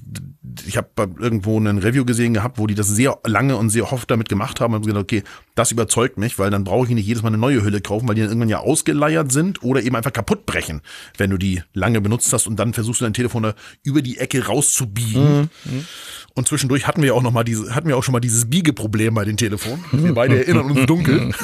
ich 0.66 0.76
habe 0.76 0.88
irgendwo 1.18 1.58
ein 1.58 1.78
Review 1.78 2.04
gesehen 2.04 2.34
gehabt, 2.34 2.58
wo 2.58 2.66
die 2.66 2.74
das 2.74 2.88
sehr 2.88 3.18
lange 3.24 3.56
und 3.56 3.70
sehr 3.70 3.92
oft 3.92 4.10
damit 4.10 4.28
gemacht 4.28 4.60
haben 4.60 4.72
und 4.74 4.80
hab 4.80 4.86
gesagt, 4.86 5.02
okay, 5.02 5.22
das 5.58 5.72
überzeugt 5.72 6.18
mich, 6.18 6.38
weil 6.38 6.50
dann 6.50 6.62
brauche 6.62 6.86
ich 6.86 6.94
nicht 6.94 7.06
jedes 7.06 7.22
Mal 7.22 7.28
eine 7.28 7.38
neue 7.38 7.62
Hülle 7.64 7.80
kaufen, 7.80 8.06
weil 8.06 8.14
die 8.14 8.20
dann 8.20 8.30
irgendwann 8.30 8.48
ja 8.48 8.60
ausgeleiert 8.60 9.32
sind 9.32 9.62
oder 9.64 9.82
eben 9.82 9.96
einfach 9.96 10.12
kaputt 10.12 10.46
brechen, 10.46 10.82
wenn 11.16 11.30
du 11.30 11.36
die 11.36 11.62
lange 11.74 12.00
benutzt 12.00 12.32
hast 12.32 12.46
und 12.46 12.56
dann 12.56 12.74
versuchst 12.74 13.00
du 13.00 13.04
dein 13.04 13.12
Telefon 13.12 13.42
da 13.42 13.54
über 13.82 14.00
die 14.00 14.18
Ecke 14.18 14.46
rauszubiegen. 14.46 15.50
Und 16.34 16.46
zwischendurch 16.46 16.86
hatten 16.86 17.02
wir 17.02 17.14
auch 17.14 17.22
noch 17.22 17.32
mal 17.32 17.42
diese, 17.42 17.74
hatten 17.74 17.88
wir 17.88 17.96
auch 17.96 18.04
schon 18.04 18.12
mal 18.12 18.20
dieses 18.20 18.48
Biegeproblem 18.48 19.14
bei 19.14 19.24
den 19.24 19.36
Telefonen. 19.36 19.84
Wir 19.90 20.14
beide 20.14 20.38
erinnern 20.38 20.70
uns 20.70 20.86
dunkel. 20.86 21.34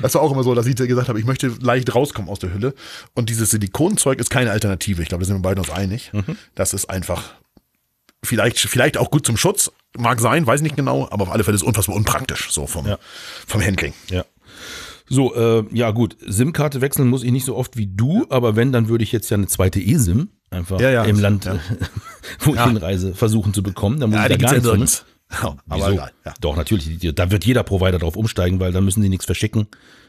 Das 0.00 0.14
war 0.14 0.22
auch 0.22 0.32
immer 0.32 0.42
so, 0.42 0.54
dass 0.54 0.64
ich 0.64 0.76
gesagt 0.76 1.10
habe, 1.10 1.20
ich 1.20 1.26
möchte 1.26 1.48
leicht 1.60 1.94
rauskommen 1.94 2.30
aus 2.30 2.38
der 2.38 2.54
Hülle. 2.54 2.72
Und 3.12 3.28
dieses 3.28 3.50
Silikonzeug 3.50 4.18
ist 4.18 4.30
keine 4.30 4.50
Alternative. 4.50 5.02
Ich 5.02 5.10
glaube, 5.10 5.24
da 5.24 5.26
sind 5.26 5.36
wir 5.36 5.42
beide 5.42 5.60
uns 5.60 5.68
einig. 5.68 6.10
Das 6.54 6.72
ist 6.72 6.88
einfach 6.88 7.34
vielleicht, 8.22 8.58
vielleicht 8.58 8.96
auch 8.96 9.10
gut 9.10 9.26
zum 9.26 9.36
Schutz. 9.36 9.70
Mag 9.96 10.20
sein, 10.20 10.46
weiß 10.46 10.62
nicht 10.62 10.76
genau, 10.76 11.08
aber 11.10 11.22
auf 11.24 11.30
alle 11.30 11.44
Fälle 11.44 11.54
ist 11.54 11.62
es 11.62 11.66
unfassbar 11.68 11.94
unpraktisch, 11.96 12.50
so 12.50 12.66
vom, 12.66 12.86
Ja. 12.86 12.98
vom 13.46 13.62
Handling. 13.62 13.92
Ja. 14.10 14.24
So, 15.08 15.34
äh, 15.34 15.64
ja 15.72 15.90
gut, 15.90 16.16
SIM-Karte 16.26 16.80
wechseln 16.80 17.08
muss 17.08 17.22
ich 17.22 17.30
nicht 17.30 17.44
so 17.44 17.56
oft 17.56 17.76
wie 17.76 17.86
du, 17.86 18.26
aber 18.30 18.56
wenn, 18.56 18.72
dann 18.72 18.88
würde 18.88 19.04
ich 19.04 19.12
jetzt 19.12 19.30
ja 19.30 19.36
eine 19.36 19.46
zweite 19.46 19.78
eSIM 19.80 20.28
einfach 20.50 20.80
Ja, 20.80 20.90
ja, 20.90 21.04
im 21.04 21.20
Land, 21.20 21.44
ja. 21.44 21.58
wo 22.40 22.54
ich 22.54 22.60
hinreise, 22.64 23.14
versuchen 23.14 23.52
zu 23.54 23.62
bekommen. 23.62 24.00
Da 24.00 24.06
muss 24.06 24.16
Ja, 24.16 24.22
ich 24.26 24.36
die 24.36 24.38
da 24.44 24.50
gibt's 24.52 24.66
gar 24.68 24.76
nichts. 24.76 25.04
Ja, 25.42 25.56
aber 25.68 25.90
egal. 25.90 26.12
Doch, 26.40 26.54
natürlich. 26.54 26.98
die- 26.98 27.14
Da 27.14 27.30
wird 27.30 27.44
jeder 27.44 27.62
Provider 27.64 27.98
drauf 27.98 28.14
umsteigen, 28.16 28.60
weil 28.60 28.72
dann 28.72 28.84
müssen 28.84 29.02
sie 29.02 29.08
nichts 29.08 29.24
verschicken. 29.24 29.66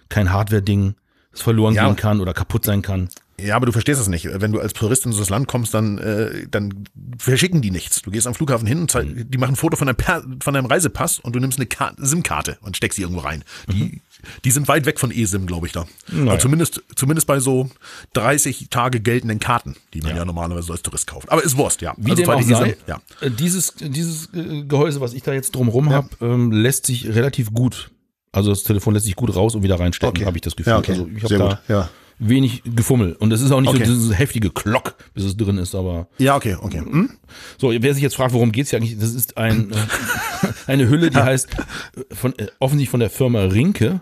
Kein 0.09 0.31
Hardware-Ding, 0.31 0.95
das 1.31 1.41
verloren 1.41 1.73
gehen 1.73 1.95
kann 1.95 2.19
oder 2.21 2.33
kaputt 2.33 2.63
sein 2.65 2.81
kann. 2.81 3.09
Ja, 3.39 3.57
aber 3.57 3.65
du 3.65 3.73
verstehst 3.73 3.99
das 3.99 4.07
nicht. 4.07 4.29
Wenn 4.31 4.53
du 4.53 4.61
als 4.61 4.71
Tourist 4.71 5.05
in 5.05 5.11
so 5.11 5.19
das 5.19 5.29
Land 5.29 5.47
kommst, 5.49 5.73
dann, 5.73 5.97
äh, 5.97 6.47
dann 6.49 6.85
verschicken 7.17 7.61
die 7.61 7.69
nichts. 7.69 8.01
Du 8.01 8.09
gehst 8.11 8.27
am 8.27 8.33
Flughafen 8.33 8.65
hin 8.65 8.79
und 8.79 8.89
zeig, 8.91 9.07
Mhm. 9.07 9.29
die 9.29 9.37
machen 9.37 9.53
ein 9.53 9.55
Foto 9.57 9.75
von 9.75 9.87
deinem, 9.87 9.97
per 9.97 10.23
von 10.41 10.53
deinem 10.53 10.67
Reisepass 10.67 11.19
und 11.19 11.35
du 11.35 11.39
nimmst 11.39 11.59
eine 11.59 11.65
Ka- 11.65 11.93
SIM-Karte 11.97 12.57
und 12.61 12.77
steckst 12.77 12.95
sie 12.95 13.01
irgendwo 13.01 13.21
rein. 13.21 13.43
Die, 13.69 14.01
die 14.45 14.51
sind 14.51 14.69
weit 14.69 14.85
weg 14.85 14.99
von 15.01 15.11
eSIM, 15.11 15.47
glaube 15.47 15.67
ich, 15.67 15.73
da. 15.73 15.85
Mhm. 16.09 16.19
Naja. 16.19 16.31
Also 16.31 16.43
zumindest, 16.43 16.81
zumindest 16.95 17.27
bei 17.27 17.41
so 17.41 17.69
30 18.13 18.67
Tage 18.69 18.99
geltenden 19.01 19.39
Karten, 19.39 19.75
die 19.93 19.99
man 20.01 20.11
ja, 20.11 20.17
Ja. 20.17 20.25
normalerweise 20.25 20.71
als 20.71 20.81
Tourist 20.81 21.05
kauft. 21.07 21.29
Aber 21.29 21.43
ist 21.43 21.57
Wurst, 21.57 21.81
ja. 21.81 21.93
Wie 21.97 22.11
also 22.11 22.23
dem 22.23 22.29
auch 22.31 22.41
sei, 22.41 22.77
ja. 22.87 23.01
äh, 23.21 23.29
dieses, 23.31 23.73
dieses 23.79 24.29
äh, 24.33 24.63
Gehäuse, 24.63 25.01
was 25.01 25.13
ich 25.13 25.23
da 25.23 25.33
jetzt 25.33 25.53
drumrum 25.55 25.89
habe, 25.89 26.09
ähm, 26.21 26.51
lässt 26.53 26.85
sich 26.85 27.07
relativ 27.13 27.51
gut, 27.53 27.91
also 28.31 28.49
das 28.49 28.63
Telefon 28.63 28.93
lässt 28.93 29.05
sich 29.05 29.15
gut 29.15 29.35
raus 29.35 29.55
und 29.55 29.63
wieder 29.63 29.77
reinstecken, 29.79 30.15
Okay. 30.17 30.25
habe 30.25 30.37
ich 30.37 30.41
das 30.41 30.55
Gefühl. 30.55 30.71
Ja, 30.71 30.79
okay. 30.79 30.91
Also 30.93 31.07
ich 31.07 31.17
habe 31.23 31.27
Sehr 31.27 31.37
da 31.39 31.47
gut, 31.49 31.59
ja. 31.67 31.89
Wenig 32.19 32.61
Gefummel. 32.63 33.13
Und 33.13 33.31
es 33.33 33.41
ist 33.41 33.51
auch 33.51 33.59
nicht 33.61 33.69
Okay. 33.69 33.85
so 33.85 33.93
dieses 33.93 34.17
heftige 34.17 34.49
Klock, 34.49 34.95
bis 35.13 35.23
es 35.23 35.35
drin 35.37 35.57
ist, 35.57 35.75
aber 35.75 36.07
Ja, 36.17 36.35
okay, 36.35 36.55
okay. 36.59 36.79
Hm? 36.79 37.09
so, 37.57 37.71
wer 37.71 37.93
sich 37.93 38.03
jetzt 38.03 38.15
fragt, 38.15 38.33
worum 38.33 38.51
geht's 38.51 38.69
hier 38.69 38.77
eigentlich, 38.77 38.97
das 38.97 39.13
ist 39.13 39.37
ein, 39.37 39.71
äh, 40.41 40.47
eine 40.67 40.87
Hülle, 40.89 41.09
die 41.09 41.17
heißt 41.17 41.49
äh, 41.53 42.15
von, 42.15 42.37
äh, 42.37 42.47
offensichtlich 42.59 42.89
von 42.89 42.99
der 43.01 43.09
Firma 43.09 43.41
Rinke, 43.43 44.01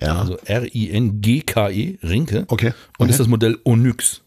Ja. 0.00 0.18
also 0.20 0.36
R-I-N-G-K-E, 0.44 1.98
Rinke. 2.02 2.44
Okay. 2.48 2.68
Und 2.98 3.04
okay. 3.04 3.10
ist 3.10 3.20
das 3.20 3.28
Modell 3.28 3.58
Onyx. 3.64 4.22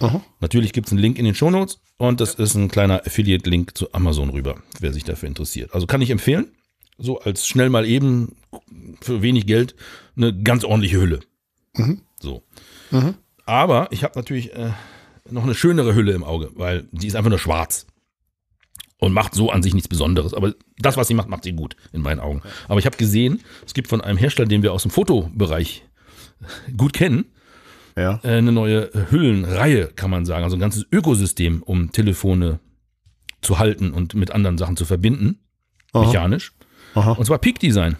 Aha. 0.00 0.22
Natürlich 0.40 0.72
gibt's 0.72 0.92
einen 0.92 1.00
Link 1.00 1.18
in 1.18 1.24
den 1.24 1.34
Shownotes 1.34 1.80
und 1.96 2.20
das 2.20 2.34
ist 2.34 2.54
ein 2.54 2.68
kleiner 2.68 3.04
Affiliate-Link 3.06 3.76
zu 3.76 3.92
Amazon 3.92 4.30
rüber, 4.30 4.56
wer 4.80 4.92
sich 4.92 5.04
dafür 5.04 5.28
interessiert. 5.28 5.74
Also 5.74 5.86
kann 5.86 6.00
ich 6.02 6.10
empfehlen, 6.10 6.52
so 6.98 7.18
als 7.20 7.46
schnell 7.48 7.70
mal 7.70 7.84
eben 7.86 8.36
für 9.00 9.22
wenig 9.22 9.46
Geld 9.46 9.74
eine 10.16 10.36
ganz 10.40 10.64
ordentliche 10.64 11.00
Hülle. 11.00 11.20
So. 12.22 12.42
Aber 13.46 13.88
ich 13.90 14.04
habe 14.04 14.18
natürlich 14.18 14.52
äh, 14.54 14.70
noch 15.30 15.44
eine 15.44 15.54
schönere 15.54 15.94
Hülle 15.94 16.12
im 16.12 16.24
Auge, 16.24 16.50
weil 16.54 16.86
die 16.92 17.06
ist 17.06 17.16
einfach 17.16 17.30
nur 17.30 17.38
schwarz 17.38 17.86
und 18.98 19.12
macht 19.12 19.34
so 19.34 19.50
an 19.50 19.62
sich 19.62 19.74
nichts 19.74 19.88
Besonderes. 19.88 20.34
Aber 20.34 20.54
das, 20.78 20.96
was 20.96 21.08
sie 21.08 21.14
macht, 21.14 21.28
macht 21.28 21.44
sie 21.44 21.52
gut 21.52 21.76
in 21.92 22.02
meinen 22.02 22.20
Augen. 22.20 22.42
Aber 22.66 22.78
ich 22.80 22.86
habe 22.86 22.96
gesehen, 22.96 23.42
es 23.64 23.74
gibt 23.74 23.88
von 23.88 24.00
einem 24.00 24.18
Hersteller, 24.18 24.48
den 24.48 24.62
wir 24.62 24.72
aus 24.72 24.82
dem 24.82 24.90
Fotobereich 24.90 25.84
gut 26.76 26.92
kennen, 26.92 27.26
Ja. 27.96 28.20
äh, 28.22 28.28
eine 28.38 28.52
neue 28.52 28.90
Hüllenreihe, 29.10 29.86
kann 29.88 30.10
man 30.10 30.24
sagen. 30.24 30.44
Also 30.44 30.56
ein 30.56 30.60
ganzes 30.60 30.86
Ökosystem, 30.92 31.62
um 31.62 31.92
Telefone 31.92 32.60
zu 33.40 33.58
halten 33.58 33.92
und 33.92 34.14
mit 34.14 34.30
anderen 34.32 34.58
Sachen 34.58 34.76
zu 34.76 34.84
verbinden, 34.84 35.38
Aha. 35.92 36.04
mechanisch. 36.06 36.52
Aha. 36.94 37.12
Und 37.12 37.24
zwar 37.24 37.38
Peak 37.38 37.58
Design. 37.60 37.96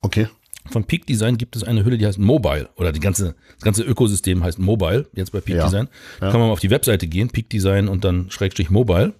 Okay. 0.00 0.28
Von 0.68 0.84
Peak 0.84 1.06
Design 1.06 1.38
gibt 1.38 1.56
es 1.56 1.64
eine 1.64 1.84
Hülle, 1.84 1.96
die 1.96 2.06
heißt 2.06 2.18
Mobile. 2.18 2.68
Oder 2.76 2.92
die 2.92 3.00
ganze, 3.00 3.34
das 3.54 3.64
ganze 3.64 3.82
Ökosystem 3.82 4.44
heißt 4.44 4.58
Mobile, 4.58 5.08
jetzt 5.14 5.32
bei 5.32 5.40
Peak 5.40 5.56
Ja. 5.56 5.64
Design. 5.64 5.88
Kann 6.18 6.32
man 6.32 6.42
mal 6.42 6.50
auf 6.50 6.60
die 6.60 6.70
Webseite 6.70 7.06
gehen, 7.06 7.30
Peak 7.30 7.48
Design 7.48 7.88
und 7.88 8.04
dann 8.04 8.30
Schrägstrich 8.30 8.70
Mobile. 8.70 9.14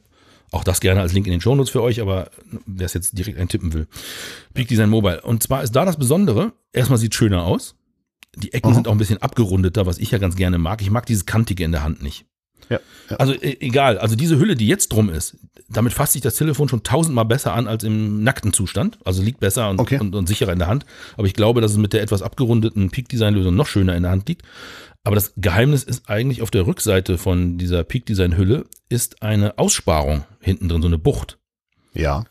Auch 0.53 0.65
das 0.65 0.81
gerne 0.81 1.01
als 1.01 1.13
Link 1.13 1.27
in 1.27 1.31
den 1.33 1.41
Shownotes 1.41 1.71
für 1.71 1.83
euch, 1.83 2.01
aber 2.01 2.31
wer 2.67 2.87
es 2.87 2.95
jetzt 2.95 3.17
direkt 3.17 3.39
eintippen 3.39 3.73
will. 3.73 3.87
Peak 4.53 4.69
Design 4.69 4.91
Mobile. 4.91 5.21
Und 5.23 5.43
zwar 5.43 5.63
ist 5.63 5.73
da 5.73 5.85
das 5.85 5.97
Besondere, 5.97 6.53
erstmal 6.73 6.99
sieht 6.99 7.15
schöner 7.15 7.45
aus. 7.45 7.77
Die 8.37 8.53
Ecken 8.53 8.69
Aha. 8.69 8.75
sind 8.75 8.89
auch 8.89 8.93
ein 8.93 8.99
bisschen 8.99 9.23
abgerundeter, 9.23 9.87
was 9.87 9.99
ich 9.99 10.11
ja 10.11 10.19
ganz 10.19 10.37
gerne 10.37 10.59
mag. 10.59 10.83
Ich 10.83 10.91
mag 10.91 11.07
dieses 11.07 11.27
Kantige 11.27 11.65
in 11.65 11.73
der 11.73 11.83
Hand 11.83 12.03
nicht. 12.03 12.27
Ja. 12.71 12.79
ja. 13.11 13.17
Also 13.17 13.35
e- 13.35 13.57
egal, 13.61 13.99
also 13.99 14.17
diese 14.17 14.39
Hülle, 14.39 14.55
die 14.55 14.67
jetzt 14.67 14.89
drum 14.93 15.11
ist, 15.11 15.37
damit 15.69 15.93
fasst 15.93 16.15
sich 16.15 16.23
das 16.23 16.35
Telefon 16.37 16.69
schon 16.69 16.83
tausendmal 16.83 17.25
besser 17.27 17.53
an 17.55 17.69
als 17.69 17.85
im 17.85 18.23
nackten 18.25 18.53
Zustand. 18.53 18.99
Also 19.05 19.23
liegt 19.23 19.41
besser 19.41 19.69
und, 19.71 19.79
Okay. 19.81 19.99
und, 20.01 20.15
und 20.15 20.27
sicherer 20.27 20.53
in 20.53 20.59
der 20.59 20.69
Hand. 20.69 20.87
Aber 21.17 21.27
ich 21.27 21.35
glaube, 21.35 21.61
dass 21.61 21.73
es 21.73 21.77
mit 21.77 21.93
der 21.93 22.03
etwas 22.03 22.23
abgerundeten 22.23 22.91
Peak-Design-Lösung 22.91 23.55
noch 23.55 23.67
schöner 23.67 23.95
in 23.97 24.03
der 24.05 24.13
Hand 24.13 24.29
liegt. 24.29 24.43
Aber 25.05 25.15
das 25.15 25.33
Geheimnis 25.37 25.83
ist 25.83 26.09
eigentlich 26.11 26.43
auf 26.43 26.51
der 26.51 26.67
Rückseite 26.67 27.19
von 27.19 27.57
dieser 27.59 27.85
Peak-Design-Hülle 27.85 28.67
ist 28.89 29.23
eine 29.23 29.59
Aussparung 29.59 30.25
hinten 30.41 30.69
drin, 30.69 30.83
so 30.83 30.89
eine 30.89 30.99
Bucht. 30.99 31.39
Ja. 31.95 32.25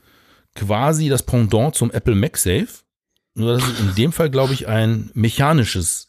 Quasi 0.55 1.09
das 1.09 1.23
Pendant 1.23 1.75
zum 1.75 1.91
Apple 1.91 2.15
MagSafe. 2.15 2.67
Nur, 3.35 3.53
dass 3.53 3.63
es 3.67 3.79
in 3.79 3.95
dem 3.95 4.11
Fall, 4.11 4.29
glaube 4.29 4.53
ich, 4.53 4.67
ein 4.67 5.11
mechanisches 5.13 6.08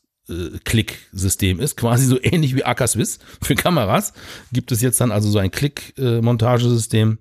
Klick-System 0.64 1.60
ist, 1.60 1.76
quasi 1.76 2.06
so 2.06 2.18
ähnlich 2.22 2.54
wie 2.54 2.64
AK 2.64 2.88
Swiss 2.88 3.18
für 3.42 3.54
Kameras. 3.54 4.12
Gibt 4.52 4.72
es 4.72 4.80
jetzt 4.80 5.00
dann 5.00 5.12
also 5.12 5.30
so 5.30 5.38
ein 5.38 5.50
Klick-Montagesystem 5.50 7.18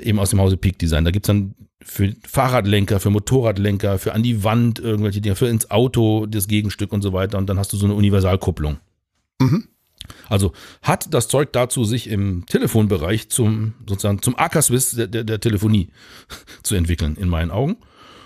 eben 0.00 0.18
aus 0.18 0.30
dem 0.30 0.40
Hause 0.40 0.56
Peak 0.56 0.78
Design. 0.78 1.04
Da 1.04 1.10
gibt's 1.10 1.26
dann 1.26 1.54
für 1.80 2.14
Fahrradlenker, 2.26 3.00
für 3.00 3.10
Motorradlenker, 3.10 3.98
für 3.98 4.14
an 4.14 4.22
die 4.22 4.44
Wand 4.44 4.78
irgendwelche 4.78 5.20
Dinge, 5.20 5.36
für 5.36 5.48
ins 5.48 5.70
Auto 5.70 6.26
das 6.26 6.48
Gegenstück 6.48 6.92
und 6.92 7.02
so 7.02 7.12
weiter. 7.12 7.38
Und 7.38 7.48
dann 7.48 7.58
hast 7.58 7.72
du 7.72 7.76
so 7.76 7.86
eine 7.86 7.94
Universalkupplung. 7.94 8.78
Mhm. 9.40 9.68
Also 10.28 10.52
hat 10.82 11.12
das 11.14 11.28
Zeug 11.28 11.52
dazu, 11.52 11.84
sich 11.84 12.08
im 12.08 12.44
Telefonbereich 12.46 13.28
zum 13.28 13.74
sozusagen 13.88 14.22
zum 14.22 14.36
AK 14.36 14.62
Swiss 14.62 14.92
der, 14.92 15.06
der, 15.06 15.24
der 15.24 15.40
Telefonie 15.40 15.88
zu 16.62 16.74
entwickeln, 16.74 17.16
in 17.16 17.28
meinen 17.28 17.50
Augen. 17.50 17.76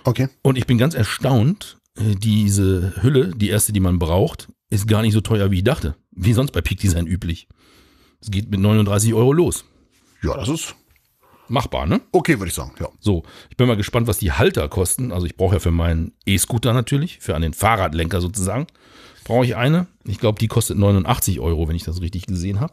Okay. 0.05 0.29
Und 0.43 0.57
ich 0.57 0.67
bin 0.67 0.79
ganz 0.79 0.95
erstaunt, 0.95 1.79
äh, 1.79 1.86
diese 1.99 2.95
Hülle, 3.03 3.33
die 3.35 3.49
erste, 3.49 3.73
die 3.73 3.81
man 3.81 3.99
braucht, 3.99 4.49
ist 4.71 4.89
gar 4.89 5.03
nicht 5.03 5.15
so 5.15 5.21
teuer, 5.21 5.51
wie 5.51 5.59
ich 5.59 5.65
dachte. 5.65 5.97
Wie 6.11 6.33
sonst 6.33 6.53
bei 6.53 6.61
Peak 6.61 6.81
Design 6.81 7.07
üblich. 7.07 7.49
Es 8.21 8.31
geht 8.31 8.51
mit 8.51 8.61
39 8.61 9.15
Euro 9.15 9.33
los. 9.33 9.65
Ja, 10.23 10.37
das 10.37 10.49
ist 10.49 10.75
Machbar, 11.49 11.87
ne? 11.87 12.01
okay, 12.13 12.41
würde 12.41 12.49
ich 12.49 12.55
sagen. 12.55 12.73
Ja. 12.81 12.89
So, 12.99 13.23
ich 13.51 13.57
bin 13.57 13.69
mal 13.69 13.77
gespannt, 13.77 14.09
was 14.09 14.19
die 14.19 14.33
Halter 14.33 14.69
kosten. 14.69 15.13
Also 15.13 15.27
ich 15.27 15.37
brauche 15.37 15.55
ja 15.55 15.61
für 15.61 15.71
meinen 15.71 16.13
E-Scooter 16.27 16.73
natürlich, 16.73 17.19
für 17.21 17.39
den 17.39 17.55
Fahrradlenker 17.55 18.21
sozusagen, 18.21 18.67
brauche 19.25 19.45
ich 19.45 19.55
eine. 19.55 19.87
Ich 20.05 20.19
glaube, 20.19 20.39
die 20.41 20.49
kostet 20.49 20.77
89 20.77 21.39
Euro, 21.41 21.69
wenn 21.69 21.77
ich 21.77 21.85
das 21.85 22.01
richtig 22.01 22.27
gesehen 22.27 22.61
habe. 22.61 22.73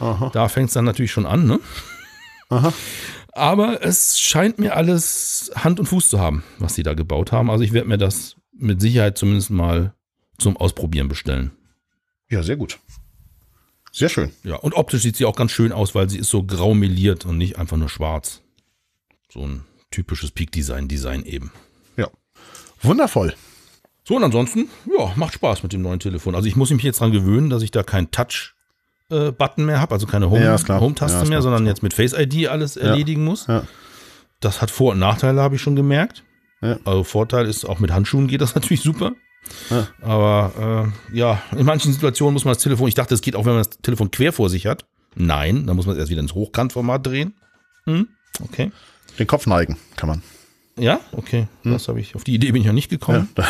Aha. 0.00 0.30
Da 0.32 0.48
fängt 0.48 0.68
es 0.68 0.74
dann 0.74 0.84
natürlich 0.84 1.12
schon 1.12 1.26
an, 1.26 1.46
ne? 1.46 1.60
Aha. 2.48 2.72
Aber 3.32 3.84
es 3.84 4.18
scheint 4.18 4.58
mir 4.58 4.74
alles 4.74 5.50
Hand 5.54 5.78
und 5.78 5.86
Fuß 5.86 6.08
zu 6.08 6.18
haben, 6.18 6.42
was 6.58 6.74
sie 6.74 6.82
da 6.82 6.94
gebaut 6.94 7.30
haben. 7.30 7.50
Also 7.50 7.62
ich 7.62 7.72
werde 7.72 7.88
mir 7.88 7.98
das 7.98 8.36
mit 8.58 8.80
Sicherheit 8.80 9.18
zumindest 9.18 9.50
mal 9.50 9.94
zum 10.38 10.56
Ausprobieren 10.56 11.08
bestellen. 11.08 11.50
Ja, 12.30 12.42
sehr 12.42 12.56
gut. 12.56 12.78
Sehr 13.92 14.08
schön. 14.08 14.32
Ja, 14.44 14.56
und 14.56 14.74
optisch 14.74 15.02
sieht 15.02 15.16
sie 15.16 15.24
auch 15.24 15.34
ganz 15.34 15.50
schön 15.50 15.72
aus, 15.72 15.94
weil 15.94 16.08
sie 16.10 16.18
ist 16.18 16.28
so 16.30 16.42
grau 16.44 16.74
meliert 16.74 17.24
und 17.24 17.38
nicht 17.38 17.58
einfach 17.58 17.76
nur 17.76 17.88
schwarz. 17.88 18.42
So 19.32 19.40
ein 19.44 19.64
typisches 19.90 20.30
Peak-Design-Design 20.30 21.24
eben. 21.24 21.50
Ja. 21.96 22.08
Wundervoll. 22.82 23.34
So, 24.04 24.16
und 24.16 24.24
ansonsten, 24.24 24.68
ja, 24.96 25.12
macht 25.16 25.34
Spaß 25.34 25.62
mit 25.62 25.72
dem 25.72 25.82
neuen 25.82 26.00
Telefon. 26.00 26.34
Also 26.34 26.46
ich 26.48 26.56
muss 26.56 26.70
mich 26.70 26.82
jetzt 26.82 27.00
dran 27.00 27.12
gewöhnen, 27.12 27.50
dass 27.50 27.62
ich 27.62 27.70
da 27.70 27.82
keinen 27.82 28.10
Touch-Button 28.10 29.64
mehr 29.66 29.80
habe, 29.80 29.94
also 29.94 30.06
keine 30.06 30.30
Home- 30.30 30.44
Ja. 30.44 30.80
Home-Taste 30.80 31.24
Ja, 31.24 31.24
mehr, 31.24 31.42
sondern 31.42 31.66
jetzt 31.66 31.82
mit 31.82 31.94
Face-ID 31.94 32.48
alles 32.48 32.76
erledigen 32.76 33.24
muss. 33.24 33.46
Ja. 33.46 33.66
Das 34.40 34.62
hat 34.62 34.70
Vor- 34.70 34.92
und 34.92 34.98
Nachteile, 34.98 35.40
habe 35.40 35.56
ich 35.56 35.62
schon 35.62 35.76
gemerkt. 35.76 36.22
Ja. 36.60 36.78
Also 36.84 37.04
Vorteil 37.04 37.46
ist, 37.46 37.64
auch 37.64 37.78
mit 37.78 37.90
Handschuhen 37.92 38.26
geht 38.28 38.40
das 38.40 38.54
natürlich 38.54 38.82
super. 38.82 39.12
Ja. 39.70 39.86
Aber 40.02 40.92
äh, 41.12 41.16
ja, 41.16 41.40
in 41.56 41.64
manchen 41.64 41.92
Situationen 41.92 42.34
muss 42.34 42.44
man 42.44 42.54
das 42.54 42.62
Telefon, 42.62 42.88
ich 42.88 42.94
dachte, 42.94 43.14
es 43.14 43.20
geht 43.20 43.36
auch, 43.36 43.44
wenn 43.46 43.54
man 43.54 43.62
das 43.64 43.78
Telefon 43.80 44.10
quer 44.10 44.32
vor 44.32 44.50
sich 44.50 44.66
hat. 44.66 44.84
Nein, 45.14 45.66
dann 45.66 45.76
muss 45.76 45.86
man 45.86 45.94
es 45.94 46.00
erst 46.00 46.10
wieder 46.10 46.20
ins 46.20 46.34
Hochkantformat 46.34 47.06
drehen. 47.06 47.34
Hm? 47.84 48.08
Okay. 48.42 48.70
Den 49.18 49.26
Kopf 49.26 49.46
neigen 49.46 49.76
kann 49.96 50.08
man. 50.08 50.22
Ja, 50.76 51.00
okay. 51.12 51.48
Das 51.64 51.88
habe 51.88 51.98
ich, 52.00 52.14
auf 52.14 52.22
die 52.22 52.34
Idee 52.34 52.52
bin 52.52 52.60
ich 52.60 52.66
noch 52.66 52.74
nicht 52.74 52.88
gekommen. 52.88 53.28
Ja, 53.36 53.44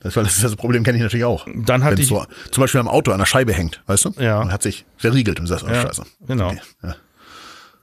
das, 0.00 0.14
das, 0.14 0.40
das 0.40 0.56
Problem 0.56 0.84
kenne 0.84 0.96
ich 0.96 1.02
natürlich 1.02 1.24
auch. 1.26 1.46
Dann 1.54 1.84
hatte 1.84 1.96
Wenn 1.96 2.02
ich, 2.02 2.08
so, 2.08 2.24
zum 2.50 2.62
Beispiel 2.62 2.80
am 2.80 2.88
Auto 2.88 3.12
an 3.12 3.18
der 3.18 3.26
Scheibe 3.26 3.52
hängt, 3.52 3.82
weißt 3.86 4.06
du? 4.06 4.10
Ja. 4.18 4.40
Und 4.40 4.50
hat 4.52 4.62
sich 4.62 4.86
verriegelt 4.96 5.38
und 5.38 5.46
sagst, 5.48 5.64
oh, 5.66 5.70
Ja, 5.70 5.82
scheiße. 5.82 6.04
genau. 6.26 6.48
Okay. 6.48 6.60
Ja. 6.82 6.96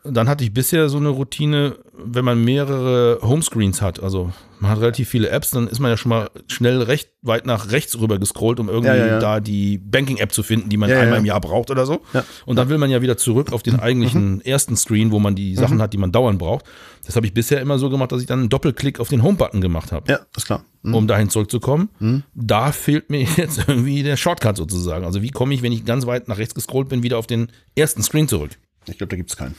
Dann 0.05 0.29
hatte 0.29 0.45
ich 0.45 0.53
bisher 0.53 0.87
so 0.87 0.97
eine 0.97 1.09
Routine, 1.09 1.75
wenn 1.93 2.23
man 2.23 2.41
mehrere 2.43 3.19
Homescreens 3.21 3.81
hat, 3.81 4.01
also 4.01 4.31
man 4.61 4.71
hat 4.71 4.79
relativ 4.79 5.09
viele 5.09 5.29
Apps, 5.29 5.51
dann 5.51 5.67
ist 5.67 5.79
man 5.79 5.91
ja 5.91 5.97
schon 5.97 6.09
mal 6.09 6.29
schnell 6.47 6.81
recht 6.81 7.09
weit 7.21 7.45
nach 7.45 7.71
rechts 7.71 7.99
rüber 7.99 8.17
gescrollt, 8.17 8.59
um 8.61 8.69
irgendwie 8.69 8.87
Ja, 8.89 8.95
ja, 8.95 9.07
ja. 9.07 9.19
da 9.19 9.39
die 9.41 9.77
Banking-App 9.77 10.31
zu 10.31 10.41
finden, 10.43 10.69
die 10.69 10.77
man 10.77 10.89
einmal 10.91 11.19
im 11.19 11.25
Jahr 11.25 11.41
braucht 11.41 11.69
oder 11.69 11.85
so. 11.85 12.01
Und 12.45 12.55
dann 12.55 12.69
will 12.69 12.77
man 12.77 12.89
ja 12.89 13.01
wieder 13.01 13.17
zurück 13.17 13.51
auf 13.51 13.61
den 13.61 13.77
eigentlichen 13.79 14.35
Mhm. 14.35 14.41
ersten 14.41 14.77
Screen, 14.77 15.11
wo 15.11 15.19
man 15.19 15.35
die 15.35 15.55
Sachen 15.55 15.81
hat, 15.81 15.91
die 15.93 15.97
man 15.97 16.11
dauernd 16.13 16.39
braucht. 16.39 16.65
Das 17.05 17.15
habe 17.17 17.25
ich 17.25 17.33
bisher 17.33 17.59
immer 17.59 17.77
so 17.77 17.89
gemacht, 17.89 18.11
dass 18.13 18.21
ich 18.21 18.27
dann 18.27 18.39
einen 18.39 18.49
Doppelklick 18.49 18.99
auf 19.01 19.09
den 19.09 19.21
Home-Button 19.23 19.59
gemacht 19.61 19.91
habe, 19.91 20.11
ja, 20.11 20.19
ist 20.35 20.45
klar. 20.45 20.63
Hm. 20.83 20.93
um 20.93 21.07
dahin 21.07 21.29
zurückzukommen. 21.29 21.89
Da 22.33 22.71
fehlt 22.71 23.09
mir 23.09 23.21
jetzt 23.37 23.65
irgendwie 23.67 24.01
der 24.03 24.15
Shortcut 24.15 24.55
sozusagen. 24.57 25.03
Also 25.05 25.21
wie 25.21 25.31
komme 25.31 25.53
ich, 25.53 25.61
wenn 25.61 25.73
ich 25.73 25.83
ganz 25.83 26.05
weit 26.05 26.29
nach 26.29 26.37
rechts 26.37 26.55
gescrollt 26.55 26.87
bin, 26.87 27.03
wieder 27.03 27.17
auf 27.17 27.27
den 27.27 27.51
ersten 27.75 28.01
Screen 28.01 28.27
zurück? 28.29 28.51
Ich 28.87 28.97
glaube, 28.97 29.09
da 29.11 29.17
gibt's 29.17 29.35
keinen. 29.35 29.55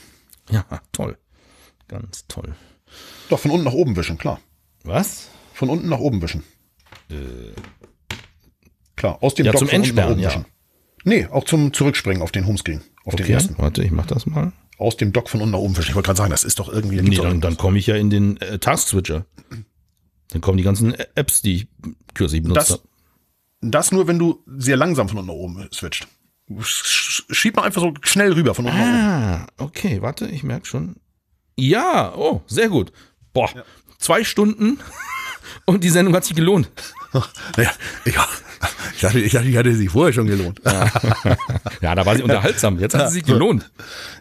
Ja, 0.69 0.81
toll. 0.91 1.17
Ganz 1.87 2.25
toll. 2.27 2.55
Doch, 3.29 3.39
von 3.39 3.51
unten 3.51 3.65
nach 3.65 3.73
oben 3.73 3.95
wischen, 3.95 4.17
klar. 4.17 4.39
Was? 4.83 5.29
Von 5.53 5.69
unten 5.69 5.89
nach 5.89 5.99
oben 5.99 6.21
wischen. 6.21 6.43
Klar, 8.95 9.21
aus 9.21 9.33
dem 9.35 9.45
Ja, 9.45 9.51
Dock 9.51 9.59
zum 9.59 9.67
von 9.69 9.79
unten 9.81 9.95
nach 9.95 10.03
Entsperren, 10.07 10.13
oben 10.13 10.21
ja. 10.21 10.29
wischen. 10.29 10.45
Nee, 11.03 11.25
auch 11.27 11.43
zum 11.45 11.73
Zurückspringen 11.73 12.21
auf 12.21 12.31
den 12.31 12.45
Homescreen. 12.45 12.81
Auf 13.05 13.15
den 13.15 13.25
Okay, 13.25 13.33
ersten. 13.33 13.57
warte, 13.57 13.83
ich 13.83 13.91
mach 13.91 14.05
das 14.05 14.25
mal. 14.25 14.51
Aus 14.77 14.97
dem 14.97 15.11
Dock 15.13 15.29
von 15.29 15.41
unten 15.41 15.51
nach 15.53 15.59
oben 15.59 15.75
wischen. 15.77 15.89
Ich 15.89 15.95
wollte 15.95 16.07
gerade 16.07 16.17
sagen, 16.17 16.31
das 16.31 16.43
ist 16.43 16.59
doch 16.59 16.69
irgendwie. 16.69 16.97
da 16.97 17.03
Nee, 17.03 17.15
dann, 17.15 17.41
dann 17.41 17.57
komme 17.57 17.77
ich 17.79 17.87
ja 17.87 17.95
in 17.95 18.09
den 18.09 18.37
äh, 18.41 18.59
Task-Switcher. 18.59 19.25
Dann 20.29 20.41
kommen 20.41 20.57
die 20.57 20.63
ganzen 20.63 20.93
Apps, 21.15 21.41
die 21.41 21.55
ich 21.55 21.67
kürzlich 22.13 22.41
benutzt 22.43 22.71
habe. 22.71 22.81
Das 23.61 23.91
nur, 23.91 24.07
wenn 24.07 24.17
du 24.17 24.43
sehr 24.47 24.77
langsam 24.77 25.07
von 25.09 25.17
unten 25.19 25.27
nach 25.27 25.35
oben 25.35 25.67
switcht. 25.73 26.07
Sch- 26.59 27.23
schieb 27.33 27.55
mal 27.55 27.63
einfach 27.63 27.81
so 27.81 27.93
schnell 28.03 28.33
rüber 28.33 28.53
von 28.55 28.65
unten 28.65 28.77
oben. 28.79 28.89
Ah, 28.89 29.47
okay, 29.57 30.01
warte, 30.01 30.27
ich 30.27 30.43
merke 30.43 30.65
schon. 30.65 30.95
Ja, 31.57 32.13
oh, 32.15 32.41
sehr 32.47 32.69
gut. 32.69 32.91
Boah, 33.33 33.49
zwei 33.99 34.23
Stunden 34.23 34.79
und 35.65 35.83
die 35.83 35.89
Sendung 35.89 36.15
hat 36.15 36.25
sich 36.25 36.35
gelohnt. 36.35 36.69
Naja, 37.57 37.71
ja, 38.05 38.27
ich 38.95 39.01
dachte, 39.01 39.19
ich 39.19 39.31
dachte, 39.33 39.47
die 39.47 39.57
hatte 39.57 39.75
sich 39.75 39.89
vorher 39.89 40.13
schon 40.13 40.27
gelohnt. 40.27 40.61
Ja, 40.65 40.89
Ja, 41.81 41.95
da 41.95 42.05
war 42.05 42.15
sie 42.15 42.23
unterhaltsam. 42.23 42.79
Jetzt 42.79 42.93
hat 42.95 43.09
sie 43.09 43.15
sich 43.15 43.23
gelohnt. 43.25 43.69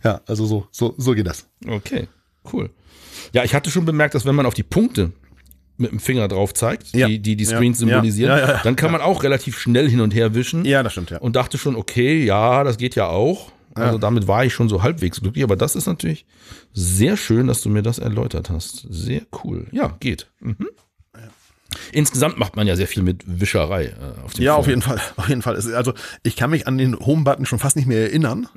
also 0.02 0.46
so, 0.46 0.66
so, 0.70 0.94
so 0.98 1.12
geht 1.12 1.26
das. 1.26 1.46
Okay, 1.66 2.08
cool. 2.52 2.70
Ja, 3.32 3.44
ich 3.44 3.54
hatte 3.54 3.70
schon 3.70 3.84
bemerkt, 3.84 4.14
dass 4.14 4.24
wenn 4.26 4.34
man 4.34 4.46
auf 4.46 4.54
die 4.54 4.62
Punkte 4.64 5.12
mit 5.80 5.90
dem 5.90 6.00
Finger 6.00 6.28
drauf 6.28 6.54
zeigt, 6.54 6.94
Ja. 6.94 7.06
die 7.08 7.18
die, 7.18 7.36
die. 7.36 7.44
Screens 7.44 7.78
symbolisieren, 7.78 8.30
Ja, 8.30 8.38
ja, 8.38 8.52
ja. 8.54 8.60
dann 8.62 8.76
kann 8.76 8.92
man 8.92 9.00
auch 9.00 9.22
relativ 9.22 9.58
schnell 9.58 9.88
hin 9.88 10.00
und 10.00 10.14
her 10.14 10.34
wischen. 10.34 10.64
Ja, 10.64 10.82
das 10.82 10.92
stimmt, 10.92 11.10
ja. 11.10 11.18
Und 11.18 11.36
dachte 11.36 11.58
schon, 11.58 11.76
okay, 11.76 12.24
ja, 12.24 12.62
das 12.64 12.76
geht 12.78 12.94
ja 12.94 13.06
auch. 13.08 13.50
Also 13.74 13.98
damit 13.98 14.26
war 14.28 14.44
ich 14.44 14.52
schon 14.52 14.68
so 14.68 14.82
halbwegs 14.82 15.20
glücklich. 15.20 15.44
Aber 15.44 15.56
das 15.56 15.74
ist 15.76 15.86
natürlich 15.86 16.26
sehr 16.74 17.16
schön, 17.16 17.46
dass 17.46 17.62
du 17.62 17.68
mir 17.70 17.82
das 17.82 17.98
erläutert 17.98 18.50
hast. 18.50 18.84
Sehr 18.90 19.22
cool. 19.44 19.68
Ja, 19.70 19.96
geht. 20.00 20.26
Mhm. 20.40 20.68
Insgesamt 21.92 22.36
macht 22.36 22.56
man 22.56 22.66
ja 22.66 22.74
sehr 22.74 22.88
viel 22.88 23.04
mit 23.04 23.22
Wischerei 23.26 23.84
äh, 23.86 24.24
auf 24.24 24.34
dem 24.34 24.42
Ja, 24.44 24.54
Phone. 24.54 24.60
auf 24.60 24.66
jeden 24.66 24.82
Fall, 24.82 25.00
auf 25.16 25.28
jeden 25.28 25.40
Fall. 25.40 25.54
Also 25.74 25.94
ich 26.24 26.34
kann 26.34 26.50
mich 26.50 26.66
an 26.66 26.78
den 26.78 26.98
Home-Button 26.98 27.46
schon 27.46 27.60
fast 27.60 27.76
nicht 27.76 27.86
mehr 27.86 28.00
erinnern. 28.02 28.48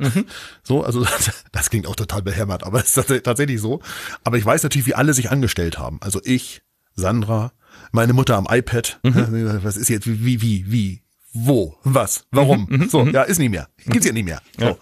So, 0.63 0.83
also 0.83 1.03
das, 1.03 1.31
das 1.51 1.69
klingt 1.69 1.85
auch 1.85 1.95
total 1.95 2.23
behämmert, 2.23 2.63
aber 2.63 2.79
es 2.79 2.97
ist 2.97 3.07
tats- 3.07 3.21
tatsächlich 3.21 3.61
so. 3.61 3.81
Aber 4.23 4.37
ich 4.37 4.45
weiß 4.45 4.63
natürlich, 4.63 4.87
wie 4.87 4.95
alle 4.95 5.13
sich 5.13 5.29
angestellt 5.29 5.77
haben. 5.77 5.99
Also 6.01 6.21
ich, 6.23 6.62
Sandra, 6.95 7.51
meine 7.91 8.13
Mutter 8.13 8.37
am 8.37 8.47
iPad. 8.49 8.99
Was 9.03 9.77
ist 9.77 9.89
jetzt 9.89 10.07
wie, 10.07 10.41
wie, 10.41 10.65
wie, 10.71 11.01
wo, 11.35 11.75
was, 11.83 12.25
warum? 12.31 12.87
So, 12.91 13.05
ja, 13.07 13.23
ist 13.23 13.39
nicht 13.39 13.49
mehr. 13.49 13.67
Gibt's 13.87 14.05
ja 14.05 14.13
nicht 14.13 14.25
mehr. 14.25 14.39
So. 14.59 14.77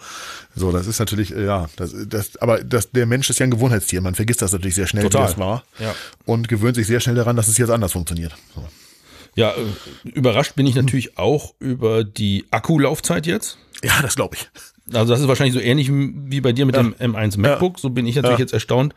So, 0.54 0.72
das 0.74 0.86
ist 0.86 1.00
natürlich, 1.00 1.34
äh, 1.34 1.46
ja, 1.46 1.70
das, 1.78 1.96
das, 2.08 2.36
aber 2.38 2.62
das, 2.62 2.92
der 2.92 3.06
Mensch 3.06 3.30
ist 3.30 3.40
ja 3.40 3.46
ein 3.46 3.52
Gewohnheitstier. 3.52 4.02
Man 4.02 4.16
vergisst 4.16 4.42
das 4.42 4.52
natürlich 4.52 4.76
sehr 4.76 4.86
schnell, 4.88 5.04
Total. 5.04 5.22
wie 5.22 5.28
das 5.28 5.38
war. 5.38 5.64
Ja. 5.80 5.96
Und 6.26 6.50
gewöhnt 6.50 6.76
sich 6.76 6.88
sehr 6.88 7.00
schnell 7.00 7.16
daran, 7.16 7.38
dass 7.38 7.48
es 7.48 7.58
jetzt 7.58 7.70
anders 7.70 7.94
funktioniert. 7.94 8.36
So. 8.54 8.68
Ja, 9.36 9.52
äh, 9.52 10.10
überrascht 10.10 10.56
bin 10.56 10.66
ich 10.68 10.76
natürlich 10.76 11.18
auch 11.18 11.54
über 11.60 12.04
die 12.04 12.46
Akkulaufzeit 12.52 13.26
jetzt. 13.28 13.58
Ja, 13.82 14.02
das 14.02 14.16
glaube 14.16 14.36
ich. 14.36 14.50
Also 14.94 15.14
das 15.14 15.22
ist 15.22 15.30
wahrscheinlich 15.30 15.54
so 15.54 15.62
ähnlich 15.62 15.90
wie 15.90 16.42
bei 16.42 16.52
dir 16.52 16.66
mit 16.66 16.76
dem 16.76 16.94
M1 16.96 17.40
MacBook. 17.40 17.80
So 17.80 17.92
bin 17.92 18.06
ich 18.06 18.16
natürlich 18.18 18.40
Ja. 18.40 18.44
jetzt 18.44 18.54
erstaunt, 18.54 18.94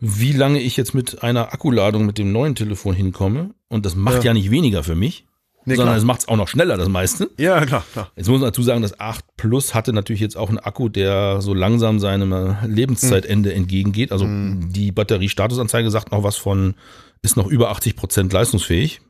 wie 0.00 0.32
lange 0.32 0.60
ich 0.60 0.76
jetzt 0.76 0.94
mit 0.94 1.22
einer 1.22 1.52
Akkuladung 1.52 2.06
mit 2.06 2.18
dem 2.18 2.32
neuen 2.32 2.54
Telefon 2.54 2.94
hinkomme. 2.94 3.54
Und 3.68 3.86
das 3.86 3.96
macht 3.96 4.24
ja, 4.24 4.34
nicht 4.34 4.50
weniger 4.50 4.82
für 4.84 4.94
mich, 4.94 5.24
Nee, 5.66 5.76
sondern 5.76 5.96
es 5.96 6.04
macht 6.04 6.20
es 6.20 6.28
auch 6.28 6.36
noch 6.36 6.48
schneller, 6.48 6.76
das 6.76 6.88
meiste. 6.88 7.30
Ja, 7.38 7.64
klar, 7.64 7.84
klar. 7.92 8.10
Jetzt 8.16 8.28
muss 8.28 8.40
man 8.40 8.48
dazu 8.48 8.62
sagen, 8.62 8.82
das 8.82 9.00
8 9.00 9.24
Plus 9.36 9.74
hatte 9.74 9.92
natürlich 9.94 10.20
jetzt 10.20 10.36
auch 10.36 10.50
einen 10.50 10.58
Akku, 10.58 10.90
der 10.90 11.40
so 11.40 11.54
langsam 11.54 11.98
seinem 12.00 12.56
Lebenszeitende 12.66 13.54
entgegengeht. 13.54 14.12
Also 14.12 14.26
die 14.28 14.92
Batteriestatusanzeige 14.92 15.90
sagt 15.90 16.12
noch 16.12 16.22
was 16.22 16.36
von, 16.36 16.74
ist 17.22 17.36
noch 17.36 17.46
über 17.46 17.70
80 17.70 17.96
Prozent 17.96 18.32
leistungsfähig, 18.32 19.00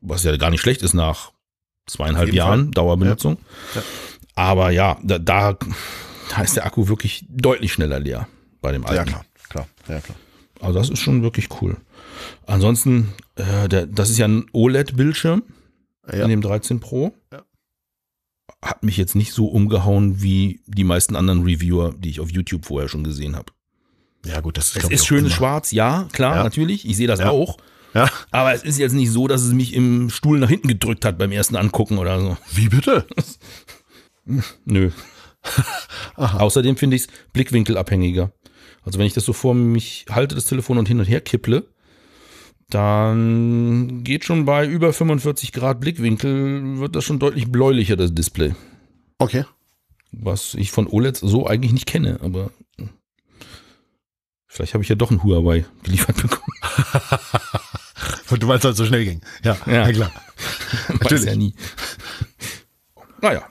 was 0.00 0.22
ja 0.22 0.36
gar 0.36 0.50
nicht 0.50 0.60
schlecht 0.60 0.82
ist 0.82 0.94
nach 0.94 1.32
zweieinhalb 1.86 2.32
Jahren 2.32 2.70
Dauerbenutzung. 2.70 3.38
Ja. 3.74 3.82
Aber 4.36 4.70
ja, 4.70 4.98
da, 5.02 5.18
da, 5.18 5.56
da 6.30 6.42
ist 6.42 6.56
der 6.56 6.66
Akku 6.66 6.88
wirklich 6.88 7.24
deutlich 7.28 7.72
schneller 7.72 7.98
leer 7.98 8.28
bei 8.60 8.70
dem 8.70 8.84
alten. 8.86 8.96
Ja, 8.96 9.04
klar, 9.04 9.24
klar, 9.48 9.68
ja, 9.88 10.00
klar. 10.00 10.16
Also 10.66 10.78
das 10.80 10.90
ist 10.90 10.98
schon 10.98 11.22
wirklich 11.22 11.48
cool. 11.60 11.76
Ansonsten, 12.46 13.12
äh, 13.36 13.68
der, 13.68 13.86
das 13.86 14.10
ist 14.10 14.18
ja 14.18 14.26
ein 14.26 14.46
OLED-Bildschirm 14.52 15.42
Ja. 16.12 16.24
in 16.24 16.28
dem 16.30 16.40
13 16.42 16.80
Pro. 16.80 17.14
Ja. 17.32 17.44
Hat 18.62 18.82
mich 18.82 18.96
jetzt 18.96 19.14
nicht 19.14 19.32
so 19.32 19.46
umgehauen 19.46 20.22
wie 20.22 20.60
die 20.66 20.84
meisten 20.84 21.14
anderen 21.14 21.42
Reviewer, 21.44 21.94
die 21.96 22.10
ich 22.10 22.20
auf 22.20 22.30
YouTube 22.30 22.64
vorher 22.66 22.88
schon 22.88 23.04
gesehen 23.04 23.36
habe. 23.36 23.52
Ja, 24.24 24.40
gut, 24.40 24.56
das 24.56 24.74
ist, 24.74 24.84
Es 24.84 24.90
ist 24.90 25.06
schönes. 25.06 25.32
Schwarz, 25.32 25.70
ja, 25.70 26.08
klar, 26.12 26.36
Ja. 26.36 26.42
natürlich. 26.42 26.84
Ich 26.88 26.96
sehe 26.96 27.06
das 27.06 27.20
auch. 27.20 27.58
Ja. 27.94 28.10
Aber 28.32 28.52
es 28.52 28.64
ist 28.64 28.78
jetzt 28.78 28.92
nicht 28.92 29.10
so, 29.10 29.28
dass 29.28 29.42
es 29.42 29.52
mich 29.52 29.72
im 29.72 30.10
Stuhl 30.10 30.38
nach 30.40 30.48
hinten 30.50 30.66
gedrückt 30.68 31.04
hat 31.04 31.16
beim 31.16 31.30
ersten 31.32 31.54
Angucken 31.54 31.98
oder 31.98 32.20
so. 32.20 32.36
Wie 32.52 32.68
bitte? 32.68 33.06
Nö. 34.64 34.90
Außerdem 36.16 36.76
finde 36.76 36.96
ich 36.96 37.02
es 37.02 37.08
blickwinkelabhängiger. 37.32 38.32
Also 38.86 39.00
wenn 39.00 39.06
ich 39.06 39.14
das 39.14 39.24
so 39.24 39.32
vor 39.32 39.52
mich 39.52 40.06
halte, 40.08 40.36
das 40.36 40.44
Telefon 40.44 40.78
und 40.78 40.86
hin 40.86 41.00
und 41.00 41.06
her 41.06 41.20
kipple, 41.20 41.66
dann 42.70 44.04
geht 44.04 44.24
schon 44.24 44.44
bei 44.44 44.64
über 44.64 44.92
45 44.92 45.52
Grad 45.52 45.80
Blickwinkel, 45.80 46.78
wird 46.78 46.94
das 46.94 47.04
schon 47.04 47.18
deutlich 47.18 47.50
bläulicher, 47.50 47.96
das 47.96 48.14
Display. 48.14 48.54
Okay. 49.18 49.44
Was 50.12 50.54
ich 50.54 50.70
von 50.70 50.86
OLEDs 50.86 51.18
so 51.18 51.46
eigentlich 51.46 51.72
nicht 51.72 51.86
kenne, 51.86 52.20
aber 52.22 52.52
vielleicht 54.46 54.74
habe 54.74 54.84
ich 54.84 54.88
ja 54.88 54.94
doch 54.94 55.10
ein 55.10 55.22
Huawei 55.22 55.64
geliefert 55.82 56.16
bekommen. 56.22 56.46
Und 58.30 58.42
du 58.42 58.46
meinst, 58.46 58.64
dass 58.64 58.72
es 58.72 58.78
so 58.78 58.86
schnell 58.86 59.04
ging. 59.04 59.20
Ja, 59.42 59.56
Ja. 59.66 59.72
ja. 59.86 59.92
klar. 59.92 60.12
Weiß 60.88 61.00
Natürlich. 61.00 61.24
ja 61.24 61.36
nie. 61.36 61.54
Naja, 63.20 63.48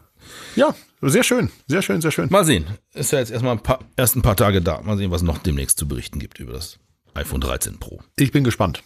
Ja, 0.55 0.73
sehr 1.01 1.23
schön, 1.23 1.49
sehr 1.67 1.81
schön, 1.81 2.01
sehr 2.01 2.11
schön. 2.11 2.29
mal 2.31 2.45
sehen. 2.45 2.65
Ist 2.93 3.11
ja 3.11 3.19
jetzt 3.19 3.31
erstmal 3.31 3.53
ein 3.53 3.63
paar, 3.63 3.79
erst 3.97 4.15
ein 4.15 4.21
paar 4.21 4.35
Tage 4.37 4.61
da. 4.61 4.81
Mal 4.81 4.97
sehen, 4.97 5.11
was 5.11 5.21
noch 5.21 5.37
demnächst 5.37 5.77
zu 5.79 5.87
berichten 5.87 6.19
gibt 6.19 6.39
über 6.39 6.53
das 6.53 6.79
iPhone 7.13 7.41
13 7.41 7.79
Pro. 7.79 8.01
Ich 8.17 8.31
bin 8.31 8.43
gespannt. 8.43 8.83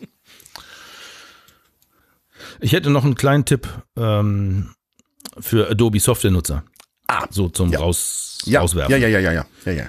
Ich 2.60 2.74
hätte 2.74 2.90
noch 2.90 3.04
einen 3.06 3.16
kleinen 3.16 3.46
Tipp 3.46 3.68
ähm, 3.98 4.72
für 5.40 5.70
Adobe 5.70 6.00
Software-Nutzer. 6.00 6.64
Ah, 7.08 7.26
So 7.30 7.50
zum 7.50 7.72
Ja. 7.72 7.80
Raus, 7.80 8.40
Ja, 8.46 8.62
Rauswerfen. 8.62 8.92
ja, 8.92 8.98
ja, 8.98 9.08
ja, 9.08 9.20
ja, 9.20 9.32
ja, 9.32 9.46
ja, 9.66 9.72
ja. 9.72 9.86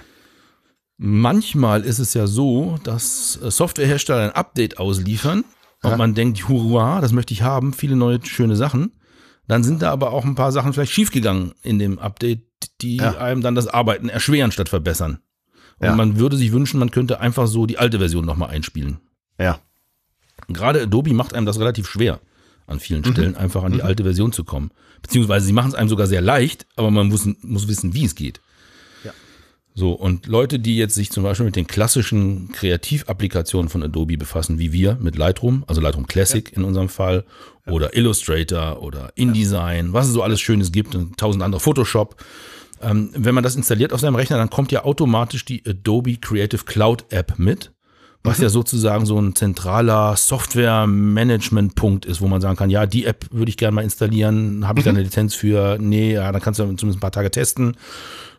Manchmal 0.96 1.82
ist 1.84 1.98
es 1.98 2.12
ja 2.14 2.26
so, 2.26 2.78
dass 2.84 3.38
äh, 3.42 3.50
Softwarehersteller 3.50 4.22
ein 4.24 4.30
Update 4.32 4.78
ausliefern 4.78 5.44
und 5.82 5.96
man 5.96 6.14
denkt, 6.14 6.46
hurra, 6.48 7.00
das 7.00 7.12
möchte 7.12 7.32
ich 7.32 7.40
haben, 7.42 7.72
viele 7.72 7.96
neue 7.96 8.24
schöne 8.24 8.54
Sachen. 8.56 8.92
Dann 9.50 9.64
sind 9.64 9.82
da 9.82 9.90
aber 9.90 10.12
auch 10.12 10.24
ein 10.24 10.36
paar 10.36 10.52
Sachen 10.52 10.72
vielleicht 10.72 10.92
schiefgegangen 10.92 11.54
in 11.62 11.80
dem 11.80 11.98
Update, 11.98 12.42
die 12.82 12.98
Ja. 12.98 13.18
einem 13.18 13.40
dann 13.42 13.56
das 13.56 13.66
Arbeiten 13.66 14.08
erschweren 14.08 14.52
statt 14.52 14.68
verbessern. 14.68 15.18
Und 15.80 15.86
Ja. 15.88 15.96
man 15.96 16.20
würde 16.20 16.36
sich 16.36 16.52
wünschen, 16.52 16.78
man 16.78 16.92
könnte 16.92 17.18
einfach 17.18 17.48
so 17.48 17.66
die 17.66 17.76
alte 17.76 17.98
Version 17.98 18.24
nochmal 18.24 18.50
einspielen. 18.50 19.00
Ja, 19.40 19.58
Gerade 20.48 20.82
Adobe 20.82 21.12
macht 21.14 21.34
einem 21.34 21.46
das 21.46 21.58
relativ 21.58 21.88
schwer, 21.88 22.20
an 22.68 22.78
vielen 22.80 23.02
Mhm. 23.02 23.06
Stellen 23.12 23.36
einfach 23.36 23.62
an 23.64 23.72
die 23.72 23.82
alte 23.82 24.04
Version 24.04 24.32
zu 24.32 24.44
kommen. 24.44 24.70
Beziehungsweise 25.02 25.46
sie 25.46 25.52
machen 25.52 25.68
es 25.70 25.74
einem 25.74 25.88
sogar 25.88 26.06
sehr 26.06 26.20
leicht, 26.22 26.66
aber 26.76 26.90
man 26.92 27.08
muss, 27.08 27.28
muss 27.42 27.66
wissen, 27.68 27.92
wie 27.92 28.04
es 28.04 28.14
geht. 28.14 28.40
Ja. 29.74 29.80
So, 29.80 29.92
und 29.92 30.26
Leute, 30.26 30.58
die 30.58 30.76
jetzt 30.76 30.94
sich 30.94 31.10
zum 31.10 31.22
Beispiel 31.22 31.46
mit 31.46 31.56
den 31.56 31.66
klassischen 31.66 32.50
Kreativapplikationen 32.52 33.68
von 33.68 33.82
Adobe 33.82 34.16
befassen, 34.16 34.58
wie 34.58 34.72
wir 34.72 34.98
mit 35.00 35.16
Lightroom, 35.16 35.64
also 35.66 35.80
Lightroom 35.80 36.06
Classic 36.06 36.52
in 36.54 36.64
unserem 36.64 36.88
Fall, 36.88 37.24
oder 37.66 37.96
Illustrator 37.96 38.82
oder 38.82 39.12
InDesign, 39.14 39.92
was 39.92 40.08
es 40.08 40.12
so 40.12 40.22
alles 40.22 40.40
Schönes 40.40 40.72
gibt 40.72 40.94
und 40.94 41.16
tausend 41.16 41.42
andere, 41.42 41.60
Photoshop. 41.60 42.16
Ähm, 42.82 43.10
wenn 43.14 43.34
man 43.34 43.44
das 43.44 43.56
installiert 43.56 43.92
auf 43.92 44.00
seinem 44.00 44.14
Rechner, 44.14 44.38
dann 44.38 44.50
kommt 44.50 44.72
ja 44.72 44.84
automatisch 44.84 45.44
die 45.44 45.62
Adobe 45.66 46.16
Creative 46.16 46.64
Cloud 46.64 47.04
App 47.10 47.38
mit, 47.38 47.72
was 48.22 48.38
ja 48.38 48.48
sozusagen 48.48 49.06
so 49.06 49.18
ein 49.18 49.34
zentraler 49.34 50.16
Software-Management-Punkt 50.16 52.04
ist, 52.04 52.20
wo 52.20 52.28
man 52.28 52.40
sagen 52.40 52.56
kann, 52.56 52.70
ja, 52.70 52.86
die 52.86 53.04
App 53.06 53.26
würde 53.30 53.50
ich 53.50 53.56
gerne 53.56 53.74
mal 53.74 53.82
installieren, 53.82 54.66
habe 54.66 54.80
ich 54.80 54.84
da 54.84 54.90
eine 54.90 55.02
Lizenz 55.02 55.34
für? 55.34 55.78
Nee, 55.80 56.14
ja, 56.14 56.30
dann 56.32 56.40
kannst 56.40 56.60
du 56.60 56.64
zumindest 56.64 56.98
ein 56.98 57.00
paar 57.00 57.12
Tage 57.12 57.30
testen. 57.30 57.76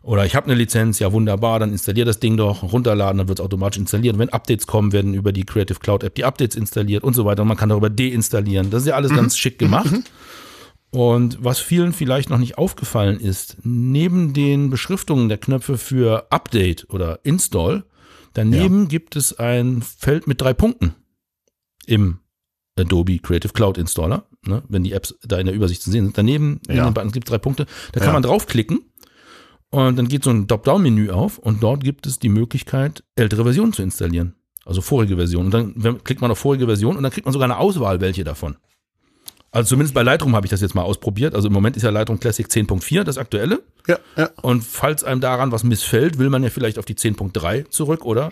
Oder 0.04 0.26
ich 0.26 0.36
habe 0.36 0.48
eine 0.48 0.56
Lizenz, 0.56 0.98
ja 0.98 1.12
wunderbar, 1.12 1.60
dann 1.60 1.72
installier 1.72 2.06
das 2.06 2.20
Ding 2.20 2.36
doch, 2.36 2.64
runterladen, 2.74 3.20
dann 3.20 3.28
wird 3.28 3.40
es 3.40 3.46
automatisch 3.46 3.80
installiert. 3.80 4.16
Und 4.16 4.20
wenn 4.20 4.30
Updates 4.30 4.66
kommen, 4.66 4.92
werden 4.94 5.14
über 5.14 5.32
die 5.32 5.44
Creative 5.46 5.78
Cloud 5.80 6.04
App 6.04 6.16
die 6.16 6.26
Updates 6.26 6.56
installiert 6.56 7.04
und 7.04 7.14
so 7.14 7.26
weiter. 7.26 7.44
Und 7.44 7.48
man 7.50 7.58
kann 7.58 7.70
darüber 7.70 7.90
deinstallieren. 7.92 8.72
Das 8.72 8.82
ist 8.84 8.88
ja 8.88 8.96
alles 8.96 9.12
ganz 9.14 9.38
schick 9.38 9.60
gemacht. 9.60 9.94
Und 10.90 11.38
was 11.44 11.60
vielen 11.60 11.94
vielleicht 11.94 12.30
noch 12.30 12.40
nicht 12.40 12.58
aufgefallen 12.58 13.20
ist, 13.20 13.58
neben 13.64 14.34
den 14.34 14.70
Beschriftungen 14.72 15.30
der 15.30 15.38
Knöpfe 15.38 15.78
für 15.78 16.28
Update 16.32 16.88
oder 16.90 17.20
Install, 17.24 17.86
daneben 18.34 18.88
gibt 18.88 19.16
es 19.16 19.38
ein 19.38 19.82
Feld 19.84 20.28
mit 20.28 20.42
drei 20.42 20.54
Punkten 20.54 20.96
im 21.86 22.20
Adobe 22.78 23.20
Creative 23.20 23.54
Cloud 23.54 23.78
Installer, 23.78 24.26
ne, 24.46 24.64
wenn 24.68 24.84
die 24.84 24.92
Apps 24.94 25.16
da 25.24 25.38
in 25.38 25.46
der 25.46 25.56
Übersicht 25.56 25.82
zu 25.82 25.92
sehen 25.92 26.06
sind. 26.06 26.18
Daneben 26.18 26.60
in 26.68 26.76
Ja. 26.78 26.86
den 26.90 26.94
Buttons 26.94 27.14
gibt 27.14 27.28
es 27.28 27.30
drei 27.30 27.38
Punkte. 27.38 27.68
Da 27.94 28.00
kann 28.00 28.10
Ja. 28.10 28.14
man 28.14 28.24
draufklicken 28.24 28.80
und 29.72 29.98
dann 29.98 30.08
geht 30.08 30.24
so 30.24 30.30
ein 30.30 30.48
Top-Down-Menü 30.48 31.10
auf 31.10 31.38
und 31.38 31.64
dort 31.64 31.84
gibt 31.84 32.06
es 32.06 32.20
die 32.20 32.30
Möglichkeit, 32.30 33.04
ältere 33.16 33.44
Versionen 33.44 33.74
zu 33.74 33.82
installieren. 33.82 34.36
Also 34.66 34.82
vorige 34.82 35.16
Versionen. 35.16 35.52
Und 35.52 35.84
dann 35.84 36.04
klickt 36.04 36.22
man 36.22 36.30
auf 36.30 36.38
vorige 36.38 36.66
Version 36.68 36.96
und 36.96 37.04
dann 37.04 37.12
kriegt 37.12 37.26
man 37.26 37.34
sogar 37.34 37.46
eine 37.46 37.58
Auswahl, 37.58 38.00
welche 38.00 38.24
davon. 38.24 38.58
Also 39.52 39.70
zumindest 39.70 39.94
bei 39.94 40.04
Lightroom 40.04 40.36
habe 40.36 40.46
ich 40.46 40.50
das 40.52 40.62
jetzt 40.62 40.76
mal 40.76 40.84
ausprobiert. 40.84 41.36
Also 41.36 41.48
im 41.48 41.54
Moment 41.54 41.76
ist 41.76 41.84
ja 41.84 41.90
Lightroom 41.90 42.20
Classic 42.20 42.46
10.4 42.46 43.04
das 43.04 43.18
aktuelle. 43.18 43.64
ja, 43.88 43.98
ja. 44.16 44.30
Und 44.42 44.64
falls 44.64 45.04
einem 45.04 45.20
daran 45.20 45.52
was 45.52 45.64
missfällt, 45.64 46.20
will 46.20 46.30
man 46.30 46.44
ja 46.44 46.50
vielleicht 46.50 46.78
auf 46.78 46.86
die 46.86 46.96
10.3 46.96 47.70
zurück 47.70 48.06
oder 48.06 48.32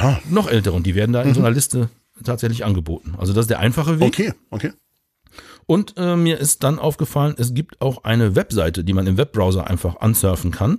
Ja, 0.00 0.20
noch 0.28 0.48
ältere. 0.48 0.74
Und 0.74 0.84
die 0.86 0.94
werden 0.94 1.12
da 1.12 1.22
in 1.22 1.32
so 1.32 1.40
einer 1.40 1.50
Liste 1.50 1.88
tatsächlich 2.24 2.64
angeboten. 2.64 3.14
Also 3.18 3.32
das 3.32 3.42
ist 3.42 3.50
der 3.50 3.60
einfache 3.60 4.00
Weg. 4.00 4.08
okay, 4.08 4.32
okay. 4.50 4.72
Und 5.66 5.94
äh, 5.96 6.14
mir 6.16 6.38
ist 6.38 6.62
dann 6.62 6.78
aufgefallen, 6.78 7.34
es 7.38 7.52
gibt 7.52 7.80
auch 7.80 8.04
eine 8.04 8.36
Webseite, 8.36 8.84
die 8.84 8.92
man 8.92 9.06
im 9.06 9.16
Webbrowser 9.16 9.66
einfach 9.68 9.96
ansurfen 10.00 10.52
kann. 10.52 10.78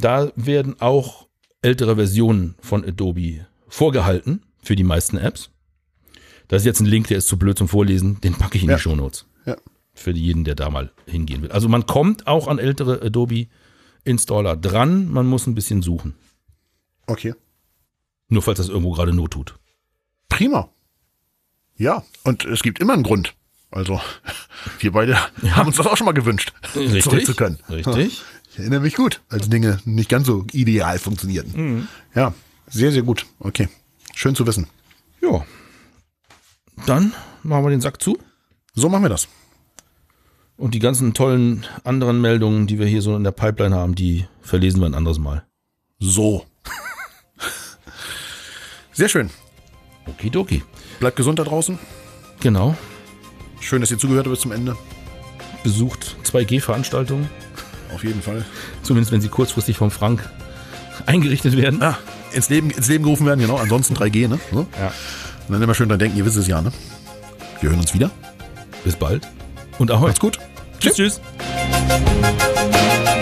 Da 0.00 0.32
werden 0.36 0.80
auch 0.80 1.28
ältere 1.62 1.96
Versionen 1.96 2.54
von 2.60 2.84
Adobe 2.84 3.46
vorgehalten 3.68 4.42
für 4.62 4.76
die 4.76 4.84
meisten 4.84 5.18
Apps. 5.18 5.50
Das 6.48 6.62
ist 6.62 6.66
jetzt 6.66 6.80
ein 6.80 6.86
Link, 6.86 7.08
der 7.08 7.18
ist 7.18 7.28
zu 7.28 7.38
blöd 7.38 7.56
zum 7.58 7.68
Vorlesen, 7.68 8.20
den 8.22 8.34
packe 8.34 8.56
ich 8.56 8.64
in 8.64 8.70
Ja. 8.70 8.76
die 8.76 8.82
Shownotes. 8.82 9.26
Ja. 9.46 9.56
Für 9.94 10.10
jeden, 10.12 10.44
der 10.44 10.54
da 10.54 10.70
mal 10.70 10.90
hingehen 11.06 11.42
will. 11.42 11.52
Also 11.52 11.68
man 11.68 11.86
kommt 11.86 12.26
auch 12.26 12.48
an 12.48 12.58
ältere 12.58 13.00
Adobe-Installer 13.02 14.56
dran, 14.56 15.10
man 15.10 15.26
muss 15.26 15.46
ein 15.46 15.54
bisschen 15.54 15.82
suchen. 15.82 16.14
Okay. 17.06 17.34
Nur 18.28 18.42
falls 18.42 18.56
das 18.58 18.68
irgendwo 18.68 18.92
gerade 18.92 19.12
Not 19.14 19.32
tut. 19.32 19.54
Prima. 20.28 20.70
Ja, 21.76 22.02
und 22.24 22.44
es 22.46 22.62
gibt 22.62 22.78
immer 22.80 22.94
einen 22.94 23.02
Grund. 23.02 23.34
Also, 23.74 24.00
wir 24.78 24.92
beide 24.92 25.18
haben 25.50 25.66
uns 25.66 25.76
das 25.76 25.86
auch 25.86 25.96
schon 25.96 26.04
mal 26.04 26.12
gewünscht, 26.12 26.52
zurück 26.72 27.26
zu 27.26 27.34
können. 27.34 27.58
Richtig. 27.68 28.22
Ich 28.54 28.60
erinnere 28.60 28.82
mich 28.82 28.94
gut, 28.94 29.20
als 29.30 29.48
Dinge 29.48 29.80
nicht 29.84 30.08
ganz 30.08 30.28
so 30.28 30.46
ideal 30.52 31.00
funktionierten. 31.00 31.88
Ja, 32.14 32.34
sehr, 32.68 32.92
sehr 32.92 33.02
gut. 33.02 33.26
Okay. 33.40 33.68
Schön 34.14 34.36
zu 34.36 34.46
wissen. 34.46 34.68
Ja. 35.20 35.44
Dann 36.86 37.12
machen 37.42 37.64
wir 37.64 37.70
den 37.70 37.80
Sack 37.80 38.00
zu. 38.00 38.16
So 38.72 38.88
machen 38.88 39.02
wir 39.02 39.08
das. 39.08 39.26
Und 40.56 40.74
die 40.74 40.78
ganzen 40.78 41.14
tollen 41.14 41.66
anderen 41.82 42.20
Meldungen, 42.20 42.68
die 42.68 42.78
wir 42.78 42.86
hier 42.86 43.02
so 43.02 43.16
in 43.16 43.24
der 43.24 43.32
Pipeline 43.32 43.74
haben, 43.74 43.96
die 43.96 44.28
verlesen 44.40 44.80
wir 44.80 44.86
ein 44.86 44.94
anderes 44.94 45.18
Mal. 45.18 45.44
So. 45.98 46.46
Sehr 48.92 49.08
schön. 49.08 49.30
Okidoki. 50.06 50.62
Bleibt 51.00 51.16
gesund 51.16 51.40
da 51.40 51.44
draußen. 51.44 51.76
Genau. 52.38 52.76
Schön, 53.60 53.80
dass 53.80 53.90
ihr 53.90 53.98
zugehört 53.98 54.26
habt 54.26 54.34
bis 54.34 54.40
zum 54.40 54.52
Ende. 54.52 54.76
Besucht 55.62 56.16
2G-Veranstaltungen. 56.24 57.28
Auf 57.94 58.04
jeden 58.04 58.22
Fall. 58.22 58.44
Zumindest 58.82 59.12
wenn 59.12 59.20
sie 59.20 59.28
kurzfristig 59.28 59.76
vom 59.76 59.90
Frank 59.90 60.28
eingerichtet 61.06 61.56
werden. 61.56 61.82
Ah, 61.82 61.98
ins 62.32 62.48
Leben, 62.48 62.70
ins 62.70 62.88
Leben 62.88 63.04
gerufen 63.04 63.26
werden, 63.26 63.40
genau. 63.40 63.56
Ansonsten 63.56 63.94
3G, 63.94 64.28
ne? 64.28 64.38
So. 64.52 64.66
Ja. 64.78 64.92
Und 65.48 65.52
dann 65.52 65.62
immer 65.62 65.74
schön 65.74 65.88
dran 65.88 65.98
denken, 65.98 66.18
ihr 66.18 66.24
wisst 66.24 66.36
es 66.36 66.46
ja, 66.46 66.60
ne? 66.60 66.72
Wir 67.60 67.70
hören 67.70 67.80
uns 67.80 67.94
wieder. 67.94 68.10
Bis 68.84 68.96
bald. 68.96 69.26
Und 69.78 69.90
ahoi. 69.90 70.08
Macht's 70.08 70.20
gut. 70.20 70.38
Tschüss, 70.80 70.94
tschüss. 70.94 71.20
Tschüss. 71.20 73.14